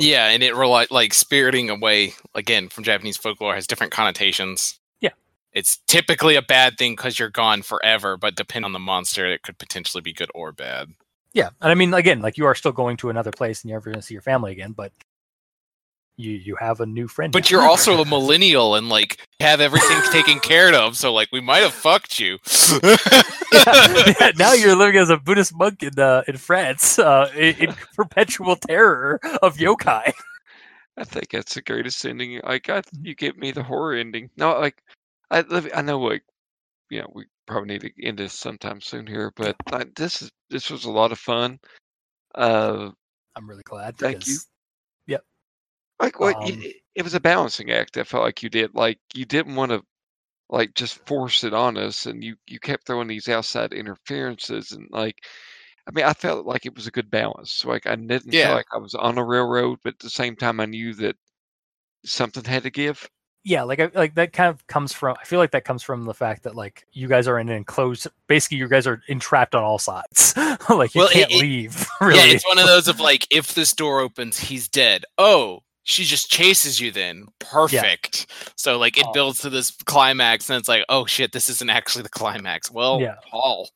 Yeah, 0.00 0.28
and 0.28 0.42
it 0.42 0.56
rely 0.56 0.86
like 0.90 1.12
spiriting 1.12 1.68
away 1.68 2.14
again 2.34 2.70
from 2.70 2.84
Japanese 2.84 3.18
folklore 3.18 3.54
has 3.54 3.66
different 3.66 3.92
connotations. 3.92 4.80
Yeah. 5.00 5.10
It's 5.52 5.76
typically 5.88 6.36
a 6.36 6.42
bad 6.42 6.78
thing 6.78 6.94
because 6.96 7.18
you're 7.18 7.28
gone 7.28 7.60
forever, 7.60 8.16
but 8.16 8.34
depending 8.34 8.64
on 8.64 8.72
the 8.72 8.78
monster, 8.78 9.26
it 9.26 9.42
could 9.42 9.58
potentially 9.58 10.00
be 10.00 10.14
good 10.14 10.30
or 10.34 10.52
bad. 10.52 10.88
Yeah, 11.34 11.50
and 11.60 11.70
I 11.70 11.74
mean, 11.74 11.92
again, 11.92 12.22
like 12.22 12.38
you 12.38 12.46
are 12.46 12.54
still 12.54 12.72
going 12.72 12.96
to 12.98 13.10
another 13.10 13.30
place, 13.30 13.62
and 13.62 13.68
you're 13.68 13.76
ever 13.76 13.90
going 13.90 14.00
to 14.00 14.02
see 14.02 14.14
your 14.14 14.22
family 14.22 14.52
again, 14.52 14.72
but 14.72 14.90
you 16.20 16.32
you 16.32 16.56
have 16.56 16.80
a 16.80 16.86
new 16.86 17.08
friend. 17.08 17.32
But 17.32 17.50
now. 17.50 17.58
you're 17.58 17.68
also 17.68 18.00
a 18.00 18.04
millennial 18.08 18.74
and 18.74 18.88
like 18.88 19.26
have 19.40 19.60
everything 19.60 19.98
taken 20.12 20.38
care 20.40 20.74
of, 20.74 20.96
so 20.96 21.12
like 21.12 21.28
we 21.32 21.40
might 21.40 21.62
have 21.62 21.72
fucked 21.74 22.20
you. 22.20 22.38
yeah, 22.82 23.22
yeah, 23.52 24.32
now 24.36 24.52
you're 24.52 24.76
living 24.76 24.96
as 24.96 25.10
a 25.10 25.16
Buddhist 25.16 25.54
monk 25.56 25.82
in 25.82 25.98
uh, 25.98 26.22
in 26.28 26.36
France, 26.36 26.98
uh, 26.98 27.30
in, 27.34 27.54
in 27.56 27.74
perpetual 27.96 28.56
terror 28.56 29.20
of 29.42 29.56
yokai. 29.56 30.12
I 30.96 31.04
think 31.04 31.30
that's 31.30 31.54
the 31.54 31.62
greatest 31.62 32.04
ending. 32.04 32.40
Like, 32.44 32.68
I, 32.68 32.82
you 33.00 33.14
give 33.14 33.38
me 33.38 33.52
the 33.52 33.62
horror 33.62 33.94
ending. 33.94 34.28
No, 34.36 34.58
like, 34.58 34.82
I 35.30 35.40
live. 35.42 35.68
I 35.74 35.82
know, 35.82 35.98
like, 35.98 36.22
you 36.90 37.00
know, 37.00 37.10
we 37.14 37.24
probably 37.46 37.68
need 37.68 37.80
to 37.82 38.06
end 38.06 38.18
this 38.18 38.34
sometime 38.34 38.80
soon 38.80 39.06
here, 39.06 39.32
but 39.36 39.56
like, 39.70 39.94
this 39.94 40.20
is 40.22 40.30
this 40.50 40.70
was 40.70 40.84
a 40.84 40.90
lot 40.90 41.12
of 41.12 41.18
fun. 41.18 41.58
Uh, 42.34 42.90
I'm 43.36 43.48
really 43.48 43.62
glad. 43.64 43.96
Thank 43.96 44.26
you. 44.26 44.38
Like, 46.00 46.18
what 46.18 46.36
Um, 46.36 46.48
it, 46.48 46.76
it 46.96 47.02
was 47.02 47.14
a 47.14 47.20
balancing 47.20 47.70
act. 47.70 47.96
I 47.98 48.04
felt 48.04 48.24
like 48.24 48.42
you 48.42 48.48
did. 48.48 48.74
Like, 48.74 48.98
you 49.14 49.24
didn't 49.24 49.54
want 49.56 49.70
to, 49.72 49.82
like, 50.48 50.74
just 50.74 51.04
force 51.06 51.44
it 51.44 51.54
on 51.54 51.76
us, 51.76 52.06
and 52.06 52.24
you 52.24 52.36
you 52.46 52.58
kept 52.58 52.86
throwing 52.86 53.08
these 53.08 53.28
outside 53.28 53.72
interferences, 53.72 54.72
and 54.72 54.88
like, 54.90 55.16
I 55.86 55.92
mean, 55.92 56.04
I 56.04 56.12
felt 56.12 56.46
like 56.46 56.66
it 56.66 56.74
was 56.74 56.86
a 56.86 56.90
good 56.92 57.10
balance. 57.10 57.64
Like, 57.64 57.86
I 57.86 57.94
didn't 57.96 58.32
Yeah. 58.32 58.46
feel 58.48 58.54
like 58.56 58.66
I 58.74 58.78
was 58.78 58.94
on 58.94 59.18
a 59.18 59.24
railroad, 59.24 59.78
but 59.84 59.94
at 59.94 59.98
the 60.00 60.10
same 60.10 60.36
time, 60.36 60.60
I 60.60 60.66
knew 60.66 60.94
that 60.94 61.16
something 62.04 62.44
had 62.44 62.62
to 62.64 62.70
give. 62.70 63.08
Yeah, 63.42 63.62
like 63.62 63.80
I, 63.80 63.90
like 63.94 64.14
that 64.16 64.34
kind 64.34 64.50
of 64.50 64.66
comes 64.66 64.92
from. 64.92 65.16
I 65.18 65.24
feel 65.24 65.38
like 65.38 65.52
that 65.52 65.64
comes 65.64 65.82
from 65.82 66.04
the 66.04 66.12
fact 66.12 66.42
that 66.42 66.54
like 66.54 66.84
you 66.92 67.08
guys 67.08 67.26
are 67.26 67.38
in 67.38 67.48
an 67.48 67.56
enclosed. 67.56 68.06
Basically, 68.26 68.58
you 68.58 68.68
guys 68.68 68.86
are 68.86 69.00
entrapped 69.08 69.54
on 69.54 69.62
all 69.62 69.78
sides. 69.78 70.34
like 70.68 70.94
you 70.94 71.00
Well, 71.00 71.08
can't 71.08 71.30
it- 71.32 71.40
leave. 71.40 71.86
Really. 72.02 72.18
Yeah, 72.18 72.34
it's 72.34 72.46
one 72.46 72.58
of 72.58 72.66
those 72.66 72.86
of 72.88 73.00
like, 73.00 73.26
if 73.30 73.54
this 73.54 73.72
door 73.72 74.00
opens, 74.00 74.38
he's 74.38 74.68
dead. 74.68 75.04
Oh, 75.16 75.60
she 75.90 76.04
just 76.04 76.30
chases 76.30 76.80
you 76.80 76.90
then. 76.90 77.26
Perfect. 77.38 78.26
So 78.56 78.78
like 78.78 78.96
it 78.96 79.04
Oh. 79.08 79.12
builds 79.12 79.40
to 79.40 79.50
this 79.50 79.70
climax, 79.84 80.48
and 80.48 80.58
it's 80.58 80.68
like, 80.68 80.84
oh 80.88 81.06
shit, 81.06 81.32
this 81.32 81.48
isn't 81.50 81.70
actually 81.70 82.02
the 82.02 82.08
climax. 82.08 82.70
Well, 82.70 83.00
Yeah. 83.00 83.16
Paul. 83.30 83.68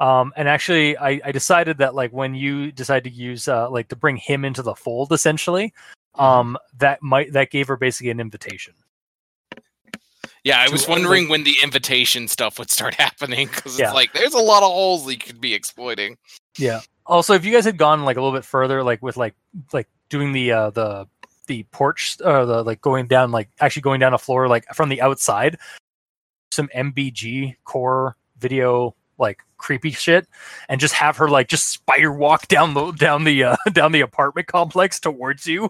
Um, 0.00 0.32
and 0.36 0.48
actually, 0.48 0.96
I, 0.98 1.20
I 1.24 1.30
decided 1.32 1.78
that 1.78 1.94
like 1.94 2.10
when 2.12 2.34
you 2.34 2.72
decide 2.72 3.04
to 3.04 3.10
use 3.10 3.46
uh, 3.46 3.70
like 3.70 3.88
to 3.88 3.96
bring 3.96 4.16
him 4.16 4.44
into 4.44 4.62
the 4.62 4.74
fold, 4.74 5.12
essentially, 5.12 5.72
Mm-hmm. 6.16 6.24
um, 6.24 6.58
that 6.78 7.00
might 7.02 7.32
that 7.34 7.50
gave 7.50 7.68
her 7.68 7.76
basically 7.76 8.10
an 8.10 8.18
invitation. 8.18 8.74
Yeah, 10.42 10.58
I 10.58 10.68
was 10.70 10.88
wondering 10.88 11.28
when 11.28 11.44
the 11.44 11.54
invitation 11.62 12.26
stuff 12.26 12.58
would 12.58 12.70
start 12.70 12.94
happening 12.98 13.46
because 13.46 13.78
Yeah. 13.78 13.86
it's 13.86 13.94
like 13.94 14.12
there's 14.12 14.34
a 14.34 14.38
lot 14.38 14.62
of 14.64 14.70
holes 14.72 15.08
you 15.10 15.18
could 15.18 15.40
be 15.40 15.54
exploiting. 15.54 16.16
Yeah. 16.58 16.80
Also, 17.06 17.34
if 17.34 17.44
you 17.44 17.52
guys 17.52 17.64
had 17.64 17.76
gone 17.76 18.04
like 18.04 18.16
a 18.16 18.20
little 18.20 18.36
bit 18.36 18.44
further, 18.44 18.82
like 18.82 19.02
with 19.02 19.16
like 19.16 19.34
like 19.72 19.86
doing 20.08 20.32
the 20.32 20.50
uh, 20.52 20.70
the 20.70 21.06
the 21.50 21.64
porch 21.72 22.16
or 22.24 22.46
the 22.46 22.62
like 22.62 22.80
going 22.80 23.08
down 23.08 23.32
like 23.32 23.50
actually 23.58 23.82
going 23.82 23.98
down 23.98 24.14
a 24.14 24.18
floor 24.18 24.46
like 24.46 24.64
from 24.72 24.88
the 24.88 25.02
outside, 25.02 25.58
some 26.52 26.68
MBG 26.68 27.56
core 27.64 28.16
video 28.38 28.94
like 29.18 29.42
creepy 29.58 29.90
shit, 29.90 30.28
and 30.68 30.80
just 30.80 30.94
have 30.94 31.16
her 31.16 31.28
like 31.28 31.48
just 31.48 31.68
spider 31.68 32.12
walk 32.12 32.46
down 32.46 32.74
the 32.74 32.92
down 32.92 33.24
the 33.24 33.42
uh, 33.42 33.56
down 33.72 33.90
the 33.90 34.00
apartment 34.00 34.46
complex 34.46 35.00
towards 35.00 35.44
you. 35.44 35.68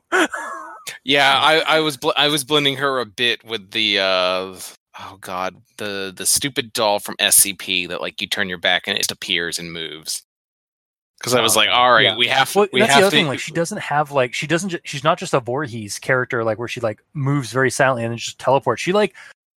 Yeah, 1.02 1.40
I, 1.42 1.60
I 1.60 1.80
was 1.80 1.96
bl- 1.96 2.10
I 2.14 2.28
was 2.28 2.44
blending 2.44 2.76
her 2.76 3.00
a 3.00 3.06
bit 3.06 3.42
with 3.42 3.70
the 3.70 4.00
uh 4.00 4.54
oh 4.98 5.18
god 5.22 5.56
the 5.78 6.12
the 6.14 6.26
stupid 6.26 6.74
doll 6.74 6.98
from 6.98 7.16
SCP 7.16 7.88
that 7.88 8.02
like 8.02 8.20
you 8.20 8.26
turn 8.28 8.50
your 8.50 8.58
back 8.58 8.86
and 8.86 8.98
it 8.98 9.10
appears 9.10 9.58
and 9.58 9.72
moves. 9.72 10.24
Because 11.20 11.34
I 11.34 11.42
was 11.42 11.54
like, 11.54 11.68
all 11.68 11.92
right, 11.92 12.04
yeah. 12.04 12.16
we 12.16 12.26
have 12.28 12.54
Well, 12.56 12.66
we 12.72 12.80
that's 12.80 12.90
the 12.92 12.94
have 12.94 13.02
other 13.04 13.10
to. 13.10 13.16
thing. 13.16 13.26
Like, 13.26 13.40
she 13.40 13.52
doesn't 13.52 13.78
have 13.78 14.10
like 14.10 14.32
she 14.32 14.46
doesn't. 14.46 14.70
Ju- 14.70 14.78
she's 14.84 15.04
not 15.04 15.18
just 15.18 15.34
a 15.34 15.40
Voorhees 15.40 15.98
character, 15.98 16.42
like 16.42 16.58
where 16.58 16.66
she 16.66 16.80
like 16.80 17.02
moves 17.12 17.52
very 17.52 17.70
silently 17.70 18.04
and 18.04 18.12
then 18.12 18.16
just 18.18 18.38
teleports. 18.38 18.80
She 18.80 18.92
like 18.94 19.14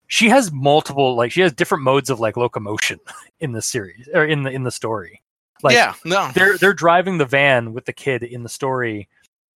she 0.07 0.31
has 0.31 0.51
multiple 0.53 1.15
like 1.17 1.31
she 1.33 1.43
has 1.43 1.53
different 1.53 1.85
modes 1.85 2.09
of 2.09 2.19
like 2.19 2.39
locomotion 2.39 2.99
in 3.41 3.53
the 3.53 3.61
series 3.61 4.09
or 4.15 4.25
in 4.25 4.43
the 4.43 4.51
in 4.51 4.63
the 4.63 4.71
story. 4.71 5.21
Like 5.63 5.75
yeah, 5.75 5.93
no, 6.07 6.31
they're 6.35 6.57
they're 6.57 6.73
driving 6.73 7.19
the 7.19 7.27
van 7.27 7.75
with 7.75 7.85
the 7.85 7.93
kid 7.93 8.23
in 8.23 8.43
the 8.43 8.49
story, 8.49 9.07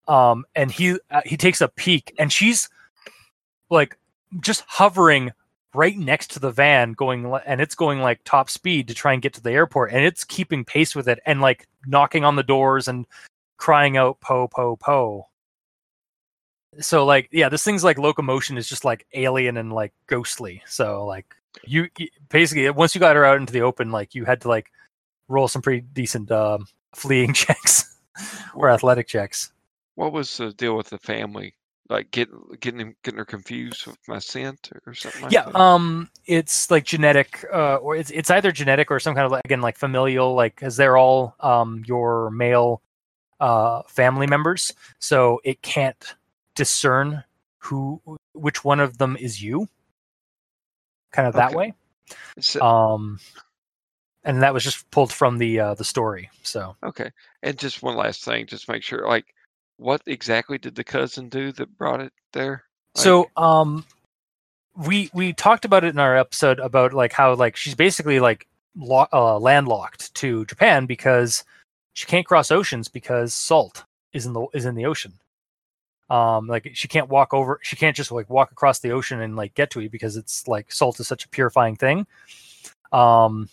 um, 0.10 0.44
and 0.56 0.70
he 0.70 1.00
uh, 1.10 1.22
he 1.26 1.38
takes 1.38 1.62
a 1.62 1.70
peek 1.70 2.14
and 2.20 2.34
she's 2.34 2.68
like 3.70 3.98
just 4.42 4.66
hovering 4.68 5.32
right 5.74 5.98
next 5.98 6.32
to 6.32 6.40
the 6.40 6.52
van 6.52 6.94
going 6.94 7.32
and 7.46 7.62
it's 7.62 7.76
going 7.76 8.00
like 8.00 8.22
top 8.24 8.50
speed 8.50 8.88
to 8.88 8.94
try 8.94 9.14
and 9.14 9.22
get 9.22 9.34
to 9.34 9.42
the 9.42 9.52
airport 9.52 9.92
and 9.92 10.06
it's 10.06 10.24
keeping 10.24 10.64
pace 10.64 10.96
with 10.96 11.08
it 11.08 11.20
and 11.26 11.42
like 11.42 11.68
knocking 11.88 12.24
on 12.24 12.36
the 12.36 12.44
doors 12.44 12.88
and 12.88 13.06
crying 13.58 13.98
out 13.98 14.20
po 14.22 14.48
po 14.48 14.76
po. 14.76 15.28
So 16.80 17.06
like 17.06 17.30
yeah 17.32 17.50
this 17.50 17.64
thing's 17.64 17.84
like 17.84 17.98
locomotion 17.98 18.58
is 18.58 18.68
just 18.68 18.86
like 18.86 19.06
alien 19.14 19.58
and 19.58 19.74
like 19.74 19.94
ghostly. 20.08 20.62
So 20.66 21.06
like 21.06 21.26
you 21.66 21.88
basically 22.30 22.70
once 22.70 22.96
you 22.96 23.00
got 23.00 23.16
her 23.16 23.26
out 23.26 23.38
into 23.38 23.54
the 23.54 23.62
open 23.62 23.92
like 23.92 24.16
you 24.16 24.26
had 24.26 24.42
to 24.42 24.48
like 24.48 24.72
roll 25.28 25.48
some 25.48 25.62
pretty 25.62 25.82
decent 25.82 26.32
um, 26.32 26.68
fleeing 26.96 27.34
checks 27.34 27.98
or 28.56 28.70
athletic 28.70 29.08
checks. 29.08 29.52
What 29.96 30.14
was 30.14 30.38
the 30.38 30.52
deal 30.54 30.76
with 30.76 30.90
the 30.90 30.98
family? 30.98 31.56
Like 31.90 32.12
getting 32.12 32.40
getting 32.62 32.80
him 32.80 32.96
getting 33.04 33.18
her 33.18 33.26
confused 33.26 33.86
with 33.88 33.98
my 34.08 34.20
scent 34.20 34.70
or 34.88 34.94
something 34.94 35.22
like 35.22 35.32
yeah 35.34 35.44
that? 35.44 35.56
um 35.56 36.10
it's 36.26 36.72
like 36.72 36.86
genetic 36.86 37.44
uh 37.54 37.76
or 37.76 37.96
it's 37.98 38.10
it's 38.12 38.32
either 38.32 38.54
genetic 38.54 38.90
or 38.90 39.00
some 39.02 39.14
kind 39.14 39.26
of 39.26 39.32
like, 39.34 39.42
again 39.44 39.60
like 39.62 39.78
familial 39.78 40.34
like 40.34 40.56
because 40.56 40.78
they're 40.78 40.96
all 40.96 41.36
um 41.42 41.84
your 41.86 42.32
male 42.32 42.82
uh 43.42 43.82
family 43.88 44.26
members 44.28 44.72
so 45.00 45.42
it 45.44 45.62
can't 45.62 46.16
discern 46.56 47.22
who 47.58 48.02
which 48.34 48.64
one 48.64 48.80
of 48.80 48.98
them 48.98 49.18
is 49.20 49.44
you 49.44 49.68
kind 51.12 51.28
of 51.28 51.34
that 51.34 51.48
Okay. 51.48 51.56
way 51.58 51.74
So- 52.40 52.62
um 52.62 53.20
and 54.24 54.42
that 54.42 54.54
was 54.54 54.64
just 54.64 54.90
pulled 54.90 55.12
from 55.12 55.38
the 55.38 55.60
uh 55.60 55.74
the 55.74 55.84
story 55.84 56.30
so 56.44 56.78
okay. 56.82 57.12
And 57.42 57.60
just 57.60 57.84
one 57.84 57.98
last 57.98 58.24
thing, 58.24 58.46
just 58.48 58.70
make 58.70 58.84
sure 58.84 59.06
like 59.06 59.26
what 59.84 60.02
exactly 60.06 60.58
did 60.58 60.76
the 60.76 60.84
cousin 60.84 61.28
do 61.30 61.52
that 61.52 61.78
brought 61.78 62.00
it 62.00 62.14
there? 62.32 62.64
So 62.96 63.30
um 63.36 63.86
we 64.76 65.10
we 65.14 65.34
talked 65.34 65.66
about 65.66 65.84
it 65.84 65.90
in 65.90 66.00
our 66.00 66.18
episode 66.18 66.60
about 66.60 66.94
like 66.94 67.12
how 67.12 67.36
like 67.36 67.56
she's 67.56 67.76
basically 67.76 68.20
like 68.20 68.48
lo- 68.76 69.08
uh, 69.12 69.38
landlocked 69.38 70.14
to 70.16 70.46
Japan 70.46 70.86
because 70.86 71.44
she 71.94 72.06
can't 72.06 72.26
cross 72.26 72.50
oceans 72.50 72.88
because 72.88 73.34
salt 73.34 73.84
is 74.14 74.26
in 74.26 74.34
the 74.34 74.48
is 74.54 74.66
in 74.66 74.76
the 74.76 74.86
ocean. 74.86 75.14
Um, 76.10 76.48
like 76.48 76.72
she 76.74 76.88
can't 76.88 77.10
walk 77.10 77.34
over, 77.34 77.60
she 77.62 77.76
can't 77.76 77.96
just 77.96 78.12
like 78.12 78.30
walk 78.30 78.52
across 78.52 78.80
the 78.80 78.92
ocean 78.92 79.22
and 79.22 79.36
like 79.36 79.54
get 79.54 79.72
to 79.72 79.80
it 79.82 79.92
because 79.92 80.16
it's 80.16 80.48
like 80.48 80.72
salt 80.72 81.00
is 81.00 81.08
such 81.08 81.26
a 81.26 81.30
purifying 81.30 81.76
thing. 81.76 82.08
Um, 82.92 83.50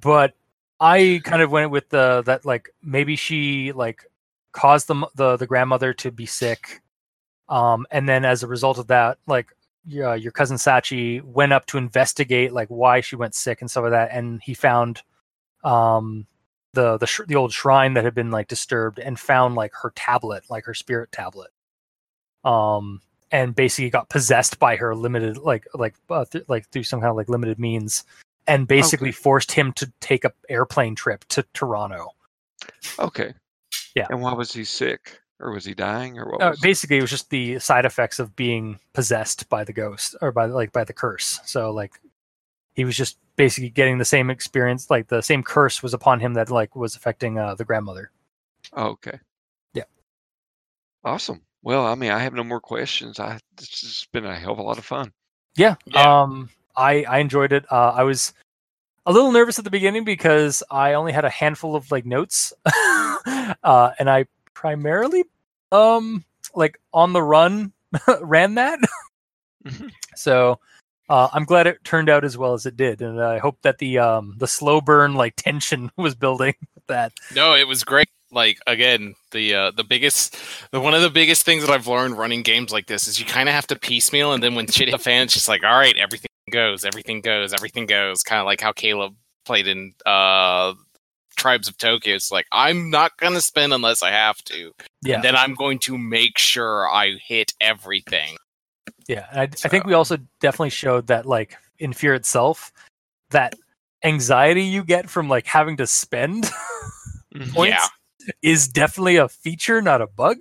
but 0.00 0.34
I 0.80 1.20
kind 1.24 1.42
of 1.42 1.50
went 1.50 1.70
with 1.70 1.88
the 1.88 2.22
that 2.26 2.44
like 2.46 2.70
maybe 2.82 3.16
she 3.16 3.72
like 3.72 4.04
caused 4.52 4.88
the 4.88 5.06
the 5.14 5.36
the 5.36 5.46
grandmother 5.46 5.92
to 5.94 6.10
be 6.10 6.26
sick, 6.26 6.82
um, 7.48 7.86
and 7.90 8.08
then 8.08 8.24
as 8.24 8.42
a 8.42 8.46
result 8.46 8.78
of 8.78 8.88
that, 8.88 9.18
like 9.26 9.48
your 9.84 10.16
your 10.16 10.32
cousin 10.32 10.56
Sachi 10.56 11.22
went 11.22 11.52
up 11.52 11.66
to 11.66 11.78
investigate 11.78 12.52
like 12.52 12.68
why 12.68 13.00
she 13.00 13.16
went 13.16 13.34
sick 13.34 13.60
and 13.60 13.70
stuff 13.70 13.82
like 13.84 13.92
that, 13.92 14.10
and 14.12 14.40
he 14.42 14.54
found 14.54 15.02
um 15.64 16.26
the 16.74 16.98
the 16.98 17.06
sh- 17.06 17.20
the 17.26 17.36
old 17.36 17.52
shrine 17.52 17.94
that 17.94 18.04
had 18.04 18.14
been 18.14 18.30
like 18.30 18.48
disturbed 18.48 18.98
and 18.98 19.18
found 19.18 19.54
like 19.54 19.72
her 19.82 19.92
tablet, 19.94 20.44
like 20.50 20.64
her 20.64 20.74
spirit 20.74 21.10
tablet. 21.12 21.50
Um, 22.44 23.00
and 23.30 23.54
basically 23.54 23.90
got 23.90 24.08
possessed 24.08 24.58
by 24.58 24.76
her 24.76 24.94
limited 24.94 25.36
like 25.38 25.66
like 25.74 25.94
uh, 26.08 26.24
th- 26.24 26.44
like 26.48 26.68
through 26.70 26.84
some 26.84 27.00
kind 27.00 27.10
of 27.10 27.16
like 27.16 27.28
limited 27.28 27.58
means 27.58 28.04
and 28.46 28.66
basically 28.66 29.12
forced 29.12 29.52
him 29.52 29.72
to 29.74 29.92
take 30.00 30.24
a 30.24 30.32
airplane 30.48 30.94
trip 30.94 31.24
to 31.28 31.44
Toronto. 31.52 32.08
Okay. 32.98 33.34
Yeah. 33.98 34.06
And 34.10 34.22
why 34.22 34.32
was 34.32 34.52
he 34.52 34.64
sick? 34.64 35.20
Or 35.40 35.52
was 35.52 35.64
he 35.64 35.74
dying? 35.74 36.18
Or 36.18 36.30
what 36.30 36.42
Uh, 36.42 36.50
was 36.50 36.60
basically, 36.60 36.98
it 36.98 37.00
was 37.00 37.10
just 37.10 37.30
the 37.30 37.58
side 37.58 37.84
effects 37.84 38.18
of 38.18 38.34
being 38.34 38.78
possessed 38.92 39.48
by 39.48 39.64
the 39.64 39.72
ghost 39.72 40.16
or 40.20 40.32
by 40.32 40.46
like 40.46 40.72
by 40.72 40.84
the 40.84 40.92
curse. 40.92 41.40
So 41.44 41.70
like, 41.70 42.00
he 42.74 42.84
was 42.84 42.96
just 42.96 43.18
basically 43.36 43.70
getting 43.70 43.98
the 43.98 44.04
same 44.04 44.30
experience, 44.30 44.90
like 44.90 45.08
the 45.08 45.22
same 45.22 45.42
curse 45.42 45.82
was 45.82 45.94
upon 45.94 46.20
him 46.20 46.34
that 46.34 46.50
like 46.50 46.74
was 46.76 46.96
affecting 46.96 47.38
uh, 47.38 47.54
the 47.54 47.64
grandmother. 47.64 48.10
Oh, 48.72 48.88
okay. 48.90 49.18
Yeah. 49.74 49.84
Awesome. 51.04 51.42
Well, 51.62 51.86
I 51.86 51.94
mean, 51.94 52.10
I 52.10 52.18
have 52.18 52.34
no 52.34 52.44
more 52.44 52.60
questions. 52.60 53.18
I 53.20 53.38
this 53.56 53.80
has 53.82 54.06
been 54.12 54.24
a 54.24 54.34
hell 54.34 54.52
of 54.52 54.58
a 54.58 54.62
lot 54.62 54.78
of 54.78 54.84
fun. 54.84 55.12
Yeah. 55.56 55.74
Yeah. 55.86 56.22
Um, 56.22 56.50
I 56.76 57.04
I 57.04 57.18
enjoyed 57.18 57.52
it. 57.52 57.64
Uh, 57.70 57.92
I 57.94 58.02
was 58.04 58.32
a 59.08 59.12
little 59.12 59.32
nervous 59.32 59.58
at 59.58 59.64
the 59.64 59.70
beginning 59.70 60.04
because 60.04 60.62
I 60.70 60.92
only 60.92 61.12
had 61.12 61.24
a 61.24 61.30
handful 61.30 61.74
of 61.74 61.90
like 61.90 62.04
notes, 62.04 62.52
uh, 63.26 63.90
and 63.98 64.08
I 64.08 64.26
primarily 64.54 65.24
um 65.72 66.24
like 66.54 66.78
on 66.92 67.12
the 67.12 67.22
run 67.22 67.72
ran 68.20 68.54
that. 68.54 68.78
Mhm. 69.64 69.90
So 70.14 70.60
uh, 71.08 71.28
I'm 71.32 71.44
glad 71.44 71.66
it 71.66 71.82
turned 71.84 72.10
out 72.10 72.22
as 72.22 72.36
well 72.36 72.52
as 72.52 72.66
it 72.66 72.76
did, 72.76 73.00
and 73.00 73.22
I 73.22 73.38
hope 73.38 73.56
that 73.62 73.78
the 73.78 73.98
um 73.98 74.34
the 74.36 74.46
slow 74.46 74.80
burn 74.82 75.14
like 75.14 75.34
tension 75.36 75.90
was 75.96 76.14
building 76.14 76.54
that. 76.86 77.12
No, 77.34 77.54
it 77.56 77.66
was 77.66 77.84
great. 77.84 78.08
Like 78.30 78.58
again, 78.66 79.14
the 79.30 79.54
uh, 79.54 79.70
the 79.70 79.84
biggest, 79.84 80.36
the 80.70 80.80
one 80.80 80.92
of 80.92 81.00
the 81.00 81.08
biggest 81.08 81.46
things 81.46 81.64
that 81.64 81.72
I've 81.72 81.86
learned 81.86 82.18
running 82.18 82.42
games 82.42 82.72
like 82.72 82.86
this 82.86 83.08
is 83.08 83.18
you 83.18 83.24
kind 83.24 83.48
of 83.48 83.54
have 83.54 83.66
to 83.68 83.76
piecemeal, 83.76 84.34
and 84.34 84.42
then 84.42 84.54
when 84.54 84.66
shit 84.66 84.88
hit 84.88 84.92
the 84.92 84.98
fan, 84.98 85.22
it's 85.22 85.32
just 85.32 85.48
like, 85.48 85.64
all 85.64 85.78
right, 85.78 85.96
everything 85.96 86.27
goes, 86.50 86.84
everything 86.84 87.20
goes, 87.20 87.52
everything 87.52 87.86
goes. 87.86 88.22
Kind 88.22 88.40
of 88.40 88.46
like 88.46 88.60
how 88.60 88.72
Caleb 88.72 89.14
played 89.44 89.66
in 89.68 89.94
uh, 90.06 90.74
Tribes 91.36 91.68
of 91.68 91.76
Tokyo. 91.78 92.14
It's 92.14 92.30
like 92.32 92.46
I'm 92.52 92.90
not 92.90 93.16
gonna 93.18 93.40
spend 93.40 93.72
unless 93.72 94.02
I 94.02 94.10
have 94.10 94.38
to, 94.44 94.72
Yeah, 95.02 95.16
and 95.16 95.24
then 95.24 95.36
I'm 95.36 95.54
going 95.54 95.78
to 95.80 95.96
make 95.98 96.38
sure 96.38 96.88
I 96.88 97.12
hit 97.22 97.52
everything. 97.60 98.36
yeah. 99.08 99.26
And 99.30 99.40
I, 99.40 99.42
I 99.44 99.68
think 99.68 99.84
we 99.86 99.94
also 99.94 100.18
definitely 100.40 100.70
showed 100.70 101.06
that 101.08 101.26
like 101.26 101.56
in 101.78 101.92
Fear 101.92 102.14
itself, 102.14 102.72
that 103.30 103.54
anxiety 104.04 104.62
you 104.64 104.84
get 104.84 105.08
from 105.10 105.28
like 105.28 105.46
having 105.46 105.76
to 105.78 105.86
spend 105.86 106.50
Mhm. 107.34 107.52
points 107.52 107.76
Yeah. 108.26 108.32
is 108.42 108.68
definitely 108.68 109.16
a 109.16 109.28
feature, 109.28 109.82
not 109.82 110.00
a 110.00 110.06
bug, 110.06 110.38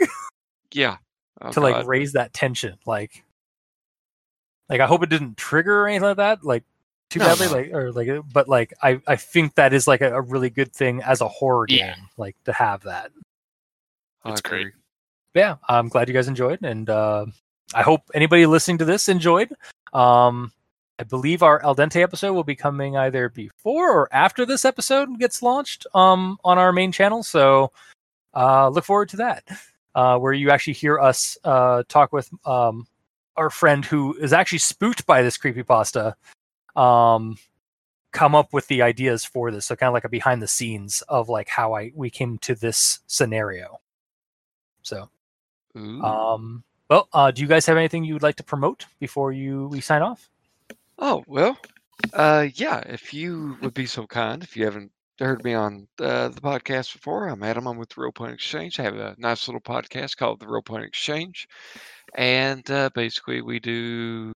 Yeah. 0.73 0.97
Oh, 1.41 1.51
to 1.51 1.59
like 1.59 1.85
raise 1.85 2.13
that 2.13 2.33
tension. 2.33 2.77
Like, 2.87 3.23
like 4.69 4.81
I 4.81 4.87
hope 4.87 5.03
it 5.03 5.09
didn't 5.09 5.37
trigger 5.37 5.81
or 5.83 5.87
anything 5.87 6.07
like 6.07 6.17
that. 6.17 6.43
Like 6.43 6.63
too 7.09 7.19
No, 7.19 7.25
badly, 7.25 7.45
no. 7.47 7.53
like 7.53 7.73
or 7.73 7.91
like, 7.91 8.09
but 8.33 8.47
like 8.49 8.73
I 8.83 8.99
I 9.07 9.15
think 9.15 9.55
that 9.55 9.73
is 9.73 9.87
like 9.87 10.01
a, 10.01 10.15
a 10.15 10.21
really 10.21 10.49
good 10.49 10.73
thing 10.73 11.01
as 11.03 11.21
a 11.21 11.27
horror 11.27 11.65
game, 11.67 11.79
Yeah. 11.79 11.95
like 12.17 12.35
to 12.45 12.53
have 12.53 12.83
that. 12.83 13.11
That's 14.23 14.39
it's 14.39 14.49
great. 14.49 14.73
But 15.33 15.39
yeah, 15.39 15.55
I'm 15.69 15.87
glad 15.89 16.07
you 16.07 16.13
guys 16.13 16.27
enjoyed, 16.27 16.63
and 16.63 16.89
uh, 16.89 17.25
I 17.73 17.81
hope 17.83 18.01
anybody 18.13 18.45
listening 18.45 18.79
to 18.79 18.85
this 18.85 19.07
enjoyed. 19.07 19.53
Um, 19.93 20.51
I 20.99 21.03
believe 21.03 21.43
our 21.43 21.63
Al 21.63 21.75
Dente 21.75 22.01
episode 22.01 22.33
will 22.33 22.43
be 22.43 22.55
coming 22.55 22.97
either 22.97 23.29
before 23.29 23.91
or 23.91 24.09
after 24.11 24.45
this 24.45 24.65
episode 24.65 25.19
gets 25.19 25.43
launched 25.43 25.85
um, 25.93 26.39
on 26.43 26.57
our 26.57 26.73
main 26.73 26.91
channel. 26.91 27.21
So 27.23 27.71
uh, 28.33 28.69
look 28.69 28.83
forward 28.83 29.09
to 29.09 29.17
that, 29.17 29.43
uh, 29.95 30.17
where 30.17 30.33
you 30.33 30.49
actually 30.49 30.73
hear 30.73 30.99
us 30.99 31.37
uh, 31.43 31.83
talk 31.87 32.11
with 32.11 32.29
um, 32.45 32.87
our 33.37 33.49
friend 33.49 33.85
who 33.85 34.15
is 34.15 34.33
actually 34.33 34.59
spooked 34.59 35.05
by 35.05 35.21
this 35.21 35.37
creepypasta. 35.37 36.13
Um, 36.75 37.37
come 38.11 38.35
up 38.35 38.53
with 38.53 38.67
the 38.67 38.81
ideas 38.81 39.25
for 39.25 39.51
this 39.51 39.65
so 39.65 39.75
kind 39.75 39.89
of 39.89 39.93
like 39.93 40.05
a 40.05 40.09
behind 40.09 40.41
the 40.41 40.47
scenes 40.47 41.03
of 41.09 41.27
like 41.27 41.49
how 41.49 41.73
i 41.73 41.91
we 41.93 42.09
came 42.09 42.37
to 42.37 42.55
this 42.55 42.99
scenario 43.05 43.79
so 44.81 45.09
Ooh. 45.77 46.01
um, 46.01 46.63
well, 46.89 47.09
uh, 47.13 47.31
do 47.31 47.41
you 47.41 47.47
guys 47.47 47.65
have 47.65 47.77
anything 47.77 48.03
you 48.03 48.13
would 48.13 48.23
like 48.23 48.37
to 48.37 48.43
promote 48.43 48.85
before 48.99 49.31
you 49.31 49.67
we 49.67 49.81
sign 49.81 50.01
off? 50.01 50.29
Oh, 50.99 51.23
well, 51.27 51.57
uh, 52.13 52.47
yeah, 52.55 52.79
if 52.79 53.13
you 53.13 53.57
would 53.61 53.73
be 53.73 53.85
so 53.85 54.07
kind, 54.07 54.41
if 54.43 54.55
you 54.55 54.65
haven't 54.65 54.91
heard 55.25 55.43
me 55.43 55.53
on 55.53 55.87
uh, 55.99 56.29
the 56.29 56.41
podcast 56.41 56.93
before, 56.93 57.27
I'm 57.27 57.41
Adam. 57.41 57.67
I'm 57.67 57.77
with 57.77 57.89
the 57.89 58.01
Real 58.01 58.11
Point 58.11 58.33
Exchange. 58.33 58.79
I 58.79 58.83
have 58.83 58.95
a 58.95 59.15
nice 59.17 59.47
little 59.47 59.61
podcast 59.61 60.15
called 60.17 60.39
the 60.39 60.47
Real 60.47 60.61
Point 60.61 60.85
Exchange. 60.85 61.47
And 62.15 62.69
uh, 62.69 62.91
basically, 62.93 63.41
we 63.41 63.59
do 63.59 64.31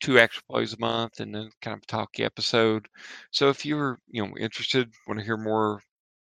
two 0.00 0.18
actual 0.18 0.42
plays 0.50 0.74
a 0.74 0.78
month 0.78 1.20
and 1.20 1.34
then 1.34 1.50
kind 1.62 1.76
of 1.76 1.86
talky 1.86 2.22
episode. 2.22 2.86
So 3.30 3.48
if 3.48 3.64
you're, 3.64 3.98
you 4.08 4.26
know, 4.26 4.36
interested, 4.38 4.92
want 5.06 5.20
to 5.20 5.24
hear 5.24 5.38
more 5.38 5.80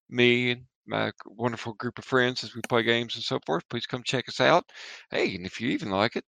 me 0.10 0.52
and 0.52 0.62
my 0.86 1.12
wonderful 1.26 1.74
group 1.74 1.98
of 1.98 2.06
friends 2.06 2.44
as 2.44 2.54
we 2.54 2.62
play 2.70 2.84
games 2.84 3.16
and 3.16 3.24
so 3.24 3.40
forth, 3.46 3.68
please 3.70 3.88
come 3.88 4.04
check 4.04 4.30
us 4.30 4.40
out. 4.40 4.66
Hey, 5.10 5.36
and 5.36 5.46
if 5.46 5.60
you 5.60 5.70
even 5.70 5.90
like 5.90 6.16
it, 6.16 6.26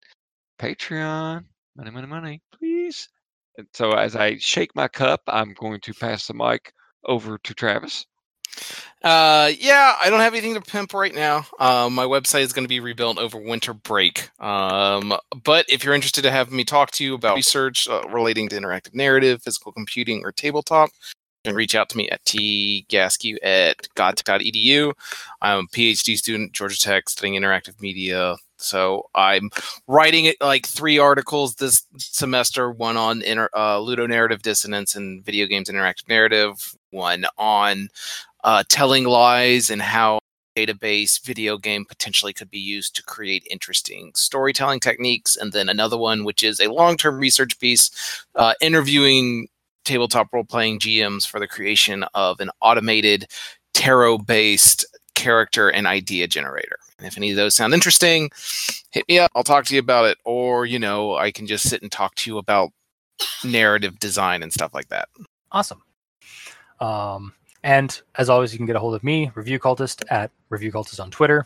Patreon, 0.59 1.45
money, 1.75 1.91
money, 1.91 2.07
money, 2.07 2.41
please. 2.57 3.07
And 3.57 3.67
so 3.73 3.91
as 3.91 4.15
I 4.15 4.37
shake 4.37 4.75
my 4.75 4.87
cup, 4.87 5.21
I'm 5.27 5.53
going 5.53 5.79
to 5.81 5.93
pass 5.93 6.25
the 6.25 6.33
mic 6.33 6.73
over 7.05 7.37
to 7.37 7.53
Travis. 7.53 8.05
Uh, 9.03 9.51
yeah, 9.59 9.95
I 10.01 10.09
don't 10.09 10.19
have 10.19 10.33
anything 10.33 10.55
to 10.55 10.61
pimp 10.61 10.93
right 10.93 11.13
now. 11.13 11.45
Um, 11.59 11.93
my 11.93 12.05
website 12.05 12.41
is 12.41 12.53
going 12.53 12.65
to 12.65 12.69
be 12.69 12.79
rebuilt 12.79 13.19
over 13.19 13.37
winter 13.37 13.73
break. 13.73 14.29
Um, 14.41 15.13
but 15.43 15.65
if 15.69 15.83
you're 15.83 15.93
interested 15.93 16.23
to 16.23 16.31
have 16.31 16.51
me 16.51 16.63
talk 16.63 16.91
to 16.91 17.03
you 17.03 17.13
about 17.13 17.35
research 17.35 17.87
uh, 17.87 18.01
relating 18.09 18.49
to 18.49 18.59
interactive 18.59 18.95
narrative, 18.95 19.43
physical 19.43 19.71
computing, 19.71 20.23
or 20.25 20.31
tabletop, 20.31 20.89
you 21.43 21.51
can 21.51 21.55
reach 21.55 21.75
out 21.75 21.89
to 21.89 21.97
me 21.97 22.09
at 22.09 22.23
tgaskew 22.25 23.37
at 23.43 23.87
gatech.edu. 23.95 24.93
I'm 25.41 25.59
a 25.59 25.67
PhD 25.67 26.17
student, 26.17 26.53
Georgia 26.53 26.79
Tech, 26.79 27.09
studying 27.09 27.39
interactive 27.39 27.79
media. 27.79 28.35
So 28.57 29.09
I'm 29.15 29.49
writing 29.87 30.25
it 30.25 30.37
like 30.41 30.65
three 30.65 30.97
articles 30.97 31.55
this 31.55 31.85
semester. 31.97 32.71
One 32.71 32.97
on 32.97 33.21
inter, 33.21 33.49
uh, 33.53 33.77
ludonarrative 33.77 34.41
dissonance 34.41 34.95
and 34.95 35.23
video 35.23 35.45
games 35.45 35.69
interactive 35.69 36.07
narrative. 36.09 36.75
One 36.91 37.25
on 37.37 37.89
uh, 38.43 38.63
telling 38.69 39.05
lies 39.05 39.69
and 39.69 39.81
how 39.81 40.19
database 40.57 41.23
video 41.23 41.57
game 41.57 41.85
potentially 41.85 42.33
could 42.33 42.49
be 42.49 42.59
used 42.59 42.95
to 42.95 43.03
create 43.03 43.45
interesting 43.51 44.11
storytelling 44.15 44.79
techniques 44.79 45.35
and 45.35 45.53
then 45.53 45.69
another 45.69 45.97
one 45.97 46.23
which 46.23 46.41
is 46.41 46.59
a 46.59 46.71
long-term 46.71 47.19
research 47.19 47.59
piece 47.59 47.91
uh, 48.33 48.55
interviewing 48.59 49.47
tabletop 49.85 50.33
role-playing 50.33 50.79
gms 50.79 51.27
for 51.27 51.39
the 51.39 51.47
creation 51.47 52.03
of 52.15 52.39
an 52.39 52.49
automated 52.61 53.27
tarot-based 53.75 54.83
character 55.13 55.69
and 55.69 55.85
idea 55.85 56.27
generator 56.27 56.79
and 56.97 57.07
if 57.07 57.17
any 57.17 57.31
of 57.31 57.37
those 57.37 57.55
sound 57.55 57.73
interesting 57.73 58.29
hit 58.91 59.07
me 59.07 59.19
up 59.19 59.31
i'll 59.35 59.43
talk 59.43 59.65
to 59.65 59.73
you 59.73 59.79
about 59.79 60.05
it 60.05 60.17
or 60.25 60.65
you 60.65 60.79
know 60.79 61.15
i 61.15 61.31
can 61.31 61.47
just 61.47 61.69
sit 61.69 61.81
and 61.81 61.91
talk 61.91 62.15
to 62.15 62.29
you 62.29 62.37
about 62.37 62.71
narrative 63.43 63.97
design 63.99 64.43
and 64.43 64.53
stuff 64.53 64.73
like 64.73 64.87
that 64.89 65.09
Awesome. 65.51 65.81
Um, 66.79 67.33
and 67.63 67.99
as 68.15 68.29
always, 68.29 68.53
you 68.53 68.59
can 68.59 68.65
get 68.65 68.75
a 68.75 68.79
hold 68.79 68.95
of 68.95 69.03
me, 69.03 69.31
Review 69.35 69.59
Cultist, 69.59 70.03
at 70.09 70.31
Review 70.49 70.71
Cultist 70.71 70.99
on 70.99 71.11
Twitter. 71.11 71.45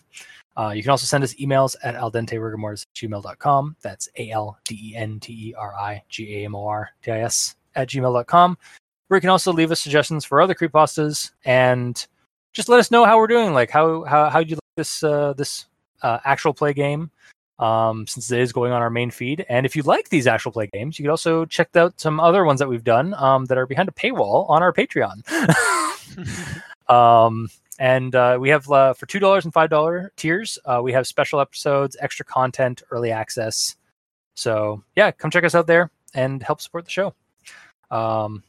Uh, 0.57 0.73
you 0.75 0.81
can 0.81 0.91
also 0.91 1.05
send 1.05 1.23
us 1.23 1.33
emails 1.35 1.75
at 1.83 1.95
aldenterigamortis 1.95 2.83
at 2.83 2.93
gmail.com. 2.93 3.77
That's 3.81 4.09
A 4.17 4.31
L 4.31 4.57
D 4.65 4.91
E 4.91 4.95
N 4.95 5.19
T 5.19 5.49
E 5.49 5.53
R 5.57 5.73
I 5.73 6.03
G 6.09 6.41
A 6.41 6.45
M 6.45 6.55
O 6.55 6.65
R 6.65 6.89
T 7.01 7.11
I 7.11 7.21
S 7.21 7.55
at 7.75 7.87
gmail.com. 7.87 8.57
Where 9.07 9.17
you 9.17 9.21
can 9.21 9.29
also 9.29 9.53
leave 9.53 9.71
us 9.71 9.79
suggestions 9.79 10.25
for 10.25 10.41
other 10.41 10.53
creepypastas 10.53 11.31
and 11.45 12.05
just 12.53 12.69
let 12.69 12.79
us 12.79 12.91
know 12.91 13.05
how 13.05 13.17
we're 13.17 13.27
doing. 13.27 13.53
Like, 13.53 13.69
how 13.69 14.03
how 14.03 14.29
how 14.29 14.39
you 14.39 14.57
this 14.75 15.03
uh, 15.03 15.33
this 15.33 15.65
uh, 16.01 16.19
actual 16.25 16.53
play 16.53 16.73
game? 16.73 17.11
um, 17.61 18.07
since 18.07 18.31
it 18.31 18.39
is 18.39 18.51
going 18.51 18.71
on 18.71 18.81
our 18.81 18.89
main 18.89 19.11
feed. 19.11 19.45
And 19.47 19.65
if 19.67 19.75
you 19.75 19.83
like 19.83 20.09
these 20.09 20.25
actual 20.25 20.51
play 20.51 20.67
games, 20.73 20.97
you 20.97 21.03
could 21.03 21.11
also 21.11 21.45
check 21.45 21.75
out 21.75 22.01
some 22.01 22.19
other 22.19 22.43
ones 22.43 22.59
that 22.59 22.67
we've 22.67 22.83
done 22.83 23.13
um, 23.13 23.45
that 23.45 23.57
are 23.57 23.67
behind 23.67 23.87
a 23.87 23.91
paywall 23.91 24.49
on 24.49 24.63
our 24.63 24.73
Patreon. 24.73 25.21
um, 26.89 27.49
And 27.79 28.13
uh, 28.13 28.37
we 28.39 28.49
have 28.49 28.69
uh, 28.69 28.93
for 28.93 29.07
two 29.07 29.17
dollars 29.17 29.43
and 29.43 29.53
five 29.53 29.71
dollar 29.71 30.11
tiers, 30.15 30.59
uh, 30.65 30.81
we 30.83 30.91
have 30.93 31.07
special 31.07 31.39
episodes, 31.39 31.97
extra 31.99 32.23
content, 32.23 32.83
early 32.91 33.11
access. 33.11 33.75
So 34.35 34.83
yeah, 34.95 35.09
come 35.09 35.31
check 35.31 35.43
us 35.43 35.55
out 35.55 35.65
there 35.65 35.89
and 36.13 36.43
help 36.43 36.61
support 36.61 36.85
the 36.85 36.91
show. 36.91 37.15
Um, 37.89 38.43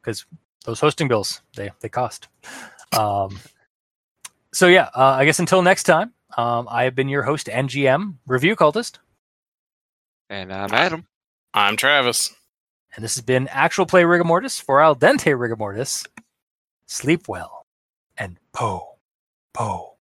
because 0.00 0.26
those 0.66 0.78
hosting 0.78 1.08
bills 1.08 1.40
they 1.56 1.70
they 1.80 1.88
cost. 1.88 2.28
So 4.54 4.68
yeah, 4.68 4.88
uh, 4.94 5.16
I 5.18 5.24
guess 5.24 5.40
until 5.40 5.62
next 5.62 5.82
time, 5.82 6.12
um, 6.36 6.68
I 6.70 6.84
have 6.84 6.94
been 6.94 7.08
your 7.08 7.24
host 7.24 7.48
and 7.48 7.68
GM, 7.68 8.14
Review 8.24 8.54
Cultist, 8.54 8.98
And 10.30 10.52
I'm 10.52 10.72
Adam. 10.72 11.08
I'm 11.52 11.76
Travis. 11.76 12.32
and 12.94 13.04
this 13.04 13.16
has 13.16 13.24
been 13.24 13.48
Actual 13.48 13.84
Play 13.84 14.04
Rigor 14.04 14.22
Mortis 14.22 14.60
for 14.60 14.80
Al 14.80 14.94
Dente 14.94 15.36
Rigor 15.36 15.56
Mortis. 15.56 16.04
Sleep 16.86 17.26
well, 17.26 17.66
and 18.16 18.38
po, 18.52 18.94
po, 19.54 19.96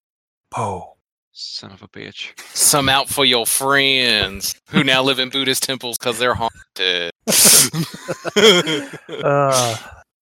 po. 0.50 0.96
Son 1.32 1.72
of 1.72 1.80
a 1.82 1.88
bitch. 1.88 2.38
Some 2.54 2.90
out 2.90 3.08
for 3.08 3.24
your 3.24 3.46
friends 3.46 4.54
who 4.68 4.84
now 4.84 5.02
live 5.02 5.18
in 5.18 5.30
Buddhist 5.30 5.62
temples 5.62 5.96
because 5.96 6.18
they're 6.18 6.34
haunted. 6.34 7.10
Uh, 9.24 9.76